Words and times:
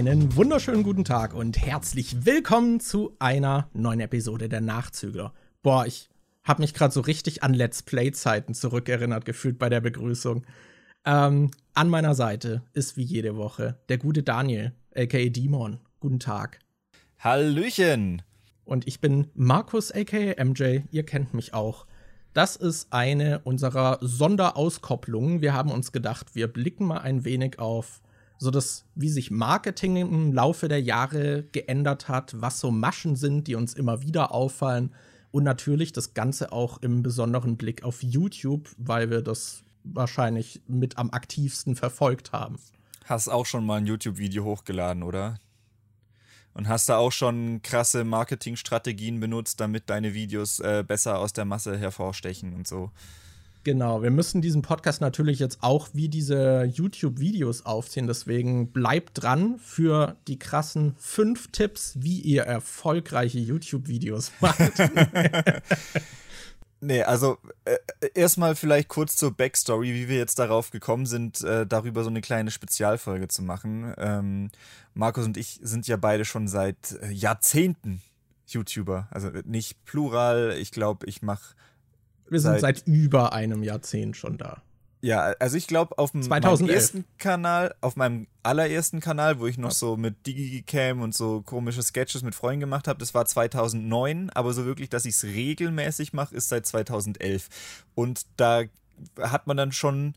Einen 0.00 0.34
wunderschönen 0.34 0.82
guten 0.82 1.04
Tag 1.04 1.34
und 1.34 1.58
herzlich 1.58 2.24
willkommen 2.24 2.80
zu 2.80 3.14
einer 3.18 3.68
neuen 3.74 4.00
Episode 4.00 4.48
der 4.48 4.62
Nachzügler. 4.62 5.34
Boah, 5.62 5.84
ich 5.84 6.08
habe 6.42 6.62
mich 6.62 6.72
gerade 6.72 6.94
so 6.94 7.02
richtig 7.02 7.42
an 7.42 7.52
Let's 7.52 7.82
Play-Zeiten 7.82 8.54
zurückerinnert, 8.54 9.26
gefühlt 9.26 9.58
bei 9.58 9.68
der 9.68 9.82
Begrüßung. 9.82 10.46
Ähm, 11.04 11.50
an 11.74 11.90
meiner 11.90 12.14
Seite 12.14 12.62
ist 12.72 12.96
wie 12.96 13.02
jede 13.02 13.36
Woche 13.36 13.78
der 13.90 13.98
gute 13.98 14.22
Daniel, 14.22 14.72
aka 14.96 15.28
Demon. 15.28 15.80
Guten 16.00 16.18
Tag. 16.18 16.60
Hallöchen. 17.18 18.22
Und 18.64 18.88
ich 18.88 19.02
bin 19.02 19.26
Markus, 19.34 19.92
aka 19.92 20.42
MJ. 20.42 20.78
Ihr 20.90 21.04
kennt 21.04 21.34
mich 21.34 21.52
auch. 21.52 21.84
Das 22.32 22.56
ist 22.56 22.90
eine 22.94 23.40
unserer 23.40 23.98
Sonderauskopplungen. 24.00 25.42
Wir 25.42 25.52
haben 25.52 25.70
uns 25.70 25.92
gedacht, 25.92 26.34
wir 26.34 26.48
blicken 26.48 26.86
mal 26.86 27.00
ein 27.00 27.26
wenig 27.26 27.58
auf 27.58 28.00
so 28.40 28.50
das, 28.50 28.86
wie 28.94 29.10
sich 29.10 29.30
Marketing 29.30 29.96
im 29.96 30.32
Laufe 30.32 30.68
der 30.68 30.80
Jahre 30.80 31.44
geändert 31.52 32.08
hat, 32.08 32.40
was 32.40 32.58
so 32.58 32.70
Maschen 32.70 33.14
sind, 33.14 33.46
die 33.46 33.54
uns 33.54 33.74
immer 33.74 34.00
wieder 34.00 34.32
auffallen. 34.32 34.94
Und 35.30 35.44
natürlich 35.44 35.92
das 35.92 36.14
Ganze 36.14 36.50
auch 36.50 36.78
im 36.78 37.02
besonderen 37.02 37.58
Blick 37.58 37.84
auf 37.84 38.02
YouTube, 38.02 38.70
weil 38.78 39.10
wir 39.10 39.20
das 39.20 39.62
wahrscheinlich 39.84 40.62
mit 40.66 40.96
am 40.96 41.10
aktivsten 41.10 41.76
verfolgt 41.76 42.32
haben. 42.32 42.58
Hast 43.04 43.28
auch 43.28 43.44
schon 43.44 43.66
mal 43.66 43.76
ein 43.76 43.86
YouTube-Video 43.86 44.44
hochgeladen, 44.44 45.02
oder? 45.02 45.38
Und 46.54 46.66
hast 46.66 46.88
da 46.88 46.96
auch 46.96 47.12
schon 47.12 47.60
krasse 47.60 48.04
Marketingstrategien 48.04 49.20
benutzt, 49.20 49.60
damit 49.60 49.90
deine 49.90 50.14
Videos 50.14 50.60
äh, 50.60 50.82
besser 50.86 51.18
aus 51.18 51.34
der 51.34 51.44
Masse 51.44 51.76
hervorstechen 51.76 52.54
und 52.54 52.66
so. 52.66 52.90
Genau, 53.62 54.02
wir 54.02 54.10
müssen 54.10 54.40
diesen 54.40 54.62
Podcast 54.62 55.02
natürlich 55.02 55.38
jetzt 55.38 55.58
auch 55.62 55.88
wie 55.92 56.08
diese 56.08 56.64
YouTube-Videos 56.64 57.66
aufziehen. 57.66 58.06
Deswegen 58.06 58.72
bleibt 58.72 59.22
dran 59.22 59.58
für 59.58 60.16
die 60.28 60.38
krassen 60.38 60.94
fünf 60.98 61.48
Tipps, 61.52 61.94
wie 62.00 62.20
ihr 62.20 62.42
erfolgreiche 62.42 63.38
YouTube-Videos 63.38 64.32
macht. 64.40 64.60
Nee, 66.82 67.02
also 67.02 67.36
äh, 67.66 67.76
erstmal 68.14 68.56
vielleicht 68.56 68.88
kurz 68.88 69.14
zur 69.14 69.36
Backstory, 69.36 69.92
wie 69.92 70.08
wir 70.08 70.16
jetzt 70.16 70.38
darauf 70.38 70.70
gekommen 70.70 71.04
sind, 71.04 71.42
äh, 71.42 71.66
darüber 71.66 72.02
so 72.02 72.08
eine 72.08 72.22
kleine 72.22 72.50
Spezialfolge 72.50 73.28
zu 73.28 73.42
machen. 73.42 73.92
Ähm, 73.98 74.50
Markus 74.94 75.26
und 75.26 75.36
ich 75.36 75.60
sind 75.62 75.86
ja 75.88 75.98
beide 75.98 76.24
schon 76.24 76.48
seit 76.48 76.92
äh, 77.02 77.10
Jahrzehnten 77.10 78.00
YouTuber. 78.46 79.08
Also 79.10 79.28
nicht 79.44 79.84
plural, 79.84 80.56
ich 80.58 80.70
glaube, 80.70 81.06
ich 81.06 81.20
mache. 81.20 81.54
Wir 82.30 82.40
sind 82.40 82.60
seit, 82.60 82.78
seit 82.78 82.86
über 82.86 83.32
einem 83.32 83.62
Jahrzehnt 83.62 84.16
schon 84.16 84.38
da. 84.38 84.62
Ja, 85.02 85.32
also 85.38 85.56
ich 85.56 85.66
glaube, 85.66 85.96
auf 85.98 86.10
dem, 86.12 86.26
meinem 86.26 86.68
ersten 86.68 87.06
Kanal, 87.16 87.74
auf 87.80 87.96
meinem 87.96 88.26
allerersten 88.42 89.00
Kanal, 89.00 89.40
wo 89.40 89.46
ich 89.46 89.56
noch 89.56 89.70
so 89.70 89.96
mit 89.96 90.26
Digicam 90.26 91.00
und 91.00 91.14
so 91.14 91.40
komische 91.40 91.82
Sketches 91.82 92.22
mit 92.22 92.34
Freunden 92.34 92.60
gemacht 92.60 92.86
habe, 92.86 92.98
das 92.98 93.14
war 93.14 93.24
2009, 93.24 94.28
aber 94.30 94.52
so 94.52 94.66
wirklich, 94.66 94.90
dass 94.90 95.06
ich 95.06 95.14
es 95.14 95.24
regelmäßig 95.24 96.12
mache, 96.12 96.34
ist 96.34 96.48
seit 96.48 96.66
2011. 96.66 97.48
Und 97.94 98.26
da 98.36 98.64
hat 99.18 99.46
man 99.46 99.56
dann 99.56 99.72
schon 99.72 100.14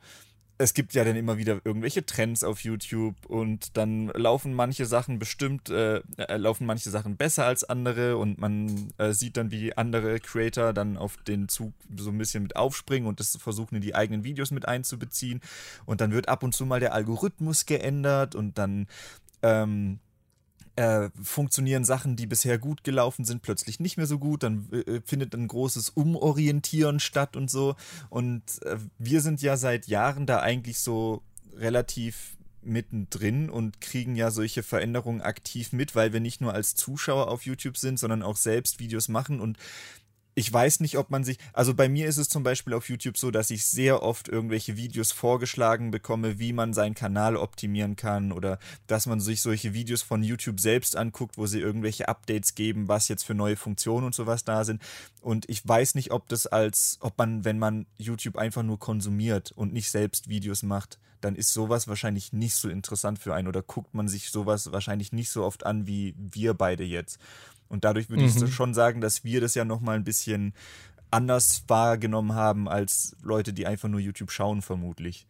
es 0.64 0.74
gibt 0.74 0.94
ja 0.94 1.04
dann 1.04 1.18
immer 1.18 1.38
wieder 1.38 1.60
irgendwelche 1.66 2.06
Trends 2.06 2.42
auf 2.42 2.62
YouTube 2.62 3.18
und 3.28 3.76
dann 3.76 4.08
laufen 4.08 4.54
manche 4.54 4.86
Sachen 4.86 5.20
bestimmt, 5.20 5.70
äh, 5.70 5.98
äh, 6.16 6.38
laufen 6.38 6.66
manche 6.66 6.90
Sachen 6.90 7.18
besser 7.18 7.46
als 7.46 7.66
andere 7.66 8.16
und 8.16 8.38
man 8.38 8.94
äh, 8.98 9.12
sieht 9.12 9.36
dann, 9.36 9.52
wie 9.52 9.76
andere 9.76 10.22
Creator 10.22 10.72
dann 10.72 10.96
auf 10.96 11.18
den 11.18 11.50
Zug 11.50 11.74
so 11.98 12.12
ein 12.12 12.18
bisschen 12.18 12.44
mit 12.44 12.56
aufspringen 12.56 13.10
und 13.10 13.20
das 13.20 13.36
versuchen 13.36 13.76
in 13.76 13.82
die 13.82 13.94
eigenen 13.94 14.24
Videos 14.24 14.52
mit 14.52 14.66
einzubeziehen. 14.66 15.42
Und 15.86 16.00
dann 16.00 16.14
wird 16.14 16.30
ab 16.30 16.44
und 16.44 16.56
zu 16.56 16.66
mal 16.66 16.80
der 16.80 16.94
Algorithmus 16.94 17.66
geändert 17.66 18.34
und 18.34 18.58
dann 18.58 18.88
ähm, 19.42 20.00
äh, 20.76 21.10
funktionieren 21.22 21.86
Sachen, 21.86 22.16
die 22.16 22.26
bisher 22.26 22.58
gut 22.58 22.84
gelaufen 22.84 23.26
sind, 23.26 23.42
plötzlich 23.42 23.80
nicht 23.80 23.98
mehr 23.98 24.08
so 24.08 24.20
gut. 24.20 24.44
Dann 24.44 24.70
äh, 24.72 25.02
findet 25.06 25.34
ein 25.36 25.48
großes 25.48 25.90
Umorientieren 25.90 27.00
statt 27.00 27.36
und 27.36 27.50
so. 27.50 27.76
Und 28.10 28.44
äh, 28.64 28.78
wir 28.98 29.22
sind 29.22 29.42
ja 29.42 29.58
seit 29.58 29.88
Jahren 29.88 30.26
da 30.26 30.40
eigentlich 30.40 30.80
so 30.80 31.22
relativ 31.56 32.36
mittendrin 32.66 33.50
und 33.50 33.82
kriegen 33.82 34.16
ja 34.16 34.32
solche 34.32 34.64
Veränderungen 34.64 35.22
aktiv 35.22 35.74
mit, 35.74 35.96
weil 35.96 36.14
wir 36.14 36.20
nicht 36.20 36.42
nur 36.42 36.54
als 36.54 36.76
Zuschauer 36.76 37.28
auf 37.28 37.46
YouTube 37.46 37.78
sind, 37.78 38.00
sondern 38.00 38.24
auch 38.24 38.38
selbst 38.38 38.80
Videos 38.80 39.10
machen 39.10 39.40
und 39.40 39.58
ich 40.36 40.52
weiß 40.52 40.80
nicht, 40.80 40.98
ob 40.98 41.10
man 41.10 41.24
sich, 41.24 41.38
also 41.54 41.74
bei 41.74 41.88
mir 41.88 42.08
ist 42.08 42.18
es 42.18 42.30
zum 42.30 42.44
Beispiel 42.44 42.74
auf 42.74 42.90
YouTube 42.90 43.18
so, 43.18 43.32
dass 43.32 43.50
ich 43.52 43.66
sehr 43.66 44.02
oft 44.02 44.28
irgendwelche 44.28 44.78
Videos 44.78 45.12
vorgeschlagen 45.12 45.92
bekomme, 45.92 46.40
wie 46.40 46.54
man 46.54 46.74
seinen 46.74 46.96
Kanal 46.96 47.38
optimieren 47.38 47.96
kann 47.96 48.32
oder 48.32 48.60
dass 48.88 49.06
man 49.06 49.20
sich 49.20 49.42
solche 49.42 49.74
Videos 49.74 50.02
von 50.02 50.24
YouTube 50.24 50.60
selbst 50.60 50.96
anguckt, 50.96 51.38
wo 51.38 51.46
sie 51.46 51.60
irgendwelche 51.60 52.08
Updates 52.08 52.56
geben, 52.56 52.88
was 52.88 53.08
jetzt 53.08 53.24
für 53.24 53.36
neue 53.36 53.56
Funktionen 53.56 54.06
und 54.06 54.16
sowas 54.16 54.44
da 54.44 54.66
sind. 54.66 54.82
Und 55.22 55.48
ich 55.50 55.68
weiß 55.68 55.96
nicht, 55.96 56.12
ob 56.12 56.28
das 56.30 56.48
als, 56.48 56.98
ob 57.02 57.18
man, 57.18 57.46
wenn 57.46 57.60
man 57.60 57.86
YouTube 57.98 58.38
einfach 58.38 58.64
nur 58.64 58.80
konsumiert 58.80 59.52
und 59.52 59.74
nicht 59.74 59.90
selbst 59.90 60.30
Videos 60.30 60.64
macht, 60.64 61.00
dann 61.22 61.36
ist 61.36 61.54
sowas 61.54 61.88
wahrscheinlich 61.88 62.34
nicht 62.34 62.56
so 62.56 62.70
interessant 62.70 63.20
für 63.20 63.34
einen 63.34 63.48
oder 63.48 63.62
guckt 63.62 63.94
man 63.94 64.08
sich 64.08 64.30
sowas 64.30 64.72
wahrscheinlich 64.72 65.14
nicht 65.14 65.30
so 65.30 65.44
oft 65.44 65.66
an 65.66 65.88
wie 65.88 66.16
wir 66.18 66.54
beide 66.54 66.84
jetzt. 66.84 67.20
Und 67.74 67.84
dadurch 67.86 68.12
würde 68.12 68.22
mhm. 68.22 68.30
ich 68.30 68.54
schon 68.54 68.76
sagen, 68.76 69.02
dass 69.02 69.24
wir 69.24 69.42
das 69.42 69.56
ja 69.56 69.66
nochmal 69.66 69.96
ein 69.96 70.04
bisschen 70.04 70.54
anders 71.10 71.64
wahrgenommen 71.68 72.36
haben 72.36 72.70
als 72.70 73.16
Leute, 73.24 73.52
die 73.52 73.66
einfach 73.66 73.90
nur 73.90 74.00
YouTube 74.00 74.30
schauen, 74.30 74.62
vermutlich. 74.62 75.26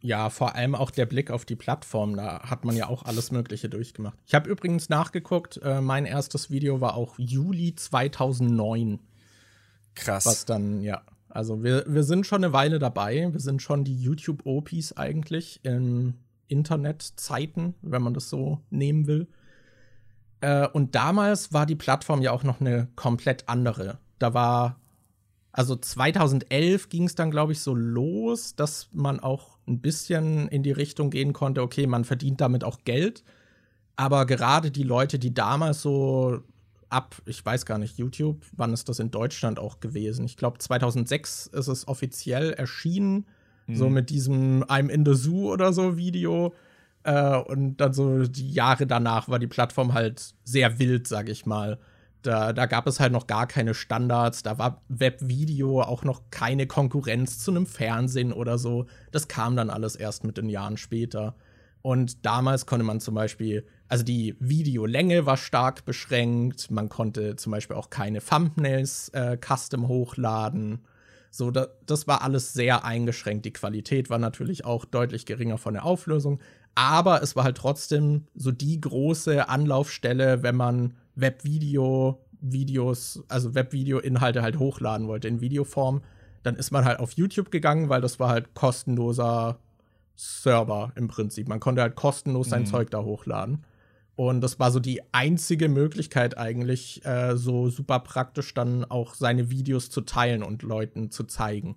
Ja, 0.00 0.30
vor 0.30 0.54
allem 0.54 0.76
auch 0.76 0.92
der 0.92 1.06
Blick 1.06 1.32
auf 1.32 1.44
die 1.44 1.56
Plattform, 1.56 2.14
da 2.16 2.44
hat 2.44 2.64
man 2.64 2.76
ja 2.76 2.86
auch 2.86 3.02
alles 3.02 3.32
Mögliche 3.32 3.68
durchgemacht. 3.68 4.16
Ich 4.24 4.36
habe 4.36 4.48
übrigens 4.48 4.88
nachgeguckt, 4.88 5.60
äh, 5.64 5.80
mein 5.80 6.06
erstes 6.06 6.48
Video 6.48 6.80
war 6.80 6.94
auch 6.94 7.18
Juli 7.18 7.74
2009. 7.74 9.00
Krass. 9.96 10.26
Was 10.26 10.44
dann, 10.44 10.82
ja, 10.82 11.02
also 11.28 11.64
wir, 11.64 11.84
wir 11.88 12.04
sind 12.04 12.24
schon 12.24 12.44
eine 12.44 12.52
Weile 12.52 12.78
dabei. 12.78 13.32
Wir 13.32 13.40
sind 13.40 13.62
schon 13.62 13.82
die 13.82 14.00
YouTube-OPs 14.00 14.92
eigentlich 14.92 15.58
in 15.64 16.14
Internetzeiten, 16.46 17.74
wenn 17.82 18.02
man 18.02 18.14
das 18.14 18.30
so 18.30 18.60
nehmen 18.70 19.08
will. 19.08 19.26
Äh, 20.40 20.68
und 20.68 20.94
damals 20.94 21.52
war 21.52 21.66
die 21.66 21.76
Plattform 21.76 22.22
ja 22.22 22.32
auch 22.32 22.44
noch 22.44 22.60
eine 22.60 22.88
komplett 22.96 23.48
andere. 23.48 23.98
Da 24.18 24.34
war, 24.34 24.80
also 25.52 25.76
2011 25.76 26.88
ging 26.88 27.04
es 27.04 27.14
dann, 27.14 27.30
glaube 27.30 27.52
ich, 27.52 27.60
so 27.60 27.74
los, 27.74 28.54
dass 28.56 28.88
man 28.92 29.20
auch 29.20 29.58
ein 29.66 29.80
bisschen 29.80 30.48
in 30.48 30.62
die 30.62 30.72
Richtung 30.72 31.10
gehen 31.10 31.32
konnte, 31.32 31.62
okay, 31.62 31.86
man 31.86 32.04
verdient 32.04 32.40
damit 32.40 32.64
auch 32.64 32.78
Geld. 32.84 33.22
Aber 33.96 34.26
gerade 34.26 34.70
die 34.70 34.82
Leute, 34.82 35.18
die 35.18 35.34
damals 35.34 35.82
so 35.82 36.42
ab, 36.88 37.16
ich 37.26 37.44
weiß 37.44 37.66
gar 37.66 37.78
nicht, 37.78 37.98
YouTube, 37.98 38.44
wann 38.52 38.72
ist 38.72 38.88
das 38.88 38.98
in 38.98 39.10
Deutschland 39.10 39.58
auch 39.58 39.80
gewesen? 39.80 40.24
Ich 40.24 40.36
glaube, 40.36 40.58
2006 40.58 41.48
ist 41.48 41.68
es 41.68 41.86
offiziell 41.86 42.52
erschienen, 42.52 43.26
mhm. 43.66 43.76
so 43.76 43.88
mit 43.88 44.10
diesem 44.10 44.64
I'm 44.64 44.88
in 44.88 45.04
the 45.04 45.14
Zoo 45.14 45.52
oder 45.52 45.72
so 45.72 45.96
Video. 45.96 46.54
Äh, 47.02 47.36
und 47.36 47.78
dann 47.78 47.92
so 47.92 48.24
die 48.24 48.52
Jahre 48.52 48.86
danach 48.86 49.28
war 49.28 49.38
die 49.38 49.46
Plattform 49.46 49.94
halt 49.94 50.34
sehr 50.44 50.78
wild, 50.78 51.08
sag 51.08 51.28
ich 51.28 51.46
mal. 51.46 51.78
Da, 52.22 52.52
da 52.52 52.66
gab 52.66 52.86
es 52.86 53.00
halt 53.00 53.12
noch 53.12 53.26
gar 53.26 53.46
keine 53.46 53.72
Standards, 53.72 54.42
da 54.42 54.58
war 54.58 54.82
Webvideo 54.88 55.80
auch 55.80 56.04
noch 56.04 56.22
keine 56.30 56.66
Konkurrenz 56.66 57.38
zu 57.38 57.50
einem 57.50 57.64
Fernsehen 57.64 58.32
oder 58.32 58.58
so. 58.58 58.86
Das 59.10 59.26
kam 59.26 59.56
dann 59.56 59.70
alles 59.70 59.96
erst 59.96 60.24
mit 60.24 60.36
den 60.36 60.50
Jahren 60.50 60.76
später. 60.76 61.34
Und 61.82 62.26
damals 62.26 62.66
konnte 62.66 62.84
man 62.84 63.00
zum 63.00 63.14
Beispiel, 63.14 63.66
also 63.88 64.04
die 64.04 64.36
Videolänge 64.38 65.24
war 65.24 65.38
stark 65.38 65.86
beschränkt, 65.86 66.70
man 66.70 66.90
konnte 66.90 67.36
zum 67.36 67.52
Beispiel 67.52 67.76
auch 67.76 67.88
keine 67.88 68.20
Thumbnails 68.20 69.08
äh, 69.10 69.38
custom 69.38 69.88
hochladen. 69.88 70.84
So, 71.30 71.50
da, 71.50 71.68
das 71.86 72.06
war 72.06 72.22
alles 72.22 72.52
sehr 72.52 72.84
eingeschränkt. 72.84 73.46
Die 73.46 73.52
Qualität 73.52 74.10
war 74.10 74.18
natürlich 74.18 74.64
auch 74.64 74.84
deutlich 74.84 75.24
geringer 75.24 75.58
von 75.58 75.74
der 75.74 75.84
Auflösung, 75.86 76.40
aber 76.80 77.22
es 77.22 77.36
war 77.36 77.44
halt 77.44 77.58
trotzdem 77.58 78.26
so 78.34 78.50
die 78.50 78.80
große 78.80 79.50
Anlaufstelle, 79.50 80.42
wenn 80.42 80.56
man 80.56 80.94
Webvideo, 81.14 82.24
Videos, 82.40 83.22
also 83.28 83.54
Webvideo-Inhalte 83.54 84.40
halt 84.40 84.58
hochladen 84.58 85.06
wollte 85.06 85.28
in 85.28 85.42
Videoform. 85.42 86.00
Dann 86.42 86.56
ist 86.56 86.70
man 86.70 86.86
halt 86.86 86.98
auf 86.98 87.12
YouTube 87.12 87.50
gegangen, 87.50 87.90
weil 87.90 88.00
das 88.00 88.18
war 88.18 88.30
halt 88.30 88.54
kostenloser 88.54 89.58
Server 90.16 90.92
im 90.96 91.08
Prinzip. 91.08 91.48
Man 91.48 91.60
konnte 91.60 91.82
halt 91.82 91.96
kostenlos 91.96 92.48
sein 92.48 92.62
mhm. 92.62 92.66
Zeug 92.66 92.90
da 92.90 93.02
hochladen. 93.02 93.66
Und 94.16 94.40
das 94.40 94.58
war 94.58 94.70
so 94.70 94.80
die 94.80 95.02
einzige 95.12 95.68
Möglichkeit 95.68 96.38
eigentlich, 96.38 97.04
äh, 97.04 97.36
so 97.36 97.68
super 97.68 98.00
praktisch 98.00 98.54
dann 98.54 98.86
auch 98.86 99.12
seine 99.14 99.50
Videos 99.50 99.90
zu 99.90 100.00
teilen 100.00 100.42
und 100.42 100.62
Leuten 100.62 101.10
zu 101.10 101.24
zeigen. 101.24 101.76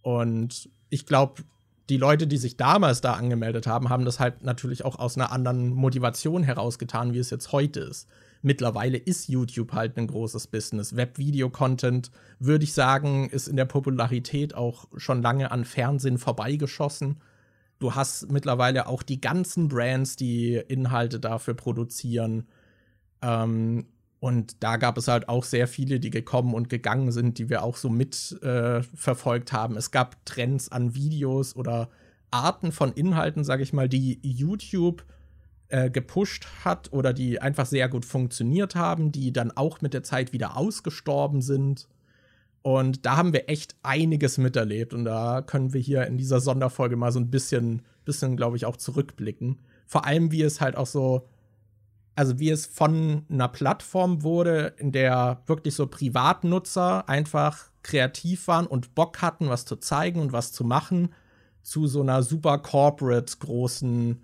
Und 0.00 0.70
ich 0.90 1.06
glaube, 1.06 1.42
die 1.88 1.96
Leute, 1.96 2.26
die 2.26 2.36
sich 2.36 2.56
damals 2.56 3.00
da 3.00 3.14
angemeldet 3.14 3.66
haben, 3.66 3.88
haben 3.88 4.04
das 4.04 4.20
halt 4.20 4.42
natürlich 4.42 4.84
auch 4.84 4.98
aus 4.98 5.16
einer 5.16 5.32
anderen 5.32 5.70
Motivation 5.70 6.42
herausgetan, 6.42 7.12
wie 7.12 7.18
es 7.18 7.30
jetzt 7.30 7.52
heute 7.52 7.80
ist. 7.80 8.08
Mittlerweile 8.40 8.98
ist 8.98 9.28
YouTube 9.28 9.72
halt 9.72 9.96
ein 9.96 10.08
großes 10.08 10.48
Business. 10.48 10.96
Web-Video-Content, 10.96 12.10
würde 12.40 12.64
ich 12.64 12.72
sagen, 12.72 13.28
ist 13.30 13.48
in 13.48 13.56
der 13.56 13.64
Popularität 13.66 14.54
auch 14.54 14.86
schon 14.96 15.22
lange 15.22 15.50
an 15.50 15.64
Fernsehen 15.64 16.18
vorbeigeschossen. 16.18 17.20
Du 17.78 17.94
hast 17.94 18.30
mittlerweile 18.30 18.86
auch 18.86 19.02
die 19.02 19.20
ganzen 19.20 19.68
Brands, 19.68 20.16
die 20.16 20.54
Inhalte 20.54 21.20
dafür 21.20 21.54
produzieren. 21.54 22.48
Ähm, 23.22 23.86
und 24.22 24.62
da 24.62 24.76
gab 24.76 24.98
es 24.98 25.08
halt 25.08 25.28
auch 25.28 25.42
sehr 25.42 25.66
viele, 25.66 25.98
die 25.98 26.10
gekommen 26.10 26.54
und 26.54 26.68
gegangen 26.68 27.10
sind, 27.10 27.38
die 27.38 27.50
wir 27.50 27.64
auch 27.64 27.76
so 27.76 27.88
mitverfolgt 27.88 29.52
äh, 29.52 29.52
haben. 29.52 29.76
Es 29.76 29.90
gab 29.90 30.24
Trends 30.24 30.70
an 30.70 30.94
Videos 30.94 31.56
oder 31.56 31.88
Arten 32.30 32.70
von 32.70 32.92
Inhalten, 32.92 33.42
sage 33.42 33.64
ich 33.64 33.72
mal, 33.72 33.88
die 33.88 34.20
YouTube 34.22 35.04
äh, 35.70 35.90
gepusht 35.90 36.46
hat 36.64 36.92
oder 36.92 37.12
die 37.12 37.42
einfach 37.42 37.66
sehr 37.66 37.88
gut 37.88 38.04
funktioniert 38.04 38.76
haben, 38.76 39.10
die 39.10 39.32
dann 39.32 39.50
auch 39.50 39.80
mit 39.80 39.92
der 39.92 40.04
Zeit 40.04 40.32
wieder 40.32 40.56
ausgestorben 40.56 41.42
sind. 41.42 41.88
Und 42.62 43.04
da 43.04 43.16
haben 43.16 43.32
wir 43.32 43.48
echt 43.48 43.74
einiges 43.82 44.38
miterlebt 44.38 44.94
und 44.94 45.04
da 45.04 45.42
können 45.42 45.72
wir 45.72 45.80
hier 45.80 46.06
in 46.06 46.16
dieser 46.16 46.38
Sonderfolge 46.38 46.94
mal 46.94 47.10
so 47.10 47.18
ein 47.18 47.32
bisschen, 47.32 47.82
bisschen 48.04 48.36
glaube 48.36 48.56
ich, 48.56 48.66
auch 48.66 48.76
zurückblicken. 48.76 49.58
Vor 49.84 50.06
allem, 50.06 50.30
wie 50.30 50.42
es 50.42 50.60
halt 50.60 50.76
auch 50.76 50.86
so 50.86 51.26
also 52.14 52.38
wie 52.38 52.50
es 52.50 52.66
von 52.66 53.24
einer 53.30 53.48
Plattform 53.48 54.22
wurde, 54.22 54.74
in 54.78 54.92
der 54.92 55.42
wirklich 55.46 55.74
so 55.74 55.86
Privatnutzer 55.86 57.08
einfach 57.08 57.70
kreativ 57.82 58.48
waren 58.48 58.66
und 58.66 58.94
Bock 58.94 59.22
hatten, 59.22 59.48
was 59.48 59.64
zu 59.64 59.76
zeigen 59.76 60.20
und 60.20 60.32
was 60.32 60.52
zu 60.52 60.64
machen, 60.64 61.14
zu 61.62 61.86
so 61.86 62.02
einer 62.02 62.22
super 62.22 62.58
corporate 62.58 63.36
großen, 63.38 64.22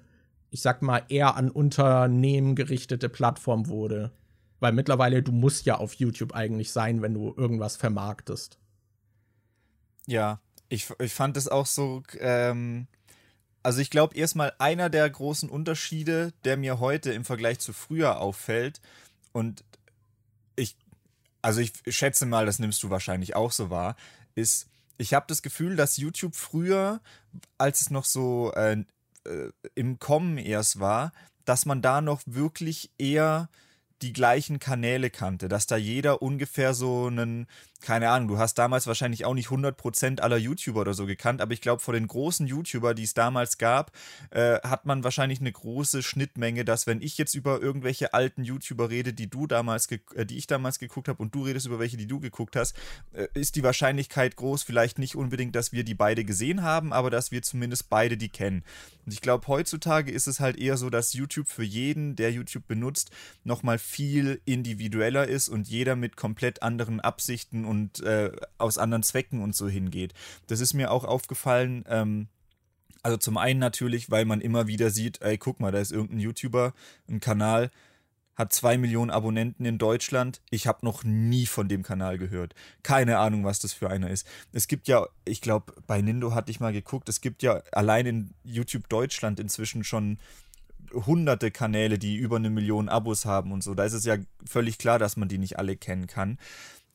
ich 0.50 0.60
sag 0.60 0.82
mal, 0.82 1.02
eher 1.08 1.36
an 1.36 1.50
Unternehmen 1.50 2.54
gerichtete 2.54 3.08
Plattform 3.08 3.68
wurde. 3.68 4.12
Weil 4.60 4.72
mittlerweile 4.72 5.22
du 5.22 5.32
musst 5.32 5.66
ja 5.66 5.76
auf 5.76 5.94
YouTube 5.94 6.34
eigentlich 6.34 6.72
sein, 6.72 7.00
wenn 7.00 7.14
du 7.14 7.32
irgendwas 7.36 7.76
vermarktest. 7.76 8.58
Ja, 10.06 10.40
ich, 10.68 10.88
ich 10.98 11.12
fand 11.12 11.36
es 11.36 11.48
auch 11.48 11.66
so, 11.66 12.02
ähm, 12.18 12.88
also 13.62 13.80
ich 13.80 13.90
glaube 13.90 14.16
erstmal 14.16 14.52
einer 14.58 14.88
der 14.90 15.08
großen 15.08 15.48
Unterschiede, 15.48 16.32
der 16.44 16.56
mir 16.56 16.80
heute 16.80 17.12
im 17.12 17.24
Vergleich 17.24 17.58
zu 17.58 17.72
früher 17.72 18.20
auffällt. 18.20 18.80
Und 19.32 19.64
ich, 20.56 20.76
also 21.42 21.60
ich 21.60 21.72
schätze 21.88 22.26
mal, 22.26 22.46
das 22.46 22.58
nimmst 22.58 22.82
du 22.82 22.90
wahrscheinlich 22.90 23.36
auch 23.36 23.52
so 23.52 23.70
wahr, 23.70 23.96
ist, 24.34 24.68
ich 24.96 25.14
habe 25.14 25.26
das 25.28 25.42
Gefühl, 25.42 25.76
dass 25.76 25.96
YouTube 25.96 26.34
früher, 26.34 27.00
als 27.56 27.80
es 27.82 27.90
noch 27.90 28.04
so 28.04 28.52
äh, 28.54 28.84
äh, 29.24 29.50
im 29.74 29.98
Kommen 29.98 30.38
erst 30.38 30.80
war, 30.80 31.12
dass 31.44 31.66
man 31.66 31.82
da 31.82 32.00
noch 32.00 32.22
wirklich 32.26 32.90
eher 32.98 33.48
die 34.02 34.12
gleichen 34.12 34.58
Kanäle 34.58 35.10
kannte, 35.10 35.48
dass 35.48 35.66
da 35.66 35.76
jeder 35.76 36.22
ungefähr 36.22 36.74
so 36.74 37.06
einen, 37.06 37.46
keine 37.80 38.10
Ahnung, 38.10 38.28
du 38.28 38.38
hast 38.38 38.54
damals 38.54 38.86
wahrscheinlich 38.86 39.24
auch 39.24 39.34
nicht 39.34 39.48
100% 39.48 40.20
aller 40.20 40.36
YouTuber 40.36 40.80
oder 40.80 40.94
so 40.94 41.06
gekannt, 41.06 41.40
aber 41.40 41.52
ich 41.52 41.60
glaube, 41.60 41.80
vor 41.80 41.94
den 41.94 42.06
großen 42.06 42.46
YouTuber, 42.46 42.94
die 42.94 43.04
es 43.04 43.14
damals 43.14 43.58
gab, 43.58 43.92
äh, 44.30 44.58
hat 44.60 44.84
man 44.84 45.04
wahrscheinlich 45.04 45.40
eine 45.40 45.52
große 45.52 46.02
Schnittmenge, 46.02 46.64
dass 46.64 46.86
wenn 46.86 47.00
ich 47.00 47.18
jetzt 47.18 47.34
über 47.34 47.60
irgendwelche 47.60 48.14
alten 48.14 48.44
YouTuber 48.44 48.90
rede, 48.90 49.12
die 49.12 49.30
du 49.30 49.46
damals, 49.46 49.88
äh, 49.90 50.26
die 50.26 50.38
ich 50.38 50.46
damals 50.46 50.78
geguckt 50.78 51.08
habe 51.08 51.22
und 51.22 51.34
du 51.34 51.44
redest 51.44 51.66
über 51.66 51.78
welche, 51.78 51.96
die 51.96 52.06
du 52.06 52.18
geguckt 52.20 52.56
hast, 52.56 52.76
äh, 53.12 53.28
ist 53.34 53.54
die 53.56 53.62
Wahrscheinlichkeit 53.62 54.36
groß, 54.36 54.64
vielleicht 54.64 54.98
nicht 54.98 55.14
unbedingt, 55.14 55.54
dass 55.54 55.72
wir 55.72 55.84
die 55.84 55.94
beide 55.94 56.24
gesehen 56.24 56.62
haben, 56.62 56.92
aber 56.92 57.10
dass 57.10 57.30
wir 57.30 57.42
zumindest 57.42 57.88
beide 57.88 58.16
die 58.16 58.28
kennen. 58.28 58.64
Und 59.06 59.12
ich 59.12 59.20
glaube, 59.20 59.46
heutzutage 59.46 60.10
ist 60.10 60.26
es 60.26 60.40
halt 60.40 60.58
eher 60.58 60.76
so, 60.76 60.90
dass 60.90 61.14
YouTube 61.14 61.48
für 61.48 61.62
jeden, 61.62 62.16
der 62.16 62.32
YouTube 62.32 62.66
benutzt, 62.66 63.10
nochmal 63.44 63.78
viel 63.78 64.42
individueller 64.44 65.26
ist 65.26 65.48
und 65.48 65.68
jeder 65.68 65.96
mit 65.96 66.16
komplett 66.16 66.62
anderen 66.62 67.00
Absichten 67.00 67.64
und 67.68 68.00
äh, 68.00 68.32
aus 68.58 68.78
anderen 68.78 69.02
Zwecken 69.02 69.42
und 69.42 69.54
so 69.54 69.68
hingeht. 69.68 70.14
Das 70.46 70.60
ist 70.60 70.74
mir 70.74 70.90
auch 70.90 71.04
aufgefallen. 71.04 71.84
Ähm, 71.88 72.28
also 73.02 73.16
zum 73.16 73.36
einen 73.36 73.60
natürlich, 73.60 74.10
weil 74.10 74.24
man 74.24 74.40
immer 74.40 74.66
wieder 74.66 74.90
sieht, 74.90 75.22
ey, 75.22 75.38
guck 75.38 75.60
mal, 75.60 75.72
da 75.72 75.78
ist 75.78 75.92
irgendein 75.92 76.20
YouTuber, 76.20 76.74
ein 77.08 77.20
Kanal, 77.20 77.70
hat 78.34 78.52
zwei 78.52 78.78
Millionen 78.78 79.10
Abonnenten 79.10 79.64
in 79.64 79.78
Deutschland. 79.78 80.40
Ich 80.50 80.68
habe 80.68 80.86
noch 80.86 81.02
nie 81.02 81.46
von 81.46 81.68
dem 81.68 81.82
Kanal 81.82 82.18
gehört. 82.18 82.54
Keine 82.84 83.18
Ahnung, 83.18 83.44
was 83.44 83.58
das 83.58 83.72
für 83.72 83.90
einer 83.90 84.10
ist. 84.10 84.26
Es 84.52 84.68
gibt 84.68 84.86
ja, 84.86 85.06
ich 85.24 85.40
glaube, 85.40 85.74
bei 85.86 86.00
Nindo 86.00 86.34
hatte 86.34 86.52
ich 86.52 86.60
mal 86.60 86.72
geguckt, 86.72 87.08
es 87.08 87.20
gibt 87.20 87.42
ja 87.42 87.62
allein 87.72 88.06
in 88.06 88.34
YouTube 88.44 88.88
Deutschland 88.88 89.40
inzwischen 89.40 89.82
schon 89.82 90.18
hunderte 90.92 91.50
Kanäle, 91.50 91.98
die 91.98 92.16
über 92.16 92.36
eine 92.36 92.48
Million 92.48 92.88
Abos 92.88 93.24
haben 93.24 93.52
und 93.52 93.62
so. 93.62 93.74
Da 93.74 93.84
ist 93.84 93.92
es 93.92 94.04
ja 94.04 94.16
völlig 94.46 94.78
klar, 94.78 94.98
dass 94.98 95.16
man 95.16 95.28
die 95.28 95.38
nicht 95.38 95.58
alle 95.58 95.76
kennen 95.76 96.06
kann. 96.06 96.38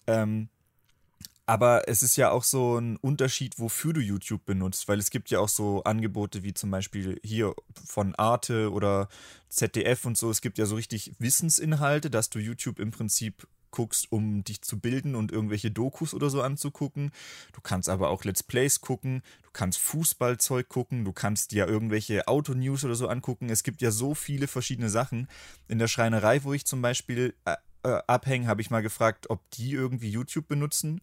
Ähm, 0.07 0.47
aber 1.45 1.89
es 1.89 2.03
ist 2.03 2.15
ja 2.15 2.31
auch 2.31 2.43
so 2.43 2.77
ein 2.77 2.97
Unterschied, 2.97 3.59
wofür 3.59 3.93
du 3.93 3.99
YouTube 3.99 4.45
benutzt, 4.45 4.87
weil 4.87 4.99
es 4.99 5.09
gibt 5.09 5.29
ja 5.29 5.39
auch 5.39 5.49
so 5.49 5.83
Angebote 5.83 6.43
wie 6.43 6.53
zum 6.53 6.71
Beispiel 6.71 7.19
hier 7.23 7.53
von 7.85 8.15
Arte 8.15 8.71
oder 8.71 9.09
ZDF 9.49 10.05
und 10.05 10.17
so. 10.17 10.29
Es 10.29 10.41
gibt 10.41 10.57
ja 10.57 10.65
so 10.65 10.75
richtig 10.75 11.13
Wissensinhalte, 11.19 12.09
dass 12.09 12.29
du 12.29 12.39
YouTube 12.39 12.79
im 12.79 12.91
Prinzip 12.91 13.47
guckst, 13.71 14.09
um 14.11 14.43
dich 14.45 14.61
zu 14.61 14.79
bilden 14.79 15.15
und 15.15 15.31
irgendwelche 15.33 15.71
Dokus 15.71 16.13
oder 16.13 16.29
so 16.29 16.41
anzugucken. 16.41 17.11
Du 17.51 17.59
kannst 17.59 17.89
aber 17.89 18.09
auch 18.09 18.23
Let's 18.23 18.43
Plays 18.43 18.79
gucken, 18.79 19.21
du 19.41 19.49
kannst 19.51 19.79
Fußballzeug 19.79 20.69
gucken, 20.69 21.03
du 21.03 21.11
kannst 21.11 21.51
dir 21.51 21.67
irgendwelche 21.67 22.27
Autonews 22.27 22.85
oder 22.85 22.95
so 22.95 23.09
angucken. 23.09 23.49
Es 23.49 23.63
gibt 23.63 23.81
ja 23.81 23.91
so 23.91 24.15
viele 24.15 24.47
verschiedene 24.47 24.89
Sachen. 24.89 25.27
In 25.67 25.79
der 25.79 25.87
Schreinerei, 25.87 26.43
wo 26.43 26.53
ich 26.53 26.65
zum 26.65 26.81
Beispiel 26.81 27.33
äh, 27.43 27.55
äh 27.83 28.01
abhänge, 28.07 28.47
habe 28.47 28.61
ich 28.61 28.69
mal 28.69 28.81
gefragt, 28.81 29.29
ob 29.29 29.41
die 29.51 29.73
irgendwie 29.73 30.09
YouTube 30.09 30.47
benutzen. 30.47 31.01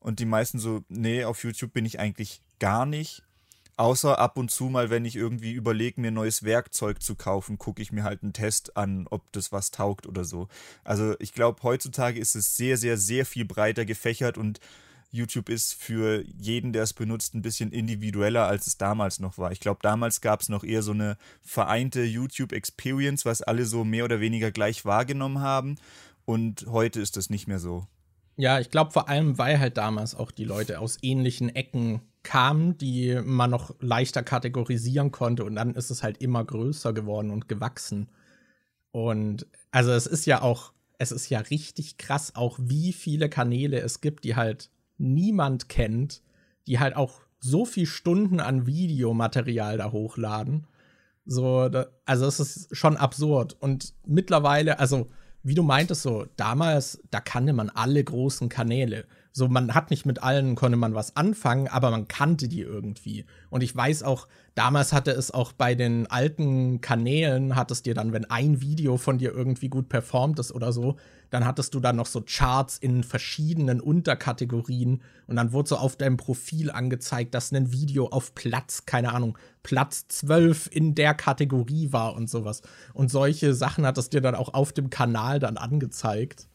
Und 0.00 0.20
die 0.20 0.26
meisten 0.26 0.58
so, 0.58 0.84
nee, 0.88 1.24
auf 1.24 1.42
YouTube 1.42 1.72
bin 1.72 1.84
ich 1.84 1.98
eigentlich 1.98 2.40
gar 2.58 2.86
nicht. 2.86 3.22
Außer 3.78 4.18
ab 4.18 4.38
und 4.38 4.50
zu 4.50 4.64
mal, 4.64 4.88
wenn 4.88 5.04
ich 5.04 5.16
irgendwie 5.16 5.52
überlege, 5.52 6.00
mir 6.00 6.10
neues 6.10 6.44
Werkzeug 6.44 7.02
zu 7.02 7.14
kaufen, 7.14 7.58
gucke 7.58 7.82
ich 7.82 7.92
mir 7.92 8.04
halt 8.04 8.22
einen 8.22 8.32
Test 8.32 8.76
an, 8.76 9.06
ob 9.10 9.30
das 9.32 9.52
was 9.52 9.70
taugt 9.70 10.06
oder 10.06 10.24
so. 10.24 10.48
Also 10.82 11.14
ich 11.18 11.34
glaube, 11.34 11.62
heutzutage 11.62 12.18
ist 12.18 12.36
es 12.36 12.56
sehr, 12.56 12.78
sehr, 12.78 12.96
sehr 12.96 13.26
viel 13.26 13.44
breiter 13.44 13.84
gefächert 13.84 14.38
und 14.38 14.60
YouTube 15.10 15.48
ist 15.48 15.74
für 15.74 16.24
jeden, 16.38 16.72
der 16.72 16.82
es 16.82 16.92
benutzt, 16.92 17.34
ein 17.34 17.42
bisschen 17.42 17.70
individueller, 17.70 18.46
als 18.46 18.66
es 18.66 18.78
damals 18.78 19.20
noch 19.20 19.38
war. 19.38 19.52
Ich 19.52 19.60
glaube, 19.60 19.80
damals 19.82 20.20
gab 20.20 20.40
es 20.40 20.48
noch 20.48 20.64
eher 20.64 20.82
so 20.82 20.92
eine 20.92 21.16
vereinte 21.42 22.02
YouTube-Experience, 22.02 23.24
was 23.24 23.42
alle 23.42 23.66
so 23.66 23.84
mehr 23.84 24.04
oder 24.04 24.20
weniger 24.20 24.50
gleich 24.50 24.84
wahrgenommen 24.84 25.40
haben. 25.40 25.76
Und 26.24 26.66
heute 26.68 27.00
ist 27.00 27.16
das 27.16 27.30
nicht 27.30 27.46
mehr 27.46 27.58
so. 27.58 27.86
Ja, 28.36 28.60
ich 28.60 28.70
glaube 28.70 28.90
vor 28.90 29.08
allem, 29.08 29.38
weil 29.38 29.58
halt 29.58 29.76
damals 29.78 30.14
auch 30.14 30.30
die 30.30 30.44
Leute 30.44 30.78
aus 30.80 30.98
ähnlichen 31.02 31.54
Ecken 31.54 32.02
kamen, 32.22 32.76
die 32.76 33.20
man 33.24 33.50
noch 33.50 33.74
leichter 33.80 34.22
kategorisieren 34.22 35.10
konnte 35.12 35.44
und 35.44 35.54
dann 35.54 35.74
ist 35.74 35.90
es 35.90 36.02
halt 36.02 36.20
immer 36.20 36.44
größer 36.44 36.92
geworden 36.92 37.30
und 37.30 37.48
gewachsen. 37.48 38.08
Und 38.90 39.46
also 39.70 39.92
es 39.92 40.06
ist 40.06 40.26
ja 40.26 40.42
auch, 40.42 40.72
es 40.98 41.12
ist 41.12 41.30
ja 41.30 41.38
richtig 41.40 41.98
krass, 41.98 42.34
auch 42.34 42.58
wie 42.60 42.92
viele 42.92 43.28
Kanäle 43.28 43.80
es 43.80 44.00
gibt, 44.00 44.24
die 44.24 44.36
halt 44.36 44.70
niemand 44.98 45.68
kennt, 45.68 46.22
die 46.66 46.78
halt 46.78 46.96
auch 46.96 47.20
so 47.38 47.64
viel 47.64 47.86
Stunden 47.86 48.40
an 48.40 48.66
Videomaterial 48.66 49.78
da 49.78 49.92
hochladen. 49.92 50.66
So, 51.26 51.68
da, 51.68 51.86
also 52.04 52.26
es 52.26 52.40
ist 52.40 52.76
schon 52.76 52.96
absurd. 52.96 53.56
Und 53.60 53.94
mittlerweile, 54.06 54.78
also 54.78 55.10
wie 55.46 55.54
du 55.54 55.62
meintest, 55.62 56.02
so 56.02 56.26
damals, 56.36 57.00
da 57.12 57.20
kannte 57.20 57.52
man 57.52 57.70
alle 57.70 58.02
großen 58.02 58.48
Kanäle. 58.48 59.04
So, 59.36 59.48
man 59.48 59.74
hat 59.74 59.90
nicht 59.90 60.06
mit 60.06 60.22
allen, 60.22 60.54
konnte 60.54 60.78
man 60.78 60.94
was 60.94 61.14
anfangen, 61.14 61.68
aber 61.68 61.90
man 61.90 62.08
kannte 62.08 62.48
die 62.48 62.62
irgendwie. 62.62 63.26
Und 63.50 63.62
ich 63.62 63.76
weiß 63.76 64.02
auch, 64.02 64.28
damals 64.54 64.94
hatte 64.94 65.10
es 65.10 65.30
auch 65.30 65.52
bei 65.52 65.74
den 65.74 66.06
alten 66.06 66.80
Kanälen, 66.80 67.54
hattest 67.54 67.84
dir 67.84 67.92
dann, 67.92 68.14
wenn 68.14 68.24
ein 68.30 68.62
Video 68.62 68.96
von 68.96 69.18
dir 69.18 69.34
irgendwie 69.34 69.68
gut 69.68 69.90
performt 69.90 70.38
ist 70.38 70.52
oder 70.52 70.72
so, 70.72 70.96
dann 71.28 71.44
hattest 71.44 71.74
du 71.74 71.80
dann 71.80 71.96
noch 71.96 72.06
so 72.06 72.22
Charts 72.22 72.78
in 72.78 73.04
verschiedenen 73.04 73.82
Unterkategorien 73.82 75.02
und 75.26 75.36
dann 75.36 75.52
wurde 75.52 75.68
so 75.68 75.76
auf 75.76 75.96
deinem 75.96 76.16
Profil 76.16 76.70
angezeigt, 76.70 77.34
dass 77.34 77.52
ein 77.52 77.72
Video 77.72 78.06
auf 78.06 78.34
Platz, 78.34 78.86
keine 78.86 79.12
Ahnung, 79.12 79.36
Platz 79.62 80.08
12 80.08 80.70
in 80.72 80.94
der 80.94 81.12
Kategorie 81.12 81.92
war 81.92 82.14
und 82.14 82.30
sowas. 82.30 82.62
Und 82.94 83.10
solche 83.10 83.52
Sachen 83.52 83.84
hat 83.84 83.98
es 83.98 84.08
dir 84.08 84.22
dann 84.22 84.34
auch 84.34 84.54
auf 84.54 84.72
dem 84.72 84.88
Kanal 84.88 85.40
dann 85.40 85.58
angezeigt. 85.58 86.48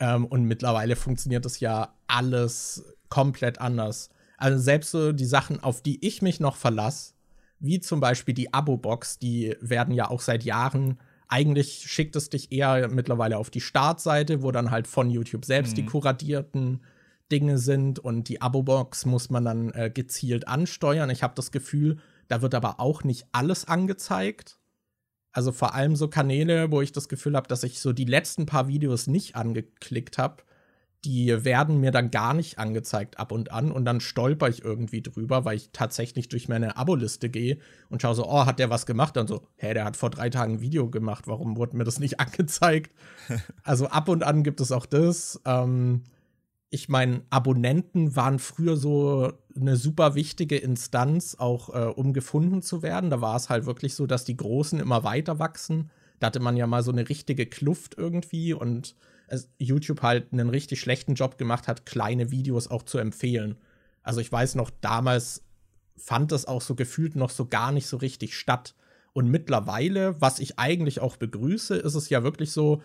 Ähm, 0.00 0.24
und 0.24 0.44
mittlerweile 0.44 0.96
funktioniert 0.96 1.44
das 1.44 1.60
ja 1.60 1.94
alles 2.08 2.84
komplett 3.08 3.60
anders. 3.60 4.10
Also 4.36 4.58
selbst 4.58 4.90
so 4.90 5.12
die 5.12 5.26
Sachen, 5.26 5.62
auf 5.62 5.82
die 5.82 6.04
ich 6.04 6.22
mich 6.22 6.40
noch 6.40 6.56
verlasse, 6.56 7.12
wie 7.58 7.78
zum 7.80 8.00
Beispiel 8.00 8.34
die 8.34 8.52
Abo-Box, 8.54 9.18
die 9.18 9.54
werden 9.60 9.94
ja 9.94 10.08
auch 10.08 10.20
seit 10.20 10.44
Jahren, 10.44 10.98
eigentlich 11.28 11.84
schickt 11.86 12.16
es 12.16 12.30
dich 12.30 12.50
eher 12.50 12.88
mittlerweile 12.88 13.36
auf 13.36 13.50
die 13.50 13.60
Startseite, 13.60 14.42
wo 14.42 14.50
dann 14.50 14.70
halt 14.70 14.88
von 14.88 15.10
YouTube 15.10 15.44
selbst 15.44 15.72
mhm. 15.72 15.76
die 15.76 15.86
kuratierten 15.86 16.80
Dinge 17.30 17.58
sind 17.58 17.98
und 17.98 18.28
die 18.28 18.40
Abo-Box 18.40 19.06
muss 19.06 19.30
man 19.30 19.44
dann 19.44 19.70
äh, 19.72 19.90
gezielt 19.90 20.48
ansteuern. 20.48 21.10
Ich 21.10 21.22
habe 21.22 21.34
das 21.36 21.52
Gefühl, 21.52 21.98
da 22.28 22.42
wird 22.42 22.54
aber 22.54 22.80
auch 22.80 23.04
nicht 23.04 23.26
alles 23.32 23.66
angezeigt. 23.66 24.58
Also 25.32 25.52
vor 25.52 25.74
allem 25.74 25.96
so 25.96 26.08
Kanäle, 26.08 26.70
wo 26.70 26.80
ich 26.80 26.92
das 26.92 27.08
Gefühl 27.08 27.36
habe, 27.36 27.48
dass 27.48 27.62
ich 27.62 27.80
so 27.80 27.92
die 27.92 28.04
letzten 28.04 28.46
paar 28.46 28.68
Videos 28.68 29.06
nicht 29.06 29.36
angeklickt 29.36 30.18
habe, 30.18 30.42
die 31.04 31.44
werden 31.44 31.80
mir 31.80 31.92
dann 31.92 32.10
gar 32.10 32.34
nicht 32.34 32.58
angezeigt 32.58 33.18
ab 33.18 33.32
und 33.32 33.52
an 33.52 33.72
und 33.72 33.84
dann 33.84 34.00
stolper 34.00 34.48
ich 34.48 34.62
irgendwie 34.64 35.00
drüber, 35.00 35.44
weil 35.44 35.56
ich 35.56 35.70
tatsächlich 35.72 36.28
durch 36.28 36.48
meine 36.48 36.76
Aboliste 36.76 37.30
gehe 37.30 37.58
und 37.88 38.02
schaue 38.02 38.14
so, 38.14 38.26
oh, 38.26 38.44
hat 38.44 38.58
der 38.58 38.68
was 38.68 38.84
gemacht? 38.84 39.16
Und 39.16 39.26
so, 39.26 39.42
hä, 39.56 39.72
der 39.72 39.84
hat 39.84 39.96
vor 39.96 40.10
drei 40.10 40.28
Tagen 40.28 40.54
ein 40.54 40.60
Video 40.60 40.90
gemacht, 40.90 41.26
warum 41.26 41.56
wurde 41.56 41.76
mir 41.76 41.84
das 41.84 42.00
nicht 42.00 42.20
angezeigt? 42.20 42.94
also 43.62 43.86
ab 43.86 44.08
und 44.08 44.22
an 44.22 44.42
gibt 44.42 44.60
es 44.60 44.72
auch 44.72 44.86
das. 44.86 45.40
Ähm, 45.46 46.02
ich 46.70 46.88
meine, 46.88 47.22
Abonnenten 47.30 48.14
waren 48.14 48.38
früher 48.38 48.76
so 48.76 49.32
eine 49.56 49.76
super 49.76 50.14
wichtige 50.14 50.56
Instanz, 50.56 51.34
auch 51.38 51.74
äh, 51.74 51.88
um 51.88 52.12
gefunden 52.12 52.62
zu 52.62 52.82
werden. 52.82 53.10
Da 53.10 53.20
war 53.20 53.34
es 53.34 53.48
halt 53.48 53.66
wirklich 53.66 53.94
so, 53.94 54.06
dass 54.06 54.24
die 54.24 54.36
Großen 54.36 54.78
immer 54.78 55.02
weiter 55.02 55.40
wachsen. 55.40 55.90
Da 56.20 56.28
hatte 56.28 56.38
man 56.38 56.56
ja 56.56 56.68
mal 56.68 56.84
so 56.84 56.92
eine 56.92 57.08
richtige 57.08 57.46
Kluft 57.46 57.98
irgendwie 57.98 58.54
und 58.54 58.94
YouTube 59.58 60.02
halt 60.02 60.32
einen 60.32 60.48
richtig 60.48 60.80
schlechten 60.80 61.14
Job 61.14 61.38
gemacht 61.38 61.68
hat, 61.68 61.86
kleine 61.86 62.30
Videos 62.30 62.68
auch 62.68 62.82
zu 62.82 62.98
empfehlen. 62.98 63.56
Also 64.02 64.20
ich 64.20 64.30
weiß 64.30 64.54
noch, 64.54 64.70
damals 64.80 65.44
fand 65.96 66.32
das 66.32 66.46
auch 66.46 66.62
so 66.62 66.74
gefühlt 66.74 67.16
noch 67.16 67.30
so 67.30 67.46
gar 67.46 67.72
nicht 67.72 67.86
so 67.86 67.96
richtig 67.96 68.36
statt. 68.36 68.74
Und 69.12 69.28
mittlerweile, 69.28 70.20
was 70.20 70.38
ich 70.38 70.58
eigentlich 70.58 71.00
auch 71.00 71.16
begrüße, 71.16 71.76
ist 71.76 71.94
es 71.94 72.08
ja 72.10 72.22
wirklich 72.22 72.52
so, 72.52 72.82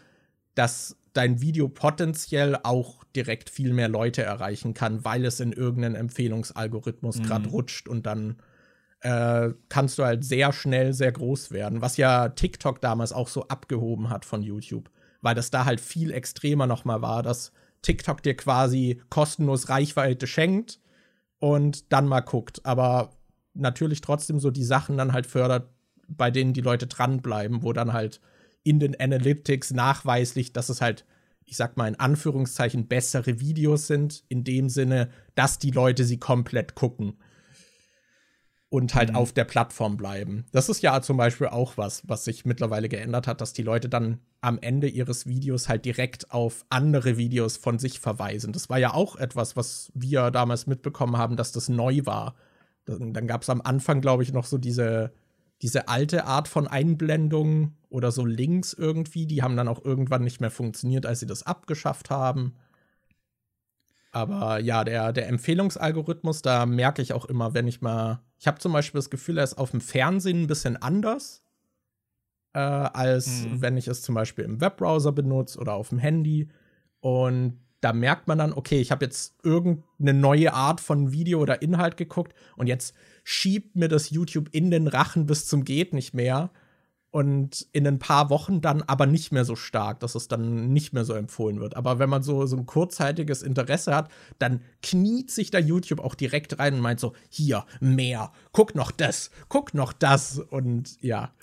dass 0.56 0.98
dein 1.14 1.42
Video 1.42 1.70
potenziell 1.70 2.58
auch 2.64 3.04
direkt 3.16 3.50
viel 3.50 3.74
mehr 3.74 3.88
Leute 3.88 4.24
erreichen 4.24 4.74
kann, 4.74 5.06
weil 5.06 5.24
es 5.26 5.40
in 5.40 5.54
irgendeinen 5.54 5.96
Empfehlungsalgorithmus 5.96 7.20
mhm. 7.20 7.24
gerade 7.24 7.50
rutscht 7.50 7.88
und 7.88 8.06
dann 8.06 8.38
äh, 9.02 9.52
kannst 9.70 9.98
du 9.98 10.04
halt 10.04 10.26
sehr 10.26 10.52
schnell 10.52 10.94
sehr 10.94 11.12
groß 11.12 11.52
werden, 11.52 11.82
was 11.82 11.98
ja 11.98 12.30
TikTok 12.30 12.82
damals 12.82 13.14
auch 13.14 13.30
so 13.30 13.48
abgehoben 13.48 14.10
hat 14.10 14.26
von 14.26 14.42
YouTube 14.42 14.90
weil 15.26 15.34
das 15.34 15.50
da 15.50 15.66
halt 15.66 15.82
viel 15.82 16.12
extremer 16.12 16.68
nochmal 16.68 17.02
war, 17.02 17.24
dass 17.24 17.52
TikTok 17.82 18.22
dir 18.22 18.38
quasi 18.38 19.02
kostenlos 19.10 19.70
Reichweite 19.70 20.28
schenkt 20.28 20.80
und 21.40 21.92
dann 21.92 22.08
mal 22.08 22.20
guckt. 22.20 22.64
Aber 22.64 23.10
natürlich 23.56 24.02
trotzdem 24.02 24.40
so 24.40 24.52
die 24.52 24.64
Sachen 24.64 24.98
dann 24.98 25.14
halt 25.14 25.26
fördert, 25.26 25.68
bei 26.08 26.30
denen 26.30 26.54
die 26.54 26.62
Leute 26.62 26.86
dranbleiben, 26.86 27.64
wo 27.64 27.74
dann 27.74 27.92
halt 27.92 28.22
in 28.66 28.80
den 28.80 29.00
Analytics 29.00 29.72
nachweislich, 29.72 30.52
dass 30.52 30.70
es 30.70 30.82
halt, 30.82 31.06
ich 31.46 31.56
sag 31.56 31.78
mal 31.78 31.88
in 31.88 32.00
Anführungszeichen, 32.00 32.88
bessere 32.88 33.40
Videos 33.40 33.88
sind, 33.88 34.26
in 34.28 34.44
dem 34.44 34.68
Sinne, 34.68 35.10
dass 35.36 35.60
die 35.60 35.72
Leute 35.72 36.04
sie 36.04 36.18
komplett 36.18 36.76
gucken 36.76 37.14
und 38.70 38.96
halt 38.96 39.12
mhm. 39.12 39.18
auf 39.18 39.34
der 39.34 39.46
Plattform 39.46 39.98
bleiben. 39.98 40.46
Das 40.52 40.68
ist 40.68 40.82
ja 40.82 41.00
zum 41.02 41.16
Beispiel 41.16 41.48
auch 41.48 41.78
was, 41.78 42.02
was 42.08 42.26
sich 42.26 42.44
mittlerweile 42.44 42.90
geändert 42.90 43.28
hat, 43.28 43.40
dass 43.40 43.54
die 43.54 43.62
Leute 43.62 43.88
dann 43.88 44.20
am 44.42 44.58
Ende 44.60 44.88
ihres 44.88 45.28
Videos 45.28 45.70
halt 45.70 45.86
direkt 45.86 46.32
auf 46.32 46.66
andere 46.70 47.18
Videos 47.18 47.58
von 47.58 47.78
sich 47.78 48.00
verweisen. 48.00 48.52
Das 48.52 48.70
war 48.70 48.80
ja 48.80 48.94
auch 48.94 49.16
etwas, 49.16 49.56
was 49.56 49.92
wir 49.94 50.32
damals 50.32 50.66
mitbekommen 50.66 51.18
haben, 51.18 51.38
dass 51.38 51.52
das 51.52 51.70
neu 51.70 52.02
war. 52.06 52.36
Dann, 52.86 53.14
dann 53.14 53.28
gab 53.28 53.44
es 53.44 53.50
am 53.50 53.62
Anfang, 53.62 54.02
glaube 54.02 54.24
ich, 54.24 54.34
noch 54.34 54.46
so 54.46 54.58
diese, 54.58 55.14
diese 55.62 55.88
alte 55.88 56.26
Art 56.26 56.48
von 56.48 56.68
Einblendung 56.68 57.76
oder 57.90 58.12
so 58.12 58.26
Links 58.26 58.74
irgendwie. 58.74 59.26
Die 59.26 59.42
haben 59.42 59.56
dann 59.56 59.68
auch 59.68 59.84
irgendwann 59.84 60.24
nicht 60.24 60.42
mehr 60.42 60.52
funktioniert, 60.52 61.06
als 61.06 61.22
sie 61.22 61.26
das 61.26 61.44
abgeschafft 61.44 62.10
haben. 62.10 62.56
Aber 64.12 64.60
ja, 64.60 64.84
der, 64.84 65.12
der 65.12 65.28
Empfehlungsalgorithmus, 65.28 66.42
da 66.42 66.66
merke 66.66 67.02
ich 67.02 67.12
auch 67.12 67.26
immer, 67.26 67.54
wenn 67.54 67.68
ich 67.68 67.82
mal. 67.82 68.22
Ich 68.40 68.48
habe 68.48 68.60
zum 68.60 68.72
Beispiel 68.72 69.00
das 69.00 69.10
Gefühl, 69.10 69.38
er 69.38 69.44
ist 69.44 69.58
auf 69.58 69.72
dem 69.72 69.82
Fernsehen 69.82 70.44
ein 70.44 70.48
bisschen 70.48 70.78
anders, 70.78 71.42
äh, 72.54 72.60
als 72.60 73.44
mhm. 73.44 73.62
wenn 73.62 73.76
ich 73.76 73.88
es 73.88 74.02
zum 74.02 74.16
Beispiel 74.16 74.46
im 74.46 74.62
Webbrowser 74.62 75.12
benutze 75.12 75.60
oder 75.60 75.74
auf 75.74 75.90
dem 75.90 76.00
Handy. 76.00 76.50
Und 77.02 77.60
da 77.82 77.94
merkt 77.94 78.28
man 78.28 78.38
dann, 78.38 78.54
okay, 78.54 78.80
ich 78.80 78.92
habe 78.92 79.04
jetzt 79.06 79.36
irgendeine 79.44 80.14
neue 80.14 80.54
Art 80.54 80.80
von 80.80 81.12
Video 81.12 81.42
oder 81.42 81.62
Inhalt 81.62 81.98
geguckt 81.98 82.34
und 82.56 82.68
jetzt 82.68 82.96
schiebt 83.26 83.76
mir 83.76 83.90
das 83.90 84.12
YouTube 84.12 84.50
in 84.52 84.72
den 84.72 84.88
Rachen 84.88 85.26
bis 85.26 85.48
zum 85.48 85.66
geht 85.66 85.94
nicht 85.94 86.14
mehr 86.14 86.52
und 87.10 87.66
in 87.72 87.88
ein 87.88 87.98
paar 87.98 88.30
Wochen 88.30 88.62
dann 88.62 88.84
aber 88.84 89.08
nicht 89.08 89.32
mehr 89.32 89.46
so 89.46 89.56
stark, 89.56 90.00
dass 90.02 90.16
es 90.16 90.28
dann 90.28 90.72
nicht 90.72 90.94
mehr 90.94 91.06
so 91.06 91.14
empfohlen 91.14 91.60
wird. 91.60 91.76
Aber 91.76 91.98
wenn 91.98 92.10
man 92.10 92.22
so, 92.22 92.46
so 92.46 92.56
ein 92.56 92.68
kurzzeitiges 92.68 93.42
Interesse 93.42 93.96
hat, 93.96 94.12
dann 94.38 94.62
kniet 94.84 95.32
sich 95.32 95.50
da 95.50 95.58
YouTube 95.58 96.02
auch 96.02 96.14
direkt 96.14 96.60
rein 96.60 96.76
und 96.76 96.82
meint 96.82 97.00
so, 97.00 97.14
hier, 97.30 97.66
mehr, 97.80 98.32
guck 98.52 98.76
noch 98.76 98.92
das, 98.92 99.32
guck 99.50 99.74
noch 99.74 99.92
das 99.92 100.40
und 100.40 101.02
ja. 101.02 101.34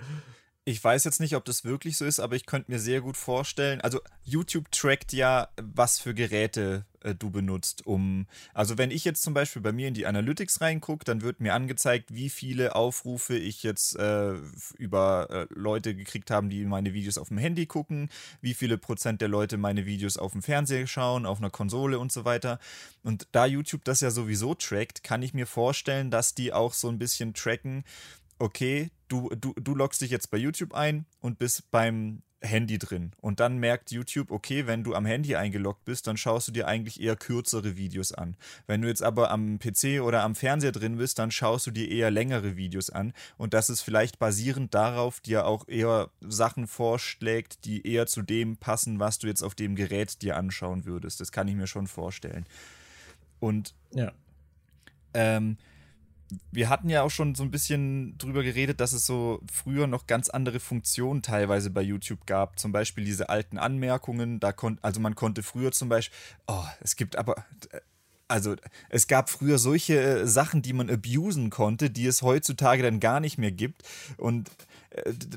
Ich 0.64 0.82
weiß 0.82 1.02
jetzt 1.02 1.18
nicht, 1.18 1.34
ob 1.34 1.44
das 1.44 1.64
wirklich 1.64 1.96
so 1.96 2.04
ist, 2.04 2.20
aber 2.20 2.36
ich 2.36 2.46
könnte 2.46 2.70
mir 2.70 2.78
sehr 2.78 3.00
gut 3.00 3.16
vorstellen. 3.16 3.80
Also 3.80 4.00
YouTube 4.22 4.70
trackt 4.70 5.12
ja, 5.12 5.48
was 5.60 5.98
für 5.98 6.14
Geräte 6.14 6.84
äh, 7.00 7.16
du 7.16 7.30
benutzt, 7.30 7.84
um. 7.84 8.28
Also 8.54 8.78
wenn 8.78 8.92
ich 8.92 9.04
jetzt 9.04 9.22
zum 9.22 9.34
Beispiel 9.34 9.60
bei 9.60 9.72
mir 9.72 9.88
in 9.88 9.94
die 9.94 10.06
Analytics 10.06 10.60
reingucke, 10.60 11.04
dann 11.04 11.22
wird 11.22 11.40
mir 11.40 11.54
angezeigt, 11.54 12.14
wie 12.14 12.30
viele 12.30 12.76
Aufrufe 12.76 13.36
ich 13.36 13.64
jetzt 13.64 13.96
äh, 13.96 14.34
über 14.78 15.28
äh, 15.30 15.46
Leute 15.52 15.96
gekriegt 15.96 16.30
haben, 16.30 16.48
die 16.48 16.64
meine 16.64 16.94
Videos 16.94 17.18
auf 17.18 17.28
dem 17.28 17.38
Handy 17.38 17.66
gucken, 17.66 18.08
wie 18.40 18.54
viele 18.54 18.78
Prozent 18.78 19.20
der 19.20 19.28
Leute 19.28 19.56
meine 19.56 19.84
Videos 19.84 20.16
auf 20.16 20.30
dem 20.30 20.42
Fernseher 20.42 20.86
schauen, 20.86 21.26
auf 21.26 21.38
einer 21.38 21.50
Konsole 21.50 21.98
und 21.98 22.12
so 22.12 22.24
weiter. 22.24 22.60
Und 23.02 23.26
da 23.32 23.46
YouTube 23.46 23.84
das 23.84 24.00
ja 24.00 24.12
sowieso 24.12 24.54
trackt, 24.54 25.02
kann 25.02 25.22
ich 25.22 25.34
mir 25.34 25.48
vorstellen, 25.48 26.12
dass 26.12 26.36
die 26.36 26.52
auch 26.52 26.72
so 26.72 26.88
ein 26.88 27.00
bisschen 27.00 27.34
tracken, 27.34 27.84
okay, 28.38 28.90
du, 29.12 29.28
du, 29.38 29.52
du 29.54 29.74
loggst 29.74 30.00
dich 30.00 30.10
jetzt 30.10 30.30
bei 30.30 30.38
YouTube 30.38 30.74
ein 30.74 31.04
und 31.20 31.38
bist 31.38 31.70
beim 31.70 32.22
Handy 32.40 32.78
drin. 32.78 33.12
Und 33.20 33.38
dann 33.38 33.58
merkt 33.58 33.92
YouTube, 33.92 34.32
okay, 34.32 34.66
wenn 34.66 34.82
du 34.82 34.94
am 34.94 35.06
Handy 35.06 35.36
eingeloggt 35.36 35.84
bist, 35.84 36.06
dann 36.06 36.16
schaust 36.16 36.48
du 36.48 36.52
dir 36.52 36.66
eigentlich 36.66 37.00
eher 37.00 37.14
kürzere 37.14 37.76
Videos 37.76 38.12
an. 38.12 38.36
Wenn 38.66 38.82
du 38.82 38.88
jetzt 38.88 39.02
aber 39.02 39.30
am 39.30 39.58
PC 39.60 40.00
oder 40.02 40.24
am 40.24 40.34
Fernseher 40.34 40.72
drin 40.72 40.96
bist, 40.96 41.18
dann 41.18 41.30
schaust 41.30 41.66
du 41.66 41.70
dir 41.70 41.88
eher 41.88 42.10
längere 42.10 42.56
Videos 42.56 42.90
an. 42.90 43.12
Und 43.36 43.54
das 43.54 43.70
ist 43.70 43.82
vielleicht 43.82 44.18
basierend 44.18 44.74
darauf 44.74 45.20
dir 45.20 45.46
auch 45.46 45.68
eher 45.68 46.10
Sachen 46.20 46.66
vorschlägt, 46.66 47.64
die 47.64 47.86
eher 47.86 48.06
zu 48.06 48.22
dem 48.22 48.56
passen, 48.56 48.98
was 48.98 49.18
du 49.18 49.28
jetzt 49.28 49.42
auf 49.42 49.54
dem 49.54 49.76
Gerät 49.76 50.22
dir 50.22 50.36
anschauen 50.36 50.84
würdest. 50.84 51.20
Das 51.20 51.30
kann 51.30 51.46
ich 51.46 51.54
mir 51.54 51.68
schon 51.68 51.86
vorstellen. 51.86 52.46
Und 53.38 53.74
ja. 53.92 54.10
Ähm, 55.14 55.58
wir 56.50 56.68
hatten 56.68 56.88
ja 56.88 57.02
auch 57.02 57.10
schon 57.10 57.34
so 57.34 57.42
ein 57.42 57.50
bisschen 57.50 58.16
drüber 58.18 58.42
geredet, 58.42 58.80
dass 58.80 58.92
es 58.92 59.06
so 59.06 59.40
früher 59.50 59.86
noch 59.86 60.06
ganz 60.06 60.28
andere 60.28 60.60
Funktionen 60.60 61.22
teilweise 61.22 61.70
bei 61.70 61.82
YouTube 61.82 62.26
gab. 62.26 62.58
Zum 62.58 62.72
Beispiel 62.72 63.04
diese 63.04 63.28
alten 63.28 63.58
Anmerkungen. 63.58 64.40
Da 64.40 64.52
konnte, 64.52 64.82
also 64.82 65.00
man 65.00 65.14
konnte 65.14 65.42
früher 65.42 65.72
zum 65.72 65.88
Beispiel, 65.88 66.16
oh, 66.46 66.64
es 66.80 66.96
gibt 66.96 67.16
aber, 67.16 67.44
also 68.28 68.56
es 68.88 69.06
gab 69.06 69.30
früher 69.30 69.58
solche 69.58 70.00
äh, 70.00 70.26
Sachen, 70.26 70.62
die 70.62 70.72
man 70.72 70.88
abusen 70.90 71.50
konnte, 71.50 71.90
die 71.90 72.06
es 72.06 72.22
heutzutage 72.22 72.82
dann 72.82 73.00
gar 73.00 73.20
nicht 73.20 73.38
mehr 73.38 73.52
gibt. 73.52 73.82
Und 74.16 74.50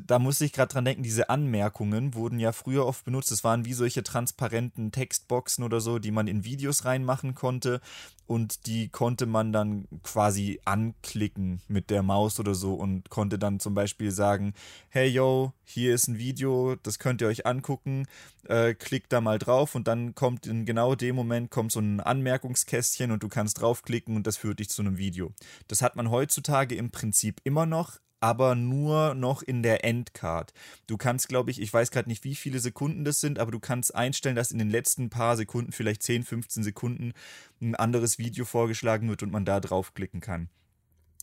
da 0.06 0.20
muss 0.20 0.42
ich 0.42 0.52
gerade 0.52 0.74
dran 0.74 0.86
denken, 0.86 1.04
diese 1.04 1.30
Anmerkungen 1.30 2.14
wurden 2.14 2.40
ja 2.40 2.52
früher 2.52 2.86
oft 2.86 3.06
benutzt. 3.06 3.32
Das 3.32 3.44
waren 3.44 3.64
wie 3.64 3.74
solche 3.74 4.04
transparenten 4.04 4.92
Textboxen 4.92 5.64
oder 5.64 5.80
so, 5.80 6.00
die 6.00 6.12
man 6.12 6.28
in 6.28 6.44
Videos 6.44 6.84
reinmachen 6.84 7.36
konnte 7.36 7.80
und 8.28 8.66
die 8.66 8.90
konnte 8.90 9.28
man 9.28 9.54
dann 9.54 9.88
quasi 10.04 10.60
anklicken 10.66 11.62
mit 11.68 11.90
der 11.90 12.04
Maus 12.04 12.40
oder 12.40 12.56
so 12.56 12.74
und 12.74 13.10
konnte 13.10 13.40
dann 13.40 13.60
zum 13.60 13.76
Beispiel 13.76 14.12
sagen, 14.12 14.54
hey 14.90 15.08
yo, 15.08 15.54
hier 15.64 15.94
ist 15.94 16.08
ein 16.08 16.18
Video, 16.18 16.76
das 16.76 17.00
könnt 17.00 17.22
ihr 17.22 17.28
euch 17.28 17.46
angucken, 17.46 18.08
äh, 18.46 18.74
klickt 18.74 19.14
da 19.14 19.22
mal 19.22 19.40
drauf 19.40 19.76
und 19.76 19.88
dann 19.88 20.16
kommt 20.16 20.48
in 20.48 20.66
genau 20.66 20.96
dem 20.96 21.16
Moment 21.16 21.52
kommt 21.52 21.72
so 21.72 21.80
ein 21.80 22.00
Anmerkungskästchen 22.00 23.12
und 23.12 23.24
du 23.24 23.30
kannst 23.30 23.62
draufklicken 23.62 24.16
und 24.16 24.28
das 24.28 24.38
führt 24.38 24.60
dich 24.60 24.70
zu 24.70 24.82
einem 24.82 24.98
Video. 24.98 25.32
Das 25.68 25.82
hat 25.82 25.96
man 25.96 26.10
heutzutage 26.10 26.76
im 26.76 26.92
Prinzip 26.92 27.42
immer 27.44 27.66
noch, 27.66 28.00
aber 28.20 28.56
nur 28.56 29.14
noch 29.16 29.42
in 29.42 29.64
der 29.64 29.84
Endcard. 29.86 30.54
Du 30.88 30.98
kannst, 30.98 31.28
glaube 31.28 31.52
ich, 31.52 31.62
ich 31.62 31.74
weiß 31.74 31.92
gerade 31.92 32.10
nicht, 32.10 32.24
wie 32.24 32.36
viele 32.36 32.60
Sekunden 32.60 33.04
das 33.06 33.20
sind, 33.20 33.40
aber 33.40 33.52
du 33.52 33.60
kannst 33.60 33.94
einstellen, 33.94 34.36
dass 34.36 34.52
in 34.52 34.60
den 34.60 34.70
letzten 34.70 35.10
paar 35.10 35.38
Sekunden, 35.38 35.72
vielleicht 35.72 36.04
10, 36.04 36.24
15 36.24 36.64
Sekunden, 36.64 37.14
ein 37.62 37.76
anderes 37.76 38.18
Video 38.18 38.46
vorgeschlagen 38.46 39.10
wird 39.10 39.24
und 39.24 39.32
man 39.32 39.46
da 39.46 39.60
draufklicken 39.60 40.22
kann. 40.22 40.50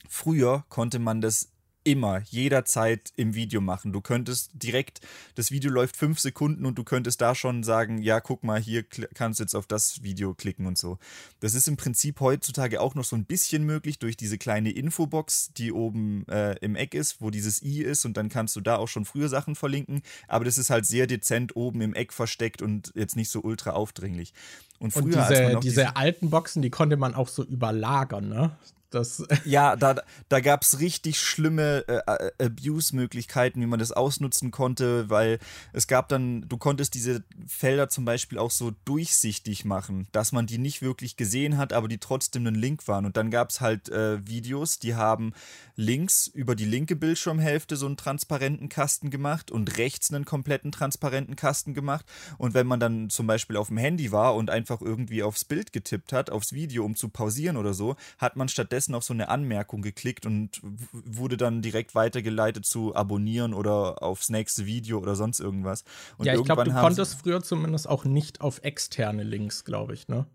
Früher 0.09 0.65
konnte 0.69 0.99
man 0.99 1.21
das 1.21 1.53
immer, 1.85 2.21
jederzeit 2.31 3.13
im 3.17 3.35
Video 3.35 3.61
machen. 3.61 3.93
Du 3.93 4.01
könntest 4.01 4.51
direkt, 4.55 5.01
das 5.35 5.51
Video 5.51 5.71
läuft 5.71 5.97
fünf 5.97 6.19
Sekunden 6.19 6.67
und 6.67 6.77
du 6.77 6.85
könntest 6.85 7.21
da 7.21 7.35
schon 7.35 7.63
sagen, 7.63 7.99
ja, 7.99 8.21
guck 8.21 8.45
mal, 8.45 8.61
hier 8.61 8.85
kannst 9.15 9.41
du 9.41 9.45
jetzt 9.45 9.55
auf 9.55 9.67
das 9.67 10.03
Video 10.03 10.35
klicken 10.35 10.67
und 10.67 10.79
so. 10.79 10.99
Das 11.41 11.55
ist 11.55 11.69
im 11.69 11.77
Prinzip 11.77 12.21
heutzutage 12.21 12.81
auch 12.81 12.95
noch 12.95 13.05
so 13.05 13.17
ein 13.17 13.25
bisschen 13.25 13.65
möglich 13.65 13.99
durch 13.99 14.17
diese 14.17 14.39
kleine 14.39 14.71
Infobox, 14.71 15.53
die 15.57 15.73
oben 15.73 16.27
äh, 16.29 16.57
im 16.61 16.77
Eck 16.77 16.95
ist, 16.95 17.21
wo 17.21 17.31
dieses 17.31 17.63
i 17.63 17.83
ist 17.83 18.05
und 18.05 18.17
dann 18.17 18.29
kannst 18.29 18.57
du 18.57 18.61
da 18.61 18.77
auch 18.77 18.89
schon 18.89 19.05
früher 19.05 19.29
Sachen 19.29 19.55
verlinken. 19.55 20.03
Aber 20.29 20.45
das 20.45 20.59
ist 20.59 20.71
halt 20.71 20.87
sehr 20.87 21.07
dezent 21.07 21.57
oben 21.57 21.81
im 21.81 21.95
Eck 21.95 22.13
versteckt 22.13 22.63
und 22.63 22.93
jetzt 22.95 23.17
nicht 23.17 23.31
so 23.31 23.41
ultra 23.43 23.71
aufdringlich. 23.71 24.35
Und 24.79 24.93
früher, 24.93 25.05
und 25.05 25.15
diese, 25.15 25.61
diese 25.63 25.97
alten 25.97 26.31
Boxen, 26.31 26.61
die 26.61 26.71
konnte 26.71 26.97
man 26.97 27.15
auch 27.15 27.29
so 27.29 27.45
überlagern, 27.45 28.29
ne? 28.29 28.57
Das 28.93 29.25
ja, 29.45 29.75
da, 29.77 29.97
da 30.29 30.41
gab 30.41 30.63
es 30.63 30.79
richtig 30.79 31.19
schlimme 31.19 31.85
äh, 31.89 32.03
äh, 32.07 32.47
Abuse-Möglichkeiten, 32.47 33.61
wie 33.61 33.67
man 33.67 33.79
das 33.79 33.91
ausnutzen 33.91 34.51
konnte, 34.51 35.09
weil 35.09 35.39
es 35.73 35.87
gab 35.87 36.09
dann, 36.09 36.49
du 36.49 36.59
konntest 36.59 36.95
diese 36.95 37.25
Felder 37.47 37.89
zum 37.89 38.05
Beispiel 38.05 38.39
auch 38.39 38.51
so 38.51 38.73
durchsichtig 38.85 39.65
machen, 39.65 40.07
dass 40.13 40.33
man 40.33 40.47
die 40.47 40.59
nicht 40.59 40.83
wirklich 40.83 41.17
gesehen 41.17 41.57
hat, 41.57 41.73
aber 41.73 41.89
die 41.89 41.99
trotzdem 41.99 42.47
ein 42.47 42.55
Link 42.55 42.87
waren. 42.87 43.07
Und 43.07 43.17
dann 43.17 43.31
gab 43.31 43.51
es 43.51 43.61
halt 43.61 43.89
äh, 43.89 44.25
Videos, 44.27 44.79
die 44.79 44.95
haben 44.95 45.33
links 45.75 46.27
über 46.27 46.55
die 46.55 46.67
linke 46.67 46.95
Bildschirmhälfte 46.97 47.77
so 47.77 47.87
einen 47.87 47.97
transparenten 47.97 48.69
Kasten 48.69 49.11
gemacht 49.11 49.51
und 49.51 49.79
rechts 49.79 50.13
einen 50.13 50.25
kompletten 50.25 50.71
transparenten 50.71 51.37
Kasten 51.37 51.73
gemacht. 51.73 52.05
Und 52.37 52.55
wenn 52.55 52.67
man 52.67 52.79
dann 52.79 53.09
zum 53.09 53.27
Beispiel 53.27 53.57
auf 53.57 53.69
dem 53.69 53.79
Handy 53.79 54.13
war 54.13 54.35
und 54.35 54.51
einfach 54.51 54.83
irgendwie 54.83 55.23
aufs 55.23 55.45
Bild 55.45 55.73
getippt 55.73 56.13
hat, 56.13 56.31
aufs 56.31 56.53
Video, 56.53 56.85
um 56.85 56.95
zu 56.95 57.09
pausieren 57.09 57.57
oder 57.57 57.73
so, 57.73 57.97
hat 58.19 58.37
man 58.37 58.49
stattdessen 58.49 58.82
währenddessen 58.83 58.95
auf 58.95 59.05
so 59.05 59.15
eine 59.15 59.29
Anmerkung 59.29 59.83
geklickt 59.83 60.27
und 60.27 60.61
wurde 60.93 61.37
dann 61.37 61.63
direkt 61.63 61.95
weitergeleitet 61.95 62.67
zu 62.67 62.95
abonnieren 62.95 63.55
oder 63.55 64.03
aufs 64.03 64.29
nächste 64.29 64.67
Video 64.67 64.99
oder 64.99 65.15
sonst 65.15 65.41
irgendwas. 65.41 65.85
Und 66.19 66.27
ja, 66.27 66.35
ich 66.35 66.45
glaube, 66.45 66.65
du 66.65 66.73
konntest 66.73 67.21
früher 67.21 67.43
zumindest 67.43 67.89
auch 67.89 68.05
nicht 68.05 68.41
auf 68.41 68.61
externe 68.63 69.23
Links, 69.23 69.65
glaube 69.65 69.95
ich, 69.95 70.09
ne? 70.09 70.27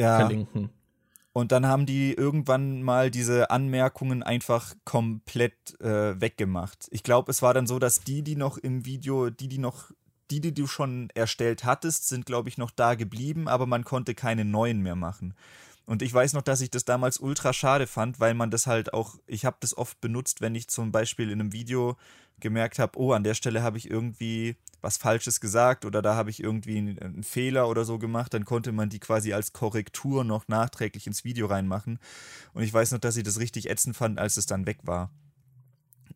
Ja. 0.00 0.18
Verlinken. 0.18 0.70
Und 1.32 1.52
dann 1.52 1.66
haben 1.66 1.86
die 1.86 2.14
irgendwann 2.14 2.82
mal 2.82 3.10
diese 3.10 3.50
Anmerkungen 3.50 4.22
einfach 4.22 4.74
komplett 4.84 5.80
äh, 5.80 6.20
weggemacht. 6.20 6.88
Ich 6.90 7.02
glaube, 7.02 7.30
es 7.30 7.42
war 7.42 7.54
dann 7.54 7.66
so, 7.66 7.78
dass 7.78 8.00
die, 8.00 8.22
die 8.22 8.34
noch 8.34 8.58
im 8.58 8.84
Video, 8.84 9.30
die, 9.30 9.48
die 9.48 9.58
noch, 9.58 9.92
die, 10.30 10.40
die 10.40 10.52
du 10.52 10.66
schon 10.66 11.10
erstellt 11.14 11.64
hattest, 11.64 12.08
sind, 12.08 12.26
glaube 12.26 12.48
ich, 12.48 12.58
noch 12.58 12.72
da 12.72 12.94
geblieben, 12.94 13.46
aber 13.46 13.66
man 13.66 13.84
konnte 13.84 14.14
keine 14.14 14.44
neuen 14.44 14.82
mehr 14.82 14.96
machen. 14.96 15.34
Und 15.88 16.02
ich 16.02 16.12
weiß 16.12 16.34
noch, 16.34 16.42
dass 16.42 16.60
ich 16.60 16.68
das 16.70 16.84
damals 16.84 17.18
ultra 17.18 17.54
schade 17.54 17.86
fand, 17.86 18.20
weil 18.20 18.34
man 18.34 18.50
das 18.50 18.66
halt 18.66 18.92
auch, 18.92 19.14
ich 19.26 19.46
habe 19.46 19.56
das 19.60 19.74
oft 19.74 19.98
benutzt, 20.02 20.42
wenn 20.42 20.54
ich 20.54 20.68
zum 20.68 20.92
Beispiel 20.92 21.30
in 21.30 21.40
einem 21.40 21.54
Video 21.54 21.96
gemerkt 22.40 22.78
habe, 22.78 22.98
oh, 22.98 23.12
an 23.14 23.24
der 23.24 23.32
Stelle 23.32 23.62
habe 23.62 23.78
ich 23.78 23.90
irgendwie 23.90 24.56
was 24.82 24.98
Falsches 24.98 25.40
gesagt 25.40 25.86
oder 25.86 26.02
da 26.02 26.14
habe 26.14 26.28
ich 26.28 26.42
irgendwie 26.42 26.76
einen, 26.76 27.22
Fehler 27.22 27.70
oder 27.70 27.86
so 27.86 27.98
gemacht, 27.98 28.34
dann 28.34 28.44
konnte 28.44 28.70
man 28.70 28.90
die 28.90 28.98
quasi 28.98 29.32
als 29.32 29.54
Korrektur 29.54 30.24
noch 30.24 30.46
nachträglich 30.46 31.06
ins 31.06 31.24
Video 31.24 31.46
reinmachen. 31.46 31.98
Und 32.52 32.64
ich 32.64 32.72
weiß 32.74 32.92
noch, 32.92 33.00
dass 33.00 33.16
ich 33.16 33.24
das 33.24 33.40
richtig 33.40 33.70
ätzend 33.70 33.96
fand, 33.96 34.18
als 34.18 34.36
es 34.36 34.44
dann 34.44 34.66
weg 34.66 34.80
war. 34.82 35.10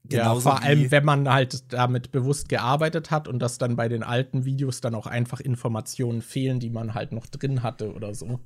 Genauso 0.05 0.50
ja, 0.50 0.57
vor 0.57 0.62
allem, 0.62 0.91
wenn 0.91 1.05
man 1.07 1.33
halt 1.33 1.73
damit 1.73 2.12
bewusst 2.12 2.50
gearbeitet 2.50 3.11
hat 3.11 3.26
und 3.26 3.38
dass 3.38 3.57
dann 3.57 3.76
bei 3.76 3.88
den 3.88 4.02
alten 4.02 4.45
Videos 4.45 4.83
dann 4.83 4.95
auch 4.95 5.07
einfach 5.07 5.41
Informationen 5.41 6.21
fehlen, 6.21 6.61
die 6.61 6.69
man 6.69 6.93
halt 6.93 7.12
noch 7.12 7.26
drin 7.26 7.62
hatte 7.62 7.95
oder 7.95 8.14
so. 8.14 8.38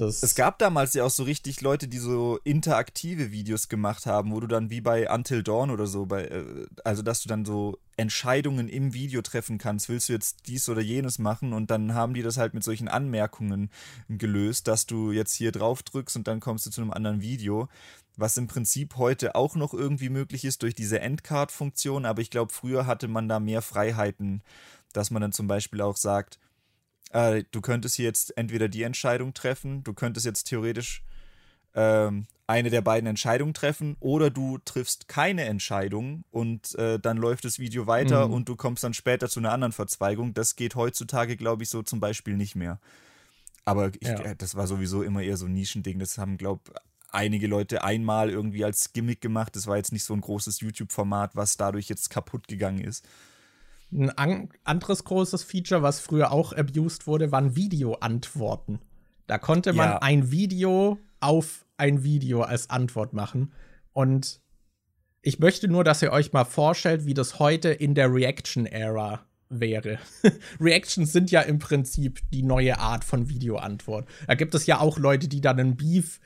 Das 0.00 0.22
es 0.22 0.34
gab 0.34 0.58
damals 0.58 0.94
ja 0.94 1.04
auch 1.04 1.10
so 1.10 1.24
richtig 1.24 1.60
Leute, 1.60 1.86
die 1.86 1.98
so 1.98 2.38
interaktive 2.44 3.30
Videos 3.32 3.68
gemacht 3.68 4.06
haben, 4.06 4.32
wo 4.32 4.40
du 4.40 4.46
dann 4.46 4.70
wie 4.70 4.80
bei 4.80 5.12
Until 5.12 5.42
Dawn 5.42 5.70
oder 5.70 5.86
so, 5.86 6.06
bei, 6.06 6.24
äh, 6.24 6.66
also 6.84 7.02
dass 7.02 7.22
du 7.22 7.28
dann 7.28 7.44
so 7.44 7.78
Entscheidungen 7.96 8.68
im 8.68 8.94
Video 8.94 9.20
treffen 9.20 9.58
kannst. 9.58 9.88
Willst 9.88 10.08
du 10.08 10.14
jetzt 10.14 10.46
dies 10.46 10.68
oder 10.68 10.80
jenes 10.80 11.18
machen? 11.18 11.52
Und 11.52 11.70
dann 11.70 11.94
haben 11.94 12.14
die 12.14 12.22
das 12.22 12.38
halt 12.38 12.54
mit 12.54 12.64
solchen 12.64 12.88
Anmerkungen 12.88 13.70
gelöst, 14.08 14.68
dass 14.68 14.86
du 14.86 15.12
jetzt 15.12 15.34
hier 15.34 15.52
drauf 15.52 15.82
drückst 15.82 16.16
und 16.16 16.26
dann 16.26 16.40
kommst 16.40 16.66
du 16.66 16.70
zu 16.70 16.80
einem 16.80 16.92
anderen 16.92 17.20
Video. 17.20 17.68
Was 18.16 18.36
im 18.36 18.46
Prinzip 18.46 18.96
heute 18.96 19.34
auch 19.34 19.54
noch 19.54 19.74
irgendwie 19.74 20.08
möglich 20.08 20.44
ist 20.44 20.62
durch 20.62 20.74
diese 20.74 21.00
Endcard-Funktion, 21.00 22.04
aber 22.04 22.22
ich 22.22 22.30
glaube, 22.30 22.52
früher 22.52 22.86
hatte 22.86 23.08
man 23.08 23.28
da 23.28 23.38
mehr 23.38 23.62
Freiheiten, 23.62 24.42
dass 24.92 25.10
man 25.10 25.22
dann 25.22 25.32
zum 25.32 25.46
Beispiel 25.46 25.80
auch 25.80 25.96
sagt, 25.96 26.38
äh, 27.10 27.44
du 27.50 27.60
könntest 27.60 27.96
hier 27.96 28.06
jetzt 28.06 28.36
entweder 28.36 28.68
die 28.68 28.82
Entscheidung 28.82 29.34
treffen, 29.34 29.84
du 29.84 29.94
könntest 29.94 30.26
jetzt 30.26 30.44
theoretisch 30.44 31.02
ähm, 31.74 32.26
eine 32.46 32.70
der 32.70 32.80
beiden 32.80 33.06
Entscheidungen 33.06 33.54
treffen 33.54 33.96
oder 34.00 34.28
du 34.30 34.58
triffst 34.58 35.06
keine 35.06 35.44
Entscheidung 35.44 36.24
und 36.32 36.74
äh, 36.74 36.98
dann 36.98 37.16
läuft 37.16 37.44
das 37.44 37.60
Video 37.60 37.86
weiter 37.86 38.26
mhm. 38.26 38.34
und 38.34 38.48
du 38.48 38.56
kommst 38.56 38.82
dann 38.82 38.94
später 38.94 39.28
zu 39.28 39.38
einer 39.38 39.52
anderen 39.52 39.72
Verzweigung. 39.72 40.34
Das 40.34 40.56
geht 40.56 40.74
heutzutage, 40.74 41.36
glaube 41.36 41.62
ich, 41.62 41.68
so 41.68 41.82
zum 41.82 42.00
Beispiel 42.00 42.36
nicht 42.36 42.56
mehr. 42.56 42.80
Aber 43.64 43.92
ich, 44.00 44.08
ja. 44.08 44.18
Äh, 44.20 44.36
das 44.36 44.56
war 44.56 44.66
sowieso 44.66 45.02
immer 45.02 45.22
eher 45.22 45.36
so 45.36 45.46
ein 45.46 45.52
Nischending. 45.52 46.00
Das 46.00 46.18
haben, 46.18 46.38
glaube 46.38 46.62
ich, 46.66 46.74
einige 47.12 47.46
Leute 47.46 47.84
einmal 47.84 48.30
irgendwie 48.30 48.64
als 48.64 48.92
Gimmick 48.92 49.20
gemacht. 49.20 49.54
Das 49.54 49.66
war 49.66 49.76
jetzt 49.76 49.92
nicht 49.92 50.04
so 50.04 50.14
ein 50.14 50.20
großes 50.20 50.60
YouTube-Format, 50.60 51.36
was 51.36 51.56
dadurch 51.56 51.88
jetzt 51.88 52.10
kaputt 52.10 52.48
gegangen 52.48 52.80
ist. 52.80 53.06
Ein 53.92 54.10
an 54.10 54.48
anderes 54.64 55.04
großes 55.04 55.42
Feature, 55.42 55.82
was 55.82 56.00
früher 56.00 56.32
auch 56.32 56.52
abused 56.52 57.06
wurde, 57.06 57.32
waren 57.32 57.56
Videoantworten. 57.56 58.80
Da 59.26 59.38
konnte 59.38 59.72
man 59.72 59.90
ja. 59.90 59.98
ein 59.98 60.30
Video 60.30 60.98
auf 61.20 61.64
ein 61.76 62.02
Video 62.02 62.42
als 62.42 62.70
Antwort 62.70 63.12
machen. 63.12 63.52
Und 63.92 64.40
ich 65.22 65.38
möchte 65.38 65.68
nur, 65.68 65.84
dass 65.84 66.02
ihr 66.02 66.12
euch 66.12 66.32
mal 66.32 66.44
vorstellt, 66.44 67.06
wie 67.06 67.14
das 67.14 67.38
heute 67.38 67.70
in 67.70 67.94
der 67.94 68.12
Reaction-Ära 68.12 69.24
wäre. 69.48 69.98
Reactions 70.60 71.12
sind 71.12 71.30
ja 71.30 71.42
im 71.42 71.58
Prinzip 71.58 72.20
die 72.30 72.42
neue 72.42 72.78
Art 72.78 73.04
von 73.04 73.28
Videoantwort. 73.28 74.08
Da 74.26 74.34
gibt 74.34 74.54
es 74.54 74.66
ja 74.66 74.80
auch 74.80 74.98
Leute, 74.98 75.28
die 75.28 75.40
dann 75.40 75.60
einen 75.60 75.76
Beef 75.76 76.20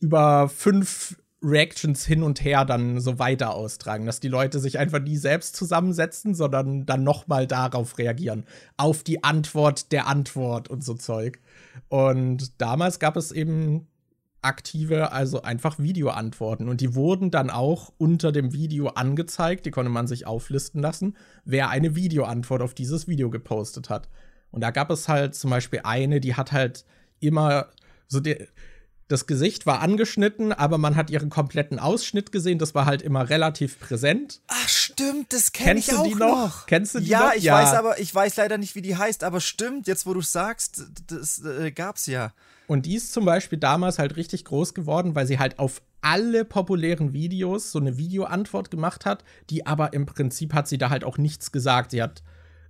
über 0.00 0.48
fünf 0.48 1.16
Reactions 1.44 2.04
hin 2.04 2.22
und 2.22 2.42
her 2.42 2.64
dann 2.64 3.00
so 3.00 3.18
weiter 3.18 3.54
austragen, 3.54 4.06
dass 4.06 4.18
die 4.18 4.28
Leute 4.28 4.58
sich 4.58 4.78
einfach 4.78 5.00
nie 5.00 5.16
selbst 5.16 5.54
zusammensetzen, 5.56 6.34
sondern 6.34 6.86
dann 6.86 7.04
nochmal 7.04 7.46
darauf 7.46 7.98
reagieren. 7.98 8.44
Auf 8.76 9.02
die 9.02 9.22
Antwort 9.22 9.92
der 9.92 10.06
Antwort 10.06 10.68
und 10.68 10.82
so 10.82 10.94
Zeug. 10.94 11.40
Und 11.88 12.60
damals 12.60 12.98
gab 12.98 13.16
es 13.16 13.30
eben 13.30 13.86
aktive, 14.40 15.12
also 15.12 15.42
einfach 15.42 15.78
Videoantworten. 15.78 16.68
Und 16.68 16.80
die 16.80 16.94
wurden 16.94 17.30
dann 17.30 17.50
auch 17.50 17.92
unter 17.98 18.32
dem 18.32 18.52
Video 18.52 18.88
angezeigt. 18.88 19.66
Die 19.66 19.70
konnte 19.70 19.90
man 19.90 20.06
sich 20.06 20.26
auflisten 20.26 20.80
lassen, 20.80 21.16
wer 21.44 21.70
eine 21.70 21.94
Videoantwort 21.94 22.62
auf 22.62 22.74
dieses 22.74 23.08
Video 23.08 23.30
gepostet 23.30 23.90
hat. 23.90 24.08
Und 24.50 24.60
da 24.60 24.70
gab 24.70 24.90
es 24.90 25.08
halt 25.08 25.34
zum 25.34 25.50
Beispiel 25.50 25.80
eine, 25.84 26.20
die 26.20 26.34
hat 26.34 26.52
halt 26.52 26.84
immer 27.20 27.68
so 28.06 28.20
die, 28.20 28.46
das 29.08 29.26
Gesicht 29.26 29.66
war 29.66 29.80
angeschnitten, 29.80 30.52
aber 30.52 30.78
man 30.78 30.96
hat 30.96 31.10
ihren 31.10 31.28
kompletten 31.28 31.78
Ausschnitt 31.78 32.32
gesehen. 32.32 32.58
Das 32.58 32.74
war 32.74 32.86
halt 32.86 33.02
immer 33.02 33.28
relativ 33.28 33.78
präsent. 33.78 34.40
Ach 34.48 34.68
stimmt, 34.68 35.32
das 35.32 35.52
kenn 35.52 35.76
ich 35.76 35.92
auch 35.94 36.06
die 36.06 36.14
noch? 36.14 36.18
noch. 36.18 36.66
Kennst 36.66 36.94
du 36.94 37.00
die 37.00 37.08
ja, 37.08 37.26
noch? 37.26 37.34
Ich 37.34 37.44
ja, 37.44 37.60
ich 37.60 37.66
weiß 37.66 37.74
aber, 37.74 38.00
ich 38.00 38.14
weiß 38.14 38.36
leider 38.36 38.56
nicht, 38.56 38.74
wie 38.74 38.82
die 38.82 38.96
heißt. 38.96 39.22
Aber 39.24 39.40
stimmt, 39.40 39.86
jetzt 39.86 40.06
wo 40.06 40.14
du 40.14 40.22
sagst, 40.22 40.84
das 41.06 41.44
äh, 41.44 41.70
gab's 41.70 42.06
ja. 42.06 42.32
Und 42.66 42.86
die 42.86 42.94
ist 42.94 43.12
zum 43.12 43.26
Beispiel 43.26 43.58
damals 43.58 43.98
halt 43.98 44.16
richtig 44.16 44.46
groß 44.46 44.72
geworden, 44.72 45.14
weil 45.14 45.26
sie 45.26 45.38
halt 45.38 45.58
auf 45.58 45.82
alle 46.00 46.44
populären 46.44 47.12
Videos 47.12 47.72
so 47.72 47.78
eine 47.78 47.98
Videoantwort 47.98 48.70
gemacht 48.70 49.04
hat, 49.04 49.24
die 49.50 49.66
aber 49.66 49.92
im 49.92 50.06
Prinzip 50.06 50.54
hat 50.54 50.68
sie 50.68 50.78
da 50.78 50.90
halt 50.90 51.04
auch 51.04 51.18
nichts 51.18 51.52
gesagt. 51.52 51.90
Sie 51.90 52.02
hat 52.02 52.22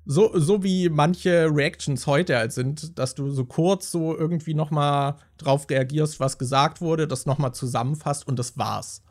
so, 0.06 0.38
so 0.38 0.62
wie 0.62 0.88
manche 0.88 1.48
Reactions 1.50 2.06
heute 2.06 2.36
halt 2.36 2.52
sind, 2.52 2.98
dass 2.98 3.14
du 3.14 3.30
so 3.30 3.44
kurz 3.44 3.90
so 3.90 4.16
irgendwie 4.16 4.54
noch 4.54 4.70
mal 4.70 5.16
drauf 5.38 5.68
reagierst, 5.70 6.20
was 6.20 6.38
gesagt 6.38 6.80
wurde, 6.80 7.08
das 7.08 7.26
noch 7.26 7.38
mal 7.38 7.52
zusammenfasst 7.52 8.26
und 8.28 8.38
das 8.38 8.58
war's. 8.58 9.02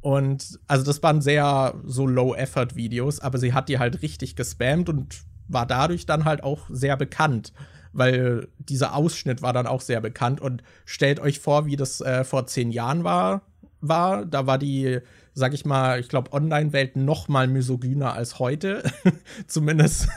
Und 0.00 0.58
also 0.66 0.84
das 0.84 1.02
waren 1.02 1.20
sehr 1.20 1.74
so 1.84 2.06
Low-Effort-Videos, 2.06 3.20
aber 3.20 3.38
sie 3.38 3.52
hat 3.52 3.68
die 3.68 3.78
halt 3.78 4.02
richtig 4.02 4.34
gespammt 4.34 4.88
und 4.88 5.22
war 5.48 5.66
dadurch 5.66 6.06
dann 6.06 6.24
halt 6.24 6.42
auch 6.42 6.68
sehr 6.70 6.96
bekannt, 6.96 7.52
weil 7.92 8.48
dieser 8.58 8.96
Ausschnitt 8.96 9.42
war 9.42 9.52
dann 9.52 9.66
auch 9.66 9.80
sehr 9.80 10.00
bekannt. 10.00 10.40
Und 10.40 10.62
stellt 10.86 11.20
euch 11.20 11.38
vor, 11.38 11.66
wie 11.66 11.76
das 11.76 12.00
äh, 12.00 12.24
vor 12.24 12.46
zehn 12.46 12.72
Jahren 12.72 13.04
war, 13.04 13.42
war. 13.80 14.24
Da 14.24 14.46
war 14.46 14.58
die 14.58 14.98
sag 15.34 15.54
ich 15.54 15.64
mal, 15.64 15.98
ich 16.00 16.08
glaube, 16.08 16.32
Online-Welt 16.32 16.96
noch 16.96 17.28
mal 17.28 17.48
misogyner 17.48 18.12
als 18.12 18.38
heute. 18.38 18.82
Zumindest 19.46 20.08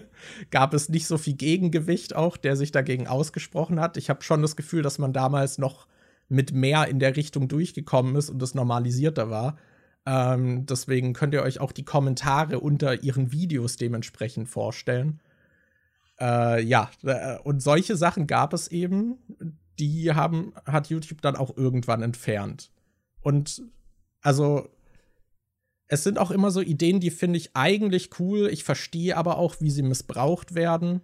gab 0.50 0.74
es 0.74 0.88
nicht 0.88 1.06
so 1.06 1.18
viel 1.18 1.34
Gegengewicht 1.34 2.16
auch, 2.16 2.36
der 2.36 2.56
sich 2.56 2.72
dagegen 2.72 3.06
ausgesprochen 3.06 3.80
hat. 3.80 3.96
Ich 3.96 4.10
habe 4.10 4.22
schon 4.22 4.42
das 4.42 4.56
Gefühl, 4.56 4.82
dass 4.82 4.98
man 4.98 5.12
damals 5.12 5.58
noch 5.58 5.86
mit 6.28 6.52
mehr 6.52 6.88
in 6.88 6.98
der 6.98 7.16
Richtung 7.16 7.48
durchgekommen 7.48 8.16
ist 8.16 8.30
und 8.30 8.40
das 8.40 8.54
normalisierter 8.54 9.30
war. 9.30 9.56
Ähm, 10.06 10.66
deswegen 10.66 11.12
könnt 11.12 11.34
ihr 11.34 11.42
euch 11.42 11.60
auch 11.60 11.72
die 11.72 11.84
Kommentare 11.84 12.60
unter 12.60 13.02
ihren 13.02 13.32
Videos 13.32 13.76
dementsprechend 13.76 14.48
vorstellen. 14.48 15.20
Äh, 16.20 16.62
ja, 16.62 16.90
äh, 17.02 17.38
und 17.38 17.62
solche 17.62 17.96
Sachen 17.96 18.26
gab 18.26 18.52
es 18.52 18.68
eben, 18.68 19.18
die 19.78 20.12
haben, 20.12 20.52
hat 20.66 20.88
YouTube 20.88 21.22
dann 21.22 21.36
auch 21.36 21.56
irgendwann 21.56 22.02
entfernt. 22.02 22.70
Und 23.20 23.62
also, 24.24 24.68
es 25.86 26.02
sind 26.02 26.18
auch 26.18 26.30
immer 26.30 26.50
so 26.50 26.62
Ideen, 26.62 26.98
die 26.98 27.10
finde 27.10 27.36
ich 27.36 27.50
eigentlich 27.54 28.18
cool. 28.18 28.48
Ich 28.48 28.64
verstehe 28.64 29.16
aber 29.16 29.38
auch, 29.38 29.56
wie 29.60 29.70
sie 29.70 29.82
missbraucht 29.82 30.54
werden 30.54 31.02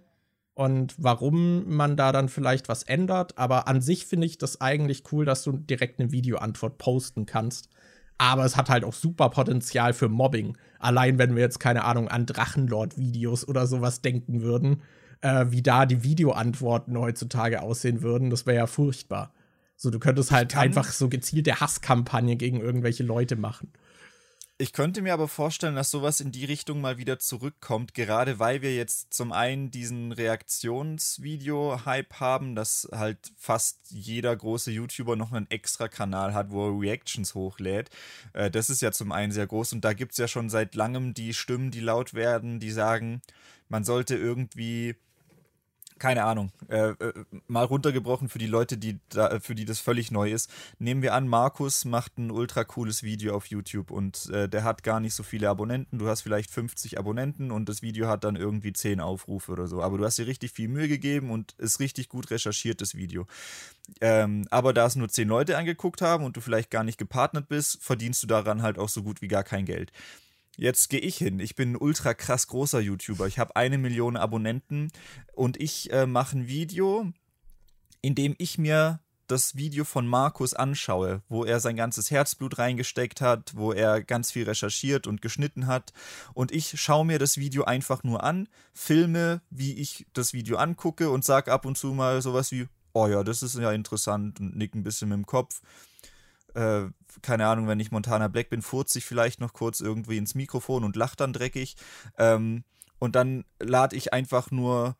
und 0.55 0.95
warum 0.97 1.69
man 1.69 1.95
da 1.95 2.11
dann 2.11 2.29
vielleicht 2.29 2.67
was 2.67 2.81
ändert. 2.83 3.37
Aber 3.37 3.67
an 3.67 3.79
sich 3.79 4.07
finde 4.07 4.25
ich 4.25 4.39
das 4.39 4.59
eigentlich 4.59 5.03
cool, 5.11 5.23
dass 5.23 5.43
du 5.43 5.51
direkt 5.53 5.99
eine 5.99 6.11
Videoantwort 6.11 6.79
posten 6.79 7.27
kannst. 7.27 7.69
Aber 8.17 8.43
es 8.43 8.57
hat 8.57 8.69
halt 8.69 8.83
auch 8.83 8.93
super 8.93 9.29
Potenzial 9.29 9.93
für 9.93 10.09
Mobbing. 10.09 10.57
Allein 10.79 11.19
wenn 11.19 11.35
wir 11.35 11.43
jetzt, 11.43 11.59
keine 11.59 11.85
Ahnung, 11.85 12.07
an 12.07 12.25
Drachenlord-Videos 12.25 13.47
oder 13.47 13.67
sowas 13.67 14.01
denken 14.01 14.41
würden, 14.41 14.81
äh, 15.21 15.45
wie 15.49 15.61
da 15.61 15.85
die 15.85 16.03
Videoantworten 16.03 16.97
heutzutage 16.97 17.61
aussehen 17.61 18.01
würden, 18.01 18.31
das 18.31 18.47
wäre 18.47 18.57
ja 18.57 18.67
furchtbar. 18.67 19.31
So, 19.81 19.89
du 19.89 19.97
könntest 19.97 20.29
halt 20.29 20.55
einfach 20.55 20.91
so 20.91 21.09
gezielte 21.09 21.59
Hasskampagne 21.59 22.35
gegen 22.35 22.61
irgendwelche 22.61 23.01
Leute 23.01 23.35
machen. 23.35 23.73
Ich 24.59 24.73
könnte 24.73 25.01
mir 25.01 25.11
aber 25.11 25.27
vorstellen, 25.27 25.73
dass 25.73 25.89
sowas 25.89 26.19
in 26.19 26.31
die 26.31 26.45
Richtung 26.45 26.81
mal 26.81 26.99
wieder 26.99 27.17
zurückkommt, 27.17 27.95
gerade 27.95 28.37
weil 28.37 28.61
wir 28.61 28.75
jetzt 28.75 29.11
zum 29.11 29.31
einen 29.31 29.71
diesen 29.71 30.11
Reaktionsvideo-Hype 30.11 32.19
haben, 32.19 32.53
dass 32.53 32.87
halt 32.91 33.31
fast 33.35 33.79
jeder 33.89 34.35
große 34.35 34.69
YouTuber 34.69 35.15
noch 35.15 35.31
einen 35.31 35.49
extra 35.49 35.87
Kanal 35.87 36.35
hat, 36.35 36.51
wo 36.51 36.67
er 36.67 36.79
Reactions 36.79 37.33
hochlädt. 37.33 37.89
Äh, 38.33 38.51
das 38.51 38.69
ist 38.69 38.83
ja 38.83 38.91
zum 38.91 39.11
einen 39.11 39.31
sehr 39.31 39.47
groß 39.47 39.73
und 39.73 39.83
da 39.83 39.93
gibt 39.93 40.11
es 40.11 40.19
ja 40.19 40.27
schon 40.27 40.51
seit 40.51 40.75
langem 40.75 41.15
die 41.15 41.33
Stimmen, 41.33 41.71
die 41.71 41.79
laut 41.79 42.13
werden, 42.13 42.59
die 42.59 42.69
sagen, 42.69 43.23
man 43.67 43.83
sollte 43.83 44.15
irgendwie 44.15 44.95
keine 46.01 46.23
Ahnung, 46.23 46.51
äh, 46.67 46.89
äh, 46.89 47.13
mal 47.47 47.63
runtergebrochen 47.63 48.27
für 48.27 48.39
die 48.39 48.47
Leute, 48.47 48.75
die 48.75 48.99
da, 49.09 49.39
für 49.39 49.53
die 49.53 49.65
das 49.65 49.79
völlig 49.79 50.09
neu 50.09 50.31
ist. 50.31 50.49
Nehmen 50.79 51.03
wir 51.03 51.13
an, 51.13 51.27
Markus 51.27 51.85
macht 51.85 52.17
ein 52.17 52.31
ultra 52.31 52.63
cooles 52.63 53.03
Video 53.03 53.35
auf 53.35 53.45
YouTube 53.45 53.91
und 53.91 54.27
äh, 54.31 54.49
der 54.49 54.63
hat 54.63 54.81
gar 54.81 54.99
nicht 54.99 55.13
so 55.13 55.21
viele 55.21 55.47
Abonnenten. 55.47 55.99
Du 55.99 56.07
hast 56.07 56.21
vielleicht 56.21 56.49
50 56.49 56.97
Abonnenten 56.97 57.51
und 57.51 57.69
das 57.69 57.83
Video 57.83 58.07
hat 58.07 58.23
dann 58.23 58.35
irgendwie 58.35 58.73
10 58.73 58.99
Aufrufe 58.99 59.51
oder 59.51 59.67
so. 59.67 59.83
Aber 59.83 59.99
du 59.99 60.03
hast 60.03 60.17
dir 60.17 60.25
richtig 60.25 60.53
viel 60.53 60.69
Mühe 60.69 60.87
gegeben 60.87 61.29
und 61.29 61.51
ist 61.59 61.79
richtig 61.79 62.09
gut 62.09 62.31
recherchiert, 62.31 62.81
das 62.81 62.95
Video. 62.95 63.27
Ähm, 64.01 64.47
aber 64.49 64.73
da 64.73 64.87
es 64.87 64.95
nur 64.95 65.07
10 65.07 65.27
Leute 65.27 65.55
angeguckt 65.55 66.01
haben 66.01 66.23
und 66.23 66.35
du 66.35 66.41
vielleicht 66.41 66.71
gar 66.71 66.83
nicht 66.83 66.97
gepartnert 66.97 67.47
bist, 67.47 67.77
verdienst 67.83 68.23
du 68.23 68.27
daran 68.27 68.63
halt 68.63 68.79
auch 68.79 68.89
so 68.89 69.03
gut 69.03 69.21
wie 69.21 69.27
gar 69.27 69.43
kein 69.43 69.65
Geld. 69.65 69.91
Jetzt 70.57 70.89
gehe 70.89 70.99
ich 70.99 71.17
hin. 71.17 71.39
Ich 71.39 71.55
bin 71.55 71.73
ein 71.73 71.77
ultra 71.77 72.13
krass 72.13 72.47
großer 72.47 72.79
YouTuber. 72.79 73.27
Ich 73.27 73.39
habe 73.39 73.55
eine 73.55 73.77
Million 73.77 74.17
Abonnenten 74.17 74.91
und 75.33 75.59
ich 75.59 75.91
äh, 75.91 76.05
mache 76.05 76.37
ein 76.37 76.47
Video, 76.47 77.11
in 78.01 78.15
dem 78.15 78.35
ich 78.37 78.57
mir 78.57 78.99
das 79.27 79.55
Video 79.55 79.85
von 79.85 80.05
Markus 80.05 80.53
anschaue, 80.53 81.21
wo 81.29 81.45
er 81.45 81.61
sein 81.61 81.77
ganzes 81.77 82.11
Herzblut 82.11 82.57
reingesteckt 82.57 83.21
hat, 83.21 83.55
wo 83.55 83.71
er 83.71 84.03
ganz 84.03 84.29
viel 84.29 84.43
recherchiert 84.43 85.07
und 85.07 85.21
geschnitten 85.21 85.67
hat. 85.67 85.93
Und 86.33 86.51
ich 86.51 86.79
schaue 86.81 87.05
mir 87.05 87.17
das 87.17 87.37
Video 87.37 87.63
einfach 87.63 88.03
nur 88.03 88.23
an, 88.23 88.49
filme, 88.73 89.41
wie 89.49 89.75
ich 89.75 90.05
das 90.11 90.33
Video 90.33 90.57
angucke 90.57 91.09
und 91.09 91.23
sage 91.23 91.51
ab 91.51 91.65
und 91.65 91.77
zu 91.77 91.93
mal 91.93 92.21
sowas 92.21 92.51
wie, 92.51 92.67
oh 92.91 93.07
ja, 93.07 93.23
das 93.23 93.41
ist 93.41 93.57
ja 93.57 93.71
interessant 93.71 94.41
und 94.41 94.57
nick 94.57 94.75
ein 94.75 94.83
bisschen 94.83 95.07
mit 95.07 95.17
dem 95.17 95.25
Kopf 95.25 95.61
äh, 96.55 96.89
keine 97.21 97.47
Ahnung, 97.47 97.67
wenn 97.67 97.79
ich 97.79 97.91
Montana 97.91 98.27
Black 98.27 98.49
bin, 98.49 98.61
furze 98.61 98.99
ich 98.99 99.05
vielleicht 99.05 99.39
noch 99.39 99.53
kurz 99.53 99.81
irgendwie 99.81 100.17
ins 100.17 100.35
Mikrofon 100.35 100.83
und 100.83 100.95
lache 100.95 101.15
dann 101.15 101.33
dreckig. 101.33 101.75
Ähm, 102.17 102.63
und 102.99 103.15
dann 103.15 103.45
lade 103.59 103.95
ich 103.95 104.13
einfach 104.13 104.51
nur 104.51 104.95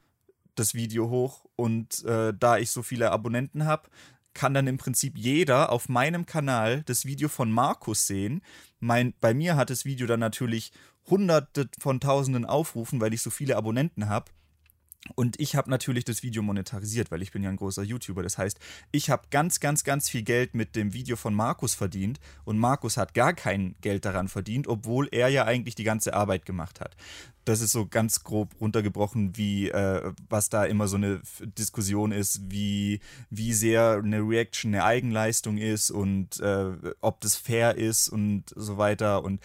das 0.55 0.73
Video 0.73 1.09
hoch 1.09 1.45
und 1.55 2.03
äh, 2.03 2.33
da 2.37 2.57
ich 2.57 2.71
so 2.71 2.83
viele 2.83 3.11
Abonnenten 3.11 3.65
habe, 3.65 3.89
kann 4.33 4.53
dann 4.53 4.67
im 4.67 4.77
Prinzip 4.77 5.17
jeder 5.17 5.71
auf 5.71 5.89
meinem 5.89 6.25
Kanal 6.25 6.83
das 6.83 7.05
Video 7.05 7.29
von 7.29 7.51
Markus 7.51 8.07
sehen. 8.07 8.41
Mein, 8.79 9.13
bei 9.19 9.33
mir 9.33 9.55
hat 9.55 9.69
das 9.69 9.85
Video 9.85 10.07
dann 10.07 10.19
natürlich 10.19 10.71
hunderte 11.09 11.69
von 11.79 11.99
tausenden 11.99 12.45
Aufrufen, 12.45 13.01
weil 13.01 13.13
ich 13.13 13.21
so 13.21 13.29
viele 13.29 13.57
Abonnenten 13.57 14.07
habe. 14.07 14.31
Und 15.15 15.39
ich 15.39 15.55
habe 15.55 15.69
natürlich 15.69 16.05
das 16.05 16.21
Video 16.21 16.43
monetarisiert, 16.43 17.09
weil 17.09 17.23
ich 17.23 17.31
bin 17.31 17.41
ja 17.41 17.49
ein 17.49 17.55
großer 17.55 17.81
YouTuber. 17.81 18.21
Das 18.21 18.37
heißt, 18.37 18.59
ich 18.91 19.09
habe 19.09 19.23
ganz, 19.31 19.59
ganz, 19.59 19.83
ganz 19.83 20.09
viel 20.09 20.21
Geld 20.21 20.53
mit 20.53 20.75
dem 20.75 20.93
Video 20.93 21.15
von 21.15 21.33
Markus 21.33 21.73
verdient 21.73 22.19
und 22.45 22.59
Markus 22.59 22.97
hat 22.97 23.13
gar 23.13 23.33
kein 23.33 23.75
Geld 23.81 24.05
daran 24.05 24.27
verdient, 24.27 24.67
obwohl 24.67 25.09
er 25.11 25.29
ja 25.29 25.45
eigentlich 25.45 25.75
die 25.75 25.83
ganze 25.83 26.13
Arbeit 26.13 26.45
gemacht 26.45 26.79
hat 26.79 26.95
das 27.45 27.62
ist 27.62 27.71
so 27.71 27.88
ganz 27.88 28.23
grob 28.23 28.54
runtergebrochen, 28.60 29.36
wie 29.36 29.69
äh, 29.69 30.12
was 30.30 30.49
da 30.49 30.65
immer 30.65 30.88
so 30.88 30.97
eine 30.97 31.21
Diskussion 31.58 32.12
ist, 32.12 32.51
wie, 32.51 32.99
wie 33.30 33.54
sehr 33.54 34.01
eine 34.04 34.19
Reaction 34.19 34.73
eine 34.73 34.84
Eigenleistung 34.84 35.58
ist 35.58 35.89
und 35.89 36.39
äh, 36.39 36.71
ob 37.01 37.21
das 37.21 37.36
fair 37.36 37.77
ist 37.77 38.10
und 38.10 38.45
so 38.56 38.77
weiter. 38.77 39.23
Und 39.23 39.41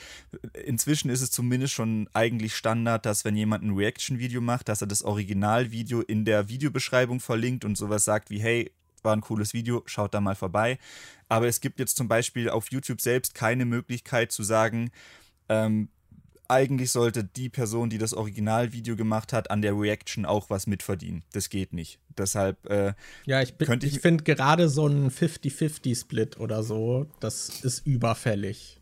inzwischen 0.64 1.10
ist 1.10 1.22
es 1.22 1.30
zumindest 1.30 1.72
schon 1.72 2.08
eigentlich 2.12 2.54
Standard, 2.54 3.06
dass 3.06 3.24
wenn 3.24 3.36
jemand 3.36 3.64
ein 3.64 3.74
Reaction-Video 3.74 4.40
macht, 4.40 4.68
dass 4.68 4.82
er 4.82 4.86
das 4.86 5.02
Originalvideo 5.02 6.02
in 6.02 6.24
der 6.24 6.48
Videobeschreibung 6.48 7.20
verlinkt 7.20 7.64
und 7.64 7.78
sowas 7.78 8.04
sagt 8.04 8.28
wie, 8.28 8.40
hey, 8.40 8.72
war 9.02 9.16
ein 9.16 9.22
cooles 9.22 9.54
Video, 9.54 9.82
schaut 9.86 10.12
da 10.12 10.20
mal 10.20 10.34
vorbei. 10.34 10.78
Aber 11.28 11.46
es 11.46 11.60
gibt 11.60 11.78
jetzt 11.78 11.96
zum 11.96 12.08
Beispiel 12.08 12.50
auf 12.50 12.70
YouTube 12.70 13.00
selbst 13.00 13.34
keine 13.34 13.64
Möglichkeit 13.64 14.32
zu 14.32 14.42
sagen, 14.42 14.90
ähm, 15.48 15.88
eigentlich 16.48 16.90
sollte 16.90 17.24
die 17.24 17.48
Person, 17.48 17.90
die 17.90 17.98
das 17.98 18.14
Originalvideo 18.14 18.96
gemacht 18.96 19.32
hat, 19.32 19.50
an 19.50 19.62
der 19.62 19.78
Reaction 19.78 20.24
auch 20.24 20.50
was 20.50 20.66
mitverdienen. 20.66 21.22
Das 21.32 21.48
geht 21.50 21.72
nicht. 21.72 21.98
Deshalb 22.16 22.68
äh, 22.70 22.94
ja, 23.24 23.42
ich, 23.42 23.54
ich, 23.58 23.84
ich 23.84 24.00
finde 24.00 24.24
gerade 24.24 24.68
so 24.68 24.86
ein 24.86 25.10
50-50-Split 25.10 26.38
oder 26.38 26.62
so, 26.62 27.06
das 27.20 27.48
ist 27.60 27.86
überfällig. 27.86 28.80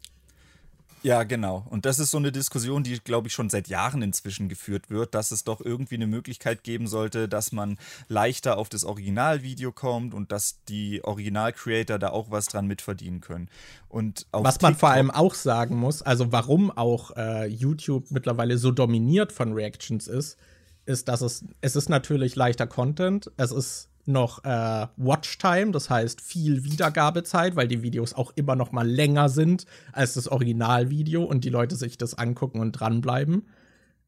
Ja, 1.04 1.22
genau. 1.24 1.66
Und 1.68 1.84
das 1.84 1.98
ist 1.98 2.10
so 2.10 2.16
eine 2.16 2.32
Diskussion, 2.32 2.82
die, 2.82 2.98
glaube 2.98 3.28
ich, 3.28 3.34
schon 3.34 3.50
seit 3.50 3.68
Jahren 3.68 4.00
inzwischen 4.00 4.48
geführt 4.48 4.88
wird, 4.88 5.14
dass 5.14 5.32
es 5.32 5.44
doch 5.44 5.60
irgendwie 5.60 5.96
eine 5.96 6.06
Möglichkeit 6.06 6.64
geben 6.64 6.86
sollte, 6.86 7.28
dass 7.28 7.52
man 7.52 7.76
leichter 8.08 8.56
auf 8.56 8.70
das 8.70 8.84
Originalvideo 8.84 9.70
kommt 9.70 10.14
und 10.14 10.32
dass 10.32 10.64
die 10.64 11.04
Original-Creator 11.04 11.98
da 11.98 12.08
auch 12.08 12.30
was 12.30 12.46
dran 12.46 12.66
mitverdienen 12.66 13.20
können. 13.20 13.50
Und 13.90 14.26
was 14.32 14.62
man 14.62 14.76
vor 14.76 14.88
allem 14.88 15.10
auch 15.10 15.34
sagen 15.34 15.76
muss, 15.76 16.00
also 16.00 16.32
warum 16.32 16.70
auch 16.70 17.10
äh, 17.18 17.48
YouTube 17.48 18.10
mittlerweile 18.10 18.56
so 18.56 18.70
dominiert 18.70 19.30
von 19.30 19.52
Reactions 19.52 20.08
ist, 20.08 20.38
ist, 20.86 21.08
dass 21.08 21.20
es, 21.20 21.44
es 21.60 21.76
ist 21.76 21.90
natürlich 21.90 22.34
leichter 22.34 22.66
Content, 22.66 23.30
es 23.36 23.52
ist 23.52 23.90
noch 24.06 24.44
äh, 24.44 24.86
Watchtime, 24.96 25.72
das 25.72 25.90
heißt 25.90 26.20
viel 26.20 26.64
Wiedergabezeit, 26.64 27.56
weil 27.56 27.68
die 27.68 27.82
Videos 27.82 28.14
auch 28.14 28.32
immer 28.36 28.56
noch 28.56 28.72
mal 28.72 28.88
länger 28.88 29.28
sind 29.28 29.66
als 29.92 30.14
das 30.14 30.28
Originalvideo 30.28 31.22
und 31.24 31.44
die 31.44 31.50
Leute 31.50 31.76
sich 31.76 31.98
das 31.98 32.14
angucken 32.14 32.60
und 32.60 32.72
dranbleiben. 32.72 33.46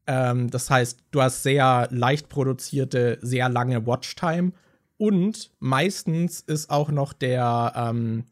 Ähm, 0.07 0.49
das 0.49 0.69
heißt, 0.69 0.99
du 1.11 1.21
hast 1.21 1.43
sehr 1.43 1.87
leicht 1.91 2.29
produzierte, 2.29 3.17
sehr 3.21 3.49
lange 3.49 3.85
Watchtime 3.85 4.53
und 4.97 5.51
meistens 5.59 6.41
ist 6.41 6.69
auch 6.69 6.89
noch 6.89 7.13
der, 7.13 7.73
ähm, 7.75 8.25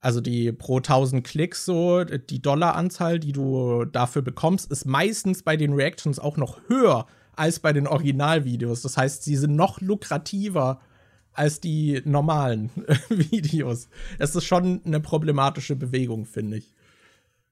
also 0.00 0.20
die 0.20 0.52
pro 0.52 0.78
1000 0.78 1.26
Klicks 1.26 1.64
so, 1.64 2.04
die 2.04 2.40
Dollaranzahl, 2.40 3.18
die 3.18 3.32
du 3.32 3.84
dafür 3.84 4.22
bekommst, 4.22 4.70
ist 4.70 4.86
meistens 4.86 5.42
bei 5.42 5.56
den 5.56 5.72
Reactions 5.72 6.18
auch 6.18 6.36
noch 6.36 6.60
höher 6.68 7.06
als 7.40 7.58
bei 7.58 7.72
den 7.72 7.86
Originalvideos. 7.86 8.82
Das 8.82 8.98
heißt, 8.98 9.24
sie 9.24 9.34
sind 9.34 9.56
noch 9.56 9.80
lukrativer 9.80 10.82
als 11.32 11.58
die 11.60 12.02
normalen 12.04 12.70
Videos. 13.08 13.88
Das 14.18 14.36
ist 14.36 14.44
schon 14.44 14.82
eine 14.84 15.00
problematische 15.00 15.74
Bewegung, 15.74 16.26
finde 16.26 16.58
ich. 16.58 16.74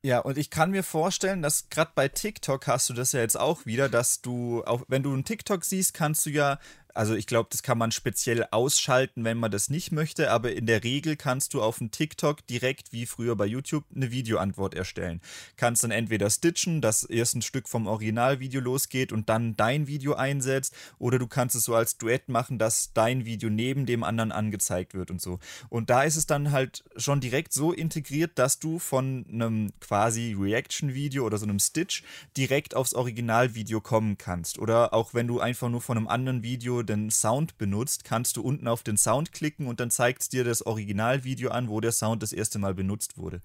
Ja, 0.02 0.18
und 0.20 0.36
ich 0.36 0.50
kann 0.50 0.72
mir 0.72 0.82
vorstellen, 0.82 1.40
dass 1.40 1.70
gerade 1.70 1.92
bei 1.94 2.06
TikTok 2.06 2.66
hast 2.66 2.90
du 2.90 2.94
das 2.94 3.12
ja 3.12 3.20
jetzt 3.20 3.40
auch 3.40 3.64
wieder, 3.64 3.88
dass 3.88 4.20
du, 4.20 4.62
auch 4.64 4.82
wenn 4.88 5.02
du 5.02 5.12
einen 5.12 5.24
TikTok 5.24 5.64
siehst, 5.64 5.94
kannst 5.94 6.26
du 6.26 6.30
ja 6.30 6.58
also 6.98 7.14
ich 7.14 7.28
glaube, 7.28 7.48
das 7.52 7.62
kann 7.62 7.78
man 7.78 7.92
speziell 7.92 8.44
ausschalten, 8.50 9.22
wenn 9.22 9.38
man 9.38 9.52
das 9.52 9.70
nicht 9.70 9.92
möchte, 9.92 10.32
aber 10.32 10.52
in 10.52 10.66
der 10.66 10.82
Regel 10.82 11.14
kannst 11.14 11.54
du 11.54 11.62
auf 11.62 11.78
dem 11.78 11.92
TikTok 11.92 12.44
direkt 12.48 12.92
wie 12.92 13.06
früher 13.06 13.36
bei 13.36 13.46
YouTube 13.46 13.84
eine 13.94 14.10
Videoantwort 14.10 14.74
erstellen. 14.74 15.20
Kannst 15.54 15.84
dann 15.84 15.92
entweder 15.92 16.28
stitchen, 16.28 16.80
dass 16.80 17.04
erst 17.04 17.36
ein 17.36 17.42
Stück 17.42 17.68
vom 17.68 17.86
Originalvideo 17.86 18.60
losgeht 18.60 19.12
und 19.12 19.28
dann 19.28 19.54
dein 19.54 19.86
Video 19.86 20.14
einsetzt, 20.14 20.74
oder 20.98 21.20
du 21.20 21.28
kannst 21.28 21.54
es 21.54 21.62
so 21.62 21.76
als 21.76 21.98
Duett 21.98 22.28
machen, 22.28 22.58
dass 22.58 22.92
dein 22.94 23.24
Video 23.24 23.48
neben 23.48 23.86
dem 23.86 24.02
anderen 24.02 24.32
angezeigt 24.32 24.94
wird 24.94 25.12
und 25.12 25.22
so. 25.22 25.38
Und 25.68 25.90
da 25.90 26.02
ist 26.02 26.16
es 26.16 26.26
dann 26.26 26.50
halt 26.50 26.82
schon 26.96 27.20
direkt 27.20 27.52
so 27.52 27.72
integriert, 27.72 28.32
dass 28.40 28.58
du 28.58 28.80
von 28.80 29.24
einem 29.30 29.70
quasi 29.78 30.34
Reaction-Video 30.36 31.24
oder 31.24 31.38
so 31.38 31.46
einem 31.46 31.60
Stitch 31.60 32.02
direkt 32.36 32.74
aufs 32.74 32.94
Originalvideo 32.94 33.80
kommen 33.80 34.18
kannst. 34.18 34.58
Oder 34.58 34.92
auch 34.92 35.14
wenn 35.14 35.28
du 35.28 35.38
einfach 35.38 35.68
nur 35.68 35.80
von 35.80 35.96
einem 35.96 36.08
anderen 36.08 36.42
Video 36.42 36.87
den 36.88 37.10
Sound 37.10 37.58
benutzt, 37.58 38.04
kannst 38.04 38.36
du 38.36 38.42
unten 38.42 38.68
auf 38.68 38.82
den 38.82 38.96
Sound 38.96 39.32
klicken 39.32 39.66
und 39.66 39.80
dann 39.80 39.90
zeigt 39.90 40.22
es 40.22 40.28
dir 40.28 40.44
das 40.44 40.64
Originalvideo 40.64 41.50
an, 41.50 41.68
wo 41.68 41.80
der 41.80 41.92
Sound 41.92 42.22
das 42.22 42.32
erste 42.32 42.58
Mal 42.58 42.74
benutzt 42.74 43.18
wurde. 43.18 43.40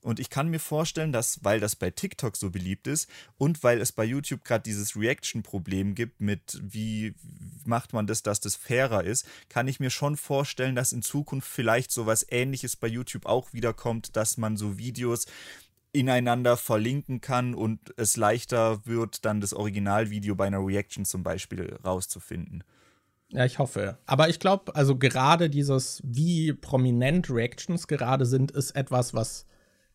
Und 0.00 0.20
ich 0.20 0.30
kann 0.30 0.48
mir 0.48 0.60
vorstellen, 0.60 1.12
dass, 1.12 1.42
weil 1.44 1.60
das 1.60 1.76
bei 1.76 1.90
TikTok 1.90 2.36
so 2.36 2.50
beliebt 2.50 2.86
ist 2.86 3.08
und 3.36 3.62
weil 3.62 3.80
es 3.80 3.92
bei 3.92 4.04
YouTube 4.04 4.44
gerade 4.44 4.62
dieses 4.62 4.96
Reaction-Problem 4.96 5.94
gibt 5.94 6.20
mit, 6.20 6.60
wie 6.62 7.14
macht 7.64 7.92
man 7.92 8.06
das, 8.06 8.22
dass 8.22 8.40
das 8.40 8.56
fairer 8.56 9.04
ist, 9.04 9.26
kann 9.48 9.68
ich 9.68 9.80
mir 9.80 9.90
schon 9.90 10.16
vorstellen, 10.16 10.74
dass 10.74 10.92
in 10.92 11.02
Zukunft 11.02 11.48
vielleicht 11.48 11.92
sowas 11.92 12.26
ähnliches 12.30 12.76
bei 12.76 12.88
YouTube 12.88 13.26
auch 13.26 13.52
wiederkommt, 13.52 14.16
dass 14.16 14.36
man 14.36 14.56
so 14.56 14.78
Videos 14.78 15.26
ineinander 15.92 16.56
verlinken 16.56 17.20
kann 17.20 17.54
und 17.54 17.94
es 17.96 18.16
leichter 18.16 18.84
wird, 18.86 19.24
dann 19.24 19.40
das 19.40 19.54
Originalvideo 19.54 20.34
bei 20.34 20.46
einer 20.46 20.64
Reaction 20.64 21.04
zum 21.04 21.22
Beispiel 21.22 21.78
rauszufinden. 21.84 22.62
Ja, 23.30 23.44
ich 23.44 23.58
hoffe. 23.58 23.98
Aber 24.06 24.28
ich 24.28 24.40
glaube, 24.40 24.74
also 24.74 24.96
gerade 24.96 25.50
dieses, 25.50 26.00
wie 26.04 26.52
prominent 26.52 27.30
Reactions 27.30 27.86
gerade 27.86 28.24
sind, 28.24 28.50
ist 28.50 28.70
etwas, 28.72 29.12
was, 29.12 29.46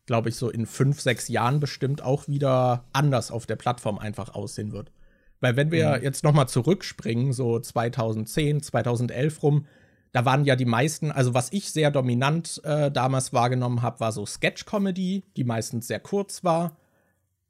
glaube 0.06 0.28
ich, 0.28 0.36
so 0.36 0.50
in 0.50 0.66
fünf, 0.66 1.00
sechs 1.00 1.28
Jahren 1.28 1.58
bestimmt 1.58 2.02
auch 2.02 2.28
wieder 2.28 2.84
anders 2.92 3.30
auf 3.30 3.46
der 3.46 3.56
Plattform 3.56 3.98
einfach 3.98 4.34
aussehen 4.34 4.72
wird. 4.72 4.92
Weil 5.40 5.56
wenn 5.56 5.72
wir 5.72 5.96
mhm. 5.96 6.02
jetzt 6.04 6.22
noch 6.22 6.32
mal 6.32 6.46
zurückspringen, 6.46 7.32
so 7.32 7.58
2010, 7.58 8.62
2011 8.62 9.42
rum, 9.42 9.66
da 10.12 10.24
waren 10.24 10.44
ja 10.44 10.54
die 10.54 10.64
meisten, 10.64 11.10
also 11.10 11.34
was 11.34 11.52
ich 11.52 11.72
sehr 11.72 11.90
dominant 11.90 12.62
äh, 12.62 12.88
damals 12.92 13.32
wahrgenommen 13.32 13.82
habe, 13.82 13.98
war 13.98 14.12
so 14.12 14.24
Sketch-Comedy, 14.24 15.24
die 15.36 15.44
meistens 15.44 15.88
sehr 15.88 15.98
kurz 15.98 16.44
war. 16.44 16.76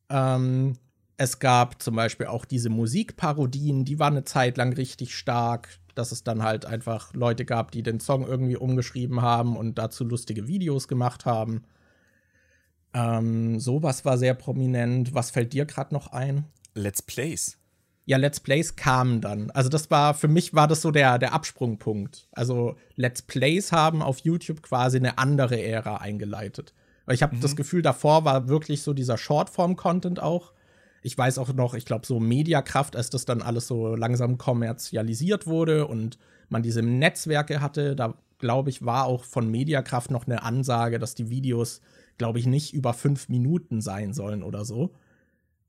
Ähm, 0.09 0.73
es 1.17 1.39
gab 1.39 1.83
zum 1.83 1.97
Beispiel 1.97 2.27
auch 2.27 2.45
diese 2.45 2.71
Musikparodien, 2.71 3.85
die 3.85 3.99
waren 3.99 4.15
eine 4.15 4.25
Zeit 4.25 4.57
lang 4.57 4.73
richtig 4.73 5.15
stark, 5.15 5.79
dass 5.95 6.13
es 6.13 6.25
dann 6.25 6.43
halt 6.43 6.67
einfach 6.67 7.15
Leute 7.15 7.45
gab, 7.45 7.71
die 7.71 7.83
den 7.83 8.01
Song 8.01 8.27
irgendwie 8.27 8.57
umgeschrieben 8.57 9.23
haben 9.23 9.57
und 9.57 9.79
dazu 9.79 10.05
lustige 10.05 10.49
Videos 10.49 10.89
gemacht 10.89 11.25
haben. 11.25 11.63
Ähm, 12.93 13.61
sowas 13.61 14.05
war 14.05 14.19
sehr 14.19 14.35
prominent. 14.35 15.15
Was 15.15 15.31
fällt 15.31 15.53
dir 15.53 15.67
gerade 15.67 15.95
noch 15.95 16.13
ein? 16.13 16.45
Let's 16.75 17.03
Plays 17.03 17.59
ja, 18.07 18.19
Let's 18.19 18.41
Plays 18.41 18.77
kamen 18.77 19.21
dann. 19.21 19.51
Also 19.53 19.69
das 19.69 19.91
war, 19.91 20.15
für 20.15 20.29
mich 20.29 20.55
war 20.55 20.69
das 20.69 20.83
so 20.83 20.91
der, 20.91 21.19
der 21.19 21.33
Absprungpunkt. 21.33 22.29
Also 22.33 22.77
Let's 22.97 23.23
Plays 23.23 23.73
haben 23.73 24.03
auf 24.03 24.19
YouTube 24.21 24.63
quasi 24.63 24.99
eine 24.99 25.19
andere 25.19 25.61
Ära 25.63 25.97
eingeleitet. 25.97 26.75
Weil 27.07 27.15
ich 27.15 27.23
habe 27.23 27.37
mhm. 27.37 27.41
das 27.41 27.57
Gefühl, 27.57 27.83
davor 27.83 28.25
war 28.25 28.49
wirklich 28.49 28.83
so 28.83 28.93
dieser 28.93 29.17
Shortform-Content 29.17 30.21
auch. 30.21 30.53
Ich 31.05 31.17
weiß 31.17 31.37
auch 31.37 31.53
noch, 31.53 31.75
ich 31.75 31.85
glaube, 31.85 32.07
so 32.07 32.19
Mediakraft, 32.19 32.97
als 32.97 33.11
das 33.11 33.27
dann 33.27 33.43
alles 33.43 33.67
so 33.67 33.95
langsam 33.95 34.39
kommerzialisiert 34.39 35.47
wurde 35.47 35.87
und 35.87 36.19
man 36.49 36.63
diese 36.63 36.83
Netzwerke 36.83 37.61
hatte, 37.61 37.95
da 37.95 38.15
glaube 38.39 38.71
ich, 38.71 38.85
war 38.85 39.05
auch 39.05 39.25
von 39.25 39.51
Mediakraft 39.51 40.11
noch 40.11 40.27
eine 40.27 40.43
Ansage, 40.43 40.99
dass 40.99 41.15
die 41.15 41.29
Videos, 41.29 41.83
glaube 42.19 42.39
ich, 42.39 42.47
nicht 42.47 42.73
über 42.73 42.95
fünf 42.95 43.29
Minuten 43.29 43.81
sein 43.83 44.15
sollen 44.15 44.43
oder 44.43 44.65
so. 44.65 44.95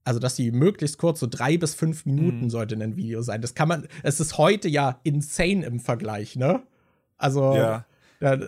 Also, 0.06 0.19
dass 0.19 0.36
die 0.36 0.52
möglichst 0.52 0.98
kurz, 0.98 1.19
so 1.19 1.28
drei 1.28 1.58
bis 1.58 1.74
fünf 1.74 2.06
Minuten 2.06 2.43
mhm. 2.43 2.50
sollte 2.50 2.76
ein 2.76 2.95
Video 2.95 3.21
sein. 3.21 3.41
Das 3.41 3.56
kann 3.56 3.67
man, 3.67 3.88
es 4.04 4.19
ist 4.19 4.38
heute 4.38 4.69
ja 4.69 5.00
insane 5.04 5.65
im 5.65 5.80
Vergleich, 5.80 6.36
ne? 6.36 6.63
Also, 7.17 7.56
ja. 7.56 7.86
Da, 8.19 8.39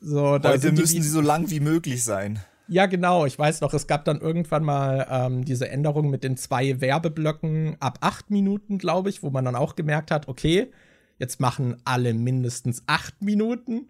so, 0.00 0.38
da 0.38 0.50
heute 0.50 0.72
müssen 0.72 0.96
die, 0.96 1.02
sie 1.02 1.08
so 1.08 1.20
lang 1.20 1.50
wie 1.50 1.60
möglich 1.60 2.04
sein. 2.04 2.40
Ja, 2.68 2.86
genau. 2.86 3.26
Ich 3.26 3.38
weiß 3.38 3.60
noch, 3.60 3.74
es 3.74 3.86
gab 3.86 4.04
dann 4.04 4.20
irgendwann 4.20 4.64
mal 4.64 5.06
ähm, 5.10 5.44
diese 5.44 5.68
Änderung 5.68 6.10
mit 6.10 6.24
den 6.24 6.36
zwei 6.36 6.80
Werbeblöcken 6.80 7.76
ab 7.80 7.98
acht 8.00 8.30
Minuten, 8.30 8.78
glaube 8.78 9.10
ich, 9.10 9.22
wo 9.22 9.30
man 9.30 9.44
dann 9.44 9.56
auch 9.56 9.76
gemerkt 9.76 10.10
hat, 10.10 10.28
okay, 10.28 10.70
jetzt 11.18 11.40
machen 11.40 11.76
alle 11.84 12.14
mindestens 12.14 12.82
acht 12.86 13.20
Minuten, 13.20 13.88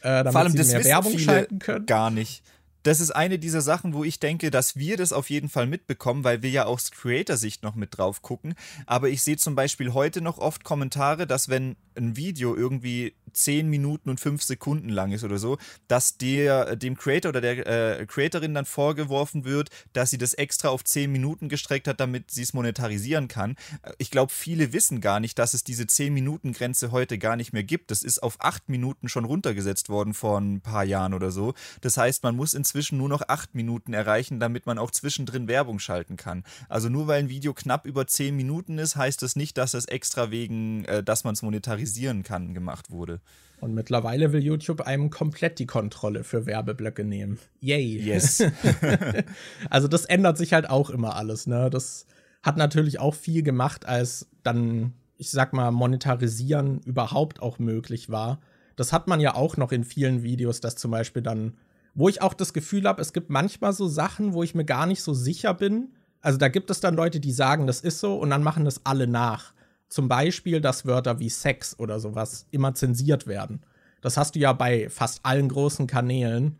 äh, 0.00 0.24
damit 0.24 0.32
Vor 0.32 0.40
allem, 0.40 0.52
sie 0.52 0.72
mehr 0.72 0.84
Werbung 0.84 1.18
schalten 1.18 1.58
können. 1.58 1.86
Gar 1.86 2.10
nicht 2.10 2.42
das 2.86 3.00
ist 3.00 3.10
eine 3.10 3.40
dieser 3.40 3.62
Sachen, 3.62 3.94
wo 3.94 4.04
ich 4.04 4.20
denke, 4.20 4.52
dass 4.52 4.76
wir 4.76 4.96
das 4.96 5.12
auf 5.12 5.28
jeden 5.28 5.48
Fall 5.48 5.66
mitbekommen, 5.66 6.22
weil 6.22 6.42
wir 6.42 6.50
ja 6.50 6.66
aus 6.66 6.92
Creator-Sicht 6.92 7.64
noch 7.64 7.74
mit 7.74 7.98
drauf 7.98 8.22
gucken. 8.22 8.54
Aber 8.86 9.08
ich 9.08 9.22
sehe 9.22 9.36
zum 9.36 9.56
Beispiel 9.56 9.92
heute 9.92 10.20
noch 10.20 10.38
oft 10.38 10.62
Kommentare, 10.62 11.26
dass 11.26 11.48
wenn 11.48 11.74
ein 11.96 12.16
Video 12.16 12.54
irgendwie 12.54 13.14
10 13.32 13.68
Minuten 13.68 14.08
und 14.08 14.20
5 14.20 14.42
Sekunden 14.42 14.88
lang 14.88 15.10
ist 15.10 15.24
oder 15.24 15.38
so, 15.38 15.58
dass 15.88 16.16
der, 16.16 16.76
dem 16.76 16.96
Creator 16.96 17.30
oder 17.30 17.40
der 17.40 17.98
äh, 18.00 18.06
Creatorin 18.06 18.54
dann 18.54 18.66
vorgeworfen 18.66 19.44
wird, 19.44 19.70
dass 19.92 20.10
sie 20.10 20.18
das 20.18 20.34
extra 20.34 20.68
auf 20.68 20.84
10 20.84 21.10
Minuten 21.10 21.48
gestreckt 21.48 21.88
hat, 21.88 21.98
damit 21.98 22.30
sie 22.30 22.42
es 22.42 22.54
monetarisieren 22.54 23.26
kann. 23.26 23.56
Ich 23.98 24.12
glaube, 24.12 24.32
viele 24.32 24.72
wissen 24.72 25.00
gar 25.00 25.18
nicht, 25.18 25.38
dass 25.38 25.54
es 25.54 25.64
diese 25.64 25.84
10-Minuten-Grenze 25.84 26.92
heute 26.92 27.18
gar 27.18 27.36
nicht 27.36 27.52
mehr 27.52 27.64
gibt. 27.64 27.90
Das 27.90 28.04
ist 28.04 28.22
auf 28.22 28.36
8 28.38 28.68
Minuten 28.68 29.08
schon 29.08 29.24
runtergesetzt 29.24 29.88
worden 29.88 30.14
vor 30.14 30.40
ein 30.40 30.60
paar 30.60 30.84
Jahren 30.84 31.14
oder 31.14 31.32
so. 31.32 31.54
Das 31.80 31.96
heißt, 31.96 32.22
man 32.22 32.36
muss 32.36 32.54
inzwischen 32.54 32.75
nur 32.92 33.08
noch 33.08 33.22
8 33.26 33.54
Minuten 33.54 33.92
erreichen, 33.92 34.40
damit 34.40 34.66
man 34.66 34.78
auch 34.78 34.90
zwischendrin 34.90 35.48
Werbung 35.48 35.78
schalten 35.78 36.16
kann. 36.16 36.44
Also 36.68 36.88
nur 36.88 37.06
weil 37.06 37.20
ein 37.20 37.28
Video 37.28 37.54
knapp 37.54 37.86
über 37.86 38.06
10 38.06 38.36
Minuten 38.36 38.78
ist, 38.78 38.96
heißt 38.96 39.22
das 39.22 39.36
nicht, 39.36 39.58
dass 39.58 39.74
es 39.74 39.86
extra 39.86 40.30
wegen, 40.30 40.84
äh, 40.84 41.02
dass 41.02 41.24
man 41.24 41.34
es 41.34 41.42
monetarisieren 41.42 42.22
kann, 42.22 42.54
gemacht 42.54 42.90
wurde. 42.90 43.20
Und 43.60 43.74
mittlerweile 43.74 44.32
will 44.32 44.42
YouTube 44.42 44.82
einem 44.82 45.10
komplett 45.10 45.58
die 45.58 45.66
Kontrolle 45.66 46.24
für 46.24 46.46
Werbeblöcke 46.46 47.04
nehmen. 47.04 47.38
Yay. 47.60 47.98
Yes. 47.98 48.42
also 49.70 49.88
das 49.88 50.04
ändert 50.04 50.36
sich 50.36 50.52
halt 50.52 50.68
auch 50.68 50.90
immer 50.90 51.16
alles, 51.16 51.46
ne? 51.46 51.70
Das 51.70 52.06
hat 52.42 52.56
natürlich 52.56 53.00
auch 53.00 53.14
viel 53.14 53.42
gemacht, 53.42 53.86
als 53.86 54.28
dann, 54.42 54.92
ich 55.16 55.30
sag 55.30 55.52
mal, 55.52 55.72
monetarisieren 55.72 56.80
überhaupt 56.82 57.40
auch 57.40 57.58
möglich 57.58 58.10
war. 58.10 58.40
Das 58.76 58.92
hat 58.92 59.08
man 59.08 59.20
ja 59.20 59.34
auch 59.34 59.56
noch 59.56 59.72
in 59.72 59.84
vielen 59.84 60.22
Videos, 60.22 60.60
dass 60.60 60.76
zum 60.76 60.90
Beispiel 60.90 61.22
dann, 61.22 61.54
wo 61.96 62.10
ich 62.10 62.22
auch 62.22 62.34
das 62.34 62.52
Gefühl 62.52 62.86
habe, 62.86 63.00
es 63.00 63.14
gibt 63.14 63.30
manchmal 63.30 63.72
so 63.72 63.88
Sachen, 63.88 64.34
wo 64.34 64.42
ich 64.42 64.54
mir 64.54 64.66
gar 64.66 64.86
nicht 64.86 65.02
so 65.02 65.14
sicher 65.14 65.54
bin. 65.54 65.94
Also 66.20 66.38
da 66.38 66.48
gibt 66.48 66.70
es 66.70 66.80
dann 66.80 66.94
Leute, 66.94 67.20
die 67.20 67.32
sagen, 67.32 67.66
das 67.66 67.80
ist 67.80 68.00
so 68.00 68.16
und 68.16 68.30
dann 68.30 68.42
machen 68.42 68.66
das 68.66 68.84
alle 68.84 69.06
nach. 69.06 69.54
Zum 69.88 70.06
Beispiel, 70.06 70.60
dass 70.60 70.84
Wörter 70.84 71.18
wie 71.20 71.30
Sex 71.30 71.78
oder 71.78 71.98
sowas 71.98 72.46
immer 72.50 72.74
zensiert 72.74 73.26
werden. 73.26 73.64
Das 74.02 74.18
hast 74.18 74.34
du 74.34 74.40
ja 74.40 74.52
bei 74.52 74.90
fast 74.90 75.24
allen 75.24 75.48
großen 75.48 75.86
Kanälen, 75.86 76.58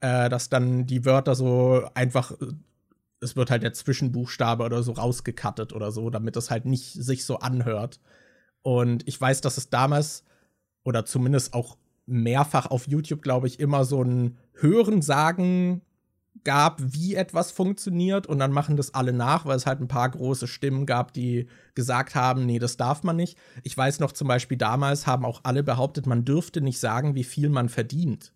äh, 0.00 0.30
dass 0.30 0.48
dann 0.48 0.86
die 0.86 1.04
Wörter 1.04 1.34
so 1.34 1.86
einfach, 1.92 2.32
es 3.20 3.36
wird 3.36 3.50
halt 3.50 3.64
der 3.64 3.74
Zwischenbuchstabe 3.74 4.64
oder 4.64 4.82
so 4.82 4.92
rausgekattet 4.92 5.74
oder 5.74 5.92
so, 5.92 6.08
damit 6.08 6.36
es 6.36 6.50
halt 6.50 6.64
nicht 6.64 6.94
sich 6.94 7.26
so 7.26 7.38
anhört. 7.38 8.00
Und 8.62 9.06
ich 9.06 9.20
weiß, 9.20 9.42
dass 9.42 9.58
es 9.58 9.68
damals 9.68 10.24
oder 10.84 11.04
zumindest 11.04 11.52
auch 11.52 11.76
mehrfach 12.06 12.66
auf 12.66 12.86
YouTube, 12.86 13.22
glaube 13.22 13.46
ich, 13.46 13.60
immer 13.60 13.84
so 13.84 14.02
ein 14.02 14.36
Hörensagen 14.54 15.82
gab, 16.44 16.80
wie 16.82 17.14
etwas 17.14 17.50
funktioniert 17.50 18.26
und 18.26 18.38
dann 18.38 18.52
machen 18.52 18.76
das 18.76 18.92
alle 18.92 19.12
nach, 19.12 19.46
weil 19.46 19.56
es 19.56 19.66
halt 19.66 19.80
ein 19.80 19.88
paar 19.88 20.10
große 20.10 20.46
Stimmen 20.46 20.84
gab, 20.84 21.14
die 21.14 21.46
gesagt 21.74 22.14
haben, 22.14 22.44
nee, 22.44 22.58
das 22.58 22.76
darf 22.76 23.02
man 23.02 23.16
nicht. 23.16 23.38
Ich 23.62 23.76
weiß 23.76 24.00
noch 24.00 24.12
zum 24.12 24.28
Beispiel 24.28 24.58
damals 24.58 25.06
haben 25.06 25.24
auch 25.24 25.40
alle 25.44 25.62
behauptet, 25.62 26.06
man 26.06 26.24
dürfte 26.24 26.60
nicht 26.60 26.78
sagen, 26.78 27.14
wie 27.14 27.24
viel 27.24 27.48
man 27.48 27.68
verdient. 27.70 28.33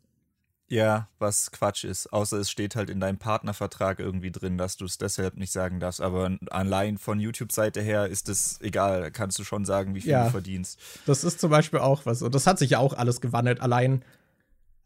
Ja, 0.69 1.09
was 1.19 1.51
Quatsch 1.51 1.85
ist. 1.85 2.13
Außer 2.13 2.39
es 2.39 2.51
steht 2.51 2.77
halt 2.77 2.91
in 2.91 3.01
deinem 3.01 3.19
Partnervertrag 3.19 3.99
irgendwie 4.01 4.31
drin, 4.31 4.59
dass 4.59 4.77
du 4.77 4.85
es 4.85 4.99
deshalb 4.99 5.37
nicht 5.37 5.51
sagen 5.51 5.81
darfst. 5.81 6.03
Aber 6.03 6.37
allein 6.51 6.99
von 6.99 7.21
YouTube-Seite 7.21 7.81
her 7.81 8.07
ist 8.07 8.29
es 8.29 8.61
egal. 8.61 9.11
Kannst 9.11 9.39
du 9.39 9.45
schon 9.45 9.65
sagen, 9.65 9.95
wie 9.95 10.03
viel 10.03 10.11
ja, 10.11 10.27
du 10.27 10.31
verdienst. 10.31 10.79
Das 11.07 11.25
ist 11.25 11.41
zum 11.41 11.51
Beispiel 11.51 11.81
auch 11.81 12.05
was. 12.05 12.21
Und 12.21 12.35
das 12.35 12.47
hat 12.47 12.59
sich 12.59 12.71
ja 12.71 12.79
auch 12.81 12.93
alles 12.93 13.23
gewandelt. 13.23 13.61
Allein 13.63 14.05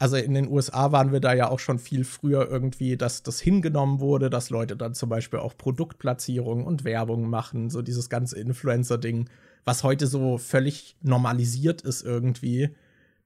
also 0.03 0.17
in 0.17 0.35
den 0.35 0.49
USA 0.49 0.91
waren 0.91 1.13
wir 1.13 1.21
da 1.21 1.33
ja 1.33 1.49
auch 1.49 1.61
schon 1.61 1.79
viel 1.79 2.03
früher 2.03 2.51
irgendwie, 2.51 2.97
dass 2.97 3.23
das 3.23 3.39
hingenommen 3.39 4.01
wurde, 4.01 4.31
dass 4.31 4.51
Leute 4.51 4.77
dann 4.77 4.95
zum 4.95 5.09
Beispiel 5.09 5.39
auch 5.39 5.57
Produktplatzierungen 5.57 6.67
und 6.67 6.83
Werbung 6.83 7.31
machen, 7.31 7.71
so 7.71 7.83
dieses 7.83 8.11
ganze 8.11 8.37
Influencer-Ding, 8.37 9.31
was 9.65 9.85
heute 9.85 10.09
so 10.09 10.39
völlig 10.39 10.97
normalisiert 11.03 11.83
ist 11.83 12.03
irgendwie. 12.03 12.71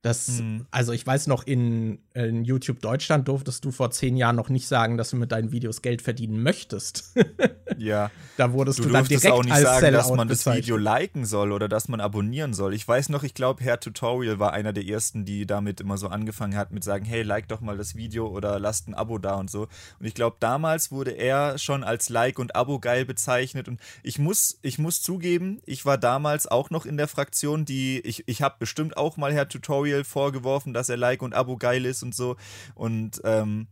Das, 0.03 0.29
mhm. 0.29 0.66
Also 0.71 0.92
ich 0.92 1.07
weiß 1.07 1.29
noch, 1.29 1.47
in, 1.47 2.01
in, 2.16 2.44
YouTube 2.44 2.81
Deutschland 2.81 3.29
durftest 3.29 3.64
du 3.64 3.70
vor 3.70 3.90
zehn 3.90 4.16
Jahren 4.16 4.37
noch 4.37 4.48
nicht 4.48 4.66
sagen, 4.66 4.96
dass 4.96 5.11
du 5.11 5.16
mit 5.16 5.33
deinen 5.33 5.52
Videos 5.52 5.83
Geld 5.83 6.00
verdienen 6.00 6.42
möchtest. 6.42 7.14
ja. 7.79 8.11
Da 8.37 8.52
wurdest 8.52 8.79
du, 8.79 8.85
du 8.85 8.90
dann 8.90 9.05
direkt 9.05 9.33
auch 9.33 9.44
nicht 9.44 9.52
als 9.52 9.62
sagen, 9.64 9.92
dass 9.92 10.11
man 10.11 10.29
das 10.29 10.46
Video 10.46 10.76
liken 10.76 11.26
soll 11.26 11.52
oder 11.52 11.68
dass 11.68 11.88
man 11.88 12.00
abonnieren 12.00 12.55
soll. 12.55 12.74
Ich 12.74 12.87
weiß 12.87 13.11
noch, 13.11 13.22
ich 13.22 13.35
glaube, 13.35 13.62
Herr 13.62 13.81
Tutorial 13.81 14.38
war 14.38 14.52
einer 14.52 14.72
der 14.72 14.87
ersten, 14.87 15.24
die 15.24 15.46
damit 15.46 15.81
immer 15.81 15.98
so 15.98 16.09
angefangen 16.09 16.57
hat, 16.57 16.72
mit 16.72 16.85
sagen, 16.85 17.05
hey, 17.05 17.22
like 17.22 17.48
doch 17.48 17.61
mal 17.61 17.76
das 17.76 17.94
Video 17.94 18.29
oder 18.29 18.59
lasst 18.59 18.88
ein 18.88 18.94
Abo 18.94 19.18
da 19.18 19.35
und 19.35 19.50
so. 19.50 19.68
Und 19.98 20.07
ich 20.07 20.14
glaube, 20.14 20.37
damals 20.40 20.90
wurde 20.90 21.11
er 21.11 21.59
schon 21.59 21.85
als 21.85 22.09
Like 22.09 22.38
und 22.38 22.57
Abo 22.57 22.79
geil 22.79 23.05
bezeichnet. 23.05 23.68
Und 23.68 23.81
ich 24.02 24.18
muss, 24.18 24.59
ich 24.62 24.79
muss 24.79 25.02
zugeben, 25.02 25.61
ich 25.66 25.85
war 25.85 25.98
damals 25.98 26.46
auch 26.46 26.70
noch 26.70 26.87
in 26.87 26.96
der 26.96 27.09
Fraktion, 27.09 27.64
die, 27.64 28.00
ich, 28.00 28.24
ich 28.26 28.40
habe 28.40 28.57
bestimmt 28.59 28.96
auch 28.96 29.16
mal 29.16 29.35
Herr 29.35 29.48
Tutorial 29.48 30.05
vorgeworfen, 30.05 30.72
dass 30.72 30.88
er 30.88 30.96
Like 30.96 31.22
und 31.22 31.35
Abo 31.35 31.57
geil 31.57 31.85
ist 31.85 32.02
und 32.07 32.14
so. 32.14 32.37
Und 32.75 33.21
ähm, 33.25 33.69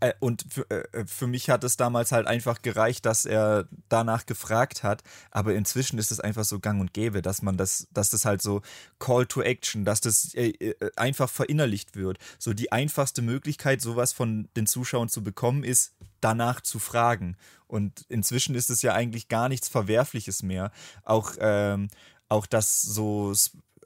äh, 0.00 0.12
und 0.20 0.44
für, 0.50 0.68
äh, 0.70 1.06
für, 1.06 1.26
mich 1.26 1.48
hat 1.50 1.64
es 1.64 1.76
damals 1.76 2.12
halt 2.12 2.26
einfach 2.26 2.62
gereicht, 2.62 3.06
dass 3.06 3.24
er 3.24 3.68
danach 3.88 4.26
gefragt 4.26 4.82
hat. 4.82 5.02
Aber 5.30 5.54
inzwischen 5.54 5.98
ist 5.98 6.10
es 6.10 6.20
einfach 6.20 6.44
so 6.44 6.60
gang 6.60 6.80
und 6.80 6.92
gäbe, 6.92 7.22
dass 7.22 7.42
man 7.42 7.56
das, 7.56 7.88
dass 7.92 8.10
das 8.10 8.24
halt 8.24 8.42
so 8.42 8.60
Call 8.98 9.26
to 9.26 9.40
Action, 9.40 9.84
dass 9.84 10.00
das 10.00 10.34
äh, 10.34 10.48
äh, 10.50 10.90
einfach 10.96 11.30
verinnerlicht 11.30 11.96
wird. 11.96 12.18
So 12.38 12.52
die 12.52 12.72
einfachste 12.72 13.22
Möglichkeit, 13.22 13.80
sowas 13.80 14.12
von 14.12 14.48
den 14.56 14.66
Zuschauern 14.66 15.08
zu 15.08 15.22
bekommen, 15.22 15.64
ist 15.64 15.94
danach 16.20 16.60
zu 16.60 16.78
fragen. 16.78 17.36
Und 17.66 18.04
inzwischen 18.08 18.54
ist 18.54 18.70
es 18.70 18.82
ja 18.82 18.92
eigentlich 18.92 19.28
gar 19.28 19.48
nichts 19.48 19.68
Verwerfliches 19.68 20.42
mehr. 20.42 20.70
Auch, 21.02 21.32
ähm, 21.38 21.88
auch 22.28 22.46
das 22.46 22.82
so 22.82 23.32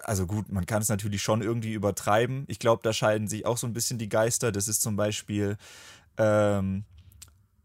also 0.05 0.27
gut, 0.27 0.51
man 0.51 0.67
kann 0.67 0.83
es 0.83 0.89
natürlich 0.89 1.23
schon 1.23 1.43
irgendwie 1.43 1.73
übertreiben. 1.73 2.45
Ich 2.49 2.59
glaube, 2.59 2.83
da 2.83 2.93
scheiden 2.93 3.29
sich 3.29 3.47
auch 3.47 3.57
so 3.57 3.67
ein 3.67 3.73
bisschen 3.73 3.99
die 3.99 4.09
Geister. 4.09 4.53
Das 4.53 4.69
ist 4.69 4.83
zum 4.83 4.97
Beispiel 4.97 5.57
ähm, 6.17 6.85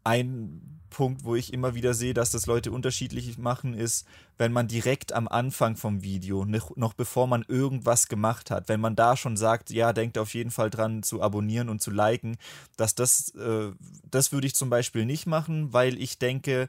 ein 0.04 0.80
Punkt, 0.94 1.24
wo 1.24 1.34
ich 1.34 1.52
immer 1.52 1.74
wieder 1.74 1.92
sehe, 1.92 2.14
dass 2.14 2.30
das 2.30 2.46
Leute 2.46 2.70
unterschiedlich 2.70 3.36
machen, 3.36 3.74
ist, 3.74 4.06
wenn 4.38 4.52
man 4.52 4.68
direkt 4.68 5.12
am 5.12 5.26
Anfang 5.26 5.76
vom 5.76 6.02
Video, 6.04 6.44
noch 6.44 6.94
bevor 6.94 7.26
man 7.26 7.44
irgendwas 7.48 8.06
gemacht 8.06 8.52
hat, 8.52 8.68
wenn 8.68 8.80
man 8.80 8.94
da 8.94 9.16
schon 9.16 9.36
sagt, 9.36 9.70
ja, 9.70 9.92
denkt 9.92 10.18
auf 10.18 10.34
jeden 10.34 10.52
Fall 10.52 10.70
dran 10.70 11.02
zu 11.02 11.20
abonnieren 11.20 11.68
und 11.68 11.82
zu 11.82 11.90
liken, 11.90 12.36
dass 12.76 12.94
das, 12.94 13.30
äh, 13.34 13.72
das 14.08 14.30
würde 14.30 14.46
ich 14.46 14.54
zum 14.54 14.70
Beispiel 14.70 15.04
nicht 15.04 15.26
machen, 15.26 15.72
weil 15.72 16.00
ich 16.00 16.20
denke, 16.20 16.68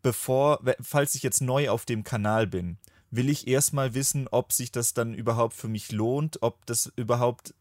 bevor, 0.00 0.60
falls 0.80 1.14
ich 1.14 1.22
jetzt 1.22 1.42
neu 1.42 1.68
auf 1.68 1.84
dem 1.84 2.02
Kanal 2.02 2.46
bin, 2.46 2.78
will 3.10 3.28
ich 3.28 3.46
erstmal 3.46 3.94
wissen, 3.94 4.28
ob 4.28 4.52
sich 4.52 4.72
das 4.72 4.94
dann 4.94 5.14
überhaupt 5.14 5.54
für 5.54 5.68
mich 5.68 5.92
lohnt, 5.92 6.42
ob 6.42 6.66
das 6.66 6.92
überhaupt 6.96 7.54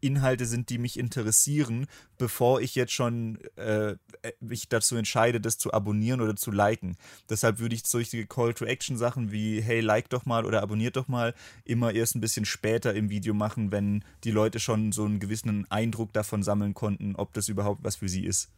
Inhalte 0.00 0.46
sind, 0.46 0.70
die 0.70 0.78
mich 0.78 0.98
interessieren, 0.98 1.86
bevor 2.16 2.60
ich 2.60 2.74
jetzt 2.74 2.92
schon 2.92 3.38
äh, 3.56 3.96
mich 4.40 4.68
dazu 4.68 4.96
entscheide, 4.96 5.40
das 5.40 5.58
zu 5.58 5.72
abonnieren 5.72 6.20
oder 6.20 6.36
zu 6.36 6.50
liken. 6.50 6.96
Deshalb 7.28 7.58
würde 7.58 7.74
ich 7.74 7.84
solche 7.84 8.26
Call-to-Action-Sachen 8.26 9.30
wie, 9.30 9.60
hey, 9.60 9.80
like 9.80 10.08
doch 10.08 10.24
mal 10.24 10.46
oder 10.46 10.62
abonniert 10.62 10.96
doch 10.96 11.08
mal, 11.08 11.34
immer 11.64 11.92
erst 11.92 12.16
ein 12.16 12.20
bisschen 12.20 12.46
später 12.46 12.94
im 12.94 13.10
Video 13.10 13.34
machen, 13.34 13.70
wenn 13.70 14.04
die 14.24 14.30
Leute 14.30 14.58
schon 14.58 14.92
so 14.92 15.04
einen 15.04 15.20
gewissen 15.20 15.70
Eindruck 15.70 16.12
davon 16.12 16.42
sammeln 16.42 16.74
konnten, 16.74 17.14
ob 17.16 17.32
das 17.34 17.48
überhaupt 17.48 17.84
was 17.84 17.96
für 17.96 18.08
sie 18.08 18.24
ist. 18.24 18.50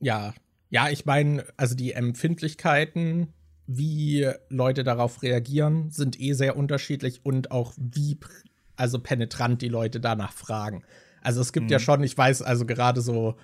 Ja, 0.00 0.34
ja, 0.70 0.88
ich 0.88 1.04
meine, 1.04 1.46
also 1.56 1.74
die 1.74 1.92
Empfindlichkeiten, 1.92 3.32
wie 3.66 4.28
Leute 4.48 4.84
darauf 4.84 5.22
reagieren, 5.22 5.90
sind 5.90 6.20
eh 6.20 6.32
sehr 6.32 6.56
unterschiedlich 6.56 7.20
und 7.24 7.50
auch 7.50 7.72
wie 7.76 8.18
also 8.76 8.98
penetrant 8.98 9.62
die 9.62 9.68
Leute 9.68 10.00
danach 10.00 10.32
fragen. 10.32 10.84
Also 11.22 11.40
es 11.40 11.52
gibt 11.52 11.66
mhm. 11.66 11.72
ja 11.72 11.78
schon, 11.78 12.02
ich 12.02 12.16
weiß, 12.16 12.42
also 12.42 12.66
gerade 12.66 13.00
so, 13.00 13.34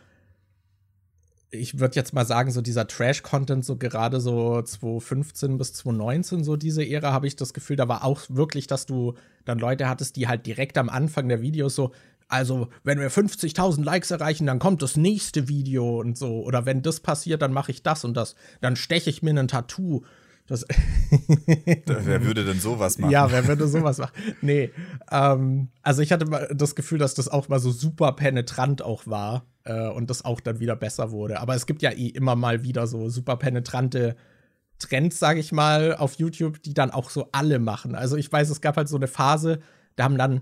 ich 1.51 1.81
würde 1.81 1.97
jetzt 1.97 2.15
mal 2.15 2.25
sagen, 2.25 2.51
so 2.51 2.63
dieser 2.63 2.87
Trash-Content, 2.87 3.65
so 3.65 3.77
gerade 3.77 4.21
so 4.21 4.63
2015 4.63 5.59
bis 5.59 5.73
2019, 5.75 6.45
so 6.45 6.57
diese 6.57 6.87
Ära, 6.87 7.13
habe 7.13 7.27
ich 7.27 7.37
das 7.37 7.53
Gefühl, 7.53 7.77
da 7.77 7.89
war 7.89 8.05
auch 8.05 8.21
wirklich, 8.29 8.67
dass 8.67 8.87
du 8.87 9.15
dann 9.45 9.59
Leute 9.59 9.89
hattest, 9.89 10.17
die 10.17 10.29
halt 10.29 10.47
direkt 10.47 10.79
am 10.79 10.89
Anfang 10.89 11.29
der 11.29 11.43
Videos 11.43 11.75
so, 11.75 11.93
also 12.33 12.69
wenn 12.83 12.99
wir 12.99 13.11
50.000 13.11 13.85
Likes 13.85 14.11
erreichen, 14.11 14.47
dann 14.47 14.59
kommt 14.59 14.81
das 14.81 14.97
nächste 14.97 15.49
Video 15.49 16.01
und 16.01 16.17
so. 16.17 16.43
Oder 16.43 16.65
wenn 16.65 16.81
das 16.81 17.01
passiert, 17.01 17.43
dann 17.43 17.53
mache 17.53 17.71
ich 17.71 17.83
das 17.83 18.07
und 18.07 18.17
das. 18.17 18.37
Dann 18.63 18.75
steche 18.75 19.11
ich 19.11 19.23
mir 19.23 19.39
ein 19.39 19.49
Tattoo. 19.49 20.03
Das 20.47 20.67
wer 21.87 22.25
würde 22.25 22.47
denn 22.47 22.59
sowas 22.59 22.97
machen? 22.97 23.13
Ja, 23.13 23.31
wer 23.31 23.47
würde 23.47 23.69
sowas 23.69 23.99
machen? 23.99 24.15
Nee. 24.41 24.71
Ähm, 25.11 25.69
also 25.83 26.01
ich 26.01 26.11
hatte 26.11 26.25
mal 26.25 26.49
das 26.55 26.75
Gefühl, 26.75 26.99
dass 26.99 27.13
das 27.13 27.29
auch 27.29 27.49
mal 27.49 27.61
so 27.61 27.71
super 27.71 28.13
penetrant 28.13 28.81
auch 28.81 29.07
war 29.07 29.45
äh, 29.65 29.89
und 29.89 30.09
das 30.09 30.25
auch 30.25 30.41
dann 30.41 30.59
wieder 30.59 30.75
besser 30.75 31.11
wurde. 31.11 31.39
Aber 31.39 31.55
es 31.55 31.67
gibt 31.67 31.83
ja 31.83 31.91
eh 31.91 32.09
immer 32.09 32.35
mal 32.35 32.63
wieder 32.63 32.87
so 32.87 33.11
super 33.11 33.37
penetrante 33.37 34.17
Trends, 34.79 35.19
sage 35.19 35.39
ich 35.39 35.53
mal, 35.53 35.97
auf 35.97 36.15
YouTube, 36.15 36.63
die 36.63 36.73
dann 36.73 36.93
auch 36.93 37.11
so 37.11 37.29
alle 37.33 37.59
machen. 37.59 37.95
Also 37.95 38.17
ich 38.17 38.33
weiß, 38.33 38.49
es 38.49 38.63
gab 38.63 38.79
halt 38.79 38.89
so 38.89 38.97
eine 38.97 39.07
Phase, 39.07 39.61
da 39.97 40.05
haben 40.05 40.17
dann 40.17 40.41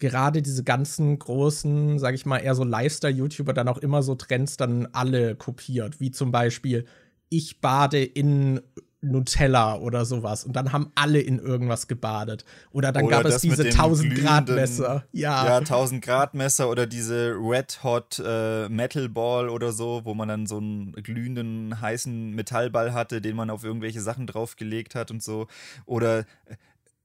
gerade 0.00 0.42
diese 0.42 0.64
ganzen 0.64 1.16
großen, 1.18 2.00
sage 2.00 2.16
ich 2.16 2.26
mal, 2.26 2.38
eher 2.38 2.56
so 2.56 2.64
Lifestyle-YouTuber 2.64 3.52
dann 3.52 3.68
auch 3.68 3.78
immer 3.78 4.02
so 4.02 4.16
Trends 4.16 4.56
dann 4.56 4.88
alle 4.92 5.36
kopiert, 5.36 6.00
wie 6.00 6.10
zum 6.10 6.32
Beispiel 6.32 6.86
ich 7.28 7.60
bade 7.60 8.02
in 8.02 8.60
Nutella 9.02 9.76
oder 9.76 10.04
sowas. 10.04 10.44
Und 10.44 10.56
dann 10.56 10.72
haben 10.72 10.90
alle 10.94 11.20
in 11.20 11.38
irgendwas 11.38 11.88
gebadet. 11.88 12.44
Oder 12.70 12.92
dann 12.92 13.06
oder 13.06 13.22
gab 13.22 13.26
es 13.26 13.40
diese 13.40 13.64
1000 13.64 14.14
Grad 14.14 14.48
Messer. 14.48 15.04
Ja. 15.12 15.46
ja, 15.46 15.56
1000 15.58 16.04
Grad 16.04 16.34
Messer 16.34 16.68
oder 16.68 16.86
diese 16.86 17.34
Red 17.40 17.82
Hot 17.82 18.22
äh, 18.24 18.68
Metal 18.68 19.08
Ball 19.08 19.48
oder 19.48 19.72
so, 19.72 20.02
wo 20.04 20.14
man 20.14 20.28
dann 20.28 20.46
so 20.46 20.58
einen 20.58 20.92
glühenden 20.92 21.80
heißen 21.80 22.34
Metallball 22.34 22.92
hatte, 22.92 23.22
den 23.22 23.36
man 23.36 23.48
auf 23.48 23.64
irgendwelche 23.64 24.02
Sachen 24.02 24.26
draufgelegt 24.26 24.94
hat 24.94 25.10
und 25.10 25.22
so. 25.22 25.46
Oder 25.86 26.20
äh, 26.20 26.24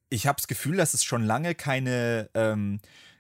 ich 0.10 0.28
habe 0.28 0.38
das 0.38 0.48
Gefühl, 0.48 0.78
dass 0.78 0.94
es 0.94 1.04
schon 1.04 1.24
lange 1.24 1.56
keine 1.56 2.30
ähm, 2.34 2.80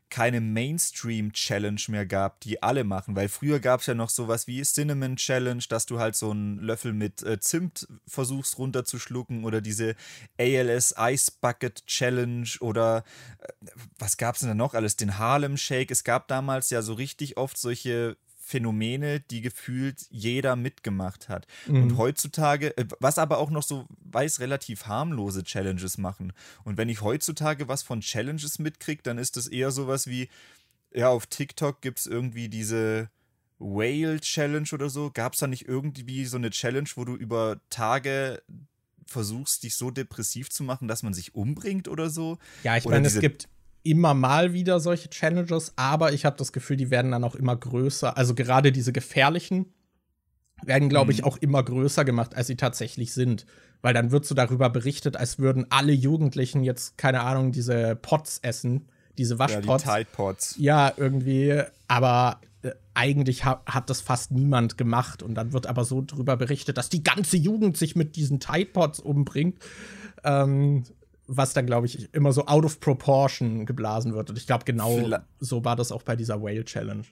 keine 0.09 0.39
Mainstream-Challenge 0.39 1.81
mehr 1.87 2.05
gab, 2.05 2.39
die 2.41 2.61
alle 2.61 2.83
machen, 2.83 3.15
weil 3.15 3.27
früher 3.27 3.59
gab 3.59 3.81
es 3.81 3.87
ja 3.87 3.95
noch 3.95 4.09
sowas 4.09 4.47
wie 4.47 4.61
Cinnamon 4.61 5.15
Challenge, 5.15 5.63
dass 5.67 5.87
du 5.87 5.99
halt 5.99 6.15
so 6.15 6.31
einen 6.31 6.59
Löffel 6.59 6.93
mit 6.93 7.23
äh, 7.23 7.39
Zimt 7.39 7.87
versuchst 8.07 8.57
runterzuschlucken 8.57 9.43
oder 9.43 9.61
diese 9.61 9.95
ALS 10.39 10.95
Ice 10.97 11.31
Bucket 11.41 11.85
Challenge 11.87 12.47
oder 12.59 13.03
äh, 13.39 13.47
was 13.97 14.17
gab 14.17 14.35
es 14.35 14.41
denn 14.41 14.49
da 14.49 14.55
noch 14.55 14.73
alles? 14.73 14.95
Den 14.95 15.17
Harlem 15.17 15.57
Shake. 15.57 15.91
Es 15.91 16.03
gab 16.03 16.27
damals 16.27 16.69
ja 16.69 16.81
so 16.81 16.93
richtig 16.93 17.37
oft 17.37 17.57
solche 17.57 18.15
Phänomene, 18.45 19.21
die 19.21 19.41
gefühlt 19.41 20.05
jeder 20.11 20.55
mitgemacht 20.55 21.29
hat. 21.29 21.47
Mhm. 21.65 21.81
Und 21.81 21.97
heutzutage, 21.97 22.77
äh, 22.77 22.85
was 22.99 23.17
aber 23.17 23.39
auch 23.39 23.49
noch 23.49 23.63
so 23.63 23.87
weiß, 24.03 24.39
relativ 24.39 24.85
harmlose 24.85 25.43
Challenges 25.43 25.97
machen. 25.97 26.31
Und 26.63 26.77
wenn 26.77 26.87
ich 26.87 27.01
heutzutage 27.01 27.67
was 27.67 27.81
von 27.81 28.01
Challenges 28.01 28.59
mitkriege, 28.59 29.01
dann 29.01 29.17
ist 29.17 29.35
das 29.35 29.47
eher 29.47 29.71
sowas 29.71 30.05
wie, 30.05 30.29
ja, 30.93 31.09
auf 31.09 31.25
TikTok 31.25 31.81
gibt 31.81 31.97
es 31.97 32.05
irgendwie 32.05 32.47
diese 32.47 33.09
Whale 33.57 34.19
Challenge 34.19 34.69
oder 34.73 34.89
so. 34.89 35.09
Gab 35.11 35.33
es 35.33 35.39
da 35.39 35.47
nicht 35.47 35.67
irgendwie 35.67 36.25
so 36.25 36.37
eine 36.37 36.51
Challenge, 36.51 36.89
wo 36.95 37.03
du 37.03 37.15
über 37.15 37.59
Tage 37.71 38.43
versuchst, 39.07 39.63
dich 39.63 39.75
so 39.75 39.89
depressiv 39.89 40.51
zu 40.51 40.63
machen, 40.63 40.87
dass 40.87 41.01
man 41.01 41.15
sich 41.15 41.33
umbringt 41.33 41.87
oder 41.87 42.11
so? 42.11 42.37
Ja, 42.63 42.77
ich 42.77 42.85
meine, 42.85 43.07
es 43.07 43.19
gibt 43.19 43.47
immer 43.85 44.13
mal 44.13 44.51
wieder 44.51 44.79
solche 44.79 45.09
Challenges, 45.09 45.73
aber 45.75 46.11
ich 46.11 46.25
habe 46.25 46.35
das 46.37 46.51
Gefühl, 46.51 46.75
die 46.75 46.89
werden 46.89 47.11
dann 47.11 47.23
auch 47.23 47.35
immer 47.35 47.55
größer. 47.55 48.17
Also 48.17 48.33
gerade 48.33 48.71
diese 48.71 48.91
gefährlichen 48.91 49.67
werden, 50.63 50.89
glaube 50.89 51.11
ich, 51.11 51.19
mhm. 51.19 51.25
auch 51.25 51.37
immer 51.37 51.63
größer 51.63 52.03
gemacht, 52.03 52.35
als 52.35 52.47
sie 52.47 52.55
tatsächlich 52.55 53.13
sind. 53.13 53.45
Weil 53.81 53.93
dann 53.93 54.09
wird 54.09 54.25
so 54.25 54.33
darüber 54.33 54.69
berichtet, 54.69 55.17
als 55.17 55.37
würden 55.37 55.67
alle 55.69 55.91
Jugendlichen 55.91 56.63
jetzt, 56.63 56.97
keine 56.97 57.21
Ahnung, 57.21 57.51
diese 57.51 57.95
Pots 57.95 58.39
essen, 58.41 58.89
diese 59.17 59.37
Waschpots. 59.37 59.83
Ja, 59.85 59.97
die 59.97 60.03
Tide 60.03 60.09
Pots. 60.11 60.55
Ja, 60.57 60.93
irgendwie. 60.97 61.61
Aber 61.87 62.41
äh, 62.63 62.71
eigentlich 62.95 63.45
ha 63.45 63.61
hat 63.67 63.91
das 63.91 64.01
fast 64.01 64.31
niemand 64.31 64.79
gemacht. 64.79 65.21
Und 65.21 65.35
dann 65.35 65.53
wird 65.53 65.67
aber 65.67 65.85
so 65.85 66.01
darüber 66.01 66.37
berichtet, 66.37 66.77
dass 66.77 66.89
die 66.89 67.03
ganze 67.03 67.37
Jugend 67.37 67.77
sich 67.77 67.95
mit 67.95 68.15
diesen 68.15 68.39
Tide 68.39 68.71
Pots 68.71 68.99
umbringt. 68.99 69.59
Ähm, 70.23 70.85
was 71.27 71.53
dann, 71.53 71.65
glaube 71.65 71.87
ich, 71.87 72.13
immer 72.13 72.31
so 72.31 72.45
out 72.45 72.65
of 72.65 72.79
proportion 72.79 73.65
geblasen 73.65 74.13
wird. 74.13 74.29
Und 74.29 74.37
ich 74.37 74.47
glaube, 74.47 74.65
genau 74.65 74.95
Vielleicht 74.95 75.23
so 75.39 75.65
war 75.65 75.75
das 75.75 75.91
auch 75.91 76.03
bei 76.03 76.15
dieser 76.15 76.41
Whale 76.41 76.65
Challenge. 76.65 77.03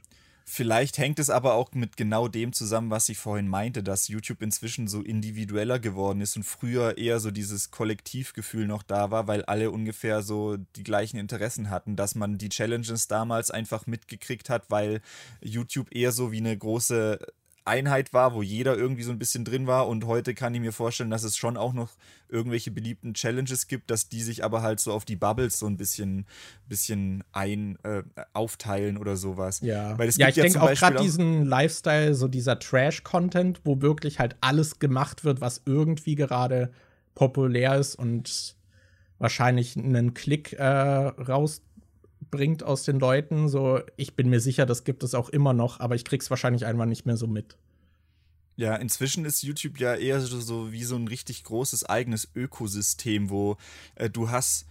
Vielleicht 0.45 0.97
hängt 0.97 1.19
es 1.19 1.29
aber 1.29 1.53
auch 1.53 1.71
mit 1.71 1.95
genau 1.95 2.27
dem 2.27 2.51
zusammen, 2.51 2.89
was 2.89 3.07
ich 3.07 3.17
vorhin 3.17 3.47
meinte, 3.47 3.81
dass 3.81 4.09
YouTube 4.09 4.41
inzwischen 4.41 4.89
so 4.89 5.01
individueller 5.01 5.79
geworden 5.79 6.19
ist 6.19 6.35
und 6.35 6.43
früher 6.43 6.97
eher 6.97 7.21
so 7.21 7.31
dieses 7.31 7.71
Kollektivgefühl 7.71 8.67
noch 8.67 8.83
da 8.83 9.09
war, 9.09 9.27
weil 9.27 9.45
alle 9.45 9.71
ungefähr 9.71 10.21
so 10.21 10.57
die 10.75 10.83
gleichen 10.83 11.17
Interessen 11.17 11.69
hatten, 11.69 11.95
dass 11.95 12.15
man 12.15 12.37
die 12.37 12.49
Challenges 12.49 13.07
damals 13.07 13.51
einfach 13.51 13.87
mitgekriegt 13.87 14.49
hat, 14.49 14.69
weil 14.69 15.01
YouTube 15.41 15.95
eher 15.95 16.11
so 16.11 16.33
wie 16.33 16.39
eine 16.39 16.57
große 16.57 17.19
Einheit 17.65 18.13
war, 18.13 18.33
wo 18.33 18.41
jeder 18.41 18.77
irgendwie 18.77 19.03
so 19.03 19.11
ein 19.11 19.19
bisschen 19.19 19.45
drin 19.45 19.67
war. 19.67 19.87
Und 19.87 20.05
heute 20.05 20.33
kann 20.33 20.53
ich 20.53 20.61
mir 20.61 20.73
vorstellen, 20.73 21.09
dass 21.09 21.23
es 21.23 21.37
schon 21.37 21.57
auch 21.57 21.73
noch 21.73 21.89
irgendwelche 22.29 22.71
beliebten 22.71 23.13
Challenges 23.13 23.67
gibt, 23.67 23.91
dass 23.91 24.09
die 24.09 24.21
sich 24.21 24.43
aber 24.43 24.61
halt 24.61 24.79
so 24.79 24.91
auf 24.91 25.05
die 25.05 25.15
Bubbles 25.15 25.59
so 25.59 25.67
ein 25.67 25.77
bisschen, 25.77 26.25
bisschen 26.67 27.23
ein, 27.31 27.77
äh, 27.83 28.03
aufteilen 28.33 28.97
oder 28.97 29.15
sowas. 29.15 29.61
Ja, 29.61 29.97
Weil 29.97 30.09
es 30.09 30.17
ja 30.17 30.29
ich 30.29 30.35
ja 30.35 30.43
denke 30.43 30.61
auch 30.61 30.73
gerade 30.73 31.01
diesen 31.01 31.45
Lifestyle, 31.45 32.15
so 32.15 32.27
dieser 32.27 32.59
Trash-Content, 32.59 33.61
wo 33.63 33.81
wirklich 33.81 34.19
halt 34.19 34.35
alles 34.41 34.79
gemacht 34.79 35.23
wird, 35.23 35.41
was 35.41 35.61
irgendwie 35.65 36.15
gerade 36.15 36.71
populär 37.15 37.77
ist 37.77 37.95
und 37.95 38.55
wahrscheinlich 39.19 39.77
einen 39.77 40.13
Klick 40.13 40.53
äh, 40.53 40.65
raus 40.65 41.61
bringt 42.33 42.63
aus 42.63 42.81
den 42.81 42.99
Leuten. 42.99 43.47
So, 43.47 43.79
ich 43.95 44.15
bin 44.15 44.27
mir 44.27 44.39
sicher, 44.39 44.65
das 44.65 44.83
gibt 44.83 45.03
es 45.03 45.13
auch 45.13 45.29
immer 45.29 45.53
noch, 45.53 45.79
aber 45.79 45.93
ich 45.93 46.03
krieg's 46.03 46.31
wahrscheinlich 46.31 46.65
einmal 46.65 46.87
nicht 46.87 47.05
mehr 47.05 47.15
so 47.15 47.27
mit. 47.27 47.57
Ja, 48.55 48.75
inzwischen 48.75 49.23
ist 49.23 49.43
YouTube 49.43 49.79
ja 49.79 49.93
eher 49.93 50.19
so 50.19 50.71
wie 50.71 50.83
so 50.83 50.95
ein 50.95 51.07
richtig 51.07 51.43
großes 51.43 51.85
eigenes 51.85 52.27
Ökosystem, 52.35 53.29
wo 53.29 53.57
äh, 53.93 54.09
du 54.09 54.31
hast 54.31 54.65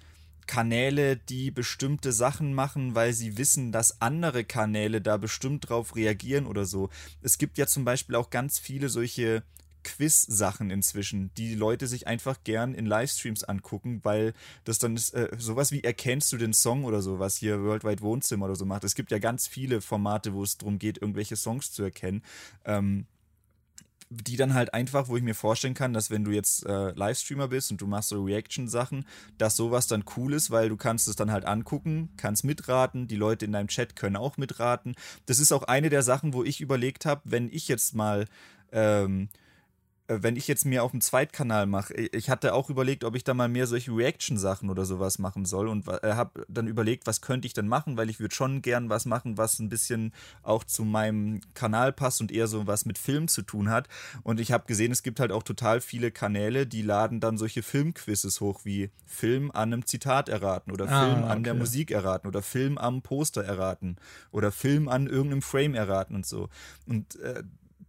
Kanäle, 0.49 1.17
die 1.17 1.53
bestimmte 1.53 2.11
Sachen 2.11 2.53
machen, 2.53 2.97
weil 2.97 3.13
sie 3.13 3.39
wissen, 3.39 3.71
dass 3.71 4.01
andere 4.01 4.43
Kanäle 4.43 5.01
da 5.01 5.17
bestimmt 5.17 5.69
drauf 5.69 5.95
reagieren 5.95 6.47
oder 6.47 6.65
so. 6.65 6.91
Es 7.23 7.39
gibt 7.39 7.59
ja 7.59 7.69
zum 7.69 7.85
Beispiel 7.85 8.17
auch 8.17 8.31
ganz 8.31 8.59
viele 8.59 8.89
solche 8.89 9.45
Quiz-Sachen 9.83 10.71
inzwischen, 10.71 11.31
die 11.37 11.55
Leute 11.55 11.87
sich 11.87 12.07
einfach 12.07 12.39
gern 12.45 12.75
in 12.75 12.87
Livestreams 12.87 13.45
angucken, 13.45 14.01
weil 14.03 14.35
das 14.65 14.79
dann 14.79 14.97
ist, 14.97 15.15
äh, 15.15 15.29
sowas 15.39 15.73
wie 15.73 15.83
erkennst 15.83 16.33
du 16.33 16.37
den 16.37 16.53
Song 16.53 16.85
oder 16.85 17.03
so, 17.03 17.19
was 17.19 17.37
hier 17.37 17.63
Worldwide 17.63 18.03
Wohnzimmer 18.03 18.47
oder 18.47 18.57
so 18.57 18.65
macht. 18.65 18.85
Es 18.85 18.95
gibt 18.95 19.11
ja 19.11 19.19
ganz 19.19 19.47
viele 19.47 19.81
Formate, 19.81 20.35
wo 20.35 20.43
es 20.43 20.59
darum 20.59 20.79
geht, 20.79 20.99
irgendwelche 21.01 21.37
Songs 21.37 21.73
zu 21.73 21.83
erkennen. 21.83 22.23
Ähm, 22.65 23.07
die 24.13 24.37
dann 24.37 24.55
halt 24.55 24.75
einfach, 24.75 25.09
wo 25.09 25.17
ich 25.17 25.23
mir 25.23 25.35
vorstellen 25.35 25.75
kann, 25.75 25.93
dass 25.93 26.11
wenn 26.11 26.25
du 26.25 26.33
jetzt 26.33 26.67
äh, 26.67 26.91
Livestreamer 26.91 27.49
bist 27.49 27.71
und 27.71 27.81
du 27.81 27.87
machst 27.87 28.11
so 28.11 28.23
Reaction-Sachen, 28.23 29.07
dass 29.39 29.57
sowas 29.57 29.87
dann 29.87 30.05
cool 30.17 30.35
ist, 30.35 30.51
weil 30.51 30.69
du 30.69 30.77
kannst 30.77 31.09
es 31.09 31.17
dann 31.17 31.31
halt 31.31 31.47
angucken, 31.47 32.11
kannst 32.17 32.45
mitraten, 32.45 33.09
die 33.09 33.17
Leute 33.17 33.47
in 33.47 33.53
deinem 33.53 33.69
Chat 33.69 33.97
können 33.97 34.17
auch 34.17 34.37
mitraten. 34.37 34.95
Das 35.27 35.39
ist 35.39 35.53
auch 35.53 35.63
eine 35.63 35.89
der 35.89 36.03
Sachen, 36.03 36.35
wo 36.35 36.45
ich 36.45 36.61
überlegt 36.61 37.07
habe, 37.07 37.23
wenn 37.25 37.49
ich 37.51 37.69
jetzt 37.69 37.95
mal 37.95 38.27
ähm, 38.71 39.29
äh, 39.33 39.42
wenn 40.21 40.37
ich 40.37 40.49
jetzt 40.49 40.65
mir 40.65 40.83
auf 40.83 40.91
dem 40.91 41.01
Zweitkanal 41.01 41.67
mache, 41.67 41.95
ich 41.95 42.31
hatte 42.31 42.55
auch 42.55 42.71
überlegt, 42.71 43.05
ob 43.05 43.15
ich 43.15 43.25
da 43.25 43.35
mal 43.35 43.49
mehr 43.49 43.67
solche 43.67 43.95
Reaction-Sachen 43.95 44.71
oder 44.71 44.85
sowas 44.85 45.19
machen 45.19 45.45
soll 45.45 45.69
und 45.69 45.87
äh, 45.89 46.15
habe 46.15 46.45
dann 46.49 46.67
überlegt, 46.67 47.07
was 47.07 47.21
könnte 47.21 47.47
ich 47.47 47.55
denn 47.55 47.69
machen, 47.69 47.97
weil 47.97 48.11
ich 48.11 48.21
würde 48.21 48.35
schon 48.35 48.63
gern 48.63 48.89
was 48.89 49.07
machen, 49.07 49.39
was 49.39 49.59
ein 49.59 49.69
bisschen 49.69 50.13
auch 50.43 50.65
zu 50.65 50.85
meinem 50.85 51.41
Kanal 51.55 51.93
passt 51.93 52.21
und 52.21 52.33
eher 52.33 52.47
so 52.47 52.67
was 52.67 52.85
mit 52.85 52.99
Film 52.99 53.29
zu 53.29 53.43
tun 53.43 53.71
hat. 53.71 53.89
Und 54.23 54.41
ich 54.41 54.53
habe 54.53 54.67
gesehen, 54.67 54.93
es 54.93 55.03
gibt 55.03 55.21
halt 55.21 55.33
auch 55.33 55.43
total 55.43 55.81
viele 55.81 56.11
Kanäle, 56.11 56.67
die 56.67 56.83
laden 56.83 57.21
dann 57.21 57.39
solche 57.39 57.63
Filmquizzes 57.63 58.41
hoch, 58.41 58.61
wie 58.65 58.91
Film 59.07 59.51
an 59.51 59.73
einem 59.73 59.87
Zitat 59.87 60.29
erraten 60.29 60.73
oder 60.73 60.89
ah, 60.91 61.05
Film 61.05 61.25
an 61.25 61.45
der 61.45 61.55
Musik 61.55 61.91
erraten 61.91 62.27
oder 62.27 62.43
Film 62.43 62.79
am 62.79 63.03
Poster 63.03 63.45
erraten 63.45 63.97
oder 64.31 64.53
Film 64.53 64.89
an 64.89 65.07
irgendeinem 65.07 65.43
Frame 65.43 65.75
erraten 65.75 66.17
und 66.17 66.27
so. 66.27 66.49
Und 66.87 67.17
äh, 67.21 67.43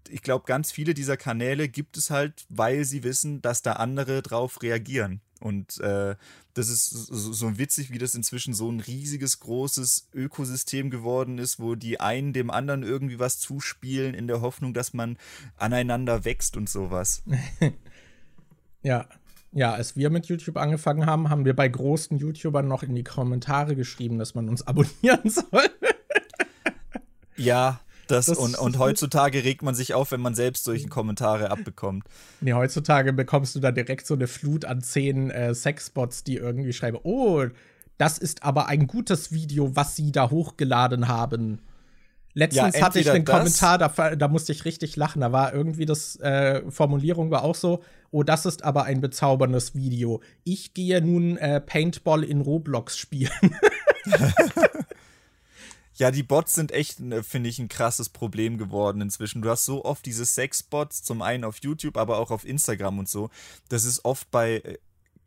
ich 0.09 0.21
glaube, 0.21 0.45
ganz 0.45 0.71
viele 0.71 0.93
dieser 0.93 1.17
Kanäle 1.17 1.67
gibt 1.69 1.97
es 1.97 2.09
halt, 2.09 2.45
weil 2.49 2.85
sie 2.85 3.03
wissen, 3.03 3.41
dass 3.41 3.61
da 3.61 3.73
andere 3.73 4.21
drauf 4.21 4.61
reagieren. 4.61 5.21
Und 5.43 5.79
äh, 5.81 6.15
das 6.53 6.69
ist 6.69 6.89
so, 6.89 7.33
so, 7.33 7.57
witzig, 7.57 7.91
wie 7.91 7.97
das 7.97 8.15
inzwischen 8.15 8.53
so 8.53 8.71
ein 8.71 8.79
riesiges, 8.79 9.41
großes 9.41 10.07
Ökosystem 10.13 10.89
geworden 10.89 11.37
ist, 11.37 11.59
wo 11.59 11.75
die 11.75 11.99
einen 11.99 12.31
dem 12.31 12.49
anderen 12.49 12.83
irgendwie 12.83 13.19
was 13.19 13.39
zuspielen, 13.39 14.13
in 14.13 14.27
der 14.27 14.39
Hoffnung, 14.39 14.73
dass 14.73 14.93
man 14.93 15.17
aneinander 15.57 16.23
wächst 16.23 16.55
und 16.55 16.69
sowas. 16.69 17.23
ja. 18.83 19.05
Ja, 19.55 19.73
als 19.73 19.95
wir 19.95 20.09
mit 20.09 20.25
YouTube 20.27 20.57
angefangen 20.57 21.05
haben, 21.05 21.29
haben 21.29 21.45
wir 21.45 21.55
bei 21.55 21.67
großen 21.67 22.17
YouTubern 22.17 22.67
noch 22.67 22.81
in 22.81 22.95
die 22.95 23.03
Kommentare 23.03 23.75
geschrieben, 23.75 24.17
dass 24.17 24.33
man 24.33 24.49
uns 24.49 24.65
abonnieren 24.65 25.21
soll. 25.29 25.69
ja, 27.35 27.79
das, 28.13 28.27
das 28.27 28.37
und, 28.37 28.55
und 28.59 28.79
heutzutage 28.79 29.43
regt 29.43 29.63
man 29.63 29.75
sich 29.75 29.93
auf, 29.93 30.11
wenn 30.11 30.21
man 30.21 30.35
selbst 30.35 30.63
solche 30.63 30.87
Kommentare 30.87 31.51
abbekommt. 31.51 32.05
Nee, 32.41 32.53
heutzutage 32.53 33.13
bekommst 33.13 33.55
du 33.55 33.59
da 33.59 33.71
direkt 33.71 34.07
so 34.07 34.13
eine 34.13 34.27
Flut 34.27 34.65
an 34.65 34.81
zehn 34.81 35.29
äh, 35.31 35.53
Sexbots, 35.53 36.23
die 36.23 36.37
irgendwie 36.37 36.73
schreiben, 36.73 36.99
oh, 37.03 37.45
das 37.97 38.17
ist 38.17 38.43
aber 38.43 38.67
ein 38.67 38.87
gutes 38.87 39.31
Video, 39.31 39.75
was 39.75 39.95
sie 39.95 40.11
da 40.11 40.29
hochgeladen 40.29 41.07
haben. 41.07 41.59
Letztens 42.35 42.75
ja, 42.75 42.81
hatte 42.81 42.99
ich 42.99 43.11
einen 43.11 43.25
Kommentar, 43.25 43.77
da, 43.77 44.15
da, 44.15 44.27
musste 44.27 44.51
ich 44.51 44.65
richtig 44.65 44.95
lachen. 44.95 45.21
Da 45.21 45.31
war 45.31 45.53
irgendwie 45.53 45.85
das 45.85 46.15
äh, 46.19 46.63
Formulierung 46.71 47.29
war 47.29 47.43
auch 47.43 47.53
so: 47.53 47.83
Oh, 48.09 48.23
das 48.23 48.47
ist 48.47 48.63
aber 48.63 48.85
ein 48.85 49.01
bezauberndes 49.01 49.75
Video. 49.75 50.19
Ich 50.43 50.73
gehe 50.73 50.99
nun 50.99 51.37
äh, 51.37 51.61
Paintball 51.61 52.23
in 52.23 52.41
Roblox 52.41 52.97
spielen. 52.97 53.29
Ja, 55.95 56.11
die 56.11 56.23
Bots 56.23 56.53
sind 56.53 56.71
echt, 56.71 56.99
ne, 56.99 57.23
finde 57.23 57.49
ich, 57.49 57.59
ein 57.59 57.69
krasses 57.69 58.09
Problem 58.09 58.57
geworden 58.57 59.01
inzwischen. 59.01 59.41
Du 59.41 59.49
hast 59.49 59.65
so 59.65 59.85
oft 59.85 60.05
diese 60.05 60.25
Sex-Bots, 60.25 61.03
zum 61.03 61.21
einen 61.21 61.43
auf 61.43 61.57
YouTube, 61.61 61.97
aber 61.97 62.17
auch 62.17 62.31
auf 62.31 62.45
Instagram 62.45 62.99
und 62.99 63.09
so. 63.09 63.29
Das 63.69 63.85
ist 63.85 64.03
oft 64.03 64.29
bei, 64.31 64.55
äh, 64.55 64.77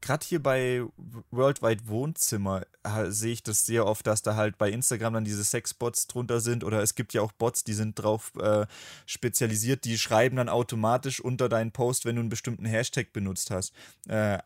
gerade 0.00 0.26
hier 0.26 0.42
bei 0.42 0.82
Worldwide 1.30 1.88
Wohnzimmer 1.88 2.62
sehe 3.08 3.32
ich 3.32 3.42
das 3.42 3.66
sehr 3.66 3.86
oft, 3.86 4.06
dass 4.06 4.22
da 4.22 4.36
halt 4.36 4.58
bei 4.58 4.70
Instagram 4.70 5.14
dann 5.14 5.24
diese 5.24 5.44
Sex-Bots 5.44 6.06
drunter 6.08 6.40
sind 6.40 6.64
oder 6.64 6.82
es 6.82 6.94
gibt 6.94 7.14
ja 7.14 7.22
auch 7.22 7.32
Bots, 7.32 7.64
die 7.64 7.72
sind 7.72 7.94
drauf 7.94 8.32
äh, 8.40 8.66
spezialisiert, 9.06 9.84
die 9.84 9.98
schreiben 9.98 10.36
dann 10.36 10.48
automatisch 10.48 11.20
unter 11.20 11.48
deinen 11.48 11.72
Post, 11.72 12.04
wenn 12.04 12.16
du 12.16 12.20
einen 12.20 12.28
bestimmten 12.28 12.66
Hashtag 12.66 13.12
benutzt 13.12 13.50
hast. 13.50 13.72
Äh, 14.08 14.34
äh 14.34 14.40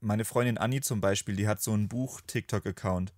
meine 0.00 0.24
Freundin 0.24 0.58
Anni 0.58 0.80
zum 0.80 1.00
Beispiel, 1.00 1.36
die 1.36 1.48
hat 1.48 1.62
so 1.62 1.72
einen 1.72 1.88
Buch-TikTok-Account 1.88 3.12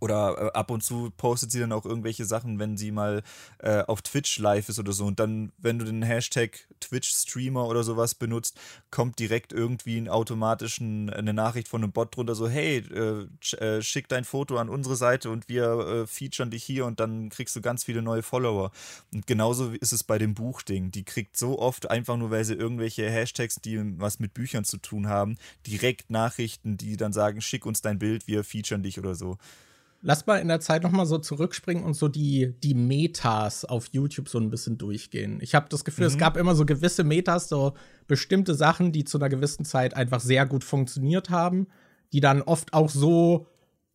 oder 0.00 0.36
äh, 0.38 0.58
ab 0.58 0.70
und 0.70 0.82
zu 0.82 1.10
postet 1.16 1.50
sie 1.50 1.60
dann 1.60 1.72
auch 1.72 1.84
irgendwelche 1.84 2.24
Sachen, 2.24 2.58
wenn 2.58 2.76
sie 2.76 2.90
mal 2.90 3.22
äh, 3.58 3.82
auf 3.82 4.02
Twitch 4.02 4.38
live 4.38 4.68
ist 4.68 4.78
oder 4.78 4.92
so. 4.92 5.06
Und 5.06 5.20
dann, 5.20 5.52
wenn 5.58 5.78
du 5.78 5.84
den 5.84 6.02
Hashtag 6.02 6.66
Twitch-Streamer 6.80 7.66
oder 7.66 7.82
sowas 7.82 8.14
benutzt, 8.14 8.58
kommt 8.90 9.18
direkt 9.18 9.52
irgendwie 9.52 9.98
ein 9.98 10.08
automatischen, 10.08 11.10
eine 11.10 11.34
Nachricht 11.34 11.68
von 11.68 11.82
einem 11.82 11.92
Bot 11.92 12.16
drunter, 12.16 12.34
so, 12.34 12.48
hey, 12.48 12.78
äh, 12.78 13.26
äh, 13.56 13.82
schick 13.82 14.08
dein 14.08 14.24
Foto 14.24 14.58
an 14.58 14.68
unsere 14.68 14.96
Seite 14.96 15.30
und 15.30 15.48
wir 15.48 15.64
äh, 15.64 16.06
featuren 16.06 16.50
dich 16.50 16.64
hier 16.64 16.86
und 16.86 17.00
dann 17.00 17.28
kriegst 17.28 17.56
du 17.56 17.60
ganz 17.60 17.84
viele 17.84 18.02
neue 18.02 18.22
Follower. 18.22 18.70
Und 19.12 19.26
genauso 19.26 19.70
ist 19.70 19.92
es 19.92 20.04
bei 20.04 20.18
dem 20.18 20.34
Buchding. 20.34 20.90
Die 20.90 21.04
kriegt 21.04 21.36
so 21.36 21.58
oft 21.58 21.90
einfach 21.90 22.16
nur, 22.16 22.30
weil 22.30 22.44
sie 22.44 22.54
irgendwelche 22.54 23.08
Hashtags, 23.10 23.56
die 23.56 23.78
was 23.98 24.18
mit 24.18 24.34
Büchern 24.34 24.64
zu 24.64 24.78
tun 24.78 25.08
haben, 25.08 25.36
direkt 25.66 26.10
Nachrichten, 26.10 26.76
die 26.76 26.96
dann 26.96 27.12
sagen, 27.12 27.40
schick 27.40 27.66
uns 27.66 27.82
dein 27.82 27.98
Bild, 27.98 28.26
wir 28.26 28.44
featuren 28.44 28.82
dich 28.82 28.98
oder 28.98 29.14
so. 29.14 29.38
Lass 30.00 30.26
mal 30.26 30.36
in 30.36 30.48
der 30.48 30.60
Zeit 30.60 30.84
noch 30.84 30.92
mal 30.92 31.06
so 31.06 31.18
zurückspringen 31.18 31.82
und 31.82 31.94
so 31.94 32.06
die, 32.06 32.54
die 32.62 32.74
Metas 32.74 33.64
auf 33.64 33.88
YouTube 33.90 34.28
so 34.28 34.38
ein 34.38 34.48
bisschen 34.48 34.78
durchgehen. 34.78 35.40
Ich 35.42 35.54
habe 35.56 35.66
das 35.68 35.84
Gefühl, 35.84 36.04
mhm. 36.04 36.12
es 36.12 36.18
gab 36.18 36.36
immer 36.36 36.54
so 36.54 36.64
gewisse 36.64 37.02
Metas, 37.02 37.48
so 37.48 37.74
bestimmte 38.06 38.54
Sachen, 38.54 38.92
die 38.92 39.04
zu 39.04 39.18
einer 39.18 39.28
gewissen 39.28 39.64
Zeit 39.64 39.94
einfach 39.94 40.20
sehr 40.20 40.46
gut 40.46 40.62
funktioniert 40.62 41.30
haben, 41.30 41.66
die 42.12 42.20
dann 42.20 42.42
oft 42.42 42.74
auch 42.74 42.90
so 42.90 43.48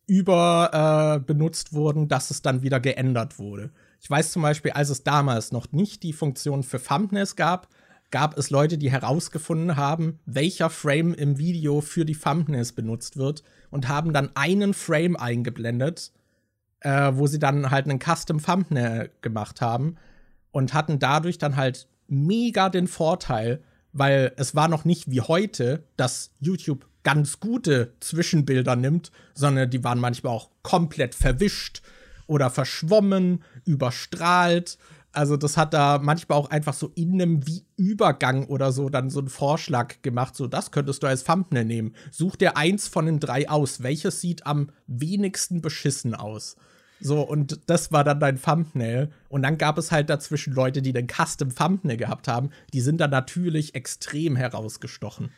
über 0.06 1.16
äh, 1.16 1.24
benutzt 1.24 1.72
wurden, 1.72 2.08
dass 2.08 2.30
es 2.30 2.42
dann 2.42 2.62
wieder 2.62 2.80
geändert 2.80 3.38
wurde. 3.38 3.70
Ich 4.00 4.10
weiß 4.10 4.32
zum 4.32 4.42
Beispiel, 4.42 4.72
als 4.72 4.90
es 4.90 5.02
damals 5.02 5.52
noch 5.52 5.72
nicht 5.72 6.02
die 6.02 6.12
Funktion 6.12 6.62
für 6.62 6.82
Thumbnails 6.82 7.36
gab, 7.36 7.68
gab 8.14 8.38
es 8.38 8.50
Leute, 8.50 8.78
die 8.78 8.92
herausgefunden 8.92 9.76
haben, 9.76 10.20
welcher 10.24 10.70
Frame 10.70 11.14
im 11.14 11.36
Video 11.36 11.80
für 11.80 12.04
die 12.04 12.14
Thumbnails 12.14 12.70
benutzt 12.70 13.16
wird 13.16 13.42
und 13.70 13.88
haben 13.88 14.12
dann 14.12 14.30
einen 14.36 14.72
Frame 14.72 15.16
eingeblendet, 15.16 16.12
äh, 16.78 17.10
wo 17.14 17.26
sie 17.26 17.40
dann 17.40 17.72
halt 17.72 17.88
einen 17.88 17.98
Custom 17.98 18.40
Thumbnail 18.40 19.10
gemacht 19.20 19.60
haben 19.60 19.96
und 20.52 20.74
hatten 20.74 21.00
dadurch 21.00 21.38
dann 21.38 21.56
halt 21.56 21.88
mega 22.06 22.68
den 22.68 22.86
Vorteil, 22.86 23.64
weil 23.92 24.30
es 24.36 24.54
war 24.54 24.68
noch 24.68 24.84
nicht 24.84 25.10
wie 25.10 25.20
heute, 25.20 25.82
dass 25.96 26.30
YouTube 26.38 26.86
ganz 27.02 27.40
gute 27.40 27.94
Zwischenbilder 27.98 28.76
nimmt, 28.76 29.10
sondern 29.34 29.70
die 29.70 29.82
waren 29.82 29.98
manchmal 29.98 30.34
auch 30.34 30.50
komplett 30.62 31.16
verwischt 31.16 31.82
oder 32.28 32.48
verschwommen, 32.48 33.42
überstrahlt 33.64 34.78
also 35.14 35.36
das 35.36 35.56
hat 35.56 35.74
da 35.74 35.98
manchmal 36.02 36.38
auch 36.38 36.50
einfach 36.50 36.74
so 36.74 36.90
in 36.94 37.14
einem 37.14 37.46
wie 37.46 37.64
Übergang 37.76 38.46
oder 38.46 38.72
so 38.72 38.88
dann 38.88 39.10
so 39.10 39.20
einen 39.20 39.28
Vorschlag 39.28 40.02
gemacht, 40.02 40.36
so 40.36 40.46
das 40.46 40.70
könntest 40.70 41.02
du 41.02 41.06
als 41.06 41.24
Thumbnail 41.24 41.64
nehmen. 41.64 41.94
Such 42.10 42.36
dir 42.36 42.56
eins 42.56 42.88
von 42.88 43.06
den 43.06 43.20
drei 43.20 43.48
aus. 43.48 43.82
Welches 43.82 44.20
sieht 44.20 44.46
am 44.46 44.70
wenigsten 44.86 45.60
beschissen 45.60 46.14
aus? 46.14 46.56
So, 47.00 47.20
und 47.20 47.60
das 47.66 47.92
war 47.92 48.04
dann 48.04 48.20
dein 48.20 48.40
Thumbnail. 48.40 49.10
Und 49.28 49.42
dann 49.42 49.58
gab 49.58 49.78
es 49.78 49.92
halt 49.92 50.08
dazwischen 50.08 50.54
Leute, 50.54 50.80
die 50.80 50.92
den 50.92 51.08
Custom 51.08 51.54
Thumbnail 51.54 51.96
gehabt 51.96 52.28
haben. 52.28 52.50
Die 52.72 52.80
sind 52.80 53.00
dann 53.00 53.10
natürlich 53.10 53.74
extrem 53.74 54.36
herausgestochen 54.36 55.30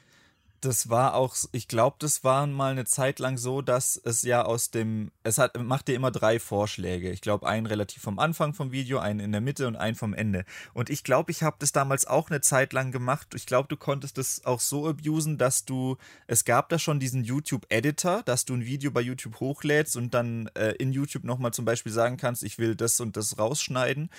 das 0.61 0.89
war 0.89 1.15
auch, 1.15 1.37
ich 1.53 1.69
glaube, 1.69 1.97
das 1.99 2.25
war 2.25 2.47
mal 2.47 2.73
eine 2.73 2.85
Zeit 2.85 3.19
lang 3.19 3.39
so, 3.39 3.63
dass 3.63 3.97
es 3.97 4.23
ja 4.23 4.45
aus 4.45 4.71
dem, 4.71 5.11
es 5.23 5.39
hat, 5.39 5.59
macht 5.59 5.89
dir 5.89 5.95
immer 5.95 6.11
drei 6.11 6.39
Vorschläge. 6.39 7.11
Ich 7.11 7.21
glaube, 7.21 7.47
einen 7.47 7.67
relativ 7.67 8.03
vom 8.03 8.19
Anfang 8.19 8.55
vom 8.55 8.73
Video, 8.73 8.99
einen 8.99 9.21
in 9.21 9.33
der 9.33 9.41
Mitte 9.41 9.67
und 9.67 9.77
einen 9.77 9.97
vom 9.97 10.15
Ende. 10.15 10.45
Und 10.75 10.91
ich 10.91 11.05
glaube, 11.05 11.31
ich 11.31 11.43
habe 11.43 11.57
das 11.59 11.73
damals 11.73 12.07
auch 12.07 12.31
eine 12.31 12.41
Zeit 12.41 12.73
lang 12.73 12.93
gemacht. 12.93 13.35
Ich 13.35 13.47
glaube, 13.47 13.69
du 13.69 13.77
konntest 13.77 14.19
das 14.19 14.45
auch 14.45 14.61
so 14.61 14.89
abusen, 14.89 15.39
dass 15.39 15.65
du, 15.65 15.97
es 16.27 16.45
gab 16.45 16.69
da 16.69 16.79
schon 16.79 17.01
diesen 17.01 17.25
YouTube-Editor, 17.25 18.23
dass 18.23 18.45
du 18.45 18.55
ein 18.55 18.65
Video 18.67 18.91
bei 18.91 19.01
YouTube 19.01 19.41
hochlädst 19.41 19.97
und 19.97 20.15
dann 20.15 20.49
äh, 20.55 20.73
in 20.73 20.93
YouTube 20.93 21.25
nochmal 21.25 21.53
zum 21.53 21.65
Beispiel 21.65 21.93
sagen 21.93 22.17
kannst, 22.17 22.43
ich 22.43 22.59
will 22.59 22.75
das 22.75 23.01
und 23.01 23.17
das 23.17 23.39
rausschneiden. 23.39 24.11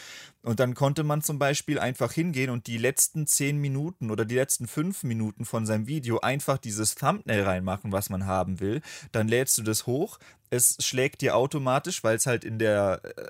Und 0.43 0.59
dann 0.59 0.75
konnte 0.75 1.03
man 1.03 1.21
zum 1.21 1.39
Beispiel 1.39 1.79
einfach 1.79 2.13
hingehen 2.13 2.49
und 2.49 2.67
die 2.67 2.77
letzten 2.77 3.27
zehn 3.27 3.57
Minuten 3.57 4.11
oder 4.11 4.23
die 4.23 4.35
letzten 4.35 4.67
fünf 4.67 5.03
Minuten 5.03 5.43
von 5.43 5.65
seinem 5.65 5.87
Video 5.87 6.19
einfach 6.27 6.57
dieses 6.57 6.95
Thumbnail 6.95 7.43
reinmachen, 7.43 7.91
was 7.91 8.09
man 8.09 8.25
haben 8.25 8.59
will. 8.59 8.81
Dann 9.13 9.27
lädst 9.27 9.57
du 9.57 9.63
das 9.63 9.87
hoch. 9.87 10.19
Es 10.49 10.77
schlägt 10.79 11.21
dir 11.21 11.35
automatisch, 11.35 12.03
weil 12.03 12.17
es 12.17 12.25
halt 12.25 12.43
in 12.43 12.59
der 12.59 13.01
äh, 13.03 13.27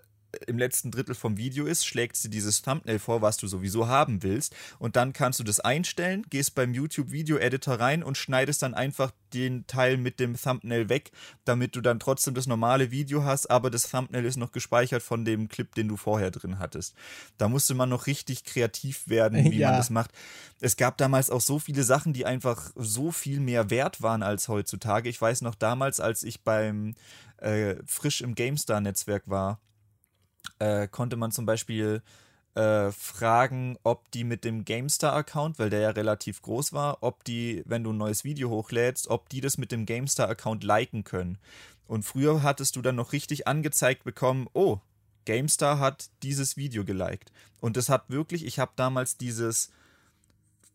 im 0.48 0.58
letzten 0.58 0.92
Drittel 0.92 1.16
vom 1.16 1.38
Video 1.38 1.66
ist, 1.66 1.86
schlägt 1.86 2.16
sie 2.16 2.30
dieses 2.30 2.62
Thumbnail 2.62 3.00
vor, 3.00 3.22
was 3.22 3.38
du 3.38 3.48
sowieso 3.48 3.88
haben 3.88 4.24
willst. 4.24 4.56
Und 4.80 4.96
dann 4.96 5.14
kannst 5.14 5.40
du 5.40 5.44
das 5.44 5.60
einstellen, 5.60 6.26
gehst 6.30 6.56
beim 6.56 6.74
YouTube 6.74 7.12
Video 7.12 7.38
Editor 7.38 7.80
rein 7.80 8.04
und 8.04 8.18
schneidest 8.18 8.62
dann 8.62 8.74
einfach 8.74 9.12
den 9.34 9.68
Teil 9.68 9.98
mit 9.98 10.20
dem 10.20 10.36
Thumbnail 10.36 10.90
weg, 10.90 11.12
damit 11.46 11.76
du 11.76 11.82
dann 11.82 12.00
trotzdem 12.00 12.34
das 12.34 12.48
normale 12.48 12.92
Video 12.92 13.24
hast, 13.24 13.50
aber 13.50 13.70
das 13.70 13.90
Thumbnail 13.90 14.26
ist 14.26 14.38
noch 14.38 14.52
gespeichert 14.52 15.04
von 15.04 15.26
dem 15.26 15.50
Clip, 15.50 15.74
den 15.76 15.88
du 15.88 15.98
vorher 15.98 16.32
drin 16.32 16.60
hattest. 16.60 16.96
Da 17.38 17.50
musste 17.50 17.74
man 17.74 17.90
noch 17.90 18.08
richtig 18.08 18.44
kreativ 18.44 19.08
werden, 19.08 19.52
wie 19.52 19.58
ja. 19.60 19.70
man 19.70 19.78
das 19.78 19.90
macht. 19.90 20.12
Es 20.60 20.78
gab 20.78 20.98
damals 20.98 21.30
auch 21.30 21.42
so 21.42 21.60
viele 21.60 21.84
Sachen, 21.84 22.14
die 22.14 22.26
einfach 22.26 22.72
so 22.76 23.12
viel 23.12 23.40
mehr 23.40 23.70
wert 23.70 24.02
waren 24.02 24.24
als 24.24 24.48
heutzutage. 24.48 25.10
Ich 25.10 25.22
weiß 25.22 25.42
noch 25.42 25.56
damals, 25.56 26.00
als 26.00 26.24
ich 26.24 26.42
beim 26.42 26.96
äh, 27.38 27.76
frisch 27.86 28.22
im 28.22 28.36
GameStar-Netzwerk 28.36 29.24
war, 29.28 29.60
äh, 30.60 30.88
konnte 30.88 31.16
man 31.16 31.32
zum 31.32 31.46
Beispiel 31.46 32.02
äh, 32.56 32.92
fragen, 32.92 33.78
ob 33.84 34.10
die 34.12 34.24
mit 34.24 34.44
dem 34.44 34.66
GameStar-Account, 34.66 35.60
weil 35.60 35.70
der 35.70 35.82
ja 35.82 35.90
relativ 35.92 36.42
groß 36.42 36.74
war, 36.74 36.98
ob 37.02 37.24
die, 37.24 37.64
wenn 37.66 37.84
du 37.84 37.92
ein 37.92 37.98
neues 37.98 38.24
Video 38.24 38.50
hochlädst, 38.50 39.10
ob 39.10 39.30
die 39.30 39.42
das 39.42 39.58
mit 39.58 39.72
dem 39.72 39.86
GameStar-Account 39.86 40.64
liken 40.64 41.04
können. 41.04 41.38
Und 41.88 42.04
früher 42.04 42.44
hattest 42.44 42.76
du 42.76 42.82
dann 42.82 42.96
noch 42.96 43.14
richtig 43.14 43.48
angezeigt 43.48 44.04
bekommen, 44.04 44.48
oh, 44.54 44.80
GameStar 45.26 45.80
hat 45.80 46.10
dieses 46.24 46.58
Video 46.58 46.84
geliked. 46.84 47.32
Und 47.60 47.78
das 47.78 47.90
hat 47.90 48.10
wirklich, 48.10 48.46
ich 48.46 48.60
habe 48.60 48.72
damals 48.76 49.18
dieses 49.18 49.72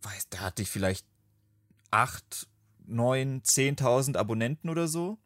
weiß, 0.03 0.29
da 0.31 0.41
hatte 0.41 0.63
ich 0.63 0.71
vielleicht 0.71 1.07
acht, 1.91 2.49
neun, 2.87 3.43
zehntausend 3.45 4.17
Abonnenten 4.17 4.69
oder 4.69 4.89
so. 4.89 5.19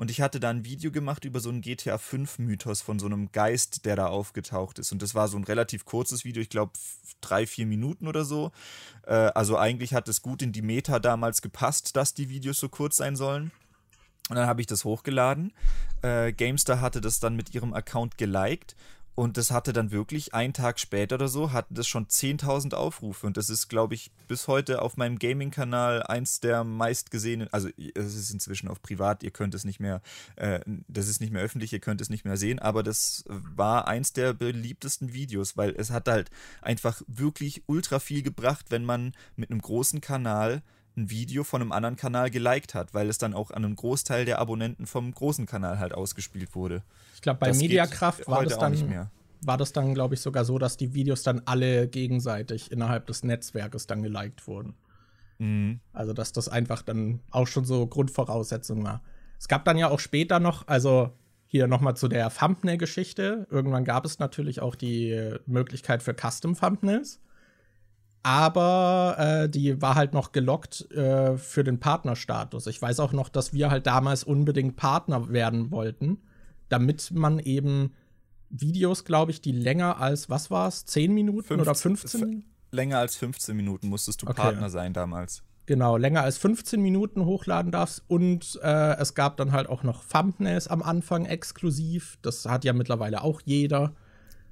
Und 0.00 0.10
ich 0.10 0.22
hatte 0.22 0.40
da 0.40 0.48
ein 0.48 0.64
Video 0.64 0.90
gemacht 0.90 1.26
über 1.26 1.40
so 1.40 1.50
einen 1.50 1.60
GTA 1.60 1.98
5 1.98 2.38
Mythos 2.38 2.80
von 2.80 2.98
so 2.98 3.04
einem 3.04 3.32
Geist, 3.32 3.84
der 3.84 3.96
da 3.96 4.06
aufgetaucht 4.06 4.78
ist. 4.78 4.92
Und 4.92 5.02
das 5.02 5.14
war 5.14 5.28
so 5.28 5.36
ein 5.36 5.44
relativ 5.44 5.84
kurzes 5.84 6.24
Video, 6.24 6.40
ich 6.40 6.48
glaube 6.48 6.72
drei, 7.20 7.46
vier 7.46 7.66
Minuten 7.66 8.08
oder 8.08 8.24
so. 8.24 8.50
Äh, 9.06 9.12
also 9.12 9.58
eigentlich 9.58 9.92
hat 9.92 10.08
es 10.08 10.22
gut 10.22 10.40
in 10.40 10.52
die 10.52 10.62
Meta 10.62 11.00
damals 11.00 11.42
gepasst, 11.42 11.96
dass 11.96 12.14
die 12.14 12.30
Videos 12.30 12.56
so 12.56 12.70
kurz 12.70 12.96
sein 12.96 13.14
sollen. 13.14 13.52
Und 14.30 14.36
dann 14.36 14.46
habe 14.46 14.62
ich 14.62 14.66
das 14.66 14.86
hochgeladen. 14.86 15.52
Äh, 16.00 16.32
Gamestar 16.32 16.80
hatte 16.80 17.02
das 17.02 17.20
dann 17.20 17.36
mit 17.36 17.54
ihrem 17.54 17.74
Account 17.74 18.16
geliked 18.16 18.76
und 19.20 19.36
das 19.36 19.50
hatte 19.50 19.74
dann 19.74 19.90
wirklich 19.90 20.32
einen 20.32 20.54
Tag 20.54 20.80
später 20.80 21.16
oder 21.16 21.28
so, 21.28 21.52
hatten 21.52 21.74
das 21.74 21.86
schon 21.86 22.06
10.000 22.06 22.72
Aufrufe. 22.72 23.26
Und 23.26 23.36
das 23.36 23.50
ist, 23.50 23.68
glaube 23.68 23.92
ich, 23.92 24.10
bis 24.28 24.48
heute 24.48 24.80
auf 24.80 24.96
meinem 24.96 25.18
Gaming-Kanal 25.18 26.02
eins 26.04 26.40
der 26.40 26.64
meistgesehenen. 26.64 27.46
Also, 27.52 27.68
es 27.76 28.14
ist 28.14 28.30
inzwischen 28.30 28.66
auf 28.66 28.80
privat, 28.80 29.22
ihr 29.22 29.30
könnt 29.30 29.54
es 29.54 29.66
nicht 29.66 29.78
mehr, 29.78 30.00
äh, 30.36 30.60
das 30.88 31.06
ist 31.06 31.20
nicht 31.20 31.34
mehr 31.34 31.42
öffentlich, 31.42 31.70
ihr 31.74 31.80
könnt 31.80 32.00
es 32.00 32.08
nicht 32.08 32.24
mehr 32.24 32.38
sehen. 32.38 32.60
Aber 32.60 32.82
das 32.82 33.24
war 33.26 33.86
eins 33.86 34.14
der 34.14 34.32
beliebtesten 34.32 35.12
Videos, 35.12 35.54
weil 35.54 35.74
es 35.76 35.90
hat 35.90 36.08
halt 36.08 36.30
einfach 36.62 37.02
wirklich 37.06 37.62
ultra 37.66 37.98
viel 37.98 38.22
gebracht, 38.22 38.70
wenn 38.70 38.86
man 38.86 39.12
mit 39.36 39.50
einem 39.50 39.60
großen 39.60 40.00
Kanal 40.00 40.62
ein 41.00 41.10
Video 41.10 41.44
von 41.44 41.60
einem 41.60 41.72
anderen 41.72 41.96
Kanal 41.96 42.30
geliked 42.30 42.74
hat, 42.74 42.94
weil 42.94 43.08
es 43.08 43.18
dann 43.18 43.34
auch 43.34 43.50
an 43.50 43.64
einem 43.64 43.76
Großteil 43.76 44.24
der 44.24 44.38
Abonnenten 44.38 44.86
vom 44.86 45.12
großen 45.12 45.46
Kanal 45.46 45.78
halt 45.78 45.92
ausgespielt 45.92 46.54
wurde. 46.54 46.82
Ich 47.14 47.22
glaube, 47.22 47.40
bei 47.40 47.48
das 47.48 47.58
Mediakraft 47.58 48.26
war 48.28 48.44
das 48.44 48.58
dann 48.58 49.08
war 49.42 49.56
das 49.56 49.72
dann, 49.72 49.94
glaube 49.94 50.14
ich, 50.14 50.20
sogar 50.20 50.44
so, 50.44 50.58
dass 50.58 50.76
die 50.76 50.92
Videos 50.92 51.22
dann 51.22 51.40
alle 51.46 51.88
gegenseitig 51.88 52.70
innerhalb 52.70 53.06
des 53.06 53.24
Netzwerkes 53.24 53.86
dann 53.86 54.02
geliked 54.02 54.46
wurden. 54.46 54.74
Mhm. 55.38 55.80
Also, 55.94 56.12
dass 56.12 56.32
das 56.32 56.48
einfach 56.48 56.82
dann 56.82 57.20
auch 57.30 57.46
schon 57.46 57.64
so 57.64 57.86
Grundvoraussetzung 57.86 58.84
war. 58.84 59.02
Es 59.38 59.48
gab 59.48 59.64
dann 59.64 59.78
ja 59.78 59.88
auch 59.88 60.00
später 60.00 60.40
noch, 60.40 60.68
also 60.68 61.10
hier 61.46 61.66
nochmal 61.66 61.96
zu 61.96 62.08
der 62.08 62.30
Thumbnail-Geschichte. 62.30 63.46
Irgendwann 63.50 63.86
gab 63.86 64.04
es 64.04 64.18
natürlich 64.18 64.60
auch 64.60 64.74
die 64.74 65.38
Möglichkeit 65.46 66.02
für 66.02 66.12
Custom-Thumbnails 66.14 67.18
aber 68.22 69.16
äh, 69.18 69.48
die 69.48 69.80
war 69.80 69.94
halt 69.94 70.12
noch 70.12 70.32
gelockt 70.32 70.90
äh, 70.90 71.38
für 71.38 71.64
den 71.64 71.80
Partnerstatus. 71.80 72.66
Ich 72.66 72.80
weiß 72.80 73.00
auch 73.00 73.12
noch, 73.12 73.28
dass 73.28 73.52
wir 73.52 73.70
halt 73.70 73.86
damals 73.86 74.24
unbedingt 74.24 74.76
Partner 74.76 75.30
werden 75.30 75.70
wollten, 75.70 76.18
damit 76.68 77.10
man 77.12 77.38
eben 77.38 77.94
Videos, 78.50 79.04
glaube 79.04 79.30
ich, 79.30 79.40
die 79.40 79.52
länger 79.52 80.00
als, 80.00 80.28
was 80.28 80.50
war 80.50 80.68
es, 80.68 80.84
10 80.84 81.14
Minuten 81.14 81.46
15, 81.46 81.60
oder 81.60 81.74
15? 81.74 82.44
Länger 82.72 82.98
als 82.98 83.16
15 83.16 83.56
Minuten 83.56 83.88
musstest 83.88 84.22
du 84.22 84.26
okay. 84.26 84.42
Partner 84.42 84.70
sein 84.70 84.92
damals. 84.92 85.42
Genau, 85.66 85.96
länger 85.96 86.22
als 86.22 86.36
15 86.38 86.82
Minuten 86.82 87.24
hochladen 87.24 87.70
darfst. 87.70 88.02
Und 88.08 88.58
äh, 88.62 88.96
es 88.96 89.14
gab 89.14 89.36
dann 89.36 89.52
halt 89.52 89.68
auch 89.68 89.82
noch 89.82 90.04
Thumbnails 90.04 90.68
am 90.68 90.82
Anfang 90.82 91.26
exklusiv. 91.26 92.18
Das 92.22 92.44
hat 92.46 92.64
ja 92.64 92.72
mittlerweile 92.72 93.22
auch 93.22 93.40
jeder. 93.44 93.94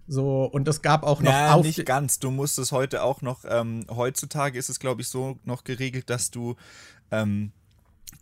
So, 0.09 0.45
und 0.45 0.67
es 0.67 0.81
gab 0.81 1.05
auch 1.05 1.21
noch. 1.21 1.31
Ja, 1.31 1.57
nicht 1.59 1.85
ganz. 1.85 2.19
Du 2.19 2.31
musst 2.31 2.59
es 2.59 2.73
heute 2.73 3.03
auch 3.03 3.21
noch, 3.21 3.45
ähm, 3.47 3.87
heutzutage 3.91 4.59
ist 4.59 4.71
es, 4.71 4.81
glaube 4.81 5.03
ich, 5.03 5.09
so 5.09 5.39
noch 5.45 5.65
geregelt, 5.65 6.09
dass 6.09 6.31
du, 6.31 6.57
ähm, 7.11 7.53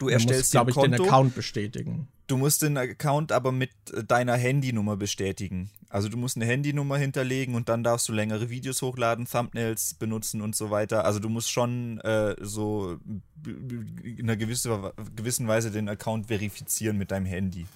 du 0.00 0.08
erstellst, 0.08 0.50
glaube 0.50 0.72
ich, 0.72 0.76
den 0.76 0.94
Account 0.94 1.34
bestätigen. 1.36 2.08
Du 2.26 2.36
musst 2.36 2.62
den 2.62 2.76
Account 2.76 3.30
aber 3.30 3.52
mit 3.52 3.70
deiner 4.08 4.34
Handynummer 4.34 4.96
bestätigen. 4.96 5.70
Also 5.88 6.08
du 6.08 6.16
musst 6.16 6.34
eine 6.36 6.44
Handynummer 6.44 6.98
hinterlegen 6.98 7.54
und 7.54 7.68
dann 7.68 7.84
darfst 7.84 8.08
du 8.08 8.12
längere 8.12 8.50
Videos 8.50 8.82
hochladen, 8.82 9.26
Thumbnails 9.26 9.94
benutzen 9.94 10.42
und 10.42 10.56
so 10.56 10.70
weiter. 10.72 11.04
Also 11.04 11.20
du 11.20 11.28
musst 11.28 11.52
schon 11.52 12.00
äh, 12.00 12.34
so 12.40 12.98
in 13.44 14.18
einer 14.22 14.36
gewissen, 14.36 14.90
gewissen 15.14 15.46
Weise 15.46 15.70
den 15.70 15.88
Account 15.88 16.26
verifizieren 16.26 16.98
mit 16.98 17.12
deinem 17.12 17.26
Handy. 17.26 17.66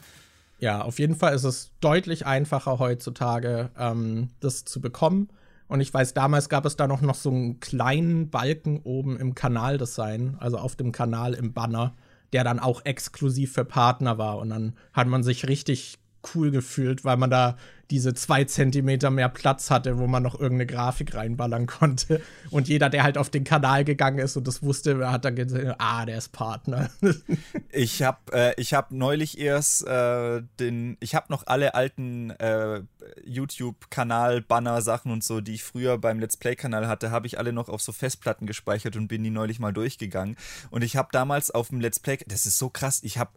Ja, 0.61 0.83
auf 0.83 0.99
jeden 0.99 1.17
Fall 1.17 1.35
ist 1.35 1.45
es 1.45 1.73
deutlich 1.81 2.27
einfacher 2.27 2.79
heutzutage, 2.79 3.71
ähm, 3.79 4.29
das 4.41 4.67
zu 4.67 4.81
bekommen. 4.81 5.29
Und 5.69 5.81
ich 5.81 5.93
weiß, 5.93 6.13
damals 6.13 6.51
gab 6.51 6.67
es 6.67 6.77
da 6.77 6.87
noch, 6.87 7.01
noch 7.01 7.15
so 7.15 7.31
einen 7.31 7.61
kleinen 7.61 8.29
Balken 8.29 8.81
oben 8.83 9.19
im 9.19 9.35
Kanaldesign, 9.35 10.37
also 10.39 10.59
auf 10.59 10.77
dem 10.77 10.93
Kanal 10.93 11.33
im 11.33 11.55
Banner, 11.55 11.95
der 12.35 12.45
dann 12.45 12.59
auch 12.59 12.85
exklusiv 12.85 13.55
für 13.55 13.65
Partner 13.65 14.19
war. 14.19 14.39
Und 14.39 14.51
dann 14.51 14.75
hat 14.93 15.07
man 15.07 15.23
sich 15.23 15.49
richtig 15.49 15.99
cool 16.35 16.51
gefühlt, 16.51 17.05
weil 17.05 17.17
man 17.17 17.31
da 17.31 17.57
diese 17.91 18.15
zwei 18.15 18.45
Zentimeter 18.45 19.11
mehr 19.11 19.29
Platz 19.29 19.71
hatte, 19.71 19.99
wo 19.99 20.07
man 20.07 20.23
noch 20.23 20.35
irgendeine 20.35 20.67
Grafik 20.67 21.15
reinballern 21.15 21.67
konnte. 21.67 22.21
Und 22.51 22.69
jeder, 22.69 22.89
der 22.89 23.03
halt 23.03 23.19
auf 23.19 23.31
den 23.31 23.43
Kanal 23.43 23.85
gegangen 23.85 24.19
ist 24.19 24.37
und 24.37 24.47
das 24.47 24.63
wusste, 24.63 25.11
hat 25.11 25.25
dann 25.25 25.35
gesagt, 25.35 25.75
ah, 25.79 26.07
der 26.07 26.19
ist 26.19 26.31
Partner. 26.31 26.89
ich 27.73 28.03
habe 28.03 28.19
äh, 28.33 28.63
hab 28.63 28.93
neulich 28.93 29.39
erst 29.39 29.87
äh, 29.87 30.43
den, 30.61 30.97
ich 31.01 31.15
habe 31.15 31.27
noch 31.31 31.47
alle 31.47 31.75
alten 31.75 32.31
äh, 32.31 32.83
YouTube-Kanal-Banner-Sachen 33.25 35.11
und 35.11 35.25
so, 35.25 35.41
die 35.41 35.55
ich 35.55 35.65
früher 35.65 35.99
beim 35.99 36.21
Let's 36.21 36.37
Play-Kanal 36.37 36.87
hatte, 36.87 37.11
habe 37.11 37.27
ich 37.27 37.39
alle 37.39 37.53
noch 37.53 37.69
auf 37.69 37.83
so 37.83 37.91
Festplatten 37.91 38.47
gespeichert 38.47 38.97
und 38.97 39.09
bin 39.09 39.25
die 39.25 39.31
neulich 39.31 39.59
mal 39.59 39.73
durchgegangen. 39.73 40.37
Und 40.71 40.85
ich 40.85 40.97
habe 40.97 41.09
damals 41.11 41.51
auf 41.51 41.69
dem 41.69 41.81
Let's 41.81 41.99
Play, 41.99 42.19
das 42.27 42.47
ist 42.47 42.59
so 42.59 42.71
krass, 42.71 43.01
ich 43.03 43.19
habe 43.19 43.33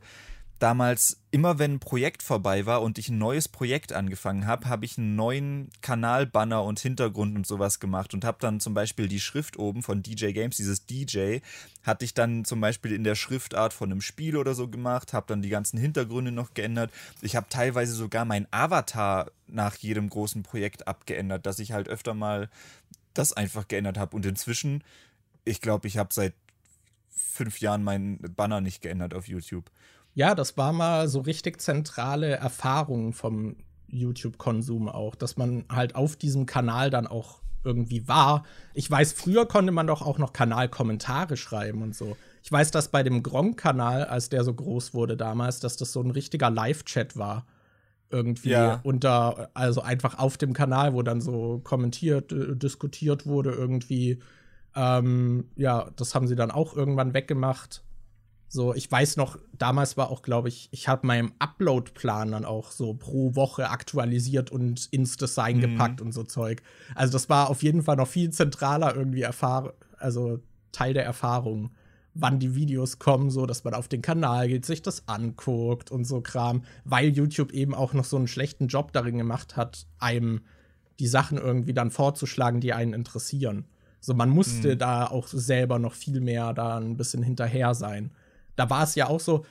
damals, 0.63 1.17
immer 1.29 1.59
wenn 1.59 1.73
ein 1.73 1.79
Projekt 1.81 2.23
vorbei 2.23 2.65
war 2.65 2.81
und 2.81 2.97
ich 2.97 3.09
ein 3.09 3.17
neues 3.17 3.49
Projekt 3.49 3.91
angefangen 3.91 4.47
habe, 4.47 4.69
habe 4.69 4.85
ich 4.85 4.97
einen 4.97 5.17
neuen 5.17 5.69
Kanalbanner 5.81 6.63
und 6.63 6.79
Hintergrund 6.79 7.35
und 7.35 7.45
sowas 7.45 7.81
gemacht 7.81 8.13
und 8.13 8.23
habe 8.23 8.37
dann 8.39 8.61
zum 8.61 8.73
Beispiel 8.73 9.09
die 9.09 9.19
Schrift 9.19 9.59
oben 9.59 9.83
von 9.83 10.01
DJ 10.03 10.31
Games, 10.31 10.55
dieses 10.55 10.85
DJ, 10.85 11.39
hatte 11.83 12.05
ich 12.05 12.13
dann 12.13 12.45
zum 12.45 12.61
Beispiel 12.61 12.93
in 12.93 13.03
der 13.03 13.15
Schriftart 13.15 13.73
von 13.73 13.91
einem 13.91 13.99
Spiel 13.99 14.37
oder 14.37 14.55
so 14.55 14.69
gemacht, 14.69 15.11
habe 15.11 15.25
dann 15.27 15.41
die 15.41 15.49
ganzen 15.49 15.77
Hintergründe 15.77 16.31
noch 16.31 16.53
geändert. 16.53 16.91
Ich 17.21 17.35
habe 17.35 17.47
teilweise 17.49 17.91
sogar 17.91 18.23
mein 18.23 18.47
Avatar 18.51 19.31
nach 19.47 19.75
jedem 19.75 20.09
großen 20.09 20.43
Projekt 20.43 20.87
abgeändert, 20.87 21.45
dass 21.45 21.59
ich 21.59 21.73
halt 21.73 21.89
öfter 21.89 22.13
mal 22.13 22.49
das 23.13 23.33
einfach 23.33 23.67
geändert 23.67 23.97
habe. 23.97 24.15
Und 24.15 24.25
inzwischen, 24.25 24.81
ich 25.43 25.59
glaube, 25.59 25.89
ich 25.89 25.97
habe 25.97 26.13
seit 26.13 26.33
fünf 27.09 27.59
Jahren 27.59 27.83
meinen 27.83 28.17
Banner 28.37 28.61
nicht 28.61 28.81
geändert 28.81 29.13
auf 29.13 29.27
YouTube. 29.27 29.69
Ja, 30.15 30.35
das 30.35 30.57
war 30.57 30.73
mal 30.73 31.07
so 31.07 31.21
richtig 31.21 31.59
zentrale 31.59 32.31
Erfahrung 32.31 33.13
vom 33.13 33.55
YouTube-Konsum 33.87 34.89
auch, 34.89 35.15
dass 35.15 35.37
man 35.37 35.65
halt 35.69 35.95
auf 35.95 36.15
diesem 36.15 36.45
Kanal 36.45 36.89
dann 36.89 37.07
auch 37.07 37.41
irgendwie 37.63 38.07
war. 38.07 38.43
Ich 38.73 38.89
weiß, 38.89 39.13
früher 39.13 39.45
konnte 39.45 39.71
man 39.71 39.87
doch 39.87 40.01
auch 40.01 40.17
noch 40.17 40.33
Kanalkommentare 40.33 41.37
schreiben 41.37 41.81
und 41.81 41.95
so. 41.95 42.17
Ich 42.43 42.51
weiß, 42.51 42.71
dass 42.71 42.89
bei 42.89 43.03
dem 43.03 43.23
Gronk-Kanal, 43.23 44.05
als 44.05 44.29
der 44.29 44.43
so 44.43 44.53
groß 44.53 44.93
wurde 44.93 45.15
damals, 45.15 45.59
dass 45.59 45.77
das 45.77 45.93
so 45.93 46.01
ein 46.01 46.11
richtiger 46.11 46.49
Live-Chat 46.49 47.17
war. 47.17 47.45
Irgendwie 48.09 48.49
ja. 48.49 48.79
unter, 48.83 49.49
also 49.53 49.81
einfach 49.81 50.19
auf 50.19 50.37
dem 50.37 50.53
Kanal, 50.53 50.93
wo 50.93 51.01
dann 51.01 51.21
so 51.21 51.61
kommentiert, 51.63 52.31
äh, 52.31 52.55
diskutiert 52.55 53.25
wurde, 53.25 53.51
irgendwie. 53.51 54.19
Ähm, 54.75 55.45
ja, 55.55 55.89
das 55.95 56.13
haben 56.13 56.27
sie 56.27 56.35
dann 56.35 56.51
auch 56.51 56.75
irgendwann 56.75 57.13
weggemacht. 57.13 57.82
So, 58.53 58.75
ich 58.75 58.91
weiß 58.91 59.17
noch, 59.17 59.39
damals 59.57 59.97
war 59.97 60.11
auch, 60.11 60.21
glaube 60.21 60.47
ich, 60.47 60.69
ich 60.69 60.87
habe 60.87 61.07
meinen 61.07 61.31
Upload-Plan 61.39 62.33
dann 62.33 62.45
auch 62.45 62.69
so 62.69 62.93
pro 62.93 63.33
Woche 63.33 63.71
aktualisiert 63.71 64.51
und 64.51 64.89
ins 64.91 65.17
Design 65.17 65.57
mhm. 65.57 65.61
gepackt 65.61 66.01
und 66.01 66.11
so 66.11 66.21
Zeug. 66.21 66.61
Also, 66.93 67.13
das 67.13 67.29
war 67.29 67.49
auf 67.49 67.63
jeden 67.63 67.81
Fall 67.81 67.95
noch 67.95 68.07
viel 68.07 68.29
zentraler 68.29 68.95
irgendwie 68.95 69.23
Erfahrung, 69.23 69.71
also 69.97 70.39
Teil 70.71 70.93
der 70.93 71.03
Erfahrung, 71.03 71.71
wann 72.13 72.37
die 72.37 72.53
Videos 72.53 72.99
kommen, 72.99 73.31
so 73.31 73.47
dass 73.47 73.63
man 73.63 73.73
auf 73.73 73.87
den 73.87 74.03
Kanal 74.03 74.47
geht, 74.47 74.67
sich 74.67 74.83
das 74.83 75.07
anguckt 75.07 75.89
und 75.89 76.05
so 76.05 76.21
Kram, 76.21 76.63
weil 76.85 77.09
YouTube 77.09 77.53
eben 77.53 77.73
auch 77.73 77.93
noch 77.93 78.05
so 78.05 78.17
einen 78.17 78.27
schlechten 78.27 78.67
Job 78.67 78.93
darin 78.93 79.17
gemacht 79.17 79.57
hat, 79.57 79.87
einem 79.97 80.41
die 80.99 81.07
Sachen 81.07 81.39
irgendwie 81.39 81.73
dann 81.73 81.89
vorzuschlagen, 81.89 82.61
die 82.61 82.73
einen 82.73 82.93
interessieren. 82.93 83.65
So, 83.99 84.13
man 84.13 84.29
musste 84.29 84.75
mhm. 84.75 84.77
da 84.77 85.07
auch 85.07 85.27
selber 85.27 85.79
noch 85.79 85.93
viel 85.93 86.21
mehr 86.21 86.53
da 86.53 86.77
ein 86.77 86.97
bisschen 86.97 87.23
hinterher 87.23 87.73
sein 87.73 88.11
da 88.55 88.69
war 88.69 88.83
es 88.83 88.95
ja 88.95 89.07
auch 89.07 89.19
so, 89.19 89.45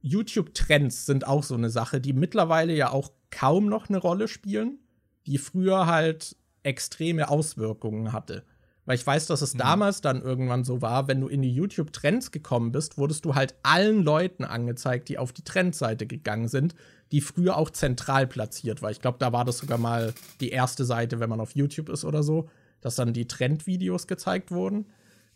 YouTube-Trends 0.00 1.06
sind 1.06 1.26
auch 1.26 1.42
so 1.42 1.54
eine 1.54 1.70
Sache, 1.70 2.00
die 2.00 2.12
mittlerweile 2.12 2.74
ja 2.74 2.90
auch 2.90 3.10
kaum 3.30 3.66
noch 3.66 3.88
eine 3.88 3.98
Rolle 3.98 4.28
spielen, 4.28 4.78
die 5.26 5.38
früher 5.38 5.86
halt 5.86 6.36
extreme 6.62 7.28
Auswirkungen 7.28 8.12
hatte. 8.12 8.44
Weil 8.88 8.96
ich 8.96 9.06
weiß, 9.06 9.26
dass 9.26 9.42
es 9.42 9.52
mhm. 9.52 9.58
damals 9.58 10.00
dann 10.00 10.22
irgendwann 10.22 10.64
so 10.64 10.80
war, 10.80 11.08
wenn 11.08 11.20
du 11.20 11.28
in 11.28 11.42
die 11.42 11.52
YouTube-Trends 11.52 12.30
gekommen 12.30 12.72
bist, 12.72 12.96
wurdest 12.96 13.24
du 13.26 13.34
halt 13.34 13.54
allen 13.62 14.02
Leuten 14.02 14.44
angezeigt, 14.44 15.10
die 15.10 15.18
auf 15.18 15.32
die 15.32 15.44
Trendseite 15.44 16.06
gegangen 16.06 16.48
sind, 16.48 16.74
die 17.12 17.20
früher 17.20 17.58
auch 17.58 17.68
zentral 17.68 18.26
platziert 18.26 18.80
war. 18.80 18.90
Ich 18.90 19.00
glaube, 19.00 19.18
da 19.18 19.30
war 19.32 19.44
das 19.44 19.58
sogar 19.58 19.76
mal 19.76 20.14
die 20.40 20.48
erste 20.48 20.86
Seite, 20.86 21.20
wenn 21.20 21.28
man 21.28 21.40
auf 21.40 21.54
YouTube 21.54 21.90
ist 21.90 22.04
oder 22.04 22.22
so, 22.22 22.48
dass 22.80 22.94
dann 22.94 23.12
die 23.12 23.28
Trendvideos 23.28 24.06
gezeigt 24.06 24.50
wurden. 24.50 24.86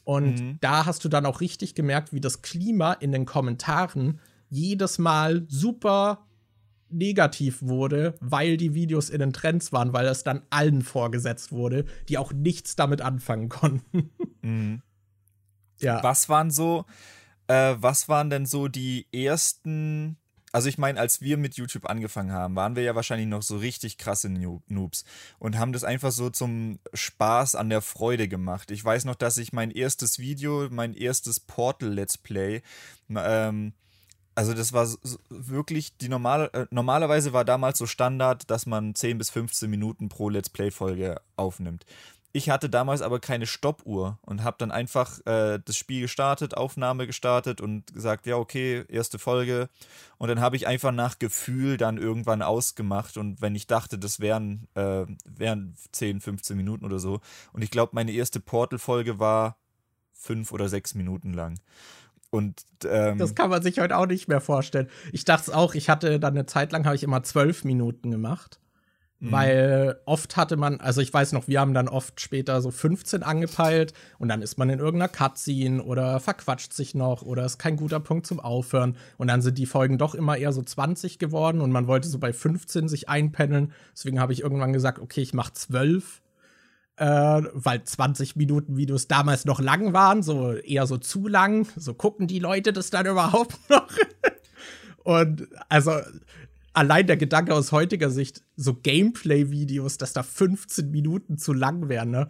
Und 0.05 0.41
mhm. 0.41 0.59
da 0.61 0.87
hast 0.87 1.05
du 1.05 1.09
dann 1.09 1.27
auch 1.27 1.41
richtig 1.41 1.75
gemerkt, 1.75 2.13
wie 2.13 2.21
das 2.21 2.43
Klima 2.43 2.93
in 2.95 3.13
den 3.13 3.27
Kommentaren 3.27 4.21
jedes 4.49 4.99
Mal 4.99 5.45
super 5.49 6.27
negativ 6.93 7.63
wurde, 7.63 8.15
weil 8.21 8.57
die 8.57 8.75
Videos 8.75 9.11
in 9.11 9.21
den 9.21 9.33
Trends 9.33 9.73
waren, 9.73 9.93
weil 9.93 10.07
es 10.07 10.25
dann 10.25 10.43
allen 10.51 10.83
vorgesetzt 10.83 11.53
wurde, 11.53 11.85
die 12.09 12.19
auch 12.19 12.33
nichts 12.33 12.77
damit 12.77 13.01
anfangen 13.01 13.49
konnten. 13.49 14.11
Mhm. 14.45 14.83
Ja. 15.79 16.03
Was 16.03 16.29
waren 16.29 16.51
so, 16.51 16.85
äh, 17.47 17.77
was 17.79 18.09
waren 18.09 18.29
denn 18.29 18.45
so 18.45 18.67
die 18.67 19.07
ersten 19.13 20.17
also 20.53 20.69
ich 20.69 20.79
meine, 20.79 21.01
als 21.01 21.23
wir 21.23 21.39
mit 21.39 21.57
YouTube 21.57 21.89
angefangen 21.89 22.33
haben, 22.33 22.55
waren 22.55 22.77
wir 22.77 22.83
ja 22.83 22.95
wahrscheinlich 22.95 23.27
noch 23.27 23.43
so 23.43 23.57
richtig 23.57 23.99
krasse 23.99 24.29
Noobs 24.29 25.05
und 25.39 25.59
haben 25.59 25.73
das 25.73 25.83
einfach 25.83 26.13
so 26.13 26.31
zum 26.31 26.79
Spaß 26.93 27.55
an 27.55 27.71
der 27.71 27.81
Freude 27.81 28.29
gemacht. 28.29 28.71
Ich 28.71 28.85
weiß 28.85 29.07
noch, 29.07 29.15
dass 29.15 29.39
ich 29.39 29.53
mein 29.53 29.71
erstes 29.71 30.19
Video, 30.19 30.69
mein 30.71 30.95
erstes 30.95 31.41
Portal 31.41 31.89
Let's 31.89 32.19
Play, 32.19 32.63
ähm, 33.09 33.73
also 34.35 34.55
das 34.55 34.73
war 34.73 34.89
wirklich 35.29 35.97
die 35.99 36.09
normale, 36.09 36.53
äh, 36.53 36.67
normalerweise 36.71 37.33
war 37.33 37.45
damals 37.45 37.79
so 37.79 37.87
Standard, 37.87 38.51
dass 38.51 38.67
man 38.67 38.95
10 38.95 39.19
bis 39.19 39.31
15 39.31 39.69
Minuten 39.69 40.09
pro 40.09 40.29
Let's 40.29 40.49
Play 40.49 40.71
Folge 40.71 41.21
aufnimmt. 41.37 41.85
Ich 42.35 42.49
hatte 42.49 42.71
damals 42.71 43.03
aber 43.03 43.21
keine 43.21 43.47
Stoppuhr 43.47 44.19
und 44.23 44.43
habe 44.43 44.57
dann 44.59 44.71
einfach 44.71 45.19
äh, 45.27 45.61
das 45.63 45.77
Spiel 45.77 46.01
gestartet, 46.01 46.57
Aufnahme 46.57 47.07
gestartet 47.07 47.61
und 47.61 47.93
gesagt, 47.93 48.27
ja, 48.27 48.37
okay, 48.37 48.85
erste 48.89 49.19
Folge. 49.19 49.69
Und 50.17 50.29
dann 50.29 50.41
habe 50.41 50.57
ich 50.57 50.67
einfach 50.67 50.93
nach 50.93 51.19
Gefühl 51.19 51.77
dann 51.77 51.99
irgendwann 51.99 52.41
ausgemacht. 52.41 53.19
Und 53.19 53.43
wenn 53.43 53.55
ich 53.55 53.67
dachte, 53.67 53.99
das 53.99 54.19
wären, 54.19 54.67
äh, 54.75 55.05
wären 55.27 55.75
10, 55.93 56.23
15 56.23 56.57
Minuten 56.57 56.87
oder 56.87 56.99
so. 56.99 57.21
Und 57.53 57.63
ich 57.63 57.71
glaube, 57.71 57.93
meine 57.95 58.13
erste 58.13 58.41
Portal-Folge 58.41 59.19
war 59.19 59.59
fünf 60.13 60.53
oder 60.53 60.71
sechs 60.71 60.95
Minuten 60.95 61.35
lang. 61.35 61.59
Und 62.31 62.65
ähm, 62.87 63.19
das 63.19 63.35
kann 63.35 63.51
man 63.51 63.63
sich 63.63 63.79
heute 63.79 63.99
auch 63.99 64.07
nicht 64.07 64.27
mehr 64.27 64.41
vorstellen. 64.41 64.89
Ich 65.13 65.27
dachte 65.27 65.51
es 65.51 65.55
auch, 65.55 65.75
ich 65.75 65.91
hatte 65.91 66.19
dann 66.19 66.33
eine 66.33 66.47
Zeit 66.47 66.73
lang, 66.73 66.87
habe 66.87 66.97
ich 66.97 67.03
immer 67.03 67.23
zwölf 67.23 67.63
Minuten 67.65 68.11
gemacht. 68.11 68.59
Mhm. 69.23 69.31
Weil 69.31 70.01
oft 70.05 70.37
hatte 70.37 70.57
man, 70.57 70.81
also 70.81 71.01
ich 71.01 71.15
weiß 71.15 71.31
noch, 71.31 71.47
wir 71.47 71.61
haben 71.61 71.75
dann 71.75 71.87
oft 71.87 72.21
später 72.21 72.61
so 72.61 72.73
15 72.73 73.23
angepeilt 73.23 73.95
und 74.19 74.29
dann 74.29 74.43
ist 74.43 74.59
man 74.59 74.69
in 74.69 74.81
irgendeiner 74.81 75.09
Cutscene 75.09 75.81
oder 75.81 76.19
verquatscht 76.19 76.73
sich 76.73 76.97
noch 76.97 77.23
oder 77.23 77.45
ist 77.45 77.59
kein 77.59 77.77
guter 77.77 78.01
Punkt 78.01 78.27
zum 78.27 78.41
Aufhören. 78.41 78.97
Und 79.19 79.29
dann 79.29 79.41
sind 79.41 79.59
die 79.59 79.67
Folgen 79.67 79.97
doch 79.97 80.17
immer 80.17 80.39
eher 80.39 80.53
so 80.53 80.61
20 80.61 81.21
geworden 81.21 81.61
und 81.61 81.71
man 81.71 81.87
wollte 81.87 82.09
so 82.09 82.19
bei 82.19 82.33
15 82.33 82.89
sich 82.89 83.09
einpendeln. 83.09 83.73
Deswegen 83.93 84.19
habe 84.19 84.33
ich 84.33 84.41
irgendwann 84.41 84.73
gesagt, 84.73 84.99
okay, 84.99 85.21
ich 85.21 85.35
mache 85.35 85.53
12. 85.53 86.21
Äh, 86.97 87.07
weil 87.53 87.85
20 87.85 88.35
Minuten 88.35 88.77
Videos 88.77 89.07
damals 89.07 89.45
noch 89.45 89.61
lang 89.61 89.93
waren, 89.93 90.23
so 90.23 90.53
eher 90.53 90.87
so 90.89 90.99
zu 90.99 91.29
lang. 91.29 91.69
So 91.77 91.95
gucken 91.95 92.27
die 92.27 92.41
Leute 92.41 92.73
das 92.73 92.91
dann 92.91 93.07
überhaupt 93.07 93.57
noch. 93.71 93.89
und 95.05 95.47
also 95.69 95.93
allein 96.73 97.07
der 97.07 97.17
Gedanke 97.17 97.55
aus 97.55 97.73
heutiger 97.73 98.11
Sicht, 98.11 98.43
so 98.57 98.75
Gameplay-Videos, 98.75 99.99
dass 99.99 100.13
da 100.13 100.23
15 100.23 100.91
Minuten 100.91 101.39
zu 101.39 101.53
lang 101.53 101.89
wären, 101.89 102.11
ne? 102.11 102.29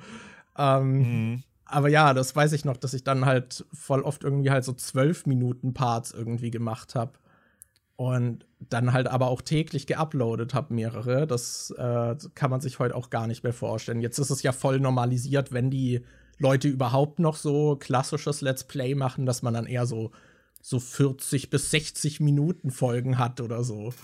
Ähm, 0.56 0.98
mhm. 0.98 1.42
Aber 1.64 1.88
ja, 1.88 2.12
das 2.12 2.36
weiß 2.36 2.52
ich 2.52 2.64
noch, 2.64 2.76
dass 2.76 2.92
ich 2.92 3.02
dann 3.02 3.24
halt 3.24 3.64
voll 3.72 4.02
oft 4.02 4.24
irgendwie 4.24 4.50
halt 4.50 4.64
so 4.64 4.72
12 4.74 5.26
Minuten 5.26 5.72
Parts 5.72 6.12
irgendwie 6.12 6.50
gemacht 6.50 6.94
habe. 6.94 7.12
Und 7.96 8.46
dann 8.58 8.92
halt 8.92 9.06
aber 9.06 9.28
auch 9.28 9.42
täglich 9.42 9.86
geuploadet 9.86 10.54
habe, 10.54 10.74
mehrere. 10.74 11.26
Das 11.26 11.72
äh, 11.78 12.16
kann 12.34 12.50
man 12.50 12.60
sich 12.60 12.78
heute 12.78 12.94
auch 12.94 13.10
gar 13.10 13.26
nicht 13.26 13.42
mehr 13.42 13.52
vorstellen. 13.52 14.00
Jetzt 14.00 14.18
ist 14.18 14.30
es 14.30 14.42
ja 14.42 14.52
voll 14.52 14.80
normalisiert, 14.80 15.52
wenn 15.52 15.70
die 15.70 16.02
Leute 16.38 16.68
überhaupt 16.68 17.20
noch 17.20 17.36
so 17.36 17.76
klassisches 17.76 18.40
Let's 18.40 18.64
Play 18.64 18.94
machen, 18.94 19.24
dass 19.24 19.42
man 19.42 19.54
dann 19.54 19.66
eher 19.66 19.86
so, 19.86 20.10
so 20.60 20.80
40 20.80 21.48
bis 21.48 21.70
60 21.70 22.20
Minuten 22.20 22.70
Folgen 22.70 23.18
hat 23.18 23.40
oder 23.40 23.62
so. 23.62 23.94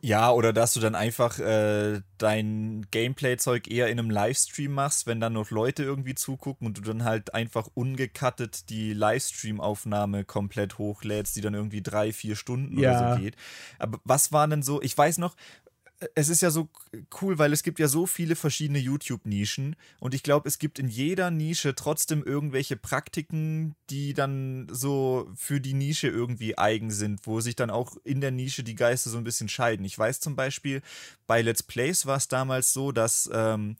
Ja, 0.00 0.30
oder 0.30 0.52
dass 0.52 0.74
du 0.74 0.80
dann 0.80 0.94
einfach 0.94 1.40
äh, 1.40 2.00
dein 2.18 2.86
Gameplay-Zeug 2.92 3.68
eher 3.68 3.88
in 3.88 3.98
einem 3.98 4.10
Livestream 4.10 4.72
machst, 4.72 5.08
wenn 5.08 5.18
dann 5.18 5.32
noch 5.32 5.50
Leute 5.50 5.82
irgendwie 5.82 6.14
zugucken 6.14 6.68
und 6.68 6.78
du 6.78 6.82
dann 6.82 7.02
halt 7.02 7.34
einfach 7.34 7.68
ungecuttet 7.74 8.70
die 8.70 8.92
Livestream-Aufnahme 8.92 10.24
komplett 10.24 10.78
hochlädst, 10.78 11.34
die 11.34 11.40
dann 11.40 11.54
irgendwie 11.54 11.82
drei, 11.82 12.12
vier 12.12 12.36
Stunden 12.36 12.78
ja. 12.78 12.90
oder 12.90 13.14
so 13.14 13.20
geht. 13.20 13.34
Aber 13.80 13.98
was 14.04 14.30
war 14.30 14.46
denn 14.46 14.62
so, 14.62 14.80
ich 14.80 14.96
weiß 14.96 15.18
noch, 15.18 15.34
es 16.14 16.28
ist 16.28 16.42
ja 16.42 16.50
so 16.50 16.68
cool, 17.20 17.38
weil 17.38 17.52
es 17.52 17.62
gibt 17.62 17.80
ja 17.80 17.88
so 17.88 18.06
viele 18.06 18.36
verschiedene 18.36 18.78
YouTube-Nischen 18.78 19.74
und 19.98 20.14
ich 20.14 20.22
glaube, 20.22 20.48
es 20.48 20.58
gibt 20.58 20.78
in 20.78 20.88
jeder 20.88 21.30
Nische 21.30 21.74
trotzdem 21.74 22.22
irgendwelche 22.22 22.76
Praktiken, 22.76 23.74
die 23.90 24.14
dann 24.14 24.68
so 24.70 25.28
für 25.34 25.60
die 25.60 25.74
Nische 25.74 26.08
irgendwie 26.08 26.56
eigen 26.56 26.90
sind, 26.90 27.26
wo 27.26 27.40
sich 27.40 27.56
dann 27.56 27.70
auch 27.70 27.96
in 28.04 28.20
der 28.20 28.30
Nische 28.30 28.62
die 28.62 28.76
Geister 28.76 29.10
so 29.10 29.18
ein 29.18 29.24
bisschen 29.24 29.48
scheiden. 29.48 29.84
Ich 29.84 29.98
weiß 29.98 30.20
zum 30.20 30.36
Beispiel, 30.36 30.82
bei 31.26 31.42
Let's 31.42 31.64
Plays 31.64 32.06
war 32.06 32.16
es 32.16 32.28
damals 32.28 32.72
so, 32.72 32.92
dass 32.92 33.28
ähm, 33.32 33.76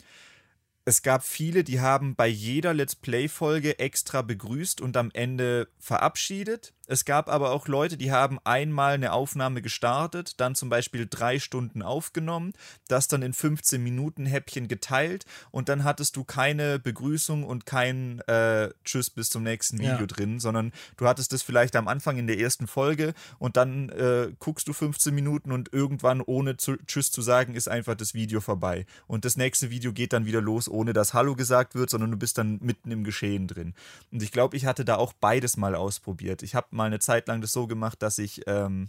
es 0.84 1.02
gab 1.02 1.22
viele, 1.22 1.64
die 1.64 1.80
haben 1.80 2.16
bei 2.16 2.26
jeder 2.26 2.74
Let's 2.74 2.96
Play-Folge 2.96 3.78
extra 3.78 4.22
begrüßt 4.22 4.80
und 4.80 4.96
am 4.96 5.10
Ende 5.12 5.68
verabschiedet. 5.78 6.72
Es 6.88 7.04
gab 7.04 7.28
aber 7.28 7.50
auch 7.50 7.68
Leute, 7.68 7.98
die 7.98 8.10
haben 8.10 8.38
einmal 8.44 8.94
eine 8.94 9.12
Aufnahme 9.12 9.60
gestartet, 9.60 10.40
dann 10.40 10.54
zum 10.54 10.70
Beispiel 10.70 11.06
drei 11.08 11.38
Stunden 11.38 11.82
aufgenommen, 11.82 12.54
das 12.88 13.08
dann 13.08 13.20
in 13.20 13.34
15 13.34 13.82
Minuten 13.82 14.24
Häppchen 14.24 14.68
geteilt 14.68 15.26
und 15.50 15.68
dann 15.68 15.84
hattest 15.84 16.16
du 16.16 16.24
keine 16.24 16.78
Begrüßung 16.78 17.44
und 17.44 17.66
kein 17.66 18.20
äh, 18.20 18.70
Tschüss 18.84 19.10
bis 19.10 19.28
zum 19.28 19.42
nächsten 19.42 19.78
Video 19.78 20.00
ja. 20.00 20.06
drin, 20.06 20.40
sondern 20.40 20.72
du 20.96 21.06
hattest 21.06 21.34
es 21.34 21.42
vielleicht 21.42 21.76
am 21.76 21.88
Anfang 21.88 22.16
in 22.16 22.26
der 22.26 22.38
ersten 22.38 22.66
Folge 22.66 23.12
und 23.38 23.58
dann 23.58 23.90
äh, 23.90 24.32
guckst 24.38 24.66
du 24.66 24.72
15 24.72 25.14
Minuten 25.14 25.52
und 25.52 25.70
irgendwann 25.74 26.22
ohne 26.22 26.56
zu, 26.56 26.76
Tschüss 26.86 27.10
zu 27.10 27.20
sagen 27.20 27.54
ist 27.54 27.68
einfach 27.68 27.96
das 27.96 28.14
Video 28.14 28.40
vorbei. 28.40 28.86
Und 29.06 29.26
das 29.26 29.36
nächste 29.36 29.68
Video 29.68 29.92
geht 29.92 30.14
dann 30.14 30.24
wieder 30.24 30.40
los, 30.40 30.70
ohne 30.70 30.94
dass 30.94 31.12
Hallo 31.12 31.36
gesagt 31.36 31.74
wird, 31.74 31.90
sondern 31.90 32.10
du 32.10 32.16
bist 32.16 32.38
dann 32.38 32.58
mitten 32.62 32.90
im 32.90 33.04
Geschehen 33.04 33.46
drin. 33.46 33.74
Und 34.10 34.22
ich 34.22 34.32
glaube, 34.32 34.56
ich 34.56 34.64
hatte 34.64 34.86
da 34.86 34.96
auch 34.96 35.12
beides 35.12 35.58
mal 35.58 35.74
ausprobiert. 35.74 36.42
Ich 36.42 36.54
habe 36.54 36.77
mal 36.78 36.86
eine 36.86 36.98
Zeit 36.98 37.28
lang 37.28 37.42
das 37.42 37.52
so 37.52 37.66
gemacht, 37.66 38.02
dass 38.02 38.16
ich 38.18 38.42
ähm, 38.46 38.88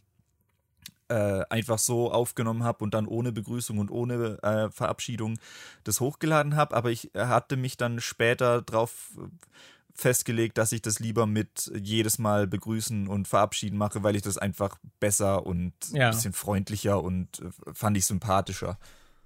äh, 1.10 1.44
einfach 1.50 1.80
so 1.80 2.12
aufgenommen 2.12 2.64
habe 2.64 2.84
und 2.84 2.94
dann 2.94 3.08
ohne 3.08 3.32
Begrüßung 3.32 3.80
und 3.80 3.92
ohne 3.92 4.42
äh, 4.44 4.70
Verabschiedung 4.70 5.38
das 5.84 6.00
hochgeladen 6.00 6.56
habe. 6.56 6.76
Aber 6.76 6.92
ich 6.92 7.12
hatte 7.16 7.58
mich 7.58 7.78
dann 7.78 8.00
später 8.00 8.62
darauf 8.62 9.12
festgelegt, 9.94 10.58
dass 10.58 10.72
ich 10.72 10.82
das 10.82 11.00
lieber 11.00 11.26
mit 11.26 11.72
jedes 11.76 12.20
Mal 12.20 12.48
begrüßen 12.48 13.08
und 13.08 13.28
verabschieden 13.28 13.78
mache, 13.78 14.04
weil 14.04 14.16
ich 14.16 14.22
das 14.22 14.38
einfach 14.38 14.78
besser 15.00 15.46
und 15.46 15.74
ja. 15.92 16.08
ein 16.08 16.16
bisschen 16.16 16.34
freundlicher 16.34 17.04
und 17.04 17.40
äh, 17.40 17.74
fand 17.74 17.98
ich 17.98 18.06
sympathischer. 18.06 18.78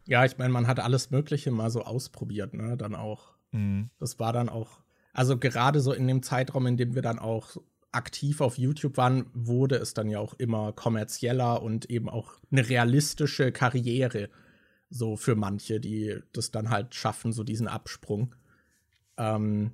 Ja, 0.05 0.25
ich 0.25 0.37
meine, 0.37 0.51
man 0.51 0.67
hat 0.67 0.79
alles 0.79 1.11
Mögliche 1.11 1.51
mal 1.51 1.69
so 1.69 1.83
ausprobiert, 1.83 2.53
ne? 2.53 2.75
Dann 2.75 2.95
auch. 2.95 3.33
Mhm. 3.51 3.89
Das 3.99 4.19
war 4.19 4.33
dann 4.33 4.49
auch, 4.49 4.79
also 5.13 5.37
gerade 5.37 5.79
so 5.79 5.93
in 5.93 6.07
dem 6.07 6.23
Zeitraum, 6.23 6.65
in 6.65 6.77
dem 6.77 6.95
wir 6.95 7.01
dann 7.01 7.19
auch 7.19 7.57
aktiv 7.93 8.41
auf 8.41 8.57
YouTube 8.57 8.97
waren, 8.97 9.25
wurde 9.33 9.75
es 9.75 9.93
dann 9.93 10.09
ja 10.09 10.19
auch 10.19 10.33
immer 10.35 10.73
kommerzieller 10.73 11.61
und 11.61 11.89
eben 11.89 12.09
auch 12.09 12.33
eine 12.51 12.67
realistische 12.67 13.51
Karriere. 13.51 14.29
So 14.89 15.15
für 15.15 15.35
manche, 15.35 15.79
die 15.79 16.17
das 16.33 16.51
dann 16.51 16.69
halt 16.69 16.95
schaffen, 16.95 17.33
so 17.33 17.43
diesen 17.43 17.67
Absprung. 17.67 18.35
Ähm, 19.17 19.71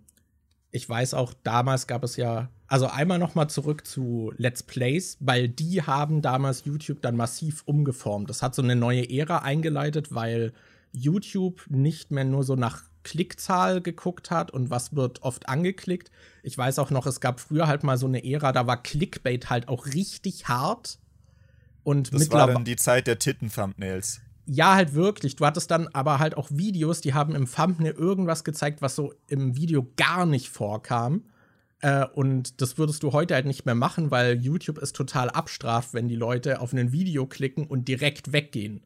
ich 0.72 0.88
weiß 0.88 1.14
auch, 1.14 1.34
damals 1.44 1.88
gab 1.88 2.04
es 2.04 2.16
ja, 2.16 2.50
also 2.68 2.88
einmal 2.88 3.18
noch 3.18 3.36
mal 3.36 3.48
zurück 3.48 3.88
zu 3.88 4.32
Let's 4.38 4.64
Plays, 4.64 5.18
weil 5.20 5.50
die 5.50 5.82
haben 5.82 6.22
damals 6.22 6.66
YouTube 6.66 7.02
dann 7.02 7.16
massiv 7.16 7.64
umgeformt. 7.66 8.30
Das 8.30 8.44
hat 8.44 8.54
so 8.54 8.62
eine 8.62 8.76
neue 8.76 9.10
Ära 9.10 9.40
eingeleitet, 9.40 10.14
weil 10.14 10.54
YouTube 10.92 11.66
nicht 11.70 12.12
mehr 12.12 12.26
nur 12.26 12.44
so 12.44 12.56
nach 12.56 12.84
Klickzahl 13.04 13.82
geguckt 13.82 14.32
hat 14.32 14.52
und 14.52 14.70
was 14.70 14.96
wird 14.96 15.24
oft 15.24 15.50
angeklickt. 15.50 16.12
Ich 16.44 16.58
weiß 16.58 16.80
auch 16.80 16.92
noch, 16.92 17.06
es 17.06 17.20
gab 17.20 17.40
früher 17.40 17.68
halt 17.68 17.84
mal 17.84 17.98
so 17.98 18.08
eine 18.08 18.24
Ära, 18.24 18.52
da 18.52 18.68
war 18.68 18.82
Clickbait 18.82 19.50
halt 19.50 19.68
auch 19.68 19.86
richtig 19.88 20.48
hart. 20.48 21.00
Und 21.84 22.14
das 22.14 22.30
war 22.32 22.48
dann 22.48 22.66
die 22.66 22.76
Zeit 22.76 23.08
der 23.08 23.20
Titten-Thumbnails. 23.20 24.22
Ja, 24.46 24.76
halt 24.76 24.94
wirklich. 24.94 25.36
Du 25.36 25.46
hattest 25.46 25.72
dann 25.72 25.88
aber 25.90 26.20
halt 26.20 26.36
auch 26.36 26.50
Videos, 26.52 27.02
die 27.02 27.14
haben 27.14 27.36
im 27.36 27.50
Thumbnail 27.50 27.92
irgendwas 27.92 28.44
gezeigt, 28.44 28.82
was 28.82 28.96
so 28.96 29.14
im 29.28 29.56
Video 29.56 29.88
gar 29.96 30.26
nicht 30.26 30.50
vorkam. 30.50 31.24
Äh, 31.82 32.06
und 32.06 32.62
das 32.62 32.78
würdest 32.78 33.04
du 33.04 33.14
heute 33.14 33.36
halt 33.36 33.46
nicht 33.46 33.66
mehr 33.66 33.76
machen, 33.76 34.12
weil 34.12 34.40
YouTube 34.42 34.80
es 34.80 34.92
total 34.92 35.30
abstraft, 35.30 35.94
wenn 35.94 36.08
die 36.08 36.16
Leute 36.16 36.60
auf 36.62 36.74
ein 36.74 36.92
Video 36.92 37.26
klicken 37.26 37.68
und 37.68 37.88
direkt 37.88 38.34
weggehen. 38.34 38.82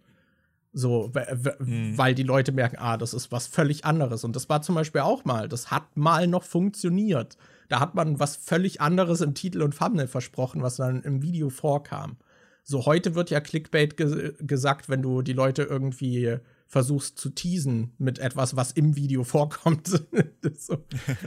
So, 0.76 1.12
mhm. 1.60 1.98
weil 1.98 2.16
die 2.16 2.24
Leute 2.24 2.52
merken, 2.52 2.78
ah, 2.80 2.98
das 2.98 3.14
ist 3.14 3.32
was 3.32 3.46
völlig 3.46 3.86
anderes. 3.86 4.24
Und 4.24 4.36
das 4.36 4.50
war 4.50 4.64
zum 4.64 4.74
Beispiel 4.74 5.02
auch 5.02 5.24
mal, 5.24 5.48
das 5.48 5.70
hat 5.70 5.96
mal 5.96 6.26
noch 6.26 6.44
funktioniert. 6.44 7.38
Da 7.70 7.80
hat 7.80 7.94
man 7.94 8.20
was 8.20 8.36
völlig 8.36 8.82
anderes 8.82 9.22
im 9.22 9.36
Titel 9.36 9.62
und 9.62 9.78
Thumbnail 9.78 10.08
versprochen, 10.08 10.64
was 10.64 10.78
dann 10.78 11.04
im 11.04 11.22
Video 11.22 11.50
vorkam. 11.50 12.18
So, 12.64 12.86
heute 12.86 13.14
wird 13.14 13.30
ja 13.30 13.40
Clickbait 13.40 13.98
ge 13.98 14.34
gesagt, 14.40 14.90
wenn 14.90 15.02
du 15.02 15.22
die 15.22 15.34
Leute 15.34 15.64
irgendwie 15.64 16.38
versuchst 16.68 17.20
zu 17.20 17.30
teasen 17.30 17.94
mit 18.00 18.20
etwas, 18.20 18.56
was 18.56 18.72
im 18.72 18.96
Video 18.96 19.24
vorkommt. 19.24 20.02
das 20.42 20.66
so, 20.66 20.78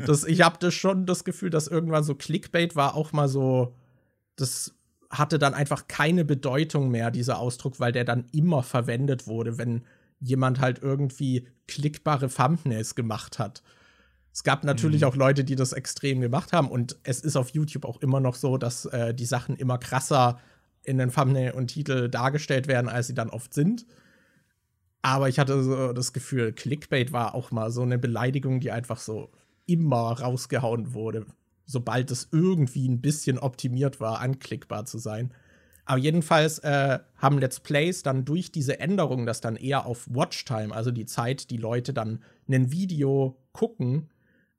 das, 0.07 0.25
ich 0.25 0.41
habe 0.43 0.57
das 0.59 0.75
schon 0.75 1.07
das 1.07 1.25
Gefühl, 1.25 1.51
dass 1.51 1.69
irgendwann 1.69 2.05
so 2.05 2.15
Clickbait 2.15 2.75
war 2.75 2.95
auch 2.95 3.13
mal 3.13 3.29
so 3.29 3.75
das 4.37 4.76
hatte 5.11 5.39
dann 5.39 5.55
einfach 5.55 5.87
keine 5.89 6.25
Bedeutung 6.25 6.91
mehr, 6.91 7.11
dieser 7.11 7.39
Ausdruck, 7.39 7.81
weil 7.81 7.93
der 7.93 8.05
dann 8.05 8.27
immer 8.33 8.63
verwendet 8.63 9.27
wurde, 9.27 9.59
wenn 9.59 9.83
jemand 10.21 10.61
halt 10.61 10.81
irgendwie 10.83 11.47
klickbare 11.69 12.29
Thumbnails 12.29 12.95
gemacht 12.95 13.39
hat. 13.39 13.63
Es 14.33 14.43
gab 14.43 14.65
natürlich 14.65 15.03
mhm. 15.03 15.09
auch 15.09 15.17
Leute, 15.17 15.45
die 15.45 15.57
das 15.57 15.73
extrem 15.73 16.21
gemacht 16.21 16.53
haben 16.53 16.69
und 16.69 16.99
es 17.05 17.21
ist 17.21 17.37
auf 17.37 17.51
YouTube 17.51 17.85
auch 17.85 18.01
immer 18.03 18.21
noch 18.21 18.35
so, 18.35 18.59
dass 18.59 18.85
äh, 18.87 19.15
die 19.15 19.25
Sachen 19.25 19.57
immer 19.57 19.79
krasser 19.79 20.39
in 20.83 20.99
den 20.99 21.11
Thumbnail 21.11 21.53
und 21.53 21.69
Titel 21.69 22.09
dargestellt 22.09 22.69
werden, 22.69 22.89
als 22.89 23.09
sie 23.09 23.15
dann 23.15 23.31
oft 23.31 23.55
sind. 23.55 23.87
Aber 25.03 25.29
ich 25.29 25.39
hatte 25.39 25.63
so 25.63 25.93
das 25.93 26.13
Gefühl, 26.13 26.53
Clickbait 26.53 27.13
war 27.13 27.35
auch 27.35 27.51
mal 27.51 27.71
so 27.71 27.83
eine 27.83 27.99
Beleidigung, 27.99 28.61
die 28.61 28.73
einfach 28.73 28.99
so 28.99 29.31
immer 29.67 30.21
rausgehauen 30.21 30.95
wurde, 30.95 31.27
sobald 31.67 32.11
es 32.11 32.29
irgendwie 32.33 32.89
ein 32.89 33.01
bisschen 33.01 33.39
optimiert 33.39 34.01
war, 34.01 34.21
anklickbar 34.21 34.87
zu 34.87 34.99
sein. 34.99 35.33
Aber 35.85 35.99
jedenfalls 35.99 36.59
äh, 36.61 36.99
haben 37.17 37.39
Let's 37.39 37.61
Plays 37.61 38.03
dann 38.03 38.25
durch 38.25 38.51
diese 38.51 38.81
Änderung, 38.81 39.27
dass 39.27 39.41
dann 39.41 39.57
eher 39.57 39.87
auf 39.87 40.07
Watchtime, 40.09 40.75
also 40.75 40.91
die 40.91 41.07
Zeit, 41.07 41.51
die 41.51 41.59
Leute 41.59 41.93
dann 41.93 42.23
ein 42.49 42.73
Video 42.73 43.37
gucken, 43.53 44.09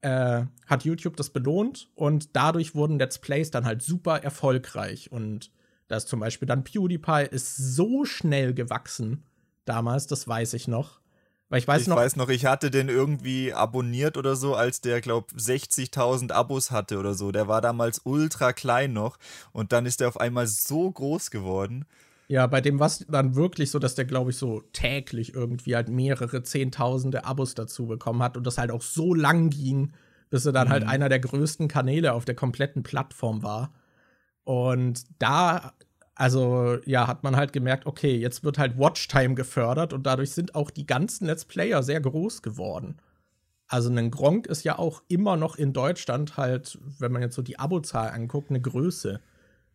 äh, 0.01 0.45
hat 0.65 0.85
YouTube 0.85 1.17
das 1.17 1.31
belohnt 1.31 1.89
und 1.95 2.35
dadurch 2.35 2.75
wurden 2.75 2.99
Let's 2.99 3.19
Plays 3.19 3.51
dann 3.51 3.65
halt 3.65 3.81
super 3.81 4.23
erfolgreich. 4.23 5.11
Und 5.11 5.51
da 5.89 5.97
ist 5.97 6.07
zum 6.07 6.21
Beispiel 6.21 6.47
dann 6.47 6.63
PewDiePie 6.63 7.27
ist 7.29 7.57
so 7.57 8.05
schnell 8.05 8.53
gewachsen 8.53 9.23
damals, 9.65 10.07
das 10.07 10.27
weiß 10.27 10.53
ich 10.53 10.67
noch. 10.67 11.01
Weil 11.49 11.59
ich 11.59 11.67
weiß 11.67 11.83
ich 11.83 11.87
noch. 11.87 11.95
Ich 11.95 12.01
weiß 12.03 12.15
noch, 12.17 12.29
ich 12.29 12.45
hatte 12.45 12.69
den 12.71 12.89
irgendwie 12.89 13.53
abonniert 13.53 14.17
oder 14.17 14.35
so, 14.35 14.55
als 14.55 14.81
der, 14.81 14.99
glaub, 14.99 15.31
60.000 15.31 16.31
Abos 16.31 16.71
hatte 16.71 16.97
oder 16.99 17.13
so. 17.13 17.31
Der 17.31 17.47
war 17.47 17.61
damals 17.61 18.01
ultra 18.03 18.51
klein 18.53 18.93
noch 18.93 19.17
und 19.53 19.71
dann 19.71 19.85
ist 19.85 20.01
der 20.01 20.09
auf 20.09 20.19
einmal 20.19 20.47
so 20.47 20.91
groß 20.91 21.31
geworden. 21.31 21.85
Ja, 22.29 22.45
bei 22.47 22.59
dem 22.59 22.79
war 22.79 22.87
es 22.87 23.05
dann 23.07 23.35
wirklich 23.35 23.71
so, 23.71 23.79
dass 23.79 23.95
der, 23.95 24.03
glaube 24.03 24.31
ich, 24.31 24.37
so 24.37 24.61
täglich 24.73 25.33
irgendwie 25.33 25.75
halt 25.75 25.87
mehrere 25.87 26.43
Zehntausende 26.43 27.23
Abos 27.23 27.55
dazu 27.55 27.87
bekommen 27.87 28.21
hat 28.21 28.35
und 28.35 28.45
das 28.45 28.57
halt 28.57 28.69
auch 28.69 28.81
so 28.81 29.13
lang 29.13 29.49
ging, 29.49 29.93
bis 30.29 30.45
er 30.45 30.51
dann 30.51 30.67
halt 30.67 30.83
mhm. 30.83 30.87
halt 30.87 30.95
einer 30.95 31.09
der 31.09 31.19
größten 31.19 31.69
Kanäle 31.69 32.11
auf 32.11 32.25
der 32.25 32.35
kompletten 32.35 32.83
Plattform 32.83 33.43
war. 33.43 33.73
Und 34.43 35.03
da, 35.19 35.73
also 36.17 36.79
ja, 36.85 37.05
hat 37.05 37.21
man 37.21 37.35
halt 37.35 37.53
gemerkt, 37.53 37.85
okay, 37.85 38.17
jetzt 38.17 38.43
wird 38.43 38.57
halt 38.57 38.79
Watchtime 38.79 39.35
gefördert 39.35 39.93
und 39.93 40.07
dadurch 40.07 40.31
sind 40.31 40.55
auch 40.55 40.71
die 40.71 40.87
ganzen 40.87 41.27
Let's 41.27 41.45
Player 41.45 41.83
sehr 41.83 42.01
groß 42.01 42.41
geworden. 42.41 42.97
Also 43.67 43.91
ein 43.91 44.09
Gronk 44.09 44.47
ist 44.47 44.63
ja 44.63 44.79
auch 44.79 45.03
immer 45.09 45.37
noch 45.37 45.57
in 45.57 45.73
Deutschland 45.73 46.35
halt, 46.35 46.79
wenn 46.97 47.11
man 47.11 47.21
jetzt 47.21 47.35
so 47.35 47.43
die 47.43 47.59
Abozahl 47.59 48.09
anguckt, 48.09 48.49
eine 48.49 48.59
Größe. 48.59 49.19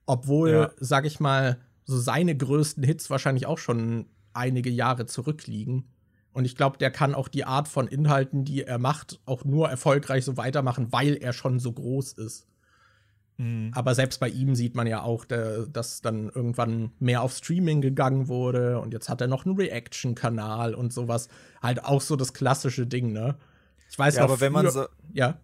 Obwohl, 0.05 0.51
ja. 0.51 0.71
sag 0.81 1.07
ich 1.07 1.21
mal, 1.21 1.61
so 1.85 1.97
seine 1.97 2.37
größten 2.37 2.83
Hits 2.83 3.09
wahrscheinlich 3.09 3.47
auch 3.47 3.59
schon 3.59 4.07
einige 4.33 4.71
Jahre 4.71 5.07
zurückliegen. 5.07 5.93
Und 6.33 6.45
ich 6.45 6.57
glaube, 6.57 6.77
der 6.77 6.91
kann 6.91 7.15
auch 7.15 7.29
die 7.29 7.45
Art 7.45 7.69
von 7.69 7.87
Inhalten, 7.87 8.45
die 8.45 8.65
er 8.65 8.79
macht, 8.79 9.21
auch 9.27 9.45
nur 9.45 9.69
erfolgreich 9.69 10.25
so 10.25 10.37
weitermachen, 10.37 10.91
weil 10.91 11.15
er 11.15 11.33
schon 11.33 11.61
so 11.61 11.71
groß 11.71 12.15
ist. 12.15 12.49
Mhm. 13.43 13.73
Aber 13.75 13.97
selbst 13.97 14.21
bei 14.21 14.29
ihm 14.29 14.55
sieht 14.55 14.77
man 14.77 14.87
ja 14.87 15.03
auch, 15.03 15.25
der, 15.25 15.67
dass 15.67 16.01
dann 16.01 16.29
irgendwann 16.29 16.93
mehr 17.01 17.23
auf 17.23 17.35
Streaming 17.35 17.81
gegangen 17.81 18.29
wurde 18.29 18.79
und 18.79 18.93
jetzt 18.93 19.09
hat 19.09 19.21
er 19.21 19.27
noch 19.27 19.45
einen 19.45 19.57
Reaction-Kanal 19.57 20.75
und 20.75 20.93
sowas. 20.93 21.29
Halt 21.61 21.85
auch 21.85 22.01
so 22.01 22.15
das 22.15 22.35
klassische 22.35 22.87
Ding, 22.87 23.13
ne? 23.13 23.35
Ich 23.91 23.99
weiß 23.99 24.15
ja, 24.15 24.23
noch, 24.23 24.31
aber 24.31 24.41
wenn 24.41 24.53
man 24.53 24.71
so. 24.71 24.87
Ja 25.13 25.41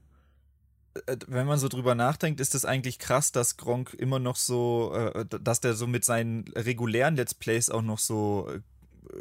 äh, 1.07 1.17
wenn 1.27 1.47
man 1.47 1.59
so 1.59 1.69
drüber 1.69 1.97
nachdenkt, 1.97 2.41
ist 2.41 2.55
es 2.55 2.65
eigentlich 2.65 3.01
krass, 3.01 3.33
dass 3.33 3.57
Gronk 3.57 3.95
immer 3.95 4.21
noch 4.21 4.37
so, 4.37 4.93
äh, 4.95 5.25
dass 5.27 5.61
der 5.61 5.75
so 5.75 5.89
mit 5.89 6.05
seinen 6.05 6.47
regulären 6.55 7.17
Let's 7.17 7.35
Plays 7.35 7.69
auch 7.69 7.83
noch 7.83 7.99
so 7.99 8.49
äh, 8.49 9.17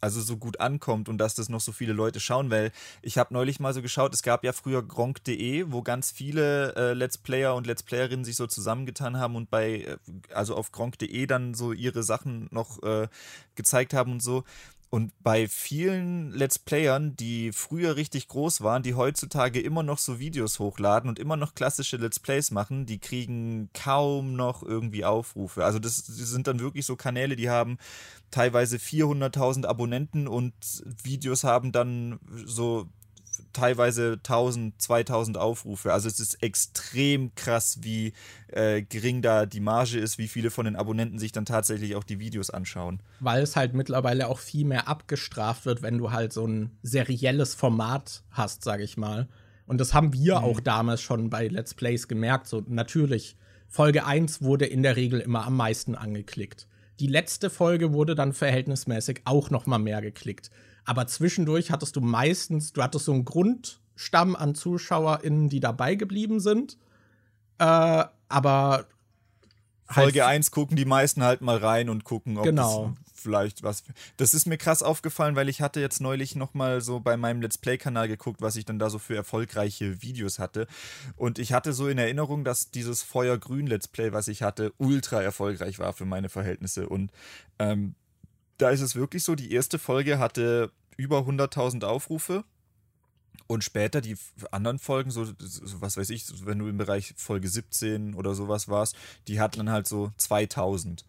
also 0.00 0.20
so 0.20 0.36
gut 0.36 0.60
ankommt 0.60 1.08
und 1.08 1.18
dass 1.18 1.34
das 1.34 1.48
noch 1.48 1.60
so 1.60 1.72
viele 1.72 1.92
Leute 1.92 2.20
schauen, 2.20 2.50
weil 2.50 2.72
ich 3.02 3.18
habe 3.18 3.34
neulich 3.34 3.60
mal 3.60 3.74
so 3.74 3.82
geschaut, 3.82 4.14
es 4.14 4.22
gab 4.22 4.44
ja 4.44 4.52
früher 4.52 4.82
gronk.de, 4.82 5.66
wo 5.68 5.82
ganz 5.82 6.10
viele 6.10 6.74
äh, 6.74 6.92
Let's 6.94 7.18
Player 7.18 7.54
und 7.54 7.66
Let's 7.66 7.82
Playerinnen 7.82 8.24
sich 8.24 8.36
so 8.36 8.46
zusammengetan 8.46 9.18
haben 9.18 9.36
und 9.36 9.50
bei, 9.50 9.96
also 10.32 10.54
auf 10.54 10.72
gronk.de 10.72 11.26
dann 11.26 11.54
so 11.54 11.72
ihre 11.72 12.02
Sachen 12.02 12.48
noch 12.50 12.82
äh, 12.82 13.08
gezeigt 13.54 13.94
haben 13.94 14.12
und 14.12 14.22
so. 14.22 14.44
Und 14.90 15.12
bei 15.22 15.46
vielen 15.46 16.32
Let's 16.32 16.58
Playern, 16.58 17.14
die 17.14 17.52
früher 17.52 17.94
richtig 17.94 18.26
groß 18.26 18.60
waren, 18.62 18.82
die 18.82 18.94
heutzutage 18.94 19.60
immer 19.60 19.84
noch 19.84 19.98
so 19.98 20.18
Videos 20.18 20.58
hochladen 20.58 21.08
und 21.08 21.20
immer 21.20 21.36
noch 21.36 21.54
klassische 21.54 21.96
Let's 21.96 22.18
Plays 22.18 22.50
machen, 22.50 22.86
die 22.86 22.98
kriegen 22.98 23.70
kaum 23.72 24.34
noch 24.34 24.64
irgendwie 24.64 25.04
Aufrufe. 25.04 25.64
Also 25.64 25.78
das, 25.78 25.98
sind 25.98 26.48
dann 26.48 26.58
wirklich 26.58 26.86
so 26.86 26.96
Kanäle, 26.96 27.36
die 27.36 27.48
haben 27.48 27.78
teilweise 28.32 28.78
400.000 28.78 29.64
Abonnenten 29.64 30.26
und 30.26 30.54
Videos 31.04 31.44
haben 31.44 31.70
dann 31.70 32.18
so 32.44 32.88
teilweise 33.52 34.14
1000, 34.14 34.80
2000 34.80 35.38
Aufrufe. 35.38 35.92
Also 35.92 36.08
es 36.08 36.20
ist 36.20 36.42
extrem 36.42 37.34
krass, 37.34 37.78
wie 37.82 38.12
äh, 38.48 38.82
gering 38.82 39.22
da 39.22 39.46
die 39.46 39.60
Marge 39.60 39.98
ist, 39.98 40.18
wie 40.18 40.28
viele 40.28 40.50
von 40.50 40.64
den 40.64 40.76
Abonnenten 40.76 41.18
sich 41.18 41.32
dann 41.32 41.44
tatsächlich 41.44 41.96
auch 41.96 42.04
die 42.04 42.18
Videos 42.18 42.50
anschauen. 42.50 43.00
Weil 43.20 43.42
es 43.42 43.56
halt 43.56 43.74
mittlerweile 43.74 44.28
auch 44.28 44.38
viel 44.38 44.64
mehr 44.64 44.88
abgestraft 44.88 45.66
wird, 45.66 45.82
wenn 45.82 45.98
du 45.98 46.12
halt 46.12 46.32
so 46.32 46.46
ein 46.46 46.70
serielles 46.82 47.54
Format 47.54 48.22
hast, 48.30 48.64
sag 48.64 48.80
ich 48.80 48.96
mal. 48.96 49.28
Und 49.66 49.78
das 49.78 49.94
haben 49.94 50.12
wir 50.12 50.38
mhm. 50.40 50.44
auch 50.44 50.60
damals 50.60 51.00
schon 51.00 51.30
bei 51.30 51.46
Let's 51.46 51.74
Plays 51.74 52.08
gemerkt. 52.08 52.48
So 52.48 52.64
natürlich, 52.66 53.36
Folge 53.68 54.04
1 54.04 54.42
wurde 54.42 54.66
in 54.66 54.82
der 54.82 54.96
Regel 54.96 55.20
immer 55.20 55.46
am 55.46 55.56
meisten 55.56 55.94
angeklickt. 55.94 56.66
Die 56.98 57.06
letzte 57.06 57.50
Folge 57.50 57.92
wurde 57.92 58.14
dann 58.14 58.32
verhältnismäßig 58.32 59.22
auch 59.24 59.48
noch 59.50 59.66
mal 59.66 59.78
mehr 59.78 60.02
geklickt. 60.02 60.50
Aber 60.84 61.06
zwischendurch 61.06 61.70
hattest 61.70 61.96
du 61.96 62.00
meistens, 62.00 62.72
du 62.72 62.82
hattest 62.82 63.04
so 63.04 63.12
einen 63.12 63.24
Grundstamm 63.24 64.36
an 64.36 64.54
ZuschauerInnen, 64.54 65.48
die 65.48 65.60
dabei 65.60 65.94
geblieben 65.94 66.40
sind. 66.40 66.76
Äh, 67.58 68.04
aber 68.28 68.86
halt 69.88 70.04
Folge 70.04 70.24
1 70.24 70.50
gucken 70.50 70.76
die 70.76 70.84
meisten 70.84 71.22
halt 71.22 71.42
mal 71.42 71.58
rein 71.58 71.90
und 71.90 72.04
gucken, 72.04 72.38
ob 72.38 72.44
genau. 72.44 72.94
vielleicht 73.12 73.62
was. 73.62 73.82
Das 74.16 74.32
ist 74.32 74.46
mir 74.46 74.56
krass 74.56 74.82
aufgefallen, 74.82 75.36
weil 75.36 75.48
ich 75.48 75.60
hatte 75.60 75.80
jetzt 75.80 76.00
neulich 76.00 76.36
noch 76.36 76.54
mal 76.54 76.80
so 76.80 77.00
bei 77.00 77.16
meinem 77.16 77.42
Let's 77.42 77.58
Play 77.58 77.76
Kanal 77.76 78.08
geguckt, 78.08 78.40
was 78.40 78.56
ich 78.56 78.64
dann 78.64 78.78
da 78.78 78.88
so 78.88 78.98
für 78.98 79.16
erfolgreiche 79.16 80.00
Videos 80.00 80.38
hatte 80.38 80.66
und 81.16 81.38
ich 81.38 81.52
hatte 81.52 81.72
so 81.72 81.88
in 81.88 81.98
Erinnerung, 81.98 82.44
dass 82.44 82.70
dieses 82.70 83.02
Feuergrün 83.02 83.66
Let's 83.66 83.88
Play, 83.88 84.12
was 84.12 84.28
ich 84.28 84.42
hatte, 84.42 84.72
ultra 84.78 85.22
erfolgreich 85.22 85.78
war 85.78 85.92
für 85.92 86.06
meine 86.06 86.28
Verhältnisse 86.28 86.88
und 86.88 87.10
ähm, 87.58 87.94
da 88.60 88.70
ist 88.70 88.80
es 88.80 88.96
wirklich 88.96 89.24
so, 89.24 89.34
die 89.34 89.52
erste 89.52 89.78
Folge 89.78 90.18
hatte 90.18 90.70
über 90.96 91.20
100.000 91.20 91.84
Aufrufe 91.84 92.44
und 93.46 93.64
später 93.64 94.00
die 94.00 94.16
anderen 94.52 94.78
Folgen, 94.78 95.10
so, 95.10 95.24
so, 95.24 95.80
was 95.80 95.96
weiß 95.96 96.10
ich, 96.10 96.24
wenn 96.46 96.58
du 96.58 96.68
im 96.68 96.76
Bereich 96.76 97.14
Folge 97.16 97.48
17 97.48 98.14
oder 98.14 98.34
sowas 98.34 98.68
warst, 98.68 98.96
die 99.26 99.40
hatten 99.40 99.58
dann 99.58 99.70
halt 99.70 99.88
so 99.88 100.12
2000. 100.18 101.04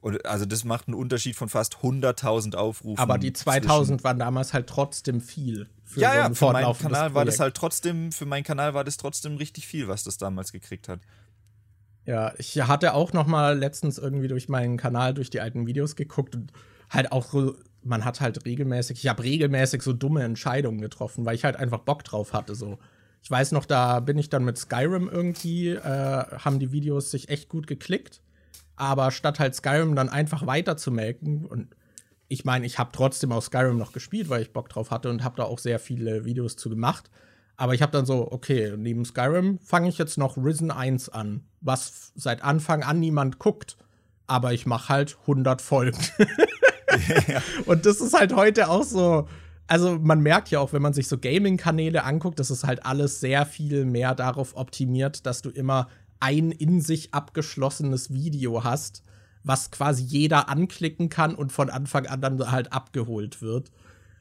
Und 0.00 0.24
also 0.26 0.44
das 0.44 0.64
macht 0.64 0.88
einen 0.88 0.94
Unterschied 0.94 1.36
von 1.36 1.48
fast 1.48 1.76
100.000 1.76 2.54
Aufrufen. 2.54 3.00
Aber 3.00 3.18
die 3.18 3.32
2000 3.32 4.04
waren 4.04 4.18
damals 4.18 4.52
halt 4.52 4.68
trotzdem 4.68 5.20
viel. 5.20 5.68
Für 5.84 6.00
ja, 6.00 6.10
so 6.10 6.16
ja, 6.16 6.34
für 6.34 6.52
meinen 6.52 6.76
Kanal 6.76 7.00
Projekt. 7.00 7.14
war 7.14 7.24
das 7.24 7.40
halt 7.40 7.54
trotzdem, 7.54 8.12
für 8.12 8.26
meinen 8.26 8.44
Kanal 8.44 8.74
war 8.74 8.84
das 8.84 8.98
trotzdem 8.98 9.36
richtig 9.36 9.66
viel, 9.66 9.88
was 9.88 10.04
das 10.04 10.18
damals 10.18 10.52
gekriegt 10.52 10.88
hat. 10.88 11.00
Ja, 12.04 12.34
ich 12.38 12.60
hatte 12.60 12.94
auch 12.94 13.12
noch 13.14 13.26
mal 13.26 13.58
letztens 13.58 13.98
irgendwie 13.98 14.28
durch 14.28 14.48
meinen 14.48 14.76
Kanal 14.76 15.14
durch 15.14 15.30
die 15.30 15.40
alten 15.40 15.66
Videos 15.66 15.96
geguckt 15.96 16.36
und 16.36 16.52
halt 16.90 17.12
auch 17.12 17.26
so, 17.26 17.54
man 17.82 18.04
hat 18.04 18.20
halt 18.20 18.44
regelmäßig, 18.44 18.98
ich 18.98 19.08
habe 19.08 19.22
regelmäßig 19.22 19.82
so 19.82 19.92
dumme 19.92 20.22
Entscheidungen 20.22 20.80
getroffen, 20.80 21.24
weil 21.24 21.34
ich 21.34 21.44
halt 21.44 21.56
einfach 21.56 21.80
Bock 21.80 22.04
drauf 22.04 22.32
hatte. 22.32 22.54
So. 22.54 22.78
Ich 23.22 23.30
weiß 23.30 23.52
noch, 23.52 23.64
da 23.64 24.00
bin 24.00 24.18
ich 24.18 24.28
dann 24.28 24.44
mit 24.44 24.58
Skyrim 24.58 25.08
irgendwie, 25.08 25.70
äh, 25.70 25.80
haben 25.82 26.58
die 26.58 26.72
Videos 26.72 27.10
sich 27.10 27.28
echt 27.28 27.48
gut 27.48 27.66
geklickt. 27.66 28.22
Aber 28.76 29.10
statt 29.10 29.38
halt 29.38 29.54
Skyrim 29.54 29.96
dann 29.96 30.10
einfach 30.10 30.46
weiter 30.46 30.76
zu 30.76 30.90
melken 30.90 31.46
und 31.46 31.74
ich 32.28 32.44
meine, 32.44 32.66
ich 32.66 32.78
habe 32.78 32.90
trotzdem 32.92 33.32
auch 33.32 33.42
Skyrim 33.42 33.78
noch 33.78 33.92
gespielt, 33.92 34.28
weil 34.28 34.42
ich 34.42 34.52
Bock 34.52 34.68
drauf 34.68 34.90
hatte 34.90 35.10
und 35.10 35.22
habe 35.22 35.36
da 35.36 35.44
auch 35.44 35.58
sehr 35.58 35.78
viele 35.78 36.24
Videos 36.24 36.56
zu 36.56 36.68
gemacht. 36.68 37.10
Aber 37.56 37.74
ich 37.74 37.82
habe 37.82 37.92
dann 37.92 38.04
so, 38.04 38.30
okay, 38.30 38.74
neben 38.76 39.04
Skyrim 39.04 39.58
fange 39.60 39.88
ich 39.88 39.96
jetzt 39.96 40.18
noch 40.18 40.36
Risen 40.36 40.70
1 40.70 41.08
an, 41.08 41.44
was 41.60 42.12
seit 42.14 42.42
Anfang 42.42 42.82
an 42.82 43.00
niemand 43.00 43.38
guckt. 43.38 43.76
Aber 44.26 44.52
ich 44.52 44.66
mache 44.66 44.88
halt 44.88 45.16
100 45.22 45.62
Folgen. 45.62 45.98
Und 47.66 47.86
das 47.86 48.00
ist 48.00 48.14
halt 48.14 48.34
heute 48.34 48.68
auch 48.68 48.84
so. 48.84 49.28
Also 49.68 49.98
man 49.98 50.20
merkt 50.20 50.50
ja 50.50 50.60
auch, 50.60 50.72
wenn 50.72 50.82
man 50.82 50.92
sich 50.92 51.08
so 51.08 51.18
Gaming-Kanäle 51.18 52.04
anguckt, 52.04 52.38
dass 52.38 52.50
es 52.50 52.62
halt 52.62 52.86
alles 52.86 53.18
sehr 53.18 53.44
viel 53.46 53.84
mehr 53.84 54.14
darauf 54.14 54.56
optimiert, 54.56 55.26
dass 55.26 55.42
du 55.42 55.50
immer 55.50 55.88
ein 56.20 56.52
in 56.52 56.80
sich 56.80 57.12
abgeschlossenes 57.12 58.12
Video 58.12 58.62
hast, 58.62 59.02
was 59.42 59.70
quasi 59.70 60.04
jeder 60.04 60.48
anklicken 60.48 61.08
kann 61.08 61.34
und 61.34 61.52
von 61.52 61.68
Anfang 61.68 62.06
an 62.06 62.20
dann 62.20 62.50
halt 62.50 62.72
abgeholt 62.72 63.42
wird. 63.42 63.72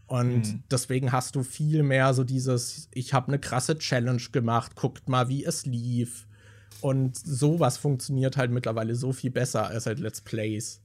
Und 0.08 0.54
mhm. 0.54 0.64
deswegen 0.70 1.12
hast 1.12 1.36
du 1.36 1.44
viel 1.44 1.84
mehr 1.84 2.14
so 2.14 2.24
dieses, 2.24 2.90
ich 2.94 3.14
habe 3.14 3.30
eine 3.30 3.40
krasse 3.40 3.78
Challenge 3.78 4.22
gemacht, 4.32 4.76
guckt 4.76 5.10
mal, 5.10 5.30
wie 5.30 5.44
es 5.44 5.66
lief. 5.66 6.28
Und 6.82 7.18
sowas 7.18 7.78
funktioniert 7.78 8.38
halt 8.38 8.52
mittlerweile 8.52 8.96
so 8.96 9.14
viel 9.14 9.32
besser 9.32 9.68
als 9.68 9.86
halt 9.86 10.00
Let's 10.00 10.22
Plays. 10.22 10.82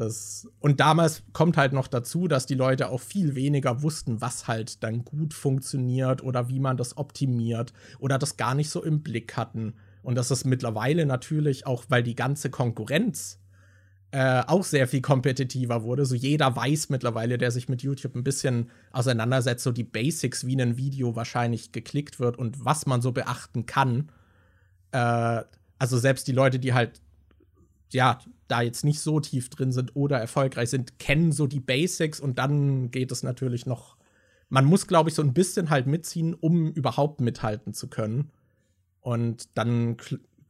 Das, 0.00 0.48
und 0.60 0.80
damals 0.80 1.24
kommt 1.34 1.58
halt 1.58 1.74
noch 1.74 1.86
dazu, 1.86 2.26
dass 2.26 2.46
die 2.46 2.54
Leute 2.54 2.88
auch 2.88 3.02
viel 3.02 3.34
weniger 3.34 3.82
wussten, 3.82 4.22
was 4.22 4.48
halt 4.48 4.82
dann 4.82 5.04
gut 5.04 5.34
funktioniert 5.34 6.22
oder 6.22 6.48
wie 6.48 6.58
man 6.58 6.78
das 6.78 6.96
optimiert 6.96 7.74
oder 7.98 8.18
das 8.18 8.38
gar 8.38 8.54
nicht 8.54 8.70
so 8.70 8.82
im 8.82 9.02
Blick 9.02 9.36
hatten. 9.36 9.74
Und 10.02 10.14
das 10.14 10.30
ist 10.30 10.46
mittlerweile 10.46 11.04
natürlich 11.04 11.66
auch, 11.66 11.84
weil 11.88 12.02
die 12.02 12.14
ganze 12.14 12.48
Konkurrenz 12.48 13.40
äh, 14.12 14.42
auch 14.46 14.64
sehr 14.64 14.88
viel 14.88 15.02
kompetitiver 15.02 15.82
wurde. 15.82 16.06
So 16.06 16.14
jeder 16.14 16.56
weiß 16.56 16.88
mittlerweile, 16.88 17.36
der 17.36 17.50
sich 17.50 17.68
mit 17.68 17.82
YouTube 17.82 18.16
ein 18.16 18.24
bisschen 18.24 18.70
auseinandersetzt, 18.92 19.64
so 19.64 19.70
die 19.70 19.84
Basics, 19.84 20.46
wie 20.46 20.58
ein 20.58 20.78
Video 20.78 21.14
wahrscheinlich 21.14 21.72
geklickt 21.72 22.18
wird 22.18 22.38
und 22.38 22.64
was 22.64 22.86
man 22.86 23.02
so 23.02 23.12
beachten 23.12 23.66
kann. 23.66 24.10
Äh, 24.92 25.42
also 25.78 25.98
selbst 25.98 26.26
die 26.26 26.32
Leute, 26.32 26.58
die 26.58 26.72
halt 26.72 27.02
ja, 27.92 28.18
da 28.48 28.62
jetzt 28.62 28.84
nicht 28.84 29.00
so 29.00 29.20
tief 29.20 29.48
drin 29.50 29.72
sind 29.72 29.94
oder 29.94 30.18
erfolgreich 30.18 30.70
sind, 30.70 30.98
kennen 30.98 31.32
so 31.32 31.46
die 31.46 31.60
Basics 31.60 32.20
und 32.20 32.38
dann 32.38 32.90
geht 32.90 33.12
es 33.12 33.22
natürlich 33.22 33.66
noch. 33.66 33.96
Man 34.48 34.64
muss, 34.64 34.86
glaube 34.86 35.10
ich, 35.10 35.14
so 35.14 35.22
ein 35.22 35.34
bisschen 35.34 35.70
halt 35.70 35.86
mitziehen, 35.86 36.34
um 36.34 36.72
überhaupt 36.72 37.20
mithalten 37.20 37.72
zu 37.72 37.88
können. 37.88 38.30
Und 39.00 39.48
dann 39.56 39.96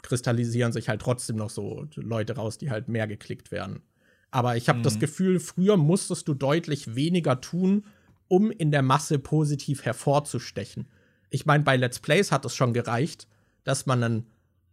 kristallisieren 0.03 0.72
sich 0.72 0.88
halt 0.88 1.03
trotzdem 1.03 1.36
noch 1.36 1.51
so 1.51 1.86
Leute 1.97 2.36
raus, 2.36 2.57
die 2.57 2.70
halt 2.70 2.88
mehr 2.88 3.07
geklickt 3.07 3.51
werden. 3.51 3.82
Aber 4.30 4.57
ich 4.57 4.68
habe 4.68 4.78
mhm. 4.78 4.84
das 4.84 4.99
Gefühl, 4.99 5.41
früher 5.41 5.76
musstest 5.76 6.28
du 6.28 6.34
deutlich 6.34 6.95
weniger 6.95 7.41
tun, 7.41 7.84
um 8.28 8.51
in 8.51 8.70
der 8.70 8.82
Masse 8.82 9.18
positiv 9.18 9.84
hervorzustechen. 9.84 10.88
Ich 11.30 11.47
meine, 11.47 11.64
bei 11.64 11.76
Let's 11.76 11.99
Plays 11.99 12.32
hat 12.32 12.45
es 12.45 12.55
schon 12.55 12.72
gereicht, 12.72 13.28
dass 13.64 13.86
man 13.86 14.03
einen 14.03 14.26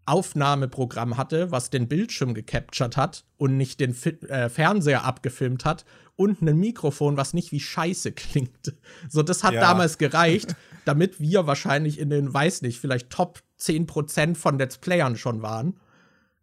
Aufnahmeprogramm 0.07 1.17
hatte, 1.17 1.51
was 1.51 1.69
den 1.69 1.87
Bildschirm 1.87 2.33
gecaptured 2.33 2.97
hat 2.97 3.25
und 3.37 3.57
nicht 3.57 3.79
den 3.79 3.93
Fi 3.93 4.09
äh, 4.27 4.49
Fernseher 4.49 5.03
abgefilmt 5.03 5.65
hat 5.65 5.85
und 6.15 6.41
ein 6.41 6.57
Mikrofon, 6.57 7.17
was 7.17 7.33
nicht 7.33 7.51
wie 7.51 7.59
Scheiße 7.59 8.11
klingt. 8.13 8.75
So, 9.09 9.23
das 9.23 9.43
hat 9.43 9.53
ja. 9.53 9.61
damals 9.61 9.97
gereicht, 9.97 10.55
damit 10.85 11.19
wir 11.19 11.47
wahrscheinlich 11.47 11.99
in 11.99 12.09
den, 12.09 12.33
weiß 12.33 12.61
nicht, 12.61 12.79
vielleicht 12.79 13.09
Top 13.09 13.41
10% 13.59 14.35
von 14.35 14.57
Let's 14.57 14.77
Playern 14.77 15.15
schon 15.15 15.41
waren. 15.41 15.79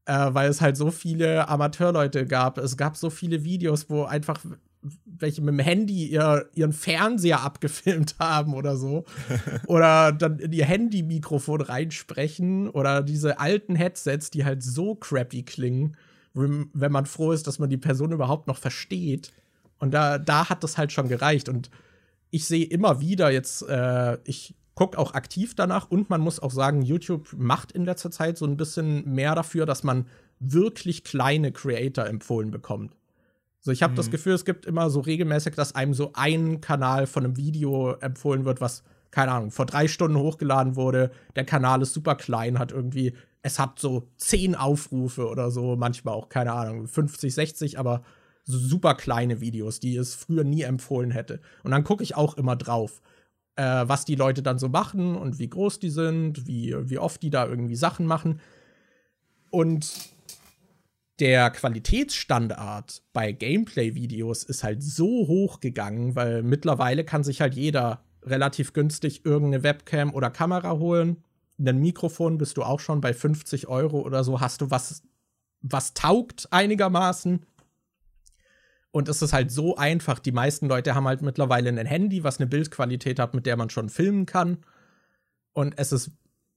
Äh, 0.06 0.34
weil 0.34 0.50
es 0.50 0.60
halt 0.60 0.76
so 0.76 0.90
viele 0.90 1.48
Amateurleute 1.48 2.26
gab. 2.26 2.58
Es 2.58 2.76
gab 2.76 2.94
so 2.96 3.08
viele 3.08 3.42
Videos, 3.42 3.88
wo 3.88 4.04
einfach 4.04 4.38
welche 5.04 5.40
mit 5.40 5.54
dem 5.54 5.58
Handy 5.60 6.06
ihr, 6.06 6.48
ihren 6.54 6.72
Fernseher 6.72 7.42
abgefilmt 7.42 8.16
haben 8.18 8.54
oder 8.54 8.76
so. 8.76 9.04
oder 9.66 10.12
dann 10.12 10.38
in 10.38 10.52
ihr 10.52 10.66
Handy-Mikrofon 10.66 11.60
reinsprechen 11.60 12.68
oder 12.68 13.02
diese 13.02 13.40
alten 13.40 13.74
Headsets, 13.74 14.30
die 14.30 14.44
halt 14.44 14.62
so 14.62 14.94
crappy 14.94 15.42
klingen, 15.42 15.96
wenn 16.34 16.92
man 16.92 17.06
froh 17.06 17.32
ist, 17.32 17.46
dass 17.46 17.58
man 17.58 17.70
die 17.70 17.76
Person 17.76 18.12
überhaupt 18.12 18.46
noch 18.46 18.58
versteht. 18.58 19.32
Und 19.78 19.92
da, 19.92 20.18
da 20.18 20.48
hat 20.48 20.64
das 20.64 20.78
halt 20.78 20.92
schon 20.92 21.08
gereicht. 21.08 21.48
Und 21.48 21.70
ich 22.30 22.46
sehe 22.46 22.64
immer 22.64 23.00
wieder 23.00 23.30
jetzt, 23.30 23.62
äh, 23.68 24.18
ich 24.24 24.54
gucke 24.74 24.98
auch 24.98 25.14
aktiv 25.14 25.54
danach 25.54 25.90
und 25.90 26.10
man 26.10 26.20
muss 26.20 26.40
auch 26.40 26.50
sagen, 26.50 26.82
YouTube 26.82 27.32
macht 27.36 27.72
in 27.72 27.84
letzter 27.84 28.10
Zeit 28.10 28.36
so 28.36 28.44
ein 28.44 28.56
bisschen 28.56 29.08
mehr 29.14 29.34
dafür, 29.34 29.66
dass 29.66 29.84
man 29.84 30.06
wirklich 30.40 31.04
kleine 31.04 31.52
Creator 31.52 32.06
empfohlen 32.06 32.50
bekommt. 32.50 32.96
So, 33.64 33.72
ich 33.72 33.82
habe 33.82 33.92
mhm. 33.92 33.96
das 33.96 34.10
Gefühl, 34.10 34.34
es 34.34 34.44
gibt 34.44 34.66
immer 34.66 34.90
so 34.90 35.00
regelmäßig, 35.00 35.54
dass 35.54 35.74
einem 35.74 35.94
so 35.94 36.10
ein 36.12 36.60
Kanal 36.60 37.06
von 37.06 37.24
einem 37.24 37.38
Video 37.38 37.92
empfohlen 37.92 38.44
wird, 38.44 38.60
was, 38.60 38.84
keine 39.10 39.32
Ahnung, 39.32 39.50
vor 39.50 39.64
drei 39.64 39.88
Stunden 39.88 40.18
hochgeladen 40.18 40.76
wurde. 40.76 41.10
Der 41.34 41.46
Kanal 41.46 41.80
ist 41.80 41.94
super 41.94 42.14
klein, 42.14 42.58
hat 42.58 42.72
irgendwie, 42.72 43.14
es 43.40 43.58
hat 43.58 43.78
so 43.78 44.10
zehn 44.18 44.54
Aufrufe 44.54 45.26
oder 45.28 45.50
so, 45.50 45.76
manchmal 45.76 46.12
auch, 46.12 46.28
keine 46.28 46.52
Ahnung, 46.52 46.86
50, 46.86 47.32
60, 47.32 47.78
aber 47.78 48.02
so 48.44 48.58
super 48.58 48.94
kleine 48.96 49.40
Videos, 49.40 49.80
die 49.80 49.96
es 49.96 50.14
früher 50.14 50.44
nie 50.44 50.60
empfohlen 50.60 51.10
hätte. 51.10 51.40
Und 51.62 51.70
dann 51.70 51.84
gucke 51.84 52.02
ich 52.02 52.16
auch 52.16 52.36
immer 52.36 52.56
drauf, 52.56 53.00
äh, 53.56 53.62
was 53.86 54.04
die 54.04 54.16
Leute 54.16 54.42
dann 54.42 54.58
so 54.58 54.68
machen 54.68 55.16
und 55.16 55.38
wie 55.38 55.48
groß 55.48 55.78
die 55.78 55.88
sind, 55.88 56.46
wie, 56.46 56.76
wie 56.90 56.98
oft 56.98 57.22
die 57.22 57.30
da 57.30 57.46
irgendwie 57.46 57.76
Sachen 57.76 58.04
machen. 58.04 58.40
Und 59.48 60.13
der 61.20 61.50
Qualitätsstandard 61.50 63.02
bei 63.12 63.32
Gameplay-Videos 63.32 64.42
ist 64.44 64.64
halt 64.64 64.82
so 64.82 65.06
hoch 65.28 65.60
gegangen, 65.60 66.16
weil 66.16 66.42
mittlerweile 66.42 67.04
kann 67.04 67.22
sich 67.22 67.40
halt 67.40 67.54
jeder 67.54 68.04
relativ 68.22 68.72
günstig 68.72 69.24
irgendeine 69.24 69.62
Webcam 69.62 70.12
oder 70.12 70.30
Kamera 70.30 70.72
holen. 70.72 71.22
Ein 71.58 71.78
Mikrofon 71.78 72.38
bist 72.38 72.56
du 72.56 72.64
auch 72.64 72.80
schon 72.80 73.00
bei 73.00 73.12
50 73.12 73.68
Euro 73.68 74.00
oder 74.00 74.24
so, 74.24 74.40
hast 74.40 74.60
du 74.60 74.70
was, 74.70 75.02
was 75.60 75.94
taugt 75.94 76.48
einigermaßen. 76.50 77.46
Und 78.90 79.08
es 79.08 79.22
ist 79.22 79.32
halt 79.32 79.50
so 79.50 79.76
einfach. 79.76 80.18
Die 80.18 80.32
meisten 80.32 80.68
Leute 80.68 80.94
haben 80.94 81.06
halt 81.06 81.22
mittlerweile 81.22 81.68
ein 81.68 81.86
Handy, 81.86 82.24
was 82.24 82.38
eine 82.38 82.46
Bildqualität 82.46 83.18
hat, 83.18 83.34
mit 83.34 83.46
der 83.46 83.56
man 83.56 83.70
schon 83.70 83.88
filmen 83.88 84.26
kann. 84.26 84.58
Und 85.52 85.74
es 85.78 85.92
ist 85.92 86.12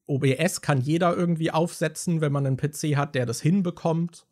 OBS 0.08 0.62
kann 0.62 0.80
jeder 0.80 1.16
irgendwie 1.16 1.52
aufsetzen, 1.52 2.22
wenn 2.22 2.32
man 2.32 2.46
einen 2.48 2.58
PC 2.58 2.96
hat, 2.96 3.14
der 3.14 3.26
das 3.26 3.42
hinbekommt. 3.42 4.26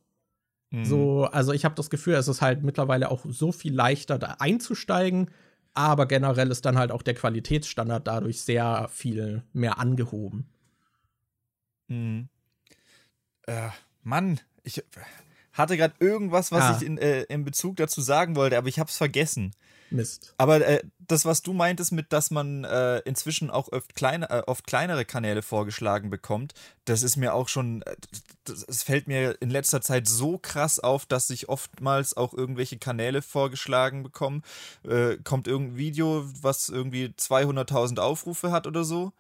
So, 0.72 1.22
mhm. 1.22 1.30
also 1.32 1.53
ich 1.53 1.63
habe 1.63 1.76
das 1.76 1.89
Gefühl, 1.89 2.16
es 2.16 2.28
ist 2.28 2.41
halt 2.41 2.63
mittlerweile 2.63 3.09
auch 3.11 3.26
so 3.28 3.51
viel 3.51 3.74
leichter, 3.74 4.18
da 4.18 4.38
einzusteigen, 4.39 5.32
aber 5.74 6.05
generell 6.05 6.51
ist 6.51 6.66
dann 6.66 6.78
halt 6.78 6.91
auch 6.91 7.01
der 7.01 7.13
Qualitätsstandard 7.13 8.07
dadurch 8.07 8.41
sehr 8.41 8.89
viel 8.91 9.43
mehr 9.53 9.78
angehoben. 9.78 10.49
Mhm. 11.88 12.30
Äh, 13.43 13.70
Mann, 14.03 14.39
ich 14.63 14.84
hatte 15.53 15.78
gerade 15.78 15.93
irgendwas, 15.99 16.51
was 16.51 16.63
ah. 16.63 16.78
ich 16.78 16.86
in, 16.86 16.97
äh, 16.97 17.24
in 17.24 17.45
Bezug 17.45 17.78
dazu 17.78 18.01
sagen 18.01 18.36
wollte, 18.36 18.57
aber 18.57 18.68
ich 18.68 18.80
habe 18.80 18.89
es 18.89 18.97
vergessen. 18.97 19.51
Mist. 19.90 20.34
Aber 20.38 20.66
äh, 20.66 20.82
das, 21.00 21.26
was 21.26 21.42
du 21.42 21.54
meintest 21.54 21.92
mit, 21.92 22.12
dass 22.12 22.32
man 22.32 22.64
äh, 22.64 23.00
inzwischen 23.00 23.50
auch 23.50 23.72
oft, 23.72 23.96
kleine, 23.96 24.30
äh, 24.30 24.44
oft 24.48 24.66
kleinere 24.66 25.06
Kanäle 25.06 25.42
vorgeschlagen 25.42 26.10
bekommt, 26.10 26.54
das 26.86 27.04
ist 27.04 27.16
mir 27.16 27.34
auch 27.34 27.48
schon, 27.48 27.84
es 28.68 28.84
fällt 28.84 29.08
mir 29.08 29.42
in 29.42 29.50
letzter 29.50 29.82
Zeit 29.82 30.08
so 30.08 30.38
krass 30.38 30.80
auf, 30.80 31.06
dass 31.06 31.30
ich 31.30 31.50
oftmals 31.50 32.18
auch 32.18 32.34
irgendwelche 32.34 32.78
Kanäle 32.78 33.22
vorgeschlagen 33.22 34.04
bekomme. 34.04 34.42
Äh, 34.84 35.18
kommt 35.24 35.48
irgendein 35.48 35.78
Video, 35.78 36.26
was 36.42 36.70
irgendwie 36.70 37.14
200.000 37.18 38.00
Aufrufe 38.00 38.52
hat 38.52 38.68
oder 38.68 38.84
so. 38.84 39.14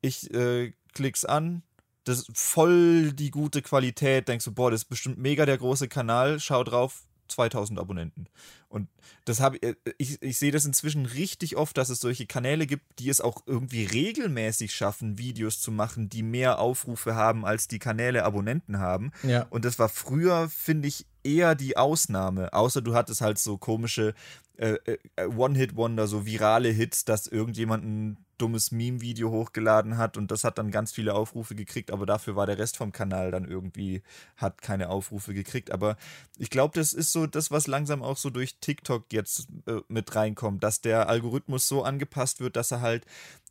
Ich 0.00 0.32
äh, 0.32 0.72
klick's 0.94 1.24
an, 1.24 1.62
das 2.04 2.20
ist 2.20 2.30
voll 2.38 3.12
die 3.12 3.30
gute 3.30 3.62
Qualität. 3.62 4.28
Denkst 4.28 4.46
du, 4.46 4.52
boah, 4.52 4.70
das 4.70 4.82
ist 4.82 4.88
bestimmt 4.88 5.18
mega 5.18 5.44
der 5.44 5.58
große 5.58 5.88
Kanal. 5.88 6.40
Schau 6.40 6.64
drauf, 6.64 7.07
2000 7.28 7.78
Abonnenten. 7.78 8.26
Und 8.68 8.88
das 9.24 9.40
habe 9.40 9.62
äh, 9.62 9.74
ich, 9.98 10.20
ich 10.22 10.38
sehe 10.38 10.52
das 10.52 10.64
inzwischen 10.64 11.06
richtig 11.06 11.56
oft, 11.56 11.76
dass 11.76 11.88
es 11.88 12.00
solche 12.00 12.26
Kanäle 12.26 12.66
gibt, 12.66 12.98
die 12.98 13.08
es 13.08 13.20
auch 13.20 13.42
irgendwie 13.46 13.84
regelmäßig 13.84 14.74
schaffen, 14.74 15.18
Videos 15.18 15.60
zu 15.60 15.70
machen, 15.70 16.08
die 16.08 16.22
mehr 16.22 16.58
Aufrufe 16.58 17.14
haben, 17.14 17.44
als 17.44 17.68
die 17.68 17.78
Kanäle 17.78 18.24
Abonnenten 18.24 18.78
haben. 18.78 19.12
Ja. 19.22 19.46
Und 19.50 19.64
das 19.64 19.78
war 19.78 19.88
früher, 19.88 20.48
finde 20.48 20.88
ich, 20.88 21.06
eher 21.22 21.54
die 21.54 21.76
Ausnahme. 21.76 22.52
Außer 22.52 22.82
du 22.82 22.94
hattest 22.94 23.20
halt 23.20 23.38
so 23.38 23.58
komische 23.58 24.14
äh, 24.56 24.76
äh, 25.16 25.26
One-Hit-Wonder, 25.26 26.06
so 26.06 26.26
virale 26.26 26.70
Hits, 26.70 27.04
dass 27.04 27.26
irgendjemand 27.26 27.84
ein 27.84 28.16
dummes 28.38 28.72
Meme-Video 28.72 29.30
hochgeladen 29.30 29.98
hat 29.98 30.16
und 30.16 30.30
das 30.30 30.44
hat 30.44 30.58
dann 30.58 30.70
ganz 30.70 30.92
viele 30.92 31.14
Aufrufe 31.14 31.54
gekriegt, 31.54 31.90
aber 31.90 32.06
dafür 32.06 32.36
war 32.36 32.46
der 32.46 32.58
Rest 32.58 32.76
vom 32.76 32.92
Kanal 32.92 33.30
dann 33.30 33.44
irgendwie, 33.44 34.02
hat 34.36 34.62
keine 34.62 34.90
Aufrufe 34.90 35.34
gekriegt. 35.34 35.70
Aber 35.70 35.96
ich 36.38 36.50
glaube, 36.50 36.78
das 36.78 36.92
ist 36.92 37.12
so 37.12 37.26
das, 37.26 37.50
was 37.50 37.66
langsam 37.66 38.02
auch 38.02 38.16
so 38.16 38.30
durch 38.30 38.56
TikTok 38.60 39.12
jetzt 39.12 39.48
äh, 39.66 39.80
mit 39.88 40.14
reinkommt, 40.14 40.62
dass 40.62 40.80
der 40.80 41.08
Algorithmus 41.08 41.68
so 41.68 41.82
angepasst 41.82 42.40
wird, 42.40 42.56
dass 42.56 42.70
er 42.70 42.80
halt 42.80 43.04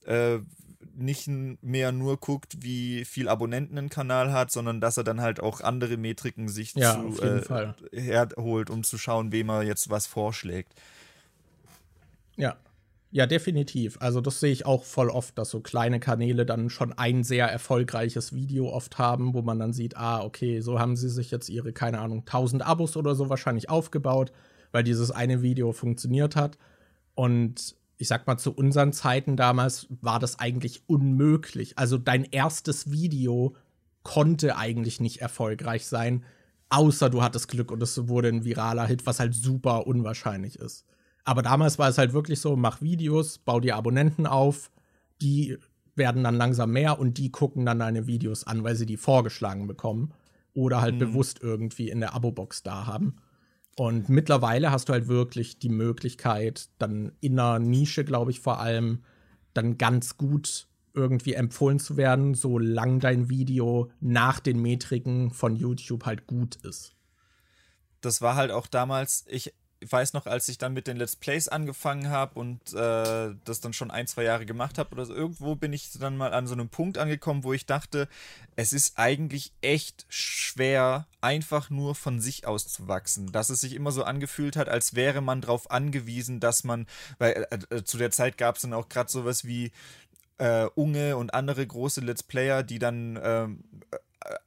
äh, 0.05 0.39
nicht 0.95 1.27
mehr 1.27 1.91
nur 1.91 2.17
guckt, 2.17 2.57
wie 2.61 3.05
viel 3.05 3.29
Abonnenten 3.29 3.77
ein 3.77 3.89
Kanal 3.89 4.31
hat, 4.31 4.51
sondern 4.51 4.81
dass 4.81 4.97
er 4.97 5.03
dann 5.03 5.21
halt 5.21 5.39
auch 5.39 5.61
andere 5.61 5.97
Metriken 5.97 6.49
sich 6.49 6.73
ja, 6.73 6.93
zu, 6.93 7.21
äh, 7.21 7.73
herholt, 7.91 8.69
um 8.69 8.83
zu 8.83 8.97
schauen, 8.97 9.31
wem 9.31 9.49
er 9.49 9.63
jetzt 9.63 9.89
was 9.89 10.07
vorschlägt. 10.07 10.73
Ja. 12.35 12.57
Ja, 13.09 13.25
definitiv. 13.25 13.97
Also 14.01 14.19
das 14.19 14.41
sehe 14.41 14.51
ich 14.51 14.65
auch 14.65 14.83
voll 14.83 15.09
oft, 15.09 15.37
dass 15.37 15.49
so 15.49 15.61
kleine 15.61 15.99
Kanäle 15.99 16.45
dann 16.45 16.69
schon 16.69 16.91
ein 16.93 17.23
sehr 17.23 17.47
erfolgreiches 17.47 18.33
Video 18.33 18.69
oft 18.69 18.97
haben, 18.97 19.33
wo 19.33 19.41
man 19.41 19.59
dann 19.59 19.71
sieht, 19.71 19.95
ah, 19.95 20.23
okay, 20.23 20.59
so 20.59 20.79
haben 20.79 20.97
sie 20.97 21.09
sich 21.09 21.31
jetzt 21.31 21.47
ihre, 21.47 21.71
keine 21.71 21.99
Ahnung, 21.99 22.19
1000 22.19 22.63
Abos 22.63 22.97
oder 22.97 23.15
so 23.15 23.29
wahrscheinlich 23.29 23.69
aufgebaut, 23.69 24.33
weil 24.73 24.83
dieses 24.83 25.11
eine 25.11 25.41
Video 25.41 25.71
funktioniert 25.71 26.35
hat. 26.35 26.57
Und 27.15 27.75
ich 27.97 28.09
sag 28.09 28.27
mal, 28.27 28.37
zu 28.37 28.51
unseren 28.53 28.91
Zeiten 28.91 29.37
damals 29.37 29.87
war 30.01 30.19
das 30.19 30.39
eigentlich 30.39 30.83
unmöglich. 30.87 31.77
Also 31.77 31.97
dein 31.97 32.25
erstes 32.25 32.91
Video 32.91 33.55
konnte 34.03 34.57
eigentlich 34.57 34.99
nicht 34.99 35.21
erfolgreich 35.21 35.87
sein, 35.87 36.25
außer 36.69 37.09
du 37.09 37.23
hattest 37.23 37.47
Glück 37.47 37.71
und 37.71 37.81
es 37.81 38.07
wurde 38.09 38.27
ein 38.27 38.43
viraler 38.43 38.85
Hit, 38.85 39.05
was 39.05 39.19
halt 39.19 39.33
super 39.33 39.87
unwahrscheinlich 39.87 40.59
ist. 40.59 40.85
Aber 41.27 41.41
damals 41.41 41.77
war 41.77 41.89
es 41.89 41.97
halt 41.97 42.13
wirklich 42.13 42.39
so, 42.39 42.55
mach 42.55 42.81
Videos, 42.81 43.37
bau 43.39 43.59
dir 43.59 43.75
Abonnenten 43.75 44.25
auf, 44.25 44.71
die 45.21 45.57
werden 45.93 46.23
dann 46.23 46.35
langsam 46.35 46.71
mehr 46.71 46.99
und 46.99 47.17
die 47.17 47.31
gucken 47.33 47.65
dann 47.65 47.79
deine 47.79 48.07
Videos 48.07 48.45
an, 48.45 48.63
weil 48.63 48.77
sie 48.77 48.85
die 48.85 48.95
vorgeschlagen 48.95 49.67
bekommen 49.67 50.13
oder 50.53 50.79
halt 50.79 50.95
mhm. 50.95 50.99
bewusst 50.99 51.41
irgendwie 51.43 51.89
in 51.89 51.99
der 51.99 52.13
Abo-Box 52.13 52.63
da 52.63 52.85
haben. 52.85 53.17
Und 53.75 54.07
mittlerweile 54.07 54.71
hast 54.71 54.87
du 54.87 54.93
halt 54.93 55.09
wirklich 55.09 55.59
die 55.59 55.67
Möglichkeit, 55.67 56.69
dann 56.77 57.11
in 57.19 57.37
einer 57.37 57.59
Nische, 57.59 58.05
glaube 58.05 58.31
ich, 58.31 58.39
vor 58.39 58.61
allem, 58.61 59.03
dann 59.53 59.77
ganz 59.77 60.15
gut 60.15 60.69
irgendwie 60.93 61.33
empfohlen 61.33 61.79
zu 61.79 61.97
werden, 61.97 62.35
solange 62.35 62.99
dein 62.99 63.29
Video 63.29 63.91
nach 63.99 64.39
den 64.39 64.61
Metriken 64.61 65.31
von 65.31 65.57
YouTube 65.57 66.05
halt 66.05 66.25
gut 66.25 66.55
ist. 66.63 66.95
Das 67.99 68.21
war 68.21 68.35
halt 68.35 68.51
auch 68.51 68.67
damals, 68.67 69.25
ich 69.27 69.53
weiß 69.85 70.13
noch, 70.13 70.25
als 70.25 70.49
ich 70.49 70.57
dann 70.57 70.73
mit 70.73 70.87
den 70.87 70.97
Let's 70.97 71.15
Plays 71.15 71.47
angefangen 71.47 72.09
habe 72.09 72.39
und 72.39 72.73
äh, 72.73 73.35
das 73.43 73.59
dann 73.61 73.73
schon 73.73 73.91
ein, 73.91 74.07
zwei 74.07 74.23
Jahre 74.23 74.45
gemacht 74.45 74.77
habe 74.77 74.91
oder 74.91 75.05
so, 75.05 75.13
irgendwo 75.13 75.55
bin 75.55 75.73
ich 75.73 75.91
dann 75.99 76.17
mal 76.17 76.33
an 76.33 76.47
so 76.47 76.53
einem 76.53 76.69
Punkt 76.69 76.97
angekommen, 76.97 77.43
wo 77.43 77.53
ich 77.53 77.65
dachte, 77.65 78.07
es 78.55 78.73
ist 78.73 78.97
eigentlich 78.97 79.53
echt 79.61 80.05
schwer, 80.09 81.07
einfach 81.21 81.69
nur 81.69 81.95
von 81.95 82.19
sich 82.19 82.47
aus 82.47 82.67
zu 82.67 82.87
wachsen. 82.87 83.31
Dass 83.31 83.49
es 83.49 83.61
sich 83.61 83.73
immer 83.73 83.91
so 83.91 84.03
angefühlt 84.03 84.55
hat, 84.55 84.69
als 84.69 84.95
wäre 84.95 85.21
man 85.21 85.41
darauf 85.41 85.69
angewiesen, 85.69 86.39
dass 86.39 86.63
man, 86.63 86.87
weil 87.19 87.47
äh, 87.51 87.75
äh, 87.75 87.83
zu 87.83 87.97
der 87.97 88.11
Zeit 88.11 88.37
gab 88.37 88.55
es 88.55 88.63
dann 88.63 88.73
auch 88.73 88.89
gerade 88.89 89.11
sowas 89.11 89.45
wie 89.45 89.71
äh, 90.39 90.65
Unge 90.75 91.17
und 91.17 91.33
andere 91.33 91.65
große 91.65 92.01
Let's 92.01 92.23
Player, 92.23 92.63
die 92.63 92.79
dann 92.79 93.19
ähm, 93.21 93.63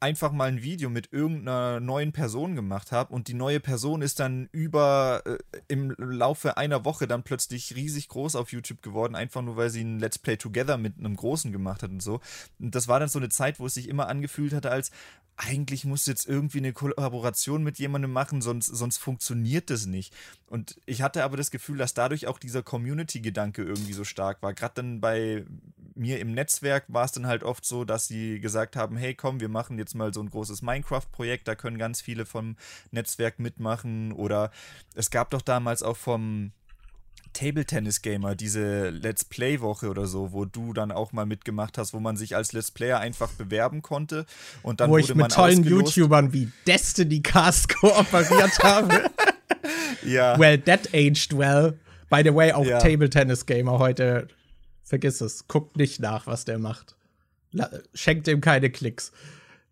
einfach 0.00 0.32
mal 0.32 0.48
ein 0.48 0.62
Video 0.62 0.90
mit 0.90 1.12
irgendeiner 1.12 1.80
neuen 1.80 2.12
Person 2.12 2.54
gemacht 2.54 2.92
habe 2.92 3.14
und 3.14 3.28
die 3.28 3.34
neue 3.34 3.60
Person 3.60 4.02
ist 4.02 4.20
dann 4.20 4.48
über 4.52 5.22
äh, 5.24 5.38
im 5.68 5.94
Laufe 5.98 6.56
einer 6.56 6.84
Woche 6.84 7.06
dann 7.06 7.22
plötzlich 7.22 7.74
riesig 7.76 8.08
groß 8.08 8.36
auf 8.36 8.52
YouTube 8.52 8.82
geworden, 8.82 9.14
einfach 9.14 9.42
nur 9.42 9.56
weil 9.56 9.70
sie 9.70 9.82
ein 9.82 9.98
Let's 9.98 10.18
Play 10.18 10.36
Together 10.36 10.76
mit 10.76 10.98
einem 10.98 11.16
Großen 11.16 11.52
gemacht 11.52 11.82
hat 11.82 11.90
und 11.90 12.02
so. 12.02 12.20
Und 12.58 12.74
das 12.74 12.88
war 12.88 13.00
dann 13.00 13.08
so 13.08 13.18
eine 13.18 13.28
Zeit, 13.28 13.58
wo 13.58 13.66
es 13.66 13.74
sich 13.74 13.88
immer 13.88 14.08
angefühlt 14.08 14.52
hatte, 14.52 14.70
als 14.70 14.90
eigentlich 15.36 15.84
musst 15.84 16.06
du 16.06 16.10
jetzt 16.10 16.28
irgendwie 16.28 16.58
eine 16.58 16.72
Kollaboration 16.72 17.62
mit 17.62 17.78
jemandem 17.78 18.12
machen, 18.12 18.42
sonst, 18.42 18.66
sonst 18.66 18.98
funktioniert 18.98 19.70
das 19.70 19.86
nicht. 19.86 20.14
Und 20.46 20.78
ich 20.84 21.00
hatte 21.00 21.24
aber 21.24 21.36
das 21.36 21.50
Gefühl, 21.50 21.78
dass 21.78 21.94
dadurch 21.94 22.26
auch 22.26 22.38
dieser 22.38 22.62
Community-Gedanke 22.62 23.62
irgendwie 23.62 23.94
so 23.94 24.04
stark 24.04 24.42
war. 24.42 24.52
Gerade 24.52 24.74
dann 24.74 25.00
bei 25.00 25.46
mir 25.94 26.20
im 26.20 26.32
Netzwerk 26.32 26.84
war 26.88 27.04
es 27.04 27.12
dann 27.12 27.26
halt 27.26 27.42
oft 27.42 27.64
so, 27.64 27.84
dass 27.84 28.06
sie 28.06 28.40
gesagt 28.40 28.76
haben, 28.76 28.96
hey 28.96 29.14
komm, 29.14 29.40
wir 29.40 29.48
machen 29.48 29.69
jetzt 29.78 29.94
mal 29.94 30.12
so 30.12 30.20
ein 30.22 30.30
großes 30.30 30.62
Minecraft-Projekt, 30.62 31.48
da 31.48 31.54
können 31.54 31.78
ganz 31.78 32.00
viele 32.00 32.26
vom 32.26 32.56
Netzwerk 32.90 33.38
mitmachen. 33.38 34.12
Oder 34.12 34.50
es 34.94 35.10
gab 35.10 35.30
doch 35.30 35.42
damals 35.42 35.82
auch 35.82 35.96
vom 35.96 36.52
Table 37.32 37.64
Tennis 37.64 38.02
Gamer, 38.02 38.34
diese 38.34 38.90
Let's 38.90 39.24
Play 39.24 39.60
Woche 39.60 39.88
oder 39.88 40.06
so, 40.06 40.32
wo 40.32 40.44
du 40.44 40.72
dann 40.72 40.90
auch 40.90 41.12
mal 41.12 41.26
mitgemacht 41.26 41.78
hast, 41.78 41.94
wo 41.94 42.00
man 42.00 42.16
sich 42.16 42.34
als 42.34 42.52
Let's 42.52 42.70
Player 42.70 42.98
einfach 42.98 43.30
bewerben 43.30 43.82
konnte 43.82 44.26
und 44.62 44.80
dann 44.80 44.90
wo 44.90 44.94
wurde 44.94 45.04
ich 45.04 45.14
mit 45.14 45.30
tollen 45.30 45.60
ausgelost. 45.60 45.96
YouTubern 45.96 46.32
wie 46.32 46.50
Destiny 46.66 47.20
Cast 47.20 47.68
kooperiert 47.80 48.58
habe. 48.62 49.10
ja. 50.04 50.38
Well, 50.38 50.58
that 50.58 50.88
aged 50.92 51.36
well. 51.36 51.78
By 52.08 52.22
the 52.24 52.34
way, 52.34 52.52
auch 52.52 52.64
ja. 52.64 52.78
Table 52.80 53.08
Tennis 53.08 53.46
Gamer 53.46 53.78
heute 53.78 54.26
vergiss 54.82 55.20
es, 55.20 55.46
guckt 55.46 55.76
nicht 55.76 56.00
nach, 56.00 56.26
was 56.26 56.44
der 56.44 56.58
macht. 56.58 56.96
Schenkt 57.94 58.26
ihm 58.28 58.40
keine 58.40 58.70
Klicks. 58.70 59.12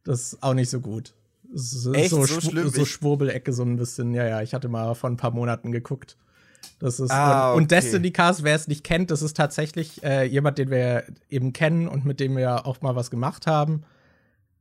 Das 0.08 0.32
ist 0.32 0.42
auch 0.42 0.54
nicht 0.54 0.70
so 0.70 0.80
gut. 0.80 1.12
So, 1.52 1.92
Echt? 1.92 2.08
so, 2.08 2.24
so, 2.24 2.40
schlimm, 2.40 2.70
so 2.70 2.86
Schwurbelecke 2.86 3.52
so 3.52 3.62
ein 3.62 3.76
bisschen. 3.76 4.14
Ja, 4.14 4.26
ja, 4.26 4.40
ich 4.40 4.54
hatte 4.54 4.70
mal 4.70 4.94
vor 4.94 5.10
ein 5.10 5.18
paar 5.18 5.32
Monaten 5.32 5.70
geguckt. 5.70 6.16
Das 6.78 6.98
ist 6.98 7.10
ah, 7.10 7.52
und, 7.52 7.64
und, 7.64 7.70
Destiny 7.70 8.10
Cast, 8.10 8.42
wer 8.42 8.54
es 8.54 8.68
nicht 8.68 8.84
kennt, 8.84 9.10
das 9.10 9.20
ist 9.20 9.36
tatsächlich 9.36 10.02
äh, 10.02 10.24
jemand, 10.24 10.56
den 10.56 10.70
wir 10.70 11.04
eben 11.28 11.52
kennen 11.52 11.88
und 11.88 12.06
mit 12.06 12.20
dem 12.20 12.38
wir 12.38 12.66
auch 12.66 12.80
mal 12.80 12.96
was 12.96 13.10
gemacht 13.10 13.46
haben. 13.46 13.82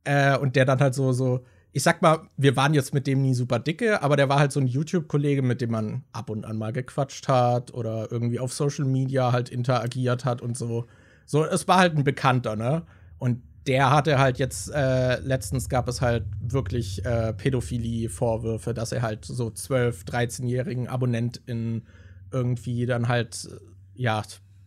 Äh, 0.04 0.36
und 0.36 0.54
der 0.54 0.66
dann 0.66 0.80
halt 0.80 0.94
so, 0.94 1.12
so, 1.12 1.46
ich 1.72 1.82
sag 1.82 2.02
mal, 2.02 2.28
wir 2.36 2.54
waren 2.56 2.74
jetzt 2.74 2.92
mit 2.92 3.06
dem 3.06 3.22
nie 3.22 3.32
super 3.32 3.58
dicke, 3.58 4.02
aber 4.02 4.16
der 4.16 4.28
war 4.28 4.38
halt 4.38 4.52
so 4.52 4.60
ein 4.60 4.66
YouTube-Kollege, 4.66 5.40
mit 5.40 5.62
dem 5.62 5.70
man 5.70 6.04
ab 6.12 6.28
und 6.28 6.44
an 6.44 6.58
mal 6.58 6.74
gequatscht 6.74 7.26
hat 7.26 7.72
oder 7.72 8.12
irgendwie 8.12 8.38
auf 8.38 8.52
Social 8.52 8.84
Media 8.84 9.32
halt 9.32 9.48
interagiert 9.48 10.26
hat 10.26 10.42
und 10.42 10.58
so. 10.58 10.84
So, 11.24 11.46
es 11.46 11.66
war 11.68 11.78
halt 11.78 11.96
ein 11.96 12.04
Bekannter, 12.04 12.54
ne? 12.54 12.82
Und 13.18 13.42
der 13.66 13.90
hatte 13.90 14.18
halt 14.18 14.38
jetzt, 14.38 14.70
äh, 14.72 15.18
letztens 15.20 15.68
gab 15.68 15.88
es 15.88 16.00
halt 16.00 16.24
wirklich 16.40 17.04
äh, 17.04 17.32
Pädophilie-Vorwürfe, 17.34 18.72
dass 18.72 18.92
er 18.92 19.02
halt 19.02 19.24
so 19.24 19.48
12-, 19.48 20.06
13-jährigen 20.06 20.88
AbonnentInnen 20.88 21.86
irgendwie 22.30 22.86
dann 22.86 23.08
halt, 23.08 23.48
ja, 23.94 24.22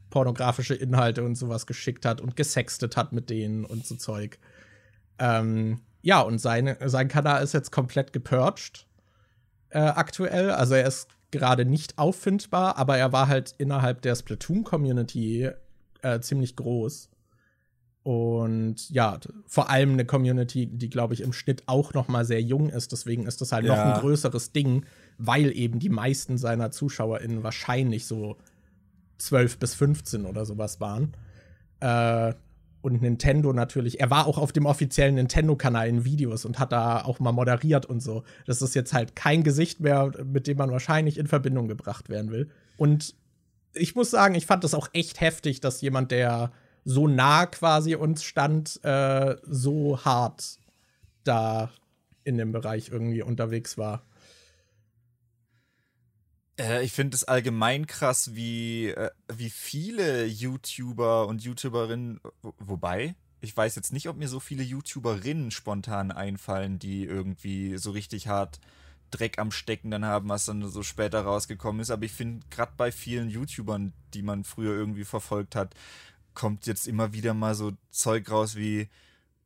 pornografische 0.10 0.76
Inhalte 0.76 1.24
und 1.24 1.36
sowas 1.36 1.66
geschickt 1.66 2.06
hat 2.06 2.22
und 2.22 2.36
gesextet 2.36 2.98
hat 2.98 3.14
mit 3.14 3.30
denen 3.30 3.66
und 3.66 3.86
so 3.86 3.96
Zeug. 3.96 4.40
Ähm, 5.18 5.80
ja, 6.02 6.22
und 6.22 6.40
seine, 6.40 6.78
sein 6.86 7.08
Kanal 7.08 7.44
ist 7.44 7.54
jetzt 7.54 7.72
komplett 7.72 8.12
gepurcht 8.14 8.88
äh, 9.70 9.80
aktuell. 9.80 10.52
Also 10.52 10.76
er 10.76 10.86
ist 10.86 11.08
gerade 11.32 11.66
nicht 11.66 11.98
auffindbar, 11.98 12.78
aber 12.78 12.98
er 12.98 13.12
war 13.12 13.28
halt 13.28 13.56
innerhalb 13.58 14.02
der 14.02 14.16
Splatoon-Community 14.16 15.50
äh, 16.02 16.20
ziemlich 16.20 16.56
groß. 16.56 17.11
Und 18.04 18.90
ja, 18.90 19.20
vor 19.46 19.70
allem 19.70 19.94
eine 19.94 20.06
Community, 20.06 20.66
die, 20.66 20.90
glaube 20.90 21.14
ich, 21.14 21.22
im 21.22 21.34
Schnitt 21.34 21.64
auch 21.68 21.94
noch 21.94 22.08
mal 22.08 22.26
sehr 22.26 22.42
jung 22.42 22.70
ist. 22.70 22.92
Deswegen 22.92 23.28
ist 23.28 23.42
das 23.42 23.52
halt 23.52 23.66
ja. 23.66 23.76
noch 23.76 23.94
ein 23.94 24.02
größeres 24.02 24.52
Ding, 24.54 24.86
weil 25.20 25.56
eben 25.56 25.80
die 25.80 25.90
meisten 25.90 26.38
seiner 26.38 26.72
ZuschauerInnen 26.72 27.44
wahrscheinlich 27.44 28.06
so 28.06 28.38
12 29.20 29.60
bis 29.60 29.76
15 29.76 30.26
oder 30.26 30.46
sowas 30.46 30.80
waren. 30.80 31.14
Äh, 31.80 32.34
und 32.82 33.04
Nintendo 33.04 33.54
natürlich. 33.54 34.00
Er 34.00 34.10
war 34.10 34.26
auch 34.26 34.40
auf 34.40 34.52
dem 34.52 34.66
offiziellen 34.66 35.16
Nintendo-Kanal 35.16 35.88
in 35.88 36.04
Videos 36.04 36.46
und 36.46 36.58
hat 36.58 36.72
da 36.72 37.04
auch 37.04 37.20
mal 37.20 37.32
moderiert 37.32 37.86
und 37.86 38.02
so. 38.02 38.24
Das 38.48 38.64
ist 38.64 38.74
jetzt 38.74 38.94
halt 38.94 39.16
kein 39.16 39.44
Gesicht 39.44 39.80
mehr, 39.80 40.12
mit 40.26 40.48
dem 40.48 40.58
man 40.58 40.72
wahrscheinlich 40.72 41.20
in 41.20 41.28
Verbindung 41.28 41.68
gebracht 41.68 42.10
werden 42.10 42.32
will. 42.32 42.50
Und 42.78 43.14
ich 43.74 43.94
muss 43.94 44.10
sagen, 44.10 44.34
ich 44.34 44.48
fand 44.48 44.64
das 44.64 44.74
auch 44.74 44.90
echt 44.94 45.22
heftig, 45.22 45.60
dass 45.60 45.82
jemand, 45.82 46.10
der 46.10 46.52
so 46.84 47.08
nah 47.08 47.46
quasi 47.46 47.96
uns 47.96 48.24
stand, 48.24 48.84
äh, 48.84 49.36
so 49.44 50.04
hart 50.04 50.58
da 51.24 51.72
in 52.24 52.38
dem 52.38 52.52
Bereich 52.52 52.90
irgendwie 52.90 53.22
unterwegs 53.22 53.78
war. 53.78 54.04
Äh, 56.60 56.84
ich 56.84 56.92
finde 56.92 57.16
es 57.16 57.24
allgemein 57.24 57.88
krass, 57.88 58.36
wie, 58.36 58.90
äh, 58.90 59.12
wie 59.34 59.50
viele 59.50 60.26
YouTuber 60.26 61.28
und 61.28 61.44
YouTuberinnen, 61.44 62.20
wobei, 62.60 63.16
ich 63.42 63.56
weiß 63.56 63.76
jetzt 63.76 63.94
nicht, 63.94 64.08
ob 64.08 64.18
mir 64.18 64.28
so 64.28 64.40
viele 64.40 64.64
YouTuberinnen 64.64 65.52
spontan 65.52 66.12
einfallen, 66.12 66.78
die 66.78 67.06
irgendwie 67.06 67.78
so 67.78 67.92
richtig 67.92 68.28
hart 68.28 68.60
Dreck 69.10 69.40
am 69.40 69.52
Stecken 69.52 69.92
dann 69.92 70.06
haben, 70.06 70.30
was 70.30 70.46
dann 70.46 70.66
so 70.70 70.84
später 70.84 71.22
rausgekommen 71.22 71.82
ist. 71.82 71.90
Aber 71.90 72.06
ich 72.06 72.14
finde, 72.14 72.46
gerade 72.50 72.72
bei 72.78 72.92
vielen 72.92 73.30
YouTubern, 73.30 73.94
die 74.14 74.22
man 74.22 74.44
früher 74.44 74.74
irgendwie 74.74 75.04
verfolgt 75.04 75.56
hat, 75.56 75.76
kommt 76.34 76.68
jetzt 76.68 76.88
immer 76.88 77.14
wieder 77.14 77.34
mal 77.34 77.56
so 77.56 77.72
Zeug 77.92 78.30
raus 78.30 78.56
wie, 78.56 78.90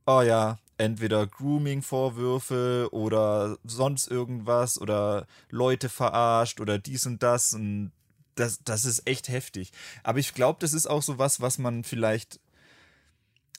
oh 0.06 0.22
ja, 0.22 0.60
entweder 0.78 1.26
Grooming-Vorwürfe 1.28 2.90
oder 2.92 3.58
sonst 3.64 4.08
irgendwas 4.08 4.80
oder 4.80 5.28
Leute 5.50 5.90
verarscht 5.90 6.60
oder 6.60 6.78
dies 6.80 7.06
und 7.06 7.24
das 7.24 7.54
und 7.54 7.92
das, 8.36 8.60
das 8.64 8.86
ist 8.86 9.08
echt 9.08 9.30
heftig. 9.30 9.72
Aber 10.04 10.20
ich 10.20 10.34
glaube, 10.34 10.60
das 10.60 10.74
ist 10.74 10.88
auch 10.88 11.02
so 11.02 11.18
was, 11.18 11.42
was 11.42 11.58
man 11.58 11.84
vielleicht. 11.84 12.40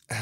Äh, 0.09 0.14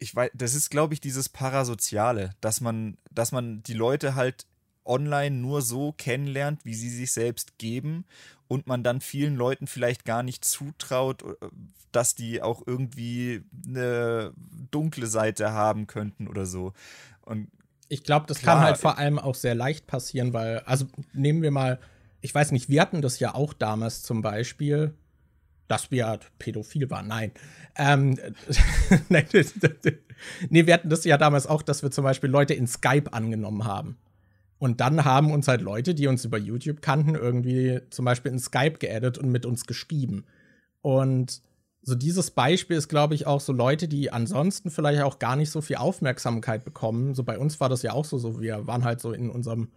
ich 0.00 0.14
weiß, 0.16 0.32
das 0.34 0.54
ist, 0.54 0.70
glaube 0.70 0.94
ich, 0.94 1.00
dieses 1.00 1.28
Parasoziale, 1.28 2.34
dass 2.40 2.60
man, 2.60 2.98
dass 3.12 3.30
man 3.30 3.62
die 3.62 3.74
Leute 3.74 4.16
halt 4.16 4.46
online 4.90 5.36
nur 5.36 5.62
so 5.62 5.92
kennenlernt, 5.92 6.64
wie 6.64 6.74
sie 6.74 6.90
sich 6.90 7.12
selbst 7.12 7.56
geben 7.58 8.04
und 8.48 8.66
man 8.66 8.82
dann 8.82 9.00
vielen 9.00 9.36
Leuten 9.36 9.66
vielleicht 9.66 10.04
gar 10.04 10.22
nicht 10.22 10.44
zutraut, 10.44 11.22
äh, 11.22 11.46
dass 11.92 12.14
die 12.14 12.42
auch 12.42 12.62
irgendwie 12.66 13.42
eine 13.66 14.32
dunkle 14.70 15.06
Seite 15.06 15.52
haben 15.52 15.86
könnten 15.86 16.28
oder 16.28 16.46
so. 16.46 16.72
Und 17.22 17.48
ich 17.88 18.04
glaube, 18.04 18.26
das 18.26 18.40
klar, 18.40 18.56
kann 18.56 18.64
halt 18.64 18.78
vor 18.78 18.98
allem 18.98 19.18
auch 19.18 19.34
sehr 19.34 19.54
leicht 19.54 19.86
passieren, 19.86 20.32
weil, 20.32 20.60
also 20.60 20.86
nehmen 21.12 21.42
wir 21.42 21.50
mal, 21.50 21.80
ich 22.20 22.34
weiß 22.34 22.52
nicht, 22.52 22.68
wir 22.68 22.80
hatten 22.80 23.02
das 23.02 23.18
ja 23.18 23.34
auch 23.34 23.52
damals 23.52 24.02
zum 24.02 24.22
Beispiel, 24.22 24.94
dass 25.68 25.90
wir 25.90 26.06
halt 26.06 26.30
pädophil 26.38 26.90
waren. 26.90 27.08
Nein. 27.08 27.32
Ähm, 27.76 28.18
nee, 29.08 30.66
wir 30.66 30.74
hatten 30.74 30.88
das 30.88 31.04
ja 31.04 31.16
damals 31.18 31.46
auch, 31.46 31.62
dass 31.62 31.82
wir 31.82 31.90
zum 31.90 32.04
Beispiel 32.04 32.30
Leute 32.30 32.54
in 32.54 32.66
Skype 32.66 33.12
angenommen 33.12 33.64
haben. 33.64 33.96
Und 34.60 34.82
dann 34.82 35.06
haben 35.06 35.32
uns 35.32 35.48
halt 35.48 35.62
Leute, 35.62 35.94
die 35.94 36.06
uns 36.06 36.26
über 36.26 36.36
YouTube 36.36 36.82
kannten, 36.82 37.14
irgendwie 37.14 37.80
zum 37.88 38.04
Beispiel 38.04 38.30
in 38.30 38.38
Skype 38.38 38.74
geaddet 38.78 39.16
und 39.16 39.30
mit 39.30 39.46
uns 39.46 39.64
geschrieben. 39.64 40.26
Und 40.82 41.40
so 41.80 41.94
dieses 41.94 42.30
Beispiel 42.30 42.76
ist, 42.76 42.88
glaube 42.88 43.14
ich, 43.14 43.26
auch 43.26 43.40
so 43.40 43.54
Leute, 43.54 43.88
die 43.88 44.12
ansonsten 44.12 44.70
vielleicht 44.70 45.00
auch 45.00 45.18
gar 45.18 45.34
nicht 45.34 45.50
so 45.50 45.62
viel 45.62 45.76
Aufmerksamkeit 45.76 46.62
bekommen. 46.62 47.14
So 47.14 47.24
bei 47.24 47.38
uns 47.38 47.58
war 47.58 47.70
das 47.70 47.80
ja 47.80 47.92
auch 47.92 48.04
so, 48.04 48.18
so 48.18 48.38
wir 48.42 48.66
waren 48.66 48.84
halt 48.84 49.00
so 49.00 49.12
in 49.12 49.30
unserem 49.30 49.68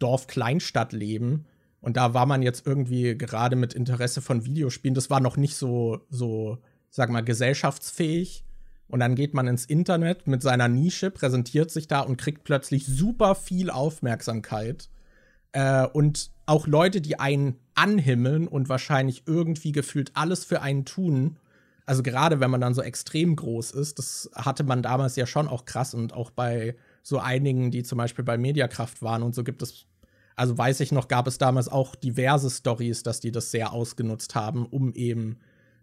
Dorf-Kleinstadt-Leben. 0.00 1.46
Und 1.80 1.96
da 1.96 2.12
war 2.12 2.26
man 2.26 2.42
jetzt 2.42 2.66
irgendwie 2.66 3.16
gerade 3.16 3.54
mit 3.54 3.74
Interesse 3.74 4.22
von 4.22 4.44
Videospielen, 4.44 4.96
das 4.96 5.08
war 5.08 5.20
noch 5.20 5.36
nicht 5.36 5.54
so, 5.54 6.00
so, 6.10 6.58
sag 6.90 7.10
mal, 7.10 7.22
gesellschaftsfähig. 7.22 8.44
Und 8.88 9.00
dann 9.00 9.14
geht 9.14 9.34
man 9.34 9.48
ins 9.48 9.64
Internet 9.64 10.26
mit 10.26 10.42
seiner 10.42 10.68
Nische, 10.68 11.10
präsentiert 11.10 11.70
sich 11.70 11.88
da 11.88 12.00
und 12.00 12.18
kriegt 12.18 12.44
plötzlich 12.44 12.86
super 12.86 13.34
viel 13.34 13.70
Aufmerksamkeit. 13.70 14.88
Äh, 15.52 15.86
und 15.86 16.30
auch 16.46 16.66
Leute, 16.66 17.00
die 17.00 17.18
einen 17.18 17.58
anhimmeln 17.74 18.46
und 18.46 18.68
wahrscheinlich 18.68 19.24
irgendwie 19.26 19.72
gefühlt 19.72 20.12
alles 20.14 20.44
für 20.44 20.62
einen 20.62 20.84
tun. 20.84 21.38
Also 21.84 22.02
gerade 22.02 22.40
wenn 22.40 22.50
man 22.50 22.60
dann 22.60 22.74
so 22.74 22.82
extrem 22.82 23.36
groß 23.36 23.72
ist, 23.72 23.98
das 23.98 24.30
hatte 24.34 24.64
man 24.64 24.82
damals 24.82 25.16
ja 25.16 25.26
schon 25.26 25.48
auch 25.48 25.64
krass 25.64 25.94
und 25.94 26.12
auch 26.12 26.30
bei 26.30 26.76
so 27.02 27.18
einigen, 27.18 27.70
die 27.70 27.82
zum 27.82 27.98
Beispiel 27.98 28.24
bei 28.24 28.38
Mediakraft 28.38 29.02
waren 29.02 29.22
und 29.22 29.34
so 29.34 29.44
gibt 29.44 29.62
es, 29.62 29.86
also 30.34 30.58
weiß 30.58 30.80
ich 30.80 30.90
noch, 30.90 31.06
gab 31.06 31.28
es 31.28 31.38
damals 31.38 31.68
auch 31.68 31.94
diverse 31.94 32.50
Stories, 32.50 33.02
dass 33.02 33.20
die 33.20 33.30
das 33.30 33.50
sehr 33.50 33.72
ausgenutzt 33.72 34.34
haben, 34.34 34.66
um 34.66 34.92
eben 34.94 35.38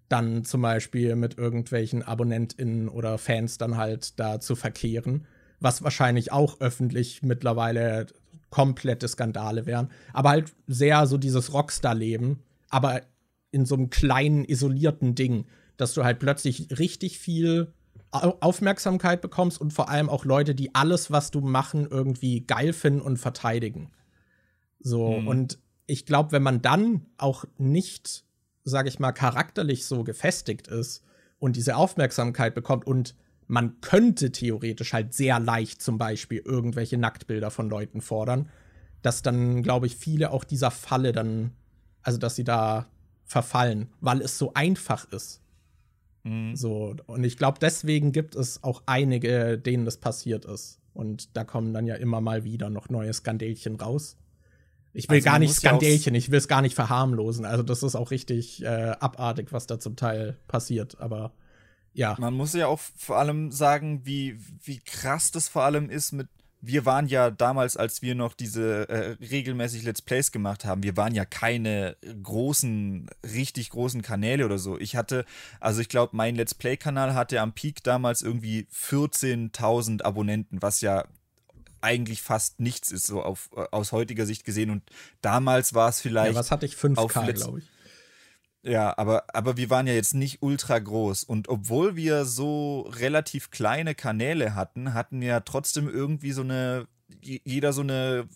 dann 0.09 0.45
zum 0.45 0.61
Beispiel 0.61 1.15
mit 1.15 1.37
irgendwelchen 1.37 2.03
AbonnentInnen 2.03 2.89
oder 2.89 3.17
Fans 3.17 3.57
dann 3.57 3.77
halt 3.77 4.19
da 4.19 4.39
zu 4.39 4.55
verkehren, 4.55 5.25
was 5.59 5.83
wahrscheinlich 5.83 6.31
auch 6.31 6.59
öffentlich 6.59 7.23
mittlerweile 7.23 8.07
komplette 8.49 9.07
Skandale 9.07 9.65
wären. 9.65 9.89
Aber 10.13 10.29
halt 10.29 10.53
sehr 10.67 11.07
so 11.07 11.17
dieses 11.17 11.53
Rockstar-Leben, 11.53 12.43
aber 12.69 13.01
in 13.51 13.65
so 13.65 13.75
einem 13.75 13.89
kleinen, 13.89 14.45
isolierten 14.45 15.15
Ding, 15.15 15.45
dass 15.77 15.93
du 15.93 16.03
halt 16.03 16.19
plötzlich 16.19 16.77
richtig 16.77 17.17
viel 17.19 17.73
Aufmerksamkeit 18.11 19.21
bekommst 19.21 19.59
und 19.59 19.73
vor 19.73 19.89
allem 19.89 20.07
auch 20.07 20.23
Leute, 20.23 20.53
die 20.53 20.75
alles, 20.75 21.09
was 21.09 21.31
du 21.31 21.41
machen, 21.41 21.87
irgendwie 21.89 22.41
geil 22.41 22.73
finden 22.73 23.01
und 23.01 23.17
verteidigen. 23.17 23.91
So, 24.79 25.19
mhm. 25.19 25.27
und 25.27 25.59
ich 25.87 26.05
glaube, 26.05 26.31
wenn 26.31 26.43
man 26.43 26.61
dann 26.61 27.07
auch 27.17 27.45
nicht, 27.57 28.23
sag 28.63 28.87
ich 28.87 28.99
mal, 28.99 29.11
charakterlich 29.11 29.85
so 29.85 30.03
gefestigt 30.03 30.67
ist 30.67 31.03
und 31.39 31.55
diese 31.55 31.75
Aufmerksamkeit 31.75 32.55
bekommt 32.55 32.87
und 32.87 33.15
man 33.47 33.81
könnte 33.81 34.31
theoretisch 34.31 34.93
halt 34.93 35.13
sehr 35.13 35.39
leicht 35.39 35.81
zum 35.81 35.97
Beispiel 35.97 36.41
irgendwelche 36.43 36.97
Nacktbilder 36.97 37.51
von 37.51 37.69
Leuten 37.69 38.01
fordern, 38.01 38.49
dass 39.01 39.21
dann, 39.21 39.63
glaube 39.63 39.85
ich, 39.85 39.97
viele 39.97 40.31
auch 40.31 40.43
dieser 40.43 40.71
Falle 40.71 41.11
dann, 41.11 41.51
also 42.01 42.17
dass 42.17 42.35
sie 42.35 42.45
da 42.45 42.87
verfallen, 43.25 43.89
weil 43.99 44.21
es 44.21 44.37
so 44.37 44.53
einfach 44.53 45.11
ist. 45.11 45.41
Mhm. 46.23 46.55
So, 46.55 46.95
und 47.05 47.23
ich 47.23 47.37
glaube, 47.37 47.59
deswegen 47.59 48.11
gibt 48.11 48.35
es 48.35 48.63
auch 48.63 48.83
einige, 48.85 49.57
denen 49.57 49.85
das 49.85 49.97
passiert 49.97 50.45
ist. 50.45 50.79
Und 50.93 51.35
da 51.35 51.43
kommen 51.43 51.73
dann 51.73 51.87
ja 51.87 51.95
immer 51.95 52.21
mal 52.21 52.43
wieder 52.43 52.69
noch 52.69 52.89
neue 52.89 53.13
Skandelchen 53.13 53.75
raus. 53.75 54.17
Ich 54.93 55.09
will 55.09 55.17
also 55.17 55.25
gar 55.25 55.39
nicht 55.39 55.55
Skandelchen, 55.55 56.13
ich 56.13 56.29
will 56.29 56.37
es 56.37 56.47
gar 56.47 56.61
nicht 56.61 56.75
verharmlosen. 56.75 57.45
Also, 57.45 57.63
das 57.63 57.81
ist 57.83 57.95
auch 57.95 58.11
richtig 58.11 58.63
äh, 58.63 58.95
abartig, 58.99 59.51
was 59.51 59.65
da 59.65 59.79
zum 59.79 59.95
Teil 59.95 60.37
passiert. 60.47 60.99
Aber 60.99 61.33
ja. 61.93 62.15
Man 62.19 62.33
muss 62.33 62.53
ja 62.53 62.67
auch 62.67 62.79
vor 62.79 63.17
allem 63.17 63.51
sagen, 63.51 64.01
wie, 64.03 64.39
wie 64.63 64.79
krass 64.79 65.31
das 65.31 65.47
vor 65.47 65.63
allem 65.63 65.89
ist 65.89 66.11
mit. 66.11 66.27
Wir 66.65 66.85
waren 66.85 67.07
ja 67.07 67.29
damals, 67.29 67.75
als 67.75 68.01
wir 68.01 68.15
noch 68.15 68.33
diese 68.33 68.87
äh, 68.87 69.17
regelmäßig 69.19 69.83
Let's 69.83 70.01
Plays 70.01 70.31
gemacht 70.31 70.63
haben, 70.63 70.81
wir 70.81 70.95
waren 70.95 71.13
ja 71.13 71.25
keine 71.25 71.97
großen, 72.23 73.09
richtig 73.21 73.69
großen 73.71 74.01
Kanäle 74.01 74.45
oder 74.45 74.57
so. 74.57 74.79
Ich 74.79 74.95
hatte, 74.95 75.25
also 75.59 75.81
ich 75.81 75.89
glaube, 75.89 76.15
mein 76.15 76.35
Let's 76.35 76.53
Play-Kanal 76.53 77.15
hatte 77.15 77.41
am 77.41 77.51
Peak 77.51 77.83
damals 77.83 78.21
irgendwie 78.21 78.65
14.000 78.73 80.03
Abonnenten, 80.03 80.61
was 80.61 80.79
ja 80.79 81.03
eigentlich 81.83 82.21
fast 82.21 82.59
nichts 82.59 82.91
ist, 82.91 83.07
so 83.07 83.21
auf, 83.21 83.49
äh, 83.55 83.65
aus 83.71 83.91
heutiger 83.91 84.25
Sicht 84.25 84.45
gesehen. 84.45 84.69
Und 84.69 84.83
damals 85.21 85.73
war 85.73 85.89
es 85.89 86.01
vielleicht. 86.01 86.33
Ja, 86.33 86.39
was 86.39 86.51
hatte 86.51 86.65
ich? 86.65 86.75
5K, 86.75 87.33
glaube 87.33 87.59
ich. 87.59 87.65
Ja, 88.65 88.97
aber, 88.97 89.25
aber 89.33 89.57
wir 89.57 89.69
waren 89.69 89.87
ja 89.87 89.93
jetzt 89.93 90.13
nicht 90.13 90.41
ultra 90.41 90.79
groß. 90.79 91.25
Und 91.25 91.49
obwohl 91.49 91.97
wir 91.97 92.23
so 92.23 92.81
relativ 92.81 93.51
kleine 93.51 93.93
Kanäle 93.93 94.55
hatten, 94.55 94.93
hatten 94.93 95.19
wir 95.19 95.43
trotzdem 95.43 95.89
irgendwie 95.89 96.31
so 96.31 96.43
eine, 96.43 96.87
jeder 97.21 97.73
so 97.73 97.81
eine 97.81 98.27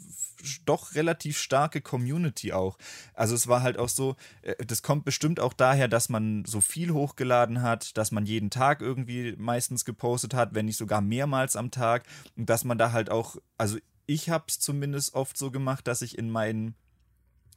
doch 0.65 0.95
relativ 0.95 1.37
starke 1.37 1.81
Community 1.81 2.53
auch. 2.53 2.77
Also 3.13 3.35
es 3.35 3.47
war 3.47 3.61
halt 3.61 3.77
auch 3.77 3.89
so, 3.89 4.15
äh, 4.41 4.55
das 4.65 4.81
kommt 4.81 5.05
bestimmt 5.05 5.39
auch 5.39 5.53
daher, 5.53 5.87
dass 5.87 6.09
man 6.09 6.45
so 6.45 6.61
viel 6.61 6.91
hochgeladen 6.91 7.61
hat, 7.61 7.97
dass 7.97 8.11
man 8.11 8.25
jeden 8.25 8.49
Tag 8.49 8.81
irgendwie 8.81 9.35
meistens 9.37 9.85
gepostet 9.85 10.33
hat, 10.33 10.53
wenn 10.53 10.65
nicht 10.65 10.77
sogar 10.77 11.01
mehrmals 11.01 11.55
am 11.55 11.71
Tag. 11.71 12.05
Und 12.35 12.49
dass 12.49 12.63
man 12.63 12.77
da 12.77 12.91
halt 12.91 13.09
auch, 13.09 13.37
also 13.57 13.77
ich 14.05 14.29
habe 14.29 14.45
es 14.47 14.59
zumindest 14.59 15.13
oft 15.15 15.37
so 15.37 15.51
gemacht, 15.51 15.87
dass 15.87 16.01
ich 16.01 16.17
in 16.17 16.29
meinen 16.29 16.75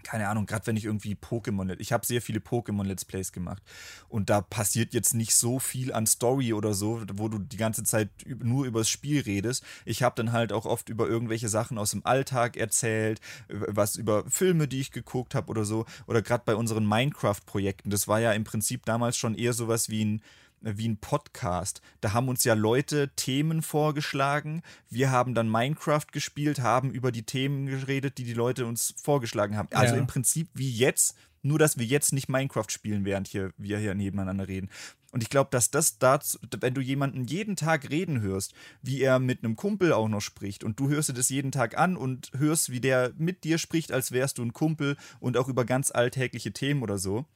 keine 0.03 0.29
Ahnung, 0.29 0.47
gerade 0.47 0.67
wenn 0.67 0.77
ich 0.77 0.85
irgendwie 0.85 1.15
Pokémon, 1.15 1.77
ich 1.79 1.93
habe 1.93 2.07
sehr 2.07 2.23
viele 2.23 2.41
Pokémon 2.41 2.85
Let's 2.85 3.05
Plays 3.05 3.33
gemacht 3.33 3.63
und 4.09 4.31
da 4.31 4.41
passiert 4.41 4.95
jetzt 4.95 5.15
nicht 5.15 5.35
so 5.35 5.59
viel 5.59 5.93
an 5.93 6.07
Story 6.07 6.53
oder 6.53 6.75
so, 6.75 7.03
wo 7.15 7.29
du 7.29 7.39
die 7.39 7.57
ganze 7.57 7.85
Zeit 7.85 8.09
nur 8.27 8.67
über 8.67 8.81
das 8.81 8.89
Spiel 8.89 9.21
redest. 9.21 9.65
Ich 9.85 10.03
habe 10.03 10.15
dann 10.17 10.33
halt 10.33 10.53
auch 10.53 10.67
oft 10.67 10.89
über 10.89 11.09
irgendwelche 11.09 11.49
Sachen 11.49 11.79
aus 11.79 11.93
dem 11.93 12.05
Alltag 12.05 12.57
erzählt, 12.57 13.21
was 13.49 13.97
über 13.97 14.25
Filme, 14.29 14.69
die 14.69 14.81
ich 14.81 14.93
geguckt 14.93 15.35
habe 15.35 15.49
oder 15.49 15.65
so, 15.65 15.87
oder 16.07 16.23
gerade 16.23 16.43
bei 16.45 16.55
unseren 16.55 16.87
Minecraft 16.87 17.41
Projekten. 17.47 17.91
Das 17.91 18.09
war 18.09 18.21
ja 18.21 18.33
im 18.33 18.45
Prinzip 18.45 18.85
damals 18.85 19.17
schon 19.17 19.35
eher 19.35 19.53
sowas 19.53 19.89
wie 19.89 20.05
ein 20.05 20.23
wie 20.61 20.89
ein 20.89 20.99
Podcast. 20.99 21.81
Da 22.01 22.13
haben 22.13 22.29
uns 22.29 22.45
ja 22.45 22.55
Leute 22.55 23.11
Themen 23.17 23.63
vorgeschlagen. 23.63 24.63
Wir 24.89 25.11
haben 25.11 25.35
dann 25.35 25.51
Minecraft 25.51 26.07
gespielt, 26.13 26.61
haben 26.61 26.91
über 26.91 27.13
die 27.13 27.25
Themen 27.25 27.67
geredet, 27.67 28.19
die 28.19 28.25
die 28.25 28.35
Leute 28.35 28.67
uns 28.67 28.95
vorgeschlagen 29.03 29.57
haben. 29.57 29.69
Also 29.73 29.95
ja. 29.95 30.01
im 30.01 30.07
Prinzip 30.07 30.49
wie 30.55 30.71
jetzt, 30.71 31.17
nur 31.43 31.59
dass 31.59 31.79
wir 31.79 31.87
jetzt 31.87 32.13
nicht 32.13 32.29
Minecraft 32.29 32.69
spielen, 32.69 33.05
während 33.05 33.29
hier, 33.29 33.53
wir 33.57 33.79
hier 33.79 33.95
nebeneinander 33.95 34.49
reden. 34.49 34.71
Und 35.13 35.23
ich 35.23 35.31
glaube, 35.31 35.51
dass 35.51 35.71
das 35.71 35.99
dazu, 35.99 36.39
wenn 36.61 36.75
du 36.75 36.81
jemanden 36.81 37.25
jeden 37.25 37.57
Tag 37.57 37.91
reden 37.91 38.21
hörst, 38.21 38.55
wie 38.81 39.01
er 39.01 39.19
mit 39.19 39.43
einem 39.43 39.57
Kumpel 39.57 39.93
auch 39.93 40.09
noch 40.09 40.21
spricht, 40.21 40.63
und 40.63 40.79
du 40.79 40.89
hörst 40.89 41.09
dir 41.09 41.15
das 41.15 41.31
jeden 41.31 41.51
Tag 41.51 41.77
an 41.77 41.97
und 41.97 42.31
hörst, 42.37 42.71
wie 42.71 42.81
der 42.81 43.13
mit 43.17 43.43
dir 43.43 43.59
spricht, 43.59 43.91
als 43.91 44.13
wärst 44.13 44.39
du 44.39 44.43
ein 44.43 44.53
Kumpel 44.53 44.97
und 45.19 45.37
auch 45.37 45.49
über 45.49 45.65
ganz 45.65 45.91
alltägliche 45.91 46.53
Themen 46.53 46.83
oder 46.83 46.99
so, 46.99 47.27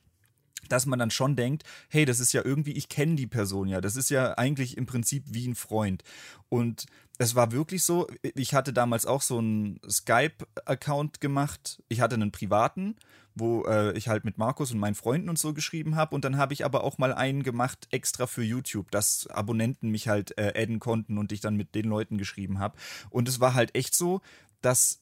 dass 0.68 0.86
man 0.86 0.98
dann 0.98 1.10
schon 1.10 1.36
denkt, 1.36 1.64
hey, 1.88 2.04
das 2.04 2.20
ist 2.20 2.32
ja 2.32 2.44
irgendwie, 2.44 2.72
ich 2.72 2.88
kenne 2.88 3.16
die 3.16 3.26
Person 3.26 3.68
ja, 3.68 3.80
das 3.80 3.96
ist 3.96 4.10
ja 4.10 4.34
eigentlich 4.34 4.76
im 4.76 4.86
Prinzip 4.86 5.24
wie 5.26 5.46
ein 5.46 5.54
Freund. 5.54 6.02
Und 6.48 6.86
es 7.18 7.34
war 7.34 7.52
wirklich 7.52 7.84
so, 7.84 8.06
ich 8.22 8.54
hatte 8.54 8.72
damals 8.72 9.06
auch 9.06 9.22
so 9.22 9.38
einen 9.38 9.78
Skype-Account 9.88 11.20
gemacht, 11.20 11.82
ich 11.88 12.00
hatte 12.00 12.14
einen 12.16 12.32
privaten, 12.32 12.96
wo 13.34 13.64
äh, 13.64 13.96
ich 13.96 14.08
halt 14.08 14.24
mit 14.24 14.38
Markus 14.38 14.72
und 14.72 14.78
meinen 14.78 14.94
Freunden 14.94 15.28
und 15.28 15.38
so 15.38 15.54
geschrieben 15.54 15.96
habe. 15.96 16.14
Und 16.14 16.24
dann 16.24 16.36
habe 16.36 16.52
ich 16.52 16.64
aber 16.64 16.84
auch 16.84 16.98
mal 16.98 17.12
einen 17.12 17.42
gemacht 17.42 17.88
extra 17.90 18.26
für 18.26 18.42
YouTube, 18.42 18.90
dass 18.90 19.26
Abonnenten 19.28 19.90
mich 19.90 20.08
halt 20.08 20.38
äh, 20.38 20.52
adden 20.56 20.78
konnten 20.80 21.18
und 21.18 21.32
ich 21.32 21.40
dann 21.40 21.56
mit 21.56 21.74
den 21.74 21.86
Leuten 21.86 22.18
geschrieben 22.18 22.58
habe. 22.58 22.76
Und 23.10 23.28
es 23.28 23.40
war 23.40 23.54
halt 23.54 23.74
echt 23.74 23.94
so, 23.94 24.20
dass 24.60 25.00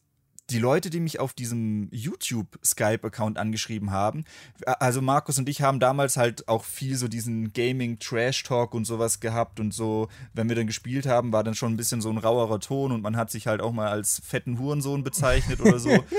die 0.50 0.58
Leute, 0.58 0.90
die 0.90 1.00
mich 1.00 1.20
auf 1.20 1.32
diesem 1.32 1.88
YouTube-Skype-Account 1.92 3.38
angeschrieben 3.38 3.90
haben, 3.90 4.24
also 4.66 5.00
Markus 5.00 5.38
und 5.38 5.48
ich 5.48 5.62
haben 5.62 5.80
damals 5.80 6.16
halt 6.16 6.48
auch 6.48 6.64
viel 6.64 6.96
so 6.96 7.08
diesen 7.08 7.52
Gaming-Trash-Talk 7.52 8.74
und 8.74 8.84
sowas 8.84 9.20
gehabt 9.20 9.60
und 9.60 9.72
so, 9.72 10.08
wenn 10.34 10.48
wir 10.48 10.56
dann 10.56 10.66
gespielt 10.66 11.06
haben, 11.06 11.32
war 11.32 11.44
dann 11.44 11.54
schon 11.54 11.72
ein 11.72 11.76
bisschen 11.76 12.00
so 12.00 12.10
ein 12.10 12.18
rauerer 12.18 12.60
Ton 12.60 12.92
und 12.92 13.02
man 13.02 13.16
hat 13.16 13.30
sich 13.30 13.46
halt 13.46 13.60
auch 13.60 13.72
mal 13.72 13.88
als 13.88 14.20
fetten 14.24 14.58
Hurensohn 14.58 15.04
bezeichnet 15.04 15.60
oder 15.60 15.78
so. 15.78 15.90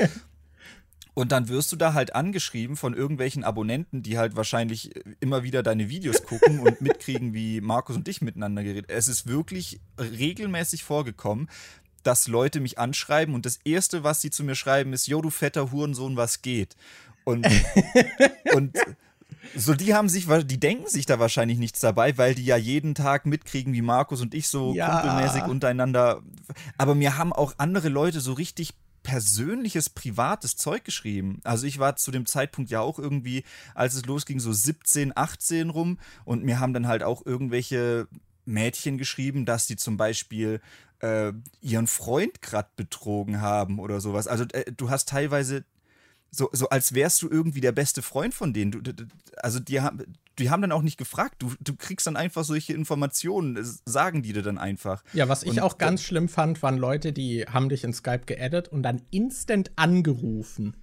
Und 1.16 1.32
dann 1.32 1.48
wirst 1.48 1.72
du 1.72 1.76
da 1.76 1.94
halt 1.94 2.16
angeschrieben 2.16 2.76
von 2.76 2.96
irgendwelchen 2.96 3.44
Abonnenten, 3.44 4.02
die 4.02 4.18
halt 4.18 4.36
wahrscheinlich 4.36 4.92
immer 5.20 5.44
wieder 5.44 5.62
deine 5.62 5.90
Videos 5.90 6.24
gucken 6.24 6.60
und 6.60 6.82
mitkriegen, 6.82 7.34
wie 7.34 7.62
Markus 7.62 7.96
und 7.96 8.08
ich 8.08 8.22
miteinander 8.22 8.64
geredet. 8.64 8.90
Es 8.90 9.08
ist 9.08 9.28
wirklich 9.28 9.80
regelmäßig 10.00 10.84
vorgekommen, 10.84 11.50
dass 12.04 12.28
Leute 12.28 12.60
mich 12.60 12.78
anschreiben 12.80 13.34
und 13.36 13.46
das 13.46 13.60
Erste, 13.64 14.04
was 14.04 14.22
sie 14.22 14.30
zu 14.30 14.44
mir 14.44 14.56
schreiben, 14.56 14.94
ist, 14.94 15.08
Jo, 15.08 15.22
du 15.22 15.30
fetter 15.30 15.72
Hurensohn, 15.72 16.18
was 16.18 16.42
geht? 16.42 16.76
Und, 17.24 17.48
und 18.54 18.78
so, 19.56 19.74
die 19.74 19.94
haben 19.94 20.10
sich, 20.10 20.28
die 20.46 20.60
denken 20.60 20.88
sich 20.88 21.06
da 21.06 21.20
wahrscheinlich 21.20 21.60
nichts 21.60 21.80
dabei, 21.80 22.18
weil 22.18 22.36
die 22.36 22.46
ja 22.46 22.58
jeden 22.58 22.96
Tag 22.96 23.26
mitkriegen, 23.26 23.74
wie 23.74 23.82
Markus 23.82 24.22
und 24.22 24.34
ich 24.34 24.48
so 24.48 24.74
ja. 24.74 25.02
kumpelmäßig 25.02 25.44
untereinander. 25.44 26.22
Aber 26.78 26.96
mir 26.96 27.18
haben 27.18 27.34
auch 27.34 27.54
andere 27.58 27.90
Leute 27.90 28.20
so 28.20 28.34
richtig 28.34 28.74
persönliches, 29.04 29.90
privates 29.90 30.56
Zeug 30.56 30.86
geschrieben. 30.86 31.40
Also 31.44 31.68
ich 31.68 31.78
war 31.78 31.98
zu 31.98 32.10
dem 32.10 32.26
Zeitpunkt 32.26 32.72
ja 32.72 32.80
auch 32.80 32.98
irgendwie, 32.98 33.44
als 33.76 33.96
es 33.96 34.06
losging, 34.06 34.40
so 34.40 34.54
17, 34.54 35.12
18 35.16 35.70
rum 35.70 36.00
und 36.26 36.44
mir 36.44 36.60
haben 36.60 36.74
dann 36.74 36.88
halt 36.88 37.04
auch 37.04 37.26
irgendwelche 37.26 38.08
Mädchen 38.46 38.98
geschrieben, 38.98 39.46
dass 39.46 39.68
die 39.68 39.76
zum 39.76 39.98
Beispiel 39.98 40.62
äh, 41.04 41.34
ihren 41.60 41.88
Freund 41.88 42.42
gerade 42.42 42.70
betrogen 42.78 43.42
haben 43.42 43.80
oder 43.80 44.00
sowas. 44.00 44.28
Also 44.28 44.46
äh, 44.54 44.72
du 44.72 44.90
hast 44.90 45.10
teilweise 45.10 45.66
so, 46.32 46.50
so 46.54 46.70
als 46.70 46.96
wärst 46.96 47.22
du 47.22 47.30
irgendwie 47.30 47.62
der 47.62 47.74
beste 47.74 48.02
Freund 48.02 48.34
von 48.34 48.54
denen. 48.54 48.72
Du, 48.72 48.82
also 49.38 49.60
die 49.60 49.82
haben, 49.82 50.02
die 50.40 50.50
haben 50.50 50.62
dann 50.62 50.72
auch 50.72 50.82
nicht 50.82 50.98
gefragt. 50.98 51.36
Du, 51.40 51.54
du 51.60 51.76
kriegst 51.76 52.08
dann 52.08 52.16
einfach 52.16 52.44
solche 52.44 52.74
Informationen, 52.74 53.60
sagen 53.86 54.24
die 54.24 54.34
dir 54.34 54.42
dann 54.42 54.58
einfach. 54.58 55.04
Ja, 55.14 55.28
was 55.28 55.44
ich 55.44 55.52
und, 55.52 55.60
auch 55.60 55.78
ganz 55.78 56.02
schlimm 56.02 56.30
fand, 56.30 56.64
waren 56.64 56.78
Leute, 56.78 57.12
die 57.12 57.46
haben 57.46 57.70
dich 57.70 57.84
in 57.84 57.94
Skype 57.94 58.24
geaddet 58.26 58.70
und 58.70 58.82
dann 58.82 59.02
instant 59.12 59.72
angerufen. 59.76 60.76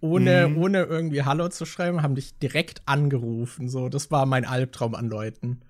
Ohne, 0.00 0.48
mhm. 0.48 0.58
ohne 0.58 0.82
irgendwie 0.82 1.22
Hallo 1.22 1.48
zu 1.48 1.64
schreiben, 1.64 2.02
haben 2.02 2.16
dich 2.16 2.36
direkt 2.38 2.82
angerufen. 2.86 3.68
So, 3.68 3.88
das 3.88 4.10
war 4.10 4.26
mein 4.26 4.44
Albtraum 4.44 4.96
an 4.96 5.08
Leuten. 5.08 5.60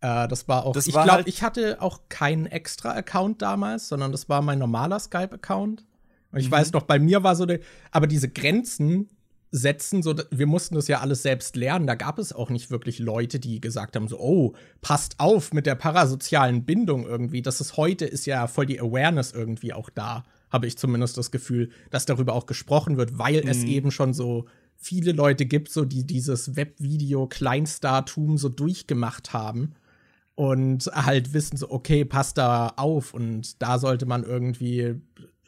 Äh, 0.00 0.28
das 0.28 0.48
war 0.48 0.64
auch. 0.64 0.72
Das 0.72 0.86
ich 0.86 0.92
glaube, 0.92 1.10
halt 1.10 1.28
ich 1.28 1.42
hatte 1.42 1.80
auch 1.80 2.00
keinen 2.08 2.46
extra 2.46 2.92
Account 2.92 3.42
damals, 3.42 3.88
sondern 3.88 4.12
das 4.12 4.28
war 4.28 4.42
mein 4.42 4.58
normaler 4.58 4.98
Skype-Account. 4.98 5.84
Und 6.32 6.38
ich 6.38 6.48
mhm. 6.48 6.52
weiß 6.52 6.72
noch, 6.72 6.82
bei 6.82 6.98
mir 6.98 7.22
war 7.22 7.36
so, 7.36 7.46
de, 7.46 7.60
aber 7.90 8.06
diese 8.06 8.28
Grenzen 8.28 9.08
setzen, 9.52 10.02
so, 10.02 10.14
wir 10.30 10.46
mussten 10.46 10.76
das 10.76 10.86
ja 10.86 11.00
alles 11.00 11.22
selbst 11.22 11.56
lernen. 11.56 11.86
Da 11.86 11.96
gab 11.96 12.18
es 12.18 12.32
auch 12.32 12.50
nicht 12.50 12.70
wirklich 12.70 13.00
Leute, 13.00 13.40
die 13.40 13.60
gesagt 13.60 13.96
haben, 13.96 14.06
so, 14.06 14.18
oh, 14.20 14.54
passt 14.80 15.18
auf 15.18 15.52
mit 15.52 15.66
der 15.66 15.74
parasozialen 15.74 16.64
Bindung 16.64 17.04
irgendwie. 17.04 17.42
Das 17.42 17.60
ist 17.60 17.76
heute, 17.76 18.04
ist 18.04 18.26
ja 18.26 18.46
voll 18.46 18.66
die 18.66 18.80
Awareness 18.80 19.32
irgendwie 19.32 19.72
auch 19.72 19.90
da, 19.90 20.24
habe 20.50 20.68
ich 20.68 20.78
zumindest 20.78 21.18
das 21.18 21.32
Gefühl, 21.32 21.70
dass 21.90 22.06
darüber 22.06 22.34
auch 22.34 22.46
gesprochen 22.46 22.96
wird, 22.96 23.18
weil 23.18 23.42
mhm. 23.42 23.48
es 23.48 23.64
eben 23.64 23.90
schon 23.90 24.14
so 24.14 24.46
viele 24.76 25.12
Leute 25.12 25.46
gibt, 25.46 25.70
so 25.70 25.84
die 25.84 26.06
dieses 26.06 26.54
Webvideo-Kleinstartum 26.54 28.38
so 28.38 28.48
durchgemacht 28.48 29.32
haben 29.32 29.74
und 30.40 30.86
halt 30.94 31.34
wissen 31.34 31.58
so, 31.58 31.70
okay, 31.70 32.06
passt 32.06 32.38
da 32.38 32.68
auf 32.76 33.12
und 33.12 33.60
da 33.60 33.78
sollte 33.78 34.06
man 34.06 34.24
irgendwie 34.24 34.94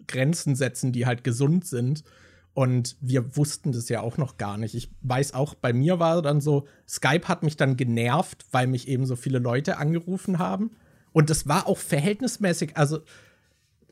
Grenzen 0.06 0.55
setzen, 0.55 0.93
die 0.93 1.06
halt 1.06 1.24
gesund 1.24 1.64
sind. 1.66 2.05
Und 2.52 2.98
wir 3.01 3.35
wussten 3.35 3.73
das 3.73 3.89
ja 3.89 4.02
auch 4.02 4.19
noch 4.19 4.36
gar 4.36 4.59
nicht. 4.59 4.74
Ich 4.74 4.90
weiß 5.01 5.32
auch, 5.32 5.55
bei 5.55 5.73
mir 5.73 5.98
war 5.98 6.20
dann 6.20 6.43
so, 6.43 6.66
Skype 6.86 7.27
hat 7.27 7.43
mich 7.43 7.56
dann 7.56 7.78
genervt, 7.78 8.44
weil 8.51 8.66
mich 8.66 8.86
eben 8.86 9.06
so 9.06 9.16
viele 9.16 9.39
Leute 9.39 9.78
angerufen 9.78 10.39
haben. 10.39 10.73
Und 11.12 11.31
das 11.31 11.48
war 11.48 11.69
auch 11.69 11.78
verhältnismäßig, 11.78 12.77
also 12.77 12.98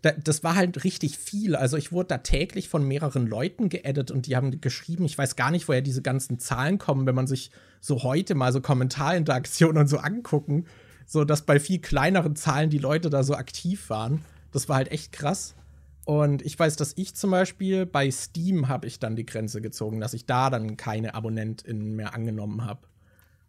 das 0.02 0.44
war 0.44 0.54
halt 0.54 0.84
richtig 0.84 1.16
viel. 1.16 1.56
Also 1.56 1.78
ich 1.78 1.92
wurde 1.92 2.08
da 2.08 2.18
täglich 2.18 2.68
von 2.68 2.86
mehreren 2.86 3.26
Leuten 3.26 3.70
geedit 3.70 4.10
und 4.10 4.26
die 4.26 4.36
haben 4.36 4.60
geschrieben, 4.60 5.06
ich 5.06 5.16
weiß 5.16 5.34
gar 5.36 5.50
nicht, 5.50 5.66
woher 5.66 5.80
diese 5.80 6.02
ganzen 6.02 6.38
Zahlen 6.38 6.76
kommen, 6.76 7.06
wenn 7.06 7.14
man 7.14 7.26
sich 7.26 7.50
so 7.80 8.02
heute 8.02 8.34
mal 8.34 8.52
so 8.52 8.60
Kommentarinteraktionen 8.60 9.78
und 9.78 9.88
so 9.88 9.96
angucken, 9.96 10.66
so 11.10 11.24
dass 11.24 11.42
bei 11.42 11.58
viel 11.58 11.80
kleineren 11.80 12.36
Zahlen 12.36 12.70
die 12.70 12.78
Leute 12.78 13.10
da 13.10 13.24
so 13.24 13.34
aktiv 13.34 13.90
waren. 13.90 14.24
Das 14.52 14.68
war 14.68 14.76
halt 14.76 14.92
echt 14.92 15.10
krass. 15.10 15.56
Und 16.04 16.40
ich 16.42 16.56
weiß, 16.56 16.76
dass 16.76 16.92
ich 16.96 17.16
zum 17.16 17.32
Beispiel 17.32 17.84
bei 17.84 18.08
Steam 18.12 18.68
habe 18.68 18.86
ich 18.86 19.00
dann 19.00 19.16
die 19.16 19.26
Grenze 19.26 19.60
gezogen, 19.60 19.98
dass 19.98 20.14
ich 20.14 20.26
da 20.26 20.50
dann 20.50 20.76
keine 20.76 21.14
AbonnentInnen 21.14 21.96
mehr 21.96 22.14
angenommen 22.14 22.64
habe. 22.64 22.86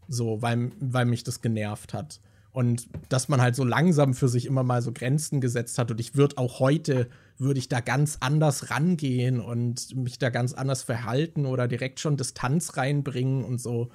So, 0.08 0.42
weil, 0.42 0.72
weil 0.80 1.06
mich 1.06 1.24
das 1.24 1.42
genervt 1.42 1.94
hat. 1.94 2.20
Und 2.52 2.88
dass 3.10 3.30
man 3.30 3.40
halt 3.40 3.56
so 3.56 3.64
langsam 3.64 4.16
für 4.16 4.28
sich 4.28 4.48
immer 4.48 4.64
mal 4.64 4.82
so 4.82 4.92
Grenzen 4.92 5.40
gesetzt 5.40 5.78
hat. 5.78 5.92
Und 5.92 6.00
ich 6.00 6.16
würde 6.16 6.40
auch 6.40 6.60
heute, 6.60 7.10
würde 7.38 7.60
ich 7.60 7.70
da 7.70 7.80
ganz 7.80 8.18
anders 8.22 8.72
rangehen 8.72 9.40
und 9.40 9.96
mich 9.96 10.18
da 10.18 10.32
ganz 10.32 10.54
anders 10.54 10.82
verhalten 10.82 11.46
oder 11.46 11.68
direkt 11.68 12.00
schon 12.00 12.18
Distanz 12.18 12.76
reinbringen 12.76 13.44
und 13.44 13.62
so. 13.62 13.92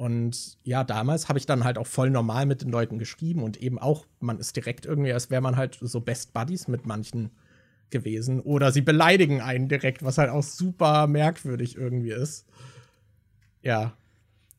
Und 0.00 0.56
ja, 0.64 0.82
damals 0.82 1.28
habe 1.28 1.38
ich 1.38 1.44
dann 1.44 1.62
halt 1.62 1.76
auch 1.76 1.86
voll 1.86 2.08
normal 2.08 2.46
mit 2.46 2.62
den 2.62 2.70
Leuten 2.70 2.98
geschrieben 2.98 3.42
und 3.42 3.58
eben 3.58 3.78
auch, 3.78 4.06
man 4.18 4.38
ist 4.38 4.56
direkt 4.56 4.86
irgendwie, 4.86 5.12
als 5.12 5.28
wäre 5.28 5.42
man 5.42 5.58
halt 5.58 5.76
so 5.78 6.00
Best 6.00 6.32
Buddies 6.32 6.68
mit 6.68 6.86
manchen 6.86 7.28
gewesen. 7.90 8.40
Oder 8.40 8.72
sie 8.72 8.80
beleidigen 8.80 9.42
einen 9.42 9.68
direkt, 9.68 10.02
was 10.02 10.16
halt 10.16 10.30
auch 10.30 10.42
super 10.42 11.06
merkwürdig 11.06 11.76
irgendwie 11.76 12.12
ist. 12.12 12.46
Ja. 13.60 13.92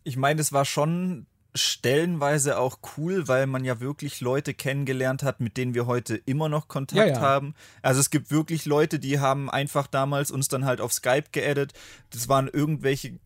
Ich 0.04 0.16
meine, 0.16 0.42
es 0.42 0.54
war 0.54 0.64
schon 0.64 1.26
stellenweise 1.56 2.60
auch 2.60 2.78
cool, 2.96 3.28
weil 3.28 3.48
man 3.48 3.66
ja 3.66 3.80
wirklich 3.80 4.22
Leute 4.22 4.54
kennengelernt 4.54 5.24
hat, 5.24 5.40
mit 5.40 5.58
denen 5.58 5.74
wir 5.74 5.88
heute 5.88 6.18
immer 6.18 6.50
noch 6.50 6.68
Kontakt 6.68 7.00
ja, 7.00 7.16
ja. 7.16 7.20
haben. 7.20 7.56
Also 7.82 8.00
es 8.00 8.12
gibt 8.12 8.30
wirklich 8.30 8.66
Leute, 8.66 9.00
die 9.00 9.20
haben 9.20 9.50
einfach 9.50 9.88
damals 9.88 10.30
uns 10.30 10.50
dann 10.50 10.66
halt 10.66 10.82
auf 10.82 10.94
Skype 10.94 11.32
geaddet. 11.32 11.74
Das 12.12 12.30
waren 12.30 12.48
irgendwelche 12.48 13.18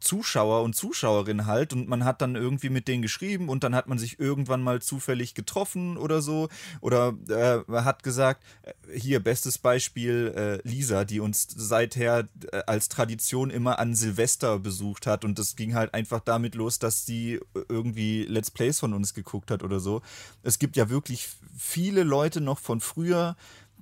Zuschauer 0.00 0.62
und 0.62 0.74
Zuschauerinnen 0.74 1.46
halt 1.46 1.72
und 1.72 1.88
man 1.88 2.04
hat 2.04 2.20
dann 2.20 2.36
irgendwie 2.36 2.68
mit 2.68 2.88
denen 2.88 3.02
geschrieben 3.02 3.48
und 3.48 3.64
dann 3.64 3.74
hat 3.74 3.88
man 3.88 3.98
sich 3.98 4.18
irgendwann 4.18 4.62
mal 4.62 4.82
zufällig 4.82 5.34
getroffen 5.34 5.96
oder 5.96 6.22
so 6.22 6.48
oder 6.80 7.14
äh, 7.28 7.60
hat 7.72 8.02
gesagt, 8.02 8.44
äh, 8.62 8.72
hier 8.98 9.20
bestes 9.20 9.58
Beispiel 9.58 10.34
äh, 10.64 10.68
Lisa, 10.68 11.04
die 11.04 11.20
uns 11.20 11.46
seither 11.54 12.28
äh, 12.52 12.62
als 12.66 12.88
Tradition 12.88 13.50
immer 13.50 13.78
an 13.78 13.94
Silvester 13.94 14.58
besucht 14.58 15.06
hat 15.06 15.24
und 15.24 15.38
das 15.38 15.56
ging 15.56 15.74
halt 15.74 15.94
einfach 15.94 16.20
damit 16.20 16.54
los, 16.54 16.78
dass 16.78 17.06
sie 17.06 17.40
irgendwie 17.68 18.24
Let's 18.24 18.50
Plays 18.50 18.80
von 18.80 18.92
uns 18.92 19.14
geguckt 19.14 19.50
hat 19.50 19.62
oder 19.62 19.80
so. 19.80 20.02
Es 20.42 20.58
gibt 20.58 20.76
ja 20.76 20.90
wirklich 20.90 21.28
viele 21.56 22.02
Leute 22.02 22.40
noch 22.40 22.58
von 22.58 22.80
früher, 22.80 23.36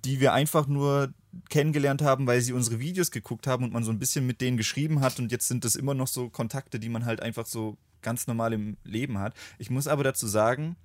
die 0.04 0.20
wir 0.20 0.32
einfach 0.32 0.66
nur 0.66 1.12
kennengelernt 1.48 2.02
haben, 2.02 2.26
weil 2.26 2.40
sie 2.40 2.52
unsere 2.52 2.80
Videos 2.80 3.10
geguckt 3.10 3.46
haben 3.46 3.64
und 3.64 3.72
man 3.72 3.84
so 3.84 3.90
ein 3.90 3.98
bisschen 3.98 4.26
mit 4.26 4.40
denen 4.40 4.56
geschrieben 4.56 5.00
hat 5.00 5.18
und 5.18 5.32
jetzt 5.32 5.48
sind 5.48 5.64
das 5.64 5.74
immer 5.74 5.94
noch 5.94 6.08
so 6.08 6.28
Kontakte, 6.28 6.78
die 6.78 6.88
man 6.88 7.04
halt 7.04 7.20
einfach 7.20 7.46
so 7.46 7.76
ganz 8.02 8.26
normal 8.26 8.52
im 8.52 8.76
Leben 8.84 9.18
hat. 9.18 9.34
Ich 9.58 9.70
muss 9.70 9.88
aber 9.88 10.04
dazu 10.04 10.26
sagen, 10.26 10.76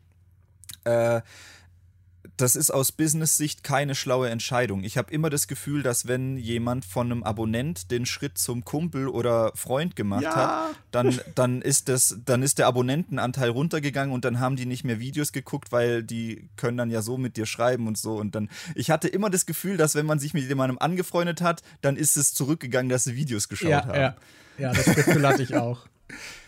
äh, 0.84 1.22
das 2.42 2.56
ist 2.56 2.72
aus 2.72 2.92
Business-Sicht 2.92 3.64
keine 3.64 3.96
schlaue 3.96 4.30
Entscheidung. 4.30 4.84
Ich 4.84 4.98
habe 4.98 5.12
immer 5.12 5.30
das 5.30 5.48
Gefühl, 5.48 5.84
dass 5.84 6.08
wenn 6.08 6.38
jemand 6.38 6.86
von 6.86 7.12
einem 7.12 7.24
Abonnent 7.24 7.92
den 7.92 8.06
Schritt 8.06 8.38
zum 8.38 8.64
Kumpel 8.64 9.10
oder 9.10 9.52
Freund 9.56 9.96
gemacht 9.96 10.24
ja. 10.24 10.36
hat, 10.36 10.76
dann, 10.92 11.20
dann, 11.36 11.62
ist 11.62 11.90
das, 11.90 12.18
dann 12.24 12.42
ist 12.42 12.58
der 12.58 12.68
Abonnentenanteil 12.68 13.50
runtergegangen 13.50 14.14
und 14.14 14.24
dann 14.24 14.40
haben 14.40 14.56
die 14.56 14.66
nicht 14.66 14.86
mehr 14.86 15.00
Videos 15.00 15.34
geguckt, 15.34 15.72
weil 15.72 16.02
die 16.02 16.50
können 16.56 16.78
dann 16.78 16.90
ja 16.90 17.02
so 17.02 17.18
mit 17.18 17.36
dir 17.36 17.46
schreiben 17.46 17.88
und 17.88 17.98
so. 17.98 18.16
Und 18.16 18.36
dann, 18.36 18.50
ich 18.74 18.90
hatte 18.90 19.10
immer 19.10 19.30
das 19.30 19.46
Gefühl, 19.46 19.76
dass 19.76 19.96
wenn 19.96 20.06
man 20.06 20.20
sich 20.20 20.34
mit 20.34 20.48
jemandem 20.48 20.78
angefreundet 20.80 21.42
hat, 21.42 21.62
dann 21.82 21.98
ist 21.98 22.16
es 22.16 22.34
zurückgegangen, 22.34 22.90
dass 22.90 23.04
sie 23.04 23.16
Videos 23.16 23.50
geschaut 23.50 23.70
ja, 23.70 23.86
haben. 23.86 24.00
Ja, 24.00 24.16
ja 24.58 24.74
das 24.74 24.86
Gefühl 24.86 25.28
hatte 25.28 25.44
ich 25.44 25.56
auch. 25.56 25.88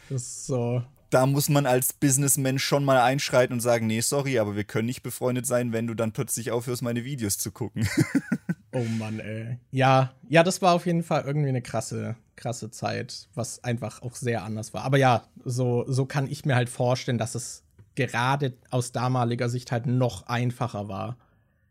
Das 0.09 0.21
ist 0.21 0.45
so 0.45 0.83
da 1.11 1.25
muss 1.25 1.49
man 1.49 1.65
als 1.65 1.93
Businessman 1.93 2.57
schon 2.57 2.85
mal 2.85 3.01
einschreiten 3.01 3.53
und 3.53 3.59
sagen, 3.59 3.85
nee, 3.85 3.99
sorry, 3.99 4.39
aber 4.39 4.55
wir 4.55 4.63
können 4.63 4.85
nicht 4.85 5.03
befreundet 5.03 5.45
sein, 5.45 5.73
wenn 5.73 5.85
du 5.85 5.93
dann 5.93 6.13
plötzlich 6.13 6.51
aufhörst, 6.51 6.81
meine 6.81 7.03
Videos 7.03 7.37
zu 7.37 7.51
gucken. 7.51 7.87
oh 8.71 8.85
Mann, 8.97 9.19
ey. 9.19 9.59
Ja, 9.71 10.13
ja, 10.29 10.41
das 10.41 10.61
war 10.61 10.73
auf 10.73 10.85
jeden 10.85 11.03
Fall 11.03 11.23
irgendwie 11.25 11.49
eine 11.49 11.61
krasse, 11.61 12.15
krasse 12.37 12.71
Zeit, 12.71 13.27
was 13.35 13.63
einfach 13.63 14.01
auch 14.01 14.15
sehr 14.15 14.43
anders 14.43 14.73
war. 14.73 14.83
Aber 14.83 14.97
ja, 14.97 15.25
so, 15.43 15.83
so 15.87 16.05
kann 16.05 16.29
ich 16.31 16.45
mir 16.45 16.55
halt 16.55 16.69
vorstellen, 16.69 17.17
dass 17.17 17.35
es 17.35 17.63
gerade 17.95 18.53
aus 18.69 18.93
damaliger 18.93 19.49
Sicht 19.49 19.71
halt 19.71 19.87
noch 19.87 20.27
einfacher 20.27 20.87
war. 20.87 21.17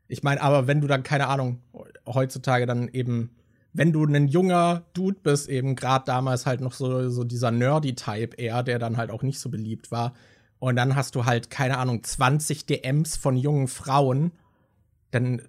Ich 0.07 0.23
meine, 0.23 0.43
aber 0.43 0.67
wenn 0.67 0.83
du 0.83 0.87
dann, 0.87 1.03
keine 1.03 1.29
Ahnung, 1.29 1.63
heutzutage 2.07 2.67
dann 2.67 2.89
eben 2.89 3.31
wenn 3.73 3.93
du 3.93 4.05
ein 4.05 4.29
junger 4.29 4.85
Dude 4.95 5.21
bist, 5.23 5.49
eben 5.49 5.77
gerade 5.77 6.05
damals 6.05 6.47
halt 6.47 6.61
noch 6.61 6.73
so, 6.73 7.09
so 7.09 7.25
dieser 7.25 7.51
Nerdy-Type 7.51 8.37
eher, 8.37 8.63
der 8.63 8.79
dann 8.79 8.97
halt 8.97 9.11
auch 9.11 9.23
nicht 9.23 9.39
so 9.39 9.49
beliebt 9.49 9.91
war. 9.91 10.15
Und 10.59 10.77
dann 10.77 10.97
hast 10.97 11.15
du 11.15 11.25
halt, 11.25 11.51
keine 11.51 11.79
Ahnung, 11.79 12.03
20 12.03 12.67
DMs 12.67 13.17
von 13.17 13.37
jungen 13.37 13.69
Frauen. 13.69 14.33
Dann, 15.11 15.43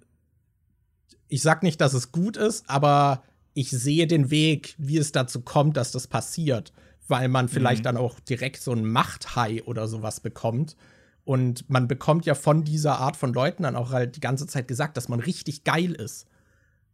ich 1.28 1.42
sag 1.42 1.62
nicht, 1.62 1.80
dass 1.80 1.94
es 1.94 2.12
gut 2.12 2.36
ist, 2.36 2.68
aber 2.68 3.22
ich 3.54 3.70
sehe 3.70 4.06
den 4.06 4.30
Weg, 4.30 4.74
wie 4.78 4.98
es 4.98 5.12
dazu 5.12 5.42
kommt, 5.42 5.76
dass 5.76 5.92
das 5.92 6.06
passiert. 6.06 6.72
Weil 7.08 7.28
man 7.28 7.48
vielleicht 7.48 7.80
mhm. 7.82 7.84
dann 7.84 7.96
auch 7.96 8.20
direkt 8.20 8.62
so 8.62 8.72
ein 8.72 8.84
Machthai 8.84 9.62
oder 9.64 9.88
sowas 9.88 10.20
bekommt. 10.20 10.76
Und 11.24 11.68
man 11.68 11.88
bekommt 11.88 12.24
ja 12.24 12.34
von 12.34 12.64
dieser 12.64 12.98
Art 12.98 13.16
von 13.16 13.32
Leuten 13.32 13.64
dann 13.64 13.76
auch 13.76 13.90
halt 13.90 14.16
die 14.16 14.20
ganze 14.20 14.46
Zeit 14.46 14.68
gesagt, 14.68 14.96
dass 14.96 15.08
man 15.08 15.20
richtig 15.20 15.64
geil 15.64 15.92
ist. 15.92 16.26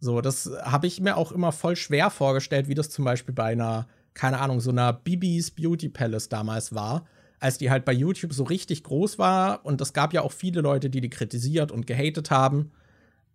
So, 0.01 0.21
das 0.21 0.51
habe 0.63 0.87
ich 0.87 1.01
mir 1.01 1.17
auch 1.17 1.33
immer 1.33 1.53
voll 1.53 1.77
schwer 1.77 2.11
vorgestellt, 2.11 2.69
wie 2.69 2.75
das 2.75 2.91
zum 2.91 3.05
Beispiel 3.05 3.35
bei 3.35 3.53
einer, 3.53 3.89
keine 4.15 4.39
Ahnung, 4.41 4.61
so 4.61 4.71
einer 4.71 4.93
Bibis 4.93 5.51
Beauty 5.51 5.89
Palace 5.89 6.29
damals 6.29 6.75
war, 6.75 7.07
als 7.41 7.59
die 7.59 7.71
halt 7.71 7.85
bei 7.85 7.93
YouTube 7.93 8.33
so 8.33 8.45
richtig 8.45 8.85
groß 8.85 9.19
war. 9.19 9.65
Und 9.65 9.81
es 9.81 9.93
gab 9.93 10.13
ja 10.13 10.23
auch 10.23 10.33
viele 10.33 10.61
Leute, 10.61 10.89
die 10.91 11.01
die 11.01 11.11
kritisiert 11.11 11.73
und 11.73 11.87
gehatet 11.87 12.31
haben. 12.31 12.71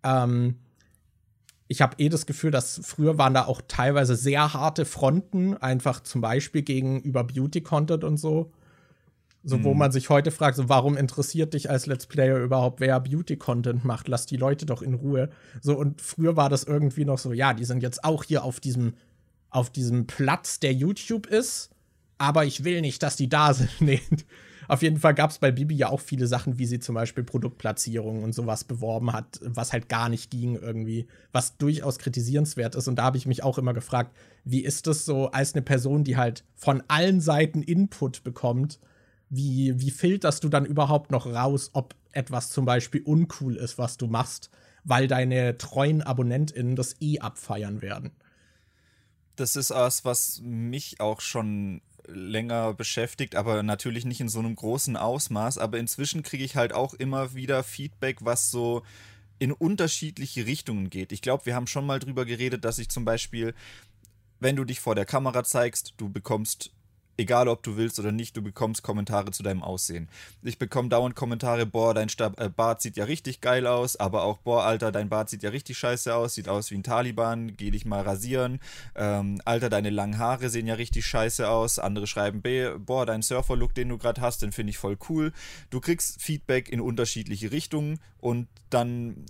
Ähm, 0.04 0.60
ich 1.68 1.82
habe 1.82 1.96
eh 1.98 2.10
das 2.10 2.26
Gefühl, 2.26 2.52
dass 2.52 2.80
früher 2.84 3.18
waren 3.18 3.34
da 3.34 3.46
auch 3.46 3.62
teilweise 3.68 4.16
sehr 4.16 4.54
harte 4.54 4.86
Fronten, 4.86 5.58
einfach 5.58 6.02
zum 6.02 6.22
Beispiel 6.22 6.62
gegenüber 6.62 7.24
Beauty-Content 7.24 8.04
und 8.04 8.18
so. 8.18 8.52
So, 9.46 9.62
wo 9.64 9.74
mhm. 9.74 9.80
man 9.80 9.92
sich 9.92 10.10
heute 10.10 10.32
fragt, 10.32 10.56
so, 10.56 10.70
warum 10.70 10.96
interessiert 10.96 11.54
dich 11.54 11.70
als 11.70 11.86
Let's 11.86 12.08
Player 12.08 12.38
überhaupt, 12.38 12.80
wer 12.80 13.00
Beauty-Content 13.02 13.84
macht? 13.84 14.08
Lass 14.08 14.26
die 14.26 14.38
Leute 14.38 14.66
doch 14.66 14.82
in 14.82 14.94
Ruhe. 14.94 15.30
So, 15.62 15.78
und 15.78 16.02
früher 16.02 16.38
war 16.38 16.50
das 16.50 16.64
irgendwie 16.64 17.04
noch 17.04 17.18
so, 17.18 17.34
ja, 17.34 17.54
die 17.54 17.66
sind 17.66 17.84
jetzt 17.84 18.06
auch 18.06 18.24
hier 18.24 18.46
auf 18.46 18.62
diesem, 18.62 18.94
auf 19.50 19.70
diesem 19.70 20.08
Platz, 20.08 20.62
der 20.62 20.72
YouTube 20.72 21.28
ist, 21.28 21.72
aber 22.18 22.46
ich 22.46 22.64
will 22.64 22.80
nicht, 22.80 23.04
dass 23.04 23.18
die 23.18 23.28
da 23.28 23.54
sind. 23.54 23.70
nee. 23.82 24.02
Auf 24.70 24.82
jeden 24.82 24.98
Fall 24.98 25.14
gab 25.14 25.30
es 25.30 25.40
bei 25.40 25.52
Bibi 25.52 25.76
ja 25.76 25.90
auch 25.90 26.00
viele 26.00 26.26
Sachen, 26.26 26.58
wie 26.58 26.66
sie 26.66 26.80
zum 26.80 26.96
Beispiel 26.96 27.26
Produktplatzierungen 27.26 28.24
und 28.24 28.34
sowas 28.34 28.64
beworben 28.64 29.12
hat, 29.12 29.42
was 29.44 29.74
halt 29.74 29.90
gar 29.90 30.08
nicht 30.08 30.32
ging 30.32 30.56
irgendwie, 30.56 31.08
was 31.34 31.58
durchaus 31.58 32.00
kritisierenswert 32.00 32.76
ist. 32.76 32.88
Und 32.88 32.96
da 32.96 33.04
habe 33.04 33.18
ich 33.18 33.26
mich 33.26 33.44
auch 33.44 33.58
immer 33.58 33.74
gefragt, 33.74 34.16
wie 34.46 34.62
ist 34.62 34.88
das 34.88 35.04
so 35.04 35.32
als 35.32 35.54
eine 35.54 35.64
Person, 35.64 36.06
die 36.06 36.16
halt 36.16 36.46
von 36.56 36.82
allen 36.88 37.20
Seiten 37.20 37.62
Input 37.62 38.24
bekommt 38.24 38.80
wie, 39.36 39.80
wie 39.80 39.92
filterst 39.92 40.44
du 40.44 40.50
dann 40.50 40.66
überhaupt 40.66 41.12
noch 41.12 41.26
raus, 41.26 41.72
ob 41.74 41.96
etwas 42.12 42.50
zum 42.50 42.66
Beispiel 42.66 43.02
uncool 43.02 43.56
ist, 43.56 43.78
was 43.78 43.98
du 43.98 44.08
machst, 44.08 44.50
weil 44.84 45.08
deine 45.08 45.58
treuen 45.58 46.02
AbonnentInnen 46.02 46.76
das 46.76 46.96
eh 47.02 47.20
abfeiern 47.20 47.82
werden? 47.82 48.12
Das 49.36 49.56
ist 49.56 49.72
was, 49.72 50.06
was 50.06 50.42
mich 50.44 51.00
auch 51.00 51.20
schon 51.20 51.82
länger 52.08 52.74
beschäftigt, 52.74 53.36
aber 53.36 53.64
natürlich 53.64 54.06
nicht 54.06 54.22
in 54.22 54.30
so 54.30 54.40
einem 54.40 54.56
großen 54.56 54.98
Ausmaß. 54.98 55.58
Aber 55.58 55.80
inzwischen 55.80 56.22
kriege 56.22 56.44
ich 56.44 56.56
halt 56.56 56.74
auch 56.74 56.94
immer 56.94 57.34
wieder 57.34 57.64
Feedback, 57.64 58.18
was 58.22 58.52
so 58.52 58.84
in 59.40 59.52
unterschiedliche 59.52 60.46
Richtungen 60.46 60.90
geht. 60.90 61.12
Ich 61.12 61.22
glaube, 61.22 61.46
wir 61.46 61.56
haben 61.56 61.68
schon 61.68 61.86
mal 61.86 62.00
drüber 62.00 62.26
geredet, 62.26 62.66
dass 62.66 62.78
ich 62.78 62.90
zum 62.90 63.06
Beispiel, 63.06 63.56
wenn 64.40 64.56
du 64.56 64.64
dich 64.64 64.80
vor 64.80 64.96
der 64.96 65.06
Kamera 65.06 65.44
zeigst, 65.44 65.94
du 65.98 66.10
bekommst 66.10 66.72
egal 67.18 67.48
ob 67.48 67.64
du 67.64 67.78
willst 67.78 68.00
oder 68.00 68.12
nicht, 68.12 68.36
du 68.36 68.42
bekommst 68.42 68.84
Kommentare 68.84 69.32
zu 69.32 69.44
deinem 69.44 69.64
Aussehen. 69.64 70.10
Ich 70.42 70.58
bekomme 70.58 70.90
dauernd 70.90 71.16
Kommentare, 71.16 71.66
boah, 71.66 71.94
dein 71.94 72.10
Stab 72.10 72.40
äh, 72.40 72.50
Bart 72.50 72.82
sieht 72.82 72.98
ja 72.98 73.06
richtig 73.06 73.42
geil 73.42 73.68
aus, 73.68 73.96
aber 73.96 74.24
auch, 74.24 74.40
boah, 74.40 74.64
Alter, 74.64 74.92
dein 74.92 75.10
Bart 75.10 75.30
sieht 75.30 75.44
ja 75.44 75.50
richtig 75.50 75.78
scheiße 75.78 76.14
aus, 76.14 76.36
sieht 76.36 76.50
aus 76.50 76.72
wie 76.72 76.76
ein 76.76 76.84
Taliban, 76.84 77.56
geh 77.56 77.72
dich 77.72 77.86
mal 77.86 78.02
rasieren. 78.02 78.60
Ähm, 78.96 79.42
Alter, 79.46 79.70
deine 79.70 79.90
langen 79.90 80.18
Haare 80.18 80.50
sehen 80.50 80.68
ja 80.68 80.76
richtig 80.76 81.06
scheiße 81.06 81.48
aus. 81.48 81.80
Andere 81.80 82.08
schreiben, 82.08 82.42
boah, 82.86 83.06
dein 83.06 83.22
Surfer-Look, 83.22 83.74
den 83.74 83.90
du 83.90 83.98
gerade 83.98 84.22
hast, 84.22 84.42
den 84.42 84.52
finde 84.52 84.72
ich 84.72 84.78
voll 84.78 84.98
cool. 85.10 85.32
Du 85.70 85.80
kriegst 85.80 86.22
Feedback 86.22 86.70
in 86.70 86.82
unterschiedliche 86.82 87.52
Richtungen 87.52 88.00
und 88.20 88.48
dann 88.70 89.26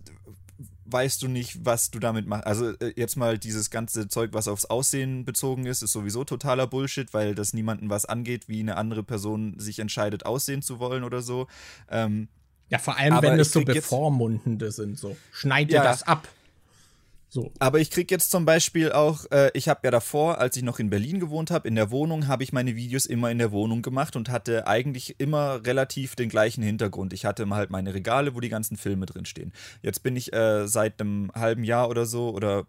weißt 0.85 1.21
du 1.21 1.27
nicht, 1.27 1.65
was 1.65 1.91
du 1.91 1.99
damit 1.99 2.27
machst. 2.27 2.45
Also 2.45 2.71
äh, 2.79 2.93
jetzt 2.95 3.15
mal 3.15 3.37
dieses 3.37 3.69
ganze 3.69 4.07
Zeug, 4.07 4.31
was 4.33 4.47
aufs 4.47 4.65
Aussehen 4.65 5.25
bezogen 5.25 5.65
ist, 5.65 5.81
ist 5.81 5.91
sowieso 5.91 6.23
totaler 6.23 6.67
Bullshit, 6.67 7.13
weil 7.13 7.35
das 7.35 7.53
niemandem 7.53 7.89
was 7.89 8.05
angeht, 8.05 8.47
wie 8.47 8.59
eine 8.59 8.77
andere 8.77 9.03
Person 9.03 9.59
sich 9.59 9.79
entscheidet, 9.79 10.25
aussehen 10.25 10.61
zu 10.61 10.79
wollen 10.79 11.03
oder 11.03 11.21
so. 11.21 11.47
Ähm, 11.89 12.27
ja, 12.69 12.79
vor 12.79 12.97
allem, 12.97 13.21
wenn 13.21 13.39
es 13.39 13.51
so 13.51 13.61
bevormundende 13.61 14.71
sind, 14.71 14.97
so. 14.97 15.15
Schneid 15.31 15.69
dir 15.69 15.75
ja, 15.75 15.83
das 15.83 16.03
ab. 16.03 16.27
So. 17.33 17.51
Aber 17.57 17.79
ich 17.79 17.89
kriege 17.89 18.13
jetzt 18.13 18.29
zum 18.29 18.45
Beispiel 18.45 18.91
auch, 18.91 19.25
äh, 19.31 19.49
ich 19.55 19.67
habe 19.67 19.79
ja 19.85 19.89
davor, 19.89 20.37
als 20.37 20.55
ich 20.55 20.61
noch 20.61 20.77
in 20.77 20.91
Berlin 20.91 21.19
gewohnt 21.19 21.49
habe, 21.49 21.67
in 21.67 21.73
der 21.73 21.89
Wohnung, 21.89 22.27
habe 22.27 22.43
ich 22.43 22.53
meine 22.53 22.75
Videos 22.75 23.07
immer 23.07 23.31
in 23.31 23.39
der 23.39 23.51
Wohnung 23.51 23.81
gemacht 23.81 24.15
und 24.15 24.29
hatte 24.29 24.67
eigentlich 24.67 25.19
immer 25.19 25.65
relativ 25.65 26.15
den 26.15 26.29
gleichen 26.29 26.61
Hintergrund. 26.61 27.11
Ich 27.11 27.25
hatte 27.25 27.41
immer 27.41 27.55
halt 27.55 27.71
meine 27.71 27.95
Regale, 27.95 28.35
wo 28.35 28.39
die 28.39 28.49
ganzen 28.49 28.77
Filme 28.77 29.07
drinstehen. 29.07 29.51
Jetzt 29.81 30.03
bin 30.03 30.15
ich 30.15 30.31
äh, 30.31 30.67
seit 30.67 31.01
einem 31.01 31.31
halben 31.33 31.63
Jahr 31.63 31.89
oder 31.89 32.05
so 32.05 32.29
oder 32.29 32.67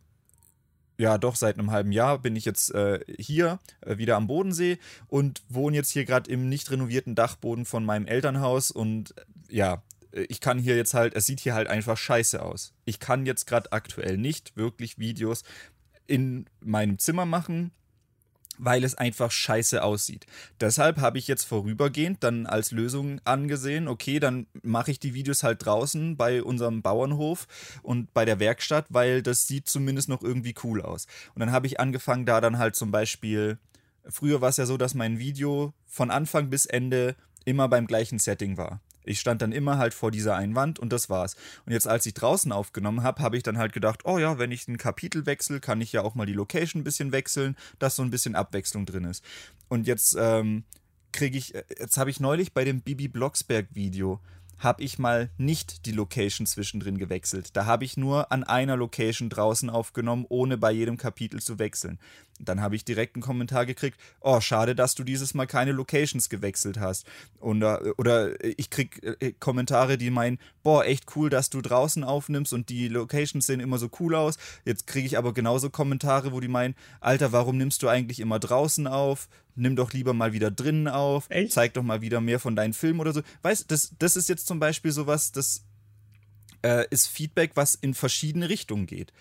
ja, 0.97 1.19
doch, 1.19 1.37
seit 1.37 1.59
einem 1.59 1.71
halben 1.71 1.93
Jahr 1.93 2.19
bin 2.19 2.35
ich 2.35 2.47
jetzt 2.47 2.75
äh, 2.75 3.01
hier 3.19 3.59
äh, 3.83 3.99
wieder 3.99 4.17
am 4.17 4.29
Bodensee 4.29 4.79
und 5.09 5.43
wohne 5.51 5.77
jetzt 5.77 5.91
hier 5.91 6.07
gerade 6.07 6.31
im 6.31 6.49
nicht 6.49 6.71
renovierten 6.71 7.15
Dachboden 7.15 7.67
von 7.67 7.85
meinem 7.85 8.07
Elternhaus 8.07 8.71
und 8.71 9.15
äh, 9.19 9.57
ja, 9.57 9.83
ich 10.15 10.41
kann 10.41 10.59
hier 10.59 10.77
jetzt 10.77 10.95
halt, 10.95 11.15
es 11.15 11.27
sieht 11.27 11.41
hier 11.41 11.55
halt 11.55 11.69
einfach 11.69 11.97
scheiße 11.97 12.41
aus. 12.41 12.73
Ich 12.85 13.01
kann 13.01 13.27
jetzt 13.27 13.47
gerade 13.47 13.73
aktuell 13.73 14.17
nicht 14.17 14.57
wirklich 14.57 14.99
Videos 14.99 15.43
in 16.07 16.47
meinem 16.61 16.99
Zimmer 16.99 17.27
machen, 17.27 17.73
weil 18.59 18.85
es 18.85 18.95
einfach 18.95 19.33
scheiße 19.33 19.83
aussieht. 19.83 20.27
Deshalb 20.61 20.99
habe 20.99 21.19
ich 21.19 21.27
jetzt 21.27 21.45
vorübergehend 21.45 22.23
dann 22.23 22.47
als 22.47 22.71
Lösung 22.71 23.21
angesehen, 23.25 23.89
okay, 23.89 24.21
dann 24.21 24.47
mache 24.63 24.93
ich 24.93 25.01
die 25.01 25.15
Videos 25.15 25.43
halt 25.43 25.65
draußen 25.65 26.17
bei 26.17 26.43
unserem 26.43 26.83
Bauernhof 26.83 27.49
und 27.83 28.15
bei 28.15 28.25
der 28.25 28.39
Werkstatt, 28.39 28.87
weil 28.91 29.23
das 29.23 29.49
sieht 29.49 29.69
zumindest 29.69 30.09
noch 30.09 30.23
irgendwie 30.23 30.55
cool 30.63 30.83
aus. 30.83 31.07
Und 31.35 31.41
dann 31.41 31.51
habe 31.51 31.67
ich 31.67 31.81
angefangen, 31.81 32.27
da 32.27 32.41
dann 32.41 32.59
halt 32.59 32.77
zum 32.77 32.93
Beispiel, 32.93 33.59
früher 34.07 34.41
war 34.41 34.51
es 34.51 34.59
ja 34.59 34.67
so, 34.67 34.77
dass 34.77 34.95
mein 34.95 35.19
Video 35.19 35.75
von 35.87 36.11
Anfang 36.11 36.51
bis 36.51 36.67
Ende 36.67 37.17
immer 37.45 37.69
beim 37.69 37.89
gleichen 37.89 38.19
Setting 38.21 38.57
war. 38.57 38.81
Ich 39.05 39.21
stand 39.21 39.43
dann 39.43 39.53
immer 39.53 39.79
halt 39.79 39.95
vor 39.95 40.11
dieser 40.11 40.37
einen 40.37 40.55
Wand 40.55 40.79
und 40.79 40.93
das 40.93 41.09
war's. 41.11 41.37
Und 41.67 41.73
jetzt, 41.73 41.89
als 41.89 42.07
ich 42.07 42.15
draußen 42.15 42.53
aufgenommen 42.53 43.03
habe, 43.03 43.23
habe 43.23 43.37
ich 43.37 43.43
dann 43.43 43.59
halt 43.59 43.73
gedacht, 43.73 44.05
oh 44.05 44.19
ja, 44.19 44.39
wenn 44.39 44.51
ich 44.51 44.67
ein 44.69 44.79
Kapitel 44.79 45.27
wechsle, 45.27 45.61
kann 45.61 45.81
ich 45.81 45.93
ja 45.93 46.03
auch 46.03 46.15
mal 46.15 46.27
die 46.27 46.33
Location 46.33 46.81
ein 46.81 46.85
bisschen 46.85 47.13
wechseln, 47.13 47.57
dass 47.79 47.97
so 47.97 48.03
ein 48.03 48.11
bisschen 48.11 48.35
Abwechslung 48.35 48.87
drin 48.87 49.05
ist. 49.05 49.25
Und 49.69 49.87
jetzt 49.87 50.17
ähm, 50.19 50.65
kriege 51.13 51.39
ich, 51.39 51.55
äh, 51.55 51.65
jetzt 51.79 51.97
habe 51.97 52.11
ich 52.11 52.21
neulich 52.21 52.53
bei 52.53 52.65
dem 52.65 52.81
Bibi 52.81 53.09
Blocksberg 53.09 53.69
Video, 53.73 54.21
habe 54.59 54.83
ich 54.83 54.99
mal 54.99 55.31
nicht 55.37 55.87
die 55.87 55.93
Location 55.93 56.47
zwischendrin 56.47 56.99
gewechselt. 56.99 57.51
Da 57.57 57.67
habe 57.67 57.85
ich 57.85 57.97
nur 57.97 58.33
an 58.33 58.45
einer 58.45 58.77
Location 58.77 59.29
draußen 59.29 59.69
aufgenommen, 59.69 60.27
ohne 60.29 60.57
bei 60.59 60.73
jedem 60.73 60.97
Kapitel 60.97 61.41
zu 61.41 61.59
wechseln. 61.59 61.99
Dann 62.41 62.61
habe 62.61 62.75
ich 62.75 62.85
direkt 62.85 63.15
einen 63.15 63.23
Kommentar 63.23 63.65
gekriegt, 63.65 63.99
oh, 64.21 64.41
schade, 64.41 64.75
dass 64.75 64.95
du 64.95 65.05
dieses 65.05 65.35
Mal 65.35 65.47
keine 65.47 65.73
Locations 65.73 66.29
gewechselt 66.29 66.81
hast. 66.81 67.07
Und, 67.39 67.63
äh, 67.63 67.93
oder 67.97 68.33
ich 68.45 68.71
kriege 68.71 69.17
äh, 69.21 69.33
Kommentare, 69.33 69.97
die 69.99 70.11
meinen, 70.11 70.39
boah, 70.63 70.85
echt 70.85 71.17
cool, 71.17 71.31
dass 71.31 71.49
du 71.51 71.61
draußen 71.61 72.03
aufnimmst 72.03 72.53
und 72.53 72.69
die 72.71 72.89
Locations 72.89 73.47
sehen 73.47 73.61
immer 73.61 73.79
so 73.79 73.89
cool 74.01 74.17
aus. 74.17 74.37
Jetzt 74.65 74.87
kriege 74.87 75.07
ich 75.07 75.17
aber 75.17 75.33
genauso 75.33 75.71
Kommentare, 75.71 76.33
wo 76.33 76.41
die 76.41 76.49
meinen, 76.49 76.75
Alter, 77.01 77.31
warum 77.33 77.57
nimmst 77.57 77.83
du 77.83 77.89
eigentlich 77.89 78.19
immer 78.19 78.41
draußen 78.41 78.87
auf? 78.87 79.29
Nimm 79.55 79.77
doch 79.77 79.93
lieber 79.93 80.13
mal 80.13 80.33
wieder 80.33 80.51
drinnen 80.51 80.89
auf. 80.89 81.27
Echt? 81.31 81.53
Zeig 81.53 81.75
doch 81.75 81.85
mal 81.85 82.01
wieder 82.01 82.21
mehr 82.21 82.41
von 82.41 82.57
deinen 82.57 82.73
Filmen 82.73 82.99
oder 82.99 83.13
so. 83.13 83.23
Weißt 83.43 83.63
du, 83.63 83.67
das, 83.69 83.93
das 83.99 84.17
ist 84.17 84.29
jetzt 84.29 84.49
zum 84.49 84.59
Beispiel 84.59 84.91
sowas, 84.91 85.31
das 85.31 85.65
äh, 86.65 86.87
ist 86.91 87.07
Feedback, 87.07 87.53
was 87.55 87.77
in 87.77 87.95
verschiedene 87.95 88.49
Richtungen 88.49 88.87
geht. 88.87 89.13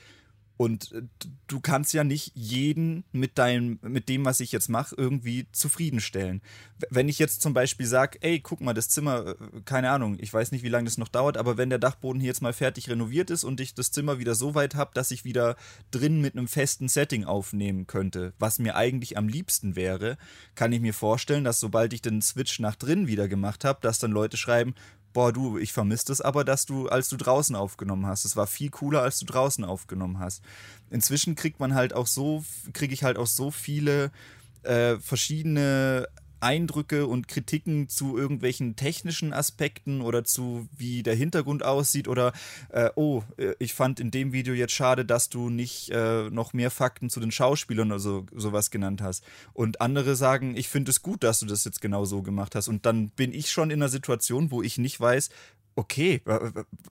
Und 0.56 0.92
äh, 0.92 1.02
du 1.48 1.60
kannst 1.60 1.94
ja 1.94 2.04
nicht 2.04 2.32
jeden 2.36 3.04
mit 3.12 3.38
deinem, 3.38 3.80
mit 3.82 4.08
dem, 4.08 4.24
was 4.24 4.40
ich 4.40 4.52
jetzt 4.52 4.70
mache, 4.70 4.96
irgendwie 4.96 5.48
zufriedenstellen. 5.52 6.42
Wenn 6.90 7.10
ich 7.10 7.18
jetzt 7.18 7.42
zum 7.42 7.54
Beispiel 7.54 7.88
sage, 7.88 8.20
ey, 8.22 8.40
guck 8.40 8.62
mal, 8.62 8.74
das 8.74 8.90
Zimmer, 8.90 9.30
äh, 9.30 9.36
keine 9.66 9.90
Ahnung, 9.90 10.18
ich 10.20 10.32
weiß 10.32 10.52
nicht, 10.52 10.64
wie 10.64 10.70
lange 10.70 10.86
das 10.86 10.98
noch 10.98 11.08
dauert, 11.08 11.38
aber 11.38 11.58
wenn 11.58 11.70
der 11.70 11.80
Dachboden 11.80 12.22
hier 12.22 12.28
jetzt 12.28 12.42
mal 12.42 12.54
fertig 12.54 12.90
renoviert 12.90 13.32
ist 13.32 13.44
und 13.44 13.60
ich 13.60 13.74
das 13.74 13.92
Zimmer 13.92 14.20
wieder 14.20 14.36
so 14.36 14.54
weit 14.54 14.76
habe, 14.76 14.92
dass 14.94 15.12
ich 15.12 15.26
wieder 15.26 15.56
drin 15.90 16.22
mit 16.22 16.38
einem 16.38 16.48
festen 16.48 16.88
Setting 16.88 17.26
aufnehmen 17.26 17.88
könnte, 17.88 18.34
was 18.38 18.60
mir 18.60 18.76
eigentlich 18.76 19.18
am 19.18 19.28
liebsten 19.28 19.76
wäre, 19.76 20.18
kann 20.56 20.72
ich 20.72 20.82
mir 20.82 20.94
vorstellen, 20.94 21.44
dass 21.44 21.60
sobald 21.60 21.94
ich 21.94 22.02
den 22.02 22.22
Switch 22.22 22.60
nach 22.60 22.76
drin 22.76 23.08
wieder 23.08 23.28
gemacht 23.28 23.66
habe, 23.66 23.80
dass 23.82 24.00
dann 24.00 24.12
Leute 24.12 24.38
schreiben, 24.38 24.76
boah, 25.14 25.32
du, 25.32 25.58
ich 25.58 25.72
vermisse 25.72 26.12
es 26.12 26.22
aber, 26.22 26.44
dass 26.44 26.66
du, 26.66 26.90
als 26.90 27.10
du 27.10 27.18
draußen 27.18 27.56
aufgenommen 27.56 28.06
hast. 28.06 28.26
Es 28.26 28.36
war 28.36 28.48
viel 28.48 28.70
cooler, 28.70 29.02
als 29.02 29.20
du 29.20 29.26
draußen 29.26 29.64
aufgenommen 29.64 30.20
hast. 30.20 30.44
Inzwischen 30.90 31.36
kriegt 31.36 31.60
man 31.60 31.76
halt 31.76 31.94
auch 31.94 32.08
so, 32.08 32.44
kriege 32.74 32.94
ich 32.94 33.04
halt 33.04 33.18
auch 33.18 33.28
so 33.28 33.52
viele 33.52 34.12
äh, 34.64 34.98
verschiedene 34.98 36.08
Eindrücke 36.44 37.08
und 37.08 37.28
Kritiken 37.28 37.90
zu 37.90 38.18
irgendwelchen 38.18 38.76
technischen 38.76 39.34
Aspekten 39.34 40.02
oder 40.02 40.24
zu 40.24 40.68
wie 40.78 41.04
der 41.04 41.16
Hintergrund 41.16 41.64
aussieht 41.64 42.08
oder 42.08 42.34
äh, 42.70 42.90
oh, 42.96 43.24
äh, 43.38 43.54
ich 43.60 43.74
fand 43.74 44.00
in 44.00 44.12
dem 44.12 44.34
Video 44.34 44.54
jetzt 44.54 44.74
schade, 44.74 45.06
dass 45.06 45.30
du 45.30 45.50
nicht 45.50 45.90
äh, 45.90 46.30
noch 46.30 46.54
mehr 46.54 46.72
Fakten 46.72 47.10
zu 47.10 47.20
den 47.20 47.32
Schauspielern 47.32 47.92
oder 47.92 48.00
so, 48.00 48.26
sowas 48.34 48.72
genannt 48.72 49.02
hast. 49.02 49.24
Und 49.54 49.82
andere 49.82 50.16
sagen, 50.16 50.56
ich 50.56 50.70
finde 50.70 50.92
es 50.92 51.02
gut, 51.02 51.24
dass 51.24 51.40
du 51.40 51.46
das 51.46 51.64
jetzt 51.64 51.82
genau 51.82 52.06
so 52.06 52.22
gemacht 52.22 52.56
hast. 52.56 52.68
Und 52.68 52.86
dann 52.86 53.10
bin 53.10 53.34
ich 53.34 53.50
schon 53.50 53.72
in 53.72 53.82
einer 53.82 53.90
Situation, 53.90 54.52
wo 54.52 54.62
ich 54.62 54.78
nicht 54.78 55.00
weiß, 55.00 55.30
okay, 55.76 56.22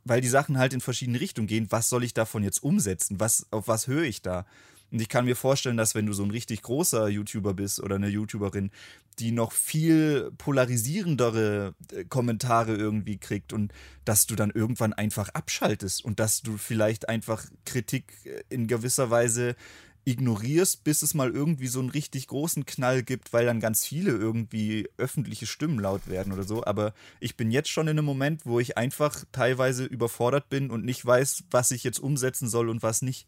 weil 0.05 0.21
die 0.21 0.29
Sachen 0.29 0.59
halt 0.59 0.73
in 0.73 0.81
verschiedene 0.81 1.21
Richtungen 1.21 1.47
gehen, 1.47 1.69
was 1.71 1.89
soll 1.89 2.05
ich 2.05 2.15
davon 2.15 2.43
jetzt 2.43 2.63
umsetzen? 2.63 3.21
Was, 3.21 3.47
auf 3.51 3.69
was 3.69 3.87
höre 3.87 4.05
ich 4.05 4.23
da? 4.23 4.45
Und 4.93 5.01
ich 5.01 5.09
kann 5.09 5.25
mir 5.25 5.37
vorstellen, 5.37 5.79
dass 5.79 5.95
wenn 5.95 6.05
du 6.05 6.13
so 6.13 6.23
ein 6.23 6.31
richtig 6.31 6.63
großer 6.63 7.09
YouTuber 7.09 7.55
bist 7.55 7.81
oder 7.81 7.97
eine 7.97 8.09
YouTuberin, 8.09 8.71
die 9.19 9.33
noch 9.33 9.53
viel 9.53 10.31
polarisierendere 10.37 11.75
äh, 11.93 12.05
Kommentare 12.05 12.75
irgendwie 12.75 13.17
kriegt 13.17 13.53
und 13.53 13.73
dass 14.05 14.27
du 14.27 14.37
dann 14.37 14.51
irgendwann 14.51 14.93
einfach 14.93 15.31
abschaltest 15.31 16.05
und 16.05 16.21
dass 16.21 16.43
du 16.43 16.59
vielleicht 16.59 17.09
einfach 17.09 17.47
Kritik 17.65 18.13
äh, 18.25 18.43
in 18.51 18.67
gewisser 18.67 19.11
Weise 19.11 19.57
ignorierst, 20.05 20.85
bis 20.85 21.03
es 21.03 21.15
mal 21.15 21.31
irgendwie 21.31 21.69
so 21.69 21.79
einen 21.79 21.91
richtig 21.91 22.27
großen 22.27 22.67
Knall 22.67 23.03
gibt, 23.03 23.33
weil 23.33 23.47
dann 23.47 23.61
ganz 23.61 23.87
viele 23.87 24.11
irgendwie 24.11 24.89
öffentliche 24.99 25.47
Stimmen 25.47 25.79
laut 25.79 26.09
werden 26.09 26.33
oder 26.33 26.43
so. 26.43 26.65
Aber 26.65 26.93
ich 27.21 27.37
bin 27.37 27.51
jetzt 27.51 27.69
schon 27.69 27.87
in 27.87 27.99
einem 27.99 28.05
Moment, 28.05 28.45
wo 28.45 28.59
ich 28.61 28.77
einfach 28.77 29.25
teilweise 29.33 29.85
überfordert 29.85 30.49
bin 30.49 30.71
und 30.71 30.85
nicht 30.85 31.07
weiß, 31.07 31.45
was 31.51 31.71
ich 31.71 31.85
jetzt 31.85 32.01
umsetzen 32.01 32.49
soll 32.49 32.69
und 32.69 32.83
was 32.83 33.03
nicht. 33.03 33.27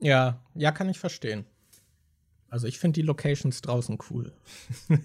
Ja, 0.00 0.40
ja, 0.54 0.72
kann 0.72 0.88
ich 0.88 0.98
verstehen. 0.98 1.44
Also 2.50 2.66
ich 2.66 2.78
finde 2.78 3.00
die 3.00 3.06
Locations 3.06 3.60
draußen 3.60 3.98
cool. 4.10 4.32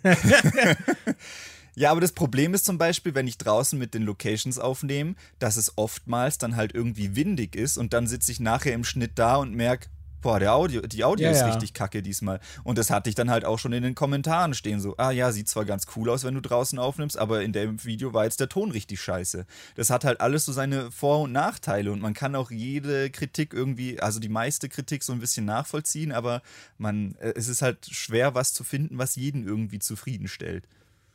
ja, 1.76 1.92
aber 1.92 2.00
das 2.00 2.14
Problem 2.14 2.54
ist 2.54 2.66
zum 2.66 2.78
Beispiel, 2.78 3.16
wenn 3.16 3.28
ich 3.28 3.38
draußen 3.38 3.78
mit 3.78 3.94
den 3.94 4.04
Locations 4.04 4.60
aufnehme, 4.60 5.16
dass 5.40 5.58
es 5.58 5.78
oftmals 5.78 6.38
dann 6.38 6.56
halt 6.56 6.74
irgendwie 6.74 7.16
windig 7.16 7.56
ist 7.56 7.78
und 7.78 7.92
dann 7.92 8.08
sitze 8.08 8.32
ich 8.32 8.40
nachher 8.40 8.74
im 8.74 8.86
Schnitt 8.86 9.14
da 9.16 9.36
und 9.38 9.54
merke, 9.54 9.90
boah, 10.24 10.40
der 10.40 10.56
Audio, 10.56 10.82
die 10.82 11.04
Audio 11.04 11.26
ja, 11.26 11.32
ist 11.32 11.42
ja. 11.42 11.48
richtig 11.48 11.74
kacke 11.74 12.02
diesmal. 12.02 12.40
Und 12.64 12.78
das 12.78 12.90
hatte 12.90 13.10
ich 13.10 13.16
dann 13.16 13.30
halt 13.30 13.46
auch 13.46 13.60
schon 13.60 13.74
in 13.74 13.84
den 13.84 13.94
Kommentaren 13.94 14.56
stehen, 14.56 14.80
so, 14.80 14.96
ah 14.98 15.12
ja, 15.12 15.32
sieht 15.32 15.48
zwar 15.48 15.66
ganz 15.66 15.86
cool 15.96 16.10
aus, 16.10 16.24
wenn 16.24 16.34
du 16.34 16.42
draußen 16.42 16.80
aufnimmst, 16.80 17.18
aber 17.18 17.44
in 17.44 17.54
dem 17.54 17.84
Video 17.84 18.14
war 18.14 18.24
jetzt 18.24 18.40
der 18.40 18.50
Ton 18.50 18.72
richtig 18.72 19.02
scheiße. 19.02 19.46
Das 19.76 19.90
hat 19.90 20.04
halt 20.04 20.22
alles 20.22 20.46
so 20.46 20.52
seine 20.52 20.90
Vor- 20.90 21.22
und 21.22 21.32
Nachteile 21.32 21.92
und 21.92 22.02
man 22.02 22.14
kann 22.14 22.36
auch 22.36 22.50
jede 22.50 23.12
Kritik 23.12 23.54
irgendwie, 23.54 24.00
also 24.00 24.20
die 24.20 24.30
meiste 24.30 24.70
Kritik 24.70 25.04
so 25.04 25.14
ein 25.14 25.20
bisschen 25.20 25.46
nachvollziehen, 25.46 26.12
aber 26.12 26.42
man, 26.78 27.16
äh, 27.20 27.34
es 27.36 27.48
ist 27.48 27.62
halt 27.62 27.86
schwer, 27.92 28.34
was 28.34 28.54
zu 28.54 28.64
finden, 28.64 28.98
was 28.98 29.16
jeden 29.16 29.46
irgendwie 29.46 29.80
zufriedenstellt. 29.80 30.68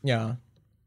Ja. 0.02 0.38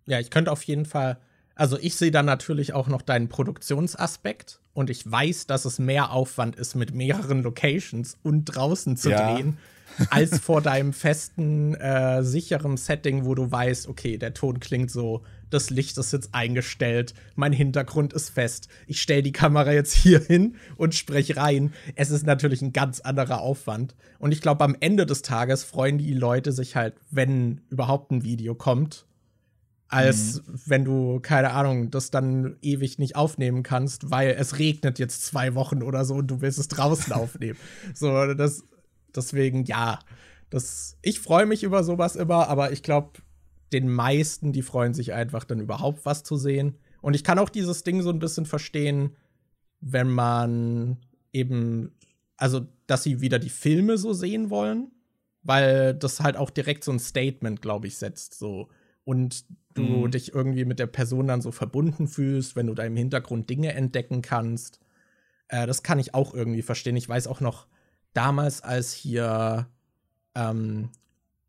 Ja, 0.06 0.20
ich 0.20 0.30
könnte 0.30 0.52
auf 0.52 0.64
jeden 0.64 0.86
Fall 0.86 1.18
also 1.56 1.78
ich 1.80 1.96
sehe 1.96 2.12
dann 2.12 2.26
natürlich 2.26 2.74
auch 2.74 2.88
noch 2.88 3.02
deinen 3.02 3.30
Produktionsaspekt 3.30 4.60
und 4.74 4.90
ich 4.90 5.10
weiß, 5.10 5.48
dass 5.48 5.66
es 5.66 5.80
mehr 5.80 6.12
Aufwand 6.12 6.56
ist, 6.56 6.76
mit 6.76 6.94
mehreren 6.94 7.44
Locations 7.44 8.18
und 8.24 8.46
draußen 8.46 8.98
zu 8.98 9.10
ja. 9.10 9.34
drehen, 9.34 9.58
als 10.10 10.40
vor 10.40 10.62
deinem 10.62 10.94
festen, 10.94 11.76
äh, 11.76 12.24
sicheren 12.24 12.78
Setting, 12.78 13.26
wo 13.26 13.36
du 13.36 13.52
weißt, 13.52 13.88
okay, 13.88 14.18
der 14.18 14.34
Ton 14.34 14.60
klingt 14.60 14.90
so, 14.90 15.24
das 15.50 15.70
Licht 15.70 15.98
ist 15.98 16.14
jetzt 16.14 16.34
eingestellt, 16.34 17.14
mein 17.36 17.52
Hintergrund 17.52 18.14
ist 18.14 18.30
fest, 18.30 18.70
ich 18.88 19.02
stelle 19.02 19.22
die 19.22 19.34
Kamera 19.34 19.74
jetzt 19.74 19.94
hier 19.94 20.20
hin 20.20 20.56
und 20.78 20.96
spreche 20.96 21.36
rein. 21.36 21.74
Es 21.96 22.10
ist 22.10 22.26
natürlich 22.26 22.62
ein 22.62 22.74
ganz 22.74 23.02
anderer 23.02 23.42
Aufwand. 23.42 23.96
Und 24.18 24.32
ich 24.32 24.42
glaube, 24.42 24.64
am 24.64 24.78
Ende 24.80 25.06
des 25.06 25.22
Tages 25.22 25.64
freuen 25.64 25.98
die 25.98 26.14
Leute 26.14 26.54
sich 26.54 26.76
halt, 26.76 26.96
wenn 27.12 27.62
überhaupt 27.70 28.12
ein 28.12 28.24
Video 28.24 28.56
kommt, 28.56 29.06
als 29.92 30.42
mhm. 30.48 30.62
wenn 30.66 30.86
du, 30.86 31.20
keine 31.20 31.52
Ahnung, 31.52 31.92
das 31.92 32.12
dann 32.12 32.56
ewig 32.62 32.98
nicht 32.98 33.18
aufnehmen 33.18 33.62
kannst, 33.62 34.10
weil 34.10 34.32
es 34.32 34.58
regnet 34.58 35.00
jetzt 35.00 35.26
zwei 35.26 35.54
Wochen 35.54 35.84
oder 35.84 36.06
so 36.06 36.16
und 36.16 36.28
du 36.28 36.42
willst 36.42 36.60
es 36.60 36.70
draußen 36.70 37.12
aufnehmen. 37.14 37.60
So, 37.94 38.34
das, 38.34 38.64
deswegen, 39.14 39.66
ja, 39.66 40.00
das, 40.50 40.98
ich 41.02 41.20
freue 41.20 41.46
mich 41.46 41.64
über 41.64 41.84
sowas 41.84 42.16
immer, 42.16 42.48
aber 42.48 42.72
ich 42.72 42.84
glaube, 42.84 43.20
den 43.74 43.90
meisten, 43.90 44.54
die 44.54 44.62
freuen 44.62 44.94
sich 44.94 45.14
einfach 45.14 45.44
dann 45.44 45.60
überhaupt 45.60 46.06
was 46.06 46.24
zu 46.24 46.38
sehen. 46.38 46.78
Und 47.02 47.14
ich 47.14 47.24
kann 47.24 47.40
auch 47.40 47.50
dieses 47.50 47.84
Ding 47.84 48.02
so 48.02 48.10
ein 48.12 48.20
bisschen 48.20 48.46
verstehen, 48.46 49.18
wenn 49.82 50.10
man 50.10 50.98
eben, 51.34 51.92
also, 52.38 52.68
dass 52.88 53.04
sie 53.04 53.20
wieder 53.20 53.40
die 53.40 53.50
Filme 53.50 53.98
so 53.98 54.14
sehen 54.14 54.50
wollen, 54.50 54.92
weil 55.44 55.94
das 55.96 56.22
halt 56.22 56.38
auch 56.38 56.50
direkt 56.50 56.84
so 56.86 56.92
ein 56.92 57.00
Statement, 57.00 57.62
glaube 57.62 57.88
ich, 57.88 57.98
setzt, 57.98 58.38
so. 58.38 58.70
Und 59.04 59.46
du 59.74 59.84
mhm. 59.84 60.12
dich 60.12 60.34
irgendwie 60.34 60.66
mit 60.66 60.80
der 60.80 60.88
Person 60.88 61.28
dann 61.28 61.42
so 61.42 61.52
verbunden 61.52 62.08
fühlst, 62.08 62.56
wenn 62.56 62.68
du 62.68 62.74
da 62.74 62.84
im 62.84 62.96
Hintergrund 62.96 63.50
Dinge 63.50 63.74
entdecken 63.74 64.22
kannst. 64.22 64.80
Äh, 65.48 65.68
das 65.68 65.84
kann 65.84 66.00
ich 66.00 66.14
auch 66.14 66.34
irgendwie 66.34 66.62
verstehen. 66.62 66.96
Ich 66.96 67.10
weiß 67.10 67.28
auch 67.28 67.42
noch, 67.42 67.68
damals, 68.14 68.62
als 68.62 68.94
hier 68.94 69.68
ähm, 70.36 70.90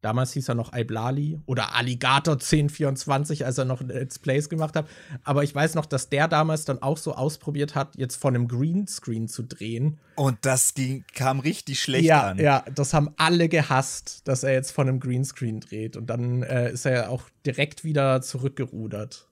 Damals 0.02 0.32
hieß 0.32 0.48
er 0.48 0.56
noch 0.56 0.74
Iblali 0.74 1.40
oder 1.46 1.76
Alligator 1.76 2.34
1024, 2.34 3.46
als 3.46 3.56
er 3.56 3.64
noch 3.64 3.80
Let's 3.82 4.18
Plays 4.18 4.48
gemacht 4.48 4.74
hat. 4.74 4.88
Aber 5.22 5.44
ich 5.44 5.54
weiß 5.54 5.76
noch, 5.76 5.86
dass 5.86 6.08
der 6.08 6.26
damals 6.26 6.64
dann 6.64 6.82
auch 6.82 6.98
so 6.98 7.14
ausprobiert 7.14 7.76
hat, 7.76 7.94
jetzt 7.96 8.16
von 8.16 8.34
einem 8.34 8.48
Greenscreen 8.48 9.28
zu 9.28 9.44
drehen. 9.44 10.00
Und 10.16 10.38
das 10.42 10.74
ging, 10.74 11.04
kam 11.14 11.38
richtig 11.38 11.80
schlecht 11.80 12.06
ja, 12.06 12.30
an. 12.30 12.38
Ja, 12.38 12.64
das 12.74 12.94
haben 12.94 13.14
alle 13.16 13.48
gehasst, 13.48 14.26
dass 14.26 14.42
er 14.42 14.52
jetzt 14.52 14.72
von 14.72 14.88
einem 14.88 14.98
Greenscreen 14.98 15.60
dreht. 15.60 15.96
Und 15.96 16.08
dann 16.08 16.42
äh, 16.42 16.72
ist 16.72 16.84
er 16.84 17.08
auch 17.08 17.22
direkt 17.46 17.84
wieder 17.84 18.22
zurückgerudert. 18.22 19.28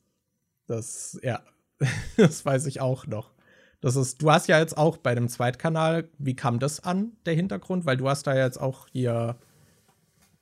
Das, 0.69 1.19
ja, 1.25 1.41
das 2.17 2.45
weiß 2.45 2.67
ich 2.67 2.81
auch 2.81 3.09
noch. 3.09 3.33
Das 3.81 3.97
ist, 3.97 4.23
du 4.23 4.31
hast 4.31 4.47
ja 4.47 4.61
jetzt 4.61 4.79
auch 4.79 4.99
bei 4.99 5.17
dem 5.17 5.29
Zweitkanal, 5.29 6.09
wie 6.19 6.37
kam 6.37 6.61
das 6.61 6.79
an, 6.79 7.17
der 7.27 7.35
Hintergrund? 7.35 7.87
Weil 7.87 7.97
du 7.97 8.09
hast 8.09 8.29
da 8.29 8.37
jetzt 8.37 8.61
auch 8.61 8.87
hier 8.93 9.37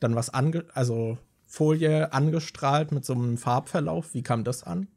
dann 0.00 0.14
was 0.14 0.30
ange 0.30 0.64
also 0.74 1.18
Folie 1.46 2.12
angestrahlt 2.12 2.92
mit 2.92 3.04
so 3.04 3.14
einem 3.14 3.38
Farbverlauf. 3.38 4.14
Wie 4.14 4.22
kam 4.22 4.44
das 4.44 4.62
an? 4.62 4.88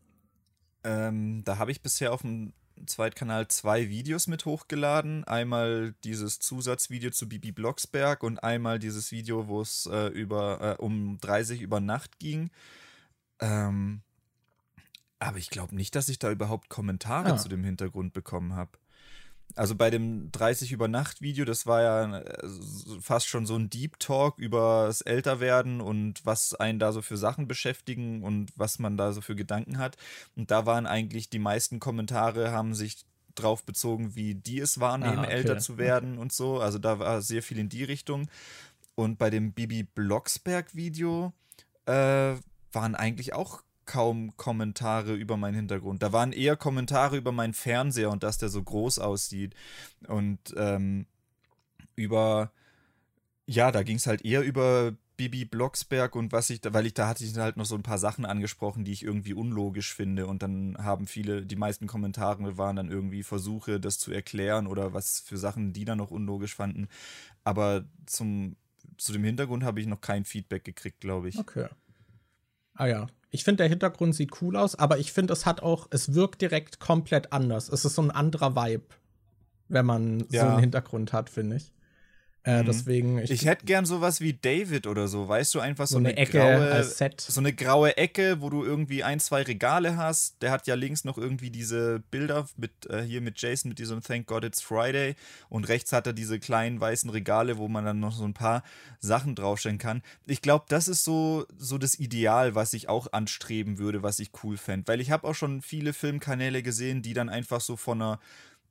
Ähm, 0.84 1.44
da 1.46 1.58
habe 1.58 1.72
ich 1.72 1.82
bisher 1.82 2.12
auf 2.12 2.22
dem 2.22 2.54
Zweitkanal 2.86 3.48
zwei 3.48 3.90
Videos 3.90 4.28
mit 4.28 4.46
hochgeladen. 4.46 5.24
Einmal 5.24 5.94
dieses 6.04 6.40
Zusatzvideo 6.40 7.12
zu 7.12 7.30
Bibi 7.30 7.52
Blocksberg 7.52 8.24
und 8.24 8.44
einmal 8.44 8.80
dieses 8.80 9.12
Video, 9.12 9.48
wo 9.48 9.62
es 9.62 9.88
äh, 9.92 10.08
über 10.08 10.78
äh, 10.80 10.82
um 10.82 11.18
30 11.20 11.62
über 11.62 11.80
Nacht 11.80 12.20
ging. 12.20 12.50
Ähm, 13.40 14.02
aber 15.20 15.38
ich 15.38 15.50
glaube 15.50 15.76
nicht, 15.76 15.96
dass 15.96 16.10
ich 16.10 16.20
da 16.20 16.32
überhaupt 16.32 16.70
Kommentare 16.70 17.34
ah. 17.34 17.38
zu 17.38 17.48
dem 17.48 17.64
Hintergrund 17.64 18.14
bekommen 18.14 18.56
habe. 18.56 18.72
Also 19.56 19.76
bei 19.76 19.90
dem 19.90 20.32
30 20.32 20.72
über 20.72 20.88
Nacht 20.88 21.22
Video, 21.22 21.46
das 21.46 21.66
war 21.66 21.82
ja 21.82 22.20
äh, 22.20 22.50
fast 23.02 23.28
schon 23.28 23.46
so 23.46 23.56
ein 23.56 23.70
Deep 23.70 24.00
Talk 24.00 24.38
über 24.38 24.86
das 24.88 25.02
Älterwerden 25.02 25.82
und 25.82 26.26
was 26.26 26.54
einen 26.54 26.80
da 26.80 26.92
so 26.92 27.02
für 27.02 27.18
Sachen 27.18 27.48
beschäftigen 27.48 28.24
und 28.24 28.52
was 28.56 28.80
man 28.80 28.98
da 28.98 29.14
so 29.14 29.22
für 29.22 29.36
Gedanken 29.36 29.78
hat. 29.78 29.98
Und 30.36 30.52
da 30.52 30.66
waren 30.66 30.86
eigentlich 30.86 31.30
die 31.30 31.40
meisten 31.40 31.80
Kommentare 31.80 32.52
haben 32.52 32.74
sich 32.74 33.06
drauf 33.36 33.64
bezogen, 33.64 34.16
wie 34.16 34.36
die 34.36 34.60
es 34.60 34.80
wahrnehmen, 34.80 35.20
ah, 35.20 35.24
okay. 35.24 35.34
älter 35.34 35.60
zu 35.60 35.78
werden 35.78 36.18
und 36.18 36.34
so. 36.34 36.60
Also 36.60 36.80
da 36.80 37.00
war 37.00 37.22
sehr 37.22 37.44
viel 37.44 37.60
in 37.60 37.70
die 37.70 37.84
Richtung. 37.84 38.28
Und 38.96 39.18
bei 39.18 39.30
dem 39.30 39.54
Bibi 39.54 39.84
Blocksberg 39.84 40.76
Video 40.76 41.34
äh, 41.86 42.36
waren 42.74 42.96
eigentlich 42.96 43.34
auch 43.34 43.64
kaum 43.92 44.38
Kommentare 44.38 45.16
über 45.16 45.36
meinen 45.36 45.56
Hintergrund. 45.56 46.02
Da 46.02 46.14
waren 46.14 46.32
eher 46.32 46.56
Kommentare 46.56 47.18
über 47.18 47.34
meinen 47.34 47.54
Fernseher 47.54 48.10
und 48.10 48.24
dass 48.24 48.38
der 48.38 48.48
so 48.48 48.64
groß 48.64 49.00
aussieht. 49.00 49.54
Und 50.08 50.40
ähm, 50.56 51.08
über, 51.98 52.54
ja, 53.48 53.70
da 53.70 53.84
ging 53.84 53.98
es 53.98 54.08
halt 54.08 54.24
eher 54.24 54.44
über 54.44 54.94
Bibi 55.18 55.44
Blocksberg 55.44 56.16
und 56.16 56.32
was 56.32 56.50
ich, 56.50 56.62
weil 56.70 56.86
ich 56.86 56.94
da 56.94 57.10
hatte 57.10 57.26
ich 57.26 57.36
halt 57.36 57.58
noch 57.58 57.66
so 57.66 57.76
ein 57.76 57.84
paar 57.84 57.98
Sachen 57.98 58.24
angesprochen, 58.26 58.86
die 58.86 58.94
ich 58.94 59.04
irgendwie 59.04 59.34
unlogisch 59.34 59.94
finde. 59.94 60.26
Und 60.26 60.42
dann 60.42 60.78
haben 60.78 61.06
viele, 61.06 61.46
die 61.46 61.58
meisten 61.58 61.86
Kommentare 61.86 62.58
waren 62.58 62.78
dann 62.78 62.90
irgendwie 62.90 63.24
Versuche, 63.24 63.82
das 63.82 64.00
zu 64.00 64.14
erklären 64.14 64.68
oder 64.68 64.94
was 64.94 65.20
für 65.20 65.38
Sachen 65.38 65.74
die 65.74 65.84
dann 65.84 65.98
noch 65.98 66.12
unlogisch 66.12 66.56
fanden. 66.56 66.88
Aber 67.44 67.84
zum, 68.06 68.56
zu 68.98 69.12
dem 69.12 69.26
Hintergrund 69.26 69.66
habe 69.66 69.82
ich 69.82 69.88
noch 69.88 70.00
kein 70.00 70.24
Feedback 70.24 70.64
gekriegt, 70.64 71.02
glaube 71.02 71.28
ich. 71.28 71.38
Okay. 71.38 71.68
Ah 72.76 72.88
ja, 72.88 73.08
ich 73.32 73.46
finde, 73.46 73.64
der 73.64 73.70
Hintergrund 73.70 74.14
sieht 74.14 74.42
cool 74.42 74.58
aus, 74.58 74.76
aber 74.76 75.00
ich 75.00 75.14
finde, 75.14 75.34
es 75.34 75.46
hat 75.46 75.64
auch, 75.64 75.88
es 75.90 76.14
wirkt 76.14 76.42
direkt 76.42 76.80
komplett 76.80 77.32
anders. 77.32 77.70
Es 77.70 77.86
ist 77.86 77.96
so 77.96 78.02
ein 78.02 78.12
anderer 78.12 78.56
Vibe, 78.56 78.84
wenn 79.70 79.86
man 79.86 80.26
ja. 80.30 80.42
so 80.42 80.48
einen 80.48 80.60
Hintergrund 80.60 81.14
hat, 81.14 81.30
finde 81.30 81.56
ich. 81.56 81.72
Äh, 82.44 82.62
mhm. 82.62 82.66
Deswegen. 82.66 83.20
Ich, 83.20 83.30
ich 83.30 83.46
hätte 83.46 83.66
gern 83.66 83.86
sowas 83.86 84.20
wie 84.20 84.34
David 84.34 84.88
oder 84.88 85.08
so, 85.08 85.28
weißt 85.28 85.54
du, 85.54 85.60
einfach 85.60 85.86
so, 85.86 85.94
so 85.94 86.00
eine, 86.00 86.10
eine, 86.10 86.18
Ecke 86.18 86.40
graue, 86.40 86.72
als 86.72 86.98
Set. 86.98 87.22
So 87.22 87.40
eine 87.40 87.54
graue 87.54 87.98
Ecke, 87.98 88.42
wo 88.42 88.50
du 88.50 88.64
irgendwie 88.64 89.04
ein, 89.04 89.20
zwei 89.20 89.44
Regale 89.44 89.96
hast. 89.96 90.42
Der 90.42 90.50
hat 90.50 90.66
ja 90.66 90.74
links 90.74 91.04
noch 91.04 91.20
irgendwie 91.20 91.52
diese 91.52 92.02
Bilder 92.10 92.48
mit 92.58 92.72
äh, 92.90 93.04
hier 93.04 93.22
mit 93.22 93.40
Jason 93.40 93.70
mit 93.70 93.78
diesem 93.78 94.02
Thank 94.02 94.26
God 94.26 94.44
It's 94.44 94.60
Friday 94.60 95.16
und 95.50 95.68
rechts 95.68 95.92
hat 95.94 96.08
er 96.08 96.14
diese 96.14 96.40
kleinen 96.40 96.82
weißen 96.82 97.12
Regale, 97.12 97.58
wo 97.58 97.68
man 97.68 97.86
dann 97.86 98.00
noch 98.00 98.14
so 98.14 98.24
ein 98.24 98.34
paar 98.34 98.64
Sachen 99.00 99.36
draufstellen 99.36 99.78
kann. 99.78 100.02
Ich 100.26 100.42
glaube, 100.42 100.66
das 100.68 100.88
ist 100.88 101.04
so 101.04 101.46
so 101.58 101.78
das 101.78 102.00
Ideal, 102.00 102.56
was 102.56 102.74
ich 102.74 102.90
auch 102.90 103.14
anstreben 103.14 103.78
würde, 103.78 104.02
was 104.02 104.18
ich 104.18 104.32
cool 104.44 104.58
fände, 104.58 104.88
weil 104.88 105.00
ich 105.00 105.12
habe 105.12 105.28
auch 105.28 105.36
schon 105.36 105.62
viele 105.62 105.94
Filmkanäle 105.94 106.64
gesehen, 106.64 107.04
die 107.04 107.14
dann 107.14 107.30
einfach 107.30 107.62
so 107.62 107.76
von 107.76 108.02
einer 108.02 108.20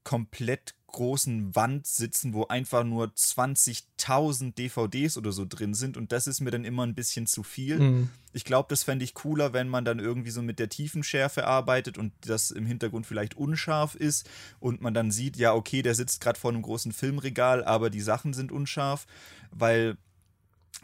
komplett 0.04 0.74
großen 0.90 1.54
Wand 1.54 1.86
sitzen, 1.86 2.34
wo 2.34 2.46
einfach 2.46 2.84
nur 2.84 3.06
20.000 3.06 4.54
DVDs 4.54 5.16
oder 5.16 5.32
so 5.32 5.46
drin 5.48 5.74
sind 5.74 5.96
und 5.96 6.12
das 6.12 6.26
ist 6.26 6.40
mir 6.40 6.50
dann 6.50 6.64
immer 6.64 6.84
ein 6.84 6.94
bisschen 6.94 7.26
zu 7.26 7.42
viel. 7.42 7.78
Mhm. 7.78 8.10
Ich 8.32 8.44
glaube, 8.44 8.68
das 8.68 8.82
fände 8.82 9.04
ich 9.04 9.14
cooler, 9.14 9.52
wenn 9.52 9.68
man 9.68 9.84
dann 9.84 9.98
irgendwie 9.98 10.30
so 10.30 10.42
mit 10.42 10.58
der 10.58 10.68
Tiefenschärfe 10.68 11.46
arbeitet 11.46 11.98
und 11.98 12.12
das 12.22 12.50
im 12.50 12.66
Hintergrund 12.66 13.06
vielleicht 13.06 13.36
unscharf 13.36 13.94
ist 13.94 14.28
und 14.58 14.80
man 14.80 14.94
dann 14.94 15.10
sieht, 15.10 15.36
ja, 15.36 15.54
okay, 15.54 15.82
der 15.82 15.94
sitzt 15.94 16.20
gerade 16.20 16.38
vor 16.38 16.50
einem 16.50 16.62
großen 16.62 16.92
Filmregal, 16.92 17.64
aber 17.64 17.90
die 17.90 18.00
Sachen 18.00 18.32
sind 18.32 18.52
unscharf, 18.52 19.06
weil 19.52 19.96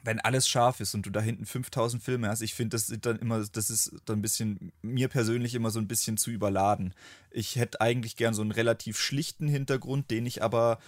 wenn 0.07 0.21
alles 0.21 0.49
scharf 0.49 0.81
ist 0.81 0.95
und 0.95 1.05
du 1.05 1.11
da 1.11 1.21
hinten 1.21 1.45
5000 1.45 2.03
Filme 2.03 2.29
hast, 2.29 2.41
ich 2.41 2.55
finde, 2.55 2.77
das 2.77 2.89
ist 2.89 3.05
dann 3.05 3.19
immer, 3.19 3.45
das 3.53 3.71
ist 3.71 3.93
dann 4.05 4.19
ein 4.19 4.23
bisschen, 4.23 4.73
mir 4.83 5.09
persönlich 5.09 5.55
immer 5.55 5.71
so 5.71 5.81
ein 5.81 5.89
bisschen 5.89 6.17
zu 6.17 6.31
überladen. 6.31 6.95
Ich 7.31 7.57
hätte 7.57 7.81
eigentlich 7.81 8.17
gern 8.17 8.33
so 8.33 8.43
einen 8.43 8.53
relativ 8.53 8.99
schlichten 8.99 9.49
Hintergrund, 9.49 10.11
den 10.11 10.25
ich 10.25 10.43
aber 10.43 10.79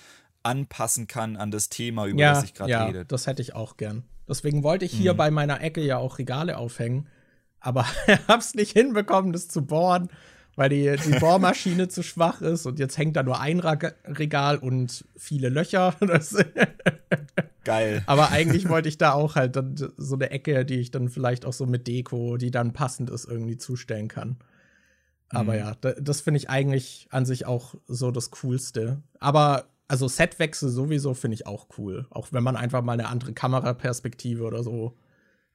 anpassen 0.43 1.09
kann 1.09 1.37
an 1.37 1.51
das 1.51 1.69
Thema, 1.69 2.07
über 2.07 2.21
ja, 2.21 2.35
das 2.35 2.45
ich 2.45 2.55
gerade 2.55 2.71
ja, 2.71 2.85
rede. 2.87 3.05
Das 3.05 3.27
hätte 3.27 3.43
ich 3.43 3.55
auch 3.55 3.77
gern. 3.77 4.05
Deswegen 4.29 4.63
wollte 4.63 4.85
ich 4.85 4.93
hier 4.93 5.15
mhm. 5.15 5.19
bei 5.19 5.31
meiner 5.31 5.61
Ecke 5.61 5.83
ja 5.83 5.99
auch 5.99 6.19
Regale 6.19 6.57
aufhängen, 6.57 7.09
aber 7.61 7.87
hab's 8.29 8.55
nicht 8.55 8.73
hinbekommen, 8.73 9.33
das 9.33 9.49
zu 9.49 9.67
bohren 9.67 10.09
weil 10.59 10.71
die, 10.71 10.97
die 11.07 11.19
Bohrmaschine 11.21 11.87
zu 11.87 12.03
schwach 12.03 12.41
ist 12.41 12.67
und 12.67 12.81
jetzt 12.81 12.99
hängt 12.99 13.15
da 13.15 13.23
nur 13.23 13.41
ein 13.41 13.61
Regal 13.61 14.59
und 14.59 15.05
viele 15.17 15.51
Löcher. 15.51 15.95
Geil. 17.65 18.03
Aber 18.07 18.33
eigentlich 18.33 18.69
wollte 18.69 18.89
ich 18.89 18.99
da 18.99 19.13
auch 19.13 19.37
halt 19.37 19.55
dann 19.55 19.77
so 19.77 20.17
eine 20.17 20.31
Ecke, 20.31 20.65
die 20.65 20.81
ich 20.81 20.91
dann 20.91 21.11
vielleicht 21.11 21.47
auch 21.47 21.53
so 21.53 21.65
mit 21.65 21.87
Deko, 21.87 22.39
die 22.39 22.51
dann 22.51 22.73
passend 22.73 23.09
ist, 23.09 23.25
irgendwie 23.27 23.57
zustellen 23.57 24.09
kann. 24.09 24.39
Aber 25.29 25.53
mhm. 25.53 25.59
ja, 25.61 25.75
das 25.77 26.23
finde 26.23 26.39
ich 26.39 26.51
eigentlich 26.51 27.07
an 27.13 27.25
sich 27.25 27.47
auch 27.47 27.77
so 27.87 28.11
das 28.11 28.33
Coolste. 28.33 29.01
Aber 29.21 29.67
also 29.87 30.09
Setwechsel 30.09 30.71
sowieso 30.71 31.15
finde 31.15 31.37
ich 31.37 31.47
auch 31.47 31.69
cool. 31.79 32.09
Auch 32.11 32.33
wenn 32.33 32.43
man 32.43 32.57
einfach 32.57 32.83
mal 32.83 32.95
eine 32.95 33.07
andere 33.07 33.33
Kameraperspektive 33.33 34.43
oder 34.43 34.65
so 34.65 34.97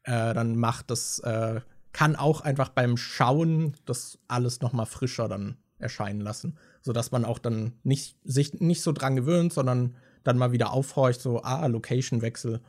äh, 0.03 0.33
dann 0.33 0.55
macht, 0.55 0.91
das 0.91 1.19
äh, 1.19 1.59
kann 1.93 2.15
auch 2.15 2.41
einfach 2.41 2.69
beim 2.69 2.97
Schauen 2.97 3.75
das 3.85 4.19
alles 4.27 4.61
noch 4.61 4.73
mal 4.73 4.85
frischer 4.85 5.27
dann 5.27 5.57
erscheinen 5.79 6.21
lassen, 6.21 6.57
sodass 6.81 7.11
man 7.11 7.25
auch 7.25 7.39
dann 7.39 7.73
nicht 7.83 8.17
sich 8.23 8.59
nicht 8.59 8.81
so 8.81 8.91
dran 8.91 9.15
gewöhnt, 9.15 9.53
sondern 9.53 9.95
dann 10.23 10.37
mal 10.37 10.51
wieder 10.51 10.71
aufhorcht, 10.71 11.21
so 11.21 11.41
ah 11.41 11.65
Location-Wechsel. 11.67 12.61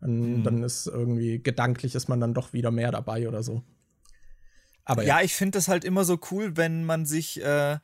Dann, 0.00 0.38
mhm. 0.38 0.42
dann 0.44 0.62
ist 0.62 0.86
irgendwie 0.86 1.42
gedanklich 1.42 1.94
ist 1.94 2.08
man 2.08 2.20
dann 2.20 2.34
doch 2.34 2.52
wieder 2.52 2.70
mehr 2.70 2.90
dabei 2.90 3.28
oder 3.28 3.42
so. 3.42 3.62
Aber 4.84 5.02
ja, 5.02 5.18
ja 5.18 5.24
ich 5.24 5.34
finde 5.34 5.58
das 5.58 5.68
halt 5.68 5.84
immer 5.84 6.04
so 6.04 6.18
cool, 6.30 6.56
wenn 6.56 6.84
man 6.84 7.06
sich 7.06 7.42
äh 7.42 7.78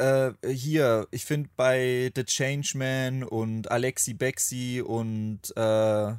äh, 0.00 0.32
hier, 0.48 1.06
ich 1.10 1.26
finde 1.26 1.50
bei 1.56 2.10
The 2.16 2.24
Changeman 2.24 3.22
und 3.22 3.70
Alexi 3.70 4.14
Bexi 4.14 4.82
und 4.84 5.54
äh, 5.56 6.14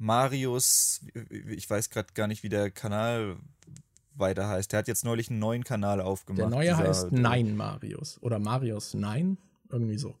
Marius, 0.00 1.02
ich 1.30 1.68
weiß 1.68 1.90
gerade 1.90 2.14
gar 2.14 2.26
nicht, 2.26 2.42
wie 2.42 2.48
der 2.48 2.70
Kanal 2.70 3.36
weiter 4.14 4.48
heißt. 4.48 4.72
Der 4.72 4.78
hat 4.78 4.88
jetzt 4.88 5.04
neulich 5.04 5.28
einen 5.28 5.38
neuen 5.40 5.62
Kanal 5.62 6.00
aufgemacht. 6.00 6.40
Der 6.40 6.48
neue 6.48 6.76
heißt 6.76 7.12
Nein 7.12 7.54
Marius 7.54 8.18
oder 8.22 8.38
Marius 8.38 8.94
Nein, 8.94 9.36
irgendwie 9.68 9.98
so. 9.98 10.16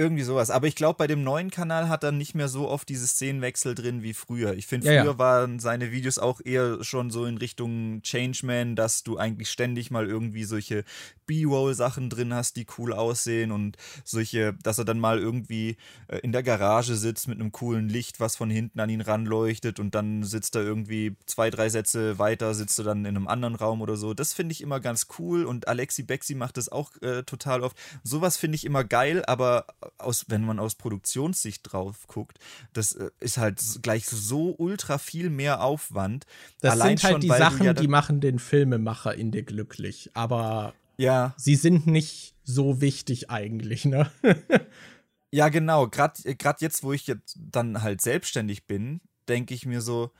Irgendwie 0.00 0.22
sowas. 0.22 0.48
Aber 0.48 0.66
ich 0.66 0.76
glaube, 0.76 0.96
bei 0.96 1.06
dem 1.06 1.22
neuen 1.22 1.50
Kanal 1.50 1.90
hat 1.90 2.02
er 2.04 2.10
nicht 2.10 2.34
mehr 2.34 2.48
so 2.48 2.70
oft 2.70 2.88
diese 2.88 3.06
Szenenwechsel 3.06 3.74
drin 3.74 4.02
wie 4.02 4.14
früher. 4.14 4.54
Ich 4.54 4.66
finde, 4.66 4.86
früher 4.86 5.04
ja. 5.04 5.18
waren 5.18 5.58
seine 5.58 5.92
Videos 5.92 6.18
auch 6.18 6.40
eher 6.42 6.82
schon 6.82 7.10
so 7.10 7.26
in 7.26 7.36
Richtung 7.36 8.00
Changeman, 8.00 8.76
dass 8.76 9.02
du 9.02 9.18
eigentlich 9.18 9.50
ständig 9.50 9.90
mal 9.90 10.06
irgendwie 10.06 10.44
solche 10.44 10.84
B-Roll-Sachen 11.26 12.08
drin 12.08 12.32
hast, 12.32 12.56
die 12.56 12.66
cool 12.78 12.94
aussehen 12.94 13.52
und 13.52 13.76
solche, 14.02 14.54
dass 14.62 14.78
er 14.78 14.86
dann 14.86 14.98
mal 14.98 15.18
irgendwie 15.18 15.76
äh, 16.08 16.16
in 16.20 16.32
der 16.32 16.42
Garage 16.42 16.96
sitzt 16.96 17.28
mit 17.28 17.38
einem 17.38 17.52
coolen 17.52 17.90
Licht, 17.90 18.20
was 18.20 18.36
von 18.36 18.48
hinten 18.48 18.80
an 18.80 18.88
ihn 18.88 19.02
ranleuchtet 19.02 19.80
und 19.80 19.94
dann 19.94 20.22
sitzt 20.22 20.56
er 20.56 20.62
irgendwie 20.62 21.14
zwei, 21.26 21.50
drei 21.50 21.68
Sätze 21.68 22.18
weiter, 22.18 22.54
sitzt 22.54 22.78
er 22.78 22.86
dann 22.86 23.04
in 23.04 23.18
einem 23.18 23.28
anderen 23.28 23.54
Raum 23.54 23.82
oder 23.82 23.98
so. 23.98 24.14
Das 24.14 24.32
finde 24.32 24.52
ich 24.52 24.62
immer 24.62 24.80
ganz 24.80 25.08
cool 25.18 25.44
und 25.44 25.68
Alexi 25.68 26.04
Bexi 26.04 26.34
macht 26.34 26.56
das 26.56 26.70
auch 26.70 26.90
äh, 27.02 27.22
total 27.22 27.60
oft. 27.60 27.76
Sowas 28.02 28.38
finde 28.38 28.56
ich 28.56 28.64
immer 28.64 28.82
geil, 28.82 29.22
aber 29.26 29.66
aus, 29.98 30.26
wenn 30.28 30.44
man 30.44 30.58
aus 30.58 30.74
Produktionssicht 30.74 31.60
drauf 31.64 32.06
guckt, 32.06 32.38
das 32.72 32.92
äh, 32.92 33.10
ist 33.20 33.38
halt 33.38 33.60
gleich 33.82 34.06
so 34.06 34.54
ultra 34.58 34.98
viel 34.98 35.30
mehr 35.30 35.62
Aufwand. 35.62 36.26
Das 36.60 36.72
Allein 36.72 36.96
sind 36.96 37.04
halt 37.04 37.12
schon, 37.12 37.20
die 37.20 37.28
Sachen, 37.28 37.66
ja 37.66 37.72
die 37.72 37.88
machen 37.88 38.20
den 38.20 38.38
Filmemacher 38.38 39.14
in 39.14 39.30
dir 39.30 39.42
glücklich, 39.42 40.10
aber 40.14 40.74
ja. 40.96 41.34
sie 41.36 41.56
sind 41.56 41.86
nicht 41.86 42.34
so 42.44 42.80
wichtig 42.80 43.30
eigentlich, 43.30 43.84
ne? 43.84 44.10
ja, 45.30 45.48
genau. 45.48 45.88
Gerade 45.88 46.20
jetzt, 46.58 46.82
wo 46.82 46.92
ich 46.92 47.06
jetzt 47.06 47.38
dann 47.38 47.82
halt 47.82 48.00
selbstständig 48.00 48.66
bin, 48.66 49.00
denke 49.28 49.54
ich 49.54 49.66
mir 49.66 49.80
so, 49.80 50.10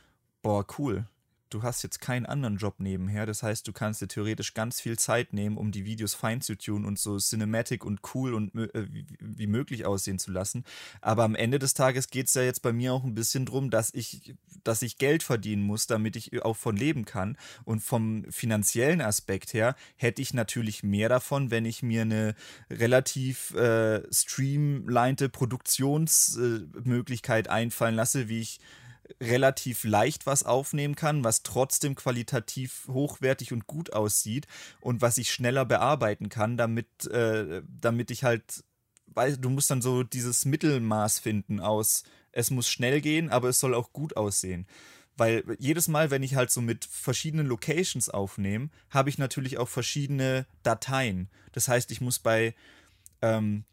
boah, 0.42 0.64
cool 0.78 1.06
du 1.50 1.62
hast 1.62 1.82
jetzt 1.82 2.00
keinen 2.00 2.26
anderen 2.26 2.56
Job 2.56 2.76
nebenher. 2.78 3.26
Das 3.26 3.42
heißt, 3.42 3.66
du 3.66 3.72
kannst 3.72 4.00
dir 4.00 4.08
theoretisch 4.08 4.54
ganz 4.54 4.80
viel 4.80 4.98
Zeit 4.98 5.32
nehmen, 5.32 5.56
um 5.56 5.72
die 5.72 5.84
Videos 5.84 6.14
fein 6.14 6.40
zu 6.40 6.56
tun 6.56 6.84
und 6.84 6.98
so 6.98 7.18
cinematic 7.18 7.84
und 7.84 8.00
cool 8.14 8.34
und 8.34 8.54
äh, 8.54 8.86
wie, 9.20 9.46
möglich 9.46 9.84
aussehen 9.84 10.18
zu 10.18 10.30
lassen. 10.30 10.64
Aber 11.00 11.24
am 11.24 11.34
Ende 11.34 11.58
des 11.58 11.74
Tages 11.74 12.10
geht 12.10 12.28
es 12.28 12.34
ja 12.34 12.42
jetzt 12.42 12.62
bei 12.62 12.72
mir 12.72 12.92
auch 12.92 13.04
ein 13.04 13.14
bisschen 13.14 13.46
drum, 13.46 13.70
dass 13.70 13.92
ich, 13.92 14.36
dass 14.62 14.82
ich 14.82 14.98
Geld 14.98 15.24
verdienen 15.24 15.62
muss, 15.62 15.86
damit 15.86 16.16
ich 16.16 16.42
auch 16.42 16.56
von 16.56 16.76
leben 16.76 17.04
kann. 17.04 17.36
Und 17.64 17.80
vom 17.80 18.24
finanziellen 18.30 19.00
Aspekt 19.00 19.52
her 19.52 19.74
hätte 19.96 20.22
ich 20.22 20.32
natürlich 20.34 20.84
mehr 20.84 21.08
davon, 21.08 21.50
wenn 21.50 21.64
ich 21.64 21.82
mir 21.82 22.02
eine 22.02 22.36
relativ 22.70 23.52
äh, 23.54 24.02
streamlinete 24.12 25.28
Produktionsmöglichkeit 25.28 27.48
äh, 27.48 27.50
einfallen 27.50 27.96
lasse, 27.96 28.28
wie 28.28 28.40
ich 28.40 28.60
relativ 29.20 29.84
leicht 29.84 30.26
was 30.26 30.42
aufnehmen 30.42 30.94
kann, 30.94 31.24
was 31.24 31.42
trotzdem 31.42 31.94
qualitativ 31.94 32.88
hochwertig 32.88 33.52
und 33.52 33.66
gut 33.66 33.92
aussieht 33.92 34.46
und 34.80 35.02
was 35.02 35.18
ich 35.18 35.32
schneller 35.32 35.64
bearbeiten 35.64 36.28
kann, 36.28 36.56
damit, 36.56 37.06
äh, 37.06 37.62
damit 37.68 38.10
ich 38.10 38.24
halt, 38.24 38.64
weil 39.06 39.36
du 39.36 39.50
musst 39.50 39.70
dann 39.70 39.82
so 39.82 40.02
dieses 40.02 40.44
Mittelmaß 40.44 41.18
finden 41.18 41.60
aus, 41.60 42.04
es 42.32 42.50
muss 42.50 42.68
schnell 42.68 43.00
gehen, 43.00 43.30
aber 43.30 43.48
es 43.48 43.60
soll 43.60 43.74
auch 43.74 43.92
gut 43.92 44.16
aussehen. 44.16 44.66
Weil 45.16 45.44
jedes 45.58 45.88
Mal, 45.88 46.10
wenn 46.10 46.22
ich 46.22 46.34
halt 46.34 46.50
so 46.50 46.60
mit 46.60 46.84
verschiedenen 46.84 47.46
Locations 47.46 48.08
aufnehme, 48.08 48.70
habe 48.88 49.10
ich 49.10 49.18
natürlich 49.18 49.58
auch 49.58 49.68
verschiedene 49.68 50.46
Dateien. 50.62 51.28
Das 51.52 51.68
heißt, 51.68 51.90
ich 51.90 52.00
muss 52.00 52.18
bei 52.18 52.54
ähm, 53.20 53.64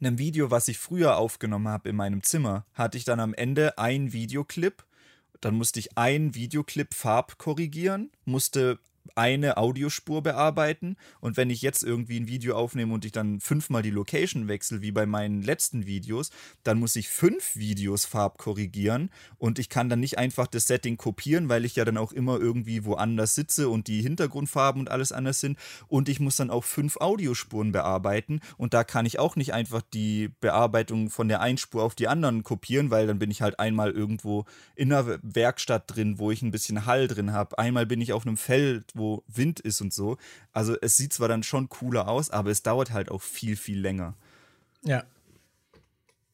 einem 0.00 0.18
Video, 0.18 0.50
was 0.50 0.68
ich 0.68 0.78
früher 0.78 1.16
aufgenommen 1.16 1.68
habe 1.68 1.88
in 1.88 1.96
meinem 1.96 2.22
Zimmer, 2.22 2.66
hatte 2.74 2.98
ich 2.98 3.04
dann 3.04 3.20
am 3.20 3.34
Ende 3.34 3.78
einen 3.78 4.12
Videoclip. 4.12 4.84
Dann 5.40 5.54
musste 5.54 5.78
ich 5.80 5.96
einen 5.96 6.34
Videoclip 6.34 6.94
Farb 6.94 7.38
korrigieren, 7.38 8.10
musste 8.24 8.78
eine 9.16 9.56
Audiospur 9.56 10.22
bearbeiten. 10.22 10.96
Und 11.20 11.36
wenn 11.36 11.50
ich 11.50 11.62
jetzt 11.62 11.82
irgendwie 11.82 12.18
ein 12.18 12.28
Video 12.28 12.56
aufnehme 12.56 12.94
und 12.94 13.04
ich 13.04 13.12
dann 13.12 13.40
fünfmal 13.40 13.82
die 13.82 13.90
Location 13.90 14.48
wechsle, 14.48 14.82
wie 14.82 14.92
bei 14.92 15.06
meinen 15.06 15.42
letzten 15.42 15.86
Videos, 15.86 16.30
dann 16.62 16.78
muss 16.78 16.96
ich 16.96 17.08
fünf 17.08 17.56
Videos 17.56 18.04
farbkorrigieren. 18.04 19.10
Und 19.38 19.58
ich 19.58 19.68
kann 19.68 19.88
dann 19.88 20.00
nicht 20.00 20.18
einfach 20.18 20.46
das 20.46 20.66
Setting 20.66 20.96
kopieren, 20.96 21.48
weil 21.48 21.64
ich 21.64 21.76
ja 21.76 21.84
dann 21.84 21.96
auch 21.96 22.12
immer 22.12 22.38
irgendwie 22.38 22.84
woanders 22.84 23.34
sitze 23.34 23.68
und 23.68 23.86
die 23.86 24.02
Hintergrundfarben 24.02 24.80
und 24.80 24.90
alles 24.90 25.12
anders 25.12 25.40
sind. 25.40 25.58
Und 25.88 26.08
ich 26.08 26.20
muss 26.20 26.36
dann 26.36 26.50
auch 26.50 26.64
fünf 26.64 26.96
Audiospuren 26.96 27.72
bearbeiten. 27.72 28.40
Und 28.56 28.74
da 28.74 28.84
kann 28.84 29.06
ich 29.06 29.18
auch 29.18 29.36
nicht 29.36 29.52
einfach 29.52 29.82
die 29.82 30.30
Bearbeitung 30.40 31.10
von 31.10 31.28
der 31.28 31.40
einen 31.40 31.58
Spur 31.58 31.82
auf 31.82 31.94
die 31.94 32.08
anderen 32.08 32.42
kopieren, 32.42 32.90
weil 32.90 33.06
dann 33.06 33.18
bin 33.18 33.30
ich 33.30 33.42
halt 33.42 33.58
einmal 33.58 33.90
irgendwo 33.90 34.44
in 34.74 34.92
einer 34.92 35.18
Werkstatt 35.22 35.84
drin, 35.86 36.18
wo 36.18 36.30
ich 36.30 36.42
ein 36.42 36.50
bisschen 36.50 36.86
Hall 36.86 37.08
drin 37.08 37.32
habe, 37.32 37.58
einmal 37.58 37.86
bin 37.86 38.00
ich 38.00 38.12
auf 38.12 38.26
einem 38.26 38.36
Feld, 38.36 38.92
wo 39.00 39.24
Wind 39.26 39.58
ist 39.58 39.80
und 39.80 39.92
so. 39.92 40.16
Also 40.52 40.76
es 40.80 40.96
sieht 40.96 41.12
zwar 41.12 41.26
dann 41.26 41.42
schon 41.42 41.68
cooler 41.68 42.06
aus, 42.06 42.30
aber 42.30 42.50
es 42.50 42.62
dauert 42.62 42.92
halt 42.92 43.10
auch 43.10 43.22
viel, 43.22 43.56
viel 43.56 43.80
länger. 43.80 44.14
Ja. 44.84 45.02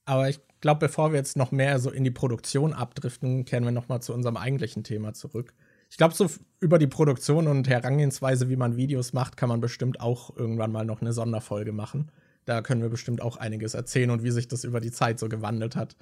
Aber 0.05 0.29
ich 0.29 0.41
glaube, 0.61 0.81
bevor 0.81 1.13
wir 1.13 1.19
jetzt 1.19 1.37
noch 1.37 1.53
mehr 1.53 1.79
so 1.79 1.91
in 1.91 2.05
die 2.05 2.11
Produktion 2.11 2.73
abdriften, 2.73 3.45
kehren 3.45 3.65
wir 3.65 3.73
noch 3.73 3.89
mal 3.89 4.01
zu 4.01 4.13
unserem 4.13 4.37
eigentlichen 4.37 4.85
Thema 4.85 5.15
zurück. 5.15 5.55
Ich 5.91 5.97
glaube, 5.97 6.15
so 6.15 6.29
über 6.61 6.79
die 6.79 6.87
Produktion 6.87 7.47
und 7.47 7.69
Herangehensweise, 7.69 8.49
wie 8.49 8.57
man 8.57 8.77
Videos 8.77 9.13
macht, 9.13 9.37
kann 9.37 9.49
man 9.49 9.61
bestimmt 9.61 10.01
auch 10.01 10.37
irgendwann 10.37 10.73
mal 10.73 10.85
noch 10.85 11.01
eine 11.01 11.13
Sonderfolge 11.13 11.73
machen. 11.73 12.11
Da 12.45 12.63
können 12.63 12.83
wir 12.83 12.89
bestimmt 12.89 13.23
auch 13.23 13.37
einiges 13.37 13.75
erzählen 13.75 14.11
und 14.11 14.23
wie 14.23 14.31
sich 14.31 14.49
das 14.49 14.65
über 14.65 14.81
die 14.81 14.93
Zeit 14.93 15.19
so 15.19 15.29
gewandelt 15.29 15.77
hat. 15.77 15.97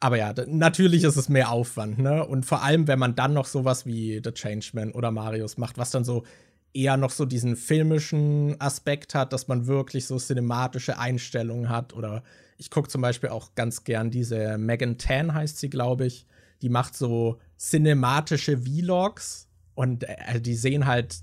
Aber 0.00 0.16
ja, 0.16 0.32
natürlich 0.46 1.02
ist 1.02 1.16
es 1.16 1.28
mehr 1.28 1.50
Aufwand, 1.50 1.98
ne? 1.98 2.24
Und 2.24 2.46
vor 2.46 2.62
allem, 2.62 2.86
wenn 2.86 3.00
man 3.00 3.16
dann 3.16 3.34
noch 3.34 3.46
sowas 3.46 3.84
wie 3.84 4.20
The 4.22 4.30
Changeman 4.30 4.92
oder 4.92 5.10
Marius 5.10 5.58
macht, 5.58 5.76
was 5.76 5.90
dann 5.90 6.04
so 6.04 6.24
eher 6.72 6.96
noch 6.96 7.10
so 7.10 7.24
diesen 7.24 7.56
filmischen 7.56 8.60
Aspekt 8.60 9.14
hat, 9.14 9.32
dass 9.32 9.48
man 9.48 9.66
wirklich 9.66 10.06
so 10.06 10.18
cinematische 10.18 10.98
Einstellungen 10.98 11.68
hat. 11.68 11.94
Oder 11.94 12.22
ich 12.58 12.70
gucke 12.70 12.88
zum 12.88 13.00
Beispiel 13.00 13.30
auch 13.30 13.54
ganz 13.56 13.82
gern 13.84 14.10
diese 14.10 14.56
Megan 14.58 14.98
Tan 14.98 15.34
heißt 15.34 15.58
sie, 15.58 15.70
glaube 15.70 16.06
ich. 16.06 16.26
Die 16.62 16.68
macht 16.68 16.96
so 16.96 17.38
cinematische 17.58 18.58
Vlogs 18.58 19.48
und 19.74 20.04
äh, 20.04 20.40
die 20.40 20.54
sehen 20.54 20.86
halt 20.86 21.16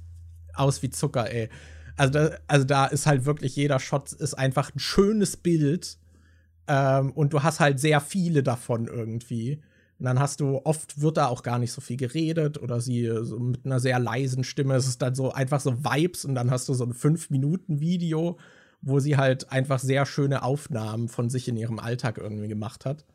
aus 0.53 0.81
wie 0.81 0.89
Zucker, 0.89 1.31
ey. 1.31 1.49
Also 1.97 2.11
da, 2.13 2.29
also 2.47 2.65
da 2.65 2.85
ist 2.87 3.05
halt 3.05 3.25
wirklich 3.25 3.55
jeder 3.55 3.79
Shot 3.79 4.11
ist 4.11 4.33
einfach 4.33 4.73
ein 4.75 4.79
schönes 4.79 5.37
Bild 5.37 5.97
ähm, 6.67 7.11
und 7.11 7.33
du 7.33 7.43
hast 7.43 7.59
halt 7.59 7.79
sehr 7.79 8.01
viele 8.01 8.43
davon 8.43 8.87
irgendwie. 8.87 9.61
Und 9.97 10.05
dann 10.05 10.19
hast 10.19 10.41
du, 10.41 10.59
oft 10.65 10.99
wird 10.99 11.17
da 11.17 11.27
auch 11.27 11.41
gar 11.41 11.57
nicht 11.57 11.71
so 11.71 11.79
viel 11.79 11.95
geredet 11.97 12.61
oder 12.61 12.81
sie 12.81 13.09
so 13.21 13.39
mit 13.39 13.65
einer 13.65 13.79
sehr 13.79 13.97
leisen 13.99 14.43
Stimme. 14.43 14.75
Es 14.75 14.87
ist 14.87 15.01
dann 15.01 15.15
so 15.15 15.31
einfach 15.31 15.61
so 15.61 15.83
Vibes 15.83 16.25
und 16.25 16.35
dann 16.35 16.51
hast 16.51 16.67
du 16.67 16.73
so 16.73 16.83
ein 16.83 16.93
5-Minuten-Video, 16.93 18.37
wo 18.81 18.99
sie 18.99 19.15
halt 19.15 19.51
einfach 19.51 19.79
sehr 19.79 20.05
schöne 20.05 20.43
Aufnahmen 20.43 21.07
von 21.07 21.29
sich 21.29 21.47
in 21.47 21.55
ihrem 21.55 21.79
Alltag 21.79 22.17
irgendwie 22.17 22.49
gemacht 22.49 22.85
hat. 22.85 23.05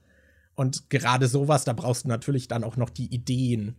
Und 0.55 0.89
gerade 0.91 1.29
sowas, 1.29 1.65
da 1.65 1.75
brauchst 1.75 2.05
du 2.05 2.09
natürlich 2.09 2.49
dann 2.49 2.65
auch 2.65 2.77
noch 2.77 2.91
die 2.91 3.13
Ideen 3.13 3.77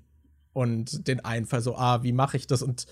und 0.53 1.07
den 1.07 1.19
Einfall, 1.21 1.61
so, 1.61 1.75
ah, 1.75 2.03
wie 2.03 2.13
mache 2.13 2.37
ich 2.37 2.47
das? 2.47 2.61
Und 2.61 2.85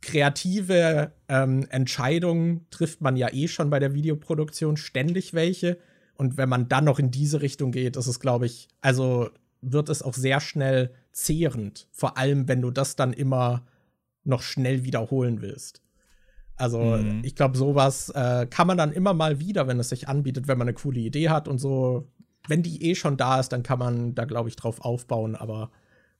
kreative 0.00 1.12
ähm, 1.28 1.66
Entscheidungen 1.70 2.66
trifft 2.70 3.00
man 3.00 3.16
ja 3.16 3.32
eh 3.32 3.48
schon 3.48 3.70
bei 3.70 3.78
der 3.78 3.94
Videoproduktion 3.94 4.76
ständig 4.76 5.32
welche. 5.32 5.78
Und 6.16 6.36
wenn 6.36 6.48
man 6.48 6.68
dann 6.68 6.84
noch 6.84 6.98
in 6.98 7.10
diese 7.10 7.40
Richtung 7.40 7.72
geht, 7.72 7.96
ist 7.96 8.06
es, 8.06 8.20
glaube 8.20 8.46
ich, 8.46 8.68
also 8.80 9.30
wird 9.60 9.88
es 9.88 10.02
auch 10.02 10.14
sehr 10.14 10.40
schnell 10.40 10.92
zehrend. 11.12 11.88
Vor 11.90 12.18
allem, 12.18 12.48
wenn 12.48 12.60
du 12.60 12.70
das 12.70 12.96
dann 12.96 13.12
immer 13.12 13.66
noch 14.24 14.42
schnell 14.42 14.84
wiederholen 14.84 15.42
willst. 15.42 15.82
Also, 16.56 16.78
mhm. 16.78 17.22
ich 17.24 17.34
glaube, 17.34 17.56
sowas 17.56 18.10
äh, 18.10 18.46
kann 18.46 18.66
man 18.66 18.78
dann 18.78 18.92
immer 18.92 19.12
mal 19.12 19.40
wieder, 19.40 19.66
wenn 19.66 19.80
es 19.80 19.88
sich 19.88 20.08
anbietet, 20.08 20.46
wenn 20.46 20.58
man 20.58 20.68
eine 20.68 20.74
coole 20.74 21.00
Idee 21.00 21.28
hat 21.28 21.48
und 21.48 21.58
so. 21.58 22.08
Wenn 22.46 22.62
die 22.62 22.82
eh 22.84 22.94
schon 22.94 23.16
da 23.16 23.40
ist, 23.40 23.50
dann 23.50 23.62
kann 23.62 23.78
man 23.78 24.14
da, 24.14 24.24
glaube 24.24 24.48
ich, 24.48 24.56
drauf 24.56 24.80
aufbauen. 24.82 25.34
Aber 25.34 25.70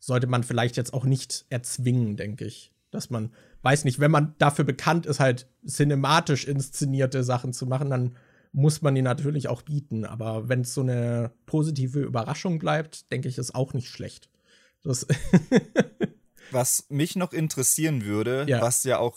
sollte 0.00 0.26
man 0.26 0.42
vielleicht 0.42 0.76
jetzt 0.76 0.92
auch 0.92 1.04
nicht 1.04 1.46
erzwingen, 1.50 2.16
denke 2.16 2.46
ich. 2.46 2.72
Dass 2.90 3.10
man, 3.10 3.30
weiß 3.62 3.84
nicht, 3.84 4.00
wenn 4.00 4.10
man 4.10 4.34
dafür 4.38 4.64
bekannt 4.64 5.06
ist, 5.06 5.20
halt 5.20 5.48
cinematisch 5.66 6.46
inszenierte 6.46 7.22
Sachen 7.22 7.52
zu 7.52 7.66
machen, 7.66 7.90
dann 7.90 8.16
muss 8.54 8.82
man 8.82 8.94
die 8.94 9.02
natürlich 9.02 9.48
auch 9.48 9.62
bieten. 9.62 10.04
Aber 10.04 10.48
wenn 10.48 10.60
es 10.60 10.72
so 10.72 10.80
eine 10.80 11.32
positive 11.44 12.00
Überraschung 12.00 12.58
bleibt, 12.58 13.10
denke 13.12 13.28
ich, 13.28 13.36
ist 13.36 13.54
auch 13.54 13.74
nicht 13.74 13.88
schlecht. 13.88 14.30
Was 16.50 16.86
mich 16.88 17.16
noch 17.16 17.32
interessieren 17.32 18.04
würde, 18.04 18.44
ja. 18.46 18.60
was 18.60 18.84
ja 18.84 18.98
auch 18.98 19.16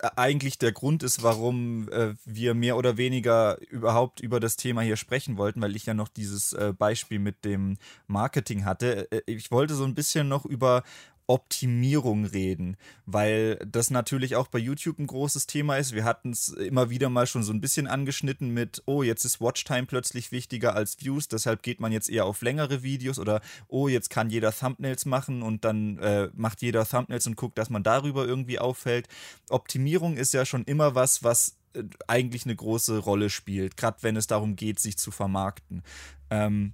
äh, 0.00 0.08
eigentlich 0.16 0.58
der 0.58 0.72
Grund 0.72 1.02
ist, 1.02 1.22
warum 1.22 1.88
äh, 1.90 2.14
wir 2.24 2.54
mehr 2.54 2.76
oder 2.78 2.96
weniger 2.96 3.58
überhaupt 3.70 4.20
über 4.20 4.40
das 4.40 4.56
Thema 4.56 4.80
hier 4.80 4.96
sprechen 4.96 5.36
wollten, 5.36 5.60
weil 5.60 5.76
ich 5.76 5.84
ja 5.86 5.92
noch 5.92 6.08
dieses 6.08 6.54
äh, 6.54 6.72
Beispiel 6.76 7.18
mit 7.18 7.44
dem 7.44 7.76
Marketing 8.06 8.64
hatte. 8.64 9.12
Äh, 9.12 9.20
ich 9.26 9.50
wollte 9.52 9.74
so 9.74 9.84
ein 9.84 9.94
bisschen 9.94 10.28
noch 10.28 10.46
über 10.46 10.82
Optimierung 11.26 12.24
reden, 12.24 12.76
weil 13.06 13.56
das 13.66 13.90
natürlich 13.90 14.36
auch 14.36 14.48
bei 14.48 14.58
YouTube 14.58 14.98
ein 14.98 15.06
großes 15.06 15.46
Thema 15.46 15.76
ist. 15.76 15.92
Wir 15.92 16.04
hatten 16.04 16.30
es 16.30 16.48
immer 16.48 16.90
wieder 16.90 17.08
mal 17.08 17.26
schon 17.26 17.42
so 17.42 17.52
ein 17.52 17.60
bisschen 17.60 17.86
angeschnitten 17.86 18.50
mit, 18.50 18.82
oh, 18.86 19.02
jetzt 19.02 19.24
ist 19.24 19.40
Watchtime 19.40 19.86
plötzlich 19.86 20.32
wichtiger 20.32 20.74
als 20.74 21.00
Views, 21.00 21.28
deshalb 21.28 21.62
geht 21.62 21.80
man 21.80 21.92
jetzt 21.92 22.10
eher 22.10 22.26
auf 22.26 22.42
längere 22.42 22.82
Videos 22.82 23.18
oder 23.18 23.40
oh, 23.68 23.88
jetzt 23.88 24.10
kann 24.10 24.30
jeder 24.30 24.52
Thumbnails 24.52 25.06
machen 25.06 25.42
und 25.42 25.64
dann 25.64 25.98
äh, 25.98 26.28
macht 26.34 26.60
jeder 26.60 26.86
Thumbnails 26.86 27.26
und 27.26 27.36
guckt, 27.36 27.56
dass 27.56 27.70
man 27.70 27.82
darüber 27.82 28.26
irgendwie 28.26 28.58
auffällt. 28.58 29.08
Optimierung 29.48 30.16
ist 30.16 30.34
ja 30.34 30.44
schon 30.44 30.64
immer 30.64 30.94
was, 30.94 31.22
was 31.22 31.56
äh, 31.74 31.84
eigentlich 32.08 32.44
eine 32.44 32.56
große 32.56 32.98
Rolle 32.98 33.30
spielt, 33.30 33.76
gerade 33.76 33.98
wenn 34.02 34.16
es 34.16 34.26
darum 34.26 34.56
geht, 34.56 34.80
sich 34.80 34.96
zu 34.98 35.10
vermarkten. 35.10 35.82
Ähm, 36.30 36.72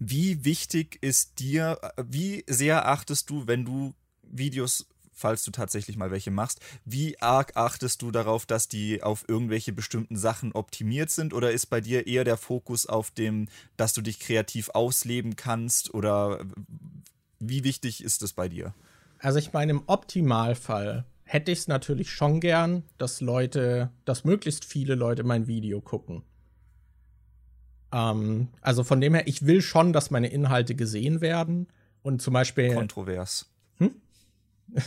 wie 0.00 0.44
wichtig 0.44 0.98
ist 1.02 1.38
dir, 1.38 1.78
wie 2.02 2.42
sehr 2.48 2.88
achtest 2.88 3.28
du, 3.30 3.46
wenn 3.46 3.64
du 3.66 3.94
Videos, 4.22 4.86
falls 5.12 5.44
du 5.44 5.50
tatsächlich 5.50 5.98
mal 5.98 6.10
welche 6.10 6.30
machst, 6.30 6.60
wie 6.86 7.20
arg 7.20 7.54
achtest 7.54 8.00
du 8.00 8.10
darauf, 8.10 8.46
dass 8.46 8.66
die 8.66 9.02
auf 9.02 9.28
irgendwelche 9.28 9.72
bestimmten 9.72 10.16
Sachen 10.16 10.52
optimiert 10.52 11.10
sind? 11.10 11.34
Oder 11.34 11.52
ist 11.52 11.66
bei 11.66 11.82
dir 11.82 12.06
eher 12.06 12.24
der 12.24 12.38
Fokus 12.38 12.86
auf 12.86 13.10
dem, 13.10 13.48
dass 13.76 13.92
du 13.92 14.00
dich 14.00 14.18
kreativ 14.18 14.70
ausleben 14.70 15.36
kannst? 15.36 15.92
Oder 15.92 16.46
wie 17.38 17.62
wichtig 17.62 18.02
ist 18.02 18.22
es 18.22 18.32
bei 18.32 18.48
dir? 18.48 18.74
Also 19.18 19.38
ich 19.38 19.52
meine, 19.52 19.72
im 19.72 19.82
Optimalfall 19.86 21.04
hätte 21.24 21.52
ich 21.52 21.58
es 21.60 21.68
natürlich 21.68 22.10
schon 22.10 22.40
gern, 22.40 22.84
dass 22.96 23.20
Leute, 23.20 23.90
dass 24.06 24.24
möglichst 24.24 24.64
viele 24.64 24.94
Leute 24.94 25.24
mein 25.24 25.46
Video 25.46 25.82
gucken. 25.82 26.22
Ähm, 27.92 28.48
also 28.60 28.84
von 28.84 29.00
dem 29.00 29.14
her, 29.14 29.26
ich 29.26 29.46
will 29.46 29.62
schon, 29.62 29.92
dass 29.92 30.10
meine 30.10 30.28
Inhalte 30.28 30.74
gesehen 30.74 31.20
werden. 31.20 31.68
Und 32.02 32.22
zum 32.22 32.32
Beispiel. 32.32 32.74
Kontrovers. 32.74 33.50
Hm? 33.78 33.94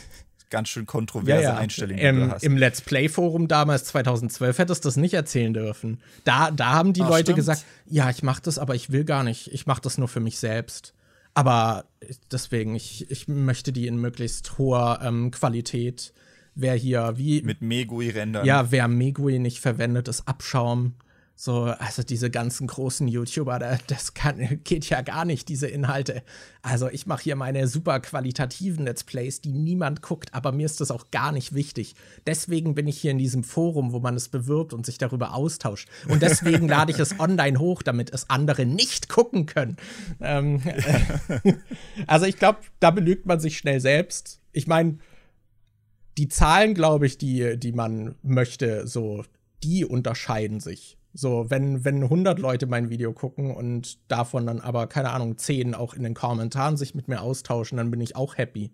Ganz 0.50 0.70
schön 0.70 0.86
kontroverse 0.86 1.44
ja, 1.44 1.54
ja. 1.54 1.58
Einstellung. 1.58 1.98
Im, 1.98 2.34
Im 2.42 2.58
Let's 2.58 2.82
Play-Forum 2.82 3.48
damals 3.48 3.86
2012 3.86 4.60
hättest 4.60 4.86
du 4.86 4.88
das 4.88 4.98
nicht 4.98 5.16
erzählen 5.16 5.52
dürfen. 5.52 6.00
Da, 6.26 6.52
da 6.52 6.74
haben 6.74 6.94
die 6.94 7.02
Ach, 7.02 7.10
Leute 7.10 7.24
stimmt. 7.24 7.38
gesagt, 7.38 7.66
ja, 7.88 8.10
ich 8.12 8.22
mach 8.22 8.40
das, 8.40 8.60
aber 8.60 8.76
ich 8.76 8.92
will 8.92 9.04
gar 9.04 9.24
nicht. 9.24 9.52
Ich 9.52 9.66
mach 9.66 9.80
das 9.80 9.98
nur 9.98 10.08
für 10.08 10.20
mich 10.20 10.38
selbst. 10.38 10.94
Aber 11.34 11.86
deswegen, 12.32 12.76
ich, 12.76 13.10
ich 13.10 13.28
möchte 13.28 13.72
die 13.72 13.88
in 13.88 13.98
möglichst 13.98 14.60
hoher 14.60 15.00
ähm, 15.02 15.32
Qualität. 15.32 16.14
Wer 16.54 16.76
hier 16.76 17.14
wie. 17.18 17.42
Mit 17.42 17.62
Megui-Rändern. 17.62 18.46
Ja, 18.46 18.72
wer 18.72 18.88
Megui 18.88 19.40
nicht 19.40 19.60
verwendet, 19.60 20.08
ist 20.08 20.28
Abschaum. 20.28 20.94
So, 21.36 21.64
also 21.64 22.04
diese 22.04 22.30
ganzen 22.30 22.68
großen 22.68 23.08
YouTuber, 23.08 23.60
das 23.88 24.14
kann, 24.14 24.62
geht 24.64 24.88
ja 24.90 25.02
gar 25.02 25.26
nicht, 25.26 25.50
diese 25.50 25.68
Inhalte. 25.68 26.22
Also 26.62 26.90
ich 26.90 27.08
mache 27.08 27.24
hier 27.24 27.36
meine 27.36 27.68
super 27.68 28.00
qualitativen 28.00 28.86
Let's 28.86 29.04
Plays, 29.04 29.42
die 29.42 29.52
niemand 29.52 30.04
guckt, 30.04 30.34
aber 30.34 30.52
mir 30.52 30.66
ist 30.66 30.80
das 30.80 30.92
auch 30.92 31.10
gar 31.10 31.32
nicht 31.32 31.54
wichtig. 31.56 31.96
Deswegen 32.28 32.76
bin 32.76 32.88
ich 32.88 33.02
hier 33.02 33.12
in 33.12 33.18
diesem 33.18 33.44
Forum, 33.44 33.94
wo 33.94 34.00
man 34.00 34.16
es 34.16 34.30
bewirbt 34.30 34.74
und 34.74 34.86
sich 34.86 35.00
darüber 35.00 35.34
austauscht. 35.34 35.90
Und 36.08 36.22
deswegen 36.22 36.68
lade 36.68 36.92
ich 36.92 37.00
es 37.00 37.20
online 37.20 37.60
hoch, 37.60 37.82
damit 37.82 38.14
es 38.14 38.30
andere 38.30 38.66
nicht 38.68 39.10
gucken 39.10 39.48
können. 39.48 39.78
Ähm, 40.22 40.62
äh, 40.64 41.54
also 42.08 42.28
ich 42.28 42.38
glaube, 42.38 42.60
da 42.80 42.92
belügt 42.92 43.26
man 43.26 43.40
sich 43.40 43.58
schnell 43.58 43.80
selbst. 43.80 44.40
Ich 44.52 44.68
meine, 44.68 45.00
die 46.20 46.28
Zahlen, 46.28 46.76
glaube 46.76 47.08
ich, 47.08 47.18
die, 47.18 47.58
die 47.58 47.72
man 47.72 48.16
möchte, 48.22 48.88
so, 48.88 49.26
die 49.64 49.84
unterscheiden 49.84 50.60
sich. 50.60 50.98
So, 51.14 51.50
wenn, 51.50 51.86
wenn 51.86 52.04
100 52.04 52.40
Leute 52.40 52.66
mein 52.66 52.90
Video 52.90 53.14
gucken 53.14 53.56
und 53.56 54.00
davon 54.12 54.48
dann 54.48 54.60
aber, 54.60 54.88
keine 54.88 55.12
Ahnung, 55.12 55.38
10 55.38 55.76
auch 55.76 55.94
in 55.94 56.04
den 56.04 56.16
Kommentaren 56.16 56.76
sich 56.76 56.96
mit 56.96 57.08
mir 57.08 57.22
austauschen, 57.22 57.78
dann 57.78 57.92
bin 57.92 58.02
ich 58.02 58.16
auch 58.16 58.38
happy. 58.38 58.72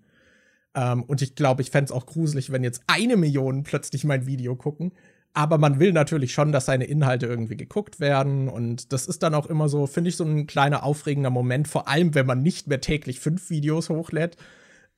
Ähm, 0.73 1.03
und 1.03 1.21
ich 1.21 1.35
glaube, 1.35 1.61
ich 1.61 1.71
fände 1.71 1.85
es 1.85 1.91
auch 1.91 2.05
gruselig, 2.05 2.51
wenn 2.51 2.63
jetzt 2.63 2.83
eine 2.87 3.17
Million 3.17 3.63
plötzlich 3.63 4.05
mein 4.05 4.25
Video 4.25 4.55
gucken. 4.55 4.93
Aber 5.33 5.57
man 5.57 5.79
will 5.79 5.91
natürlich 5.93 6.33
schon, 6.33 6.51
dass 6.51 6.65
seine 6.65 6.85
Inhalte 6.85 7.27
irgendwie 7.27 7.57
geguckt 7.57 7.99
werden. 7.99 8.47
Und 8.47 8.93
das 8.93 9.05
ist 9.05 9.21
dann 9.21 9.35
auch 9.35 9.45
immer 9.45 9.69
so, 9.69 9.85
finde 9.85 10.09
ich, 10.09 10.15
so 10.15 10.23
ein 10.23 10.47
kleiner 10.47 10.83
aufregender 10.83 11.29
Moment, 11.29 11.67
vor 11.67 11.87
allem 11.87 12.15
wenn 12.15 12.25
man 12.25 12.41
nicht 12.41 12.67
mehr 12.67 12.81
täglich 12.81 13.19
fünf 13.19 13.49
Videos 13.49 13.89
hochlädt, 13.89 14.37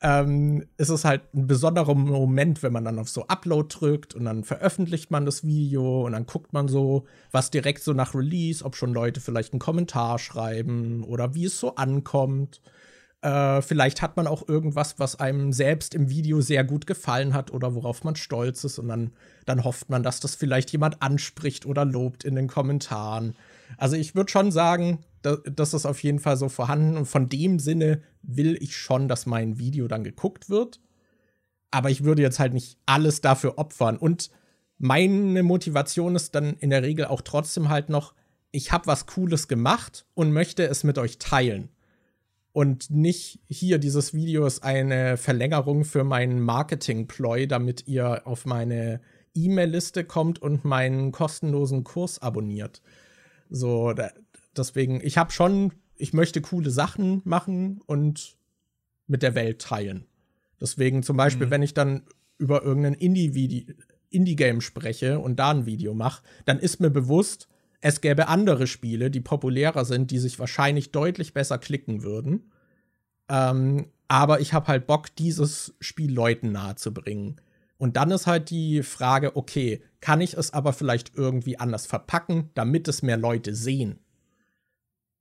ähm, 0.01 0.65
ist 0.77 0.89
es 0.89 1.05
halt 1.05 1.21
ein 1.33 1.45
besonderer 1.45 1.93
Moment, 1.93 2.63
wenn 2.63 2.73
man 2.73 2.85
dann 2.85 2.97
auf 2.97 3.09
so 3.09 3.27
Upload 3.27 3.67
drückt 3.69 4.15
und 4.15 4.25
dann 4.25 4.43
veröffentlicht 4.43 5.11
man 5.11 5.25
das 5.25 5.45
Video 5.45 6.05
und 6.05 6.13
dann 6.13 6.25
guckt 6.25 6.53
man 6.53 6.67
so, 6.67 7.05
was 7.31 7.51
direkt 7.51 7.83
so 7.83 7.93
nach 7.93 8.15
Release, 8.15 8.65
ob 8.65 8.75
schon 8.75 8.93
Leute 8.93 9.21
vielleicht 9.21 9.53
einen 9.53 9.59
Kommentar 9.59 10.17
schreiben 10.17 11.03
oder 11.03 11.35
wie 11.35 11.45
es 11.45 11.59
so 11.59 11.75
ankommt. 11.75 12.61
Äh, 13.21 13.61
vielleicht 13.61 14.01
hat 14.01 14.17
man 14.17 14.25
auch 14.25 14.47
irgendwas, 14.47 14.97
was 14.97 15.19
einem 15.19 15.53
selbst 15.53 15.93
im 15.93 16.09
Video 16.09 16.41
sehr 16.41 16.63
gut 16.63 16.87
gefallen 16.87 17.35
hat 17.35 17.51
oder 17.51 17.75
worauf 17.75 18.03
man 18.03 18.15
stolz 18.15 18.63
ist 18.63 18.79
und 18.79 18.87
dann, 18.87 19.11
dann 19.45 19.63
hofft 19.63 19.91
man, 19.91 20.01
dass 20.01 20.19
das 20.19 20.33
vielleicht 20.33 20.71
jemand 20.71 21.03
anspricht 21.03 21.67
oder 21.67 21.85
lobt 21.85 22.23
in 22.23 22.33
den 22.33 22.47
Kommentaren. 22.47 23.35
Also 23.77 23.95
ich 23.95 24.15
würde 24.15 24.31
schon 24.31 24.51
sagen, 24.51 24.99
das 25.21 25.73
ist 25.73 25.85
auf 25.85 26.01
jeden 26.03 26.19
Fall 26.19 26.37
so 26.37 26.49
vorhanden. 26.49 26.97
Und 26.97 27.05
von 27.05 27.29
dem 27.29 27.59
Sinne 27.59 28.01
will 28.21 28.57
ich 28.61 28.75
schon, 28.75 29.07
dass 29.07 29.25
mein 29.25 29.59
Video 29.59 29.87
dann 29.87 30.03
geguckt 30.03 30.49
wird. 30.49 30.79
Aber 31.71 31.89
ich 31.89 32.03
würde 32.03 32.21
jetzt 32.21 32.39
halt 32.39 32.53
nicht 32.53 32.77
alles 32.85 33.21
dafür 33.21 33.57
opfern. 33.57 33.97
Und 33.97 34.29
meine 34.77 35.43
Motivation 35.43 36.15
ist 36.15 36.35
dann 36.35 36.57
in 36.57 36.69
der 36.69 36.83
Regel 36.83 37.05
auch 37.05 37.21
trotzdem 37.21 37.69
halt 37.69 37.89
noch, 37.89 38.13
ich 38.51 38.71
habe 38.71 38.87
was 38.87 39.05
Cooles 39.05 39.47
gemacht 39.47 40.05
und 40.13 40.33
möchte 40.33 40.67
es 40.67 40.83
mit 40.83 40.97
euch 40.97 41.19
teilen. 41.19 41.69
Und 42.51 42.89
nicht 42.89 43.39
hier, 43.47 43.77
dieses 43.77 44.13
Video 44.13 44.45
ist 44.45 44.63
eine 44.63 45.15
Verlängerung 45.15 45.85
für 45.85 46.03
meinen 46.03 46.41
Marketing-Ploy, 46.41 47.47
damit 47.47 47.87
ihr 47.87 48.27
auf 48.27 48.45
meine 48.45 48.99
E-Mail-Liste 49.33 50.03
kommt 50.03 50.41
und 50.41 50.65
meinen 50.65 51.13
kostenlosen 51.13 51.85
Kurs 51.85 52.21
abonniert. 52.21 52.81
So, 53.51 53.91
da, 53.93 54.09
deswegen, 54.55 55.01
ich 55.03 55.17
habe 55.17 55.31
schon, 55.31 55.73
ich 55.97 56.13
möchte 56.13 56.41
coole 56.41 56.71
Sachen 56.71 57.21
machen 57.25 57.81
und 57.85 58.37
mit 59.07 59.21
der 59.21 59.35
Welt 59.35 59.61
teilen. 59.61 60.05
Deswegen 60.59 61.03
zum 61.03 61.17
Beispiel, 61.17 61.47
mhm. 61.47 61.51
wenn 61.51 61.63
ich 61.63 61.73
dann 61.73 62.03
über 62.37 62.63
irgendein 62.63 62.93
Indie-Game 62.93 63.75
Indie 64.09 64.61
spreche 64.61 65.19
und 65.19 65.37
da 65.37 65.51
ein 65.51 65.65
Video 65.65 65.93
mache, 65.93 66.23
dann 66.45 66.59
ist 66.59 66.79
mir 66.79 66.89
bewusst, 66.89 67.49
es 67.81 67.99
gäbe 67.99 68.29
andere 68.29 68.67
Spiele, 68.67 69.11
die 69.11 69.21
populärer 69.21 69.85
sind, 69.85 70.11
die 70.11 70.19
sich 70.19 70.39
wahrscheinlich 70.39 70.91
deutlich 70.91 71.33
besser 71.33 71.57
klicken 71.57 72.03
würden. 72.03 72.51
Ähm, 73.27 73.87
aber 74.07 74.39
ich 74.39 74.53
habe 74.53 74.67
halt 74.67 74.87
Bock, 74.87 75.15
dieses 75.15 75.73
Spiel 75.79 76.11
Leuten 76.13 76.51
nahezubringen. 76.51 77.41
Und 77.81 77.97
dann 77.97 78.11
ist 78.11 78.27
halt 78.27 78.51
die 78.51 78.83
Frage, 78.83 79.35
okay, 79.35 79.81
kann 80.01 80.21
ich 80.21 80.35
es 80.35 80.53
aber 80.53 80.71
vielleicht 80.71 81.15
irgendwie 81.15 81.57
anders 81.57 81.87
verpacken, 81.87 82.51
damit 82.53 82.87
es 82.87 83.01
mehr 83.01 83.17
Leute 83.17 83.55
sehen? 83.55 83.97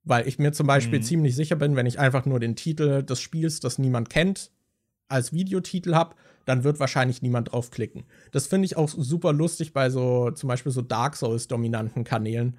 Weil 0.05 0.29
ich 0.29 0.39
mir 0.39 0.53
zum 0.53 0.67
Beispiel 0.67 0.99
mhm. 0.99 1.05
ziemlich 1.05 1.35
sicher 1.35 1.57
bin, 1.57 1.75
wenn 1.75 1.87
ich 1.87 1.99
einfach 1.99 2.27
nur 2.27 2.39
den 2.39 2.57
Titel 2.57 3.03
des 3.03 3.19
Spiels, 3.19 3.61
das 3.61 3.79
niemand 3.79 4.11
kennt, 4.11 4.51
als 5.09 5.33
Videotitel 5.33 5.95
habe, 5.95 6.17
dann 6.45 6.63
wird 6.63 6.81
wahrscheinlich 6.81 7.23
niemand 7.23 7.51
draufklicken. 7.51 8.05
Das 8.31 8.47
finde 8.47 8.67
ich 8.67 8.77
auch 8.77 8.91
super 8.91 9.33
lustig 9.33 9.73
bei 9.73 9.89
so 9.89 10.31
zum 10.31 10.49
Beispiel 10.49 10.71
so 10.71 10.83
Dark 10.83 11.17
Souls-dominanten 11.17 12.05
Kanälen. 12.05 12.59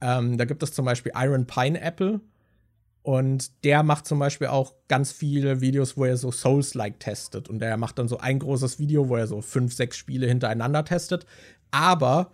Ähm, 0.00 0.38
da 0.38 0.44
gibt 0.44 0.62
es 0.62 0.72
zum 0.72 0.84
Beispiel 0.84 1.10
Iron 1.16 1.48
Pineapple 1.48 2.20
und 3.02 3.64
der 3.64 3.82
macht 3.82 4.06
zum 4.06 4.18
Beispiel 4.18 4.48
auch 4.48 4.74
ganz 4.88 5.12
viele 5.12 5.60
Videos, 5.60 5.96
wo 5.96 6.04
er 6.04 6.16
so 6.16 6.30
Souls-like 6.30 7.00
testet. 7.00 7.48
Und 7.48 7.60
der 7.60 7.76
macht 7.76 7.98
dann 7.98 8.08
so 8.08 8.18
ein 8.18 8.38
großes 8.38 8.78
Video, 8.78 9.08
wo 9.08 9.16
er 9.16 9.26
so 9.26 9.40
fünf, 9.40 9.72
sechs 9.72 9.96
Spiele 9.96 10.26
hintereinander 10.26 10.84
testet. 10.84 11.24
Aber 11.70 12.32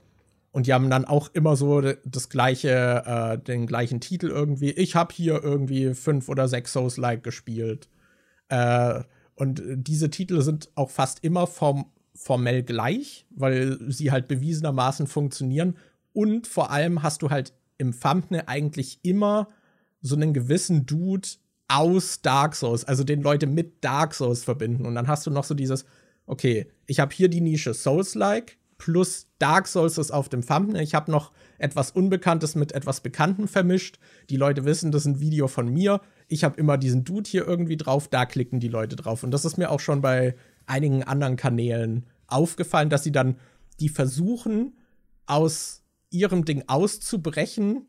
und 0.56 0.66
die 0.66 0.72
haben 0.72 0.88
dann 0.88 1.05
auch 1.05 1.28
immer 1.34 1.55
so 1.55 1.82
das 1.82 2.30
gleiche, 2.30 3.02
äh, 3.05 3.38
den 3.38 3.66
gleichen 3.66 4.01
Titel 4.01 4.28
irgendwie. 4.28 4.70
Ich 4.70 4.94
habe 4.97 5.12
hier 5.14 5.44
irgendwie 5.44 5.93
fünf 5.93 6.30
oder 6.30 6.48
sechs 6.48 6.72
Souls-like 6.72 7.22
gespielt. 7.22 7.90
Äh, 8.48 9.02
und 9.34 9.62
diese 9.66 10.09
Titel 10.09 10.40
sind 10.40 10.70
auch 10.74 10.88
fast 10.88 11.22
immer 11.22 11.47
form 11.47 11.93
formell 12.14 12.62
gleich, 12.62 13.26
weil 13.28 13.78
sie 13.93 14.10
halt 14.10 14.28
bewiesenermaßen 14.28 15.06
funktionieren. 15.06 15.76
Und 16.14 16.47
vor 16.47 16.70
allem 16.70 17.02
hast 17.02 17.20
du 17.20 17.28
halt 17.28 17.52
im 17.76 17.93
Thumbnail 17.93 18.44
eigentlich 18.47 19.01
immer 19.02 19.48
so 20.06 20.16
einen 20.16 20.32
gewissen 20.32 20.86
Dude 20.86 21.28
aus 21.68 22.22
Dark 22.22 22.54
Souls, 22.54 22.84
also 22.84 23.04
den 23.04 23.22
Leute 23.22 23.46
mit 23.46 23.84
Dark 23.84 24.14
Souls 24.14 24.44
verbinden. 24.44 24.86
Und 24.86 24.94
dann 24.94 25.08
hast 25.08 25.26
du 25.26 25.30
noch 25.30 25.44
so 25.44 25.54
dieses, 25.54 25.84
okay, 26.26 26.66
ich 26.86 27.00
habe 27.00 27.14
hier 27.14 27.28
die 27.28 27.40
Nische 27.40 27.74
Souls-like, 27.74 28.58
plus 28.78 29.26
Dark 29.38 29.66
Souls 29.66 29.98
ist 29.98 30.10
auf 30.10 30.28
dem 30.28 30.46
Thumbnail. 30.46 30.82
Ich 30.82 30.94
habe 30.94 31.10
noch 31.10 31.32
etwas 31.58 31.90
Unbekanntes 31.90 32.54
mit 32.54 32.72
etwas 32.72 33.00
Bekanntem 33.00 33.48
vermischt. 33.48 33.98
Die 34.30 34.36
Leute 34.36 34.64
wissen, 34.64 34.92
das 34.92 35.02
ist 35.02 35.06
ein 35.06 35.20
Video 35.20 35.48
von 35.48 35.68
mir. 35.68 36.00
Ich 36.28 36.44
habe 36.44 36.58
immer 36.58 36.78
diesen 36.78 37.04
Dude 37.04 37.28
hier 37.28 37.46
irgendwie 37.46 37.76
drauf, 37.76 38.08
da 38.08 38.26
klicken 38.26 38.60
die 38.60 38.68
Leute 38.68 38.96
drauf. 38.96 39.22
Und 39.22 39.30
das 39.30 39.44
ist 39.44 39.56
mir 39.56 39.70
auch 39.70 39.80
schon 39.80 40.00
bei 40.00 40.36
einigen 40.66 41.02
anderen 41.02 41.36
Kanälen 41.36 42.06
aufgefallen, 42.26 42.90
dass 42.90 43.04
sie 43.04 43.12
dann 43.12 43.36
die 43.80 43.88
versuchen, 43.88 44.74
aus 45.26 45.82
ihrem 46.10 46.44
Ding 46.44 46.64
auszubrechen, 46.66 47.86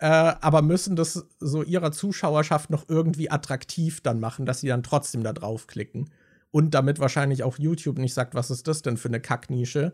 äh, 0.00 0.06
aber 0.06 0.62
müssen 0.62 0.96
das 0.96 1.26
so 1.40 1.62
ihrer 1.62 1.92
Zuschauerschaft 1.92 2.70
noch 2.70 2.88
irgendwie 2.88 3.30
attraktiv 3.30 4.00
dann 4.00 4.18
machen, 4.18 4.46
dass 4.46 4.60
sie 4.60 4.68
dann 4.68 4.82
trotzdem 4.82 5.22
da 5.22 5.34
draufklicken. 5.34 6.08
Und 6.50 6.72
damit 6.72 6.98
wahrscheinlich 6.98 7.44
auch 7.44 7.58
YouTube 7.58 7.98
nicht 7.98 8.14
sagt, 8.14 8.34
was 8.34 8.50
ist 8.50 8.66
das 8.66 8.80
denn 8.80 8.96
für 8.96 9.08
eine 9.08 9.20
Kacknische. 9.20 9.92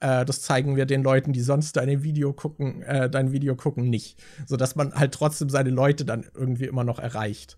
Äh, 0.00 0.24
das 0.24 0.42
zeigen 0.42 0.74
wir 0.74 0.86
den 0.86 1.04
Leuten, 1.04 1.32
die 1.32 1.40
sonst 1.40 1.76
deine 1.76 2.02
Video 2.02 2.32
gucken, 2.32 2.82
äh, 2.82 3.08
dein 3.08 3.30
Video 3.30 3.54
gucken, 3.54 3.88
nicht. 3.88 4.20
Sodass 4.44 4.74
man 4.74 4.92
halt 4.92 5.14
trotzdem 5.14 5.48
seine 5.48 5.70
Leute 5.70 6.04
dann 6.04 6.26
irgendwie 6.34 6.66
immer 6.66 6.82
noch 6.82 6.98
erreicht. 6.98 7.56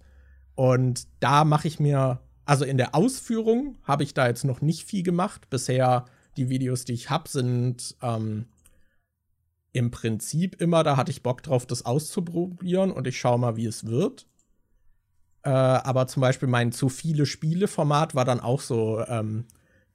Und 0.55 1.09
da 1.21 1.45
mache 1.45 1.67
ich 1.67 1.81
mir, 1.81 2.21
also 2.45 2.67
in 2.67 2.77
der 2.77 2.95
Ausführung 2.95 3.79
habe 3.85 4.03
ich 4.03 4.13
da 4.13 4.27
jetzt 4.27 4.45
noch 4.45 4.61
nicht 4.61 4.85
viel 4.85 5.03
gemacht. 5.03 5.49
Bisher 5.49 6.05
die 6.37 6.51
Videos, 6.51 6.85
die 6.85 6.93
ich 6.93 7.09
habe, 7.09 7.27
sind 7.31 7.97
ähm, 8.03 8.45
im 9.77 9.91
Prinzip 9.91 10.61
immer, 10.61 10.83
da 10.83 10.97
hatte 10.97 11.11
ich 11.11 11.23
Bock 11.23 11.43
drauf, 11.43 11.67
das 11.67 11.85
auszuprobieren 11.85 12.91
und 12.91 13.07
ich 13.07 13.19
schaue 13.19 13.39
mal, 13.39 13.57
wie 13.57 13.67
es 13.67 13.87
wird. 13.87 14.27
Äh, 15.43 15.51
aber 15.51 16.07
zum 16.07 16.23
Beispiel 16.23 16.49
mein 16.49 16.73
zu 16.73 16.89
viele 16.89 17.27
Spiele-Format 17.27 18.15
war 18.15 18.25
dann 18.25 18.41
auch 18.41 18.63
so 18.63 19.05
ähm, 19.07 19.45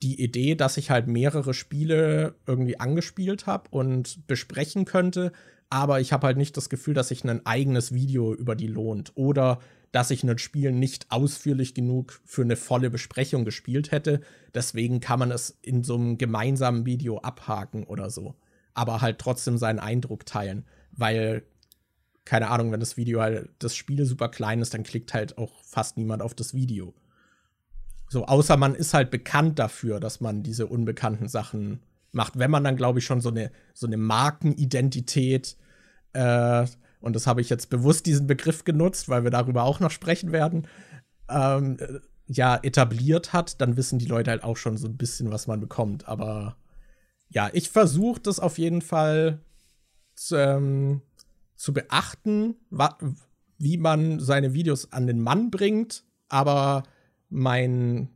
die 0.03 0.21
Idee, 0.21 0.53
dass 0.55 0.77
ich 0.77 0.91
halt 0.91 1.07
mehrere 1.07 1.55
Spiele 1.55 2.35
irgendwie 2.45 2.79
angespielt 2.79 3.47
habe 3.47 3.69
und 3.71 4.27
besprechen 4.27 4.85
könnte, 4.85 5.31
aber 5.71 5.99
ich 5.99 6.13
habe 6.13 6.27
halt 6.27 6.37
nicht 6.37 6.55
das 6.57 6.69
Gefühl, 6.69 6.93
dass 6.93 7.07
sich 7.07 7.23
ein 7.23 7.45
eigenes 7.45 7.91
Video 7.91 8.35
über 8.35 8.55
die 8.55 8.67
lohnt 8.67 9.13
oder 9.15 9.59
dass 9.91 10.11
ich 10.11 10.23
ein 10.23 10.37
Spiel 10.37 10.71
nicht 10.71 11.07
ausführlich 11.09 11.73
genug 11.73 12.21
für 12.23 12.43
eine 12.43 12.55
volle 12.55 12.89
Besprechung 12.89 13.45
gespielt 13.45 13.91
hätte. 13.91 14.21
Deswegen 14.53 14.99
kann 14.99 15.19
man 15.19 15.31
es 15.31 15.57
in 15.61 15.83
so 15.83 15.95
einem 15.95 16.17
gemeinsamen 16.17 16.85
Video 16.85 17.17
abhaken 17.17 17.83
oder 17.83 18.09
so 18.11 18.35
aber 18.73 19.02
halt 19.02 19.19
trotzdem 19.19 19.57
seinen 19.57 19.80
Eindruck 19.80 20.26
teilen. 20.26 20.65
Weil, 20.91 21.43
keine 22.26 22.49
Ahnung, 22.49 22.72
wenn 22.72 22.80
das 22.80 22.98
Video 22.98 23.22
halt, 23.22 23.49
das 23.60 23.76
Spiel 23.76 24.06
super 24.06 24.30
klein 24.30 24.61
ist, 24.61 24.73
dann 24.73 24.84
klickt 24.84 25.14
halt 25.14 25.38
auch 25.38 25.64
fast 25.64 25.98
niemand 25.98 26.22
auf 26.22 26.34
das 26.34 26.53
Video. 26.53 26.93
So, 28.10 28.26
außer 28.26 28.57
man 28.57 28.76
ist 28.76 28.93
halt 28.93 29.10
bekannt 29.10 29.57
dafür, 29.57 29.99
dass 29.99 30.19
man 30.19 30.43
diese 30.43 30.68
unbekannten 30.68 31.30
Sachen 31.30 31.81
macht. 32.11 32.38
Wenn 32.38 32.52
man 32.52 32.64
dann, 32.64 32.76
glaube 32.76 32.99
ich, 32.99 33.06
schon 33.06 33.22
so 33.22 33.30
eine, 33.30 33.52
so 33.73 33.88
eine 33.88 33.98
Markenidentität, 33.98 35.56
äh, 36.14 36.65
und 36.99 37.15
das 37.15 37.26
habe 37.26 37.41
ich 37.41 37.49
jetzt 37.49 37.69
bewusst 37.69 38.06
diesen 38.06 38.27
Begriff 38.27 38.64
genutzt, 38.64 39.10
weil 39.10 39.23
wir 39.23 39.31
darüber 39.31 39.64
auch 39.64 39.80
noch 39.80 39.91
sprechen 39.91 40.31
werden, 40.31 40.68
ähm, 41.30 41.77
ja, 42.27 42.57
etabliert 42.61 43.34
hat, 43.34 43.60
dann 43.60 43.77
wissen 43.77 43.99
die 43.99 44.06
Leute 44.06 44.31
halt 44.31 44.43
auch 44.43 44.57
schon 44.57 44.77
so 44.77 44.88
ein 44.88 44.98
bisschen, 44.98 45.31
was 45.31 45.48
man 45.48 45.60
bekommt. 45.60 46.07
Aber 46.07 46.56
ja, 47.31 47.49
ich 47.53 47.69
versuche 47.69 48.19
das 48.19 48.39
auf 48.39 48.57
jeden 48.57 48.81
Fall 48.81 49.39
zu, 50.15 50.35
ähm, 50.35 51.01
zu 51.55 51.73
beachten, 51.73 52.55
wie 53.57 53.77
man 53.77 54.19
seine 54.19 54.53
Videos 54.53 54.91
an 54.91 55.07
den 55.07 55.21
Mann 55.21 55.49
bringt, 55.49 56.03
aber 56.27 56.83
mein, 57.29 58.09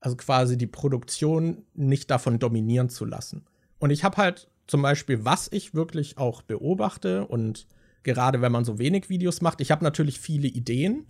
also 0.00 0.16
quasi 0.16 0.56
die 0.56 0.66
Produktion 0.66 1.64
nicht 1.74 2.10
davon 2.10 2.38
dominieren 2.38 2.88
zu 2.88 3.04
lassen. 3.04 3.44
Und 3.78 3.90
ich 3.90 4.02
habe 4.02 4.16
halt 4.16 4.48
zum 4.66 4.82
Beispiel, 4.82 5.24
was 5.24 5.48
ich 5.52 5.74
wirklich 5.74 6.16
auch 6.16 6.42
beobachte 6.42 7.26
und 7.26 7.66
gerade 8.02 8.40
wenn 8.40 8.52
man 8.52 8.64
so 8.64 8.78
wenig 8.78 9.10
Videos 9.10 9.42
macht, 9.42 9.60
ich 9.60 9.70
habe 9.70 9.84
natürlich 9.84 10.18
viele 10.20 10.48
Ideen 10.48 11.06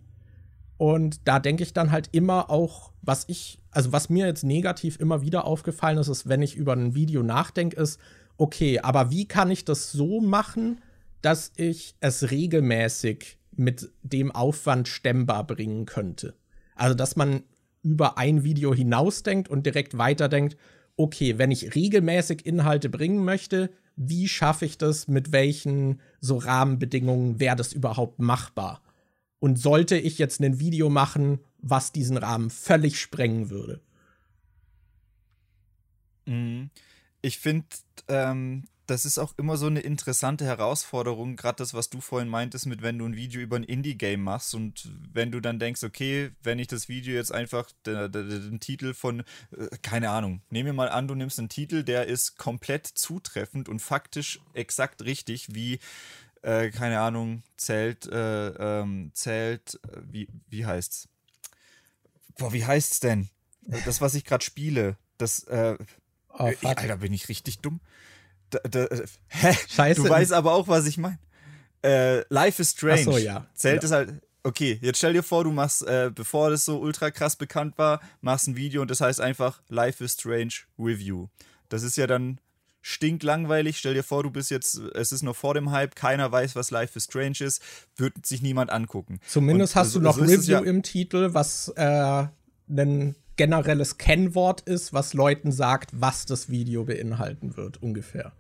und 0.78 1.26
da 1.26 1.38
denke 1.38 1.62
ich 1.62 1.72
dann 1.72 1.90
halt 1.90 2.08
immer 2.12 2.50
auch, 2.50 2.92
was 3.02 3.24
ich, 3.28 3.60
also 3.70 3.92
was 3.92 4.10
mir 4.10 4.26
jetzt 4.26 4.44
negativ 4.44 5.00
immer 5.00 5.22
wieder 5.22 5.44
aufgefallen 5.44 5.98
ist, 5.98 6.08
ist, 6.08 6.28
wenn 6.28 6.42
ich 6.42 6.56
über 6.56 6.74
ein 6.74 6.94
Video 6.94 7.22
nachdenke, 7.22 7.80
ist, 7.80 7.98
okay, 8.36 8.80
aber 8.80 9.10
wie 9.10 9.26
kann 9.26 9.50
ich 9.50 9.64
das 9.64 9.92
so 9.92 10.20
machen, 10.20 10.80
dass 11.22 11.52
ich 11.56 11.94
es 12.00 12.30
regelmäßig 12.30 13.38
mit 13.52 13.90
dem 14.02 14.30
Aufwand 14.32 14.88
stemmbar 14.88 15.46
bringen 15.46 15.86
könnte? 15.86 16.34
Also, 16.74 16.94
dass 16.94 17.16
man 17.16 17.42
über 17.82 18.18
ein 18.18 18.44
Video 18.44 18.74
hinausdenkt 18.74 19.48
und 19.48 19.64
direkt 19.64 19.96
weiterdenkt, 19.96 20.56
okay, 20.96 21.38
wenn 21.38 21.50
ich 21.50 21.74
regelmäßig 21.74 22.44
Inhalte 22.44 22.90
bringen 22.90 23.24
möchte, 23.24 23.70
wie 23.96 24.28
schaffe 24.28 24.66
ich 24.66 24.76
das, 24.76 25.08
mit 25.08 25.32
welchen 25.32 26.00
so 26.20 26.36
Rahmenbedingungen 26.36 27.40
wäre 27.40 27.56
das 27.56 27.72
überhaupt 27.72 28.18
machbar? 28.18 28.82
Und 29.38 29.58
sollte 29.58 29.96
ich 29.96 30.18
jetzt 30.18 30.40
ein 30.40 30.60
Video 30.60 30.88
machen, 30.88 31.40
was 31.58 31.92
diesen 31.92 32.16
Rahmen 32.16 32.50
völlig 32.50 32.98
sprengen 33.00 33.50
würde? 33.50 33.80
Mhm. 36.26 36.70
Ich 37.22 37.38
finde, 37.38 37.66
ähm, 38.08 38.64
das 38.86 39.04
ist 39.04 39.18
auch 39.18 39.34
immer 39.36 39.56
so 39.56 39.66
eine 39.66 39.80
interessante 39.80 40.44
Herausforderung, 40.44 41.36
gerade 41.36 41.56
das, 41.56 41.74
was 41.74 41.90
du 41.90 42.00
vorhin 42.00 42.28
meintest, 42.28 42.66
mit 42.66 42.82
wenn 42.82 42.98
du 42.98 43.04
ein 43.04 43.16
Video 43.16 43.40
über 43.40 43.56
ein 43.56 43.64
Indie-Game 43.64 44.22
machst 44.22 44.54
und 44.54 44.88
wenn 45.12 45.32
du 45.32 45.40
dann 45.40 45.58
denkst, 45.58 45.82
okay, 45.82 46.30
wenn 46.42 46.58
ich 46.58 46.68
das 46.68 46.88
Video 46.88 47.14
jetzt 47.14 47.32
einfach 47.32 47.68
den, 47.84 48.12
den 48.12 48.60
Titel 48.60 48.94
von, 48.94 49.20
äh, 49.50 49.68
keine 49.82 50.10
Ahnung, 50.10 50.42
nehmen 50.50 50.66
wir 50.66 50.72
mal 50.72 50.88
an, 50.88 51.08
du 51.08 51.14
nimmst 51.14 51.38
einen 51.38 51.48
Titel, 51.48 51.82
der 51.82 52.06
ist 52.06 52.38
komplett 52.38 52.86
zutreffend 52.86 53.68
und 53.68 53.80
faktisch 53.82 54.40
exakt 54.54 55.04
richtig, 55.04 55.54
wie 55.54 55.80
äh, 56.47 56.70
keine 56.70 57.01
Ahnung, 57.01 57.43
zählt, 57.56 58.06
äh, 58.06 58.48
ähm, 58.48 59.10
zählt, 59.14 59.81
äh, 59.82 60.01
wie, 60.05 60.28
wie 60.48 60.64
heißt's? 60.64 61.09
Boah, 62.39 62.52
wie 62.52 62.64
heißt's 62.64 63.01
denn? 63.01 63.28
Das, 63.85 64.01
was 64.01 64.14
ich 64.14 64.24
gerade 64.24 64.44
spiele, 64.44 64.97
das, 65.18 65.43
äh, 65.44 65.77
oh, 66.39 66.48
ich, 66.48 66.64
Alter, 66.64 66.98
bin 66.98 67.12
ich 67.12 67.28
richtig 67.28 67.59
dumm. 67.59 67.81
Da, 68.51 68.60
da, 68.60 68.85
äh, 68.85 69.06
hä? 69.27 69.56
Scheiße. 69.68 70.02
Du 70.02 70.09
weißt 70.09 70.32
aber 70.32 70.52
auch, 70.52 70.68
was 70.68 70.86
ich 70.86 70.98
meine. 70.98 71.18
Äh, 71.82 72.23
Life 72.32 72.62
is 72.62 72.70
Strange. 72.70 73.01
Ach 73.01 73.12
so, 73.12 73.18
ja. 73.18 73.47
Zählt 73.55 73.82
ja. 73.82 73.86
es 73.86 73.93
halt. 73.93 74.23
Okay, 74.44 74.78
jetzt 74.81 74.98
stell 74.98 75.14
dir 75.14 75.24
vor, 75.24 75.43
du 75.43 75.51
machst, 75.51 75.85
äh, 75.85 76.12
bevor 76.14 76.51
das 76.51 76.64
so 76.64 76.78
ultra 76.78 77.10
krass 77.10 77.35
bekannt 77.35 77.77
war, 77.78 78.01
machst 78.20 78.47
ein 78.47 78.55
Video 78.55 78.82
und 78.82 78.90
das 78.93 79.01
heißt 79.01 79.20
einfach 79.20 79.60
Life 79.66 80.05
is 80.05 80.12
Strange 80.12 80.55
Review. 80.78 81.27
Das 81.68 81.82
ist 81.82 81.97
ja 81.97 82.06
dann 82.06 82.39
stinklangweilig. 82.86 83.78
Stell 83.78 83.94
dir 83.94 84.04
vor, 84.04 84.22
du 84.22 84.30
bist 84.30 84.50
jetzt, 84.50 84.78
es 84.94 85.10
ist 85.10 85.22
noch 85.22 85.34
vor 85.34 85.54
dem 85.54 85.72
Hype, 85.72 85.96
keiner 85.96 86.30
weiß, 86.30 86.54
was 86.54 86.70
Life 86.70 86.96
is 86.96 87.04
Strange 87.04 87.38
ist, 87.40 87.60
wird 87.96 88.24
sich 88.24 88.42
niemand 88.42 88.70
angucken. 88.70 89.18
Zumindest 89.26 89.74
Und 89.74 89.80
hast 89.80 89.92
so, 89.92 89.98
du 89.98 90.04
noch 90.04 90.16
so 90.16 90.22
Review 90.22 90.52
ja 90.52 90.60
im 90.60 90.84
Titel, 90.84 91.30
was 91.32 91.72
äh, 91.76 92.26
ein 92.68 93.16
generelles 93.34 93.98
Kennwort 93.98 94.60
ist, 94.60 94.92
was 94.92 95.14
Leuten 95.14 95.50
sagt, 95.50 95.90
was 96.00 96.26
das 96.26 96.48
Video 96.48 96.84
beinhalten 96.84 97.56
wird, 97.56 97.82
ungefähr. 97.82 98.32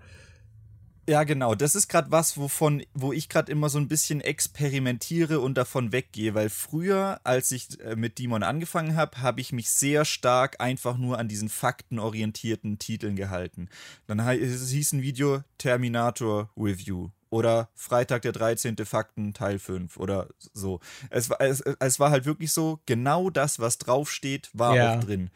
Ja, 1.08 1.22
genau. 1.22 1.54
Das 1.54 1.76
ist 1.76 1.88
gerade 1.88 2.10
was, 2.10 2.36
wovon, 2.36 2.82
wo 2.92 3.12
ich 3.12 3.28
gerade 3.28 3.52
immer 3.52 3.68
so 3.68 3.78
ein 3.78 3.86
bisschen 3.86 4.20
experimentiere 4.20 5.38
und 5.38 5.54
davon 5.54 5.92
weggehe, 5.92 6.34
weil 6.34 6.50
früher, 6.50 7.20
als 7.22 7.52
ich 7.52 7.80
äh, 7.80 7.94
mit 7.94 8.18
Demon 8.18 8.42
angefangen 8.42 8.96
habe, 8.96 9.22
habe 9.22 9.40
ich 9.40 9.52
mich 9.52 9.70
sehr 9.70 10.04
stark 10.04 10.60
einfach 10.60 10.98
nur 10.98 11.18
an 11.18 11.28
diesen 11.28 11.48
faktenorientierten 11.48 12.80
Titeln 12.80 13.14
gehalten. 13.14 13.68
Dann 14.08 14.18
es 14.18 14.70
hieß 14.70 14.94
ein 14.94 15.02
Video 15.02 15.42
Terminator 15.58 16.50
Review 16.56 17.10
oder 17.30 17.68
Freitag 17.74 18.22
der 18.22 18.32
13. 18.32 18.76
Fakten 18.84 19.34
Teil 19.34 19.58
5 19.58 19.96
oder 19.98 20.28
so. 20.38 20.80
Es 21.10 21.28
war, 21.30 21.40
es, 21.40 21.60
es 21.60 22.00
war 22.00 22.10
halt 22.10 22.24
wirklich 22.24 22.52
so, 22.52 22.80
genau 22.86 23.30
das, 23.30 23.58
was 23.58 23.78
draufsteht, 23.78 24.50
war 24.52 24.74
ja. 24.74 24.96
auch 24.96 25.04
drin. 25.04 25.30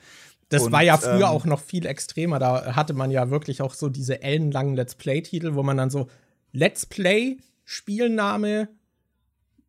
Das 0.50 0.64
und, 0.64 0.72
war 0.72 0.82
ja 0.82 0.98
früher 0.98 1.14
ähm, 1.14 1.22
auch 1.24 1.44
noch 1.46 1.60
viel 1.60 1.86
extremer. 1.86 2.38
Da 2.38 2.74
hatte 2.76 2.92
man 2.92 3.10
ja 3.10 3.30
wirklich 3.30 3.62
auch 3.62 3.72
so 3.72 3.88
diese 3.88 4.22
ellenlangen 4.22 4.74
Let's 4.74 4.96
Play-Titel, 4.96 5.54
wo 5.54 5.62
man 5.62 5.76
dann 5.76 5.90
so 5.90 6.08
Let's 6.52 6.84
Play, 6.86 7.38
Spielname, 7.64 8.68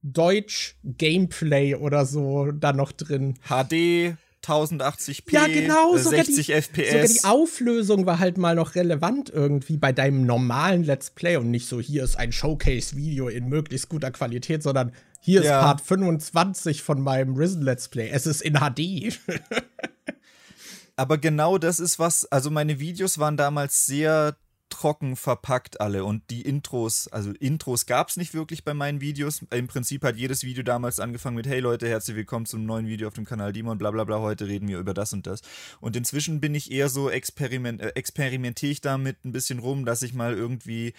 Deutsch, 0.02 0.76
Gameplay 0.84 1.76
oder 1.76 2.06
so 2.08 2.52
da 2.52 2.74
noch 2.74 2.92
drin. 2.92 3.36
HD, 3.48 4.18
1080p, 4.44 5.32
ja, 5.32 5.46
genau, 5.46 5.96
60 5.96 6.48
die, 6.48 6.52
FPS. 6.52 6.92
Sogar 6.92 7.08
die 7.08 7.24
Auflösung 7.26 8.08
war 8.08 8.18
halt 8.18 8.40
mal 8.40 8.56
noch 8.56 8.74
relevant 8.74 9.30
irgendwie 9.30 9.78
bei 9.78 9.92
deinem 9.92 10.26
normalen 10.26 10.84
Let's 10.84 11.12
Play 11.12 11.36
und 11.36 11.52
nicht 11.52 11.68
so, 11.68 11.80
hier 11.80 12.04
ist 12.04 12.18
ein 12.18 12.32
Showcase-Video 12.32 13.28
in 13.28 13.50
möglichst 13.50 13.88
guter 13.88 14.10
Qualität, 14.10 14.64
sondern 14.64 14.94
hier 15.20 15.44
ja. 15.44 15.60
ist 15.60 15.64
Part 15.64 15.82
25 15.82 16.82
von 16.82 17.00
meinem 17.02 17.36
Risen 17.36 17.62
Let's 17.62 17.88
Play. 17.88 18.10
Es 18.10 18.26
ist 18.26 18.42
in 18.42 18.56
HD. 18.56 19.20
Aber 21.02 21.18
genau 21.18 21.58
das 21.58 21.80
ist 21.80 21.98
was, 21.98 22.26
also 22.26 22.52
meine 22.52 22.80
Videos 22.80 23.18
waren 23.18 23.36
damals 23.36 23.88
sehr 23.88 24.38
trocken 24.70 25.16
verpackt 25.16 25.82
alle 25.82 26.06
und 26.06 26.30
die 26.30 26.44
Intros, 26.44 27.08
also 27.08 27.32
Intros 27.32 27.88
gab 27.88 28.10
es 28.10 28.18
nicht 28.18 28.36
wirklich 28.36 28.64
bei 28.64 28.76
meinen 28.76 29.02
Videos. 29.02 29.44
Im 29.50 29.66
Prinzip 29.66 30.04
hat 30.04 30.18
jedes 30.18 30.44
Video 30.44 30.62
damals 30.62 31.00
angefangen 31.00 31.38
mit 31.38 31.48
Hey 31.48 31.60
Leute, 31.60 31.88
herzlich 31.88 32.16
willkommen 32.16 32.46
zum 32.46 32.68
neuen 32.68 32.86
Video 32.86 33.08
auf 33.08 33.16
dem 33.16 33.26
Kanal 33.26 33.52
Demon, 33.52 33.80
bla 33.80 33.90
bla 33.90 34.04
bla, 34.04 34.20
heute 34.20 34.46
reden 34.46 34.68
wir 34.68 34.78
über 34.78 34.94
das 34.94 35.12
und 35.12 35.26
das. 35.26 35.42
Und 35.80 35.96
inzwischen 35.96 36.40
bin 36.40 36.54
ich 36.54 36.72
eher 36.72 36.88
so, 36.88 37.10
experiment, 37.10 37.82
äh, 37.82 37.94
experimentiere 37.96 38.72
ich 38.72 38.82
damit 38.82 39.26
ein 39.26 39.32
bisschen 39.32 39.58
rum, 39.58 39.86
dass 39.86 40.04
ich 40.04 40.14
mal 40.14 40.36
irgendwie 40.36 40.94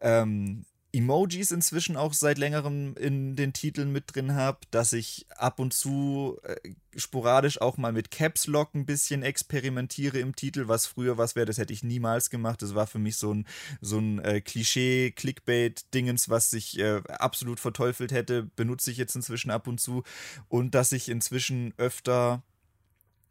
ähm, 0.00 0.66
Emojis 0.92 1.50
inzwischen 1.50 1.96
auch 1.96 2.14
seit 2.14 2.38
längerem 2.38 2.96
in 2.96 3.36
den 3.36 3.52
Titeln 3.52 3.92
mit 3.92 4.14
drin 4.14 4.34
habe, 4.34 4.58
dass 4.70 4.92
ich 4.92 5.26
ab 5.36 5.58
und 5.58 5.74
zu 5.74 6.38
äh, 6.42 6.56
sporadisch 6.96 7.60
auch 7.60 7.76
mal 7.76 7.92
mit 7.92 8.10
Caps 8.10 8.46
Lock 8.46 8.74
ein 8.74 8.86
bisschen 8.86 9.22
experimentiere 9.22 10.18
im 10.18 10.34
Titel, 10.34 10.66
was 10.66 10.86
früher 10.86 11.18
was 11.18 11.36
wäre, 11.36 11.46
das 11.46 11.58
hätte 11.58 11.72
ich 11.72 11.82
niemals 11.82 12.30
gemacht. 12.30 12.62
Das 12.62 12.74
war 12.74 12.86
für 12.86 12.98
mich 12.98 13.16
so 13.16 13.34
ein, 13.34 13.46
so 13.80 13.98
ein 13.98 14.18
äh, 14.20 14.40
Klischee-Clickbait-Dingens, 14.40 16.30
was 16.30 16.52
ich 16.54 16.78
äh, 16.78 17.02
absolut 17.08 17.60
verteufelt 17.60 18.10
hätte, 18.10 18.44
benutze 18.56 18.90
ich 18.90 18.96
jetzt 18.96 19.14
inzwischen 19.14 19.50
ab 19.50 19.66
und 19.66 19.80
zu. 19.80 20.04
Und 20.48 20.74
dass 20.74 20.92
ich 20.92 21.10
inzwischen 21.10 21.74
öfter 21.76 22.42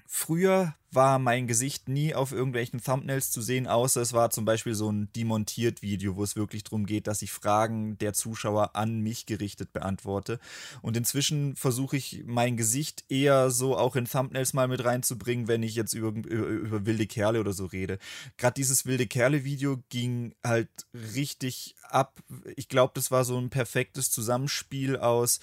Früher 0.10 0.74
war 0.90 1.20
mein 1.20 1.48
Gesicht 1.48 1.90
nie 1.90 2.16
auf 2.16 2.32
irgendwelchen 2.32 2.82
Thumbnails 2.82 3.30
zu 3.30 3.42
sehen, 3.42 3.68
außer 3.68 4.02
es 4.02 4.14
war 4.14 4.30
zum 4.30 4.46
Beispiel 4.46 4.74
so 4.74 4.90
ein 4.90 5.12
demontiert 5.14 5.82
Video, 5.82 6.16
wo 6.16 6.24
es 6.24 6.38
wirklich 6.38 6.64
darum 6.64 6.86
geht, 6.86 7.08
dass 7.08 7.22
ich 7.22 7.32
Fragen 7.32 7.98
der 7.98 8.14
Zuschauer 8.14 8.76
an 8.76 9.02
mich 9.02 9.26
gerichtet 9.26 9.74
beantworte. 9.74 10.40
Und 10.82 10.96
inzwischen 10.96 11.58
versuche 11.58 11.98
ich 11.98 12.24
mein 12.26 12.56
Gesicht 12.56 13.04
eher 13.10 13.52
so 13.52 13.78
auch 13.78 13.98
in 13.98 14.06
Thumbnails 14.06 14.54
mal 14.54 14.70
mit 14.70 14.84
reinzubringen, 14.86 15.50
wenn 15.50 15.62
ich 15.62 15.76
jetzt 15.76 15.94
über, 15.94 16.10
über, 16.10 16.48
über 16.48 16.86
wilde 16.86 17.06
Kerle 17.06 17.42
oder 17.42 17.52
so 17.52 17.66
rede. 17.66 18.00
Gerade 18.38 18.56
dieses 18.56 18.86
wilde 18.86 19.08
Kerle-Video 19.08 19.84
ging 19.90 20.36
halt 20.42 20.70
richtig 21.14 21.76
ab. 21.90 22.24
Ich 22.56 22.70
glaube, 22.70 22.94
das 22.96 23.12
war 23.12 23.26
so 23.26 23.38
ein 23.38 23.50
perfektes 23.50 24.10
Zusammenspiel 24.10 24.96
aus 24.96 25.42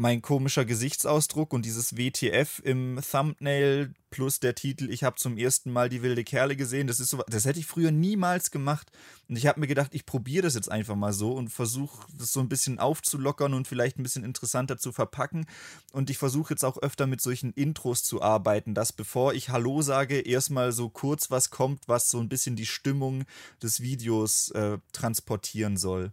mein 0.00 0.22
komischer 0.22 0.64
Gesichtsausdruck 0.64 1.52
und 1.52 1.66
dieses 1.66 1.94
WTF 1.94 2.62
im 2.64 2.98
Thumbnail 3.02 3.92
plus 4.08 4.40
der 4.40 4.54
Titel, 4.54 4.90
ich 4.90 5.04
habe 5.04 5.16
zum 5.16 5.36
ersten 5.36 5.70
Mal 5.70 5.90
die 5.90 6.00
wilde 6.00 6.24
Kerle 6.24 6.56
gesehen, 6.56 6.86
das 6.86 7.00
ist 7.00 7.10
so, 7.10 7.22
das 7.28 7.44
hätte 7.44 7.60
ich 7.60 7.66
früher 7.66 7.90
niemals 7.90 8.50
gemacht. 8.50 8.90
Und 9.28 9.36
ich 9.36 9.46
habe 9.46 9.60
mir 9.60 9.66
gedacht, 9.66 9.90
ich 9.92 10.06
probiere 10.06 10.44
das 10.44 10.54
jetzt 10.54 10.70
einfach 10.70 10.96
mal 10.96 11.12
so 11.12 11.32
und 11.32 11.50
versuche 11.50 12.06
das 12.16 12.32
so 12.32 12.40
ein 12.40 12.48
bisschen 12.48 12.78
aufzulockern 12.78 13.52
und 13.52 13.68
vielleicht 13.68 13.98
ein 13.98 14.02
bisschen 14.02 14.24
interessanter 14.24 14.78
zu 14.78 14.90
verpacken. 14.90 15.44
Und 15.92 16.08
ich 16.08 16.16
versuche 16.16 16.54
jetzt 16.54 16.64
auch 16.64 16.78
öfter 16.78 17.06
mit 17.06 17.20
solchen 17.20 17.52
Intros 17.52 18.02
zu 18.02 18.22
arbeiten, 18.22 18.74
dass 18.74 18.94
bevor 18.94 19.34
ich 19.34 19.50
Hallo 19.50 19.82
sage, 19.82 20.20
erstmal 20.20 20.72
so 20.72 20.88
kurz 20.88 21.30
was 21.30 21.50
kommt, 21.50 21.88
was 21.88 22.08
so 22.08 22.20
ein 22.20 22.30
bisschen 22.30 22.56
die 22.56 22.66
Stimmung 22.66 23.24
des 23.62 23.80
Videos 23.82 24.50
äh, 24.52 24.78
transportieren 24.92 25.76
soll. 25.76 26.10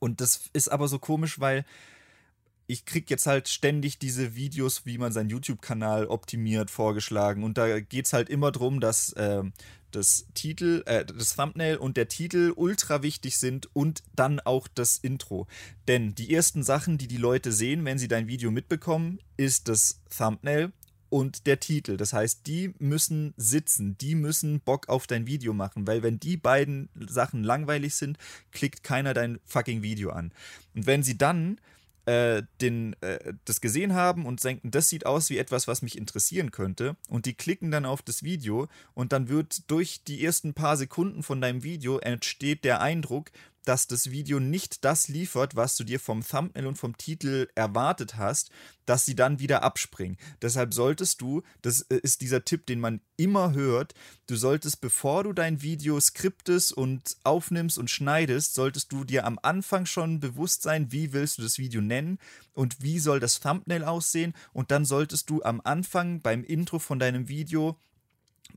Und 0.00 0.20
das 0.20 0.50
ist 0.52 0.68
aber 0.68 0.88
so 0.88 0.98
komisch, 0.98 1.38
weil 1.38 1.64
ich 2.68 2.84
krieg 2.84 3.08
jetzt 3.08 3.26
halt 3.26 3.48
ständig 3.48 3.98
diese 3.98 4.36
Videos, 4.36 4.84
wie 4.84 4.98
man 4.98 5.10
seinen 5.10 5.30
YouTube-Kanal 5.30 6.06
optimiert, 6.06 6.70
vorgeschlagen. 6.70 7.42
Und 7.42 7.56
da 7.56 7.80
geht 7.80 8.04
es 8.04 8.12
halt 8.12 8.28
immer 8.28 8.52
darum, 8.52 8.78
dass 8.80 9.14
äh, 9.14 9.42
das 9.90 10.26
Titel, 10.34 10.82
äh, 10.84 11.06
das 11.06 11.34
Thumbnail 11.34 11.78
und 11.78 11.96
der 11.96 12.08
Titel 12.08 12.52
ultra 12.54 13.02
wichtig 13.02 13.38
sind 13.38 13.74
und 13.74 14.02
dann 14.14 14.38
auch 14.40 14.68
das 14.68 14.98
Intro. 14.98 15.46
Denn 15.88 16.14
die 16.14 16.34
ersten 16.34 16.62
Sachen, 16.62 16.98
die 16.98 17.08
die 17.08 17.16
Leute 17.16 17.52
sehen, 17.52 17.86
wenn 17.86 17.98
sie 17.98 18.06
dein 18.06 18.28
Video 18.28 18.50
mitbekommen, 18.50 19.18
ist 19.38 19.68
das 19.68 20.02
Thumbnail 20.14 20.70
und 21.08 21.46
der 21.46 21.60
Titel. 21.60 21.96
Das 21.96 22.12
heißt, 22.12 22.46
die 22.46 22.74
müssen 22.78 23.32
sitzen, 23.38 23.96
die 23.96 24.14
müssen 24.14 24.60
Bock 24.60 24.90
auf 24.90 25.06
dein 25.06 25.26
Video 25.26 25.54
machen, 25.54 25.86
weil 25.86 26.02
wenn 26.02 26.20
die 26.20 26.36
beiden 26.36 26.90
Sachen 27.08 27.44
langweilig 27.44 27.94
sind, 27.94 28.18
klickt 28.52 28.84
keiner 28.84 29.14
dein 29.14 29.40
fucking 29.46 29.82
Video 29.82 30.10
an. 30.10 30.32
Und 30.74 30.86
wenn 30.86 31.02
sie 31.02 31.16
dann 31.16 31.58
äh, 32.08 32.42
den, 32.62 32.96
äh, 33.02 33.34
das 33.44 33.60
gesehen 33.60 33.92
haben 33.92 34.24
und 34.24 34.42
denken, 34.42 34.70
das 34.70 34.88
sieht 34.88 35.04
aus 35.04 35.28
wie 35.28 35.36
etwas, 35.36 35.68
was 35.68 35.82
mich 35.82 35.98
interessieren 35.98 36.52
könnte. 36.52 36.96
Und 37.10 37.26
die 37.26 37.34
klicken 37.34 37.70
dann 37.70 37.84
auf 37.84 38.00
das 38.00 38.22
Video 38.22 38.68
und 38.94 39.12
dann 39.12 39.28
wird 39.28 39.70
durch 39.70 40.04
die 40.04 40.24
ersten 40.24 40.54
paar 40.54 40.78
Sekunden 40.78 41.22
von 41.22 41.42
deinem 41.42 41.64
Video 41.64 41.98
entsteht 41.98 42.64
der 42.64 42.80
Eindruck, 42.80 43.30
dass 43.68 43.86
das 43.86 44.10
Video 44.10 44.40
nicht 44.40 44.82
das 44.86 45.08
liefert, 45.08 45.54
was 45.54 45.76
du 45.76 45.84
dir 45.84 46.00
vom 46.00 46.26
Thumbnail 46.26 46.66
und 46.66 46.78
vom 46.78 46.96
Titel 46.96 47.48
erwartet 47.54 48.16
hast, 48.16 48.50
dass 48.86 49.04
sie 49.04 49.14
dann 49.14 49.40
wieder 49.40 49.62
abspringen. 49.62 50.16
Deshalb 50.40 50.72
solltest 50.72 51.20
du, 51.20 51.42
das 51.60 51.82
äh, 51.82 52.00
ist 52.02 52.22
dieser 52.22 52.46
Tipp, 52.46 52.64
den 52.64 52.80
man 52.80 53.02
immer 53.18 53.52
hört, 53.52 53.92
du 54.26 54.36
solltest, 54.36 54.80
bevor 54.80 55.24
du 55.24 55.34
dein 55.34 55.60
Video 55.60 56.00
skriptest 56.00 56.72
und 56.72 57.18
aufnimmst 57.24 57.76
und 57.76 57.90
schneidest, 57.90 58.54
solltest 58.54 58.90
du 58.90 59.04
dir 59.04 59.26
am 59.26 59.38
Anfang 59.42 59.84
schon 59.84 60.18
bewusst 60.18 60.62
sein, 60.62 60.90
wie 60.90 61.12
willst 61.12 61.36
du 61.36 61.42
das 61.42 61.58
Video 61.58 61.82
nennen 61.82 62.18
und 62.54 62.80
wie 62.82 62.98
soll 62.98 63.20
das 63.20 63.38
Thumbnail 63.38 63.84
aussehen 63.84 64.32
und 64.54 64.70
dann 64.70 64.86
solltest 64.86 65.28
du 65.28 65.42
am 65.42 65.60
Anfang 65.62 66.22
beim 66.22 66.42
Intro 66.42 66.78
von 66.78 66.98
deinem 66.98 67.28
Video 67.28 67.78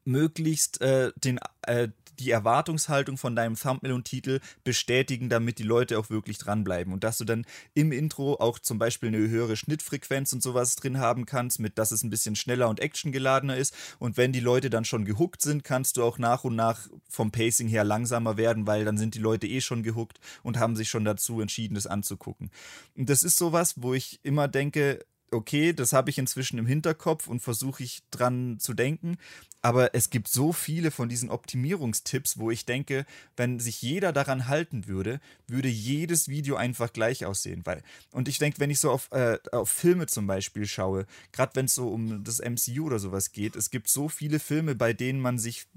möglichst 0.06 0.80
äh, 0.80 1.12
den, 1.18 1.40
äh, 1.64 1.90
die 2.22 2.32
Erwartungshaltung 2.32 3.18
von 3.18 3.36
deinem 3.36 3.56
Thumbnail 3.56 3.94
und 3.94 4.06
Titel 4.06 4.40
bestätigen, 4.64 5.30
damit 5.30 5.60
die 5.60 5.64
Leute 5.64 5.98
auch 6.00 6.10
wirklich 6.10 6.38
dranbleiben. 6.38 6.94
Und 6.94 7.04
dass 7.04 7.18
du 7.18 7.26
dann 7.26 7.46
im 7.74 7.92
Intro 7.92 8.36
auch 8.36 8.60
zum 8.60 8.78
Beispiel 8.78 9.10
eine 9.10 9.18
höhere 9.18 9.56
Schnittfrequenz 9.56 10.34
und 10.34 10.44
sowas 10.44 10.76
drin 10.76 11.00
haben 11.00 11.26
kannst, 11.26 11.60
mit 11.60 11.78
dass 11.78 11.92
es 11.92 12.04
ein 12.04 12.10
bisschen 12.10 12.36
schneller 12.36 12.70
und 12.70 12.80
actiongeladener 12.80 13.58
ist. 13.58 13.76
Und 14.00 14.18
wenn 14.18 14.32
die 14.32 14.40
Leute 14.40 14.70
dann 14.70 14.86
schon 14.86 15.06
gehuckt 15.06 15.42
sind, 15.42 15.64
kannst 15.64 15.98
du 15.98 16.04
auch 16.04 16.18
nach 16.18 16.44
und 16.44 16.56
nach 16.56 16.88
vom 17.10 17.32
Pacing 17.32 17.68
her 17.68 17.84
langsamer 17.84 18.38
werden, 18.38 18.68
weil 18.68 18.86
dann 18.86 18.98
sind 18.98 19.16
die 19.16 19.20
Leute 19.20 19.48
eh 19.48 19.62
schon 19.62 19.84
gehuckt 19.84 20.20
und 20.44 20.60
haben 20.60 20.76
sich 20.76 20.90
schon 20.90 21.06
dazu 21.06 21.42
entschieden, 21.42 21.76
das 21.76 21.88
anzugucken. 21.88 22.52
Und 22.96 23.10
das 23.10 23.24
ist 23.24 23.38
sowas, 23.38 23.76
wo 23.78 23.94
ich 23.94 24.20
immer 24.24 24.48
denke, 24.48 25.06
okay, 25.32 25.74
das 25.74 25.94
habe 25.94 26.10
ich 26.10 26.18
inzwischen 26.18 26.58
im 26.60 26.66
Hinterkopf 26.66 27.28
und 27.28 27.42
versuche 27.42 27.84
ich 27.84 28.04
dran 28.12 28.58
zu 28.60 28.74
denken. 28.74 29.18
Aber 29.64 29.94
es 29.94 30.10
gibt 30.10 30.28
so 30.28 30.54
viele 30.54 30.90
von 30.90 31.08
diesen 31.08 31.30
Optimierungstipps, 31.30 32.40
wo 32.40 32.50
ich 32.50 32.66
denke, 32.66 33.06
wenn 33.38 33.60
sich 33.60 33.82
jeder 33.82 34.12
daran 34.12 34.48
halten 34.48 34.88
würde, 34.88 35.22
würde 35.48 35.70
jedes 35.70 36.28
Video 36.28 36.56
einfach 36.56 36.92
gleich 36.92 37.26
aussehen. 37.26 37.62
Weil, 37.66 37.84
und 38.12 38.28
ich 38.28 38.40
denke, 38.40 38.60
wenn 38.60 38.72
ich 38.72 38.80
so 38.80 38.90
auf, 38.90 39.12
äh, 39.12 39.38
auf 39.52 39.70
Filme 39.70 40.08
zum 40.08 40.26
Beispiel 40.26 40.66
schaue, 40.66 41.06
gerade 41.32 41.56
wenn 41.56 41.66
es 41.66 41.76
so 41.76 41.90
um 41.90 42.24
das 42.24 42.40
MCU 42.40 42.88
oder 42.88 42.98
sowas 43.00 43.32
geht, 43.32 43.56
es 43.56 43.70
gibt 43.70 43.88
so 43.88 44.10
viele 44.10 44.40
Filme, 44.40 44.74
bei 44.74 44.94
denen 44.94 45.20
man 45.20 45.38
sich 45.38 45.68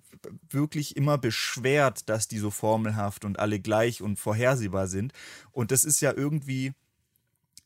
wirklich 0.48 0.96
immer 0.96 1.18
beschwert, 1.18 2.08
dass 2.08 2.26
die 2.26 2.38
so 2.38 2.50
formelhaft 2.50 3.24
und 3.24 3.38
alle 3.38 3.60
gleich 3.60 4.00
und 4.00 4.18
vorhersehbar 4.18 4.88
sind. 4.88 5.12
Und 5.52 5.70
das 5.70 5.84
ist 5.84 6.00
ja 6.00 6.12
irgendwie 6.12 6.72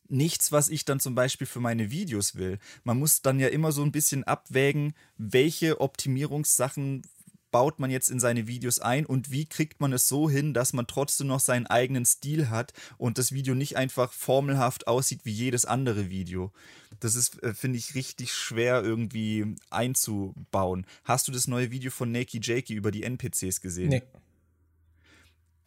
nichts, 0.09 0.51
was 0.51 0.69
ich 0.69 0.85
dann 0.85 0.99
zum 0.99 1.15
Beispiel 1.15 1.47
für 1.47 1.59
meine 1.59 1.91
Videos 1.91 2.35
will. 2.35 2.59
Man 2.83 2.99
muss 2.99 3.21
dann 3.21 3.39
ja 3.39 3.47
immer 3.47 3.71
so 3.71 3.83
ein 3.83 3.91
bisschen 3.91 4.23
abwägen, 4.23 4.93
welche 5.17 5.81
Optimierungssachen 5.81 7.03
baut 7.51 7.79
man 7.79 7.89
jetzt 7.89 8.09
in 8.09 8.19
seine 8.19 8.47
Videos 8.47 8.79
ein 8.79 9.05
und 9.05 9.31
wie 9.31 9.45
kriegt 9.45 9.81
man 9.81 9.93
es 9.93 10.07
so 10.07 10.29
hin, 10.29 10.53
dass 10.53 10.73
man 10.73 10.87
trotzdem 10.87 11.27
noch 11.27 11.39
seinen 11.39 11.67
eigenen 11.67 12.05
Stil 12.05 12.49
hat 12.49 12.73
und 12.97 13.17
das 13.17 13.31
Video 13.31 13.55
nicht 13.55 13.77
einfach 13.77 14.13
formelhaft 14.13 14.87
aussieht 14.87 15.21
wie 15.23 15.31
jedes 15.31 15.65
andere 15.65 16.09
Video. 16.09 16.51
Das 16.99 17.15
ist, 17.15 17.41
äh, 17.43 17.53
finde 17.53 17.77
ich, 17.77 17.95
richtig 17.95 18.33
schwer 18.33 18.83
irgendwie 18.83 19.55
einzubauen. 19.69 20.85
Hast 21.03 21.27
du 21.27 21.31
das 21.31 21.47
neue 21.47 21.71
Video 21.71 21.91
von 21.91 22.11
Nakey 22.11 22.39
Jakey 22.41 22.73
über 22.73 22.91
die 22.91 23.03
NPCs 23.03 23.61
gesehen? 23.61 23.89
Nee. 23.89 24.03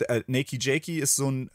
Äh, 0.09 0.23
Nakey 0.27 0.59
Jakey 0.60 0.98
ist 0.98 1.16
so 1.16 1.31
ein 1.31 1.51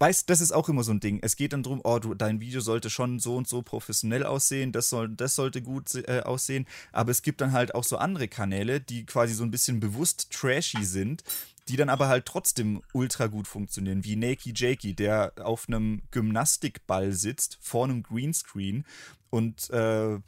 weißt, 0.00 0.28
das 0.30 0.40
ist 0.40 0.52
auch 0.52 0.68
immer 0.68 0.82
so 0.82 0.92
ein 0.92 1.00
Ding. 1.00 1.20
Es 1.22 1.36
geht 1.36 1.52
dann 1.52 1.62
darum, 1.62 1.80
oh, 1.84 1.98
du, 1.98 2.14
dein 2.14 2.40
Video 2.40 2.60
sollte 2.60 2.90
schon 2.90 3.20
so 3.20 3.36
und 3.36 3.46
so 3.46 3.62
professionell 3.62 4.24
aussehen, 4.24 4.72
das, 4.72 4.88
soll, 4.88 5.10
das 5.10 5.34
sollte 5.34 5.62
gut 5.62 5.94
äh, 5.94 6.22
aussehen. 6.24 6.66
Aber 6.90 7.10
es 7.10 7.22
gibt 7.22 7.40
dann 7.40 7.52
halt 7.52 7.74
auch 7.74 7.84
so 7.84 7.98
andere 7.98 8.26
Kanäle, 8.26 8.80
die 8.80 9.04
quasi 9.04 9.34
so 9.34 9.44
ein 9.44 9.50
bisschen 9.50 9.78
bewusst 9.78 10.30
trashy 10.32 10.84
sind, 10.84 11.22
die 11.68 11.76
dann 11.76 11.90
aber 11.90 12.08
halt 12.08 12.24
trotzdem 12.24 12.82
ultra 12.94 13.26
gut 13.26 13.46
funktionieren, 13.46 14.02
wie 14.04 14.16
Nakey 14.16 14.54
Jakey, 14.56 14.94
der 14.94 15.32
auf 15.36 15.68
einem 15.68 16.02
Gymnastikball 16.10 17.12
sitzt, 17.12 17.58
vor 17.60 17.84
einem 17.84 18.02
Greenscreen 18.02 18.84
und 19.28 19.68
äh, 19.70 20.18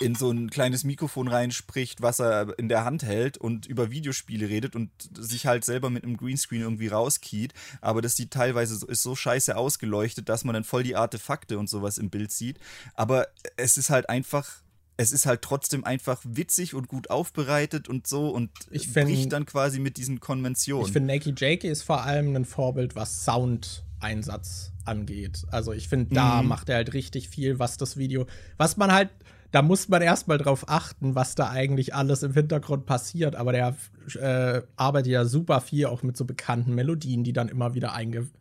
in 0.00 0.14
so 0.14 0.30
ein 0.30 0.50
kleines 0.50 0.84
Mikrofon 0.84 1.28
reinspricht, 1.28 2.02
was 2.02 2.20
er 2.20 2.58
in 2.58 2.68
der 2.68 2.84
Hand 2.84 3.02
hält 3.02 3.38
und 3.38 3.66
über 3.66 3.90
Videospiele 3.90 4.48
redet 4.48 4.74
und 4.74 4.90
sich 5.16 5.46
halt 5.46 5.64
selber 5.64 5.90
mit 5.90 6.04
einem 6.04 6.16
Greenscreen 6.16 6.62
irgendwie 6.62 6.88
rauskeyt. 6.88 7.52
Aber 7.80 8.02
das 8.02 8.16
sieht 8.16 8.30
teilweise 8.30 8.76
so, 8.76 8.86
ist 8.86 9.02
so 9.02 9.14
scheiße 9.14 9.56
ausgeleuchtet, 9.56 10.28
dass 10.28 10.44
man 10.44 10.54
dann 10.54 10.64
voll 10.64 10.82
die 10.82 10.96
Artefakte 10.96 11.58
und 11.58 11.68
sowas 11.68 11.98
im 11.98 12.10
Bild 12.10 12.32
sieht. 12.32 12.58
Aber 12.94 13.28
es 13.56 13.76
ist 13.76 13.90
halt 13.90 14.08
einfach 14.08 14.62
es 14.98 15.10
ist 15.10 15.26
halt 15.26 15.42
trotzdem 15.42 15.84
einfach 15.84 16.20
witzig 16.22 16.74
und 16.74 16.86
gut 16.86 17.10
aufbereitet 17.10 17.88
und 17.88 18.06
so 18.06 18.28
und 18.28 18.50
ich 18.70 18.88
find, 18.88 19.08
bricht 19.08 19.32
dann 19.32 19.46
quasi 19.46 19.80
mit 19.80 19.96
diesen 19.96 20.20
Konventionen. 20.20 20.86
Ich 20.86 20.92
finde, 20.92 21.12
Nakey 21.12 21.34
Jakey 21.36 21.68
ist 21.68 21.82
vor 21.82 22.04
allem 22.04 22.36
ein 22.36 22.44
Vorbild, 22.44 22.94
was 22.94 23.24
Sound-Einsatz 23.24 24.72
angeht. 24.84 25.44
Also 25.50 25.72
ich 25.72 25.88
finde, 25.88 26.14
da 26.14 26.42
mhm. 26.42 26.48
macht 26.48 26.68
er 26.68 26.76
halt 26.76 26.92
richtig 26.92 27.28
viel, 27.28 27.58
was 27.58 27.78
das 27.78 27.96
Video, 27.96 28.26
was 28.58 28.76
man 28.76 28.92
halt 28.92 29.10
da 29.52 29.62
muss 29.62 29.88
man 29.88 30.02
erstmal 30.02 30.38
drauf 30.38 30.64
achten, 30.68 31.14
was 31.14 31.34
da 31.34 31.50
eigentlich 31.50 31.94
alles 31.94 32.22
im 32.22 32.32
Hintergrund 32.32 32.86
passiert. 32.86 33.36
Aber 33.36 33.52
der 33.52 33.76
äh, 34.18 34.62
arbeitet 34.76 35.12
ja 35.12 35.24
super 35.26 35.60
viel 35.60 35.86
auch 35.86 36.02
mit 36.02 36.16
so 36.16 36.24
bekannten 36.24 36.74
Melodien, 36.74 37.22
die 37.22 37.34
dann 37.34 37.48
immer 37.48 37.74
wieder 37.74 37.92
eingeblendet 37.92 38.32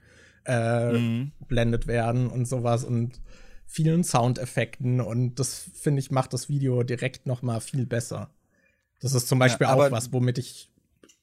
äh, 0.46 0.98
mhm. 0.98 1.88
werden 1.88 2.28
und 2.28 2.48
sowas 2.48 2.86
und 2.86 3.22
vielen 3.66 4.06
Soundeffekten. 4.06 5.02
Und 5.02 5.36
das, 5.36 5.70
finde 5.74 6.00
ich, 6.00 6.12
macht 6.12 6.32
das 6.34 6.48
Video 6.48 6.82
direkt 6.84 7.28
noch 7.28 7.42
mal 7.42 7.60
viel 7.60 7.86
besser. 7.86 8.30
Das 9.02 9.14
ist 9.14 9.28
zum 9.28 9.38
Beispiel 9.38 9.68
ja, 9.68 9.74
auch 9.74 9.92
was, 9.92 10.14
womit 10.14 10.38
ich 10.38 10.72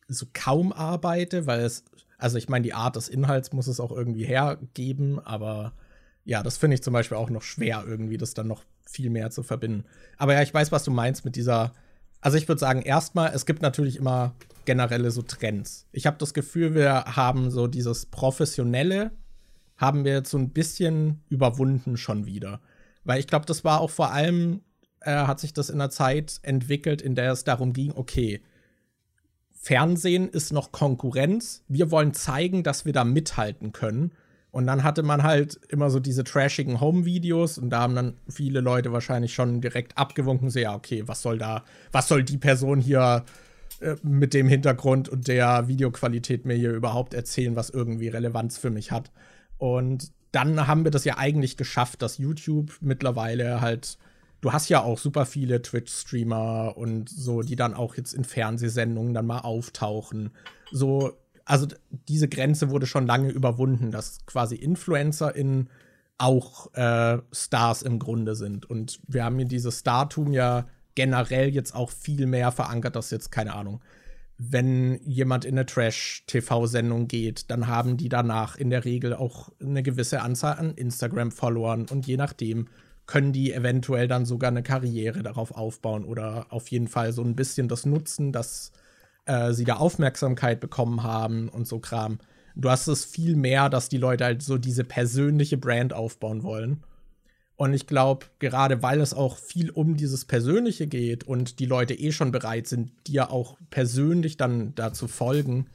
so 0.06 0.26
kaum 0.34 0.72
arbeite, 0.72 1.46
weil 1.46 1.60
es 1.60 1.84
Also 2.18 2.36
ich 2.36 2.50
meine, 2.50 2.64
die 2.64 2.74
Art 2.74 2.96
des 2.96 3.08
Inhalts 3.08 3.52
muss 3.52 3.68
es 3.68 3.80
auch 3.80 3.92
irgendwie 3.92 4.24
hergeben, 4.24 5.18
aber 5.18 5.72
ja, 6.28 6.42
das 6.42 6.58
finde 6.58 6.74
ich 6.74 6.82
zum 6.82 6.92
Beispiel 6.92 7.16
auch 7.16 7.30
noch 7.30 7.40
schwer, 7.40 7.84
irgendwie 7.86 8.18
das 8.18 8.34
dann 8.34 8.48
noch 8.48 8.62
viel 8.86 9.08
mehr 9.08 9.30
zu 9.30 9.42
verbinden. 9.42 9.86
Aber 10.18 10.34
ja, 10.34 10.42
ich 10.42 10.52
weiß, 10.52 10.70
was 10.72 10.84
du 10.84 10.90
meinst 10.90 11.24
mit 11.24 11.36
dieser. 11.36 11.72
Also 12.20 12.36
ich 12.36 12.46
würde 12.48 12.58
sagen, 12.58 12.82
erstmal, 12.82 13.32
es 13.32 13.46
gibt 13.46 13.62
natürlich 13.62 13.96
immer 13.96 14.34
generelle 14.66 15.10
so 15.10 15.22
Trends. 15.22 15.86
Ich 15.90 16.06
habe 16.06 16.18
das 16.18 16.34
Gefühl, 16.34 16.74
wir 16.74 17.16
haben 17.16 17.50
so 17.50 17.66
dieses 17.66 18.04
Professionelle, 18.04 19.12
haben 19.78 20.04
wir 20.04 20.12
jetzt 20.12 20.30
so 20.30 20.36
ein 20.36 20.50
bisschen 20.50 21.22
überwunden 21.30 21.96
schon 21.96 22.26
wieder. 22.26 22.60
Weil 23.04 23.20
ich 23.20 23.26
glaube, 23.26 23.46
das 23.46 23.64
war 23.64 23.80
auch 23.80 23.90
vor 23.90 24.12
allem, 24.12 24.60
äh, 25.00 25.12
hat 25.12 25.40
sich 25.40 25.54
das 25.54 25.70
in 25.70 25.80
einer 25.80 25.88
Zeit 25.88 26.40
entwickelt, 26.42 27.00
in 27.00 27.14
der 27.14 27.32
es 27.32 27.44
darum 27.44 27.72
ging, 27.72 27.92
okay, 27.94 28.42
Fernsehen 29.54 30.28
ist 30.28 30.52
noch 30.52 30.72
Konkurrenz. 30.72 31.64
Wir 31.68 31.90
wollen 31.90 32.12
zeigen, 32.12 32.64
dass 32.64 32.84
wir 32.84 32.92
da 32.92 33.04
mithalten 33.04 33.72
können. 33.72 34.12
Und 34.58 34.66
dann 34.66 34.82
hatte 34.82 35.04
man 35.04 35.22
halt 35.22 35.60
immer 35.68 35.88
so 35.88 36.00
diese 36.00 36.24
trashigen 36.24 36.80
Home-Videos 36.80 37.58
und 37.58 37.70
da 37.70 37.78
haben 37.78 37.94
dann 37.94 38.14
viele 38.28 38.60
Leute 38.60 38.92
wahrscheinlich 38.92 39.32
schon 39.32 39.60
direkt 39.60 39.96
abgewunken, 39.96 40.50
so 40.50 40.58
ja, 40.58 40.74
okay, 40.74 41.04
was 41.06 41.22
soll 41.22 41.38
da, 41.38 41.62
was 41.92 42.08
soll 42.08 42.24
die 42.24 42.38
Person 42.38 42.80
hier 42.80 43.24
äh, 43.78 43.94
mit 44.02 44.34
dem 44.34 44.48
Hintergrund 44.48 45.08
und 45.08 45.28
der 45.28 45.68
Videoqualität 45.68 46.44
mir 46.44 46.56
hier 46.56 46.72
überhaupt 46.72 47.14
erzählen, 47.14 47.54
was 47.54 47.70
irgendwie 47.70 48.08
Relevanz 48.08 48.58
für 48.58 48.70
mich 48.70 48.90
hat. 48.90 49.12
Und 49.58 50.10
dann 50.32 50.66
haben 50.66 50.82
wir 50.82 50.90
das 50.90 51.04
ja 51.04 51.18
eigentlich 51.18 51.56
geschafft, 51.56 52.02
dass 52.02 52.18
YouTube 52.18 52.78
mittlerweile 52.80 53.60
halt, 53.60 53.96
du 54.40 54.52
hast 54.52 54.68
ja 54.68 54.82
auch 54.82 54.98
super 54.98 55.24
viele 55.24 55.62
Twitch-Streamer 55.62 56.76
und 56.76 57.08
so, 57.08 57.42
die 57.42 57.54
dann 57.54 57.74
auch 57.74 57.94
jetzt 57.94 58.12
in 58.12 58.24
Fernsehsendungen 58.24 59.14
dann 59.14 59.26
mal 59.26 59.38
auftauchen. 59.38 60.32
So, 60.72 61.12
also 61.48 61.66
diese 62.08 62.28
Grenze 62.28 62.70
wurde 62.70 62.86
schon 62.86 63.06
lange 63.06 63.30
überwunden, 63.30 63.90
dass 63.90 64.18
quasi 64.26 64.54
InfluencerInnen 64.54 65.70
auch 66.18 66.74
äh, 66.74 67.18
Stars 67.32 67.82
im 67.82 67.98
Grunde 67.98 68.34
sind. 68.34 68.68
Und 68.68 69.00
wir 69.08 69.24
haben 69.24 69.36
hier 69.36 69.46
dieses 69.46 69.80
Startum 69.80 70.32
ja 70.32 70.66
generell 70.94 71.48
jetzt 71.48 71.74
auch 71.74 71.90
viel 71.90 72.26
mehr 72.26 72.52
verankert, 72.52 72.96
dass 72.96 73.10
jetzt, 73.10 73.32
keine 73.32 73.54
Ahnung, 73.54 73.80
wenn 74.36 75.00
jemand 75.04 75.44
in 75.44 75.54
eine 75.54 75.64
Trash-TV-Sendung 75.64 77.08
geht, 77.08 77.50
dann 77.50 77.66
haben 77.66 77.96
die 77.96 78.08
danach 78.08 78.56
in 78.56 78.68
der 78.68 78.84
Regel 78.84 79.14
auch 79.14 79.50
eine 79.60 79.82
gewisse 79.82 80.20
Anzahl 80.20 80.58
an 80.58 80.74
Instagram-Followern 80.74 81.86
und 81.90 82.06
je 82.06 82.16
nachdem 82.16 82.68
können 83.06 83.32
die 83.32 83.54
eventuell 83.54 84.06
dann 84.06 84.26
sogar 84.26 84.50
eine 84.50 84.62
Karriere 84.62 85.22
darauf 85.22 85.52
aufbauen 85.52 86.04
oder 86.04 86.46
auf 86.50 86.68
jeden 86.68 86.88
Fall 86.88 87.12
so 87.12 87.22
ein 87.22 87.34
bisschen 87.34 87.68
das 87.68 87.86
nutzen, 87.86 88.32
dass 88.32 88.72
äh, 89.28 89.52
sie 89.52 89.64
da 89.64 89.76
Aufmerksamkeit 89.76 90.58
bekommen 90.58 91.02
haben 91.02 91.48
und 91.48 91.68
so 91.68 91.78
Kram. 91.78 92.18
Du 92.56 92.70
hast 92.70 92.88
es 92.88 93.04
viel 93.04 93.36
mehr, 93.36 93.68
dass 93.68 93.88
die 93.88 93.98
Leute 93.98 94.24
halt 94.24 94.42
so 94.42 94.58
diese 94.58 94.82
persönliche 94.82 95.56
Brand 95.56 95.92
aufbauen 95.92 96.42
wollen. 96.42 96.82
Und 97.56 97.74
ich 97.74 97.86
glaube, 97.86 98.26
gerade 98.38 98.82
weil 98.82 99.00
es 99.00 99.14
auch 99.14 99.36
viel 99.36 99.70
um 99.70 99.96
dieses 99.96 100.24
Persönliche 100.24 100.86
geht 100.86 101.24
und 101.24 101.58
die 101.58 101.66
Leute 101.66 101.94
eh 101.94 102.10
schon 102.12 102.32
bereit 102.32 102.66
sind, 102.66 102.90
dir 103.06 103.30
auch 103.30 103.56
persönlich 103.70 104.36
dann 104.36 104.74
dazu 104.74 105.08
folgen, 105.08 105.66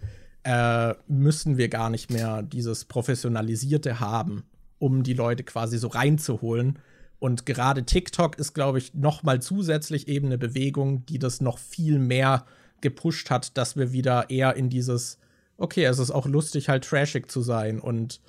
äh, 0.43 0.93
müssen 1.07 1.57
wir 1.57 1.69
gar 1.69 1.89
nicht 1.89 2.09
mehr 2.09 2.41
dieses 2.41 2.85
Professionalisierte 2.85 3.99
haben, 3.99 4.43
um 4.79 5.03
die 5.03 5.13
Leute 5.13 5.43
quasi 5.43 5.77
so 5.77 5.87
reinzuholen. 5.89 6.79
Und 7.19 7.45
gerade 7.45 7.83
TikTok 7.83 8.37
ist, 8.39 8.53
glaube 8.53 8.79
ich, 8.79 8.93
noch 8.93 9.23
mal 9.23 9.41
zusätzlich 9.41 10.07
eben 10.07 10.27
eine 10.27 10.37
Bewegung, 10.37 11.05
die 11.05 11.19
das 11.19 11.39
noch 11.39 11.57
viel 11.57 11.99
mehr 11.99 12.45
gepusht 12.83 13.31
hat, 13.31 13.57
dass 13.57 13.75
wir 13.75 13.91
wieder 13.91 14.29
eher 14.29 14.55
in 14.55 14.69
dieses, 14.69 15.17
okay, 15.57 15.85
es 15.85 15.97
ist 15.97 16.11
auch 16.11 16.27
lustig, 16.27 16.69
halt 16.69 16.83
trashig 16.83 17.31
zu 17.31 17.41
sein 17.41 17.79
und 17.79 18.21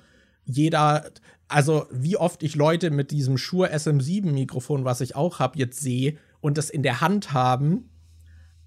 jeder, 0.45 1.11
also 1.47 1.85
wie 1.91 2.17
oft 2.17 2.41
ich 2.41 2.55
Leute 2.55 2.89
mit 2.89 3.11
diesem 3.11 3.37
Shure 3.37 3.73
SM7-Mikrofon, 3.73 4.85
was 4.85 5.01
ich 5.01 5.15
auch 5.15 5.39
habe, 5.39 5.59
jetzt 5.59 5.79
sehe 5.79 6.17
und 6.39 6.57
das 6.57 6.69
in 6.69 6.83
der 6.83 7.01
Hand 7.01 7.33
haben. 7.33 7.89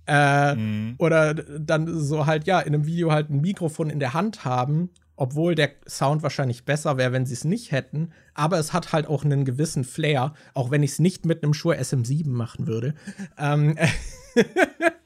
Äh, 0.07 0.55
mhm. 0.55 0.95
Oder 0.99 1.35
dann 1.35 2.01
so 2.01 2.27
halt, 2.27 2.47
ja, 2.47 2.61
in 2.61 2.75
einem 2.75 2.87
Video 2.87 3.13
halt 3.13 3.31
ein 3.31 3.41
Mikrofon 3.41 3.91
in 3.91 4.01
der 4.01 4.15
Hand 4.15 4.45
haben, 4.45 4.91
obwohl 5.17 5.55
der 5.55 5.71
Sound 5.87 6.23
wahrscheinlich 6.23 6.65
besser 6.65 6.97
wäre, 6.97 7.13
wenn 7.13 7.27
sie 7.27 7.35
es 7.35 7.45
nicht 7.45 7.73
hätten. 7.73 8.11
Aber 8.35 8.59
es 8.59 8.73
hat 8.73 8.93
halt 8.93 9.07
auch 9.07 9.25
einen 9.25 9.45
gewissen 9.45 9.85
Flair, 9.85 10.35
auch 10.55 10.71
wenn 10.71 10.83
ich 10.83 10.93
es 10.93 10.99
nicht 10.99 11.27
mit 11.27 11.43
einem 11.43 11.55
Shure 11.55 11.79
SM7 11.79 12.29
machen 12.29 12.67
würde. 12.67 12.95
Ähm, 13.37 13.77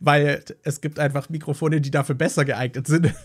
weil 0.00 0.44
es 0.62 0.80
gibt 0.80 0.98
einfach 0.98 1.28
Mikrofone, 1.28 1.80
die 1.80 1.90
dafür 1.90 2.14
besser 2.14 2.44
geeignet 2.44 2.86
sind. 2.86 3.12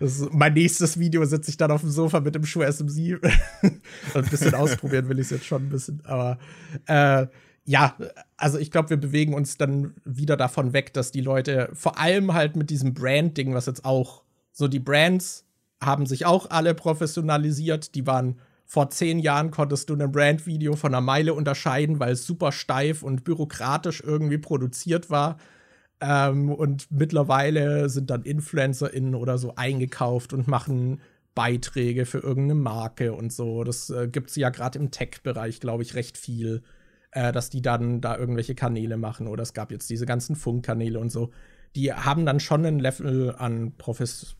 Das 0.00 0.20
ist, 0.20 0.32
mein 0.32 0.54
nächstes 0.54 0.98
Video 1.00 1.24
sitze 1.24 1.50
ich 1.50 1.56
dann 1.56 1.72
auf 1.72 1.80
dem 1.80 1.90
Sofa 1.90 2.20
mit 2.20 2.32
dem 2.36 2.44
Schuh 2.44 2.62
SMC. 2.62 3.18
ein 4.14 4.24
bisschen 4.30 4.54
ausprobieren 4.54 5.08
will 5.08 5.18
ich 5.18 5.24
es 5.24 5.30
jetzt 5.30 5.44
schon 5.44 5.64
ein 5.64 5.68
bisschen. 5.70 6.02
Aber 6.04 6.38
äh, 6.86 7.26
ja, 7.64 7.96
also 8.36 8.58
ich 8.58 8.70
glaube, 8.70 8.90
wir 8.90 8.96
bewegen 8.96 9.34
uns 9.34 9.56
dann 9.56 9.94
wieder 10.04 10.36
davon 10.36 10.72
weg, 10.72 10.94
dass 10.94 11.10
die 11.10 11.20
Leute 11.20 11.68
vor 11.74 11.98
allem 11.98 12.32
halt 12.32 12.54
mit 12.54 12.70
diesem 12.70 12.94
Brand-Ding, 12.94 13.54
was 13.54 13.66
jetzt 13.66 13.84
auch 13.84 14.22
so 14.52 14.68
die 14.68 14.78
Brands 14.78 15.44
haben 15.82 16.06
sich 16.06 16.26
auch 16.26 16.48
alle 16.50 16.74
professionalisiert. 16.74 17.94
Die 17.96 18.06
waren 18.06 18.38
vor 18.70 18.90
zehn 18.90 19.18
Jahren 19.18 19.50
konntest 19.50 19.88
du 19.88 19.94
ein 19.94 20.12
Brand-Video 20.12 20.76
von 20.76 20.94
einer 20.94 21.00
Meile 21.00 21.32
unterscheiden, 21.32 22.00
weil 22.00 22.12
es 22.12 22.26
super 22.26 22.52
steif 22.52 23.02
und 23.02 23.24
bürokratisch 23.24 24.02
irgendwie 24.04 24.36
produziert 24.36 25.08
war. 25.08 25.38
Ähm, 26.02 26.52
und 26.52 26.90
mittlerweile 26.90 27.88
sind 27.88 28.10
dann 28.10 28.24
InfluencerInnen 28.24 29.14
oder 29.14 29.38
so 29.38 29.54
eingekauft 29.56 30.34
und 30.34 30.48
machen 30.48 31.00
Beiträge 31.34 32.04
für 32.04 32.18
irgendeine 32.18 32.60
Marke 32.60 33.14
und 33.14 33.32
so. 33.32 33.64
Das 33.64 33.88
äh, 33.88 34.06
gibt 34.06 34.28
es 34.28 34.36
ja 34.36 34.50
gerade 34.50 34.78
im 34.78 34.90
Tech-Bereich, 34.90 35.60
glaube 35.60 35.82
ich, 35.82 35.94
recht 35.94 36.18
viel, 36.18 36.62
äh, 37.12 37.32
dass 37.32 37.48
die 37.48 37.62
dann 37.62 38.02
da 38.02 38.18
irgendwelche 38.18 38.54
Kanäle 38.54 38.98
machen. 38.98 39.28
Oder 39.28 39.44
es 39.44 39.54
gab 39.54 39.72
jetzt 39.72 39.88
diese 39.88 40.04
ganzen 40.04 40.36
Funkkanäle 40.36 41.00
und 41.00 41.08
so. 41.08 41.30
Die 41.74 41.90
haben 41.90 42.26
dann 42.26 42.38
schon 42.38 42.66
ein 42.66 42.80
Level 42.80 43.34
an 43.34 43.72
Profes 43.78 44.36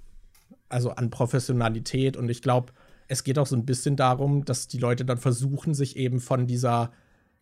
also 0.68 0.90
an 0.90 1.09
Professionalität 1.09 2.18
und 2.18 2.28
ich 2.28 2.42
glaube, 2.42 2.74
es 3.09 3.24
geht 3.24 3.39
auch 3.39 3.47
so 3.47 3.56
ein 3.56 3.66
bisschen 3.66 3.97
darum, 3.97 4.44
dass 4.44 4.68
die 4.68 4.78
Leute 4.78 5.05
dann 5.05 5.18
versuchen, 5.18 5.74
sich 5.74 5.97
eben 5.97 6.20
von 6.20 6.47
dieser 6.47 6.93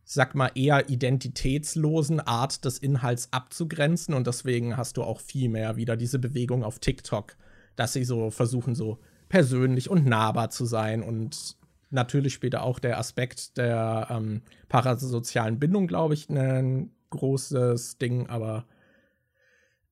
sag 0.08 0.36
mal, 0.36 0.52
eher 0.54 0.88
identitätslosen 0.88 2.20
Art 2.20 2.64
des 2.64 2.78
Inhalts 2.78 3.28
abzugrenzen. 3.32 4.14
Und 4.14 4.28
deswegen 4.28 4.76
hast 4.76 4.96
du 4.96 5.02
auch 5.02 5.20
viel 5.20 5.48
mehr 5.48 5.76
wieder 5.76 5.96
diese 5.96 6.20
Bewegung 6.20 6.62
auf 6.62 6.78
TikTok, 6.78 7.36
dass 7.74 7.92
sie 7.92 8.04
so 8.04 8.30
versuchen, 8.30 8.76
so 8.76 8.98
persönlich 9.28 9.90
und 9.90 10.06
nahbar 10.06 10.50
zu 10.50 10.64
sein. 10.64 11.02
Und 11.02 11.56
natürlich 11.90 12.34
später 12.34 12.62
auch 12.62 12.78
der 12.78 12.98
Aspekt 12.98 13.56
der 13.56 14.06
ähm, 14.08 14.42
parasozialen 14.68 15.58
Bindung, 15.58 15.88
glaube 15.88 16.14
ich, 16.14 16.30
ein 16.30 16.92
großes 17.10 17.98
Ding. 17.98 18.28
Aber 18.28 18.64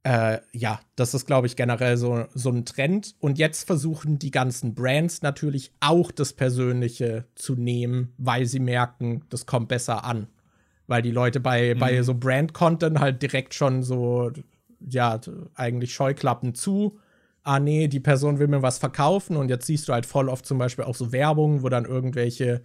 äh, 0.04 0.40
ja, 0.52 0.80
das 0.96 1.14
ist, 1.14 1.26
glaube 1.26 1.46
ich, 1.46 1.56
generell 1.56 1.96
so, 1.96 2.26
so 2.34 2.50
ein 2.50 2.66
Trend. 2.66 3.14
Und 3.20 3.38
jetzt 3.38 3.64
versuchen 3.64 4.18
die 4.18 4.30
ganzen 4.30 4.74
Brands 4.74 5.22
natürlich 5.22 5.72
auch 5.80 6.12
das 6.12 6.34
Persönliche 6.34 7.24
zu 7.34 7.54
nehmen, 7.54 8.12
weil 8.18 8.44
sie 8.44 8.60
merken, 8.60 9.22
das 9.30 9.46
kommt 9.46 9.68
besser 9.68 10.04
an. 10.04 10.28
Weil 10.86 11.00
die 11.00 11.10
Leute 11.10 11.40
bei, 11.40 11.74
mhm. 11.74 11.78
bei 11.78 12.02
so 12.02 12.12
Brand-Content 12.14 13.00
halt 13.00 13.22
direkt 13.22 13.54
schon 13.54 13.82
so, 13.82 14.30
ja, 14.78 15.18
eigentlich 15.54 15.94
Scheuklappen 15.94 16.54
zu. 16.54 16.98
Ah, 17.42 17.58
nee, 17.58 17.88
die 17.88 18.00
Person 18.00 18.38
will 18.38 18.48
mir 18.48 18.62
was 18.62 18.78
verkaufen 18.78 19.36
und 19.36 19.48
jetzt 19.48 19.66
siehst 19.66 19.88
du 19.88 19.94
halt 19.94 20.04
voll 20.04 20.28
oft 20.28 20.44
zum 20.44 20.58
Beispiel 20.58 20.84
auch 20.84 20.94
so 20.94 21.12
Werbung, 21.12 21.62
wo 21.62 21.70
dann 21.70 21.86
irgendwelche 21.86 22.62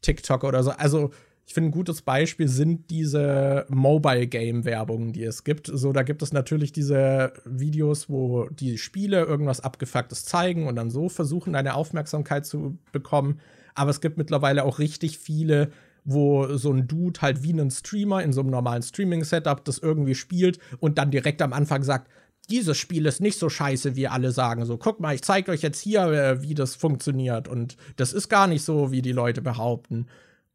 TikTok 0.00 0.44
oder 0.44 0.62
so, 0.62 0.70
also 0.70 1.10
ich 1.52 1.54
finde, 1.54 1.68
ein 1.68 1.72
gutes 1.72 2.00
Beispiel 2.00 2.48
sind 2.48 2.88
diese 2.88 3.66
Mobile-Game-Werbungen, 3.68 5.12
die 5.12 5.24
es 5.24 5.44
gibt. 5.44 5.70
So, 5.70 5.92
da 5.92 6.02
gibt 6.02 6.22
es 6.22 6.32
natürlich 6.32 6.72
diese 6.72 7.34
Videos, 7.44 8.08
wo 8.08 8.48
die 8.48 8.78
Spiele 8.78 9.26
irgendwas 9.26 9.60
Abgefucktes 9.60 10.24
zeigen 10.24 10.66
und 10.66 10.76
dann 10.76 10.88
so 10.88 11.10
versuchen, 11.10 11.52
deine 11.52 11.74
Aufmerksamkeit 11.74 12.46
zu 12.46 12.78
bekommen. 12.90 13.38
Aber 13.74 13.90
es 13.90 14.00
gibt 14.00 14.16
mittlerweile 14.16 14.64
auch 14.64 14.78
richtig 14.78 15.18
viele, 15.18 15.72
wo 16.04 16.56
so 16.56 16.72
ein 16.72 16.88
Dude 16.88 17.20
halt 17.20 17.42
wie 17.42 17.52
ein 17.52 17.70
Streamer 17.70 18.22
in 18.22 18.32
so 18.32 18.40
einem 18.40 18.48
normalen 18.48 18.82
Streaming-Setup 18.82 19.62
das 19.62 19.76
irgendwie 19.76 20.14
spielt 20.14 20.58
und 20.80 20.96
dann 20.96 21.10
direkt 21.10 21.42
am 21.42 21.52
Anfang 21.52 21.82
sagt, 21.82 22.10
dieses 22.48 22.78
Spiel 22.78 23.04
ist 23.04 23.20
nicht 23.20 23.38
so 23.38 23.50
scheiße, 23.50 23.94
wie 23.94 24.08
alle 24.08 24.32
sagen. 24.32 24.64
So, 24.64 24.78
guck 24.78 25.00
mal, 25.00 25.14
ich 25.14 25.20
zeige 25.20 25.50
euch 25.50 25.60
jetzt 25.60 25.80
hier, 25.82 26.06
äh, 26.06 26.42
wie 26.42 26.54
das 26.54 26.76
funktioniert. 26.76 27.46
Und 27.46 27.76
das 27.96 28.14
ist 28.14 28.30
gar 28.30 28.46
nicht 28.46 28.64
so, 28.64 28.90
wie 28.90 29.02
die 29.02 29.12
Leute 29.12 29.42
behaupten. 29.42 30.06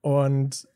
Und 0.02 0.68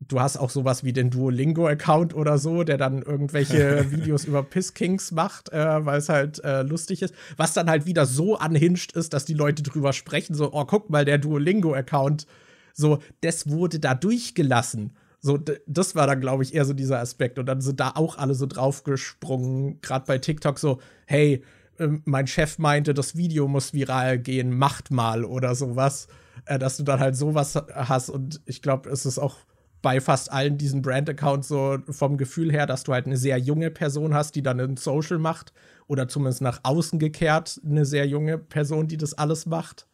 du 0.00 0.20
hast 0.20 0.36
auch 0.36 0.50
sowas 0.50 0.84
wie 0.84 0.92
den 0.92 1.10
Duolingo-Account 1.10 2.14
oder 2.14 2.38
so, 2.38 2.62
der 2.64 2.76
dann 2.76 3.02
irgendwelche 3.02 3.90
Videos 3.90 4.24
über 4.24 4.42
Pisskings 4.42 5.12
macht, 5.12 5.52
äh, 5.52 5.84
weil 5.84 5.98
es 5.98 6.08
halt 6.08 6.42
äh, 6.44 6.62
lustig 6.62 7.02
ist. 7.02 7.14
Was 7.36 7.54
dann 7.54 7.70
halt 7.70 7.86
wieder 7.86 8.06
so 8.06 8.36
anhinscht 8.36 8.92
ist, 8.92 9.12
dass 9.12 9.24
die 9.24 9.34
Leute 9.34 9.62
drüber 9.62 9.92
sprechen, 9.92 10.34
so, 10.34 10.52
oh, 10.52 10.64
guck 10.64 10.90
mal, 10.90 11.04
der 11.04 11.18
Duolingo-Account, 11.18 12.26
so, 12.72 12.98
das 13.20 13.48
wurde 13.48 13.78
da 13.78 13.94
durchgelassen. 13.94 14.96
So, 15.20 15.38
das 15.66 15.94
war 15.94 16.06
dann, 16.06 16.20
glaube 16.20 16.42
ich, 16.42 16.54
eher 16.54 16.66
so 16.66 16.74
dieser 16.74 16.98
Aspekt. 17.00 17.38
Und 17.38 17.46
dann 17.46 17.62
sind 17.62 17.80
da 17.80 17.92
auch 17.94 18.18
alle 18.18 18.34
so 18.34 18.46
draufgesprungen, 18.46 19.80
gerade 19.80 20.04
bei 20.06 20.18
TikTok 20.18 20.58
so, 20.58 20.80
hey, 21.06 21.42
äh, 21.78 21.88
mein 22.04 22.26
Chef 22.26 22.58
meinte, 22.58 22.92
das 22.92 23.16
Video 23.16 23.48
muss 23.48 23.72
viral 23.72 24.18
gehen, 24.18 24.56
macht 24.56 24.90
mal 24.90 25.24
oder 25.24 25.54
sowas. 25.54 26.08
Äh, 26.46 26.58
dass 26.58 26.76
du 26.76 26.82
dann 26.82 27.00
halt 27.00 27.16
sowas 27.16 27.54
hast. 27.74 28.10
Und 28.10 28.42
ich 28.44 28.60
glaube, 28.60 28.90
es 28.90 29.06
ist 29.06 29.18
auch 29.18 29.36
bei 29.84 30.00
fast 30.00 30.32
allen 30.32 30.56
diesen 30.56 30.80
Brand-Accounts 30.80 31.46
so 31.46 31.78
vom 31.90 32.16
Gefühl 32.16 32.50
her, 32.50 32.66
dass 32.66 32.84
du 32.84 32.94
halt 32.94 33.04
eine 33.04 33.18
sehr 33.18 33.36
junge 33.38 33.70
Person 33.70 34.14
hast, 34.14 34.34
die 34.34 34.42
dann 34.42 34.58
ein 34.58 34.78
Social 34.78 35.18
macht. 35.18 35.52
Oder 35.86 36.08
zumindest 36.08 36.40
nach 36.40 36.60
außen 36.62 36.98
gekehrt 36.98 37.60
eine 37.62 37.84
sehr 37.84 38.06
junge 38.06 38.38
Person, 38.38 38.88
die 38.88 38.96
das 38.96 39.14
alles 39.14 39.44
macht 39.44 39.86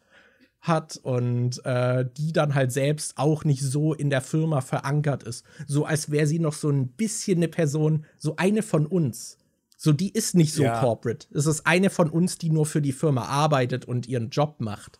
hat 0.61 0.99
und 1.01 1.65
äh, 1.65 2.05
die 2.17 2.31
dann 2.31 2.53
halt 2.53 2.71
selbst 2.71 3.17
auch 3.17 3.43
nicht 3.43 3.63
so 3.63 3.93
in 3.93 4.09
der 4.09 4.21
Firma 4.21 4.61
verankert 4.61 5.23
ist. 5.23 5.43
So 5.67 5.85
als 5.85 6.11
wäre 6.11 6.27
sie 6.27 6.39
noch 6.39 6.53
so 6.53 6.69
ein 6.69 6.89
bisschen 6.89 7.39
eine 7.39 7.47
Person, 7.47 8.05
so 8.17 8.35
eine 8.37 8.61
von 8.61 8.85
uns. 8.85 9.39
So, 9.75 9.91
die 9.91 10.13
ist 10.13 10.35
nicht 10.35 10.53
so 10.53 10.61
ja. 10.61 10.79
corporate. 10.79 11.27
Es 11.33 11.47
ist 11.47 11.65
eine 11.65 11.89
von 11.89 12.09
uns, 12.11 12.37
die 12.37 12.51
nur 12.51 12.67
für 12.67 12.81
die 12.81 12.91
Firma 12.91 13.25
arbeitet 13.25 13.85
und 13.85 14.07
ihren 14.07 14.29
Job 14.29 14.57
macht. 14.59 14.99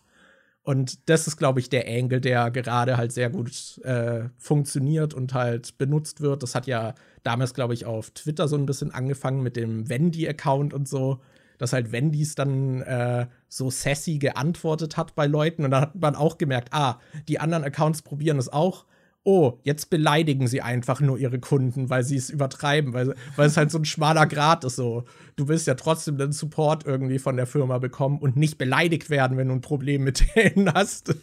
Und 0.64 1.08
das 1.08 1.26
ist, 1.26 1.36
glaube 1.36 1.58
ich, 1.58 1.70
der 1.70 1.88
Angle, 1.88 2.20
der 2.20 2.50
gerade 2.52 2.96
halt 2.96 3.12
sehr 3.12 3.30
gut 3.30 3.78
äh, 3.82 4.28
funktioniert 4.38 5.12
und 5.12 5.34
halt 5.34 5.76
benutzt 5.76 6.20
wird. 6.20 6.42
Das 6.42 6.54
hat 6.54 6.66
ja 6.66 6.94
damals, 7.24 7.52
glaube 7.52 7.74
ich, 7.74 7.84
auf 7.84 8.10
Twitter 8.10 8.46
so 8.46 8.56
ein 8.56 8.66
bisschen 8.66 8.92
angefangen 8.92 9.42
mit 9.42 9.56
dem 9.56 9.88
Wendy-Account 9.88 10.72
und 10.72 10.88
so 10.88 11.20
dass 11.62 11.72
halt 11.72 11.92
Wendy's 11.92 12.34
dann 12.34 12.82
äh, 12.82 13.28
so 13.48 13.70
sassy 13.70 14.18
geantwortet 14.18 14.96
hat 14.96 15.14
bei 15.14 15.28
Leuten 15.28 15.64
und 15.64 15.70
dann 15.70 15.82
hat 15.82 15.94
man 15.94 16.16
auch 16.16 16.36
gemerkt, 16.36 16.70
ah, 16.72 16.98
die 17.28 17.38
anderen 17.38 17.62
Accounts 17.62 18.02
probieren 18.02 18.38
es 18.38 18.48
auch. 18.48 18.84
Oh, 19.24 19.60
jetzt 19.62 19.88
beleidigen 19.88 20.48
sie 20.48 20.62
einfach 20.62 21.00
nur 21.00 21.16
ihre 21.16 21.38
Kunden, 21.38 21.90
weil 21.90 22.02
sie 22.02 22.16
es 22.16 22.28
übertreiben, 22.28 22.92
weil, 22.92 23.14
weil 23.36 23.46
es 23.46 23.56
halt 23.56 23.70
so 23.70 23.78
ein 23.78 23.84
schmaler 23.84 24.26
Grad 24.26 24.64
ist. 24.64 24.76
So, 24.76 25.04
du 25.36 25.46
willst 25.46 25.68
ja 25.68 25.74
trotzdem 25.74 26.18
den 26.18 26.32
Support 26.32 26.84
irgendwie 26.86 27.20
von 27.20 27.36
der 27.36 27.46
Firma 27.46 27.78
bekommen 27.78 28.18
und 28.18 28.36
nicht 28.36 28.58
beleidigt 28.58 29.10
werden, 29.10 29.36
wenn 29.36 29.48
du 29.48 29.54
ein 29.54 29.60
Problem 29.60 30.02
mit 30.02 30.24
denen 30.36 30.74
hast. 30.74 31.14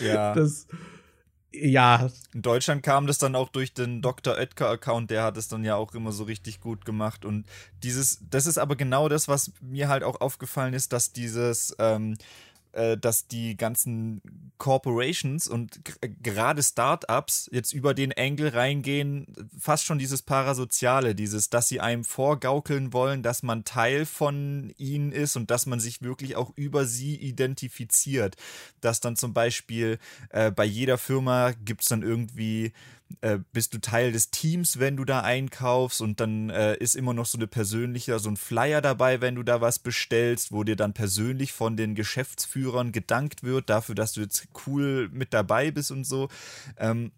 Ja. 0.00 0.34
Das, 0.34 0.66
ja. 1.52 2.10
In 2.34 2.42
Deutschland 2.42 2.82
kam 2.82 3.06
das 3.06 3.18
dann 3.18 3.34
auch 3.34 3.48
durch 3.48 3.72
den 3.72 4.02
Dr. 4.02 4.36
Oetker-Account, 4.36 5.10
der 5.10 5.22
hat 5.22 5.36
es 5.36 5.48
dann 5.48 5.64
ja 5.64 5.76
auch 5.76 5.94
immer 5.94 6.12
so 6.12 6.24
richtig 6.24 6.60
gut 6.60 6.84
gemacht. 6.84 7.24
Und 7.24 7.46
dieses, 7.82 8.20
das 8.28 8.46
ist 8.46 8.58
aber 8.58 8.76
genau 8.76 9.08
das, 9.08 9.28
was 9.28 9.52
mir 9.60 9.88
halt 9.88 10.02
auch 10.02 10.20
aufgefallen 10.20 10.74
ist, 10.74 10.92
dass 10.92 11.12
dieses, 11.12 11.74
ähm, 11.78 12.16
äh, 12.76 12.98
dass 12.98 13.26
die 13.26 13.56
ganzen 13.56 14.20
Corporations 14.58 15.48
und 15.48 15.80
gerade 16.22 16.62
Startups 16.62 17.48
jetzt 17.50 17.72
über 17.72 17.94
den 17.94 18.12
Angle 18.12 18.52
reingehen, 18.52 19.26
fast 19.58 19.84
schon 19.84 19.98
dieses 19.98 20.20
Parasoziale, 20.20 21.14
dieses, 21.14 21.48
dass 21.48 21.68
sie 21.68 21.80
einem 21.80 22.04
vorgaukeln 22.04 22.92
wollen, 22.92 23.22
dass 23.22 23.42
man 23.42 23.64
Teil 23.64 24.04
von 24.04 24.74
ihnen 24.76 25.12
ist 25.12 25.36
und 25.36 25.50
dass 25.50 25.64
man 25.64 25.80
sich 25.80 26.02
wirklich 26.02 26.36
auch 26.36 26.52
über 26.54 26.84
sie 26.84 27.16
identifiziert. 27.16 28.36
Dass 28.82 29.00
dann 29.00 29.16
zum 29.16 29.32
Beispiel 29.32 29.98
äh, 30.28 30.50
bei 30.50 30.66
jeder 30.66 30.98
Firma 30.98 31.52
gibt 31.52 31.80
es 31.80 31.88
dann 31.88 32.02
irgendwie 32.02 32.72
äh, 33.20 33.38
bist 33.52 33.72
du 33.72 33.78
Teil 33.78 34.12
des 34.12 34.30
Teams, 34.30 34.78
wenn 34.78 34.96
du 34.96 35.04
da 35.04 35.20
einkaufst 35.20 36.00
und 36.00 36.20
dann 36.20 36.50
äh, 36.50 36.76
ist 36.76 36.96
immer 36.96 37.14
noch 37.14 37.26
so 37.26 37.38
eine 37.38 37.46
persönliche, 37.46 38.18
so 38.18 38.28
ein 38.28 38.36
Flyer 38.36 38.80
dabei, 38.80 39.20
wenn 39.20 39.36
du 39.36 39.42
da 39.42 39.60
was 39.60 39.78
bestellst, 39.78 40.52
wo 40.52 40.64
dir 40.64 40.76
dann 40.76 40.92
persönlich 40.92 41.52
von 41.52 41.76
den 41.76 41.94
Geschäftsführern 41.94 42.92
gedankt 42.92 43.42
wird 43.42 43.70
dafür, 43.70 43.94
dass 43.94 44.12
du 44.12 44.20
jetzt 44.20 44.48
cool 44.66 45.08
mit 45.12 45.32
dabei 45.32 45.70
bist 45.70 45.90
und 45.90 46.04
so. 46.04 46.28
Ähm, 46.78 47.12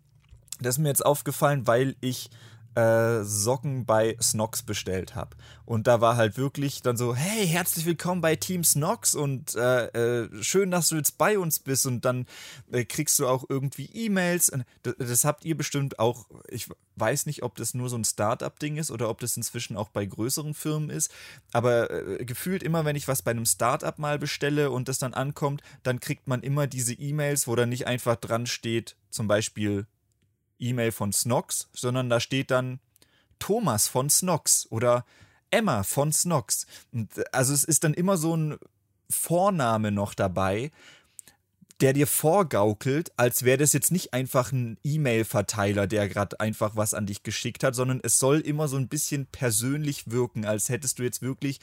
das 0.61 0.77
ist 0.77 0.79
mir 0.79 0.89
jetzt 0.89 1.07
aufgefallen, 1.07 1.67
weil 1.67 1.97
ich 2.01 2.31
äh, 2.75 3.23
Socken 3.25 3.85
bei 3.85 4.17
Snox 4.21 4.63
bestellt 4.63 5.15
habe. 5.15 5.37
Und 5.65 5.87
da 5.87 6.01
war 6.01 6.17
halt 6.17 6.39
wirklich 6.39 6.81
dann 6.83 6.97
so, 6.97 7.15
hey, 7.15 7.47
herzlich 7.47 7.85
willkommen 7.85 8.21
bei 8.21 8.37
Team 8.37 8.65
Snox 8.65 9.15
und 9.15 9.55
äh, 9.55 9.87
äh, 9.87 10.43
schön, 10.43 10.71
dass 10.71 10.89
du 10.89 10.97
jetzt 10.97 11.19
bei 11.19 11.39
uns 11.39 11.59
bist. 11.59 11.87
Und 11.87 12.05
dann 12.05 12.27
äh, 12.71 12.85
kriegst 12.85 13.19
du 13.19 13.27
auch 13.27 13.45
irgendwie 13.49 13.87
E-Mails. 13.87 14.53
Das, 14.83 14.95
das, 14.99 15.25
habt 15.25 15.45
ihr 15.45 15.57
bestimmt 15.57 15.99
auch, 15.99 16.27
ich 16.49 16.69
weiß 16.97 17.27
nicht, 17.27 17.43
ob 17.43 17.57
das 17.57 17.75
nur 17.75 17.89
so 17.89 17.97
ein 17.97 18.05
Startup-Ding 18.05 18.77
ist 18.77 18.91
oder 18.91 19.11
ob 19.11 19.21
das 19.21 19.37
inzwischen 19.37 19.77
auch 19.77 19.89
bei 19.89 20.07
größeren 20.07 20.55
Firmen 20.55 20.91
ist. 20.91 21.13
Aber 21.53 21.91
äh, 21.91 22.25
gefühlt 22.25 22.63
immer, 22.63 22.85
wenn 22.85 22.97
ich 22.97 23.09
was 23.09 23.23
bei 23.23 23.33
einem 23.33 23.47
Startup 23.47 23.99
mal 23.99 24.19
bestelle 24.19 24.71
und 24.71 24.89
das 24.89 24.99
dann 24.99 25.15
ankommt, 25.15 25.63
dann 25.83 26.01
kriegt 26.01 26.29
man 26.29 26.43
immer 26.43 26.67
diese 26.67 26.95
E-Mails, 26.95 27.47
wo 27.47 27.57
dann 27.57 27.69
nicht 27.69 27.87
einfach 27.87 28.17
dran 28.17 28.47
steht, 28.47 28.97
zum 29.11 29.29
Beispiel 29.29 29.87
E-Mail 30.59 30.93
von 30.93 31.13
Snox, 31.13 31.69
sondern 31.73 32.11
da 32.11 32.21
steht 32.21 32.51
dann 32.51 32.81
Thomas 33.39 33.89
von 33.89 34.11
Snox 34.11 34.67
oder 34.71 35.05
Emma 35.51 35.83
von 35.83 36.13
Snox. 36.13 36.67
also 37.33 37.55
es 37.55 37.65
ist 37.65 37.85
dann 37.85 37.95
immer 37.95 38.17
so 38.17 38.37
ein 38.37 38.59
Vorname 39.11 39.91
noch 39.91 40.15
dabei, 40.15 40.71
der 41.81 41.93
dir 41.93 42.07
vorgaukelt, 42.07 43.13
als 43.17 43.45
wäre 43.45 43.59
das 43.59 43.73
jetzt 43.73 43.93
nicht 43.93 44.13
einfach 44.13 44.53
ein 44.53 44.79
E-Mail-Verteiler, 44.83 45.87
der 45.87 46.09
gerade 46.09 46.41
einfach 46.41 46.75
was 46.75 46.93
an 46.93 47.07
dich 47.07 47.23
geschickt 47.23 47.63
hat, 47.63 47.75
sondern 47.75 48.01
es 48.03 48.19
soll 48.19 48.41
immer 48.41 48.67
so 48.67 48.77
ein 48.77 48.89
bisschen 48.89 49.27
persönlich 49.27 50.11
wirken, 50.11 50.45
als 50.45 50.69
hättest 50.69 50.99
du 50.99 51.05
jetzt 51.05 51.23
wirklich 51.23 51.61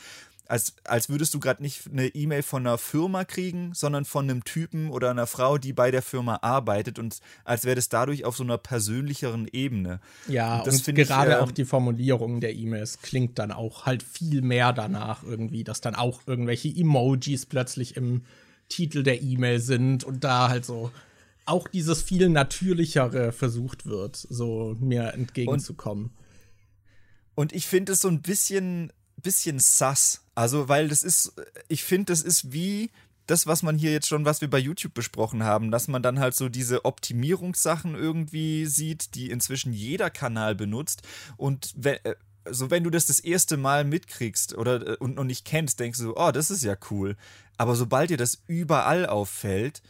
als, 0.47 0.75
als 0.83 1.09
würdest 1.09 1.33
du 1.33 1.39
gerade 1.39 1.61
nicht 1.61 1.83
eine 1.91 2.07
E-Mail 2.07 2.43
von 2.43 2.65
einer 2.65 2.77
Firma 2.77 3.25
kriegen, 3.25 3.73
sondern 3.73 4.05
von 4.05 4.29
einem 4.29 4.43
Typen 4.43 4.89
oder 4.89 5.11
einer 5.11 5.27
Frau, 5.27 5.57
die 5.57 5.73
bei 5.73 5.91
der 5.91 6.01
Firma 6.01 6.39
arbeitet 6.41 6.99
und 6.99 7.19
als 7.43 7.65
wäre 7.65 7.75
das 7.75 7.89
dadurch 7.89 8.25
auf 8.25 8.37
so 8.37 8.43
einer 8.43 8.57
persönlicheren 8.57 9.47
Ebene. 9.51 9.99
Ja, 10.27 10.59
und, 10.59 10.67
und 10.67 10.95
gerade 10.95 11.31
ich, 11.31 11.37
äh, 11.37 11.39
auch 11.39 11.51
die 11.51 11.65
Formulierung 11.65 12.39
der 12.41 12.55
E-Mails 12.55 12.99
klingt 13.01 13.39
dann 13.39 13.51
auch 13.51 13.85
halt 13.85 14.03
viel 14.03 14.41
mehr 14.41 14.73
danach 14.73 15.23
irgendwie, 15.23 15.63
dass 15.63 15.81
dann 15.81 15.95
auch 15.95 16.21
irgendwelche 16.25 16.69
Emojis 16.69 17.45
plötzlich 17.45 17.95
im 17.97 18.23
Titel 18.69 19.03
der 19.03 19.21
E-Mail 19.21 19.59
sind 19.59 20.03
und 20.03 20.23
da 20.23 20.49
halt 20.49 20.65
so 20.65 20.91
auch 21.45 21.67
dieses 21.67 22.01
viel 22.01 22.29
natürlichere 22.29 23.31
versucht 23.31 23.85
wird, 23.85 24.15
so 24.15 24.75
mir 24.79 25.13
entgegenzukommen. 25.13 26.05
Und, 27.35 27.51
und 27.51 27.53
ich 27.53 27.67
finde 27.67 27.91
es 27.91 27.99
so 27.99 28.07
ein 28.07 28.21
bisschen 28.23 28.91
bisschen 29.25 29.59
sass. 29.59 30.21
Also, 30.35 30.67
weil 30.67 30.89
das 30.89 31.03
ist, 31.03 31.33
ich 31.69 31.83
finde, 31.83 32.11
das 32.11 32.21
ist 32.21 32.51
wie 32.51 32.91
das, 33.27 33.47
was 33.47 33.63
man 33.63 33.77
hier 33.77 33.91
jetzt 33.91 34.07
schon, 34.07 34.25
was 34.25 34.41
wir 34.41 34.49
bei 34.49 34.59
YouTube 34.59 34.93
besprochen 34.93 35.43
haben, 35.43 35.71
dass 35.71 35.87
man 35.87 36.03
dann 36.03 36.19
halt 36.19 36.35
so 36.35 36.49
diese 36.49 36.85
Optimierungssachen 36.85 37.95
irgendwie 37.95 38.65
sieht, 38.65 39.15
die 39.15 39.31
inzwischen 39.31 39.73
jeder 39.73 40.09
Kanal 40.09 40.55
benutzt. 40.55 41.01
Und 41.37 41.73
wenn, 41.75 41.97
äh, 42.03 42.15
so 42.49 42.69
wenn 42.69 42.83
du 42.83 42.89
das 42.89 43.07
das 43.07 43.19
erste 43.19 43.57
Mal 43.57 43.83
mitkriegst 43.83 44.55
oder 44.55 44.87
äh, 44.87 44.97
und 44.97 45.15
noch 45.15 45.23
nicht 45.23 45.45
kennst, 45.45 45.79
denkst 45.79 45.99
du, 45.99 46.15
oh, 46.15 46.31
das 46.31 46.51
ist 46.51 46.63
ja 46.63 46.75
cool. 46.91 47.15
Aber 47.57 47.75
sobald 47.75 48.09
dir 48.09 48.17
das 48.17 48.43
überall 48.47 49.07
auffällt, 49.07 49.81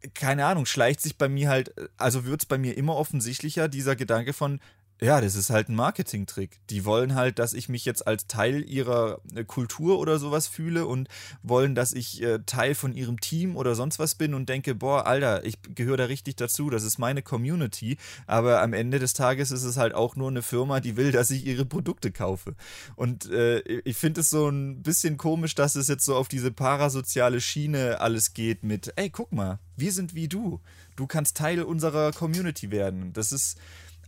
äh, 0.00 0.08
keine 0.08 0.46
Ahnung, 0.46 0.66
schleicht 0.66 1.00
sich 1.00 1.16
bei 1.16 1.28
mir 1.28 1.48
halt, 1.48 1.72
also 1.96 2.24
wird 2.24 2.42
es 2.42 2.46
bei 2.46 2.58
mir 2.58 2.76
immer 2.76 2.96
offensichtlicher, 2.96 3.68
dieser 3.68 3.94
Gedanke 3.94 4.32
von, 4.32 4.60
ja, 5.00 5.20
das 5.20 5.34
ist 5.34 5.50
halt 5.50 5.68
ein 5.68 5.74
Marketingtrick. 5.74 6.60
Die 6.70 6.84
wollen 6.84 7.14
halt, 7.14 7.38
dass 7.38 7.52
ich 7.52 7.68
mich 7.68 7.84
jetzt 7.84 8.06
als 8.06 8.26
Teil 8.26 8.64
ihrer 8.68 9.20
äh, 9.34 9.44
Kultur 9.44 9.98
oder 9.98 10.18
sowas 10.18 10.46
fühle 10.46 10.86
und 10.86 11.08
wollen, 11.42 11.74
dass 11.74 11.92
ich 11.92 12.22
äh, 12.22 12.38
Teil 12.46 12.74
von 12.74 12.94
ihrem 12.94 13.20
Team 13.20 13.56
oder 13.56 13.74
sonst 13.74 13.98
was 13.98 14.14
bin 14.14 14.34
und 14.34 14.48
denke, 14.48 14.74
boah, 14.74 15.06
Alter, 15.06 15.44
ich 15.44 15.58
gehöre 15.74 15.96
da 15.96 16.04
richtig 16.04 16.36
dazu, 16.36 16.70
das 16.70 16.84
ist 16.84 16.98
meine 16.98 17.22
Community. 17.22 17.98
Aber 18.26 18.62
am 18.62 18.72
Ende 18.72 18.98
des 19.00 19.14
Tages 19.14 19.50
ist 19.50 19.64
es 19.64 19.76
halt 19.76 19.94
auch 19.94 20.14
nur 20.14 20.28
eine 20.28 20.42
Firma, 20.42 20.78
die 20.80 20.96
will, 20.96 21.10
dass 21.10 21.30
ich 21.30 21.44
ihre 21.44 21.64
Produkte 21.64 22.12
kaufe. 22.12 22.54
Und 22.94 23.30
äh, 23.30 23.60
ich 23.60 23.96
finde 23.96 24.20
es 24.20 24.30
so 24.30 24.48
ein 24.48 24.82
bisschen 24.82 25.16
komisch, 25.16 25.54
dass 25.56 25.74
es 25.74 25.88
jetzt 25.88 26.04
so 26.04 26.14
auf 26.14 26.28
diese 26.28 26.52
parasoziale 26.52 27.40
Schiene 27.40 28.00
alles 28.00 28.32
geht 28.32 28.62
mit, 28.62 28.92
ey, 28.96 29.10
guck 29.10 29.32
mal, 29.32 29.58
wir 29.76 29.92
sind 29.92 30.14
wie 30.14 30.28
du. 30.28 30.60
Du 30.96 31.06
kannst 31.08 31.36
Teil 31.36 31.62
unserer 31.62 32.12
Community 32.12 32.70
werden. 32.70 33.12
Das 33.12 33.32
ist 33.32 33.58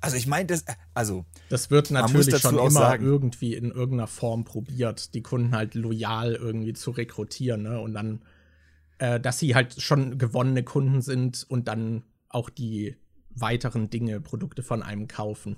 also 0.01 0.16
ich 0.16 0.27
meine, 0.27 0.47
das, 0.47 0.64
also. 0.94 1.24
Das 1.48 1.70
wird 1.70 1.90
natürlich 1.90 2.39
schon 2.39 2.59
immer 2.59 2.70
sagen, 2.70 3.05
irgendwie 3.05 3.55
in 3.55 3.70
irgendeiner 3.70 4.06
Form 4.06 4.44
probiert, 4.44 5.14
die 5.14 5.23
Kunden 5.23 5.55
halt 5.55 5.74
loyal 5.74 6.35
irgendwie 6.35 6.73
zu 6.73 6.90
rekrutieren, 6.90 7.62
ne? 7.62 7.81
Und 7.81 7.94
dann, 7.94 8.23
äh, 8.98 9.20
dass 9.20 9.39
sie 9.39 9.55
halt 9.55 9.81
schon 9.81 10.18
gewonnene 10.18 10.62
Kunden 10.62 11.02
sind 11.02 11.44
und 11.48 11.68
dann 11.68 12.05
auch 12.28 12.51
die 12.51 12.97
weiteren 13.31 13.90
Dinge, 13.90 14.20
Produkte 14.20 14.62
von 14.62 14.82
einem 14.82 15.09
kaufen. 15.09 15.56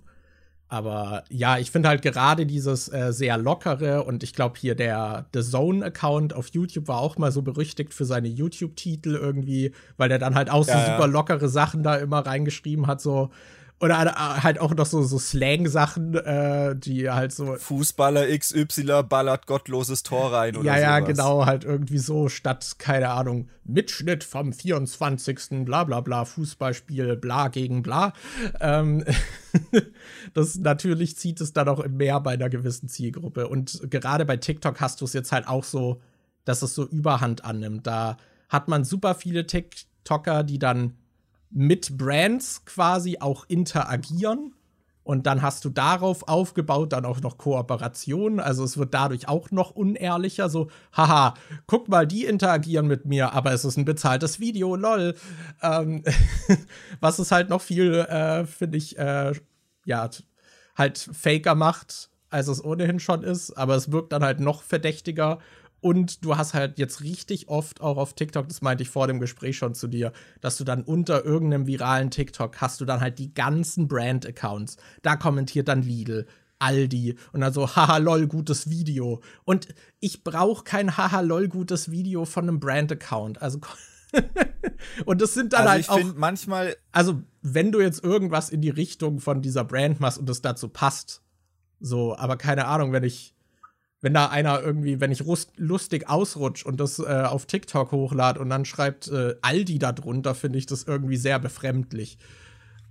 Aber 0.70 1.24
ja, 1.30 1.56
ich 1.56 1.70
finde 1.70 1.88
halt 1.88 2.02
gerade 2.02 2.44
dieses 2.44 2.92
äh, 2.92 3.10
sehr 3.10 3.38
lockere 3.38 4.04
und 4.04 4.22
ich 4.22 4.34
glaube 4.34 4.58
hier 4.58 4.74
der 4.74 5.26
The 5.32 5.40
Zone-Account 5.40 6.34
auf 6.34 6.48
YouTube 6.48 6.88
war 6.88 6.98
auch 6.98 7.16
mal 7.16 7.32
so 7.32 7.40
berüchtigt 7.40 7.94
für 7.94 8.04
seine 8.04 8.28
YouTube-Titel 8.28 9.14
irgendwie, 9.14 9.72
weil 9.96 10.10
der 10.10 10.18
dann 10.18 10.34
halt 10.34 10.50
auch 10.50 10.64
so 10.64 10.72
ja, 10.72 10.84
super 10.84 11.06
lockere 11.06 11.48
Sachen 11.48 11.82
da 11.82 11.96
immer 11.96 12.18
reingeschrieben 12.18 12.86
hat, 12.86 13.00
so 13.00 13.30
Oder 13.80 14.42
halt 14.42 14.58
auch 14.58 14.74
noch 14.74 14.86
so, 14.86 15.02
so 15.02 15.18
Slang-Sachen, 15.20 16.14
äh, 16.14 16.74
die 16.74 17.08
halt 17.10 17.32
so. 17.32 17.54
Fußballer 17.54 18.26
XY 18.36 19.04
ballert 19.08 19.46
gottloses 19.46 20.02
Tor 20.02 20.32
rein 20.32 20.56
oder 20.56 20.66
Ja, 20.66 20.78
ja, 20.78 20.96
sowas. 20.96 21.08
genau, 21.08 21.46
halt 21.46 21.62
irgendwie 21.62 21.98
so 21.98 22.28
statt, 22.28 22.74
keine 22.78 23.10
Ahnung, 23.10 23.48
Mitschnitt 23.62 24.24
vom 24.24 24.52
24. 24.52 25.64
bla 25.64 25.84
bla 25.84 26.00
bla, 26.00 26.24
Fußballspiel, 26.24 27.16
bla 27.16 27.46
gegen 27.48 27.82
bla. 27.82 28.14
Ähm, 28.60 29.04
das 30.34 30.56
natürlich 30.56 31.16
zieht 31.16 31.40
es 31.40 31.52
dann 31.52 31.68
auch 31.68 31.86
mehr 31.86 32.18
bei 32.18 32.32
einer 32.32 32.48
gewissen 32.48 32.88
Zielgruppe. 32.88 33.46
Und 33.46 33.80
gerade 33.90 34.24
bei 34.24 34.38
TikTok 34.38 34.80
hast 34.80 35.00
du 35.00 35.04
es 35.04 35.12
jetzt 35.12 35.30
halt 35.30 35.46
auch 35.46 35.62
so, 35.62 36.00
dass 36.44 36.62
es 36.62 36.74
so 36.74 36.84
Überhand 36.84 37.44
annimmt. 37.44 37.86
Da 37.86 38.16
hat 38.48 38.66
man 38.66 38.82
super 38.82 39.14
viele 39.14 39.46
TikToker, 39.46 40.42
die 40.42 40.58
dann 40.58 40.94
mit 41.50 41.96
Brands 41.96 42.64
quasi 42.64 43.18
auch 43.20 43.44
interagieren. 43.48 44.54
Und 45.08 45.26
dann 45.26 45.40
hast 45.40 45.64
du 45.64 45.70
darauf 45.70 46.28
aufgebaut 46.28 46.92
dann 46.92 47.06
auch 47.06 47.22
noch 47.22 47.38
Kooperationen. 47.38 48.40
Also 48.40 48.62
es 48.62 48.76
wird 48.76 48.92
dadurch 48.92 49.26
auch 49.26 49.50
noch 49.50 49.70
unehrlicher. 49.70 50.50
So, 50.50 50.68
haha, 50.92 51.32
guck 51.66 51.88
mal, 51.88 52.06
die 52.06 52.26
interagieren 52.26 52.86
mit 52.86 53.06
mir, 53.06 53.32
aber 53.32 53.52
es 53.52 53.64
ist 53.64 53.78
ein 53.78 53.86
bezahltes 53.86 54.38
Video, 54.38 54.76
lol. 54.76 55.14
Ähm, 55.62 56.04
was 57.00 57.18
es 57.18 57.32
halt 57.32 57.48
noch 57.48 57.62
viel, 57.62 57.94
äh, 57.94 58.44
finde 58.44 58.76
ich, 58.76 58.98
äh, 58.98 59.32
ja, 59.86 60.10
halt 60.76 60.98
faker 60.98 61.54
macht, 61.54 62.10
als 62.28 62.48
es 62.48 62.62
ohnehin 62.62 63.00
schon 63.00 63.22
ist. 63.22 63.52
Aber 63.52 63.76
es 63.76 63.90
wirkt 63.90 64.12
dann 64.12 64.22
halt 64.22 64.40
noch 64.40 64.60
verdächtiger. 64.60 65.38
Und 65.80 66.24
du 66.24 66.36
hast 66.36 66.54
halt 66.54 66.78
jetzt 66.78 67.02
richtig 67.02 67.48
oft 67.48 67.80
auch 67.80 67.96
auf 67.96 68.14
TikTok, 68.14 68.48
das 68.48 68.62
meinte 68.62 68.82
ich 68.82 68.90
vor 68.90 69.06
dem 69.06 69.20
Gespräch 69.20 69.56
schon 69.56 69.74
zu 69.74 69.86
dir, 69.86 70.12
dass 70.40 70.56
du 70.56 70.64
dann 70.64 70.82
unter 70.82 71.24
irgendeinem 71.24 71.66
viralen 71.66 72.10
TikTok 72.10 72.60
hast 72.60 72.80
du 72.80 72.84
dann 72.84 73.00
halt 73.00 73.18
die 73.18 73.32
ganzen 73.32 73.86
Brand-Accounts. 73.86 74.76
Da 75.02 75.16
kommentiert 75.16 75.68
dann 75.68 75.82
Lidl, 75.82 76.26
Aldi 76.58 77.16
und 77.32 77.40
dann 77.40 77.52
so, 77.52 77.76
haha, 77.76 77.98
lol, 77.98 78.26
gutes 78.26 78.68
Video. 78.68 79.20
Und 79.44 79.68
ich 80.00 80.24
brauche 80.24 80.64
kein 80.64 80.96
haha, 80.96 81.20
lol, 81.20 81.48
gutes 81.48 81.90
Video 81.90 82.24
von 82.24 82.48
einem 82.48 82.60
Brand-Account. 82.60 83.40
Also. 83.40 83.60
und 85.04 85.20
das 85.20 85.34
sind 85.34 85.52
dann 85.52 85.66
also 85.66 85.70
halt 85.70 85.80
ich 85.82 85.90
auch. 85.90 86.14
manchmal. 86.16 86.76
Also, 86.90 87.22
wenn 87.42 87.70
du 87.70 87.80
jetzt 87.80 88.02
irgendwas 88.02 88.50
in 88.50 88.62
die 88.62 88.70
Richtung 88.70 89.20
von 89.20 89.42
dieser 89.42 89.64
Brand 89.64 90.00
machst 90.00 90.18
und 90.18 90.28
das 90.28 90.42
dazu 90.42 90.68
passt, 90.68 91.22
so, 91.80 92.16
aber 92.16 92.36
keine 92.36 92.66
Ahnung, 92.66 92.92
wenn 92.92 93.04
ich 93.04 93.34
wenn 94.00 94.14
da 94.14 94.26
einer 94.26 94.60
irgendwie, 94.62 95.00
wenn 95.00 95.10
ich 95.10 95.24
lustig 95.56 96.08
ausrutsch 96.08 96.64
und 96.64 96.78
das 96.78 96.98
äh, 96.98 97.24
auf 97.26 97.46
TikTok 97.46 97.90
hochlade 97.92 98.40
und 98.40 98.48
dann 98.48 98.64
schreibt 98.64 99.08
äh, 99.08 99.34
Aldi 99.42 99.78
da 99.78 99.92
drunter, 99.92 100.34
finde 100.34 100.58
ich 100.58 100.66
das 100.66 100.84
irgendwie 100.84 101.16
sehr 101.16 101.38
befremdlich. 101.38 102.18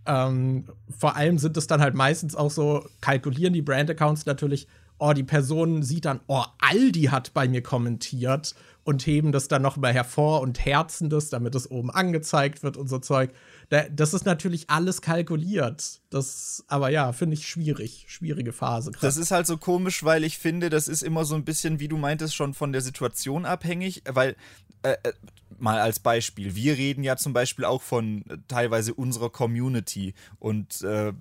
Ähm, 0.05 0.65
vor 0.97 1.15
allem 1.15 1.37
sind 1.37 1.55
es 1.57 1.67
dann 1.67 1.81
halt 1.81 1.95
meistens 1.95 2.35
auch 2.35 2.51
so, 2.51 2.85
kalkulieren 3.01 3.53
die 3.53 3.61
Brand-Accounts 3.61 4.25
natürlich, 4.25 4.67
oh, 4.99 5.13
die 5.13 5.23
Person 5.23 5.83
sieht 5.83 6.05
dann, 6.05 6.19
oh, 6.27 6.43
Aldi 6.59 7.03
hat 7.03 7.33
bei 7.33 7.47
mir 7.47 7.61
kommentiert 7.61 8.55
und 8.83 9.05
heben 9.05 9.31
das 9.31 9.47
dann 9.47 9.61
noch 9.61 9.77
mal 9.77 9.93
hervor 9.93 10.41
und 10.41 10.63
herzen 10.65 11.09
das, 11.09 11.29
damit 11.29 11.55
es 11.55 11.69
oben 11.69 11.89
angezeigt 11.89 12.63
wird 12.63 12.77
und 12.77 12.87
so 12.87 12.99
Zeug 12.99 13.31
das 13.69 14.13
ist 14.13 14.25
natürlich 14.25 14.69
alles 14.69 15.01
kalkuliert. 15.01 15.99
Das, 16.09 16.63
aber 16.67 16.89
ja, 16.89 17.11
finde 17.11 17.33
ich 17.33 17.47
schwierig. 17.47 18.05
Schwierige 18.07 18.53
Phase. 18.53 18.91
Grad. 18.91 19.03
Das 19.03 19.17
ist 19.17 19.31
halt 19.31 19.45
so 19.45 19.57
komisch, 19.57 20.05
weil 20.05 20.23
ich 20.23 20.37
finde, 20.37 20.69
das 20.69 20.87
ist 20.87 21.01
immer 21.01 21.25
so 21.25 21.35
ein 21.35 21.43
bisschen, 21.43 21.81
wie 21.81 21.89
du 21.89 21.97
meintest, 21.97 22.33
schon 22.33 22.53
von 22.53 22.71
der 22.71 22.81
Situation 22.81 23.45
abhängig, 23.45 24.03
weil 24.09 24.37
äh, 24.83 24.95
äh 25.03 25.13
mal 25.59 25.79
als 25.79 25.99
Beispiel, 25.99 26.55
wir 26.55 26.77
reden 26.77 27.03
ja 27.03 27.17
zum 27.17 27.33
Beispiel 27.33 27.65
auch 27.65 27.81
von 27.81 28.23
äh, 28.29 28.37
teilweise 28.47 28.93
unserer 28.93 29.29
Community. 29.29 30.13
Und 30.39 30.81
äh, 30.81 31.13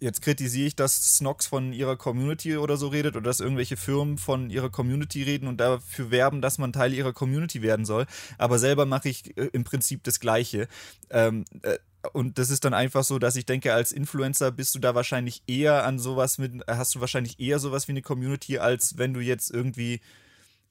jetzt 0.00 0.22
kritisiere 0.22 0.66
ich, 0.66 0.76
dass 0.76 1.16
Snox 1.16 1.46
von 1.46 1.72
ihrer 1.72 1.96
Community 1.96 2.56
oder 2.56 2.76
so 2.76 2.88
redet 2.88 3.16
oder 3.16 3.24
dass 3.24 3.40
irgendwelche 3.40 3.76
Firmen 3.76 4.18
von 4.18 4.50
ihrer 4.50 4.70
Community 4.70 5.22
reden 5.22 5.46
und 5.46 5.58
dafür 5.58 6.10
werben, 6.10 6.42
dass 6.42 6.58
man 6.58 6.72
Teil 6.72 6.92
ihrer 6.92 7.12
Community 7.12 7.62
werden 7.62 7.84
soll, 7.84 8.06
aber 8.38 8.58
selber 8.58 8.86
mache 8.86 9.08
ich 9.08 9.36
äh, 9.36 9.50
im 9.52 9.64
Prinzip 9.64 10.02
das 10.04 10.20
Gleiche. 10.20 10.68
Ähm, 11.10 11.44
äh, 11.62 11.78
und 12.12 12.38
das 12.38 12.50
ist 12.50 12.64
dann 12.64 12.74
einfach 12.74 13.02
so, 13.02 13.18
dass 13.18 13.36
ich 13.36 13.44
denke, 13.44 13.74
als 13.74 13.92
Influencer 13.92 14.52
bist 14.52 14.74
du 14.74 14.78
da 14.78 14.94
wahrscheinlich 14.94 15.42
eher 15.46 15.84
an 15.84 15.98
sowas 15.98 16.38
mit, 16.38 16.62
hast 16.68 16.94
du 16.94 17.00
wahrscheinlich 17.00 17.40
eher 17.40 17.58
sowas 17.58 17.88
wie 17.88 17.92
eine 17.92 18.02
Community, 18.02 18.58
als 18.58 18.98
wenn 18.98 19.14
du 19.14 19.20
jetzt 19.20 19.50
irgendwie 19.50 20.00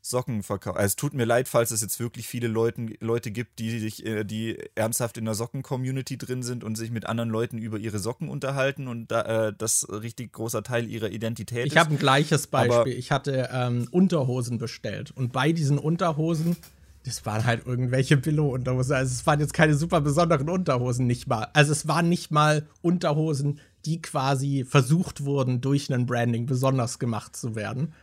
Socken 0.09 0.43
verkaufen. 0.43 0.77
Also 0.77 0.88
es 0.88 0.95
tut 0.95 1.13
mir 1.13 1.25
leid, 1.25 1.47
falls 1.47 1.71
es 1.71 1.81
jetzt 1.81 1.99
wirklich 1.99 2.27
viele 2.27 2.47
Leuten, 2.47 2.93
Leute 2.99 3.31
gibt, 3.31 3.59
die 3.59 3.79
sich, 3.79 4.05
äh, 4.05 4.23
die 4.23 4.57
ernsthaft 4.75 5.17
in 5.17 5.25
der 5.25 5.34
Socken-Community 5.34 6.17
drin 6.17 6.43
sind 6.43 6.63
und 6.63 6.75
sich 6.75 6.91
mit 6.91 7.05
anderen 7.05 7.29
Leuten 7.29 7.57
über 7.57 7.77
ihre 7.77 7.99
Socken 7.99 8.29
unterhalten 8.29 8.88
und 8.88 9.11
da, 9.11 9.47
äh, 9.47 9.53
das 9.57 9.88
richtig 9.89 10.34
großer 10.34 10.63
Teil 10.63 10.88
ihrer 10.88 11.09
Identität 11.09 11.59
ich 11.59 11.65
ist. 11.67 11.73
Ich 11.73 11.77
habe 11.77 11.91
ein 11.91 11.99
gleiches 11.99 12.47
Beispiel. 12.47 12.75
Aber 12.75 12.88
ich 12.88 13.11
hatte 13.11 13.49
ähm, 13.51 13.88
Unterhosen 13.91 14.57
bestellt 14.57 15.11
und 15.11 15.31
bei 15.31 15.51
diesen 15.51 15.77
Unterhosen, 15.77 16.55
das 17.03 17.25
waren 17.25 17.45
halt 17.45 17.65
irgendwelche 17.65 18.17
Billo-Unterhosen. 18.17 18.95
Also 18.95 19.11
es 19.13 19.25
waren 19.25 19.39
jetzt 19.39 19.53
keine 19.53 19.75
super 19.75 20.01
besonderen 20.01 20.49
Unterhosen, 20.49 21.07
nicht 21.07 21.27
mal. 21.27 21.47
Also 21.53 21.71
es 21.71 21.88
waren 21.88 22.09
nicht 22.09 22.31
mal 22.31 22.67
Unterhosen, 22.81 23.59
die 23.85 24.01
quasi 24.01 24.65
versucht 24.65 25.23
wurden, 25.23 25.61
durch 25.61 25.91
ein 25.93 26.05
Branding 26.05 26.45
besonders 26.45 26.99
gemacht 26.99 27.35
zu 27.35 27.55
werden 27.55 27.93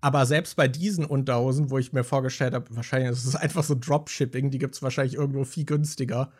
aber 0.00 0.26
selbst 0.26 0.56
bei 0.56 0.68
diesen 0.68 1.04
Unterhosen, 1.04 1.70
wo 1.70 1.78
ich 1.78 1.92
mir 1.92 2.04
vorgestellt 2.04 2.54
habe, 2.54 2.66
wahrscheinlich 2.76 3.10
ist 3.10 3.24
es 3.24 3.36
einfach 3.36 3.64
so 3.64 3.74
Dropshipping, 3.74 4.50
die 4.50 4.58
gibt 4.58 4.74
es 4.74 4.82
wahrscheinlich 4.82 5.14
irgendwo 5.14 5.44
viel 5.44 5.64
günstiger. 5.64 6.30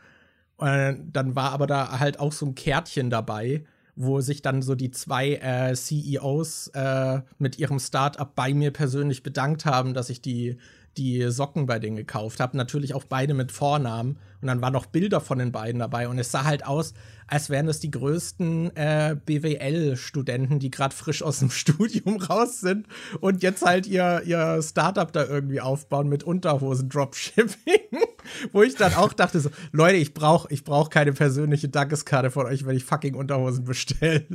Und 0.56 1.10
dann 1.12 1.34
war 1.34 1.52
aber 1.52 1.66
da 1.66 1.98
halt 1.98 2.18
auch 2.18 2.32
so 2.32 2.46
ein 2.46 2.54
Kärtchen 2.54 3.10
dabei, 3.10 3.64
wo 3.94 4.20
sich 4.20 4.42
dann 4.42 4.62
so 4.62 4.74
die 4.74 4.90
zwei 4.90 5.34
äh, 5.34 5.74
CEOs 5.74 6.68
äh, 6.68 7.20
mit 7.38 7.58
ihrem 7.58 7.78
Startup 7.78 8.34
bei 8.34 8.52
mir 8.54 8.70
persönlich 8.70 9.22
bedankt 9.22 9.64
haben, 9.64 9.94
dass 9.94 10.10
ich 10.10 10.20
die 10.20 10.58
die 10.96 11.30
Socken 11.30 11.66
bei 11.66 11.78
denen 11.78 11.96
gekauft 11.96 12.40
habe. 12.40 12.56
Natürlich 12.56 12.94
auch 12.94 13.04
beide 13.04 13.34
mit 13.34 13.52
Vornamen. 13.52 14.18
Und 14.40 14.48
dann 14.48 14.60
waren 14.60 14.72
noch 14.72 14.86
Bilder 14.86 15.20
von 15.20 15.38
den 15.38 15.52
beiden 15.52 15.78
dabei. 15.78 16.08
Und 16.08 16.18
es 16.18 16.30
sah 16.30 16.44
halt 16.44 16.66
aus, 16.66 16.94
als 17.26 17.50
wären 17.50 17.68
es 17.68 17.80
die 17.80 17.90
größten 17.90 18.76
äh, 18.76 19.16
BWL-Studenten, 19.24 20.58
die 20.58 20.70
gerade 20.70 20.94
frisch 20.94 21.22
aus 21.22 21.40
dem 21.40 21.50
Studium 21.50 22.16
raus 22.16 22.60
sind 22.60 22.86
und 23.20 23.42
jetzt 23.42 23.64
halt 23.64 23.86
ihr, 23.86 24.22
ihr 24.24 24.60
Startup 24.62 25.10
da 25.10 25.24
irgendwie 25.24 25.60
aufbauen 25.60 26.08
mit 26.08 26.24
Unterhosen-Dropshipping. 26.24 27.56
Wo 28.52 28.62
ich 28.62 28.74
dann 28.74 28.94
auch 28.94 29.12
dachte 29.12 29.40
so, 29.40 29.50
Leute, 29.72 29.96
ich 29.96 30.12
brauche 30.12 30.52
ich 30.52 30.64
brauch 30.64 30.90
keine 30.90 31.12
persönliche 31.12 31.68
Dankeskarte 31.68 32.30
von 32.30 32.46
euch, 32.46 32.66
wenn 32.66 32.76
ich 32.76 32.84
fucking 32.84 33.14
Unterhosen 33.14 33.64
bestelle. 33.64 34.26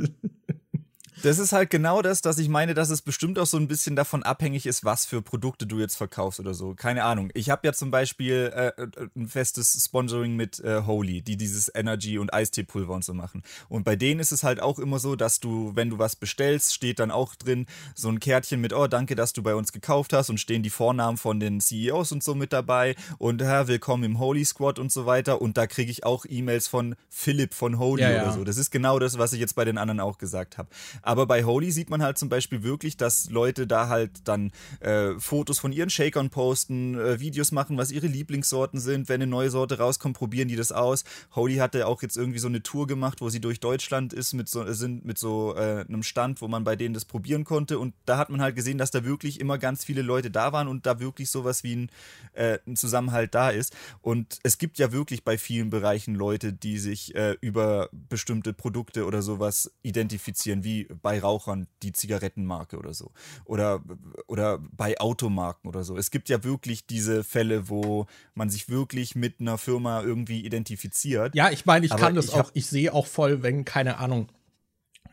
Das 1.23 1.37
ist 1.37 1.51
halt 1.51 1.69
genau 1.69 2.01
das, 2.01 2.21
dass 2.21 2.39
ich 2.39 2.49
meine, 2.49 2.73
dass 2.73 2.89
es 2.89 3.01
bestimmt 3.01 3.37
auch 3.37 3.45
so 3.45 3.57
ein 3.57 3.67
bisschen 3.67 3.95
davon 3.95 4.23
abhängig 4.23 4.65
ist, 4.65 4.83
was 4.83 5.05
für 5.05 5.21
Produkte 5.21 5.67
du 5.67 5.79
jetzt 5.79 5.95
verkaufst 5.95 6.39
oder 6.39 6.53
so. 6.53 6.73
Keine 6.73 7.03
Ahnung. 7.03 7.29
Ich 7.33 7.49
habe 7.49 7.67
ja 7.67 7.73
zum 7.73 7.91
Beispiel 7.91 8.51
äh, 8.55 8.81
äh, 8.81 8.87
ein 9.15 9.27
festes 9.27 9.79
Sponsoring 9.85 10.35
mit 10.35 10.59
äh, 10.61 10.81
Holy, 10.85 11.21
die 11.21 11.37
dieses 11.37 11.71
Energy 11.73 12.17
und 12.17 12.33
Eisteepulver 12.33 12.93
und 12.93 13.03
so 13.03 13.13
machen. 13.13 13.43
Und 13.69 13.83
bei 13.83 13.95
denen 13.95 14.19
ist 14.19 14.31
es 14.31 14.43
halt 14.43 14.61
auch 14.61 14.79
immer 14.79 14.99
so, 14.99 15.15
dass 15.15 15.39
du, 15.39 15.71
wenn 15.75 15.89
du 15.89 15.99
was 15.99 16.15
bestellst, 16.15 16.73
steht 16.73 16.99
dann 16.99 17.11
auch 17.11 17.35
drin 17.35 17.67
so 17.93 18.09
ein 18.09 18.19
Kärtchen 18.19 18.59
mit, 18.59 18.73
oh, 18.73 18.87
danke, 18.87 19.15
dass 19.15 19.33
du 19.33 19.43
bei 19.43 19.53
uns 19.53 19.71
gekauft 19.71 20.13
hast 20.13 20.29
und 20.29 20.39
stehen 20.39 20.63
die 20.63 20.69
Vornamen 20.69 21.17
von 21.17 21.39
den 21.39 21.61
CEOs 21.61 22.11
und 22.11 22.23
so 22.23 22.33
mit 22.33 22.51
dabei 22.51 22.95
und 23.19 23.41
ja, 23.41 23.67
willkommen 23.67 24.03
im 24.03 24.19
Holy 24.19 24.43
Squad 24.45 24.79
und 24.79 24.91
so 24.91 25.05
weiter. 25.05 25.41
Und 25.41 25.57
da 25.57 25.67
kriege 25.67 25.91
ich 25.91 26.03
auch 26.03 26.25
E-Mails 26.27 26.67
von 26.67 26.95
Philipp 27.09 27.53
von 27.53 27.77
Holy 27.77 28.01
ja, 28.01 28.09
oder 28.09 28.25
ja. 28.25 28.31
so. 28.31 28.43
Das 28.43 28.57
ist 28.57 28.71
genau 28.71 28.97
das, 28.97 29.17
was 29.17 29.33
ich 29.33 29.39
jetzt 29.39 29.55
bei 29.55 29.65
den 29.65 29.77
anderen 29.77 29.99
auch 29.99 30.17
gesagt 30.17 30.57
habe. 30.57 30.69
Aber 31.11 31.25
bei 31.25 31.43
Holy 31.43 31.71
sieht 31.71 31.89
man 31.89 32.01
halt 32.01 32.17
zum 32.17 32.29
Beispiel 32.29 32.63
wirklich, 32.63 32.95
dass 32.95 33.29
Leute 33.29 33.67
da 33.67 33.89
halt 33.89 34.29
dann 34.29 34.53
äh, 34.79 35.19
Fotos 35.19 35.59
von 35.59 35.73
ihren 35.73 35.89
Shakern 35.89 36.29
posten, 36.29 36.97
äh, 36.97 37.19
Videos 37.19 37.51
machen, 37.51 37.77
was 37.77 37.91
ihre 37.91 38.07
Lieblingssorten 38.07 38.79
sind. 38.79 39.09
Wenn 39.09 39.21
eine 39.21 39.29
neue 39.29 39.49
Sorte 39.49 39.77
rauskommt, 39.77 40.15
probieren 40.15 40.47
die 40.47 40.55
das 40.55 40.71
aus. 40.71 41.03
Holy 41.35 41.57
hatte 41.57 41.85
auch 41.85 42.01
jetzt 42.01 42.15
irgendwie 42.15 42.39
so 42.39 42.47
eine 42.47 42.63
Tour 42.63 42.87
gemacht, 42.87 43.19
wo 43.19 43.27
sie 43.27 43.41
durch 43.41 43.59
Deutschland 43.59 44.13
ist 44.13 44.31
mit 44.31 44.47
so, 44.47 44.71
sind 44.71 45.03
mit 45.03 45.17
so 45.17 45.53
äh, 45.53 45.83
einem 45.85 46.01
Stand, 46.01 46.41
wo 46.41 46.47
man 46.47 46.63
bei 46.63 46.77
denen 46.77 46.93
das 46.93 47.03
probieren 47.03 47.43
konnte. 47.43 47.77
Und 47.77 47.93
da 48.05 48.17
hat 48.17 48.29
man 48.29 48.41
halt 48.41 48.55
gesehen, 48.55 48.77
dass 48.77 48.91
da 48.91 49.03
wirklich 49.03 49.41
immer 49.41 49.57
ganz 49.57 49.83
viele 49.83 50.03
Leute 50.03 50.31
da 50.31 50.53
waren 50.53 50.69
und 50.69 50.85
da 50.85 51.01
wirklich 51.01 51.29
sowas 51.29 51.65
wie 51.65 51.75
ein, 51.75 51.89
äh, 52.35 52.59
ein 52.65 52.77
Zusammenhalt 52.77 53.35
da 53.35 53.49
ist. 53.49 53.75
Und 53.99 54.39
es 54.43 54.57
gibt 54.57 54.77
ja 54.77 54.93
wirklich 54.93 55.25
bei 55.25 55.37
vielen 55.37 55.71
Bereichen 55.71 56.15
Leute, 56.15 56.53
die 56.53 56.77
sich 56.77 57.13
äh, 57.15 57.35
über 57.41 57.89
bestimmte 57.91 58.53
Produkte 58.53 59.05
oder 59.05 59.21
sowas 59.21 59.73
identifizieren, 59.81 60.63
wie 60.63 60.87
bei 61.01 61.19
Rauchern 61.19 61.67
die 61.83 61.91
Zigarettenmarke 61.91 62.77
oder 62.77 62.93
so. 62.93 63.11
Oder, 63.45 63.81
oder 64.27 64.59
bei 64.59 64.99
Automarken 64.99 65.67
oder 65.69 65.83
so. 65.83 65.97
Es 65.97 66.11
gibt 66.11 66.29
ja 66.29 66.43
wirklich 66.43 66.85
diese 66.85 67.23
Fälle, 67.23 67.69
wo 67.69 68.05
man 68.33 68.49
sich 68.49 68.69
wirklich 68.69 69.15
mit 69.15 69.39
einer 69.39 69.57
Firma 69.57 70.01
irgendwie 70.01 70.45
identifiziert. 70.45 71.35
Ja, 71.35 71.49
ich 71.49 71.65
meine, 71.65 71.85
ich 71.85 71.95
kann 71.95 72.15
das 72.15 72.25
ich 72.25 72.33
auch, 72.33 72.51
ich 72.53 72.67
sehe 72.67 72.93
auch 72.93 73.07
voll, 73.07 73.43
wenn, 73.43 73.65
keine 73.65 73.97
Ahnung, 73.97 74.29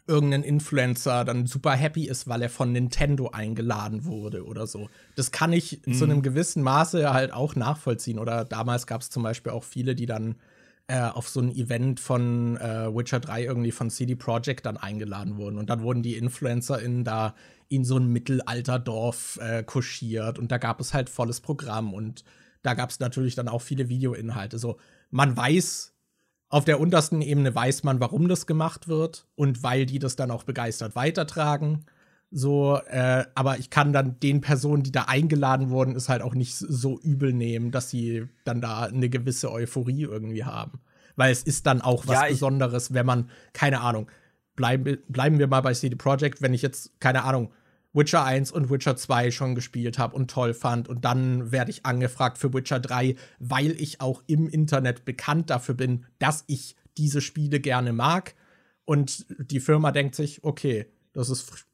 irgendein 0.08 0.42
Influencer 0.42 1.24
dann 1.24 1.46
super 1.46 1.72
happy 1.72 2.08
ist, 2.08 2.28
weil 2.28 2.42
er 2.42 2.48
von 2.48 2.72
Nintendo 2.72 3.28
eingeladen 3.28 4.06
wurde 4.06 4.44
oder 4.44 4.66
so. 4.66 4.88
Das 5.16 5.30
kann 5.32 5.52
ich 5.52 5.82
mm. 5.84 5.92
zu 5.92 6.06
mhm. 6.06 6.10
einem 6.10 6.22
gewissen 6.22 6.62
Maße 6.62 7.12
halt 7.12 7.32
auch 7.32 7.54
nachvollziehen. 7.54 8.18
Oder 8.18 8.46
damals 8.46 8.86
gab 8.86 9.02
es 9.02 9.10
zum 9.10 9.22
Beispiel 9.22 9.52
auch 9.52 9.64
viele, 9.64 9.94
die 9.94 10.06
dann 10.06 10.36
äh, 10.88 11.00
auf 11.00 11.28
so 11.28 11.40
ein 11.40 11.54
Event 11.54 12.00
von 12.00 12.56
äh, 12.56 12.94
Witcher 12.94 13.20
3 13.20 13.44
irgendwie 13.44 13.72
von 13.72 13.90
CD 13.90 14.14
Projekt 14.14 14.66
dann 14.66 14.76
eingeladen 14.76 15.36
wurden. 15.36 15.58
Und 15.58 15.70
dann 15.70 15.82
wurden 15.82 16.02
die 16.02 16.16
InfluencerInnen 16.16 17.04
da 17.04 17.34
in 17.68 17.84
so 17.84 17.98
ein 17.98 18.06
Mittelalterdorf 18.06 19.38
äh, 19.42 19.62
kuschiert 19.62 20.38
und 20.38 20.50
da 20.50 20.56
gab 20.56 20.80
es 20.80 20.94
halt 20.94 21.10
volles 21.10 21.40
Programm 21.40 21.92
und 21.92 22.24
da 22.62 22.72
gab 22.74 22.90
es 22.90 23.00
natürlich 23.00 23.34
dann 23.34 23.48
auch 23.48 23.60
viele 23.60 23.88
Videoinhalte. 23.90 24.58
So, 24.58 24.78
man 25.10 25.36
weiß, 25.36 25.94
auf 26.48 26.64
der 26.64 26.80
untersten 26.80 27.20
Ebene 27.20 27.54
weiß 27.54 27.84
man, 27.84 28.00
warum 28.00 28.26
das 28.26 28.46
gemacht 28.46 28.88
wird 28.88 29.26
und 29.34 29.62
weil 29.62 29.84
die 29.84 29.98
das 29.98 30.16
dann 30.16 30.30
auch 30.30 30.44
begeistert 30.44 30.96
weitertragen. 30.96 31.84
So, 32.30 32.78
äh, 32.86 33.24
aber 33.34 33.58
ich 33.58 33.70
kann 33.70 33.92
dann 33.92 34.20
den 34.20 34.42
Personen, 34.42 34.82
die 34.82 34.92
da 34.92 35.04
eingeladen 35.04 35.70
wurden, 35.70 35.94
ist 35.96 36.10
halt 36.10 36.20
auch 36.20 36.34
nicht 36.34 36.54
so 36.54 37.00
übel 37.00 37.32
nehmen, 37.32 37.70
dass 37.70 37.88
sie 37.88 38.28
dann 38.44 38.60
da 38.60 38.82
eine 38.82 39.08
gewisse 39.08 39.50
Euphorie 39.50 40.02
irgendwie 40.02 40.44
haben. 40.44 40.80
Weil 41.16 41.32
es 41.32 41.42
ist 41.42 41.66
dann 41.66 41.80
auch 41.80 42.06
was 42.06 42.22
ja, 42.22 42.28
Besonderes, 42.28 42.92
wenn 42.92 43.06
man, 43.06 43.30
keine 43.54 43.80
Ahnung, 43.80 44.10
bleiben, 44.56 44.98
bleiben 45.08 45.38
wir 45.38 45.46
mal 45.46 45.62
bei 45.62 45.72
CD 45.72 45.96
Projekt, 45.96 46.42
wenn 46.42 46.52
ich 46.52 46.62
jetzt, 46.62 47.00
keine 47.00 47.24
Ahnung, 47.24 47.50
Witcher 47.94 48.24
1 48.24 48.52
und 48.52 48.70
Witcher 48.70 48.96
2 48.96 49.30
schon 49.30 49.54
gespielt 49.54 49.98
habe 49.98 50.14
und 50.14 50.30
toll 50.30 50.52
fand. 50.52 50.88
Und 50.88 51.04
dann 51.04 51.50
werde 51.50 51.70
ich 51.70 51.86
angefragt 51.86 52.36
für 52.36 52.52
Witcher 52.52 52.78
3, 52.78 53.16
weil 53.38 53.70
ich 53.80 54.00
auch 54.02 54.22
im 54.26 54.48
Internet 54.48 55.06
bekannt 55.06 55.48
dafür 55.48 55.74
bin, 55.74 56.04
dass 56.18 56.44
ich 56.46 56.76
diese 56.98 57.22
Spiele 57.22 57.60
gerne 57.60 57.92
mag. 57.92 58.34
Und 58.84 59.26
die 59.38 59.60
Firma 59.60 59.92
denkt 59.92 60.14
sich, 60.14 60.44
okay, 60.44 60.86
das 61.12 61.30
ist 61.30 61.67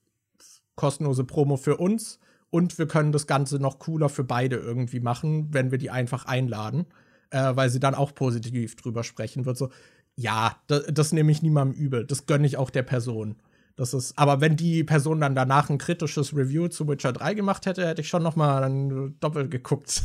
kostenlose 0.76 1.24
Promo 1.24 1.56
für 1.56 1.76
uns 1.76 2.18
und 2.50 2.78
wir 2.78 2.86
können 2.86 3.12
das 3.12 3.26
Ganze 3.26 3.58
noch 3.58 3.78
cooler 3.78 4.08
für 4.08 4.24
beide 4.24 4.56
irgendwie 4.56 5.00
machen, 5.00 5.52
wenn 5.52 5.70
wir 5.70 5.78
die 5.78 5.90
einfach 5.90 6.26
einladen, 6.26 6.86
äh, 7.30 7.56
weil 7.56 7.70
sie 7.70 7.80
dann 7.80 7.94
auch 7.94 8.14
positiv 8.14 8.76
drüber 8.76 9.02
sprechen 9.02 9.44
wird. 9.44 9.56
So, 9.56 9.70
ja, 10.16 10.56
das, 10.66 10.84
das 10.88 11.12
nehme 11.12 11.32
ich 11.32 11.42
niemandem 11.42 11.78
übel, 11.78 12.06
das 12.06 12.26
gönne 12.26 12.46
ich 12.46 12.56
auch 12.56 12.70
der 12.70 12.82
Person. 12.82 13.36
Das 13.76 13.92
ist, 13.92 14.16
aber 14.16 14.40
wenn 14.40 14.56
die 14.56 14.84
Person 14.84 15.20
dann 15.20 15.34
danach 15.34 15.68
ein 15.68 15.78
kritisches 15.78 16.36
Review 16.36 16.68
zu 16.68 16.86
Witcher 16.86 17.12
3 17.12 17.34
gemacht 17.34 17.66
hätte, 17.66 17.86
hätte 17.86 18.02
ich 18.02 18.08
schon 18.08 18.22
noch 18.22 18.36
mal 18.36 18.60
dann 18.60 19.16
doppelt 19.18 19.50
geguckt. 19.50 20.04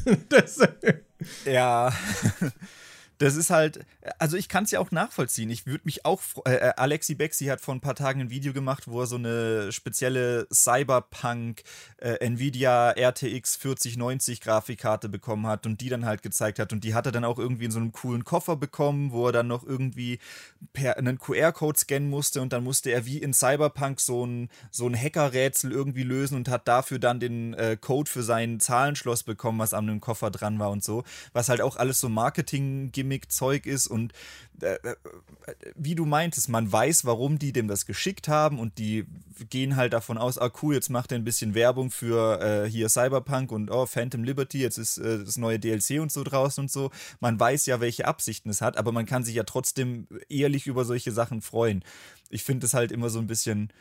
ja. 1.46 1.94
das 3.20 3.36
ist 3.36 3.50
halt, 3.50 3.86
also 4.18 4.38
ich 4.38 4.48
kann 4.48 4.64
es 4.64 4.72
ja 4.72 4.80
auch 4.80 4.92
nachvollziehen. 4.92 5.50
Ich 5.50 5.66
würde 5.66 5.82
mich 5.84 6.06
auch, 6.06 6.22
äh, 6.46 6.56
äh, 6.56 6.74
Alexi 6.78 7.16
Bexi 7.16 7.46
hat 7.46 7.60
vor 7.60 7.76
ein 7.76 7.82
paar 7.82 7.96
Tagen 7.96 8.22
ein 8.22 8.30
Video 8.30 8.54
gemacht, 8.54 8.88
wo 8.88 9.02
er 9.02 9.08
so 9.08 9.18
eine 9.18 9.74
spezielle 9.74 10.48
Cyberpunk 10.54 11.64
äh, 11.98 12.14
Nvidia 12.26 12.92
RTX 12.92 13.58
4090 13.58 14.40
Grafikkarte 14.40 15.10
bekommen 15.10 15.48
hat 15.48 15.66
und 15.66 15.82
die 15.82 15.90
dann 15.90 16.06
halt 16.06 16.22
gezeigt 16.22 16.60
hat. 16.60 16.72
Und 16.72 16.86
die 16.86 16.94
hat 16.94 17.08
er 17.08 17.12
dann 17.12 17.26
auch 17.26 17.38
irgendwie 17.40 17.66
in 17.66 17.72
so 17.72 17.80
einem 17.80 17.92
coolen 17.92 18.24
Koffer 18.24 18.56
bekommen, 18.56 19.12
wo 19.12 19.28
er 19.28 19.34
dann 19.34 19.48
noch 19.48 19.66
irgendwie 19.66 20.20
per 20.72 20.96
einen 20.96 21.20
QR-Code 21.20 21.78
scannen 21.78 22.10
musste 22.10 22.42
und 22.42 22.54
dann 22.54 22.64
musste 22.64 22.90
er 22.92 23.06
wie 23.06 23.18
in 23.18 23.34
Cyberpunk 23.34 24.00
so 24.00 24.26
ein, 24.26 24.50
so 24.72 24.88
ein 24.88 24.96
Hackerrätsel 24.96 25.74
irgendwie 25.74 26.04
lösen 26.04 26.38
und 26.38 26.48
hat 26.48 26.70
dafür 26.70 27.00
dann 27.00 27.20
den 27.20 27.54
äh, 27.56 27.76
Code 27.76 28.10
für 28.10 28.24
sein 28.24 28.62
Zahlenschloss 28.62 29.24
bekommen, 29.24 29.60
was 29.60 29.74
an 29.74 29.88
dem 29.88 30.00
Koffer 30.00 30.32
dran 30.32 30.58
war 30.58 30.72
und 30.72 30.86
so. 30.86 31.04
Was 31.34 31.50
halt 31.50 31.60
auch 31.60 31.76
alles 31.76 32.00
so 32.00 32.08
Marketing-Gimmick 32.08 33.09
Gimmick-Zeug 33.10 33.66
ist 33.66 33.88
und 33.88 34.14
äh, 34.62 34.76
äh, 34.76 34.96
wie 35.76 35.96
du 35.96 36.06
meintest, 36.06 36.50
man 36.50 36.72
weiß, 36.72 37.06
warum 37.06 37.40
die 37.40 37.52
dem 37.52 37.68
das 37.68 37.86
geschickt 37.86 38.28
haben 38.28 38.60
und 38.60 38.78
die 38.78 39.06
gehen 39.50 39.76
halt 39.76 39.94
davon 39.94 40.18
aus, 40.18 40.38
ah 40.38 40.52
cool, 40.62 40.76
jetzt 40.76 40.90
macht 40.90 41.12
er 41.12 41.18
ein 41.18 41.24
bisschen 41.24 41.56
Werbung 41.56 41.92
für 41.92 42.42
äh, 42.42 42.70
hier 42.70 42.90
Cyberpunk 42.90 43.52
und 43.52 43.72
oh, 43.72 43.86
Phantom 43.86 44.24
Liberty, 44.24 44.60
jetzt 44.60 44.78
ist 44.78 44.98
äh, 44.98 45.24
das 45.24 45.38
neue 45.38 45.60
DLC 45.60 46.00
und 46.00 46.12
so 46.12 46.24
draußen 46.24 46.64
und 46.64 46.72
so. 46.72 46.92
Man 47.20 47.40
weiß 47.40 47.66
ja, 47.66 47.80
welche 47.80 48.06
Absichten 48.06 48.50
es 48.50 48.62
hat, 48.62 48.78
aber 48.78 48.92
man 48.92 49.06
kann 49.06 49.24
sich 49.24 49.36
ja 49.36 49.44
trotzdem 49.44 50.08
ehrlich 50.30 50.68
über 50.68 50.86
solche 50.86 51.12
Sachen 51.12 51.42
freuen. 51.42 51.84
Ich 52.30 52.44
finde 52.44 52.68
es 52.68 52.74
halt 52.74 52.92
immer 52.92 53.10
so 53.10 53.20
ein 53.20 53.28
bisschen 53.28 53.72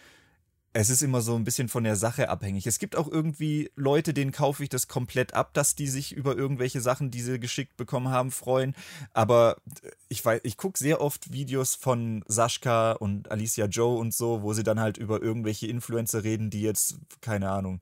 es 0.75 0.91
ist 0.91 1.03
immer 1.03 1.23
so 1.23 1.35
ein 1.35 1.45
bisschen 1.45 1.69
von 1.69 1.85
der 1.85 1.97
Sache 1.97 2.29
abhängig. 2.29 2.67
Es 2.67 2.79
gibt 2.79 2.97
auch 2.97 3.09
irgendwie 3.11 3.71
Leute, 3.75 4.13
denen 4.13 4.33
kaufe 4.33 4.63
ich 4.63 4.69
das 4.69 4.87
komplett 4.87 5.35
ab, 5.35 5.55
dass 5.55 5.75
die 5.75 5.87
sich 5.87 6.13
über 6.13 6.37
irgendwelche 6.37 6.81
Sachen, 6.81 7.11
die 7.11 7.23
sie 7.23 7.41
geschickt 7.41 7.77
bekommen 7.77 8.11
haben, 8.11 8.31
freuen. 8.31 8.75
Aber 9.13 9.57
ich 10.09 10.25
weiß, 10.25 10.41
ich 10.45 10.57
gucke 10.57 10.79
sehr 10.79 11.01
oft 11.01 11.33
Videos 11.33 11.75
von 11.75 12.23
Sascha 12.29 12.93
und 12.93 13.31
Alicia 13.31 13.67
Joe 13.67 13.99
und 13.99 14.13
so, 14.13 14.43
wo 14.43 14.53
sie 14.53 14.63
dann 14.63 14.79
halt 14.79 14.99
über 14.99 15.23
irgendwelche 15.23 15.67
Influencer 15.67 16.23
reden, 16.23 16.51
die 16.51 16.63
jetzt, 16.63 16.99
keine 17.23 17.51
Ahnung, 17.51 17.81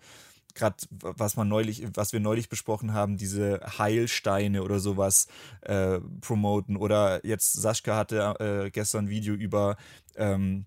gerade 0.55 0.77
was 0.91 1.37
man 1.37 1.49
neulich, 1.49 1.87
was 1.95 2.13
wir 2.13 2.21
neulich 2.21 2.49
besprochen 2.49 2.95
haben, 2.95 3.17
diese 3.17 3.61
Heilsteine 3.79 4.63
oder 4.63 4.79
sowas 4.79 5.27
äh, 5.63 6.01
promoten. 6.21 6.77
Oder 6.77 7.25
jetzt 7.27 7.53
Sascha 7.53 7.97
hatte 7.97 8.37
äh, 8.41 8.71
gestern 8.71 9.07
ein 9.07 9.11
Video 9.11 9.35
über 9.35 9.77
ähm, 10.17 10.67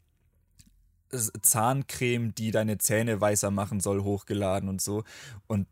Zahncreme, 1.42 2.34
die 2.36 2.52
deine 2.52 2.78
Zähne 2.78 3.20
weißer 3.20 3.52
machen 3.52 3.80
soll, 3.80 4.04
hochgeladen 4.04 4.70
und 4.70 4.82
so. 4.82 5.04
Und 5.48 5.68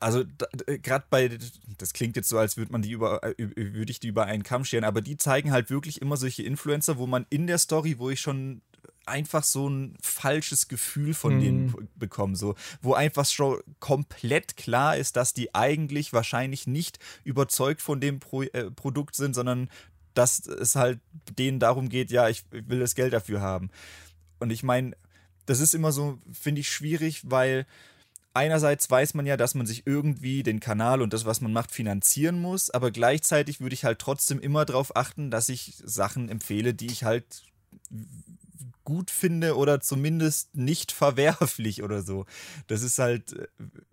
also 0.00 0.24
gerade 0.66 1.04
bei, 1.10 1.38
das 1.78 1.92
klingt 1.92 2.16
jetzt 2.16 2.28
so, 2.28 2.38
als 2.38 2.56
würde 2.56 2.72
man 2.72 2.82
die 2.82 2.90
über, 2.90 3.22
äh, 3.22 3.34
würde 3.38 3.90
ich 3.90 4.00
die 4.00 4.08
über 4.08 4.26
einen 4.26 4.42
Kamm 4.42 4.64
scheren, 4.64 4.84
aber 4.84 5.00
die 5.00 5.16
zeigen 5.16 5.50
halt 5.50 5.70
wirklich 5.70 6.00
immer 6.02 6.16
solche 6.16 6.42
Influencer, 6.42 6.98
wo 6.98 7.06
man 7.06 7.26
in 7.30 7.46
der 7.46 7.58
Story, 7.58 7.98
wo 7.98 8.10
ich 8.10 8.20
schon 8.20 8.62
einfach 9.06 9.42
so 9.42 9.68
ein 9.68 9.96
falsches 10.02 10.68
Gefühl 10.68 11.14
von 11.14 11.36
mhm. 11.36 11.40
denen 11.40 11.88
bekomme, 11.96 12.36
so, 12.36 12.54
wo 12.82 12.92
einfach 12.94 13.24
schon 13.24 13.60
komplett 13.80 14.56
klar 14.56 14.96
ist, 14.96 15.16
dass 15.16 15.32
die 15.32 15.54
eigentlich 15.54 16.12
wahrscheinlich 16.12 16.66
nicht 16.66 16.98
überzeugt 17.24 17.80
von 17.80 18.00
dem 18.00 18.20
Pro, 18.20 18.42
äh, 18.42 18.70
Produkt 18.70 19.16
sind, 19.16 19.34
sondern 19.34 19.70
dass 20.14 20.46
es 20.46 20.76
halt 20.76 21.00
denen 21.38 21.60
darum 21.60 21.88
geht, 21.88 22.10
ja, 22.10 22.28
ich 22.28 22.44
will 22.50 22.80
das 22.80 22.94
Geld 22.94 23.12
dafür 23.12 23.40
haben. 23.40 23.70
Und 24.38 24.50
ich 24.50 24.62
meine, 24.62 24.96
das 25.46 25.60
ist 25.60 25.74
immer 25.74 25.92
so, 25.92 26.18
finde 26.32 26.60
ich, 26.60 26.70
schwierig, 26.70 27.22
weil 27.24 27.66
einerseits 28.34 28.90
weiß 28.90 29.14
man 29.14 29.26
ja, 29.26 29.36
dass 29.36 29.54
man 29.54 29.66
sich 29.66 29.86
irgendwie 29.86 30.42
den 30.42 30.60
Kanal 30.60 31.02
und 31.02 31.12
das, 31.12 31.24
was 31.24 31.40
man 31.40 31.52
macht, 31.52 31.72
finanzieren 31.72 32.40
muss, 32.40 32.70
aber 32.70 32.90
gleichzeitig 32.90 33.60
würde 33.60 33.74
ich 33.74 33.84
halt 33.84 33.98
trotzdem 33.98 34.40
immer 34.40 34.64
darauf 34.64 34.94
achten, 34.96 35.30
dass 35.30 35.48
ich 35.48 35.74
Sachen 35.84 36.28
empfehle, 36.28 36.74
die 36.74 36.86
ich 36.86 37.04
halt 37.04 37.42
gut 38.84 39.10
finde 39.10 39.56
oder 39.56 39.80
zumindest 39.80 40.54
nicht 40.56 40.92
verwerflich 40.92 41.82
oder 41.82 42.02
so. 42.02 42.24
Das 42.68 42.82
ist 42.82 42.98
halt 42.98 43.34
äh, 43.34 43.46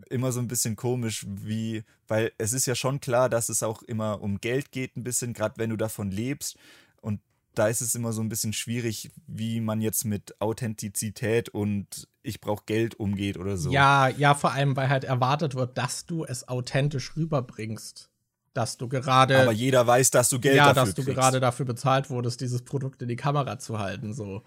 immer 0.10 0.32
so 0.32 0.40
ein 0.40 0.48
bisschen 0.48 0.78
komisch, 0.78 1.26
wie, 1.28 1.84
weil 2.08 2.32
es 2.38 2.54
ist 2.54 2.66
ja 2.66 2.76
schon 2.76 3.02
klar, 3.02 3.30
dass 3.30 3.50
es 3.50 3.62
auch 3.62 3.84
immer 3.84 4.22
um 4.22 4.40
Geld 4.40 4.72
geht, 4.72 4.96
ein 4.96 5.04
bisschen, 5.04 5.34
gerade 5.34 5.56
wenn 5.58 5.70
du 5.70 5.76
davon 5.76 6.12
lebst. 6.12 6.58
Und 7.02 7.20
da 7.60 7.68
ist 7.68 7.82
es 7.82 7.96
immer 7.96 8.14
so 8.14 8.22
ein 8.22 8.30
bisschen 8.30 8.54
schwierig, 8.54 9.12
wie 9.28 9.62
man 9.62 9.82
jetzt 9.82 10.06
mit 10.06 10.40
Authentizität 10.42 11.50
und 11.50 12.08
ich 12.24 12.42
brauche 12.42 12.64
Geld 12.66 13.00
umgeht 13.00 13.38
oder 13.38 13.58
so. 13.58 13.72
Ja, 13.72 14.08
ja, 14.08 14.34
vor 14.34 14.52
allem, 14.52 14.76
weil 14.76 14.90
halt 14.90 15.04
erwartet 15.04 15.56
wird, 15.56 15.78
dass 15.78 16.06
du 16.06 16.26
es 16.26 16.48
authentisch 16.48 17.16
rüberbringst. 17.16 18.10
Dass 18.54 18.78
du 18.78 18.88
gerade. 18.88 19.38
Aber 19.42 19.52
jeder 19.52 19.86
weiß, 19.86 20.12
dass 20.12 20.30
du 20.30 20.40
Geld 20.40 20.56
ja, 20.56 20.68
dafür 20.68 20.82
Ja, 20.82 20.86
dass 20.86 20.96
du 20.96 21.04
kriegst. 21.04 21.18
gerade 21.18 21.40
dafür 21.42 21.66
bezahlt 21.66 22.10
wurdest, 22.10 22.40
dieses 22.40 22.62
Produkt 22.62 23.02
in 23.02 23.10
die 23.10 23.18
Kamera 23.18 23.60
zu 23.60 23.80
halten. 23.80 24.14
So. 24.14 24.44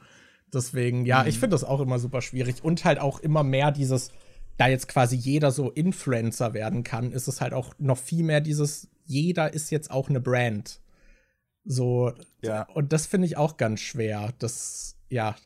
Deswegen, 0.52 1.04
ja, 1.04 1.22
mhm. 1.22 1.28
ich 1.28 1.38
finde 1.38 1.54
das 1.54 1.62
auch 1.64 1.80
immer 1.80 1.98
super 1.98 2.22
schwierig. 2.22 2.64
Und 2.64 2.86
halt 2.86 3.00
auch 3.00 3.20
immer 3.20 3.42
mehr 3.42 3.70
dieses, 3.70 4.10
da 4.56 4.66
jetzt 4.66 4.88
quasi 4.88 5.14
jeder 5.14 5.50
so 5.52 5.70
Influencer 5.70 6.54
werden 6.54 6.84
kann, 6.84 7.12
ist 7.12 7.28
es 7.28 7.40
halt 7.40 7.52
auch 7.52 7.74
noch 7.78 7.98
viel 7.98 8.24
mehr 8.24 8.40
dieses, 8.40 8.88
jeder 9.04 9.52
ist 9.52 9.70
jetzt 9.70 9.90
auch 9.90 10.08
eine 10.08 10.20
Brand. 10.20 10.80
So, 11.70 12.14
ja. 12.42 12.62
Und 12.72 12.94
das 12.94 13.06
finde 13.06 13.26
ich 13.26 13.36
auch 13.36 13.58
ganz 13.58 13.80
schwer. 13.80 14.32
Das, 14.38 14.96
ja. 15.10 15.36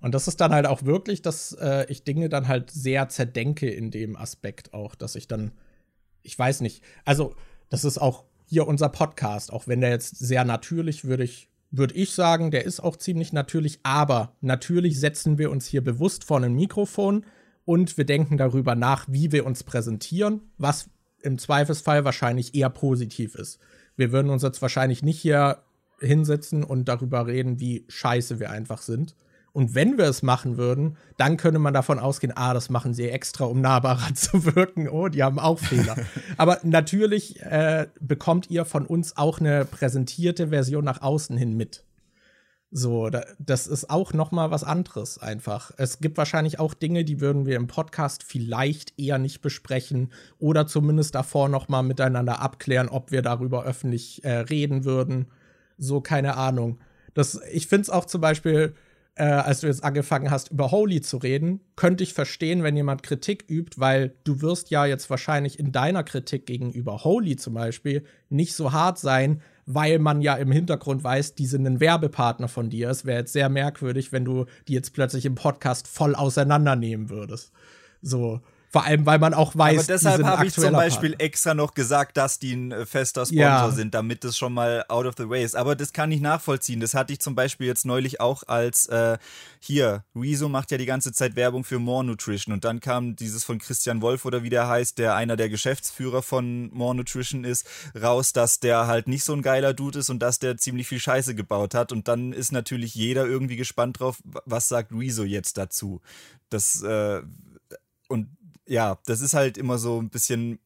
Und 0.00 0.14
das 0.14 0.28
ist 0.28 0.40
dann 0.40 0.52
halt 0.52 0.66
auch 0.66 0.84
wirklich, 0.84 1.20
dass 1.20 1.52
äh, 1.52 1.84
ich 1.90 2.04
Dinge 2.04 2.30
dann 2.30 2.48
halt 2.48 2.70
sehr 2.70 3.10
zerdenke 3.10 3.68
in 3.68 3.90
dem 3.90 4.16
Aspekt 4.16 4.72
auch, 4.72 4.94
dass 4.94 5.14
ich 5.14 5.28
dann, 5.28 5.52
ich 6.22 6.38
weiß 6.38 6.62
nicht, 6.62 6.82
also 7.04 7.34
das 7.68 7.84
ist 7.84 7.98
auch 7.98 8.24
hier 8.46 8.66
unser 8.66 8.88
Podcast, 8.88 9.52
auch 9.52 9.68
wenn 9.68 9.82
der 9.82 9.90
jetzt 9.90 10.18
sehr 10.18 10.44
natürlich, 10.44 11.04
würde 11.04 11.24
ich, 11.24 11.50
würde 11.70 11.94
ich 11.94 12.12
sagen, 12.12 12.50
der 12.50 12.64
ist 12.64 12.80
auch 12.80 12.96
ziemlich 12.96 13.34
natürlich, 13.34 13.80
aber 13.82 14.36
natürlich 14.40 14.98
setzen 14.98 15.36
wir 15.36 15.50
uns 15.50 15.66
hier 15.66 15.84
bewusst 15.84 16.24
vor 16.24 16.40
ein 16.40 16.54
Mikrofon 16.54 17.26
und 17.66 17.98
wir 17.98 18.06
denken 18.06 18.38
darüber 18.38 18.74
nach, 18.74 19.06
wie 19.10 19.32
wir 19.32 19.44
uns 19.44 19.64
präsentieren, 19.64 20.40
was 20.56 20.88
im 21.22 21.36
Zweifelsfall 21.36 22.04
wahrscheinlich 22.06 22.54
eher 22.54 22.70
positiv 22.70 23.34
ist. 23.34 23.58
Wir 23.96 24.12
würden 24.12 24.30
uns 24.30 24.42
jetzt 24.42 24.62
wahrscheinlich 24.62 25.02
nicht 25.02 25.20
hier 25.20 25.58
hinsetzen 26.00 26.62
und 26.62 26.86
darüber 26.86 27.26
reden, 27.26 27.60
wie 27.60 27.84
scheiße 27.88 28.38
wir 28.38 28.50
einfach 28.50 28.82
sind. 28.82 29.14
Und 29.56 29.74
wenn 29.74 29.96
wir 29.96 30.04
es 30.04 30.22
machen 30.22 30.58
würden, 30.58 30.98
dann 31.16 31.38
könnte 31.38 31.58
man 31.58 31.72
davon 31.72 31.98
ausgehen, 31.98 32.34
ah, 32.36 32.52
das 32.52 32.68
machen 32.68 32.92
sie 32.92 33.08
extra, 33.08 33.46
um 33.46 33.62
nahbarer 33.62 34.12
zu 34.14 34.44
wirken. 34.54 34.86
Oh, 34.86 35.08
die 35.08 35.22
haben 35.22 35.38
auch 35.38 35.58
Fehler. 35.58 35.96
Aber 36.36 36.60
natürlich 36.62 37.40
äh, 37.40 37.86
bekommt 37.98 38.50
ihr 38.50 38.66
von 38.66 38.84
uns 38.84 39.16
auch 39.16 39.40
eine 39.40 39.64
präsentierte 39.64 40.48
Version 40.48 40.84
nach 40.84 41.00
außen 41.00 41.38
hin 41.38 41.56
mit. 41.56 41.84
So, 42.72 43.10
das 43.38 43.66
ist 43.68 43.90
auch 43.90 44.12
noch 44.12 44.32
mal 44.32 44.50
was 44.50 44.64
anderes 44.64 45.18
einfach. 45.18 45.70
Es 45.76 46.00
gibt 46.00 46.18
wahrscheinlich 46.18 46.58
auch 46.58 46.74
Dinge, 46.74 47.04
die 47.04 47.20
würden 47.20 47.46
wir 47.46 47.56
im 47.56 47.68
Podcast 47.68 48.24
vielleicht 48.24 48.98
eher 48.98 49.18
nicht 49.18 49.40
besprechen 49.40 50.12
oder 50.38 50.66
zumindest 50.66 51.14
davor 51.14 51.48
noch 51.48 51.68
mal 51.68 51.82
miteinander 51.82 52.40
abklären, 52.40 52.88
ob 52.88 53.12
wir 53.12 53.22
darüber 53.22 53.64
öffentlich 53.64 54.24
äh, 54.24 54.38
reden 54.38 54.84
würden. 54.84 55.26
So, 55.78 56.00
keine 56.00 56.36
Ahnung. 56.36 56.78
Das, 57.14 57.40
ich 57.52 57.68
finde 57.68 57.82
es 57.82 57.90
auch 57.90 58.04
zum 58.04 58.20
Beispiel, 58.20 58.74
äh, 59.14 59.24
als 59.24 59.60
du 59.60 59.68
jetzt 59.68 59.84
angefangen 59.84 60.30
hast, 60.30 60.50
über 60.50 60.70
Holy 60.72 61.00
zu 61.00 61.18
reden, 61.18 61.60
könnte 61.76 62.02
ich 62.02 62.14
verstehen, 62.14 62.64
wenn 62.64 62.76
jemand 62.76 63.02
Kritik 63.04 63.44
übt, 63.48 63.80
weil 63.80 64.16
du 64.24 64.42
wirst 64.42 64.70
ja 64.70 64.86
jetzt 64.86 65.08
wahrscheinlich 65.08 65.58
in 65.58 65.72
deiner 65.72 66.02
Kritik 66.02 66.46
gegenüber 66.46 67.04
Holy 67.04 67.36
zum 67.36 67.54
Beispiel 67.54 68.04
nicht 68.28 68.54
so 68.54 68.72
hart 68.72 68.98
sein, 68.98 69.40
weil 69.66 69.98
man 69.98 70.22
ja 70.22 70.34
im 70.34 70.52
Hintergrund 70.52 71.02
weiß, 71.04 71.34
die 71.34 71.46
sind 71.46 71.66
ein 71.66 71.80
Werbepartner 71.80 72.48
von 72.48 72.70
dir. 72.70 72.88
Es 72.88 73.04
wäre 73.04 73.18
jetzt 73.18 73.32
sehr 73.32 73.48
merkwürdig, 73.48 74.12
wenn 74.12 74.24
du 74.24 74.46
die 74.68 74.74
jetzt 74.74 74.94
plötzlich 74.94 75.26
im 75.26 75.34
Podcast 75.34 75.88
voll 75.88 76.14
auseinandernehmen 76.14 77.10
würdest. 77.10 77.52
So. 78.00 78.40
Vor 78.76 78.84
allem, 78.84 79.06
weil 79.06 79.18
man 79.18 79.32
auch 79.32 79.56
weiß, 79.56 79.78
Aber 79.78 79.86
deshalb 79.86 80.22
habe 80.22 80.46
ich 80.46 80.52
zum 80.52 80.70
Beispiel 80.70 81.12
Partner. 81.12 81.24
extra 81.24 81.54
noch 81.54 81.72
gesagt, 81.72 82.18
dass 82.18 82.38
die 82.38 82.52
ein 82.52 82.72
äh, 82.72 82.84
fester 82.84 83.24
Sponsor 83.24 83.40
ja. 83.40 83.70
sind, 83.70 83.94
damit 83.94 84.22
das 84.22 84.36
schon 84.36 84.52
mal 84.52 84.84
out 84.88 85.06
of 85.06 85.14
the 85.16 85.30
way 85.30 85.42
ist. 85.42 85.56
Aber 85.56 85.74
das 85.74 85.94
kann 85.94 86.12
ich 86.12 86.20
nachvollziehen. 86.20 86.80
Das 86.80 86.92
hatte 86.92 87.14
ich 87.14 87.20
zum 87.20 87.34
Beispiel 87.34 87.66
jetzt 87.68 87.86
neulich 87.86 88.20
auch 88.20 88.42
als 88.46 88.84
äh, 88.88 89.16
hier, 89.60 90.04
Rezo 90.14 90.50
macht 90.50 90.72
ja 90.72 90.76
die 90.76 90.84
ganze 90.84 91.12
Zeit 91.12 91.36
Werbung 91.36 91.64
für 91.64 91.78
More 91.78 92.04
Nutrition 92.04 92.52
und 92.52 92.66
dann 92.66 92.80
kam 92.80 93.16
dieses 93.16 93.44
von 93.44 93.58
Christian 93.58 94.02
Wolf 94.02 94.26
oder 94.26 94.42
wie 94.42 94.50
der 94.50 94.68
heißt, 94.68 94.98
der 94.98 95.14
einer 95.14 95.36
der 95.36 95.48
Geschäftsführer 95.48 96.20
von 96.20 96.70
More 96.74 96.94
Nutrition 96.94 97.44
ist, 97.44 97.66
raus, 97.98 98.34
dass 98.34 98.60
der 98.60 98.86
halt 98.86 99.08
nicht 99.08 99.24
so 99.24 99.32
ein 99.32 99.40
geiler 99.40 99.72
Dude 99.72 100.00
ist 100.00 100.10
und 100.10 100.18
dass 100.18 100.38
der 100.38 100.58
ziemlich 100.58 100.86
viel 100.86 101.00
Scheiße 101.00 101.34
gebaut 101.34 101.74
hat. 101.74 101.92
Und 101.92 102.08
dann 102.08 102.34
ist 102.34 102.52
natürlich 102.52 102.94
jeder 102.94 103.24
irgendwie 103.24 103.56
gespannt 103.56 104.00
drauf, 104.00 104.18
was 104.44 104.68
sagt 104.68 104.92
Rezo 104.92 105.24
jetzt 105.24 105.56
dazu. 105.56 106.02
Das, 106.50 106.82
äh, 106.82 107.22
und 108.08 108.28
ja, 108.66 108.98
das 109.06 109.20
ist 109.20 109.34
halt 109.34 109.58
immer 109.58 109.78
so 109.78 110.00
ein 110.00 110.10
bisschen 110.10 110.58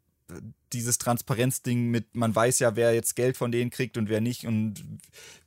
dieses 0.72 0.98
Transparenzding 0.98 1.90
mit, 1.90 2.14
man 2.14 2.34
weiß 2.34 2.60
ja, 2.60 2.76
wer 2.76 2.94
jetzt 2.94 3.16
Geld 3.16 3.36
von 3.36 3.50
denen 3.50 3.70
kriegt 3.70 3.96
und 3.98 4.08
wer 4.08 4.20
nicht 4.20 4.46
und 4.46 4.84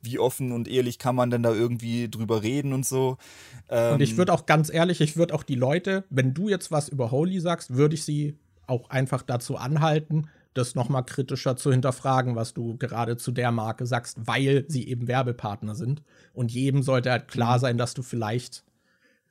wie 0.02 0.18
offen 0.18 0.52
und 0.52 0.68
ehrlich 0.68 0.98
kann 0.98 1.16
man 1.16 1.30
denn 1.30 1.42
da 1.42 1.52
irgendwie 1.52 2.10
drüber 2.10 2.42
reden 2.42 2.72
und 2.72 2.84
so. 2.84 3.16
Ähm 3.68 3.94
und 3.94 4.00
ich 4.00 4.12
ähm, 4.12 4.18
würde 4.18 4.32
auch 4.32 4.46
ganz 4.46 4.72
ehrlich, 4.72 5.00
ich 5.00 5.16
würde 5.16 5.34
auch 5.34 5.42
die 5.42 5.54
Leute, 5.54 6.04
wenn 6.10 6.34
du 6.34 6.48
jetzt 6.48 6.70
was 6.70 6.88
über 6.88 7.10
Holy 7.10 7.40
sagst, 7.40 7.74
würde 7.74 7.94
ich 7.94 8.04
sie 8.04 8.36
auch 8.66 8.90
einfach 8.90 9.22
dazu 9.22 9.56
anhalten, 9.56 10.28
das 10.52 10.74
nochmal 10.74 11.04
kritischer 11.04 11.56
zu 11.56 11.72
hinterfragen, 11.72 12.36
was 12.36 12.54
du 12.54 12.76
gerade 12.76 13.16
zu 13.16 13.32
der 13.32 13.50
Marke 13.50 13.86
sagst, 13.86 14.26
weil 14.26 14.64
sie 14.68 14.88
eben 14.88 15.08
Werbepartner 15.08 15.74
sind. 15.74 16.02
Und 16.32 16.52
jedem 16.52 16.82
sollte 16.82 17.10
halt 17.10 17.28
klar 17.28 17.56
mhm. 17.56 17.60
sein, 17.60 17.78
dass 17.78 17.94
du 17.94 18.02
vielleicht 18.02 18.64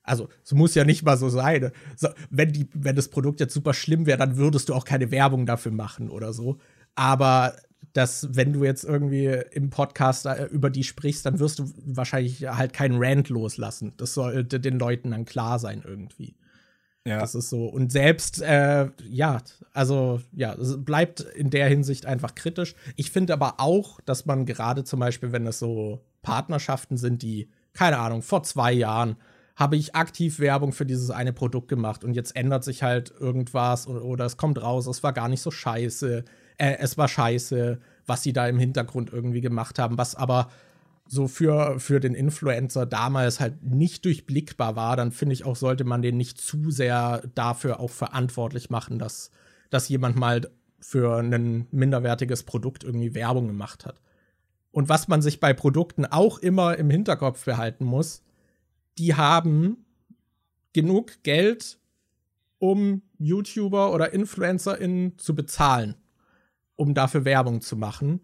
also, 0.04 0.28
es 0.44 0.52
muss 0.54 0.76
ja 0.76 0.84
nicht 0.84 1.04
mal 1.04 1.18
so 1.18 1.30
sein. 1.30 1.72
So, 1.96 2.10
wenn, 2.30 2.52
die, 2.52 2.68
wenn 2.74 2.96
das 2.96 3.08
Produkt 3.08 3.40
jetzt 3.40 3.54
super 3.54 3.74
schlimm 3.74 4.06
wäre, 4.06 4.18
dann 4.18 4.38
würdest 4.38 4.70
du 4.70 4.74
auch 4.74 4.86
keine 4.86 5.12
Werbung 5.12 5.46
dafür 5.46 5.72
machen 5.72 6.10
oder 6.10 6.34
so. 6.34 6.60
Aber 6.96 7.56
dass, 7.94 8.36
wenn 8.36 8.54
du 8.54 8.64
jetzt 8.64 8.84
irgendwie 8.84 9.28
im 9.52 9.70
Podcast 9.70 10.26
äh, 10.26 10.46
über 10.46 10.70
die 10.70 10.84
sprichst, 10.84 11.26
dann 11.26 11.40
wirst 11.40 11.60
du 11.60 11.72
wahrscheinlich 11.86 12.48
halt 12.48 12.74
keinen 12.74 13.02
Rant 13.02 13.30
loslassen. 13.30 13.94
Das 13.98 14.14
sollte 14.14 14.60
den 14.60 14.80
Leuten 14.80 15.12
dann 15.12 15.26
klar 15.26 15.60
sein 15.60 15.84
irgendwie. 15.86 16.36
Ja. 17.06 17.20
Das 17.20 17.36
ist 17.36 17.50
so. 17.50 17.66
Und 17.66 17.92
selbst, 17.92 18.42
äh, 18.42 18.90
ja, 19.04 19.42
also, 19.74 20.22
ja, 20.32 20.54
es 20.54 20.84
bleibt 20.84 21.20
in 21.20 21.50
der 21.50 21.68
Hinsicht 21.68 22.06
einfach 22.06 22.34
kritisch. 22.34 22.76
Ich 22.96 23.12
finde 23.12 23.34
aber 23.34 23.60
auch, 23.60 24.00
dass 24.02 24.26
man 24.26 24.46
gerade 24.46 24.84
zum 24.84 25.02
Beispiel, 25.02 25.32
wenn 25.32 25.46
es 25.46 25.60
so 25.60 26.02
Partnerschaften 26.22 26.98
sind, 26.98 27.22
die, 27.22 27.50
keine 27.74 28.00
Ahnung, 28.00 28.22
vor 28.22 28.44
zwei 28.44 28.72
Jahren 28.72 29.18
habe 29.56 29.76
ich 29.76 29.96
aktiv 29.96 30.40
Werbung 30.40 30.74
für 30.74 30.86
dieses 30.86 31.12
eine 31.12 31.34
Produkt 31.34 31.68
gemacht 31.68 32.04
und 32.04 32.16
jetzt 32.16 32.36
ändert 32.36 32.64
sich 32.64 32.82
halt 32.82 33.14
irgendwas 33.20 33.88
oder, 33.88 34.04
oder 34.04 34.26
es 34.26 34.38
kommt 34.38 34.62
raus, 34.62 34.88
es 34.88 35.04
war 35.04 35.14
gar 35.14 35.30
nicht 35.30 35.42
so 35.42 35.52
scheiße, 35.52 36.26
äh, 36.58 36.76
es 36.80 36.98
war 36.98 37.08
scheiße, 37.08 37.80
was 38.06 38.24
sie 38.24 38.34
da 38.34 38.48
im 38.48 38.58
Hintergrund 38.58 39.14
irgendwie 39.14 39.42
gemacht 39.42 39.78
haben, 39.78 39.98
was 39.98 40.16
aber 40.16 40.50
so 41.08 41.28
für, 41.28 41.80
für 41.80 42.00
den 42.00 42.16
Influencer 42.16 42.86
damals 42.86 43.40
halt 43.40 43.64
nicht 43.64 44.06
durchblickbar 44.06 44.76
war, 44.76 44.96
dann 44.96 45.12
finde 45.12 45.34
ich 45.34 45.46
auch, 45.46 45.56
sollte 45.56 45.84
man 45.84 46.02
den 46.02 46.18
nicht 46.18 46.40
zu 46.40 46.72
sehr 46.72 47.22
dafür 47.36 47.80
auch 47.80 47.92
verantwortlich 47.92 48.70
machen, 48.70 49.00
dass, 49.00 49.30
dass 49.70 49.90
jemand 49.90 50.16
mal 50.16 50.42
für 50.80 51.20
ein 51.20 51.68
minderwertiges 51.72 52.44
Produkt 52.44 52.84
irgendwie 52.84 53.14
Werbung 53.14 53.48
gemacht 53.48 53.86
hat. 53.86 54.02
Und 54.72 54.90
was 54.90 55.08
man 55.08 55.22
sich 55.22 55.40
bei 55.40 55.54
Produkten 55.54 56.06
auch 56.06 56.40
immer 56.40 56.78
im 56.78 56.90
Hinterkopf 56.90 57.46
behalten 57.46 57.86
muss, 57.86 58.24
die 58.98 59.16
haben 59.16 59.86
genug 60.74 61.24
Geld, 61.24 61.80
um 62.60 63.02
YouTuber 63.18 63.94
oder 63.94 64.14
InfluencerInnen 64.14 65.18
zu 65.18 65.36
bezahlen, 65.36 65.96
um 66.76 66.94
dafür 66.94 67.26
Werbung 67.26 67.62
zu 67.62 67.76
machen. 67.76 68.22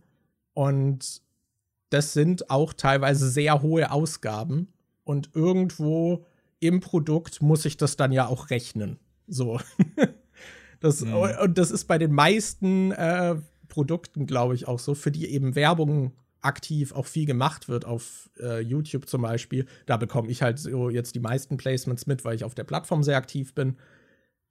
Und 0.53 1.21
das 1.89 2.13
sind 2.13 2.49
auch 2.49 2.73
teilweise 2.73 3.29
sehr 3.29 3.61
hohe 3.61 3.91
Ausgaben. 3.91 4.67
Und 5.03 5.31
irgendwo 5.33 6.25
im 6.59 6.79
Produkt 6.81 7.41
muss 7.41 7.65
ich 7.65 7.77
das 7.77 7.97
dann 7.97 8.11
ja 8.11 8.27
auch 8.27 8.49
rechnen. 8.49 8.99
So. 9.27 9.59
das, 10.79 11.01
mhm. 11.01 11.13
Und 11.13 11.57
das 11.57 11.71
ist 11.71 11.85
bei 11.85 11.97
den 11.97 12.13
meisten 12.13 12.91
äh, 12.91 13.35
Produkten, 13.67 14.25
glaube 14.25 14.55
ich, 14.55 14.67
auch 14.67 14.79
so, 14.79 14.95
für 14.95 15.11
die 15.11 15.27
eben 15.27 15.55
Werbung 15.55 16.13
aktiv 16.41 16.93
auch 16.93 17.05
viel 17.05 17.25
gemacht 17.25 17.67
wird 17.67 17.85
auf 17.85 18.29
äh, 18.39 18.59
YouTube 18.61 19.07
zum 19.07 19.21
Beispiel. 19.21 19.65
Da 19.85 19.97
bekomme 19.97 20.29
ich 20.29 20.41
halt 20.41 20.59
so 20.59 20.89
jetzt 20.89 21.15
die 21.15 21.19
meisten 21.19 21.57
Placements 21.57 22.07
mit, 22.07 22.23
weil 22.25 22.35
ich 22.35 22.43
auf 22.43 22.55
der 22.55 22.63
Plattform 22.63 23.03
sehr 23.03 23.17
aktiv 23.17 23.53
bin. 23.53 23.77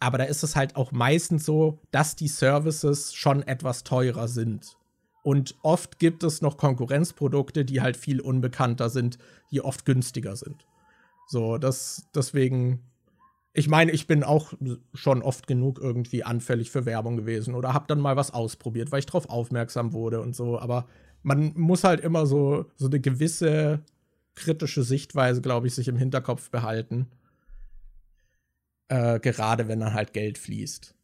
Aber 0.00 0.18
da 0.18 0.24
ist 0.24 0.42
es 0.42 0.54
halt 0.54 0.76
auch 0.76 0.92
meistens 0.92 1.44
so, 1.44 1.80
dass 1.90 2.14
die 2.14 2.28
Services 2.28 3.14
schon 3.14 3.42
etwas 3.42 3.84
teurer 3.84 4.28
sind. 4.28 4.76
Und 5.22 5.56
oft 5.62 5.98
gibt 5.98 6.22
es 6.22 6.40
noch 6.40 6.56
Konkurrenzprodukte, 6.56 7.64
die 7.64 7.80
halt 7.80 7.96
viel 7.96 8.20
unbekannter 8.20 8.88
sind, 8.88 9.18
die 9.50 9.60
oft 9.60 9.84
günstiger 9.84 10.36
sind. 10.36 10.64
So, 11.26 11.58
das, 11.58 12.06
deswegen, 12.14 12.80
ich 13.52 13.68
meine, 13.68 13.92
ich 13.92 14.06
bin 14.06 14.24
auch 14.24 14.54
schon 14.94 15.20
oft 15.20 15.46
genug 15.46 15.80
irgendwie 15.80 16.24
anfällig 16.24 16.70
für 16.70 16.86
Werbung 16.86 17.16
gewesen 17.16 17.54
oder 17.54 17.74
habe 17.74 17.86
dann 17.88 18.00
mal 18.00 18.16
was 18.16 18.32
ausprobiert, 18.32 18.92
weil 18.92 19.00
ich 19.00 19.06
darauf 19.06 19.28
aufmerksam 19.28 19.92
wurde 19.92 20.20
und 20.20 20.34
so. 20.34 20.58
Aber 20.58 20.86
man 21.22 21.52
muss 21.56 21.84
halt 21.84 22.00
immer 22.00 22.26
so, 22.26 22.66
so 22.76 22.86
eine 22.86 23.00
gewisse 23.00 23.80
kritische 24.34 24.82
Sichtweise, 24.82 25.40
glaube 25.42 25.66
ich, 25.66 25.74
sich 25.74 25.88
im 25.88 25.96
Hinterkopf 25.96 26.50
behalten. 26.50 27.08
Äh, 28.88 29.20
gerade 29.20 29.68
wenn 29.68 29.80
dann 29.80 29.94
halt 29.94 30.12
Geld 30.12 30.38
fließt. 30.38 30.94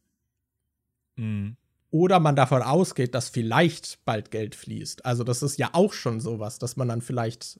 Mhm. 1.17 1.57
Oder 1.91 2.19
man 2.19 2.35
davon 2.35 2.61
ausgeht, 2.61 3.13
dass 3.13 3.29
vielleicht 3.29 4.03
bald 4.05 4.31
Geld 4.31 4.55
fließt. 4.55 5.05
Also, 5.05 5.23
das 5.23 5.43
ist 5.43 5.57
ja 5.59 5.69
auch 5.73 5.93
schon 5.93 6.19
sowas, 6.19 6.59
dass 6.59 6.75
man 6.75 6.87
dann 6.87 7.01
vielleicht, 7.01 7.59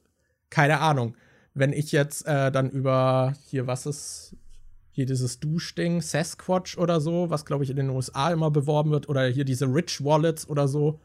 keine 0.50 0.80
Ahnung, 0.80 1.16
wenn 1.54 1.72
ich 1.72 1.92
jetzt 1.92 2.26
äh, 2.26 2.52
dann 2.52 2.70
über 2.70 3.34
hier, 3.46 3.68
was 3.68 3.86
ist 3.86 4.36
hier 4.92 5.06
dieses 5.06 5.40
Duschding, 5.40 6.02
Sasquatch 6.02 6.78
oder 6.78 7.02
so, 7.02 7.30
was 7.30 7.46
glaube 7.46 7.64
ich 7.66 7.70
in 7.70 7.76
den 7.76 7.90
USA 7.90 8.32
immer 8.32 8.50
beworben 8.50 8.92
wird, 8.92 9.10
oder 9.10 9.26
hier 9.28 9.46
diese 9.46 9.66
Rich 9.66 10.04
Wallets 10.04 10.48
oder 10.48 10.68
so, 10.68 11.00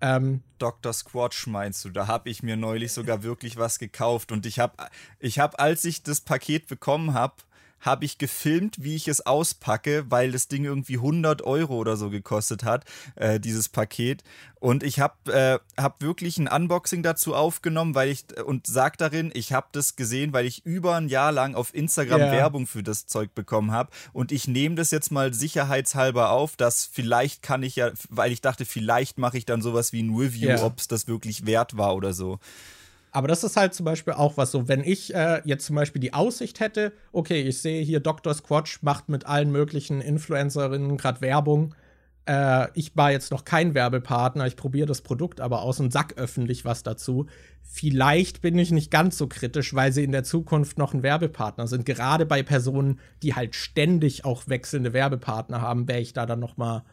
ähm, 0.00 0.42
Dr. 0.58 0.92
Squatch 0.92 1.46
meinst 1.46 1.84
du? 1.84 1.90
Da 1.90 2.06
habe 2.06 2.28
ich 2.30 2.42
mir 2.42 2.56
neulich 2.56 2.92
sogar 2.92 3.22
wirklich 3.22 3.56
was 3.56 3.78
gekauft 3.78 4.32
und 4.32 4.46
ich 4.46 4.58
habe, 4.58 4.74
ich 5.18 5.38
habe, 5.38 5.58
als 5.58 5.84
ich 5.84 6.02
das 6.02 6.20
Paket 6.20 6.66
bekommen 6.66 7.14
habe, 7.14 7.34
habe 7.80 8.04
ich 8.04 8.18
gefilmt, 8.18 8.82
wie 8.82 8.96
ich 8.96 9.08
es 9.08 9.24
auspacke, 9.24 10.04
weil 10.08 10.32
das 10.32 10.48
Ding 10.48 10.64
irgendwie 10.64 10.96
100 10.96 11.42
Euro 11.42 11.76
oder 11.76 11.96
so 11.96 12.10
gekostet 12.10 12.64
hat, 12.64 12.84
äh, 13.14 13.38
dieses 13.38 13.68
Paket. 13.68 14.22
Und 14.58 14.82
ich 14.82 15.00
habe 15.00 15.32
äh, 15.32 15.58
hab 15.80 16.02
wirklich 16.02 16.38
ein 16.38 16.48
Unboxing 16.48 17.02
dazu 17.02 17.34
aufgenommen, 17.34 17.94
weil 17.94 18.08
ich 18.08 18.24
und 18.44 18.66
sag 18.66 18.98
darin, 18.98 19.30
ich 19.34 19.52
habe 19.52 19.68
das 19.72 19.96
gesehen, 19.96 20.32
weil 20.32 20.46
ich 20.46 20.64
über 20.64 20.96
ein 20.96 21.08
Jahr 21.08 21.30
lang 21.30 21.54
auf 21.54 21.74
Instagram 21.74 22.20
yeah. 22.20 22.32
Werbung 22.32 22.66
für 22.66 22.82
das 22.82 23.06
Zeug 23.06 23.34
bekommen 23.34 23.70
habe. 23.70 23.90
Und 24.12 24.32
ich 24.32 24.48
nehme 24.48 24.74
das 24.74 24.90
jetzt 24.90 25.12
mal 25.12 25.34
sicherheitshalber 25.34 26.30
auf, 26.30 26.56
dass 26.56 26.86
vielleicht 26.90 27.42
kann 27.42 27.62
ich 27.62 27.76
ja, 27.76 27.90
weil 28.08 28.32
ich 28.32 28.40
dachte, 28.40 28.64
vielleicht 28.64 29.18
mache 29.18 29.38
ich 29.38 29.44
dann 29.44 29.62
sowas 29.62 29.92
wie 29.92 30.02
ein 30.02 30.16
Review, 30.16 30.48
yeah. 30.48 30.64
ob 30.64 30.78
es 30.78 30.88
das 30.88 31.06
wirklich 31.06 31.46
wert 31.46 31.76
war 31.76 31.94
oder 31.94 32.12
so. 32.12 32.40
Aber 33.16 33.28
das 33.28 33.44
ist 33.44 33.56
halt 33.56 33.72
zum 33.72 33.86
Beispiel 33.86 34.12
auch 34.12 34.36
was 34.36 34.50
so, 34.50 34.68
wenn 34.68 34.84
ich 34.84 35.14
äh, 35.14 35.40
jetzt 35.46 35.64
zum 35.64 35.74
Beispiel 35.74 36.02
die 36.02 36.12
Aussicht 36.12 36.60
hätte, 36.60 36.92
okay, 37.12 37.40
ich 37.40 37.62
sehe 37.62 37.82
hier 37.82 38.00
Dr. 38.00 38.34
Squatch 38.34 38.82
macht 38.82 39.08
mit 39.08 39.24
allen 39.24 39.50
möglichen 39.50 40.02
Influencerinnen 40.02 40.98
gerade 40.98 41.22
Werbung. 41.22 41.74
Äh, 42.26 42.66
ich 42.74 42.94
war 42.94 43.12
jetzt 43.12 43.30
noch 43.30 43.46
kein 43.46 43.72
Werbepartner, 43.74 44.46
ich 44.46 44.54
probiere 44.54 44.84
das 44.84 45.00
Produkt 45.00 45.40
aber 45.40 45.62
aus 45.62 45.80
und 45.80 45.94
sag 45.94 46.18
öffentlich 46.18 46.66
was 46.66 46.82
dazu. 46.82 47.24
Vielleicht 47.62 48.42
bin 48.42 48.58
ich 48.58 48.70
nicht 48.70 48.90
ganz 48.90 49.16
so 49.16 49.28
kritisch, 49.28 49.72
weil 49.72 49.92
sie 49.92 50.04
in 50.04 50.12
der 50.12 50.24
Zukunft 50.24 50.76
noch 50.76 50.92
ein 50.92 51.02
Werbepartner 51.02 51.68
sind. 51.68 51.86
Gerade 51.86 52.26
bei 52.26 52.42
Personen, 52.42 53.00
die 53.22 53.34
halt 53.34 53.54
ständig 53.54 54.26
auch 54.26 54.46
wechselnde 54.46 54.92
Werbepartner 54.92 55.62
haben, 55.62 55.88
wäre 55.88 56.00
ich 56.00 56.12
da 56.12 56.26
dann 56.26 56.40
noch 56.40 56.58
mal 56.58 56.84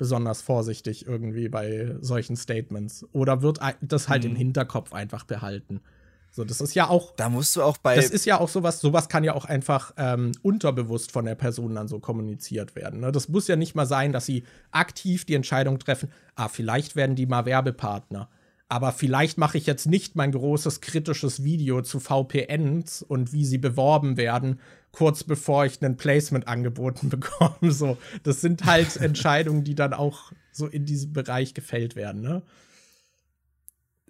besonders 0.00 0.40
vorsichtig 0.40 1.06
irgendwie 1.06 1.50
bei 1.50 1.94
solchen 2.00 2.34
Statements. 2.34 3.06
Oder 3.12 3.42
wird 3.42 3.60
das 3.82 4.08
halt 4.08 4.24
mhm. 4.24 4.30
im 4.30 4.36
Hinterkopf 4.36 4.94
einfach 4.94 5.24
behalten? 5.24 5.82
So, 6.30 6.42
das 6.42 6.62
ist 6.62 6.74
ja 6.74 6.88
auch. 6.88 7.14
Da 7.16 7.28
musst 7.28 7.54
du 7.54 7.62
auch 7.62 7.76
bei. 7.76 7.96
Das 7.96 8.08
ist 8.08 8.24
ja 8.24 8.40
auch 8.40 8.48
sowas, 8.48 8.80
sowas 8.80 9.10
kann 9.10 9.24
ja 9.24 9.34
auch 9.34 9.44
einfach 9.44 9.92
ähm, 9.98 10.32
unterbewusst 10.40 11.12
von 11.12 11.26
der 11.26 11.34
Person 11.34 11.74
dann 11.74 11.86
so 11.86 11.98
kommuniziert 11.98 12.76
werden. 12.76 13.00
Ne? 13.00 13.12
Das 13.12 13.28
muss 13.28 13.46
ja 13.46 13.56
nicht 13.56 13.74
mal 13.74 13.84
sein, 13.84 14.12
dass 14.12 14.24
sie 14.24 14.44
aktiv 14.70 15.26
die 15.26 15.34
Entscheidung 15.34 15.78
treffen, 15.78 16.10
ah, 16.34 16.48
vielleicht 16.48 16.96
werden 16.96 17.14
die 17.14 17.26
mal 17.26 17.44
Werbepartner. 17.44 18.30
aber 18.70 18.92
vielleicht 18.92 19.36
mache 19.36 19.58
ich 19.58 19.66
jetzt 19.66 19.86
nicht 19.86 20.14
mein 20.16 20.32
großes 20.32 20.80
kritisches 20.80 21.42
Video 21.42 21.82
zu 21.82 21.98
VPNs 22.00 23.02
und 23.02 23.32
wie 23.32 23.44
sie 23.44 23.58
beworben 23.58 24.16
werden, 24.16 24.60
kurz 24.92 25.24
bevor 25.24 25.66
ich 25.66 25.82
ein 25.82 25.96
Placement 25.96 26.48
angeboten 26.48 27.08
bekomme. 27.10 27.72
So, 27.72 27.98
das 28.22 28.40
sind 28.40 28.64
halt 28.64 28.96
Entscheidungen, 29.00 29.64
die 29.64 29.74
dann 29.74 29.94
auch 29.94 30.32
so 30.52 30.66
in 30.66 30.84
diesem 30.84 31.12
Bereich 31.12 31.54
gefällt 31.54 31.96
werden, 31.96 32.20
ne? 32.20 32.42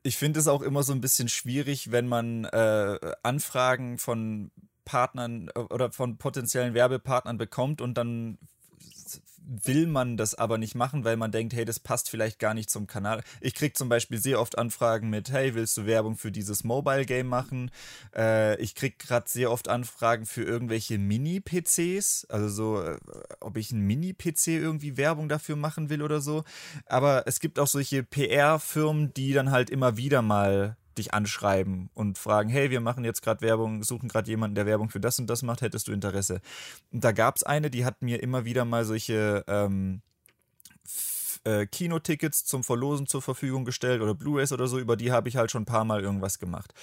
Ich 0.02 0.16
finde 0.16 0.40
es 0.40 0.48
auch 0.48 0.62
immer 0.62 0.82
so 0.82 0.94
ein 0.94 1.02
bisschen 1.02 1.28
schwierig, 1.28 1.92
wenn 1.92 2.08
man 2.08 2.44
äh, 2.46 2.98
Anfragen 3.22 3.98
von 3.98 4.50
Partnern 4.86 5.50
äh, 5.54 5.58
oder 5.58 5.92
von 5.92 6.16
potenziellen 6.16 6.72
Werbepartnern 6.72 7.36
bekommt 7.36 7.82
und 7.82 7.98
dann 7.98 8.38
will 9.46 9.86
man 9.86 10.16
das 10.16 10.34
aber 10.34 10.58
nicht 10.58 10.74
machen, 10.74 11.04
weil 11.04 11.16
man 11.16 11.32
denkt, 11.32 11.54
hey, 11.54 11.64
das 11.64 11.80
passt 11.80 12.08
vielleicht 12.10 12.38
gar 12.38 12.54
nicht 12.54 12.70
zum 12.70 12.86
Kanal. 12.86 13.22
Ich 13.40 13.54
kriege 13.54 13.72
zum 13.72 13.88
Beispiel 13.88 14.18
sehr 14.18 14.40
oft 14.40 14.58
Anfragen 14.58 15.10
mit, 15.10 15.30
hey, 15.30 15.54
willst 15.54 15.76
du 15.76 15.86
Werbung 15.86 16.16
für 16.16 16.30
dieses 16.30 16.64
Mobile-Game 16.64 17.26
machen? 17.26 17.70
Äh, 18.14 18.60
ich 18.60 18.74
kriege 18.74 18.96
gerade 18.98 19.28
sehr 19.28 19.50
oft 19.50 19.68
Anfragen 19.68 20.26
für 20.26 20.42
irgendwelche 20.42 20.98
Mini-PCs, 20.98 22.26
also 22.28 22.48
so, 22.48 22.82
äh, 22.82 22.98
ob 23.40 23.56
ich 23.56 23.72
ein 23.72 23.80
Mini-PC 23.80 24.48
irgendwie 24.48 24.96
Werbung 24.96 25.28
dafür 25.28 25.56
machen 25.56 25.90
will 25.90 26.02
oder 26.02 26.20
so. 26.20 26.44
Aber 26.86 27.24
es 27.26 27.40
gibt 27.40 27.58
auch 27.58 27.66
solche 27.66 28.02
PR-Firmen, 28.02 29.12
die 29.14 29.32
dann 29.32 29.50
halt 29.50 29.70
immer 29.70 29.96
wieder 29.96 30.22
mal 30.22 30.76
dich 30.98 31.14
anschreiben 31.14 31.90
und 31.94 32.18
fragen, 32.18 32.48
hey, 32.48 32.70
wir 32.70 32.80
machen 32.80 33.04
jetzt 33.04 33.22
gerade 33.22 33.40
Werbung, 33.40 33.82
suchen 33.82 34.08
gerade 34.08 34.30
jemanden, 34.30 34.54
der 34.54 34.66
Werbung 34.66 34.90
für 34.90 35.00
das 35.00 35.18
und 35.18 35.28
das 35.28 35.42
macht, 35.42 35.62
hättest 35.62 35.88
du 35.88 35.92
Interesse? 35.92 36.40
Und 36.92 37.04
da 37.04 37.12
gab 37.12 37.36
es 37.36 37.42
eine, 37.42 37.70
die 37.70 37.84
hat 37.84 38.02
mir 38.02 38.22
immer 38.22 38.44
wieder 38.44 38.64
mal 38.64 38.84
solche 38.84 39.44
ähm, 39.46 40.02
äh, 41.44 41.66
Kinotickets 41.66 42.44
zum 42.44 42.64
Verlosen 42.64 43.06
zur 43.06 43.22
Verfügung 43.22 43.64
gestellt 43.64 44.02
oder 44.02 44.14
Blu-rays 44.14 44.52
oder 44.52 44.66
so, 44.66 44.78
über 44.78 44.96
die 44.96 45.12
habe 45.12 45.28
ich 45.28 45.36
halt 45.36 45.50
schon 45.50 45.62
ein 45.62 45.66
paar 45.66 45.84
Mal 45.84 46.02
irgendwas 46.02 46.38
gemacht. 46.38 46.74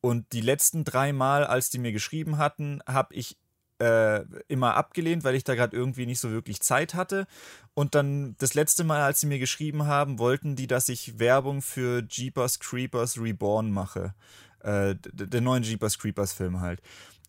Und 0.00 0.32
die 0.32 0.40
letzten 0.40 0.84
drei 0.84 1.12
Mal, 1.12 1.44
als 1.44 1.70
die 1.70 1.78
mir 1.78 1.92
geschrieben 1.92 2.38
hatten, 2.38 2.80
habe 2.86 3.14
ich 3.14 3.36
äh, 3.80 4.24
immer 4.48 4.76
abgelehnt, 4.76 5.24
weil 5.24 5.34
ich 5.34 5.44
da 5.44 5.54
gerade 5.54 5.76
irgendwie 5.76 6.06
nicht 6.06 6.20
so 6.20 6.30
wirklich 6.30 6.60
Zeit 6.60 6.94
hatte. 6.94 7.26
Und 7.74 7.94
dann 7.94 8.36
das 8.38 8.54
letzte 8.54 8.84
Mal, 8.84 9.00
als 9.00 9.20
sie 9.20 9.26
mir 9.26 9.38
geschrieben 9.38 9.86
haben, 9.86 10.18
wollten 10.18 10.56
die, 10.56 10.66
dass 10.66 10.88
ich 10.88 11.18
Werbung 11.18 11.62
für 11.62 12.02
Jeepers 12.08 12.60
Creepers 12.60 13.18
Reborn 13.18 13.70
mache. 13.70 14.14
Äh, 14.60 14.96
der 15.12 15.40
neuen 15.40 15.62
Jeepers 15.62 15.98
Creepers 15.98 16.32
Film 16.32 16.60
halt. 16.60 16.82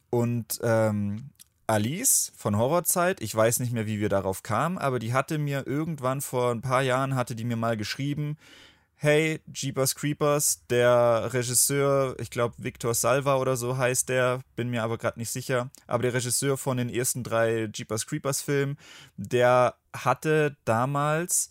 Und 0.10 0.60
ähm, 0.62 1.30
Alice 1.68 2.34
von 2.36 2.58
Horrorzeit, 2.58 3.22
ich 3.22 3.34
weiß 3.34 3.62
nicht 3.62 3.72
mehr, 3.72 3.88
wie 3.88 4.02
wir 4.02 4.10
darauf 4.10 4.44
kamen, 4.44 4.78
aber 4.78 5.00
die 5.00 5.14
hatte 5.14 5.38
mir 5.38 5.66
irgendwann 5.66 6.20
vor 6.20 6.52
ein 6.52 6.62
paar 6.62 6.82
Jahren, 6.82 7.16
hatte 7.16 7.34
die 7.34 7.46
mir 7.46 7.56
mal 7.56 7.78
geschrieben, 7.78 8.38
hey, 9.04 9.40
Jeepers 9.52 9.96
Creepers, 9.96 10.64
der 10.70 11.34
Regisseur, 11.34 12.16
ich 12.20 12.30
glaube 12.30 12.54
Victor 12.60 12.94
Salva 12.94 13.38
oder 13.38 13.58
so 13.58 13.76
heißt 13.76 14.10
der, 14.10 14.42
bin 14.56 14.70
mir 14.70 14.84
aber 14.84 15.00
gerade 15.00 15.18
nicht 15.18 15.32
sicher, 15.32 15.72
aber 15.88 16.04
der 16.04 16.14
Regisseur 16.14 16.56
von 16.56 16.78
den 16.78 16.88
ersten 16.88 17.24
drei 17.24 17.68
Jeepers 17.74 18.06
Creepers 18.06 18.44
Filmen, 18.44 18.78
der 19.18 19.74
hatte 19.92 20.56
damals, 20.66 21.50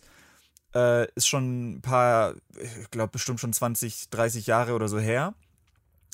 äh, 0.73 1.11
ist 1.15 1.27
schon 1.27 1.73
ein 1.73 1.81
paar, 1.81 2.35
ich 2.57 2.89
glaube 2.89 3.11
bestimmt 3.11 3.41
schon 3.41 3.51
20, 3.51 4.09
30 4.09 4.47
Jahre 4.47 4.73
oder 4.73 4.87
so 4.87 4.97
her, 4.97 5.33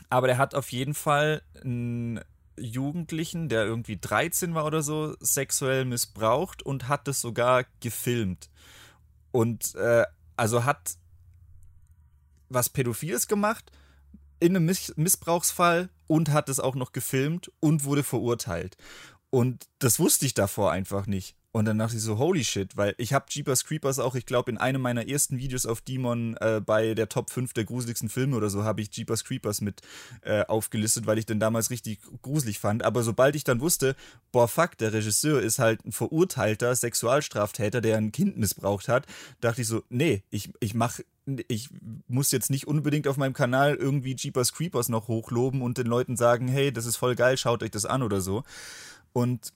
aber 0.10 0.26
der 0.26 0.40
hat 0.40 0.56
auf 0.56 0.72
jeden 0.72 0.96
Fall 0.96 1.44
einen 1.64 2.20
Jugendlichen, 2.58 3.48
der 3.48 3.64
irgendwie 3.64 4.00
13 4.02 4.56
war 4.56 4.66
oder 4.66 4.82
so, 4.82 5.16
sexuell 5.20 5.86
missbraucht 5.86 6.64
und 6.64 6.88
hat 6.88 7.08
es 7.08 7.22
sogar 7.22 7.66
gefilmt. 7.80 8.50
Und 9.32 9.76
äh, 9.76 10.04
also 10.36 10.66
hat 10.66 10.98
was 12.50 12.70
Pädophiles 12.70 13.28
gemacht 13.28 13.72
in 14.40 14.56
einem 14.56 14.66
Miss 14.66 14.94
Missbrauchsfall 14.96 15.90
und 16.08 16.30
hat 16.30 16.50
es 16.50 16.60
auch 16.60 16.76
noch 16.76 16.92
gefilmt 16.92 17.52
und 17.60 17.84
wurde 17.84 18.04
verurteilt. 18.04 18.78
Und 19.30 19.68
das 19.80 20.00
wusste 20.00 20.26
ich 20.26 20.34
davor 20.34 20.72
einfach 20.72 21.08
nicht. 21.08 21.36
Und 21.58 21.66
dann 21.66 21.80
dachte 21.80 21.96
ich 21.96 22.04
so, 22.04 22.20
holy 22.20 22.44
shit, 22.44 22.78
weil 22.78 22.94
ich 23.00 23.14
habe 23.14 23.26
Jeepers 23.30 23.66
Creepers 23.66 23.98
auch, 23.98 24.14
ich 24.14 24.28
glaube, 24.28 24.52
in 24.52 24.60
einem 24.60 24.80
meiner 24.80 25.08
ersten 25.08 25.40
Videos 25.40 25.66
auf 25.66 25.82
Demon 25.82 26.38
äh, 26.38 26.62
bei 26.64 26.94
der 26.94 27.10
Top 27.10 27.32
5 27.32 27.52
der 27.54 27.64
gruseligsten 27.64 28.10
Filme 28.10 28.36
oder 28.36 28.52
so, 28.52 28.64
habe 28.64 28.82
ich 28.82 28.92
Jeepers 28.92 29.24
Creepers 29.24 29.62
mit 29.62 29.82
äh, 30.22 30.46
aufgelistet, 30.46 31.08
weil 31.08 31.18
ich 31.18 31.26
den 31.26 31.40
damals 31.40 31.72
richtig 31.72 32.00
gruselig 32.22 32.60
fand. 32.60 32.84
Aber 32.84 33.02
sobald 33.02 33.36
ich 33.36 33.44
dann 33.44 33.60
wusste, 33.60 33.96
boah, 34.32 34.48
fuck, 34.48 34.78
der 34.78 34.94
Regisseur 34.94 35.42
ist 35.42 35.58
halt 35.58 35.84
ein 35.84 35.92
verurteilter 35.92 36.76
Sexualstraftäter, 36.76 37.82
der 37.82 37.98
ein 37.98 38.12
Kind 38.12 38.38
missbraucht 38.38 38.88
hat, 38.88 39.08
dachte 39.42 39.64
ich 39.64 39.68
so, 39.68 39.82
nee, 39.90 40.22
ich, 40.30 40.52
ich 40.60 40.76
mache 40.76 41.06
ich 41.48 41.70
muss 42.08 42.32
jetzt 42.32 42.52
nicht 42.52 42.68
unbedingt 42.68 43.08
auf 43.08 43.18
meinem 43.18 43.34
Kanal 43.34 43.74
irgendwie 43.74 44.16
Jeepers 44.16 44.54
Creepers 44.54 44.90
noch 44.90 45.08
hochloben 45.08 45.64
und 45.64 45.80
den 45.80 45.88
Leuten 45.88 46.18
sagen, 46.18 46.48
hey, 46.48 46.72
das 46.72 46.86
ist 46.86 46.98
voll 46.98 47.16
geil, 47.16 47.36
schaut 47.36 47.64
euch 47.64 47.72
das 47.72 47.86
an 47.86 48.04
oder 48.04 48.22
so. 48.22 48.44
Und 49.12 49.52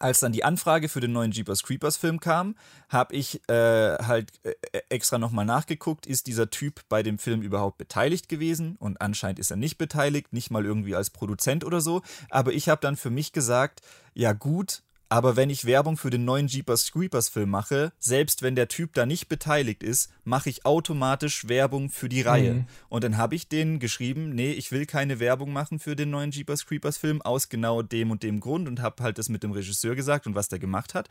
als 0.00 0.20
dann 0.20 0.32
die 0.32 0.44
Anfrage 0.44 0.88
für 0.88 1.00
den 1.00 1.12
neuen 1.12 1.32
Jeepers 1.32 1.62
Creepers 1.62 1.96
Film 1.96 2.20
kam, 2.20 2.54
habe 2.88 3.14
ich 3.14 3.40
äh, 3.48 3.96
halt 3.96 4.32
äh, 4.42 4.52
extra 4.88 5.18
nochmal 5.18 5.44
nachgeguckt, 5.44 6.06
ist 6.06 6.26
dieser 6.26 6.50
Typ 6.50 6.82
bei 6.88 7.02
dem 7.02 7.18
Film 7.18 7.42
überhaupt 7.42 7.78
beteiligt 7.78 8.28
gewesen? 8.28 8.76
Und 8.78 9.00
anscheinend 9.00 9.38
ist 9.38 9.50
er 9.50 9.56
nicht 9.56 9.78
beteiligt, 9.78 10.32
nicht 10.32 10.50
mal 10.50 10.64
irgendwie 10.64 10.94
als 10.94 11.10
Produzent 11.10 11.64
oder 11.64 11.80
so. 11.80 12.02
Aber 12.30 12.52
ich 12.52 12.68
habe 12.68 12.80
dann 12.80 12.96
für 12.96 13.10
mich 13.10 13.32
gesagt, 13.32 13.80
ja 14.14 14.32
gut, 14.32 14.82
aber 15.08 15.36
wenn 15.36 15.50
ich 15.50 15.64
Werbung 15.64 15.96
für 15.96 16.10
den 16.10 16.24
neuen 16.24 16.48
Jeepers 16.48 16.90
Creepers 16.90 17.28
Film 17.28 17.50
mache, 17.50 17.92
selbst 17.98 18.42
wenn 18.42 18.56
der 18.56 18.68
Typ 18.68 18.92
da 18.94 19.06
nicht 19.06 19.28
beteiligt 19.28 19.82
ist, 19.82 20.10
mache 20.24 20.50
ich 20.50 20.64
automatisch 20.64 21.48
Werbung 21.48 21.90
für 21.90 22.08
die 22.08 22.22
Reihe. 22.22 22.54
Mhm. 22.54 22.66
Und 22.88 23.04
dann 23.04 23.16
habe 23.16 23.34
ich 23.34 23.48
denen 23.48 23.78
geschrieben, 23.78 24.30
nee, 24.30 24.52
ich 24.52 24.72
will 24.72 24.86
keine 24.86 25.20
Werbung 25.20 25.52
machen 25.52 25.78
für 25.78 25.94
den 25.94 26.10
neuen 26.10 26.32
Jeepers 26.32 26.66
Creepers 26.66 26.96
Film 26.96 27.22
aus 27.22 27.48
genau 27.48 27.82
dem 27.82 28.10
und 28.10 28.22
dem 28.22 28.40
Grund 28.40 28.66
und 28.66 28.80
habe 28.80 29.02
halt 29.02 29.18
das 29.18 29.28
mit 29.28 29.42
dem 29.42 29.52
Regisseur 29.52 29.94
gesagt 29.94 30.26
und 30.26 30.34
was 30.34 30.48
der 30.48 30.58
gemacht 30.58 30.94
hat. 30.94 31.08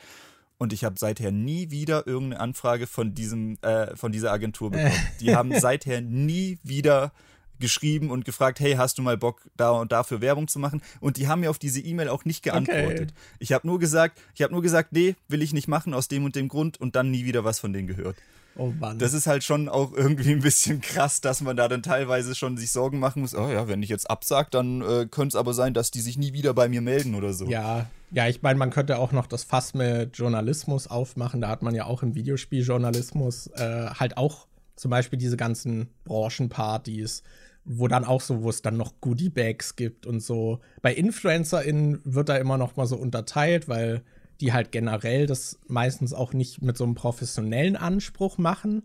Und 0.57 0.71
ich 0.71 0.83
habe 0.83 0.95
seither 0.97 1.31
nie 1.31 1.69
wieder 1.69 2.07
irgendeine 2.07 2.41
Anfrage 2.41 2.87
von 2.87 3.13
diesem, 3.13 3.57
äh, 3.61 3.95
von 3.95 4.11
dieser 4.11 4.31
Agentur 4.31 4.71
bekommen. 4.71 4.91
Die 5.19 5.35
haben 5.35 5.57
seither 5.59 6.01
nie 6.01 6.59
wieder 6.63 7.11
geschrieben 7.59 8.11
und 8.11 8.25
gefragt, 8.25 8.59
hey, 8.59 8.73
hast 8.73 8.97
du 8.97 9.01
mal 9.01 9.17
Bock, 9.17 9.41
da 9.57 9.71
und 9.71 9.91
dafür 9.91 10.21
Werbung 10.21 10.47
zu 10.47 10.59
machen? 10.59 10.81
Und 10.99 11.17
die 11.17 11.27
haben 11.27 11.41
mir 11.41 11.49
auf 11.49 11.59
diese 11.59 11.81
E-Mail 11.81 12.09
auch 12.09 12.25
nicht 12.25 12.43
geantwortet. 12.43 13.11
Okay. 13.11 13.35
Ich 13.39 13.53
habe 13.53 13.67
nur 13.67 13.79
gesagt, 13.79 14.19
ich 14.33 14.41
habe 14.41 14.53
nur 14.53 14.61
gesagt, 14.61 14.91
nee, 14.91 15.15
will 15.27 15.41
ich 15.41 15.53
nicht 15.53 15.67
machen 15.67 15.93
aus 15.93 16.07
dem 16.07 16.25
und 16.25 16.35
dem 16.35 16.47
Grund 16.47 16.79
und 16.79 16.95
dann 16.95 17.11
nie 17.11 17.25
wieder 17.25 17.43
was 17.43 17.59
von 17.59 17.73
denen 17.73 17.87
gehört. 17.87 18.17
Oh 18.57 18.71
Mann. 18.79 18.99
Das 18.99 19.13
ist 19.13 19.27
halt 19.27 19.43
schon 19.43 19.67
auch 19.67 19.91
irgendwie 19.93 20.31
ein 20.31 20.39
bisschen 20.39 20.79
krass, 20.79 21.19
dass 21.19 21.41
man 21.41 21.57
da 21.57 21.67
dann 21.67 21.83
teilweise 21.83 22.35
schon 22.35 22.57
sich 22.57 22.71
Sorgen 22.71 22.99
machen 22.99 23.21
muss. 23.21 23.35
Oh 23.35 23.49
ja, 23.49 23.67
wenn 23.67 23.83
ich 23.83 23.89
jetzt 23.89 24.09
absag, 24.09 24.49
dann 24.51 24.81
äh, 24.81 25.07
könnte 25.09 25.29
es 25.29 25.35
aber 25.35 25.53
sein, 25.53 25.73
dass 25.73 25.91
die 25.91 25.99
sich 25.99 26.17
nie 26.17 26.31
wieder 26.31 26.53
bei 26.53 26.69
mir 26.69 26.81
melden 26.81 27.15
oder 27.15 27.33
so. 27.33 27.47
Ja, 27.47 27.87
ja, 28.11 28.27
ich 28.27 28.41
meine, 28.41 28.57
man 28.57 28.69
könnte 28.69 28.97
auch 28.97 29.11
noch 29.11 29.27
das 29.27 29.43
Fass 29.43 29.73
mit 29.73 30.17
Journalismus 30.17 30.87
aufmachen. 30.87 31.41
Da 31.41 31.49
hat 31.49 31.63
man 31.63 31.75
ja 31.75 31.85
auch 31.85 32.01
im 32.01 32.15
Videospieljournalismus 32.15 33.47
äh, 33.47 33.87
halt 33.87 34.15
auch 34.15 34.47
zum 34.77 34.91
Beispiel 34.91 35.19
diese 35.19 35.37
ganzen 35.37 35.89
Branchenpartys, 36.05 37.23
wo 37.65 37.87
dann 37.87 38.05
auch 38.05 38.21
so, 38.21 38.43
wo 38.43 38.49
es 38.49 38.61
dann 38.61 38.77
noch 38.77 39.01
Goodie-Bags 39.01 39.75
gibt 39.75 40.05
und 40.05 40.21
so. 40.21 40.59
Bei 40.81 40.93
InfluencerInnen 40.93 41.99
wird 42.05 42.29
da 42.29 42.37
immer 42.37 42.57
noch 42.57 42.75
mal 42.75 42.85
so 42.85 42.95
unterteilt, 42.95 43.67
weil 43.67 44.03
die 44.39 44.53
halt 44.53 44.71
generell 44.71 45.25
das 45.25 45.59
meistens 45.67 46.13
auch 46.13 46.33
nicht 46.33 46.61
mit 46.61 46.77
so 46.77 46.83
einem 46.83 46.95
professionellen 46.95 47.75
Anspruch 47.75 48.37
machen. 48.37 48.83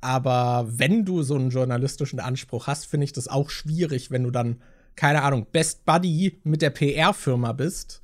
Aber 0.00 0.66
wenn 0.68 1.04
du 1.04 1.22
so 1.22 1.36
einen 1.36 1.50
journalistischen 1.50 2.20
Anspruch 2.20 2.66
hast, 2.66 2.86
finde 2.86 3.04
ich 3.04 3.12
das 3.12 3.28
auch 3.28 3.48
schwierig, 3.48 4.10
wenn 4.10 4.24
du 4.24 4.30
dann, 4.30 4.60
keine 4.96 5.22
Ahnung, 5.22 5.46
Best 5.50 5.86
Buddy 5.86 6.40
mit 6.44 6.60
der 6.60 6.70
PR-Firma 6.70 7.52
bist 7.52 8.02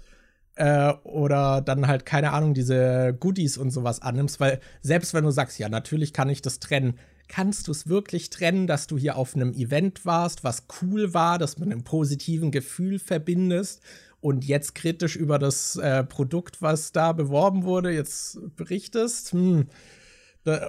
äh, 0.55 0.93
oder 1.03 1.61
dann 1.61 1.87
halt, 1.87 2.07
keine 2.07 2.33
Ahnung, 2.33 2.55
diese 2.55 3.17
Goodies 3.19 3.59
und 3.59 3.73
sowas 3.73 4.01
annimmst, 4.01 4.41
weil 4.41 4.61
selbst 4.81 5.13
wenn 5.13 5.25
du 5.25 5.33
sagst, 5.33 5.59
ja, 5.59 5.69
natürlich 5.69 6.13
kann 6.13 6.31
ich 6.31 6.41
das 6.41 6.61
trennen, 6.61 6.99
kannst 7.29 7.69
du 7.69 7.73
es 7.73 7.89
wirklich 7.89 8.31
trennen, 8.31 8.67
dass 8.67 8.87
du 8.87 8.99
hier 8.99 9.17
auf 9.17 9.37
einem 9.37 9.53
Event 9.53 10.05
warst, 10.05 10.45
was 10.45 10.65
cool 10.81 11.15
war, 11.15 11.39
das 11.39 11.59
mit 11.59 11.71
einem 11.71 11.85
positiven 11.85 12.51
Gefühl 12.51 12.99
verbindest 12.99 13.83
und 14.21 14.45
jetzt 14.45 14.75
kritisch 14.75 15.15
über 15.17 15.39
das 15.39 15.77
äh, 15.77 16.03
Produkt, 16.05 16.61
was 16.61 16.93
da 16.93 17.13
beworben 17.13 17.65
wurde, 17.65 17.93
jetzt 17.93 18.41
berichtest? 18.57 19.33
Hm. 19.33 19.67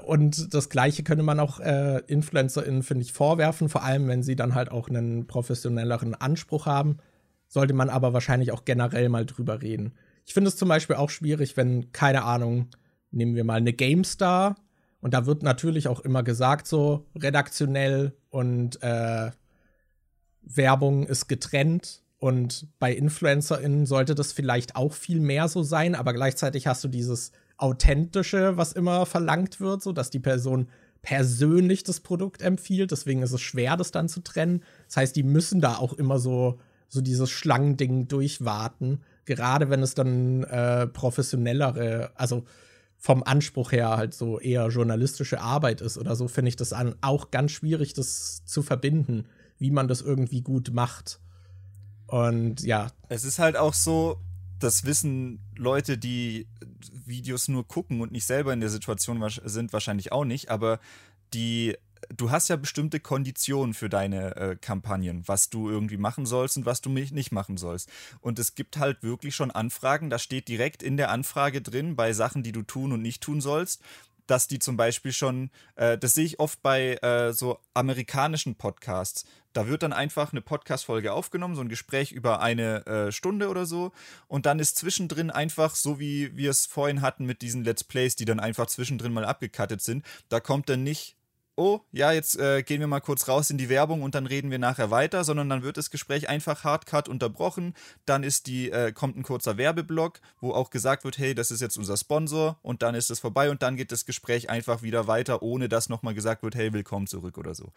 Und 0.06 0.53
das 0.53 0.69
Gleiche 0.69 1.03
könnte 1.03 1.23
man 1.23 1.40
auch 1.40 1.60
äh, 1.61 2.02
InfluencerInnen, 2.07 2.84
finde 2.84 3.03
ich, 3.03 3.14
vorwerfen, 3.14 3.69
vor 3.69 3.84
allem 3.84 4.07
wenn 4.07 4.23
sie 4.23 4.36
dann 4.36 4.53
halt 4.53 4.72
auch 4.72 4.90
einen 4.90 5.26
professionelleren 5.26 6.15
Anspruch 6.15 6.65
haben. 6.65 6.98
Sollte 7.48 7.73
man 7.73 7.90
aber 7.90 8.14
wahrscheinlich 8.14 8.52
auch 8.52 8.65
generell 8.65 9.10
mal 9.10 9.26
drüber 9.26 9.61
reden. 9.61 9.94
Ich 10.26 10.34
finde 10.34 10.49
es 10.49 10.57
zum 10.57 10.68
Beispiel 10.68 10.98
auch 10.98 11.10
schwierig, 11.10 11.56
wenn, 11.56 11.91
keine 11.94 12.23
Ahnung, 12.23 12.68
nehmen 13.10 13.36
wir 13.36 13.44
mal 13.44 13.56
eine 13.56 13.73
GameStar 13.73 14.56
und 15.02 15.14
da 15.14 15.26
wird 15.26 15.44
natürlich 15.44 15.88
auch 15.88 16.02
immer 16.02 16.24
gesagt, 16.24 16.68
so 16.68 17.06
redaktionell 17.16 18.14
und 18.30 18.82
äh, 18.84 19.32
Werbung 20.42 21.06
ist 21.06 21.28
getrennt. 21.28 22.02
Und 22.18 22.68
bei 22.80 22.94
InfluencerInnen 22.94 23.86
sollte 23.86 24.14
das 24.14 24.34
vielleicht 24.34 24.76
auch 24.76 24.94
viel 24.94 25.22
mehr 25.22 25.48
so 25.48 25.64
sein, 25.64 25.96
aber 25.96 26.12
gleichzeitig 26.14 26.68
hast 26.68 26.84
du 26.84 26.90
dieses 26.90 27.32
Authentische, 27.58 28.58
was 28.58 28.74
immer 28.74 29.06
verlangt 29.06 29.62
wird, 29.62 29.82
so 29.82 29.94
dass 29.94 30.10
die 30.10 30.20
Person 30.20 30.68
persönlich 31.02 31.84
das 31.84 32.02
Produkt 32.02 32.42
empfiehlt. 32.42 32.92
Deswegen 32.92 33.22
ist 33.22 33.32
es 33.32 33.40
schwer, 33.40 33.78
das 33.78 33.92
dann 33.92 34.10
zu 34.10 34.22
trennen. 34.22 34.64
Das 34.88 34.98
heißt, 34.98 35.16
die 35.16 35.24
müssen 35.24 35.62
da 35.62 35.78
auch 35.78 35.94
immer 35.94 36.20
so, 36.20 36.60
so 36.90 37.00
dieses 37.00 37.30
Schlangending 37.30 38.10
durchwarten. 38.10 39.00
Gerade 39.24 39.70
wenn 39.70 39.82
es 39.82 39.94
dann 39.94 40.44
äh, 40.44 40.88
professionellere, 40.88 42.12
also 42.16 42.44
vom 43.00 43.24
Anspruch 43.24 43.72
her 43.72 43.96
halt 43.96 44.14
so 44.14 44.40
eher 44.40 44.68
journalistische 44.68 45.40
Arbeit 45.40 45.80
ist 45.80 45.98
oder 45.98 46.16
so, 46.18 46.28
finde 46.28 46.50
ich 46.50 46.58
das 46.58 46.76
auch 47.02 47.32
ganz 47.32 47.52
schwierig, 47.52 47.94
das 47.94 48.44
zu 48.46 48.62
verbinden, 48.62 49.26
wie 49.58 49.72
man 49.72 49.88
das 49.88 50.02
irgendwie 50.02 50.42
gut 50.42 50.74
macht. 50.74 51.22
Und 52.08 52.62
ja. 52.62 52.92
Es 53.08 53.24
ist 53.24 53.40
halt 53.40 53.56
auch 53.56 53.74
so, 53.74 54.20
das 54.60 54.84
wissen 54.84 55.40
Leute, 55.56 55.98
die 55.98 56.48
Videos 57.06 57.48
nur 57.48 57.66
gucken 57.66 58.02
und 58.02 58.12
nicht 58.12 58.26
selber 58.26 58.52
in 58.52 58.60
der 58.60 58.70
Situation 58.70 59.26
sind, 59.46 59.72
wahrscheinlich 59.72 60.12
auch 60.12 60.26
nicht, 60.26 60.50
aber 60.50 60.80
die 61.34 61.78
du 62.14 62.32
hast 62.32 62.50
ja 62.50 62.56
bestimmte 62.56 63.00
Konditionen 63.00 63.74
für 63.74 63.90
deine 63.90 64.36
äh, 64.36 64.56
Kampagnen, 64.56 65.28
was 65.28 65.50
du 65.50 65.70
irgendwie 65.70 65.98
machen 65.98 66.26
sollst 66.26 66.58
und 66.58 66.66
was 66.66 66.82
du 66.82 66.90
nicht 66.90 67.32
machen 67.32 67.58
sollst. 67.58 67.90
Und 68.22 68.40
es 68.40 68.56
gibt 68.56 68.78
halt 68.78 69.04
wirklich 69.04 69.36
schon 69.36 69.52
Anfragen, 69.52 70.10
da 70.10 70.20
steht 70.20 70.48
direkt 70.48 70.84
in 70.84 70.98
der 70.98 71.12
Anfrage 71.12 71.62
drin, 71.62 71.96
bei 71.96 72.14
Sachen, 72.14 72.44
die 72.44 72.52
du 72.52 72.62
tun 72.64 72.92
und 72.92 73.02
nicht 73.02 73.22
tun 73.22 73.42
sollst, 73.42 73.82
dass 74.30 74.48
die 74.48 74.60
zum 74.60 74.78
Beispiel 74.78 75.12
schon, 75.12 75.50
äh, 75.76 75.98
das 75.98 76.14
sehe 76.14 76.26
ich 76.26 76.40
oft 76.40 76.62
bei 76.62 76.96
äh, 76.98 77.34
so 77.34 77.60
amerikanischen 77.74 78.56
Podcasts. 78.56 79.26
Da 79.54 79.68
wird 79.68 79.82
dann 79.82 79.94
einfach 79.94 80.32
eine 80.32 80.42
Podcast-Folge 80.42 81.12
aufgenommen, 81.12 81.56
so 81.56 81.62
ein 81.62 81.70
Gespräch 81.70 82.12
über 82.12 82.40
eine 82.40 82.86
äh, 82.86 83.12
Stunde 83.12 83.50
oder 83.50 83.66
so. 83.66 83.92
Und 84.28 84.46
dann 84.46 84.60
ist 84.60 84.78
zwischendrin 84.78 85.32
einfach, 85.32 85.74
so 85.74 86.00
wie 86.00 86.36
wir 86.38 86.52
es 86.52 86.68
vorhin 86.68 87.02
hatten 87.02 87.26
mit 87.26 87.42
diesen 87.42 87.64
Let's 87.64 87.84
Plays, 87.84 88.16
die 88.16 88.26
dann 88.26 88.40
einfach 88.40 88.68
zwischendrin 88.68 89.14
mal 89.14 89.26
abgekattet 89.26 89.82
sind, 89.82 90.06
da 90.30 90.40
kommt 90.40 90.70
dann 90.70 90.84
nicht 90.84 91.19
oh, 91.60 91.81
ja, 91.91 92.14
jetzt 92.14 92.40
äh, 92.40 92.64
gehen 92.64 92.80
wir 92.80 92.88
mal 92.88 93.02
kurz 93.02 93.27
raus 93.27 93.49
in 93.49 93.57
die 93.57 93.68
Werbung 93.68 94.02
und 94.02 94.15
dann 94.15 94.26
reden 94.26 94.49
wir 94.49 94.60
nachher 94.60 94.91
weiter, 94.91 95.26
sondern 95.26 95.49
dann 95.49 95.61
wird 95.61 95.76
das 95.76 95.91
Gespräch 95.91 96.30
einfach 96.30 96.64
hardcut 96.64 97.10
unterbrochen. 97.10 97.76
Dann 98.06 98.23
ist 98.23 98.48
die, 98.48 98.72
äh, 98.72 98.94
kommt 98.94 99.18
ein 99.18 99.23
kurzer 99.23 99.57
Werbeblock, 99.57 100.22
wo 100.40 100.53
auch 100.53 100.69
gesagt 100.69 101.03
wird, 101.03 101.18
hey, 101.18 101.36
das 101.36 101.52
ist 101.52 101.60
jetzt 101.60 101.77
unser 101.77 101.98
Sponsor 101.98 102.57
und 102.61 102.81
dann 102.81 102.95
ist 102.95 103.11
es 103.11 103.19
vorbei 103.19 103.52
und 103.52 103.61
dann 103.61 103.76
geht 103.76 103.91
das 103.91 104.06
Gespräch 104.06 104.49
einfach 104.49 104.81
wieder 104.81 105.07
weiter, 105.07 105.44
ohne 105.44 105.68
dass 105.68 105.90
nochmal 105.90 106.14
gesagt 106.14 106.44
wird, 106.44 106.56
hey, 106.56 106.72
willkommen 106.72 107.07
zurück 107.07 107.38
oder 107.38 107.53
so. 107.53 107.73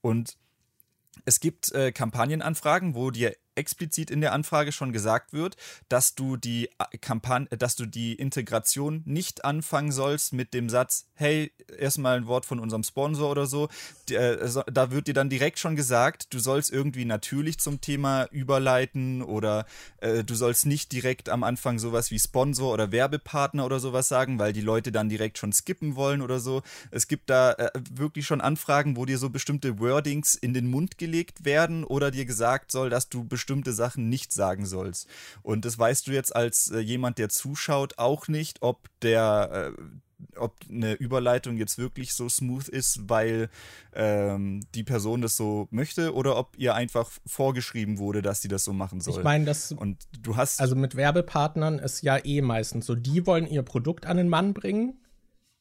Und 0.00 0.38
es 1.26 1.38
gibt 1.38 1.72
äh, 1.72 1.92
Kampagnenanfragen, 1.92 2.94
wo 2.94 3.10
dir 3.10 3.36
explizit 3.56 4.10
in 4.10 4.20
der 4.20 4.32
Anfrage 4.32 4.72
schon 4.72 4.92
gesagt 4.92 5.32
wird, 5.32 5.56
dass 5.88 6.14
du 6.14 6.36
die 6.36 6.68
äh, 6.78 6.98
Kampagne, 6.98 7.48
dass 7.48 7.76
du 7.76 7.86
die 7.86 8.14
Integration 8.14 9.02
nicht 9.04 9.44
anfangen 9.44 9.92
sollst 9.92 10.32
mit 10.32 10.54
dem 10.54 10.68
Satz, 10.68 11.06
hey, 11.14 11.52
erstmal 11.78 12.18
ein 12.18 12.26
Wort 12.26 12.44
von 12.44 12.60
unserem 12.60 12.82
Sponsor 12.82 13.30
oder 13.30 13.46
so. 13.46 13.68
Äh, 14.10 14.36
da 14.70 14.90
wird 14.90 15.08
dir 15.08 15.14
dann 15.14 15.30
direkt 15.30 15.58
schon 15.58 15.76
gesagt, 15.76 16.32
du 16.32 16.38
sollst 16.38 16.72
irgendwie 16.72 17.04
natürlich 17.04 17.58
zum 17.58 17.80
Thema 17.80 18.24
überleiten 18.30 19.22
oder 19.22 19.66
äh, 19.98 20.22
du 20.22 20.34
sollst 20.34 20.66
nicht 20.66 20.92
direkt 20.92 21.28
am 21.28 21.42
Anfang 21.42 21.78
sowas 21.78 22.10
wie 22.10 22.18
Sponsor 22.18 22.72
oder 22.72 22.92
Werbepartner 22.92 23.64
oder 23.64 23.80
sowas 23.80 24.08
sagen, 24.08 24.38
weil 24.38 24.52
die 24.52 24.60
Leute 24.60 24.92
dann 24.92 25.08
direkt 25.08 25.38
schon 25.38 25.52
skippen 25.52 25.96
wollen 25.96 26.20
oder 26.20 26.40
so. 26.40 26.62
Es 26.90 27.08
gibt 27.08 27.30
da 27.30 27.52
äh, 27.52 27.70
wirklich 27.90 28.26
schon 28.26 28.40
Anfragen, 28.40 28.96
wo 28.96 29.06
dir 29.06 29.18
so 29.18 29.30
bestimmte 29.30 29.78
Wordings 29.78 30.34
in 30.34 30.52
den 30.54 30.68
Mund 30.68 30.98
gelegt 30.98 31.44
werden 31.44 31.84
oder 31.84 32.10
dir 32.10 32.26
gesagt 32.26 32.70
soll, 32.70 32.90
dass 32.90 33.08
du 33.08 33.24
bestimmte 33.24 33.45
bestimmte 33.46 33.72
Sachen 33.72 34.08
nicht 34.08 34.32
sagen 34.32 34.66
sollst. 34.66 35.08
Und 35.42 35.64
das 35.64 35.78
weißt 35.78 36.08
du 36.08 36.10
jetzt 36.10 36.34
als 36.34 36.70
äh, 36.72 36.80
jemand, 36.80 37.18
der 37.18 37.28
zuschaut, 37.28 37.96
auch 37.96 38.26
nicht, 38.26 38.60
ob 38.60 38.88
der, 39.02 39.72
äh, 39.76 40.36
ob 40.36 40.56
eine 40.68 40.94
Überleitung 40.94 41.56
jetzt 41.56 41.78
wirklich 41.78 42.14
so 42.14 42.28
smooth 42.28 42.68
ist, 42.68 43.08
weil 43.08 43.48
ähm, 43.92 44.66
die 44.74 44.82
Person 44.82 45.22
das 45.22 45.36
so 45.36 45.68
möchte 45.70 46.12
oder 46.12 46.36
ob 46.36 46.58
ihr 46.58 46.74
einfach 46.74 47.08
vorgeschrieben 47.24 47.98
wurde, 47.98 48.20
dass 48.20 48.42
sie 48.42 48.48
das 48.48 48.64
so 48.64 48.72
machen 48.72 49.00
soll. 49.00 49.18
Ich 49.18 49.22
meine, 49.22 49.44
das 49.44 49.70
und 49.70 49.98
du 50.18 50.36
hast 50.36 50.60
also 50.60 50.74
mit 50.74 50.96
Werbepartnern 50.96 51.78
ist 51.78 52.02
ja 52.02 52.18
eh 52.24 52.40
meistens 52.40 52.86
so, 52.86 52.96
die 52.96 53.26
wollen 53.26 53.46
ihr 53.46 53.62
Produkt 53.62 54.06
an 54.06 54.16
den 54.16 54.28
Mann 54.28 54.54
bringen 54.54 54.98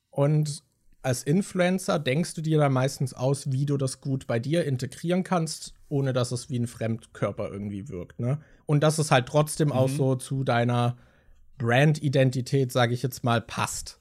und 0.10 0.64
als 1.06 1.22
Influencer 1.22 2.00
denkst 2.00 2.34
du 2.34 2.42
dir 2.42 2.58
dann 2.58 2.74
meistens 2.74 3.14
aus, 3.14 3.52
wie 3.52 3.68
du 3.68 3.78
das 3.78 4.02
gut 4.02 4.26
bei 4.26 4.40
dir 4.40 4.66
integrieren 4.66 5.24
kannst, 5.24 5.76
ohne 5.88 6.14
dass 6.14 6.32
es 6.32 6.50
wie 6.50 6.58
ein 6.58 6.66
Fremdkörper 6.66 7.52
irgendwie 7.52 7.90
wirkt, 7.90 8.20
ne? 8.20 8.40
Und 8.66 8.82
dass 8.82 8.98
es 8.98 9.12
halt 9.12 9.28
trotzdem 9.28 9.68
mhm. 9.68 9.74
auch 9.74 9.90
so 9.90 10.16
zu 10.16 10.44
deiner 10.44 10.98
Brand-Identität, 11.60 12.72
sage 12.72 12.96
ich 12.96 13.04
jetzt 13.04 13.24
mal, 13.24 13.40
passt. 13.40 14.00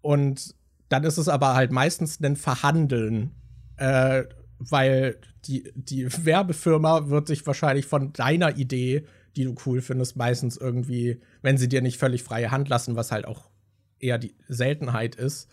Und 0.00 0.56
dann 0.88 1.04
ist 1.04 1.16
es 1.16 1.28
aber 1.28 1.54
halt 1.54 1.70
meistens 1.70 2.20
ein 2.20 2.34
Verhandeln, 2.34 3.30
äh, 3.76 4.24
weil 4.58 5.18
die, 5.44 5.70
die 5.76 6.08
Werbefirma 6.24 7.08
wird 7.08 7.28
sich 7.28 7.46
wahrscheinlich 7.46 7.86
von 7.86 8.12
deiner 8.12 8.56
Idee, 8.56 9.06
die 9.36 9.44
du 9.44 9.54
cool 9.64 9.80
findest, 9.80 10.16
meistens 10.16 10.56
irgendwie, 10.56 11.20
wenn 11.42 11.56
sie 11.56 11.68
dir 11.68 11.82
nicht 11.82 11.98
völlig 11.98 12.24
freie 12.24 12.50
Hand 12.50 12.68
lassen, 12.68 12.96
was 12.96 13.12
halt 13.12 13.26
auch 13.26 13.48
eher 14.00 14.18
die 14.18 14.34
Seltenheit 14.48 15.14
ist, 15.14 15.48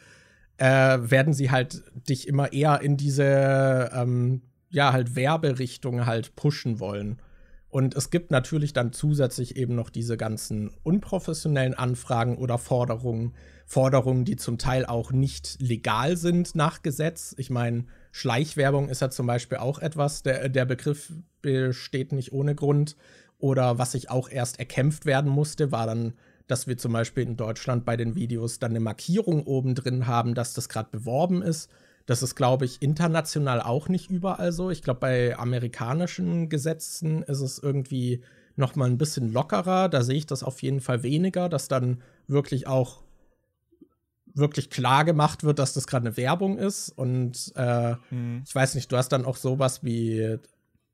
äh, 0.63 1.11
werden 1.11 1.33
sie 1.33 1.51
halt 1.51 1.83
dich 2.07 2.25
immer 2.25 2.53
eher 2.53 2.79
in 2.79 2.95
diese, 2.95 3.91
ähm, 3.93 4.43
ja, 4.69 4.93
halt 4.93 5.13
Werberichtung 5.13 6.05
halt 6.05 6.37
pushen 6.37 6.79
wollen. 6.79 7.21
Und 7.67 7.95
es 7.95 8.11
gibt 8.11 8.31
natürlich 8.31 8.71
dann 8.71 8.93
zusätzlich 8.93 9.57
eben 9.57 9.75
noch 9.75 9.89
diese 9.89 10.15
ganzen 10.15 10.71
unprofessionellen 10.83 11.73
Anfragen 11.73 12.37
oder 12.37 12.57
Forderungen, 12.57 13.33
Forderungen, 13.65 14.23
die 14.23 14.37
zum 14.37 14.57
Teil 14.57 14.85
auch 14.85 15.11
nicht 15.11 15.57
legal 15.59 16.15
sind 16.15 16.55
nach 16.55 16.81
Gesetz. 16.81 17.35
Ich 17.37 17.49
meine, 17.49 17.83
Schleichwerbung 18.13 18.87
ist 18.87 19.01
ja 19.01 19.09
zum 19.09 19.27
Beispiel 19.27 19.57
auch 19.57 19.79
etwas, 19.79 20.23
der, 20.23 20.47
der 20.47 20.63
Begriff 20.63 21.11
besteht 21.41 22.13
nicht 22.13 22.31
ohne 22.31 22.55
Grund. 22.55 22.95
Oder 23.37 23.79
was 23.79 23.91
sich 23.91 24.09
auch 24.09 24.29
erst 24.29 24.59
erkämpft 24.59 25.05
werden 25.05 25.29
musste, 25.29 25.73
war 25.73 25.87
dann 25.87 26.13
dass 26.47 26.67
wir 26.67 26.77
zum 26.77 26.93
Beispiel 26.93 27.23
in 27.23 27.37
Deutschland 27.37 27.85
bei 27.85 27.97
den 27.97 28.15
Videos 28.15 28.59
dann 28.59 28.71
eine 28.71 28.79
Markierung 28.79 29.43
oben 29.43 29.75
drin 29.75 30.07
haben, 30.07 30.35
dass 30.35 30.53
das 30.53 30.69
gerade 30.69 30.89
beworben 30.91 31.41
ist. 31.41 31.69
Das 32.05 32.21
ist, 32.21 32.35
glaube 32.35 32.65
ich, 32.65 32.81
international 32.81 33.61
auch 33.61 33.87
nicht 33.87 34.09
überall 34.09 34.51
so. 34.51 34.69
Ich 34.69 34.81
glaube, 34.81 34.99
bei 34.99 35.37
amerikanischen 35.37 36.49
Gesetzen 36.49 37.23
ist 37.23 37.39
es 37.39 37.59
irgendwie 37.59 38.21
noch 38.55 38.75
mal 38.75 38.85
ein 38.85 38.97
bisschen 38.97 39.31
lockerer. 39.31 39.87
Da 39.87 40.03
sehe 40.03 40.17
ich 40.17 40.25
das 40.25 40.43
auf 40.43 40.61
jeden 40.61 40.81
Fall 40.81 41.01
weniger, 41.03 41.47
dass 41.47 41.69
dann 41.69 42.01
wirklich 42.27 42.67
auch 42.67 43.03
wirklich 44.35 44.69
klar 44.69 45.05
gemacht 45.05 45.43
wird, 45.43 45.59
dass 45.59 45.73
das 45.73 45.87
gerade 45.87 46.07
eine 46.07 46.17
Werbung 46.17 46.57
ist. 46.57 46.89
Und 46.89 47.53
äh, 47.55 47.95
hm. 48.09 48.43
ich 48.45 48.53
weiß 48.53 48.75
nicht, 48.75 48.91
du 48.91 48.97
hast 48.97 49.09
dann 49.09 49.25
auch 49.25 49.37
sowas 49.37 49.83
wie, 49.83 50.37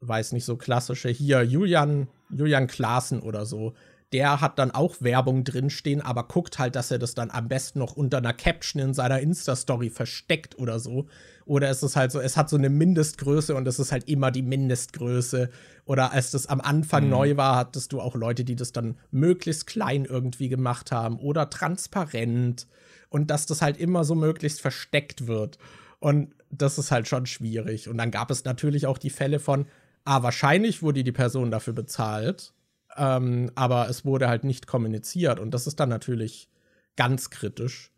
weiß 0.01 0.33
nicht, 0.33 0.45
so 0.45 0.57
klassische 0.57 1.09
hier 1.09 1.41
Julian, 1.43 2.07
Julian 2.29 2.67
Klaassen 2.67 3.21
oder 3.21 3.45
so, 3.45 3.73
der 4.11 4.41
hat 4.41 4.57
dann 4.57 4.71
auch 4.71 4.95
Werbung 5.01 5.43
drinstehen, 5.43 6.01
aber 6.01 6.23
guckt 6.23 6.57
halt, 6.57 6.75
dass 6.75 6.89
er 6.89 6.97
das 6.97 7.13
dann 7.13 7.29
am 7.29 7.47
besten 7.47 7.79
noch 7.79 7.95
unter 7.95 8.17
einer 8.17 8.33
Caption 8.33 8.81
in 8.81 8.93
seiner 8.93 9.19
Insta-Story 9.19 9.91
versteckt 9.91 10.57
oder 10.57 10.79
so. 10.79 11.05
Oder 11.45 11.69
es 11.69 11.83
ist 11.83 11.95
halt 11.95 12.11
so, 12.11 12.19
es 12.19 12.35
hat 12.35 12.49
so 12.49 12.57
eine 12.57 12.69
Mindestgröße 12.69 13.53
und 13.53 13.67
es 13.67 13.77
ist 13.77 13.91
halt 13.91 14.09
immer 14.09 14.31
die 14.31 14.41
Mindestgröße. 14.41 15.49
Oder 15.85 16.11
als 16.11 16.31
das 16.31 16.47
am 16.47 16.59
Anfang 16.59 17.05
mhm. 17.05 17.09
neu 17.11 17.37
war, 17.37 17.55
hattest 17.55 17.93
du 17.93 18.01
auch 18.01 18.15
Leute, 18.15 18.43
die 18.43 18.55
das 18.55 18.71
dann 18.71 18.97
möglichst 19.11 19.67
klein 19.67 20.05
irgendwie 20.05 20.49
gemacht 20.49 20.91
haben 20.91 21.19
oder 21.19 21.49
transparent. 21.49 22.67
Und 23.09 23.29
dass 23.29 23.45
das 23.45 23.61
halt 23.61 23.77
immer 23.77 24.03
so 24.03 24.15
möglichst 24.15 24.61
versteckt 24.61 25.27
wird. 25.27 25.59
Und 25.99 26.33
das 26.49 26.79
ist 26.79 26.91
halt 26.91 27.07
schon 27.07 27.27
schwierig. 27.27 27.89
Und 27.89 27.97
dann 27.99 28.09
gab 28.09 28.31
es 28.31 28.43
natürlich 28.43 28.87
auch 28.87 28.97
die 28.97 29.09
Fälle 29.11 29.39
von, 29.39 29.67
ah, 30.03 30.23
wahrscheinlich 30.23 30.81
wurde 30.81 31.03
die 31.03 31.11
Person 31.11 31.51
dafür 31.51 31.73
bezahlt 31.73 32.53
ähm, 32.95 33.51
aber 33.55 33.89
es 33.89 34.05
wurde 34.05 34.27
halt 34.27 34.43
nicht 34.43 34.67
kommuniziert 34.67 35.39
und 35.39 35.51
das 35.51 35.67
ist 35.67 35.79
dann 35.79 35.89
natürlich 35.89 36.49
ganz 36.95 37.29
kritisch. 37.29 37.91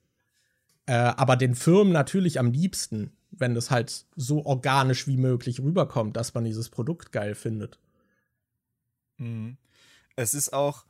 Äh, 0.86 0.94
aber 0.94 1.36
den 1.36 1.56
Firmen 1.56 1.94
natürlich 1.94 2.40
am 2.40 2.52
liebsten, 2.52 3.12
wenn 3.32 3.56
das 3.56 3.72
halt 3.72 4.06
so 4.16 4.46
organisch 4.46 5.08
wie 5.08 5.18
möglich 5.18 5.60
rüberkommt, 5.60 6.18
dass 6.18 6.34
man 6.34 6.44
dieses 6.44 6.70
Produkt 6.70 7.12
geil 7.12 7.36
findet. 7.36 7.80
Mhm. 9.18 9.58
Es 10.16 10.34
ist 10.34 10.52
auch, 10.52 10.86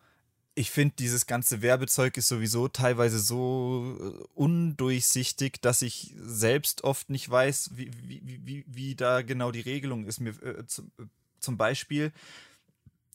ich 0.55 0.71
finde, 0.71 0.95
dieses 0.97 1.27
ganze 1.27 1.61
Werbezeug 1.61 2.17
ist 2.17 2.27
sowieso 2.27 2.67
teilweise 2.67 3.19
so 3.19 3.97
äh, 3.99 4.23
undurchsichtig, 4.33 5.61
dass 5.61 5.81
ich 5.81 6.15
selbst 6.17 6.83
oft 6.83 7.09
nicht 7.09 7.29
weiß, 7.29 7.71
wie, 7.75 7.91
wie, 8.03 8.21
wie, 8.43 8.65
wie 8.67 8.95
da 8.95 9.21
genau 9.21 9.51
die 9.51 9.61
Regelung 9.61 10.05
ist. 10.05 10.19
Mir, 10.19 10.31
äh, 10.41 10.65
zum, 10.65 10.91
äh, 10.99 11.03
zum 11.39 11.57
Beispiel, 11.57 12.11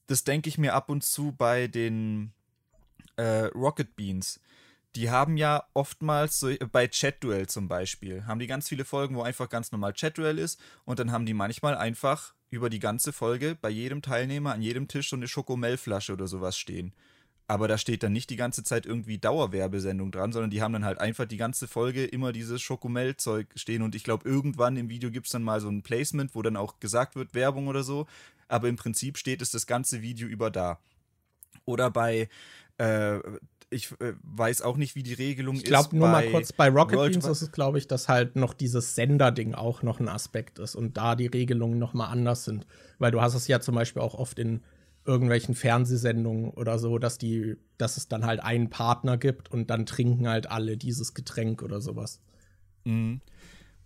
das 0.07 0.25
denke 0.25 0.49
ich 0.49 0.59
mir 0.59 0.75
ab 0.75 0.89
und 0.91 1.05
zu 1.05 1.33
bei 1.33 1.67
den 1.67 2.33
äh, 3.17 3.47
Rocket 3.55 3.97
Beans. 3.97 4.41
Die 4.95 5.11
haben 5.11 5.37
ja 5.37 5.65
oftmals 5.75 6.41
so, 6.41 6.51
bei 6.73 6.87
Chat-Duell 6.89 7.49
zum 7.49 7.69
Beispiel, 7.69 8.25
haben 8.27 8.39
die 8.39 8.47
ganz 8.47 8.69
viele 8.69 8.85
Folgen, 8.85 9.15
wo 9.17 9.23
einfach 9.23 9.49
ganz 9.49 9.71
normal 9.73 9.93
Chat-Duell 9.93 10.39
ist 10.39 10.59
und 10.85 10.99
dann 10.99 11.13
haben 11.13 11.27
die 11.27 11.35
manchmal 11.35 11.77
einfach 11.77 12.35
über 12.49 12.71
die 12.71 12.79
ganze 12.79 13.13
Folge 13.13 13.57
bei 13.61 13.69
jedem 13.69 14.01
Teilnehmer 14.01 14.55
an 14.55 14.63
jedem 14.63 14.89
Tisch 14.89 15.11
so 15.11 15.17
eine 15.17 15.29
Schokomellflasche 15.29 16.13
oder 16.13 16.29
sowas 16.29 16.57
stehen. 16.57 16.95
aber 17.49 17.69
da 17.69 17.79
steht 17.79 18.03
dann 18.03 18.13
nicht 18.13 18.31
die 18.31 18.37
ganze 18.37 18.65
Zeit 18.65 18.87
irgendwie 18.87 19.19
Dauerwerbesendung 19.19 20.11
dran, 20.11 20.33
sondern 20.33 20.51
die 20.51 20.63
haben 20.63 20.73
dann 20.73 20.85
halt 20.85 20.99
einfach 20.99 21.27
die 21.27 21.37
ganze 21.37 21.69
Folge 21.69 22.05
immer 22.05 22.33
dieses 22.33 22.61
Schokomel-Zeug 22.61 23.47
stehen 23.55 23.83
und 23.83 23.95
ich 23.95 24.03
glaube, 24.03 24.29
irgendwann 24.29 24.77
im 24.77 24.89
Video 24.89 25.11
gibt 25.11 25.27
es 25.27 25.33
dann 25.33 25.45
mal 25.45 25.61
so 25.61 25.69
ein 25.69 25.83
Placement, 25.83 26.35
wo 26.35 26.43
dann 26.43 26.57
auch 26.57 26.81
gesagt 26.81 27.15
wird, 27.15 27.35
Werbung 27.35 27.69
oder 27.69 27.85
so, 27.85 28.07
aber 28.49 28.69
im 28.69 28.77
Prinzip 28.77 29.19
steht 29.19 29.43
es 29.43 29.51
das 29.51 29.67
ganze 29.67 30.03
Video 30.03 30.29
über 30.29 30.51
da. 30.51 30.79
Oder 31.65 31.91
bei 31.91 32.29
äh, 32.79 33.19
ich 33.71 33.91
äh, 34.01 34.15
weiß 34.23 34.63
auch 34.63 34.77
nicht, 34.77 34.95
wie 34.95 35.03
die 35.03 35.15
Regelung 35.15 35.57
ich 35.57 35.65
glaub, 35.65 35.87
ist. 35.87 35.87
Ich 35.87 35.91
glaube, 35.91 35.97
nur 35.97 36.09
mal 36.09 36.31
kurz, 36.31 36.53
bei 36.53 36.69
Rocket 36.69 36.99
World 36.99 37.13
Beans 37.13 37.27
ist 37.27 37.43
es, 37.43 37.53
glaube 37.53 37.79
ich, 37.79 37.89
dass 37.89 38.09
halt 38.09 38.37
noch 38.37 38.55
dieses 38.55 38.95
Senderding 38.95 39.55
auch 39.55 39.83
noch 39.83 39.99
ein 39.99 40.09
Aspekt 40.09 40.59
ist 40.59 40.77
und 40.77 40.97
da 40.97 41.17
die 41.17 41.27
Regelungen 41.27 41.79
noch 41.79 41.93
mal 41.93 42.07
anders 42.07 42.45
sind. 42.45 42.67
Weil 42.99 43.11
du 43.11 43.21
hast 43.21 43.35
es 43.35 43.49
ja 43.49 43.61
zum 43.61 43.75
Beispiel 43.75 44.03
auch 44.03 44.15
oft 44.15 44.39
in 44.39 44.63
irgendwelchen 45.05 45.55
Fernsehsendungen 45.55 46.51
oder 46.51 46.79
so, 46.79 46.99
dass 46.99 47.19
die, 47.19 47.57
dass 47.79 47.97
es 47.97 48.09
dann 48.09 48.25
halt 48.25 48.41
einen 48.41 48.71
Partner 48.71 49.17
gibt 49.17 49.51
und 49.51 49.71
dann 49.71 49.87
trinken 49.87 50.29
halt 50.29 50.51
alle 50.51 50.77
dieses 50.77 51.15
Getränk 51.15 51.63
oder 51.63 51.81
sowas. 51.81 52.21
Mhm. 52.85 53.21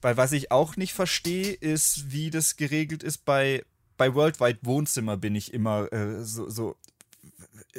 Weil 0.03 0.17
was 0.17 0.33
ich 0.33 0.51
auch 0.51 0.77
nicht 0.77 0.95
verstehe, 0.95 1.53
ist, 1.53 2.11
wie 2.11 2.31
das 2.31 2.57
geregelt 2.57 3.03
ist 3.03 3.25
bei 3.27 3.65
bei 4.01 4.15
Worldwide 4.15 4.61
Wohnzimmer 4.63 5.19
bin 5.19 5.35
ich 5.35 5.53
immer 5.53 5.93
äh, 5.93 6.25
so, 6.25 6.49
so 6.49 6.77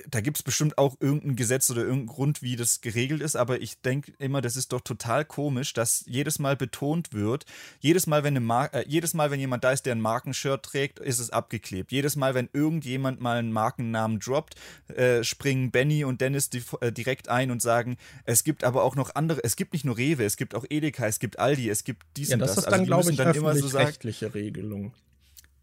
da 0.08 0.22
gibt 0.22 0.38
es 0.38 0.44
bestimmt 0.44 0.78
auch 0.78 0.96
irgendein 1.00 1.36
Gesetz 1.36 1.72
oder 1.72 1.82
irgendeinen 1.82 2.06
Grund, 2.06 2.44
wie 2.44 2.56
das 2.56 2.82
geregelt 2.82 3.24
ist, 3.24 3.36
aber 3.36 3.60
ich 3.60 3.82
denke 3.82 4.14
immer, 4.20 4.40
das 4.40 4.56
ist 4.56 4.72
doch 4.72 4.82
total 4.82 5.26
komisch, 5.26 5.74
dass 5.74 6.04
jedes 6.06 6.38
Mal 6.38 6.56
betont 6.56 7.12
wird, 7.12 7.46
jedes 7.80 8.06
Mal, 8.06 8.24
wenn 8.24 8.34
eine 8.34 8.40
Mar 8.40 8.72
äh, 8.72 8.86
jedes 8.88 9.16
Mal, 9.16 9.32
wenn 9.32 9.40
jemand 9.40 9.64
da 9.64 9.72
ist, 9.72 9.88
der 9.88 9.96
ein 9.96 10.00
Markenshirt 10.00 10.64
trägt, 10.64 11.00
ist 11.00 11.18
es 11.18 11.32
abgeklebt. 11.32 11.92
Jedes 11.92 12.16
Mal, 12.16 12.36
wenn 12.36 12.50
irgendjemand 12.54 13.20
mal 13.20 13.40
einen 13.40 13.52
Markennamen 13.52 14.20
droppt, 14.20 14.54
äh, 14.96 15.24
springen 15.24 15.72
Benny 15.72 16.04
und 16.04 16.22
Dennis 16.22 16.52
die, 16.52 16.62
äh, 16.82 16.92
direkt 16.92 17.30
ein 17.30 17.50
und 17.50 17.64
sagen, 17.64 17.98
es 18.26 18.44
gibt 18.44 18.64
aber 18.64 18.84
auch 18.84 18.96
noch 18.96 19.16
andere, 19.16 19.44
es 19.44 19.56
gibt 19.56 19.74
nicht 19.74 19.86
nur 19.86 19.98
Rewe, 19.98 20.24
es 20.24 20.38
gibt 20.38 20.54
auch 20.54 20.66
Edeka, 20.70 21.08
es 21.08 21.18
gibt 21.18 21.40
Aldi, 21.40 21.68
es 21.68 21.84
gibt 21.84 22.06
dies 22.16 22.30
ja, 22.30 22.36
und 22.36 22.42
das. 22.42 22.54
das 22.54 22.66
ist 22.66 22.66
dann, 22.66 22.82
also 22.82 22.86
glaube 22.86 23.10
ich, 23.10 23.18
dann 23.18 23.34
immer 23.34 23.56
so 23.56 23.76
rechtliche 23.76 24.36
Regelung. 24.36 24.94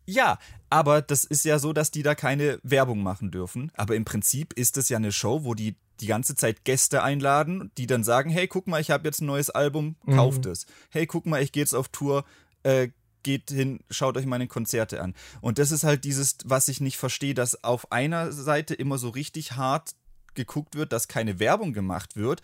Ja, 0.09 0.39
aber 0.70 1.03
das 1.03 1.25
ist 1.25 1.45
ja 1.45 1.59
so, 1.59 1.75
dass 1.75 1.91
die 1.91 2.03
da 2.03 2.15
keine 2.15 2.59
Werbung 2.62 3.03
machen 3.03 3.31
dürfen. 3.31 3.70
Aber 3.75 3.95
im 3.95 4.07
Prinzip 4.07 4.55
ist 4.55 4.78
es 4.78 4.89
ja 4.89 4.97
eine 4.97 5.12
Show, 5.12 5.45
wo 5.45 5.53
die 5.53 5.77
die 6.01 6.07
ganze 6.07 6.35
Zeit 6.35 6.65
Gäste 6.65 7.03
einladen, 7.03 7.70
die 7.77 7.87
dann 7.87 8.05
sagen, 8.05 8.31
hey, 8.31 8.47
guck 8.47 8.69
mal, 8.69 8.81
ich 8.81 8.91
habe 8.91 9.07
jetzt 9.07 9.20
ein 9.20 9.27
neues 9.27 9.51
Album, 9.51 9.97
kauft 10.07 10.47
mhm. 10.47 10.53
es. 10.53 10.67
Hey, 10.91 11.07
guck 11.07 11.27
mal, 11.27 11.43
ich 11.43 11.53
gehe 11.53 11.62
jetzt 11.62 11.75
auf 11.75 11.89
Tour, 11.89 12.25
äh, 12.62 12.89
geht 13.23 13.51
hin, 13.51 13.81
schaut 13.91 14.17
euch 14.17 14.25
meine 14.25 14.47
Konzerte 14.47 15.03
an. 15.03 15.15
Und 15.43 15.59
das 15.59 15.73
ist 15.73 15.85
halt 15.85 16.05
dieses, 16.05 16.39
was 16.45 16.69
ich 16.69 16.81
nicht 16.81 16.97
verstehe, 16.97 17.35
dass 17.35 17.62
auf 17.62 17.93
einer 17.93 18.33
Seite 18.33 18.75
immer 18.75 18.97
so 18.97 19.11
richtig 19.11 19.53
hart 19.53 19.91
geguckt 20.35 20.75
wird, 20.75 20.93
dass 20.93 21.09
keine 21.09 21.39
Werbung 21.39 21.75
gemacht 21.75 22.17
wird, 22.17 22.41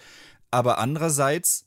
aber 0.50 0.78
andererseits 0.78 1.66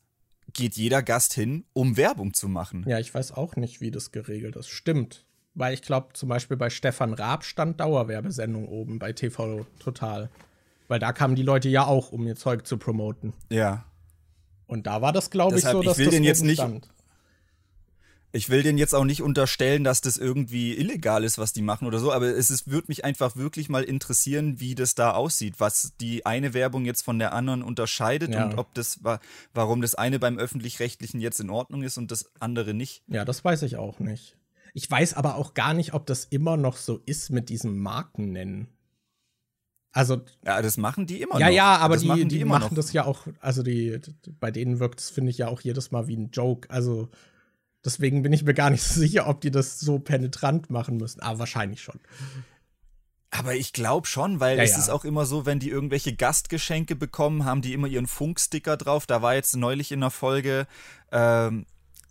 geht 0.54 0.76
jeder 0.76 1.02
Gast 1.02 1.34
hin, 1.34 1.66
um 1.74 1.98
Werbung 1.98 2.34
zu 2.34 2.50
machen. 2.50 2.86
Ja, 2.88 3.00
ich 3.00 3.14
weiß 3.14 3.32
auch 3.32 3.56
nicht, 3.56 3.82
wie 3.82 3.92
das 3.92 4.12
geregelt 4.12 4.58
ist. 4.58 4.70
Stimmt 4.70 5.27
weil 5.58 5.74
ich 5.74 5.82
glaube, 5.82 6.10
zum 6.14 6.30
Beispiel 6.30 6.56
bei 6.56 6.70
Stefan 6.70 7.14
Raab 7.14 7.44
stand 7.44 7.80
Dauerwerbesendung 7.80 8.68
oben 8.68 9.00
bei 9.00 9.12
TV 9.12 9.66
Total. 9.80 10.30
Weil 10.88 11.00
da 11.00 11.12
kamen 11.12 11.36
die 11.36 11.44
Leute 11.44 11.68
ja 11.68 11.86
auch, 11.86 12.12
um 12.12 12.26
ihr 12.28 12.36
Zeug 12.36 12.66
zu 12.66 12.78
promoten. 12.78 13.34
Ja. 13.50 13.86
Und 14.68 14.88
da 14.88 15.02
war 15.02 15.12
das, 15.12 15.32
glaube 15.32 15.58
ich, 15.58 15.66
so, 15.66 15.82
dass 15.82 15.94
ich 15.94 16.00
will 16.00 16.06
das 16.06 16.14
den 16.14 16.24
jetzt 16.24 16.44
nicht, 16.44 16.60
stand. 16.60 16.88
Ich 18.34 18.50
will 18.50 18.62
denen 18.62 18.78
jetzt 18.78 18.94
auch 18.94 19.04
nicht 19.04 19.24
unterstellen, 19.24 19.84
dass 19.84 20.02
das 20.02 20.18
irgendwie 20.18 20.78
illegal 20.78 21.24
ist, 21.24 21.40
was 21.40 21.54
die 21.54 21.62
machen 21.64 21.88
oder 21.88 21.98
so, 21.98 22.12
aber 22.12 22.28
es 22.28 22.52
ist, 22.52 22.70
würde 22.70 22.88
mich 22.90 23.04
einfach 23.04 23.36
wirklich 23.36 23.68
mal 23.68 23.84
interessieren, 23.84 24.60
wie 24.60 24.76
das 24.76 24.96
da 24.96 25.12
aussieht, 25.12 25.56
was 25.58 25.94
die 26.00 26.26
eine 26.26 26.54
Werbung 26.54 26.86
jetzt 26.86 27.04
von 27.04 27.18
der 27.18 27.34
anderen 27.34 27.64
unterscheidet 27.64 28.34
ja. 28.34 28.46
und 28.46 28.58
ob 28.60 28.74
das 28.76 29.00
warum 29.54 29.82
das 29.82 29.96
eine 29.96 30.20
beim 30.20 30.38
öffentlich-rechtlichen 30.38 31.20
jetzt 31.20 31.40
in 31.40 31.50
Ordnung 31.50 31.82
ist 31.84 31.98
und 31.98 32.12
das 32.12 32.30
andere 32.40 32.74
nicht. 32.74 33.02
Ja, 33.08 33.26
das 33.26 33.44
weiß 33.44 33.64
ich 33.64 33.78
auch 33.78 34.00
nicht. 34.00 34.36
Ich 34.74 34.90
weiß 34.90 35.14
aber 35.14 35.36
auch 35.36 35.54
gar 35.54 35.74
nicht, 35.74 35.94
ob 35.94 36.06
das 36.06 36.26
immer 36.26 36.58
noch 36.58 36.78
so 36.78 37.02
ist 37.06 37.30
mit 37.30 37.50
diesem 37.50 37.78
Markennennen. 37.78 38.68
Also. 39.92 40.22
Ja, 40.46 40.62
das 40.62 40.78
machen 40.78 41.08
die 41.08 41.22
immer 41.22 41.40
ja, 41.40 41.48
noch. 41.48 41.54
Ja, 41.54 41.74
ja, 41.74 41.78
aber 41.78 41.96
das 41.96 42.02
die, 42.04 42.08
machen, 42.08 42.30
die, 42.30 42.38
die 42.40 42.46
machen 42.46 42.76
das 42.76 42.94
ja 42.94 43.06
auch, 43.06 43.28
also 43.40 43.64
die, 43.64 44.00
bei 44.40 44.52
denen 44.52 44.80
wirkt 44.80 45.00
es, 45.00 45.10
finde 45.10 45.32
ich, 45.32 45.40
ja 45.40 45.48
auch 45.48 45.62
jedes 45.62 45.92
Mal 45.92 46.08
wie 46.08 46.18
ein 46.18 46.30
Joke. 46.32 46.70
Also 46.70 47.10
deswegen 47.84 48.22
bin 48.22 48.34
ich 48.34 48.44
mir 48.44 48.54
gar 48.54 48.70
nicht 48.70 48.84
so 48.84 49.00
sicher, 49.00 49.28
ob 49.28 49.42
die 49.42 49.52
das 49.52 49.80
so 49.80 50.00
penetrant 50.00 50.70
machen 50.70 50.98
müssen. 50.98 51.22
Aber 51.22 51.40
wahrscheinlich 51.40 51.82
schon. 51.82 52.00
Aber 53.30 53.56
ich 53.56 53.74
glaube 53.74 54.08
schon, 54.08 54.40
weil 54.40 54.58
ja, 54.58 54.64
es 54.64 54.72
ja. 54.72 54.78
ist 54.80 54.90
auch 54.90 55.04
immer 55.04 55.26
so, 55.26 55.46
wenn 55.46 55.60
die 55.60 55.70
irgendwelche 55.70 56.16
Gastgeschenke 56.16 56.96
bekommen, 56.96 57.46
haben 57.46 57.62
die 57.62 57.74
immer 57.74 57.88
ihren 57.88 58.08
Funksticker 58.08 58.78
drauf. 58.78 59.06
Da 59.06 59.22
war 59.22 59.36
jetzt 59.36 59.56
neulich 59.56 59.92
in 59.92 60.02
der 60.02 60.12
Folge, 60.12 60.68
ähm, 61.12 61.66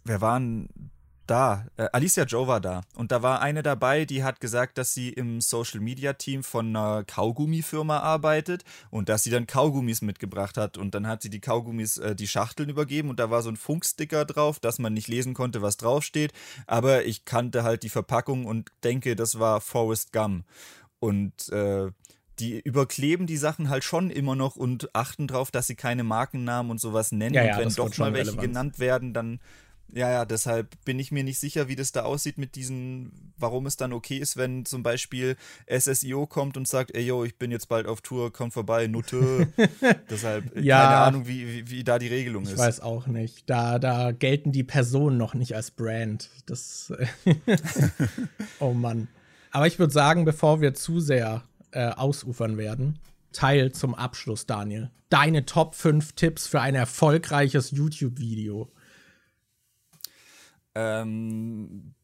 wer 0.04 0.20
waren 0.20 0.90
da. 1.26 1.66
Äh, 1.76 1.88
Alicia 1.92 2.24
Joe 2.24 2.46
war 2.46 2.60
da. 2.60 2.82
Und 2.94 3.12
da 3.12 3.22
war 3.22 3.40
eine 3.40 3.62
dabei, 3.62 4.04
die 4.04 4.24
hat 4.24 4.40
gesagt, 4.40 4.78
dass 4.78 4.94
sie 4.94 5.10
im 5.10 5.40
Social 5.40 5.80
Media 5.80 6.12
Team 6.14 6.42
von 6.42 6.74
einer 6.74 7.04
Kaugummifirma 7.04 7.98
arbeitet 7.98 8.64
und 8.90 9.08
dass 9.08 9.22
sie 9.22 9.30
dann 9.30 9.46
Kaugummis 9.46 10.02
mitgebracht 10.02 10.56
hat. 10.56 10.78
Und 10.78 10.94
dann 10.94 11.06
hat 11.06 11.22
sie 11.22 11.30
die 11.30 11.40
Kaugummis, 11.40 11.98
äh, 11.98 12.14
die 12.14 12.28
Schachteln 12.28 12.68
übergeben 12.68 13.10
und 13.10 13.20
da 13.20 13.30
war 13.30 13.42
so 13.42 13.50
ein 13.50 13.56
Funksticker 13.56 14.24
drauf, 14.24 14.60
dass 14.60 14.78
man 14.78 14.94
nicht 14.94 15.08
lesen 15.08 15.34
konnte, 15.34 15.62
was 15.62 15.76
draufsteht. 15.76 16.32
Aber 16.66 17.04
ich 17.04 17.24
kannte 17.24 17.62
halt 17.64 17.82
die 17.82 17.88
Verpackung 17.88 18.46
und 18.46 18.70
denke, 18.84 19.16
das 19.16 19.38
war 19.38 19.60
Forrest 19.60 20.12
Gum. 20.12 20.44
Und 20.98 21.48
äh, 21.50 21.90
die 22.38 22.60
überkleben 22.60 23.26
die 23.26 23.36
Sachen 23.36 23.70
halt 23.70 23.84
schon 23.84 24.10
immer 24.10 24.36
noch 24.36 24.56
und 24.56 24.94
achten 24.94 25.26
darauf, 25.26 25.50
dass 25.50 25.66
sie 25.66 25.74
keine 25.74 26.04
Markennamen 26.04 26.70
und 26.70 26.80
sowas 26.80 27.12
nennen. 27.12 27.34
Ja, 27.34 27.44
ja, 27.44 27.56
und 27.56 27.64
wenn 27.64 27.74
doch 27.74 27.96
mal 27.98 28.12
welche 28.12 28.32
relevant. 28.32 28.48
genannt 28.48 28.78
werden, 28.78 29.14
dann 29.14 29.40
ja, 29.92 30.10
ja, 30.10 30.24
deshalb 30.24 30.74
bin 30.84 30.98
ich 30.98 31.12
mir 31.12 31.24
nicht 31.24 31.38
sicher, 31.38 31.68
wie 31.68 31.76
das 31.76 31.92
da 31.92 32.02
aussieht 32.02 32.38
mit 32.38 32.54
diesen, 32.54 33.32
warum 33.38 33.66
es 33.66 33.76
dann 33.76 33.92
okay 33.92 34.18
ist, 34.18 34.36
wenn 34.36 34.64
zum 34.64 34.82
Beispiel 34.82 35.36
SSIO 35.70 36.26
kommt 36.26 36.56
und 36.56 36.66
sagt, 36.66 36.94
ey 36.94 37.04
yo, 37.04 37.24
ich 37.24 37.38
bin 37.38 37.50
jetzt 37.50 37.68
bald 37.68 37.86
auf 37.86 38.00
Tour, 38.00 38.32
komm 38.32 38.50
vorbei, 38.50 38.88
Nutte. 38.88 39.48
deshalb 40.10 40.56
ja, 40.56 40.82
keine 40.82 40.96
Ahnung, 40.96 41.26
wie, 41.26 41.46
wie, 41.46 41.70
wie, 41.70 41.84
da 41.84 41.98
die 41.98 42.08
Regelung 42.08 42.42
ich 42.42 42.50
ist. 42.50 42.54
Ich 42.54 42.60
weiß 42.60 42.80
auch 42.80 43.06
nicht. 43.06 43.48
Da, 43.48 43.78
da 43.78 44.12
gelten 44.12 44.52
die 44.52 44.64
Personen 44.64 45.16
noch 45.16 45.34
nicht 45.34 45.54
als 45.54 45.70
Brand. 45.70 46.30
Das. 46.46 46.92
oh 48.60 48.72
Mann. 48.72 49.08
Aber 49.50 49.66
ich 49.66 49.78
würde 49.78 49.92
sagen, 49.92 50.24
bevor 50.24 50.60
wir 50.60 50.74
zu 50.74 51.00
sehr 51.00 51.44
äh, 51.70 51.88
ausufern 51.88 52.58
werden, 52.58 52.98
Teil 53.32 53.72
zum 53.72 53.94
Abschluss, 53.94 54.46
Daniel. 54.46 54.90
Deine 55.08 55.46
Top 55.46 55.74
5 55.74 56.12
Tipps 56.12 56.46
für 56.46 56.60
ein 56.60 56.74
erfolgreiches 56.74 57.70
YouTube-Video. 57.70 58.70
Ähm, 60.76 61.94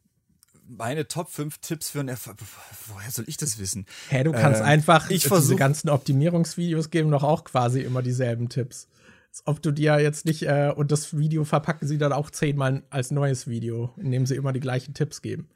meine 0.67 1.07
Top 1.07 1.29
5 1.29 1.59
Tipps 1.59 1.91
für 1.91 2.01
ein 2.01 2.09
Erfolg. 2.09 2.39
Woher 2.87 3.11
soll 3.11 3.27
ich 3.29 3.37
das 3.37 3.59
wissen? 3.59 3.85
Hä, 4.09 4.17
hey, 4.17 4.25
du 4.25 4.33
kannst 4.33 4.61
ähm, 4.61 4.67
einfach 4.67 5.11
ich 5.11 5.25
diese 5.25 5.57
ganzen 5.57 5.91
Optimierungsvideos 5.91 6.91
geben 6.91 7.11
doch 7.11 7.23
auch 7.23 7.45
quasi 7.45 7.83
immer 7.83 8.01
dieselben 8.01 8.49
Tipps. 8.49 8.89
Als 9.29 9.43
ob 9.47 9.63
du 9.63 9.73
dir 9.73 10.01
jetzt 10.01 10.25
nicht, 10.25 10.45
äh, 10.45 10.73
und 10.75 10.91
das 10.91 11.17
Video 11.17 11.45
verpacken 11.45 11.87
sie 11.87 11.99
dann 11.99 12.13
auch 12.13 12.31
zehnmal 12.31 12.83
als 12.89 13.11
neues 13.11 13.47
Video, 13.47 13.91
indem 13.99 14.25
sie 14.25 14.37
immer 14.37 14.53
die 14.53 14.61
gleichen 14.61 14.95
Tipps 14.95 15.21
geben. 15.21 15.49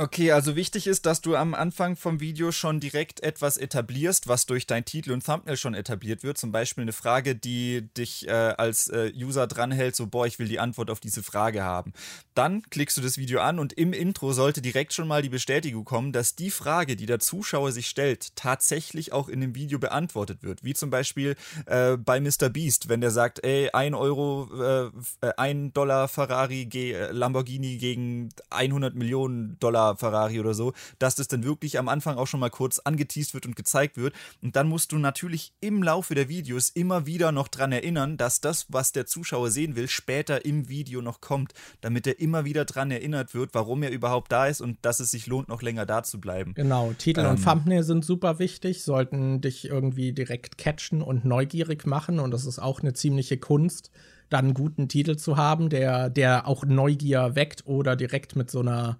Okay, 0.00 0.30
also 0.30 0.54
wichtig 0.54 0.86
ist, 0.86 1.06
dass 1.06 1.22
du 1.22 1.34
am 1.34 1.54
Anfang 1.54 1.96
vom 1.96 2.20
Video 2.20 2.52
schon 2.52 2.78
direkt 2.78 3.20
etwas 3.20 3.56
etablierst, 3.56 4.28
was 4.28 4.46
durch 4.46 4.64
dein 4.64 4.84
Titel 4.84 5.10
und 5.10 5.26
Thumbnail 5.26 5.56
schon 5.56 5.74
etabliert 5.74 6.22
wird. 6.22 6.38
Zum 6.38 6.52
Beispiel 6.52 6.82
eine 6.82 6.92
Frage, 6.92 7.34
die 7.34 7.88
dich 7.96 8.28
äh, 8.28 8.30
als 8.30 8.86
äh, 8.90 9.12
User 9.12 9.48
dranhält, 9.48 9.96
so, 9.96 10.06
boah, 10.06 10.24
ich 10.24 10.38
will 10.38 10.46
die 10.46 10.60
Antwort 10.60 10.90
auf 10.90 11.00
diese 11.00 11.24
Frage 11.24 11.64
haben. 11.64 11.94
Dann 12.34 12.62
klickst 12.70 12.96
du 12.96 13.00
das 13.00 13.18
Video 13.18 13.40
an 13.40 13.58
und 13.58 13.72
im 13.72 13.92
Intro 13.92 14.32
sollte 14.32 14.62
direkt 14.62 14.92
schon 14.92 15.08
mal 15.08 15.20
die 15.20 15.30
Bestätigung 15.30 15.84
kommen, 15.84 16.12
dass 16.12 16.36
die 16.36 16.52
Frage, 16.52 16.94
die 16.94 17.06
der 17.06 17.18
Zuschauer 17.18 17.72
sich 17.72 17.88
stellt, 17.88 18.36
tatsächlich 18.36 19.12
auch 19.12 19.28
in 19.28 19.40
dem 19.40 19.56
Video 19.56 19.80
beantwortet 19.80 20.44
wird. 20.44 20.62
Wie 20.62 20.74
zum 20.74 20.90
Beispiel 20.90 21.34
äh, 21.66 21.96
bei 21.96 22.20
Mr. 22.20 22.50
Beast, 22.50 22.88
wenn 22.88 23.00
der 23.00 23.10
sagt, 23.10 23.44
ey, 23.44 23.70
ein 23.72 23.96
Euro, 23.96 24.48
äh, 24.62 24.90
ein 25.36 25.72
Dollar 25.72 26.06
Ferrari, 26.06 26.68
Lamborghini 27.10 27.78
gegen 27.78 28.28
100 28.50 28.94
Millionen 28.94 29.58
Dollar 29.58 29.87
Ferrari 29.96 30.40
oder 30.40 30.54
so, 30.54 30.72
dass 30.98 31.14
das 31.14 31.28
dann 31.28 31.44
wirklich 31.44 31.78
am 31.78 31.88
Anfang 31.88 32.16
auch 32.16 32.26
schon 32.26 32.40
mal 32.40 32.50
kurz 32.50 32.78
angeteased 32.78 33.34
wird 33.34 33.46
und 33.46 33.56
gezeigt 33.56 33.96
wird. 33.96 34.14
Und 34.42 34.56
dann 34.56 34.68
musst 34.68 34.92
du 34.92 34.98
natürlich 34.98 35.52
im 35.60 35.82
Laufe 35.82 36.14
der 36.14 36.28
Videos 36.28 36.70
immer 36.70 37.06
wieder 37.06 37.32
noch 37.32 37.48
dran 37.48 37.72
erinnern, 37.72 38.16
dass 38.16 38.40
das, 38.40 38.66
was 38.68 38.92
der 38.92 39.06
Zuschauer 39.06 39.50
sehen 39.50 39.76
will, 39.76 39.88
später 39.88 40.44
im 40.44 40.68
Video 40.68 41.02
noch 41.02 41.20
kommt, 41.20 41.52
damit 41.80 42.06
er 42.06 42.20
immer 42.20 42.44
wieder 42.44 42.64
dran 42.64 42.90
erinnert 42.90 43.34
wird, 43.34 43.54
warum 43.54 43.82
er 43.82 43.90
überhaupt 43.90 44.32
da 44.32 44.46
ist 44.46 44.60
und 44.60 44.78
dass 44.82 45.00
es 45.00 45.10
sich 45.10 45.26
lohnt, 45.26 45.48
noch 45.48 45.62
länger 45.62 45.86
da 45.86 46.02
zu 46.02 46.20
bleiben. 46.20 46.54
Genau, 46.54 46.92
Titel 46.96 47.20
ähm, 47.20 47.30
und 47.30 47.44
Thumbnail 47.44 47.82
sind 47.82 48.04
super 48.04 48.38
wichtig, 48.38 48.82
sollten 48.82 49.40
dich 49.40 49.68
irgendwie 49.68 50.12
direkt 50.12 50.58
catchen 50.58 51.02
und 51.02 51.24
neugierig 51.24 51.86
machen 51.86 52.18
und 52.20 52.30
das 52.30 52.46
ist 52.46 52.58
auch 52.58 52.80
eine 52.80 52.92
ziemliche 52.92 53.38
Kunst 53.38 53.90
dann 54.28 54.46
einen 54.46 54.54
guten 54.54 54.88
Titel 54.88 55.16
zu 55.16 55.36
haben, 55.36 55.70
der, 55.70 56.10
der 56.10 56.46
auch 56.46 56.64
Neugier 56.64 57.34
weckt 57.34 57.66
oder 57.66 57.96
direkt 57.96 58.36
mit 58.36 58.50
so 58.50 58.60
einer 58.60 58.98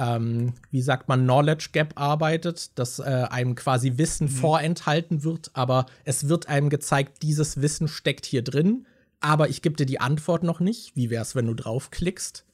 ähm, 0.00 0.54
wie 0.70 0.80
sagt 0.80 1.08
man, 1.08 1.24
Knowledge 1.24 1.68
Gap 1.72 1.92
arbeitet, 1.96 2.78
dass 2.78 3.00
äh, 3.00 3.02
einem 3.02 3.54
quasi 3.54 3.98
Wissen 3.98 4.28
mhm. 4.28 4.32
vorenthalten 4.32 5.24
wird, 5.24 5.50
aber 5.52 5.84
es 6.04 6.28
wird 6.28 6.48
einem 6.48 6.70
gezeigt, 6.70 7.22
dieses 7.22 7.60
Wissen 7.60 7.86
steckt 7.86 8.24
hier 8.24 8.42
drin, 8.42 8.86
aber 9.20 9.50
ich 9.50 9.60
gebe 9.60 9.76
dir 9.76 9.84
die 9.84 10.00
Antwort 10.00 10.42
noch 10.42 10.60
nicht. 10.60 10.96
Wie 10.96 11.10
wäre 11.10 11.22
es, 11.22 11.34
wenn 11.34 11.46
du 11.46 11.54
draufklickst? 11.54 12.46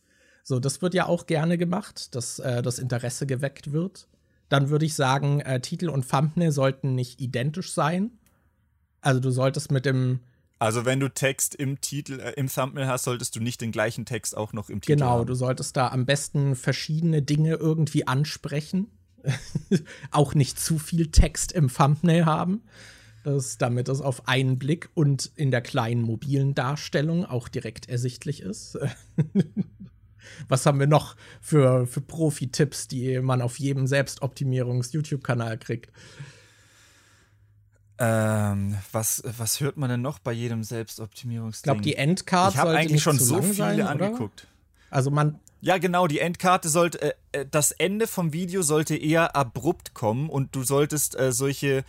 So, 0.42 0.58
das 0.58 0.82
wird 0.82 0.94
ja 0.94 1.06
auch 1.06 1.26
gerne 1.26 1.56
gemacht, 1.56 2.14
dass 2.16 2.40
äh, 2.40 2.62
das 2.62 2.80
Interesse 2.80 3.26
geweckt 3.26 3.72
wird. 3.72 4.08
Dann 4.48 4.68
würde 4.68 4.84
ich 4.84 4.94
sagen, 4.94 5.40
äh, 5.40 5.60
Titel 5.60 5.88
und 5.88 6.08
Thumbnail 6.08 6.50
sollten 6.50 6.96
nicht 6.96 7.20
identisch 7.20 7.72
sein. 7.72 8.10
Also 9.00 9.20
du 9.20 9.30
solltest 9.30 9.70
mit 9.70 9.86
dem 9.86 10.20
also 10.58 10.84
wenn 10.84 11.00
du 11.00 11.08
Text 11.08 11.54
im 11.54 11.80
Titel, 11.80 12.20
äh, 12.20 12.32
im 12.32 12.48
Thumbnail 12.48 12.86
hast, 12.86 13.04
solltest 13.04 13.36
du 13.36 13.40
nicht 13.40 13.60
den 13.60 13.72
gleichen 13.72 14.06
Text 14.06 14.36
auch 14.36 14.52
noch 14.52 14.70
im 14.70 14.80
Titel 14.80 14.94
genau, 14.94 15.06
haben. 15.06 15.18
Genau, 15.18 15.24
du 15.26 15.34
solltest 15.34 15.76
da 15.76 15.88
am 15.88 16.06
besten 16.06 16.56
verschiedene 16.56 17.22
Dinge 17.22 17.54
irgendwie 17.54 18.06
ansprechen. 18.06 18.88
auch 20.10 20.34
nicht 20.34 20.58
zu 20.58 20.78
viel 20.78 21.10
Text 21.10 21.52
im 21.52 21.68
Thumbnail 21.68 22.26
haben. 22.26 22.62
Das, 23.24 23.58
damit 23.58 23.88
es 23.88 24.00
auf 24.00 24.28
einen 24.28 24.56
Blick 24.56 24.88
und 24.94 25.32
in 25.34 25.50
der 25.50 25.60
kleinen 25.60 26.02
mobilen 26.02 26.54
Darstellung 26.54 27.24
auch 27.24 27.48
direkt 27.48 27.88
ersichtlich 27.88 28.40
ist. 28.40 28.78
Was 30.48 30.64
haben 30.64 30.78
wir 30.78 30.86
noch 30.86 31.16
für, 31.40 31.86
für 31.86 32.00
Profi-Tipps, 32.00 32.86
die 32.86 33.20
man 33.20 33.42
auf 33.42 33.58
jedem 33.58 33.88
Selbstoptimierungs-YouTube-Kanal 33.88 35.58
kriegt? 35.58 35.90
Ähm, 37.98 38.76
was, 38.92 39.22
was 39.24 39.60
hört 39.60 39.76
man 39.76 39.88
denn 39.88 40.02
noch 40.02 40.18
bei 40.18 40.32
jedem 40.32 40.62
Selbstoptimierungsding? 40.62 41.60
Ich 41.60 41.62
glaube, 41.62 41.80
die 41.80 41.96
Endcard 41.96 42.54
Ich 42.54 42.60
habe 42.60 42.72
eigentlich 42.72 43.02
schon 43.02 43.18
so 43.18 43.40
viele 43.40 43.54
sein, 43.54 43.80
angeguckt. 43.80 44.46
Also 44.90 45.10
man. 45.10 45.40
Ja, 45.62 45.78
genau, 45.78 46.06
die 46.06 46.20
Endkarte 46.20 46.68
sollte, 46.68 47.00
äh, 47.00 47.12
äh, 47.32 47.46
das 47.50 47.72
Ende 47.72 48.06
vom 48.06 48.32
Video 48.34 48.60
sollte 48.62 48.94
eher 48.94 49.34
abrupt 49.34 49.94
kommen 49.94 50.28
und 50.28 50.54
du 50.54 50.62
solltest 50.62 51.18
äh, 51.18 51.32
solche 51.32 51.84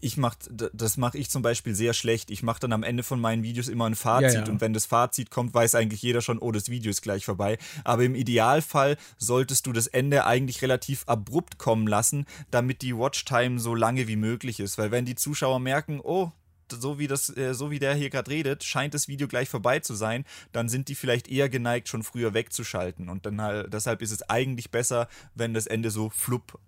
ich 0.00 0.16
mach, 0.16 0.34
das 0.50 0.96
mache 0.96 1.18
ich 1.18 1.30
zum 1.30 1.42
Beispiel 1.42 1.74
sehr 1.74 1.92
schlecht. 1.92 2.30
Ich 2.30 2.42
mache 2.42 2.60
dann 2.60 2.72
am 2.72 2.82
Ende 2.82 3.02
von 3.02 3.20
meinen 3.20 3.42
Videos 3.42 3.68
immer 3.68 3.86
ein 3.86 3.94
Fazit 3.94 4.34
ja, 4.34 4.44
ja. 4.44 4.50
und 4.50 4.60
wenn 4.60 4.72
das 4.72 4.86
Fazit 4.86 5.30
kommt, 5.30 5.54
weiß 5.54 5.74
eigentlich 5.74 6.02
jeder 6.02 6.20
schon, 6.20 6.38
oh, 6.38 6.52
das 6.52 6.68
Video 6.68 6.90
ist 6.90 7.02
gleich 7.02 7.24
vorbei. 7.24 7.58
Aber 7.84 8.04
im 8.04 8.14
Idealfall 8.14 8.96
solltest 9.16 9.66
du 9.66 9.72
das 9.72 9.86
Ende 9.86 10.24
eigentlich 10.26 10.62
relativ 10.62 11.04
abrupt 11.06 11.58
kommen 11.58 11.86
lassen, 11.86 12.26
damit 12.50 12.82
die 12.82 12.96
Watchtime 12.96 13.58
so 13.58 13.74
lange 13.74 14.08
wie 14.08 14.16
möglich 14.16 14.60
ist. 14.60 14.78
Weil 14.78 14.90
wenn 14.90 15.04
die 15.04 15.14
Zuschauer 15.14 15.60
merken, 15.60 16.00
oh, 16.02 16.32
so 16.72 16.98
wie 16.98 17.06
das, 17.06 17.34
äh, 17.36 17.54
so 17.54 17.70
wie 17.70 17.78
der 17.78 17.94
hier 17.94 18.10
gerade 18.10 18.30
redet, 18.30 18.64
scheint 18.64 18.94
das 18.94 19.08
Video 19.08 19.28
gleich 19.28 19.48
vorbei 19.48 19.80
zu 19.80 19.94
sein, 19.94 20.24
dann 20.52 20.68
sind 20.68 20.88
die 20.88 20.94
vielleicht 20.94 21.28
eher 21.28 21.48
geneigt, 21.48 21.88
schon 21.88 22.02
früher 22.02 22.34
wegzuschalten. 22.34 23.08
Und 23.08 23.26
dann 23.26 23.40
halt, 23.40 23.72
deshalb 23.72 24.02
ist 24.02 24.12
es 24.12 24.22
eigentlich 24.28 24.70
besser, 24.70 25.08
wenn 25.34 25.54
das 25.54 25.66
Ende 25.66 25.90
so 25.90 26.10
flupp 26.10 26.58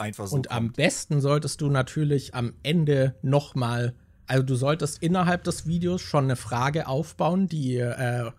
einfach 0.00 0.26
so. 0.26 0.36
Und 0.36 0.48
kommt. 0.48 0.56
am 0.56 0.72
besten 0.72 1.20
solltest 1.20 1.60
du 1.60 1.68
natürlich 1.68 2.34
am 2.34 2.54
Ende 2.62 3.14
nochmal, 3.22 3.94
also 4.26 4.42
du 4.42 4.54
solltest 4.54 5.02
innerhalb 5.02 5.44
des 5.44 5.66
Videos 5.66 6.00
schon 6.00 6.24
eine 6.24 6.36
Frage 6.36 6.88
aufbauen, 6.88 7.48
die, 7.48 7.76
äh, 7.76 8.30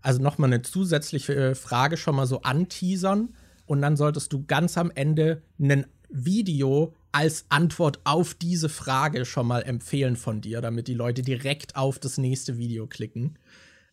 also 0.00 0.22
nochmal 0.22 0.52
eine 0.52 0.62
zusätzliche 0.62 1.34
äh, 1.34 1.54
Frage 1.54 1.96
schon 1.96 2.16
mal 2.16 2.26
so 2.26 2.42
anteasern. 2.42 3.34
Und 3.66 3.82
dann 3.82 3.96
solltest 3.96 4.32
du 4.32 4.44
ganz 4.46 4.78
am 4.78 4.90
Ende 4.94 5.42
ein 5.58 5.86
Video 6.08 6.94
als 7.12 7.44
Antwort 7.50 8.00
auf 8.04 8.34
diese 8.34 8.68
Frage 8.68 9.24
schon 9.24 9.46
mal 9.46 9.62
empfehlen 9.62 10.16
von 10.16 10.40
dir, 10.40 10.60
damit 10.60 10.88
die 10.88 10.94
Leute 10.94 11.22
direkt 11.22 11.76
auf 11.76 11.98
das 11.98 12.16
nächste 12.16 12.56
Video 12.56 12.86
klicken 12.86 13.38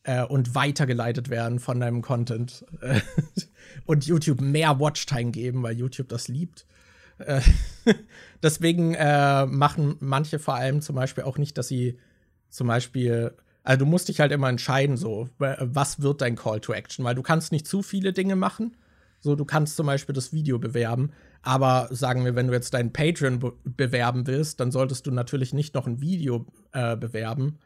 äh, 0.03 0.23
und 0.23 0.55
weitergeleitet 0.55 1.29
werden 1.29 1.59
von 1.59 1.79
deinem 1.79 2.01
Content 2.01 2.65
und 3.85 4.05
YouTube 4.05 4.39
mehr 4.39 4.79
Watchtime 4.79 5.31
geben, 5.31 5.63
weil 5.63 5.77
YouTube 5.77 6.07
das 6.09 6.27
liebt. 6.27 6.65
Äh, 7.17 7.41
deswegen 8.43 8.93
äh, 8.93 9.45
machen 9.45 9.97
manche 9.99 10.39
vor 10.39 10.55
allem 10.55 10.81
zum 10.81 10.95
Beispiel 10.95 11.23
auch 11.23 11.37
nicht, 11.37 11.57
dass 11.57 11.67
sie 11.67 11.97
zum 12.49 12.67
Beispiel, 12.67 13.33
also 13.63 13.85
du 13.85 13.89
musst 13.89 14.07
dich 14.07 14.19
halt 14.19 14.31
immer 14.31 14.49
entscheiden, 14.49 14.97
so, 14.97 15.29
was 15.37 16.01
wird 16.01 16.21
dein 16.21 16.35
Call 16.35 16.61
to 16.61 16.73
Action, 16.73 17.05
weil 17.05 17.15
du 17.15 17.21
kannst 17.23 17.51
nicht 17.51 17.67
zu 17.67 17.81
viele 17.81 18.13
Dinge 18.13 18.35
machen. 18.35 18.75
So, 19.19 19.35
du 19.35 19.45
kannst 19.45 19.75
zum 19.75 19.87
Beispiel 19.87 20.13
das 20.13 20.33
Video 20.33 20.59
bewerben, 20.59 21.11
aber 21.41 21.87
sagen 21.89 22.25
wir, 22.25 22.35
wenn 22.35 22.47
du 22.47 22.53
jetzt 22.53 22.75
deinen 22.75 22.93
Patreon 22.93 23.39
be 23.39 23.53
bewerben 23.63 24.27
willst, 24.27 24.59
dann 24.59 24.71
solltest 24.71 25.07
du 25.07 25.11
natürlich 25.11 25.51
nicht 25.51 25.73
noch 25.73 25.87
ein 25.87 25.99
Video 25.99 26.45
äh, 26.73 26.95
bewerben, 26.95 27.57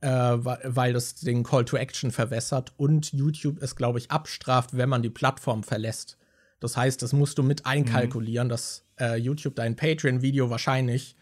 äh, 0.00 0.08
weil 0.08 0.94
das 0.94 1.16
den 1.16 1.42
Call 1.42 1.66
to 1.66 1.76
Action 1.76 2.12
verwässert 2.12 2.72
und 2.78 3.12
YouTube 3.12 3.60
es, 3.60 3.76
glaube 3.76 3.98
ich, 3.98 4.10
abstraft, 4.10 4.74
wenn 4.74 4.88
man 4.88 5.02
die 5.02 5.10
Plattform 5.10 5.62
verlässt. 5.62 6.16
Das 6.62 6.76
heißt, 6.76 7.02
das 7.02 7.12
musst 7.12 7.38
du 7.38 7.42
mit 7.42 7.66
einkalkulieren, 7.66 8.46
mhm. 8.46 8.50
dass 8.50 8.84
äh, 9.00 9.16
YouTube 9.16 9.56
dein 9.56 9.74
Patreon-Video 9.74 10.48
wahrscheinlich 10.48 11.16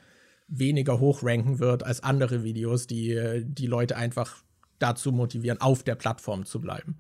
weniger 0.48 1.00
hochranken 1.00 1.58
wird 1.60 1.82
als 1.82 2.02
andere 2.02 2.42
Videos, 2.44 2.86
die 2.86 3.12
äh, 3.12 3.42
die 3.46 3.66
Leute 3.66 3.96
einfach 3.96 4.42
dazu 4.78 5.12
motivieren, 5.12 5.60
auf 5.60 5.82
der 5.82 5.94
Plattform 5.94 6.44
zu 6.44 6.60
bleiben. 6.60 6.98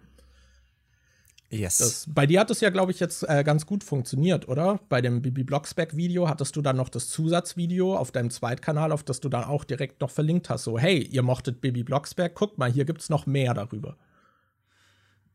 Yes. 1.50 1.78
Das, 1.78 2.06
bei 2.08 2.26
dir 2.26 2.40
hat 2.40 2.50
es 2.50 2.60
ja, 2.60 2.70
glaube 2.70 2.92
ich, 2.92 3.00
jetzt 3.00 3.28
äh, 3.28 3.42
ganz 3.42 3.66
gut 3.66 3.82
funktioniert, 3.82 4.46
oder? 4.46 4.78
Bei 4.88 5.00
dem 5.02 5.20
Bibi 5.20 5.42
Blocksback-Video 5.42 6.28
hattest 6.28 6.54
du 6.54 6.62
dann 6.62 6.76
noch 6.76 6.88
das 6.88 7.08
Zusatzvideo 7.08 7.96
auf 7.96 8.12
deinem 8.12 8.30
Zweitkanal, 8.30 8.92
auf 8.92 9.02
das 9.02 9.18
du 9.18 9.28
dann 9.28 9.44
auch 9.44 9.64
direkt 9.64 10.00
noch 10.00 10.10
verlinkt 10.10 10.48
hast. 10.48 10.62
So, 10.62 10.78
hey, 10.78 11.02
ihr 11.02 11.22
mochtet 11.22 11.60
Bibi 11.60 11.82
Blocksback, 11.82 12.36
guckt 12.36 12.56
mal, 12.56 12.70
hier 12.70 12.84
gibt 12.84 13.00
es 13.00 13.10
noch 13.10 13.26
mehr 13.26 13.52
darüber. 13.52 13.96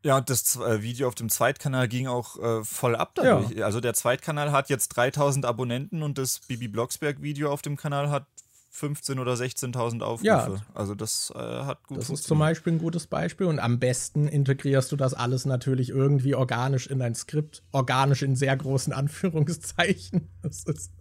Ja, 0.06 0.18
und 0.18 0.30
das 0.30 0.56
äh, 0.58 0.84
Video 0.84 1.08
auf 1.08 1.16
dem 1.16 1.30
Zweitkanal 1.30 1.88
ging 1.88 2.06
auch 2.06 2.38
äh, 2.38 2.64
voll 2.64 2.96
ab 2.96 3.14
dadurch. 3.16 3.50
Ja. 3.50 3.66
Also 3.66 3.80
der 3.80 3.96
Zweitkanal 3.96 4.52
hat 4.52 4.70
jetzt 4.70 4.90
3000 4.90 5.48
Abonnenten 5.48 6.04
und 6.04 6.20
das 6.20 6.42
Bibi 6.48 6.68
Blocksberg 6.68 7.24
Video 7.24 7.52
auf 7.52 7.64
dem 7.64 7.76
Kanal 7.76 8.12
hat 8.12 8.28
15.000 8.72 9.20
oder 9.20 9.34
16.000 9.34 10.04
Aufrufe. 10.04 10.28
Ja. 10.28 10.56
Also 10.76 10.94
das 10.94 11.34
äh, 11.36 11.40
hat 11.40 11.88
gut 11.88 11.98
Das 11.98 12.12
ist 12.12 12.26
zum 12.26 12.38
Beispiel 12.38 12.74
ein 12.74 12.78
gutes 12.78 13.08
Beispiel 13.08 13.48
und 13.48 13.58
am 13.58 13.80
besten 13.80 14.28
integrierst 14.28 14.92
du 14.92 14.96
das 14.96 15.16
alles 15.16 15.46
natürlich 15.46 15.90
irgendwie 15.90 16.36
organisch 16.36 16.86
in 16.86 17.00
dein 17.00 17.16
Skript. 17.16 17.64
Organisch 17.72 18.22
in 18.22 18.36
sehr 18.36 18.56
großen 18.56 18.94
Anführungszeichen. 18.94 20.30
Das 20.44 20.66
ist 20.66 20.92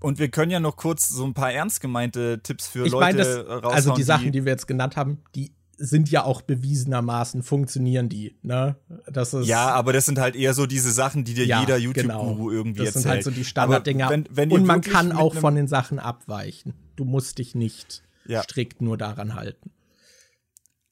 und 0.00 0.18
wir 0.18 0.28
können 0.28 0.50
ja 0.50 0.60
noch 0.60 0.76
kurz 0.76 1.08
so 1.08 1.24
ein 1.24 1.34
paar 1.34 1.52
ernst 1.52 1.80
gemeinte 1.80 2.40
Tipps 2.42 2.66
für 2.66 2.84
ich 2.84 2.92
Leute 2.92 3.04
mein, 3.04 3.16
das, 3.16 3.38
raushauen. 3.38 3.74
Also 3.74 3.94
die 3.94 4.02
Sachen, 4.02 4.32
die 4.32 4.44
wir 4.44 4.50
jetzt 4.52 4.66
genannt 4.66 4.96
haben, 4.96 5.22
die 5.36 5.54
sind 5.78 6.10
ja 6.10 6.24
auch 6.24 6.42
bewiesenermaßen, 6.42 7.42
funktionieren 7.42 8.08
die, 8.08 8.36
ne? 8.42 8.76
Das 9.06 9.34
ist, 9.34 9.46
ja, 9.46 9.68
aber 9.68 9.92
das 9.92 10.06
sind 10.06 10.18
halt 10.18 10.36
eher 10.36 10.54
so 10.54 10.66
diese 10.66 10.92
Sachen, 10.92 11.24
die 11.24 11.34
dir 11.34 11.46
ja, 11.46 11.60
jeder 11.60 11.76
YouTube-Guru 11.76 12.34
genau. 12.34 12.50
irgendwie 12.50 12.84
das 12.84 12.88
erzählt. 12.88 12.94
Das 12.94 13.02
sind 13.02 13.10
halt 13.10 13.24
so 13.24 13.30
die 13.30 13.44
Standarddinger. 13.44 14.10
Wenn, 14.10 14.28
wenn 14.30 14.52
Und 14.52 14.64
man 14.64 14.80
kann 14.80 15.12
auch 15.12 15.34
von 15.34 15.54
den 15.54 15.68
Sachen 15.68 15.98
abweichen. 15.98 16.74
Du 16.96 17.04
musst 17.04 17.38
dich 17.38 17.54
nicht 17.54 18.02
ja. 18.26 18.42
strikt 18.42 18.82
nur 18.82 18.96
daran 18.96 19.34
halten. 19.34 19.70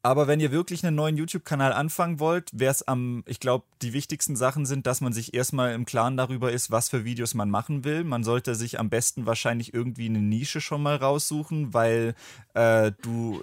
Aber 0.05 0.27
wenn 0.27 0.41
ihr 0.41 0.51
wirklich 0.51 0.85
einen 0.85 0.97
neuen 0.97 1.17
YouTube-Kanal 1.17 1.73
anfangen 1.73 2.19
wollt, 2.19 2.51
wäre 2.53 2.73
es 2.73 2.83
am, 2.83 3.23
ich 3.27 3.39
glaube, 3.39 3.67
die 3.83 3.93
wichtigsten 3.93 4.35
Sachen 4.35 4.67
sind, 4.67 4.89
dass 4.89 5.01
man 5.01 5.13
sich 5.13 5.33
erstmal 5.33 5.75
im 5.75 5.85
Klaren 5.85 6.17
darüber 6.17 6.51
ist, 6.51 6.73
was 6.73 6.89
für 6.89 7.05
Videos 7.05 7.35
man 7.35 7.51
machen 7.51 7.85
will. 7.85 8.03
Man 8.03 8.25
sollte 8.25 8.57
sich 8.57 8.81
am 8.81 8.91
besten 8.91 9.27
wahrscheinlich 9.27 9.73
irgendwie 9.73 10.07
eine 10.07 10.21
Nische 10.21 10.61
schon 10.61 10.83
mal 10.83 10.97
raussuchen, 10.97 11.73
weil 11.73 12.17
äh, 12.55 12.91
du 13.01 13.43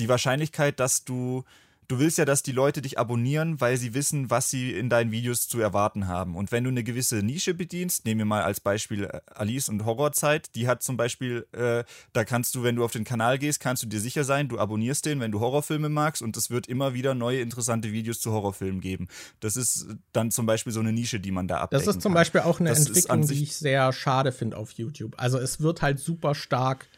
die 0.00 0.08
Wahrscheinlichkeit, 0.08 0.80
dass 0.80 1.04
du 1.04 1.44
du 1.90 1.98
willst 1.98 2.18
ja, 2.18 2.24
dass 2.24 2.42
die 2.42 2.52
Leute 2.52 2.82
dich 2.82 2.98
abonnieren, 2.98 3.60
weil 3.60 3.76
sie 3.76 3.94
wissen, 3.94 4.30
was 4.30 4.48
sie 4.48 4.72
in 4.72 4.88
deinen 4.88 5.10
Videos 5.10 5.48
zu 5.48 5.60
erwarten 5.60 6.06
haben. 6.06 6.36
Und 6.36 6.52
wenn 6.52 6.64
du 6.64 6.70
eine 6.70 6.84
gewisse 6.84 7.16
Nische 7.16 7.52
bedienst, 7.52 8.04
nehmen 8.04 8.20
wir 8.20 8.24
mal 8.26 8.42
als 8.42 8.60
Beispiel 8.60 9.04
äh, 9.04 9.20
Alice 9.26 9.68
und 9.68 9.84
Horrorzeit, 9.84 10.54
die 10.54 10.68
hat 10.68 10.82
zum 10.82 10.96
Beispiel, 10.96 11.46
äh, 11.52 11.84
da 12.12 12.24
kannst 12.24 12.54
du, 12.54 12.62
wenn 12.62 12.76
du 12.76 12.84
auf 12.84 12.92
den 12.92 13.04
Kanal 13.04 13.38
gehst, 13.38 13.60
kannst 13.60 13.82
du 13.82 13.88
dir 13.88 14.00
sicher 14.00 14.24
sein, 14.24 14.48
du 14.48 14.58
abonnierst 14.58 15.04
den, 15.04 15.20
wenn 15.20 15.32
du 15.32 15.40
Horrorfilme 15.40 15.88
magst 15.88 16.22
und 16.22 16.36
es 16.36 16.50
wird 16.50 16.68
immer 16.68 16.94
wieder 16.94 17.14
neue 17.14 17.40
interessante 17.40 17.92
Videos 17.92 18.20
zu 18.20 18.30
Horrorfilmen 18.30 18.80
geben. 18.80 19.08
Das 19.40 19.56
ist 19.56 19.88
dann 20.12 20.30
zum 20.30 20.46
Beispiel 20.46 20.72
so 20.72 20.80
eine 20.80 20.92
Nische, 20.92 21.18
die 21.18 21.32
man 21.32 21.48
da 21.48 21.58
abdecken 21.58 21.84
Das 21.84 21.96
ist 21.96 22.02
zum 22.02 22.12
kann. 22.12 22.20
Beispiel 22.20 22.42
auch 22.42 22.60
eine 22.60 22.68
das 22.68 22.86
Entwicklung, 22.86 23.26
die 23.26 23.42
ich 23.42 23.56
sehr 23.56 23.92
schade 23.92 24.30
finde 24.30 24.56
auf 24.56 24.70
YouTube. 24.72 25.14
Also 25.18 25.38
es 25.38 25.60
wird 25.60 25.82
halt 25.82 25.98
super 25.98 26.34
stark 26.36 26.88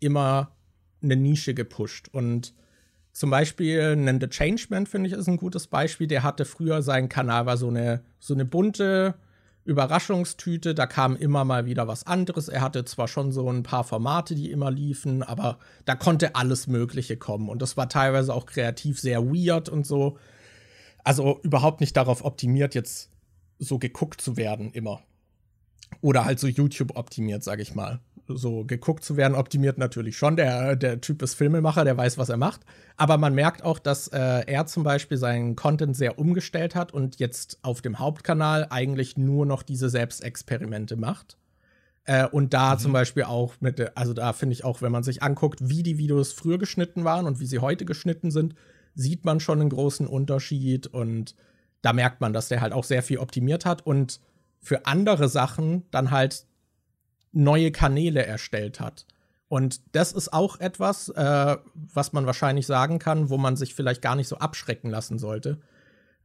immer 0.00 0.53
eine 1.04 1.16
Nische 1.16 1.54
gepusht 1.54 2.08
und 2.12 2.54
zum 3.14 3.30
Beispiel 3.30 3.80
ein 3.80 4.20
The 4.20 4.26
Changeman, 4.26 4.86
finde 4.86 5.08
ich, 5.08 5.14
ist 5.14 5.28
ein 5.28 5.36
gutes 5.36 5.68
Beispiel. 5.68 6.08
Der 6.08 6.24
hatte 6.24 6.44
früher 6.44 6.82
seinen 6.82 7.08
Kanal, 7.08 7.46
war 7.46 7.56
so 7.56 7.68
eine, 7.68 8.02
so 8.18 8.34
eine 8.34 8.44
bunte 8.44 9.14
Überraschungstüte. 9.64 10.74
Da 10.74 10.86
kam 10.86 11.14
immer 11.14 11.44
mal 11.44 11.64
wieder 11.64 11.86
was 11.86 12.08
anderes. 12.08 12.48
Er 12.48 12.60
hatte 12.60 12.84
zwar 12.84 13.06
schon 13.06 13.30
so 13.30 13.48
ein 13.48 13.62
paar 13.62 13.84
Formate, 13.84 14.34
die 14.34 14.50
immer 14.50 14.72
liefen, 14.72 15.22
aber 15.22 15.58
da 15.84 15.94
konnte 15.94 16.34
alles 16.34 16.66
Mögliche 16.66 17.16
kommen. 17.16 17.48
Und 17.48 17.62
das 17.62 17.76
war 17.76 17.88
teilweise 17.88 18.34
auch 18.34 18.46
kreativ 18.46 18.98
sehr 18.98 19.24
weird 19.24 19.68
und 19.68 19.86
so. 19.86 20.18
Also 21.04 21.38
überhaupt 21.44 21.80
nicht 21.80 21.96
darauf 21.96 22.24
optimiert, 22.24 22.74
jetzt 22.74 23.10
so 23.60 23.78
geguckt 23.78 24.20
zu 24.20 24.36
werden, 24.36 24.72
immer. 24.72 25.02
Oder 26.00 26.24
halt 26.24 26.40
so 26.40 26.48
YouTube 26.48 26.96
optimiert, 26.96 27.44
sag 27.44 27.60
ich 27.60 27.76
mal. 27.76 28.00
So 28.26 28.64
geguckt 28.64 29.04
zu 29.04 29.16
werden, 29.16 29.34
optimiert 29.34 29.78
natürlich 29.78 30.16
schon. 30.16 30.36
Der, 30.36 30.76
der 30.76 31.00
Typ 31.00 31.22
ist 31.22 31.34
Filmemacher, 31.34 31.84
der 31.84 31.96
weiß, 31.96 32.18
was 32.18 32.28
er 32.28 32.36
macht. 32.36 32.62
Aber 32.96 33.18
man 33.18 33.34
merkt 33.34 33.62
auch, 33.62 33.78
dass 33.78 34.08
äh, 34.08 34.44
er 34.46 34.66
zum 34.66 34.82
Beispiel 34.82 35.18
seinen 35.18 35.56
Content 35.56 35.96
sehr 35.96 36.18
umgestellt 36.18 36.74
hat 36.74 36.92
und 36.92 37.18
jetzt 37.18 37.58
auf 37.62 37.82
dem 37.82 37.98
Hauptkanal 37.98 38.66
eigentlich 38.70 39.16
nur 39.16 39.46
noch 39.46 39.62
diese 39.62 39.88
Selbstexperimente 39.88 40.96
macht. 40.96 41.36
Äh, 42.04 42.26
und 42.26 42.54
da 42.54 42.74
mhm. 42.74 42.78
zum 42.78 42.92
Beispiel 42.92 43.24
auch 43.24 43.54
mit, 43.60 43.96
also 43.96 44.14
da 44.14 44.32
finde 44.32 44.54
ich 44.54 44.64
auch, 44.64 44.82
wenn 44.82 44.92
man 44.92 45.02
sich 45.02 45.22
anguckt, 45.22 45.68
wie 45.68 45.82
die 45.82 45.98
Videos 45.98 46.32
früher 46.32 46.58
geschnitten 46.58 47.04
waren 47.04 47.26
und 47.26 47.40
wie 47.40 47.46
sie 47.46 47.58
heute 47.58 47.84
geschnitten 47.84 48.30
sind, 48.30 48.54
sieht 48.94 49.24
man 49.24 49.40
schon 49.40 49.60
einen 49.60 49.70
großen 49.70 50.06
Unterschied 50.06 50.86
und 50.86 51.34
da 51.82 51.92
merkt 51.92 52.20
man, 52.20 52.32
dass 52.32 52.48
der 52.48 52.60
halt 52.60 52.72
auch 52.72 52.84
sehr 52.84 53.02
viel 53.02 53.18
optimiert 53.18 53.66
hat 53.66 53.86
und 53.86 54.20
für 54.60 54.86
andere 54.86 55.28
Sachen 55.28 55.82
dann 55.90 56.10
halt 56.10 56.46
neue 57.34 57.72
Kanäle 57.72 58.24
erstellt 58.24 58.80
hat. 58.80 59.06
Und 59.48 59.94
das 59.94 60.12
ist 60.12 60.32
auch 60.32 60.58
etwas, 60.58 61.10
äh, 61.10 61.56
was 61.74 62.12
man 62.12 62.26
wahrscheinlich 62.26 62.66
sagen 62.66 62.98
kann, 62.98 63.30
wo 63.30 63.36
man 63.36 63.56
sich 63.56 63.74
vielleicht 63.74 64.02
gar 64.02 64.16
nicht 64.16 64.28
so 64.28 64.38
abschrecken 64.38 64.90
lassen 64.90 65.18
sollte. 65.18 65.60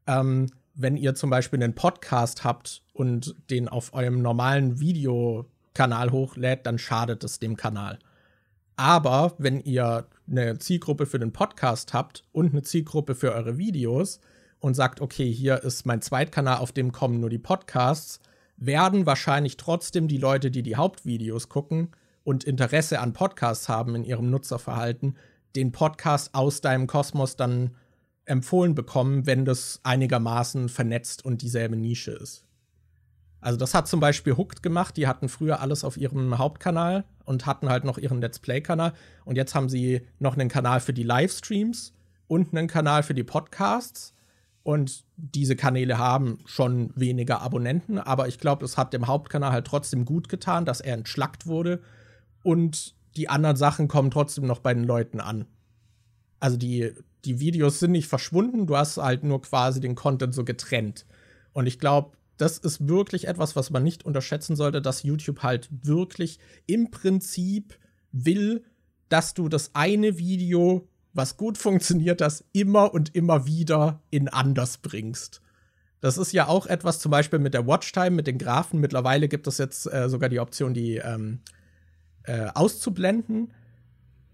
Ähm, 0.08 0.48
wenn 0.74 0.96
ihr 0.96 1.14
zum 1.14 1.30
Beispiel 1.30 1.62
einen 1.62 1.76
Podcast 1.76 2.44
habt 2.44 2.84
und 2.94 3.36
den 3.50 3.68
auf 3.68 3.94
eurem 3.94 4.22
normalen 4.22 4.80
Videokanal 4.80 6.12
hochlädt, 6.12 6.66
dann 6.66 6.80
schadet 6.80 7.24
es 7.24 7.40
dem 7.40 7.58
Kanal. 7.58 8.00
Aber 8.78 9.34
wenn 9.38 9.60
ihr 9.60 10.08
eine 10.26 10.58
Zielgruppe 10.58 11.06
für 11.06 11.20
den 11.20 11.34
Podcast 11.34 11.94
habt 11.94 12.24
und 12.32 12.54
eine 12.54 12.64
Zielgruppe 12.64 13.14
für 13.14 13.34
eure 13.34 13.58
Videos 13.58 14.22
und 14.60 14.74
sagt, 14.74 15.02
okay, 15.02 15.30
hier 15.30 15.64
ist 15.64 15.86
mein 15.86 16.02
Zweitkanal, 16.02 16.60
auf 16.60 16.72
dem 16.72 16.94
kommen 16.94 17.20
nur 17.20 17.30
die 17.30 17.40
Podcasts, 17.40 18.22
werden 18.60 19.06
wahrscheinlich 19.06 19.58
trotzdem 19.58 20.08
die 20.08 20.18
Leute, 20.18 20.52
die 20.52 20.64
die 20.64 20.76
Hauptvideos 20.76 21.50
gucken 21.50 21.90
und 22.24 22.44
Interesse 22.44 23.00
an 23.00 23.14
Podcasts 23.14 23.70
haben 23.70 23.96
in 23.96 24.04
ihrem 24.04 24.30
Nutzerverhalten, 24.30 25.18
den 25.56 25.72
Podcast 25.72 26.36
aus 26.36 26.62
deinem 26.62 26.88
Kosmos 26.88 27.36
dann 27.36 27.76
empfohlen 28.26 28.76
bekommen, 28.76 29.26
wenn 29.26 29.46
das 29.46 29.80
einigermaßen 29.84 30.70
vernetzt 30.70 31.26
und 31.26 31.42
dieselbe 31.42 31.76
Nische 31.76 32.12
ist. 32.12 32.46
Also 33.42 33.58
das 33.58 33.74
hat 33.74 33.88
zum 33.88 34.00
Beispiel 34.00 34.36
Hooked 34.36 34.62
gemacht. 34.62 34.98
Die 34.98 35.08
hatten 35.08 35.30
früher 35.30 35.62
alles 35.62 35.84
auf 35.84 35.98
ihrem 35.98 36.38
Hauptkanal 36.38 37.06
und 37.24 37.46
hatten 37.46 37.70
halt 37.70 37.86
noch 37.86 37.98
ihren 37.98 38.22
Let's 38.22 38.40
Play-Kanal. 38.40 38.94
Und 39.24 39.38
jetzt 39.38 39.56
haben 39.56 39.70
sie 39.70 40.02
noch 40.20 40.36
einen 40.36 40.50
Kanal 40.50 40.82
für 40.82 40.94
die 40.94 41.04
Livestreams 41.04 41.94
und 42.28 42.56
einen 42.56 42.68
Kanal 42.68 43.04
für 43.04 43.14
die 43.14 43.24
Podcasts. 43.24 44.14
Und 44.70 45.04
diese 45.16 45.56
Kanäle 45.56 45.98
haben 45.98 46.38
schon 46.46 46.92
weniger 46.96 47.42
Abonnenten, 47.42 47.98
aber 47.98 48.28
ich 48.28 48.38
glaube, 48.38 48.64
es 48.64 48.78
hat 48.78 48.94
dem 48.94 49.08
Hauptkanal 49.08 49.52
halt 49.52 49.66
trotzdem 49.66 50.06
gut 50.06 50.30
getan, 50.30 50.64
dass 50.64 50.80
er 50.80 50.94
entschlackt 50.94 51.48
wurde. 51.48 51.82
Und 52.44 52.94
die 53.16 53.30
anderen 53.30 53.56
Sachen 53.56 53.88
kommen 53.88 54.12
trotzdem 54.12 54.46
noch 54.46 54.60
bei 54.60 54.72
den 54.76 54.84
Leuten 54.84 55.22
an. 55.22 55.48
Also 56.40 56.56
die, 56.56 56.92
die 57.26 57.40
Videos 57.40 57.80
sind 57.80 57.94
nicht 57.94 58.08
verschwunden, 58.08 58.68
du 58.68 58.78
hast 58.78 58.98
halt 58.98 59.24
nur 59.24 59.42
quasi 59.42 59.80
den 59.80 59.96
Content 59.96 60.36
so 60.36 60.46
getrennt. 60.46 61.08
Und 61.52 61.66
ich 61.66 61.80
glaube, 61.80 62.16
das 62.38 62.60
ist 62.60 62.88
wirklich 62.88 63.28
etwas, 63.28 63.56
was 63.56 63.72
man 63.72 63.82
nicht 63.82 64.06
unterschätzen 64.06 64.56
sollte, 64.56 64.84
dass 64.84 65.02
YouTube 65.02 65.42
halt 65.42 65.68
wirklich 65.72 66.38
im 66.68 66.92
Prinzip 66.92 67.80
will, 68.12 68.64
dass 69.10 69.34
du 69.34 69.50
das 69.50 69.72
eine 69.74 70.20
Video 70.20 70.88
was 71.14 71.38
gut 71.38 71.58
funktioniert, 71.58 72.22
das 72.22 72.44
immer 72.54 72.94
und 72.94 73.16
immer 73.16 73.46
wieder 73.46 74.02
in 74.10 74.28
anders 74.28 74.78
bringst. 74.78 75.42
Das 76.02 76.18
ist 76.18 76.32
ja 76.32 76.48
auch 76.48 76.66
etwas, 76.66 77.00
zum 77.00 77.12
Beispiel 77.12 77.40
mit 77.40 77.54
der 77.54 77.68
Watchtime, 77.68 78.12
mit 78.12 78.28
den 78.28 78.38
Graphen. 78.38 78.80
Mittlerweile 78.80 79.28
gibt 79.28 79.48
es 79.48 79.58
jetzt 79.58 79.92
äh, 79.92 80.08
sogar 80.10 80.30
die 80.30 80.40
Option, 80.40 80.74
die 80.74 80.96
ähm, 80.96 81.42
äh, 82.24 82.48
auszublenden. 82.54 83.52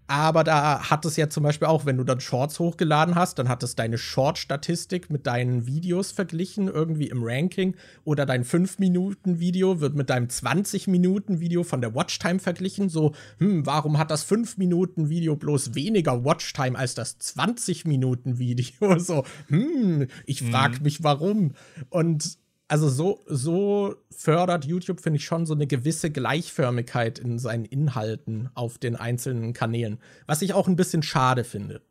Aber 0.07 0.43
da 0.43 0.89
hat 0.89 1.03
es 1.05 1.15
ja 1.15 1.29
zum 1.29 1.43
Beispiel 1.43 1.67
auch, 1.67 1.85
wenn 1.85 1.97
du 1.97 2.03
dann 2.03 2.19
Shorts 2.19 2.59
hochgeladen 2.59 3.15
hast, 3.15 3.39
dann 3.39 3.49
hat 3.49 3.63
es 3.63 3.75
deine 3.75 3.97
Short-Statistik 3.97 5.09
mit 5.09 5.25
deinen 5.25 5.65
Videos 5.65 6.11
verglichen, 6.11 6.67
irgendwie 6.67 7.07
im 7.07 7.23
Ranking. 7.23 7.75
Oder 8.03 8.27
dein 8.27 8.45
5-Minuten-Video 8.45 9.81
wird 9.81 9.95
mit 9.95 10.11
deinem 10.11 10.27
20-Minuten-Video 10.27 11.63
von 11.63 11.81
der 11.81 11.95
Watchtime 11.95 12.39
verglichen. 12.39 12.89
So, 12.89 13.13
hm, 13.39 13.65
warum 13.65 13.97
hat 13.97 14.11
das 14.11 14.29
5-Minuten-Video 14.29 15.35
bloß 15.35 15.73
weniger 15.73 16.23
Watchtime 16.23 16.77
als 16.77 16.93
das 16.93 17.19
20-Minuten-Video? 17.19 18.65
So, 19.05 19.23
hm, 19.47 20.07
ich 20.25 20.41
frag 20.41 20.77
mhm. 20.77 20.83
mich 20.83 21.03
warum. 21.03 21.53
Und 21.89 22.37
also 22.67 22.89
so, 22.89 23.21
so 23.27 23.95
fördert 24.09 24.65
YouTube, 24.65 24.99
finde 24.99 25.17
ich, 25.17 25.25
schon 25.25 25.45
so 25.45 25.53
eine 25.53 25.67
gewisse 25.67 26.09
Gleichförmigkeit 26.09 27.19
in 27.19 27.37
seinen 27.37 27.65
Inhalten 27.65 28.49
auf 28.55 28.77
den 28.77 28.95
einzelnen 28.95 29.53
Kanälen. 29.53 29.99
Was 30.25 30.41
ich 30.41 30.53
auch 30.53 30.67
ein 30.67 30.75
bisschen 30.75 31.03
schade 31.03 31.43
finde. 31.43 31.81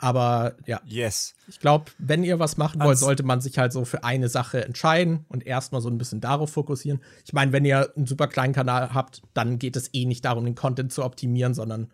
Aber 0.00 0.54
ja. 0.66 0.80
Yes. 0.86 1.34
Ich 1.46 1.60
glaube, 1.60 1.90
wenn 1.98 2.24
ihr 2.24 2.38
was 2.38 2.56
machen 2.56 2.80
wollt, 2.80 2.98
sollte 2.98 3.22
man 3.22 3.42
sich 3.42 3.58
halt 3.58 3.72
so 3.72 3.84
für 3.84 4.02
eine 4.02 4.30
Sache 4.30 4.64
entscheiden 4.64 5.26
und 5.28 5.46
erstmal 5.46 5.82
so 5.82 5.90
ein 5.90 5.98
bisschen 5.98 6.22
darauf 6.22 6.50
fokussieren. 6.50 7.00
Ich 7.26 7.34
meine, 7.34 7.52
wenn 7.52 7.66
ihr 7.66 7.92
einen 7.94 8.06
super 8.06 8.26
kleinen 8.26 8.54
Kanal 8.54 8.94
habt, 8.94 9.20
dann 9.34 9.58
geht 9.58 9.76
es 9.76 9.92
eh 9.92 10.06
nicht 10.06 10.24
darum, 10.24 10.46
den 10.46 10.54
Content 10.54 10.90
zu 10.90 11.04
optimieren, 11.04 11.52
sondern 11.52 11.90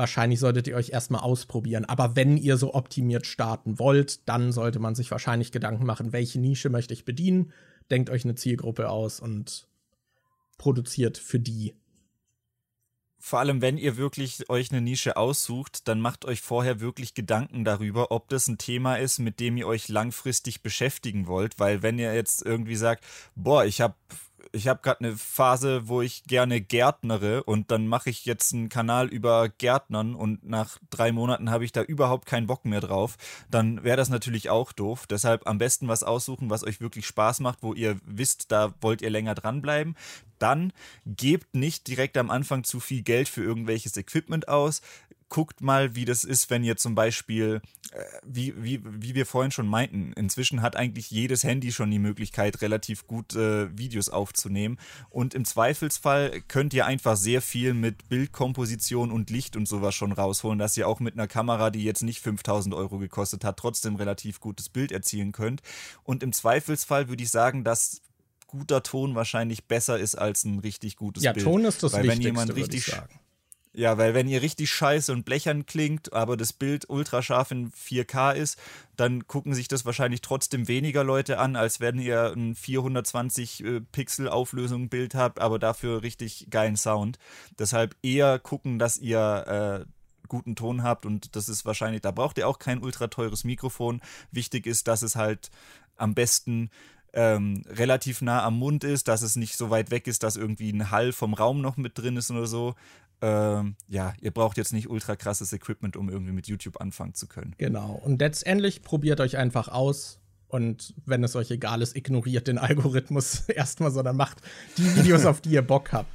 Wahrscheinlich 0.00 0.40
solltet 0.40 0.66
ihr 0.66 0.76
euch 0.76 0.88
erstmal 0.88 1.20
ausprobieren. 1.20 1.84
Aber 1.84 2.16
wenn 2.16 2.38
ihr 2.38 2.56
so 2.56 2.72
optimiert 2.72 3.26
starten 3.26 3.78
wollt, 3.78 4.26
dann 4.26 4.50
sollte 4.50 4.78
man 4.78 4.94
sich 4.94 5.10
wahrscheinlich 5.10 5.52
Gedanken 5.52 5.84
machen, 5.84 6.14
welche 6.14 6.40
Nische 6.40 6.70
möchte 6.70 6.94
ich 6.94 7.04
bedienen. 7.04 7.52
Denkt 7.90 8.08
euch 8.08 8.24
eine 8.24 8.34
Zielgruppe 8.34 8.88
aus 8.88 9.20
und 9.20 9.68
produziert 10.56 11.18
für 11.18 11.38
die. 11.38 11.74
Vor 13.18 13.40
allem, 13.40 13.60
wenn 13.60 13.76
ihr 13.76 13.98
wirklich 13.98 14.48
euch 14.48 14.70
eine 14.70 14.80
Nische 14.80 15.18
aussucht, 15.18 15.86
dann 15.86 16.00
macht 16.00 16.24
euch 16.24 16.40
vorher 16.40 16.80
wirklich 16.80 17.12
Gedanken 17.12 17.66
darüber, 17.66 18.10
ob 18.10 18.30
das 18.30 18.48
ein 18.48 18.56
Thema 18.56 18.96
ist, 18.96 19.18
mit 19.18 19.38
dem 19.38 19.58
ihr 19.58 19.66
euch 19.66 19.88
langfristig 19.88 20.62
beschäftigen 20.62 21.26
wollt. 21.26 21.58
Weil 21.58 21.82
wenn 21.82 21.98
ihr 21.98 22.14
jetzt 22.14 22.40
irgendwie 22.40 22.76
sagt, 22.76 23.04
boah, 23.34 23.66
ich 23.66 23.82
habe 23.82 23.96
ich 24.52 24.68
habe 24.68 24.80
gerade 24.82 25.00
eine 25.00 25.16
Phase, 25.16 25.88
wo 25.88 26.02
ich 26.02 26.24
gerne 26.24 26.60
gärtnere 26.60 27.44
und 27.44 27.70
dann 27.70 27.86
mache 27.86 28.10
ich 28.10 28.24
jetzt 28.24 28.52
einen 28.52 28.68
Kanal 28.68 29.08
über 29.08 29.48
Gärtnern 29.48 30.14
und 30.14 30.48
nach 30.48 30.78
drei 30.90 31.12
Monaten 31.12 31.50
habe 31.50 31.64
ich 31.64 31.72
da 31.72 31.82
überhaupt 31.82 32.26
keinen 32.26 32.46
Bock 32.46 32.64
mehr 32.64 32.80
drauf, 32.80 33.16
dann 33.50 33.84
wäre 33.84 33.96
das 33.96 34.08
natürlich 34.08 34.50
auch 34.50 34.72
doof. 34.72 35.06
Deshalb 35.06 35.46
am 35.46 35.58
besten 35.58 35.88
was 35.88 36.02
aussuchen, 36.02 36.50
was 36.50 36.64
euch 36.64 36.80
wirklich 36.80 37.06
Spaß 37.06 37.40
macht, 37.40 37.62
wo 37.62 37.74
ihr 37.74 37.98
wisst, 38.04 38.50
da 38.52 38.74
wollt 38.80 39.02
ihr 39.02 39.10
länger 39.10 39.34
dranbleiben. 39.34 39.96
Dann 40.38 40.72
gebt 41.04 41.54
nicht 41.54 41.86
direkt 41.86 42.16
am 42.16 42.30
Anfang 42.30 42.64
zu 42.64 42.80
viel 42.80 43.02
Geld 43.02 43.28
für 43.28 43.42
irgendwelches 43.42 43.96
Equipment 43.96 44.48
aus 44.48 44.80
guckt 45.30 45.62
mal, 45.62 45.94
wie 45.94 46.04
das 46.04 46.24
ist, 46.24 46.50
wenn 46.50 46.62
ihr 46.62 46.76
zum 46.76 46.94
Beispiel, 46.94 47.62
äh, 47.92 48.04
wie, 48.26 48.52
wie, 48.62 48.82
wie 48.84 49.14
wir 49.14 49.24
vorhin 49.24 49.52
schon 49.52 49.66
meinten, 49.66 50.12
inzwischen 50.12 50.60
hat 50.60 50.76
eigentlich 50.76 51.10
jedes 51.10 51.44
Handy 51.44 51.72
schon 51.72 51.90
die 51.90 51.98
Möglichkeit, 51.98 52.60
relativ 52.60 53.06
gut 53.06 53.34
äh, 53.34 53.76
Videos 53.78 54.10
aufzunehmen. 54.10 54.78
Und 55.08 55.32
im 55.34 55.46
Zweifelsfall 55.46 56.42
könnt 56.48 56.74
ihr 56.74 56.84
einfach 56.84 57.16
sehr 57.16 57.40
viel 57.40 57.72
mit 57.72 58.08
Bildkomposition 58.08 59.10
und 59.10 59.30
Licht 59.30 59.56
und 59.56 59.66
sowas 59.66 59.94
schon 59.94 60.12
rausholen, 60.12 60.58
dass 60.58 60.76
ihr 60.76 60.86
auch 60.86 61.00
mit 61.00 61.14
einer 61.14 61.28
Kamera, 61.28 61.70
die 61.70 61.84
jetzt 61.84 62.02
nicht 62.02 62.20
5000 62.20 62.74
Euro 62.74 62.98
gekostet 62.98 63.44
hat, 63.44 63.56
trotzdem 63.56 63.94
relativ 63.94 64.40
gutes 64.40 64.68
Bild 64.68 64.92
erzielen 64.92 65.32
könnt. 65.32 65.62
Und 66.02 66.22
im 66.22 66.32
Zweifelsfall 66.32 67.08
würde 67.08 67.22
ich 67.22 67.30
sagen, 67.30 67.64
dass 67.64 68.02
guter 68.48 68.82
Ton 68.82 69.14
wahrscheinlich 69.14 69.66
besser 69.66 69.96
ist 69.96 70.16
als 70.16 70.44
ein 70.44 70.58
richtig 70.58 70.96
gutes 70.96 71.22
ja, 71.22 71.32
Bild. 71.32 71.46
Ja, 71.46 71.52
Ton 71.52 71.64
ist 71.64 71.84
das 71.84 71.92
Weil 71.92 72.02
Wichtigste, 72.02 72.24
wenn 72.24 72.34
jemand 72.34 72.56
richtig 72.56 72.92
ja, 73.72 73.96
weil 73.98 74.14
wenn 74.14 74.26
ihr 74.26 74.42
richtig 74.42 74.70
scheiße 74.70 75.12
und 75.12 75.24
blechern 75.24 75.64
klingt, 75.64 76.12
aber 76.12 76.36
das 76.36 76.52
Bild 76.52 76.90
ultrascharf 76.90 77.52
in 77.52 77.70
4K 77.70 78.32
ist, 78.32 78.58
dann 78.96 79.28
gucken 79.28 79.54
sich 79.54 79.68
das 79.68 79.84
wahrscheinlich 79.84 80.22
trotzdem 80.22 80.66
weniger 80.66 81.04
Leute 81.04 81.38
an, 81.38 81.54
als 81.54 81.78
wenn 81.78 82.00
ihr 82.00 82.32
ein 82.34 82.56
420 82.56 83.64
äh, 83.64 83.80
Pixel 83.80 84.28
Auflösung 84.28 84.88
Bild 84.88 85.14
habt, 85.14 85.38
aber 85.38 85.60
dafür 85.60 86.02
richtig 86.02 86.48
geilen 86.50 86.76
Sound. 86.76 87.18
Deshalb 87.58 87.94
eher 88.02 88.40
gucken, 88.40 88.80
dass 88.80 88.98
ihr 88.98 89.86
äh, 89.86 89.90
guten 90.26 90.56
Ton 90.56 90.82
habt 90.82 91.06
und 91.06 91.36
das 91.36 91.48
ist 91.48 91.64
wahrscheinlich, 91.64 92.00
da 92.00 92.10
braucht 92.10 92.38
ihr 92.38 92.48
auch 92.48 92.58
kein 92.58 92.82
ultra 92.82 93.06
teures 93.06 93.44
Mikrofon. 93.44 94.00
Wichtig 94.32 94.66
ist, 94.66 94.88
dass 94.88 95.02
es 95.02 95.14
halt 95.14 95.50
am 95.96 96.14
besten 96.14 96.70
ähm, 97.12 97.62
relativ 97.68 98.20
nah 98.20 98.44
am 98.44 98.58
Mund 98.58 98.82
ist, 98.82 99.08
dass 99.08 99.22
es 99.22 99.36
nicht 99.36 99.56
so 99.56 99.70
weit 99.70 99.90
weg 99.90 100.06
ist, 100.06 100.22
dass 100.22 100.36
irgendwie 100.36 100.72
ein 100.72 100.90
Hall 100.90 101.12
vom 101.12 101.34
Raum 101.34 101.60
noch 101.60 101.76
mit 101.76 101.98
drin 101.98 102.16
ist 102.16 102.30
oder 102.30 102.46
so 102.46 102.74
ähm, 103.22 103.76
ja, 103.88 104.14
ihr 104.20 104.30
braucht 104.30 104.56
jetzt 104.56 104.72
nicht 104.72 104.88
ultra 104.88 105.16
krasses 105.16 105.52
Equipment, 105.52 105.96
um 105.96 106.08
irgendwie 106.08 106.32
mit 106.32 106.48
YouTube 106.48 106.80
anfangen 106.80 107.14
zu 107.14 107.26
können. 107.26 107.54
Genau. 107.58 108.00
Und 108.02 108.20
letztendlich 108.20 108.82
probiert 108.82 109.20
euch 109.20 109.36
einfach 109.36 109.68
aus. 109.68 110.18
Und 110.48 110.94
wenn 111.06 111.22
es 111.22 111.36
euch 111.36 111.50
egal 111.50 111.80
ist, 111.80 111.94
ignoriert 111.94 112.48
den 112.48 112.58
Algorithmus 112.58 113.40
erstmal, 113.48 113.90
sondern 113.90 114.16
macht 114.16 114.38
die 114.78 114.96
Videos, 114.96 115.24
auf 115.26 115.40
die 115.40 115.50
ihr 115.50 115.62
Bock 115.62 115.92
habt. 115.92 116.10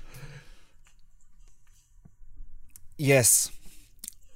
Yes. 2.98 3.52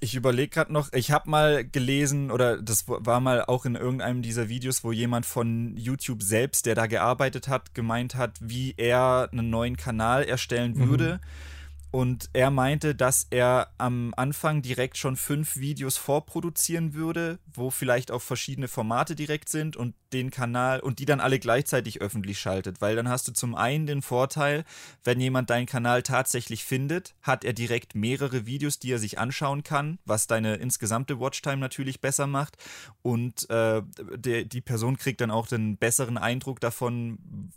Ich 0.01 0.15
überlege 0.15 0.49
gerade 0.49 0.71
noch, 0.71 0.93
ich 0.93 1.11
habe 1.11 1.29
mal 1.29 1.65
gelesen, 1.65 2.31
oder 2.31 2.61
das 2.61 2.87
war 2.87 3.19
mal 3.19 3.43
auch 3.43 3.65
in 3.65 3.75
irgendeinem 3.75 4.21
dieser 4.21 4.47
Videos, 4.47 4.85
wo 4.85 4.93
jemand 4.93 5.25
von 5.25 5.75
YouTube 5.75 6.23
selbst, 6.23 6.65
der 6.65 6.75
da 6.75 6.87
gearbeitet 6.87 7.49
hat, 7.49 7.73
gemeint 7.73 8.15
hat, 8.15 8.37
wie 8.39 8.75
er 8.77 9.27
einen 9.33 9.49
neuen 9.49 9.75
Kanal 9.75 10.23
erstellen 10.23 10.73
mhm. 10.75 10.89
würde. 10.89 11.13
Mhm 11.15 11.58
und 11.91 12.29
er 12.33 12.51
meinte, 12.51 12.93
dass 12.93 13.25
er 13.31 13.71
am 13.79 14.13
Anfang 14.15 14.61
direkt 14.61 14.97
schon 14.97 15.15
fünf 15.15 15.57
Videos 15.57 15.97
vorproduzieren 15.97 16.93
würde, 16.93 17.39
wo 17.51 17.71
vielleicht 17.71 18.11
auch 18.11 18.21
verschiedene 18.21 18.67
Formate 18.67 19.15
direkt 19.15 19.49
sind 19.49 19.75
und 19.75 19.95
den 20.13 20.29
Kanal 20.29 20.81
und 20.81 20.99
die 20.99 21.05
dann 21.05 21.19
alle 21.19 21.39
gleichzeitig 21.39 22.01
öffentlich 22.01 22.39
schaltet. 22.39 22.81
Weil 22.81 22.95
dann 22.95 23.09
hast 23.09 23.27
du 23.27 23.31
zum 23.31 23.55
einen 23.55 23.87
den 23.87 24.03
Vorteil, 24.03 24.65
wenn 25.03 25.19
jemand 25.19 25.49
deinen 25.49 25.65
Kanal 25.65 26.03
tatsächlich 26.03 26.63
findet, 26.63 27.15
hat 27.23 27.43
er 27.43 27.53
direkt 27.53 27.95
mehrere 27.95 28.45
Videos, 28.45 28.77
die 28.77 28.91
er 28.91 28.99
sich 28.99 29.17
anschauen 29.17 29.63
kann, 29.63 29.97
was 30.05 30.27
deine 30.27 30.55
insgesamte 30.55 31.19
Watchtime 31.19 31.57
natürlich 31.57 32.01
besser 32.01 32.27
macht. 32.27 32.57
Und 33.01 33.49
äh, 33.49 33.81
der, 34.15 34.45
die 34.45 34.61
Person 34.61 34.97
kriegt 34.97 35.21
dann 35.21 35.31
auch 35.31 35.47
den 35.47 35.77
besseren 35.77 36.19
Eindruck 36.19 36.59
davon, 36.59 37.51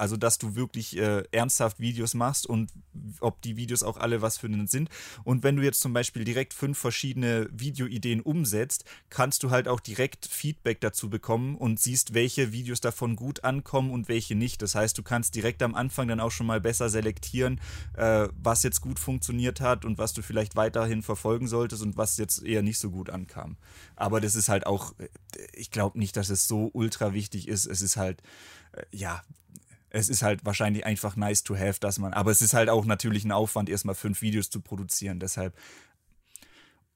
also, 0.00 0.16
dass 0.16 0.38
du 0.38 0.56
wirklich 0.56 0.96
äh, 0.96 1.24
ernsthaft 1.30 1.78
Videos 1.78 2.14
machst 2.14 2.46
und 2.46 2.72
ob 3.20 3.42
die 3.42 3.56
Videos 3.56 3.82
auch 3.82 3.98
alle 3.98 4.22
was 4.22 4.38
für 4.38 4.46
einen 4.46 4.66
sind. 4.66 4.88
Und 5.24 5.42
wenn 5.42 5.56
du 5.56 5.62
jetzt 5.62 5.80
zum 5.80 5.92
Beispiel 5.92 6.24
direkt 6.24 6.54
fünf 6.54 6.78
verschiedene 6.78 7.48
Videoideen 7.52 8.22
umsetzt, 8.22 8.84
kannst 9.10 9.42
du 9.42 9.50
halt 9.50 9.68
auch 9.68 9.78
direkt 9.78 10.26
Feedback 10.26 10.80
dazu 10.80 11.10
bekommen 11.10 11.54
und 11.56 11.80
siehst, 11.80 12.14
welche 12.14 12.50
Videos 12.50 12.80
davon 12.80 13.14
gut 13.14 13.44
ankommen 13.44 13.90
und 13.90 14.08
welche 14.08 14.34
nicht. 14.34 14.62
Das 14.62 14.74
heißt, 14.74 14.96
du 14.96 15.02
kannst 15.02 15.34
direkt 15.34 15.62
am 15.62 15.74
Anfang 15.74 16.08
dann 16.08 16.20
auch 16.20 16.30
schon 16.30 16.46
mal 16.46 16.60
besser 16.60 16.88
selektieren, 16.88 17.60
äh, 17.94 18.28
was 18.42 18.62
jetzt 18.62 18.80
gut 18.80 18.98
funktioniert 18.98 19.60
hat 19.60 19.84
und 19.84 19.98
was 19.98 20.14
du 20.14 20.22
vielleicht 20.22 20.56
weiterhin 20.56 21.02
verfolgen 21.02 21.46
solltest 21.46 21.82
und 21.82 21.98
was 21.98 22.16
jetzt 22.16 22.42
eher 22.42 22.62
nicht 22.62 22.78
so 22.78 22.90
gut 22.90 23.10
ankam. 23.10 23.56
Aber 23.96 24.22
das 24.22 24.34
ist 24.34 24.48
halt 24.48 24.66
auch, 24.66 24.94
äh, 24.98 25.08
ich 25.52 25.70
glaube 25.70 25.98
nicht, 25.98 26.16
dass 26.16 26.30
es 26.30 26.48
so 26.48 26.70
ultra 26.72 27.12
wichtig 27.12 27.48
ist. 27.48 27.66
Es 27.66 27.82
ist 27.82 27.98
halt, 27.98 28.22
äh, 28.72 28.82
ja, 28.92 29.22
es 29.90 30.08
ist 30.08 30.22
halt 30.22 30.44
wahrscheinlich 30.44 30.86
einfach 30.86 31.16
nice 31.16 31.42
to 31.42 31.56
have, 31.56 31.80
dass 31.80 31.98
man, 31.98 32.12
aber 32.12 32.30
es 32.30 32.42
ist 32.42 32.54
halt 32.54 32.68
auch 32.68 32.84
natürlich 32.84 33.24
ein 33.24 33.32
Aufwand, 33.32 33.68
erstmal 33.68 33.94
fünf 33.94 34.22
Videos 34.22 34.50
zu 34.50 34.60
produzieren. 34.60 35.20
Deshalb. 35.20 35.54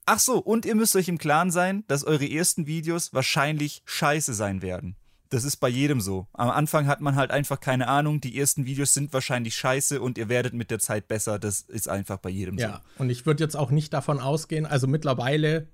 Ach 0.06 0.18
so, 0.18 0.38
und 0.38 0.66
ihr 0.66 0.74
müsst 0.74 0.96
euch 0.96 1.08
im 1.08 1.18
Klaren 1.18 1.50
sein, 1.50 1.84
dass 1.88 2.04
eure 2.04 2.28
ersten 2.28 2.66
Videos 2.66 3.12
wahrscheinlich 3.14 3.82
scheiße 3.86 4.34
sein 4.34 4.62
werden. 4.62 4.96
Das 5.30 5.44
ist 5.44 5.56
bei 5.56 5.68
jedem 5.68 6.00
so. 6.00 6.28
Am 6.32 6.50
Anfang 6.50 6.86
hat 6.86 7.00
man 7.00 7.16
halt 7.16 7.30
einfach 7.30 7.58
keine 7.58 7.88
Ahnung. 7.88 8.20
Die 8.20 8.38
ersten 8.38 8.66
Videos 8.66 8.94
sind 8.94 9.12
wahrscheinlich 9.12 9.56
scheiße 9.56 10.00
und 10.00 10.18
ihr 10.18 10.28
werdet 10.28 10.54
mit 10.54 10.70
der 10.70 10.78
Zeit 10.78 11.08
besser. 11.08 11.38
Das 11.38 11.62
ist 11.62 11.88
einfach 11.88 12.18
bei 12.18 12.30
jedem 12.30 12.58
ja, 12.58 12.66
so. 12.66 12.72
Ja, 12.74 12.82
und 12.98 13.10
ich 13.10 13.26
würde 13.26 13.42
jetzt 13.42 13.56
auch 13.56 13.70
nicht 13.70 13.92
davon 13.92 14.20
ausgehen, 14.20 14.66
also 14.66 14.86
mittlerweile 14.86 15.66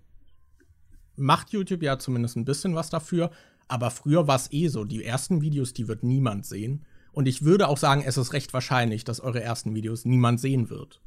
macht 1.16 1.50
YouTube 1.50 1.82
ja 1.82 1.98
zumindest 1.98 2.36
ein 2.36 2.46
bisschen 2.46 2.74
was 2.74 2.88
dafür, 2.88 3.30
aber 3.68 3.90
früher 3.90 4.26
war 4.26 4.36
es 4.36 4.50
eh 4.52 4.68
so. 4.68 4.84
Die 4.84 5.04
ersten 5.04 5.42
Videos, 5.42 5.74
die 5.74 5.88
wird 5.88 6.02
niemand 6.02 6.46
sehen. 6.46 6.86
Und 7.12 7.26
ich 7.26 7.42
würde 7.42 7.68
auch 7.68 7.78
sagen, 7.78 8.02
es 8.04 8.16
ist 8.16 8.32
recht 8.32 8.52
wahrscheinlich, 8.52 9.04
dass 9.04 9.20
eure 9.20 9.42
ersten 9.42 9.74
Videos 9.74 10.04
niemand 10.04 10.40
sehen 10.40 10.70
wird. 10.70 11.00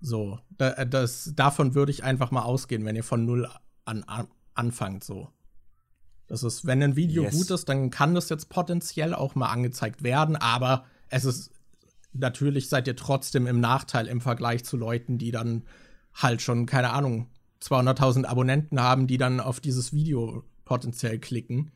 So, 0.00 0.38
das, 0.58 1.32
davon 1.34 1.74
würde 1.74 1.92
ich 1.92 2.02
einfach 2.02 2.30
mal 2.30 2.42
ausgehen, 2.42 2.84
wenn 2.84 2.96
ihr 2.96 3.04
von 3.04 3.24
null 3.24 3.48
an, 3.84 4.02
an 4.04 4.28
anfangt, 4.54 5.04
so. 5.04 5.28
Das 6.26 6.42
ist, 6.42 6.66
wenn 6.66 6.82
ein 6.82 6.96
Video 6.96 7.24
yes. 7.24 7.34
gut 7.34 7.50
ist, 7.50 7.68
dann 7.68 7.90
kann 7.90 8.14
das 8.14 8.28
jetzt 8.28 8.48
potenziell 8.48 9.14
auch 9.14 9.34
mal 9.34 9.50
angezeigt 9.50 10.02
werden, 10.02 10.36
aber 10.36 10.84
es 11.08 11.24
ist 11.24 11.50
natürlich 12.12 12.68
seid 12.68 12.86
ihr 12.86 12.96
trotzdem 12.96 13.46
im 13.46 13.60
Nachteil 13.60 14.06
im 14.06 14.20
Vergleich 14.20 14.64
zu 14.64 14.76
Leuten, 14.76 15.18
die 15.18 15.30
dann 15.30 15.64
halt 16.14 16.42
schon, 16.42 16.66
keine 16.66 16.90
Ahnung, 16.90 17.28
200.000 17.62 18.24
Abonnenten 18.24 18.80
haben, 18.80 19.06
die 19.06 19.18
dann 19.18 19.40
auf 19.40 19.60
dieses 19.60 19.92
Video 19.92 20.42
potenziell 20.64 21.18
klicken 21.18 21.70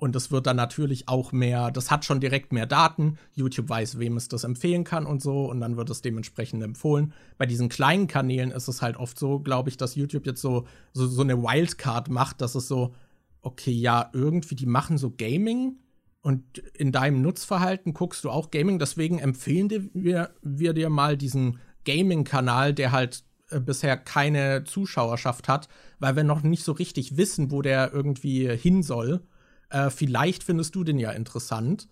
und 0.00 0.16
es 0.16 0.30
wird 0.30 0.46
dann 0.46 0.56
natürlich 0.56 1.08
auch 1.08 1.30
mehr, 1.30 1.70
das 1.70 1.90
hat 1.90 2.06
schon 2.06 2.20
direkt 2.20 2.54
mehr 2.54 2.64
Daten. 2.64 3.18
YouTube 3.34 3.68
weiß, 3.68 3.98
wem 3.98 4.16
es 4.16 4.28
das 4.28 4.44
empfehlen 4.44 4.82
kann 4.82 5.04
und 5.04 5.20
so. 5.20 5.44
Und 5.44 5.60
dann 5.60 5.76
wird 5.76 5.90
es 5.90 6.00
dementsprechend 6.00 6.62
empfohlen. 6.62 7.12
Bei 7.36 7.44
diesen 7.44 7.68
kleinen 7.68 8.06
Kanälen 8.06 8.50
ist 8.50 8.66
es 8.66 8.80
halt 8.80 8.96
oft 8.96 9.18
so, 9.18 9.40
glaube 9.40 9.68
ich, 9.68 9.76
dass 9.76 9.96
YouTube 9.96 10.24
jetzt 10.24 10.40
so, 10.40 10.66
so, 10.94 11.06
so 11.06 11.20
eine 11.20 11.42
Wildcard 11.42 12.08
macht, 12.08 12.40
dass 12.40 12.54
es 12.54 12.66
so, 12.66 12.94
okay, 13.42 13.72
ja, 13.72 14.08
irgendwie, 14.14 14.54
die 14.54 14.64
machen 14.64 14.96
so 14.96 15.10
Gaming. 15.10 15.76
Und 16.22 16.58
in 16.74 16.92
deinem 16.92 17.20
Nutzverhalten 17.20 17.92
guckst 17.92 18.24
du 18.24 18.30
auch 18.30 18.50
Gaming. 18.50 18.78
Deswegen 18.78 19.18
empfehlen 19.18 19.90
wir, 19.92 20.30
wir 20.40 20.72
dir 20.72 20.88
mal 20.88 21.18
diesen 21.18 21.58
Gaming-Kanal, 21.84 22.72
der 22.72 22.92
halt 22.92 23.22
äh, 23.50 23.60
bisher 23.60 23.98
keine 23.98 24.64
Zuschauerschaft 24.64 25.46
hat, 25.46 25.68
weil 25.98 26.16
wir 26.16 26.24
noch 26.24 26.42
nicht 26.42 26.64
so 26.64 26.72
richtig 26.72 27.18
wissen, 27.18 27.50
wo 27.50 27.60
der 27.60 27.92
irgendwie 27.92 28.48
hin 28.56 28.82
soll. 28.82 29.20
Äh, 29.70 29.90
vielleicht 29.90 30.42
findest 30.42 30.74
du 30.74 30.84
den 30.84 30.98
ja 30.98 31.12
interessant. 31.12 31.88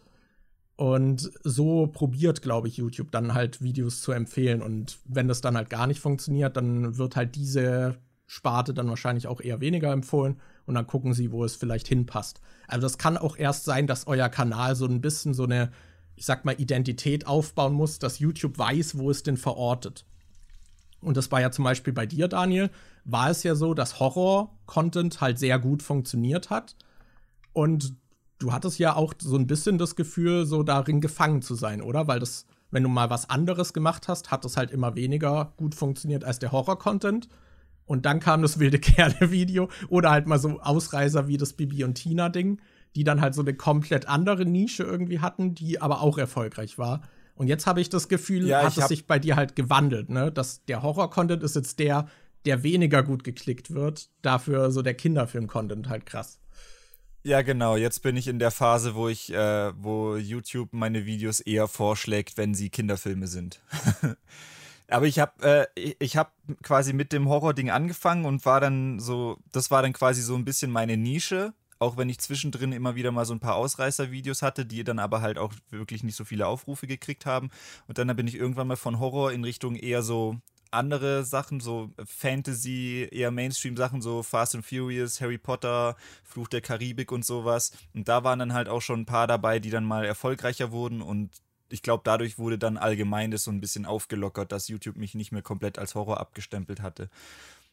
Und 0.77 1.33
so 1.43 1.89
probiert, 1.89 2.41
glaube 2.43 2.69
ich, 2.69 2.77
YouTube 2.77 3.11
dann 3.11 3.35
halt 3.35 3.63
Videos 3.63 4.01
zu 4.01 4.13
empfehlen. 4.13 4.63
Und 4.63 4.99
wenn 5.07 5.27
das 5.27 5.41
dann 5.41 5.57
halt 5.57 5.71
gar 5.71 5.87
nicht 5.89 6.01
funktioniert, 6.01 6.57
dann 6.57 6.99
wird 6.99 7.17
halt 7.17 7.35
diese 7.35 7.97
Sparte 8.27 8.75
dann 8.75 8.89
wahrscheinlich 8.89 9.27
auch 9.27 9.41
eher 9.41 9.61
weniger 9.61 9.91
empfohlen. 9.91 10.37
Und 10.67 10.75
dann 10.75 10.87
gucken 10.87 11.15
sie, 11.15 11.33
wo 11.33 11.45
es 11.45 11.57
vielleicht 11.57 11.89
hinpasst. 11.89 12.41
Also 12.69 12.85
das 12.85 12.99
kann 12.99 13.17
auch 13.17 13.37
erst 13.37 13.65
sein, 13.65 13.89
dass 13.89 14.07
euer 14.07 14.29
Kanal 14.29 14.77
so 14.77 14.87
ein 14.87 15.01
bisschen 15.01 15.35
so 15.35 15.45
eine, 15.45 15.73
ich 16.15 16.27
sag 16.27 16.45
mal, 16.45 16.61
Identität 16.61 17.27
aufbauen 17.27 17.73
muss, 17.73 17.99
dass 17.99 18.21
YouTube 18.21 18.57
weiß, 18.57 18.99
wo 18.99 19.11
es 19.11 19.25
denn 19.25 19.37
verortet. 19.37 20.05
Und 21.01 21.17
das 21.17 21.33
war 21.33 21.41
ja 21.41 21.51
zum 21.51 21.65
Beispiel 21.65 21.93
bei 21.93 22.07
dir, 22.07 22.29
Daniel, 22.29 22.71
war 23.05 23.31
es 23.31 23.43
ja 23.43 23.57
so, 23.57 23.75
dass 23.75 23.99
Horror-Content 23.99 25.21
halt 25.21 25.41
sehr 25.41 25.59
gut 25.59 25.83
funktioniert 25.83 26.51
hat 26.51 26.77
und 27.59 27.97
du 28.39 28.53
hattest 28.53 28.79
ja 28.79 28.95
auch 28.95 29.15
so 29.19 29.35
ein 29.37 29.49
bisschen 29.49 29.79
das 29.79 29.97
Gefühl, 29.97 30.47
so 30.47 30.63
darin 30.63 31.01
gefangen 31.01 31.43
zu 31.43 31.57
sein, 31.57 31.83
oder? 31.83 32.07
Weil 32.07 32.21
das, 32.21 32.47
wenn 32.71 32.85
du 32.85 32.89
mal 32.89 33.11
was 33.11 33.29
anderes 33.29 33.73
gemacht 33.73 34.07
hast, 34.07 34.31
hat 34.31 34.45
das 34.45 34.57
halt 34.57 34.71
immer 34.71 34.95
weniger 34.95 35.55
gut 35.57 35.75
funktioniert 35.75 36.23
als 36.23 36.39
der 36.39 36.53
Horror-Content. 36.53 37.29
Und 37.85 38.07
dann 38.07 38.21
kam 38.21 38.43
das 38.43 38.61
wilde 38.61 38.79
Kerle-Video 38.79 39.69
oder 39.89 40.13
halt 40.13 40.29
mal 40.29 40.39
so 40.39 40.61
Ausreißer 40.61 41.27
wie 41.27 41.37
das 41.37 41.55
Bibi 41.55 41.83
und 41.83 41.95
Tina-Ding, 41.95 42.61
die 42.95 43.03
dann 43.03 43.21
halt 43.21 43.35
so 43.35 43.43
eine 43.43 43.55
komplett 43.55 44.07
andere 44.07 44.47
Nische 44.47 44.85
irgendwie 44.85 45.19
hatten, 45.19 45.57
die 45.57 45.83
aber 45.83 46.01
auch 46.01 46.17
erfolgreich 46.17 46.79
war. 46.79 47.03
Und 47.35 47.49
jetzt 47.49 47.67
habe 47.67 47.81
ich 47.81 47.89
das 47.89 48.07
Gefühl, 48.07 48.47
ja, 48.47 48.63
hat 48.63 48.79
es 48.79 48.87
sich 48.87 49.09
bei 49.09 49.19
dir 49.19 49.35
halt 49.35 49.57
gewandelt, 49.57 50.11
ne? 50.11 50.31
Dass 50.31 50.65
der 50.67 50.83
Horror-Content 50.83 51.43
ist 51.43 51.57
jetzt 51.57 51.81
der, 51.81 52.07
der 52.45 52.63
weniger 52.63 53.03
gut 53.03 53.25
geklickt 53.25 53.75
wird, 53.75 54.11
dafür 54.23 54.71
so 54.71 54.83
der 54.83 54.95
Kinderfilm-Content 54.95 55.89
halt 55.89 56.07
krass. 56.07 56.39
Ja, 57.29 57.43
genau. 57.43 57.77
Jetzt 57.77 58.01
bin 58.01 58.17
ich 58.17 58.27
in 58.27 58.39
der 58.39 58.51
Phase, 58.51 58.95
wo 58.95 59.07
ich, 59.07 59.31
äh, 59.35 59.73
wo 59.77 60.17
YouTube 60.17 60.73
meine 60.73 61.05
Videos 61.05 61.41
eher 61.41 61.69
vorschlägt, 61.69 62.39
wenn 62.39 62.55
sie 62.55 62.71
Kinderfilme 62.71 63.27
sind. 63.27 63.61
Aber 64.89 65.05
ich 65.05 65.19
habe, 65.19 65.69
äh, 65.77 65.95
ich 65.99 66.17
habe 66.17 66.31
quasi 66.63 66.95
mit 66.95 67.13
dem 67.13 67.29
Horror-Ding 67.29 67.69
angefangen 67.69 68.25
und 68.25 68.47
war 68.47 68.63
dann 68.63 68.99
so, 68.99 69.37
das 69.53 69.71
war 69.71 69.83
dann 69.83 69.93
quasi 69.93 70.23
so 70.23 70.37
ein 70.37 70.47
bisschen 70.47 70.71
meine 70.71 70.97
Nische. 70.97 71.53
Auch 71.79 71.99
wenn 71.99 72.09
ich 72.09 72.19
zwischendrin 72.19 72.73
immer 72.73 72.95
wieder 72.95 73.13
mal 73.13 73.27
so 73.27 73.35
ein 73.35 73.41
paar 73.41 73.57
Ausreißer-Videos 73.57 74.41
hatte, 74.41 74.65
die 74.65 74.83
dann 74.83 74.99
aber 74.99 75.21
halt 75.21 75.37
auch 75.37 75.53
wirklich 75.69 76.03
nicht 76.03 76.17
so 76.17 76.25
viele 76.25 76.47
Aufrufe 76.47 76.87
gekriegt 76.87 77.27
haben. 77.27 77.51
Und 77.89 77.99
dann 77.99 78.17
bin 78.17 78.27
ich 78.27 78.37
irgendwann 78.37 78.69
mal 78.69 78.77
von 78.77 79.01
Horror 79.01 79.33
in 79.33 79.45
Richtung 79.45 79.77
eher 79.77 80.03
so 80.03 80.39
andere 80.71 81.25
Sachen, 81.25 81.61
so 81.61 81.91
Fantasy, 82.05 83.09
eher 83.11 83.31
Mainstream-Sachen, 83.31 84.03
so 84.03 84.23
Fast 84.23 84.55
and 84.55 84.65
Furious, 84.65 85.21
Harry 85.21 85.39
Potter, 85.39 85.97
Fluch 86.25 86.49
der 86.49 86.61
Karibik 86.61 87.13
und 87.13 87.25
sowas. 87.25 87.73
Und 87.95 88.09
da 88.09 88.25
waren 88.25 88.39
dann 88.39 88.53
halt 88.53 88.69
auch 88.69 88.83
schon 88.83 89.01
ein 89.01 89.07
paar 89.07 89.27
dabei, 89.27 89.59
die 89.59 89.71
dann 89.71 89.85
mal 89.85 90.05
erfolgreicher 90.05 90.71
wurden 90.71 91.03
und 91.03 91.31
ich 91.71 91.83
glaube, 91.83 92.03
dadurch 92.05 92.39
wurde 92.39 92.59
dann 92.59 92.77
allgemein 92.77 93.31
das 93.31 93.45
so 93.45 93.51
ein 93.51 93.61
bisschen 93.61 93.85
aufgelockert, 93.85 94.53
dass 94.53 94.69
YouTube 94.69 94.97
mich 94.97 95.15
nicht 95.15 95.33
mehr 95.33 95.43
komplett 95.43 95.79
als 95.79 95.95
Horror 95.95 96.19
abgestempelt 96.19 96.81
hatte. 96.81 97.11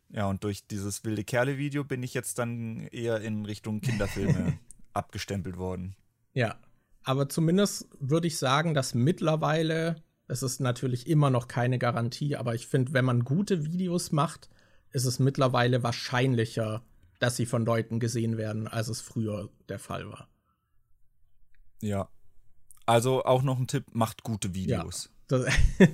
Ja, 0.09 0.27
und 0.27 0.43
durch 0.43 0.67
dieses 0.67 1.03
wilde 1.03 1.24
Kerle-Video 1.24 1.83
bin 1.83 2.03
ich 2.03 2.14
jetzt 2.14 2.38
dann 2.38 2.88
eher 2.88 3.22
in 3.22 3.45
Richtung 3.45 3.82
Kinderfilme 3.82 4.59
abgestempelt 4.93 5.57
worden. 5.57 5.95
Ja, 6.33 6.56
aber 7.03 7.30
zumindest 7.30 7.88
würde 7.99 8.27
ich 8.27 8.38
sagen, 8.38 8.74
dass 8.74 8.93
mittlerweile 8.93 10.03
es 10.28 10.44
ist 10.44 10.60
natürlich 10.60 11.08
immer 11.08 11.30
noch 11.30 11.48
keine 11.48 11.78
Garantie, 11.78 12.36
aber 12.36 12.56
ich 12.56 12.68
finde, 12.68 12.94
wenn 12.94 13.06
man 13.06 13.24
gute 13.24 13.66
Videos 13.66 14.12
macht, 14.12 14.50
ist 14.92 15.06
es 15.06 15.20
mittlerweile 15.20 15.84
wahrscheinlicher, 15.84 16.84
dass 17.20 17.36
sie 17.36 17.45
von 17.45 17.66
Leuten 17.66 18.00
gesehen 18.00 18.38
werden, 18.38 18.68
als 18.68 18.88
es 18.88 19.02
früher 19.02 19.50
der 19.70 19.80
Fall 19.80 20.10
war. 20.10 20.28
Ja. 21.82 22.10
Also 22.86 23.24
auch 23.26 23.42
noch 23.42 23.60
ein 23.60 23.68
Tipp, 23.68 23.86
macht 23.94 24.24
gute 24.24 24.54
Videos. 24.54 25.10
Ja, 25.30 25.40
das, 25.40 25.54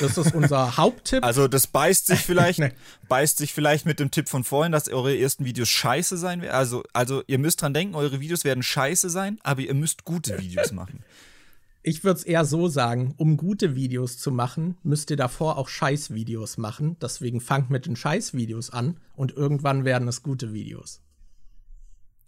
das 0.00 0.18
ist 0.18 0.34
unser 0.34 0.76
Haupttipp. 0.76 1.24
Also 1.24 1.48
das 1.48 1.66
beißt 1.66 2.06
sich 2.06 2.20
vielleicht, 2.26 2.58
nee. 2.58 2.72
beißt 3.08 3.38
sich 3.38 3.52
vielleicht 3.52 3.86
mit 3.86 4.00
dem 4.00 4.10
Tipp 4.10 4.28
von 4.28 4.44
vorhin, 4.44 4.72
dass 4.72 4.88
eure 4.88 5.16
ersten 5.16 5.44
Videos 5.44 5.68
scheiße 5.68 6.16
sein 6.16 6.42
werden. 6.42 6.54
Also, 6.54 6.82
also 6.92 7.22
ihr 7.26 7.38
müsst 7.38 7.62
dran 7.62 7.74
denken, 7.74 7.94
eure 7.94 8.20
Videos 8.20 8.44
werden 8.44 8.62
scheiße 8.62 9.10
sein, 9.10 9.38
aber 9.42 9.62
ihr 9.62 9.74
müsst 9.74 10.04
gute 10.04 10.38
Videos 10.38 10.72
machen. 10.72 11.04
Ich 11.88 12.02
würde 12.02 12.18
es 12.18 12.24
eher 12.24 12.44
so 12.44 12.66
sagen, 12.66 13.14
um 13.16 13.36
gute 13.36 13.76
Videos 13.76 14.18
zu 14.18 14.32
machen, 14.32 14.76
müsst 14.82 15.08
ihr 15.12 15.16
davor 15.16 15.56
auch 15.56 15.68
Scheißvideos 15.68 16.58
machen. 16.58 16.96
Deswegen 17.00 17.40
fangt 17.40 17.70
mit 17.70 17.86
den 17.86 17.94
Scheißvideos 17.94 18.70
an 18.70 18.98
und 19.14 19.36
irgendwann 19.36 19.84
werden 19.84 20.08
es 20.08 20.24
gute 20.24 20.52
Videos. 20.52 21.00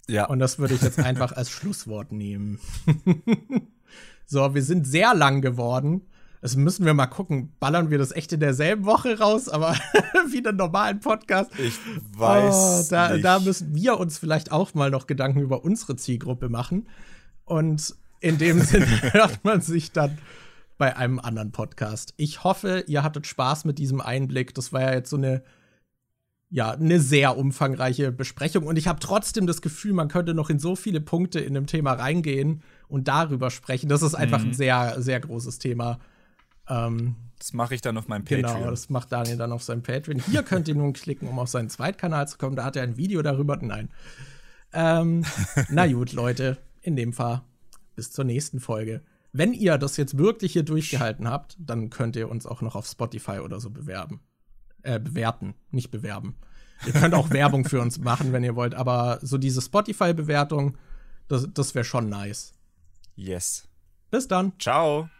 Ja. 0.06 0.26
Und 0.26 0.38
das 0.38 0.60
würde 0.60 0.74
ich 0.74 0.82
jetzt 0.82 1.00
einfach 1.00 1.32
als 1.32 1.50
Schlusswort 1.50 2.12
nehmen. 2.12 2.60
so, 4.26 4.54
wir 4.54 4.62
sind 4.62 4.86
sehr 4.86 5.12
lang 5.16 5.40
geworden. 5.40 6.02
Das 6.40 6.54
müssen 6.54 6.86
wir 6.86 6.94
mal 6.94 7.08
gucken. 7.08 7.52
Ballern 7.58 7.90
wir 7.90 7.98
das 7.98 8.12
echt 8.12 8.32
in 8.32 8.38
derselben 8.38 8.84
Woche 8.84 9.18
raus, 9.18 9.48
aber 9.48 9.72
wie 10.30 10.38
einen 10.38 10.56
normalen 10.56 11.00
Podcast. 11.00 11.50
Ich 11.58 11.74
weiß. 12.16 12.86
Oh, 12.86 12.90
da, 12.90 13.10
nicht. 13.10 13.24
da 13.24 13.40
müssen 13.40 13.74
wir 13.74 13.98
uns 13.98 14.18
vielleicht 14.18 14.52
auch 14.52 14.74
mal 14.74 14.92
noch 14.92 15.08
Gedanken 15.08 15.40
über 15.40 15.64
unsere 15.64 15.96
Zielgruppe 15.96 16.48
machen. 16.48 16.86
Und 17.44 17.96
in 18.20 18.38
dem 18.38 18.60
Sinne 18.60 18.86
hört 19.12 19.44
man 19.44 19.60
sich 19.60 19.92
dann 19.92 20.18
bei 20.76 20.96
einem 20.96 21.18
anderen 21.18 21.50
Podcast. 21.50 22.14
Ich 22.16 22.44
hoffe, 22.44 22.84
ihr 22.86 23.02
hattet 23.02 23.26
Spaß 23.26 23.64
mit 23.64 23.78
diesem 23.78 24.00
Einblick. 24.00 24.54
Das 24.54 24.72
war 24.72 24.82
ja 24.82 24.92
jetzt 24.94 25.10
so 25.10 25.16
eine, 25.16 25.42
ja, 26.50 26.70
eine 26.70 27.00
sehr 27.00 27.36
umfangreiche 27.36 28.12
Besprechung. 28.12 28.64
Und 28.64 28.76
ich 28.76 28.86
habe 28.86 29.00
trotzdem 29.00 29.46
das 29.46 29.60
Gefühl, 29.60 29.92
man 29.92 30.08
könnte 30.08 30.34
noch 30.34 30.50
in 30.50 30.60
so 30.60 30.76
viele 30.76 31.00
Punkte 31.00 31.40
in 31.40 31.54
dem 31.54 31.66
Thema 31.66 31.94
reingehen 31.94 32.62
und 32.86 33.08
darüber 33.08 33.50
sprechen. 33.50 33.88
Das 33.88 34.02
ist 34.02 34.14
einfach 34.14 34.40
mhm. 34.40 34.50
ein 34.50 34.54
sehr, 34.54 35.02
sehr 35.02 35.20
großes 35.20 35.58
Thema. 35.58 35.98
Ähm, 36.68 37.16
das 37.38 37.52
mache 37.52 37.74
ich 37.74 37.80
dann 37.80 37.96
auf 37.98 38.08
meinem 38.08 38.24
genau, 38.24 38.42
Patreon. 38.42 38.60
Genau, 38.60 38.70
das 38.70 38.88
macht 38.88 39.12
Daniel 39.12 39.36
dann 39.36 39.52
auf 39.52 39.62
seinem 39.62 39.82
Patreon. 39.82 40.20
Hier 40.20 40.42
könnt 40.42 40.68
ihr 40.68 40.74
nun 40.74 40.92
klicken, 40.92 41.28
um 41.28 41.38
auf 41.38 41.48
seinen 41.48 41.70
Zweitkanal 41.70 42.28
zu 42.28 42.38
kommen. 42.38 42.56
Da 42.56 42.64
hat 42.64 42.76
er 42.76 42.84
ein 42.84 42.96
Video 42.96 43.20
darüber. 43.22 43.56
Nein. 43.60 43.90
Ähm, 44.72 45.24
na 45.70 45.86
gut, 45.86 46.12
Leute, 46.12 46.58
in 46.82 46.94
dem 46.94 47.12
Fall 47.12 47.42
bis 47.98 48.12
zur 48.12 48.24
nächsten 48.24 48.60
Folge. 48.60 49.02
Wenn 49.32 49.52
ihr 49.52 49.76
das 49.76 49.96
jetzt 49.96 50.16
wirklich 50.16 50.52
hier 50.52 50.62
durchgehalten 50.62 51.28
habt, 51.28 51.56
dann 51.58 51.90
könnt 51.90 52.14
ihr 52.14 52.30
uns 52.30 52.46
auch 52.46 52.62
noch 52.62 52.76
auf 52.76 52.86
Spotify 52.86 53.40
oder 53.40 53.58
so 53.58 53.70
bewerben. 53.70 54.20
Äh, 54.82 55.00
bewerten, 55.00 55.54
nicht 55.72 55.90
bewerben. 55.90 56.36
Ihr 56.86 56.92
könnt 56.92 57.12
auch 57.12 57.30
Werbung 57.32 57.64
für 57.64 57.80
uns 57.80 57.98
machen, 57.98 58.32
wenn 58.32 58.44
ihr 58.44 58.54
wollt, 58.54 58.76
aber 58.76 59.18
so 59.20 59.36
diese 59.36 59.60
Spotify-Bewertung, 59.60 60.78
das, 61.26 61.48
das 61.52 61.74
wäre 61.74 61.84
schon 61.84 62.08
nice. 62.08 62.54
Yes. 63.16 63.66
Bis 64.12 64.28
dann. 64.28 64.52
Ciao. 64.60 65.10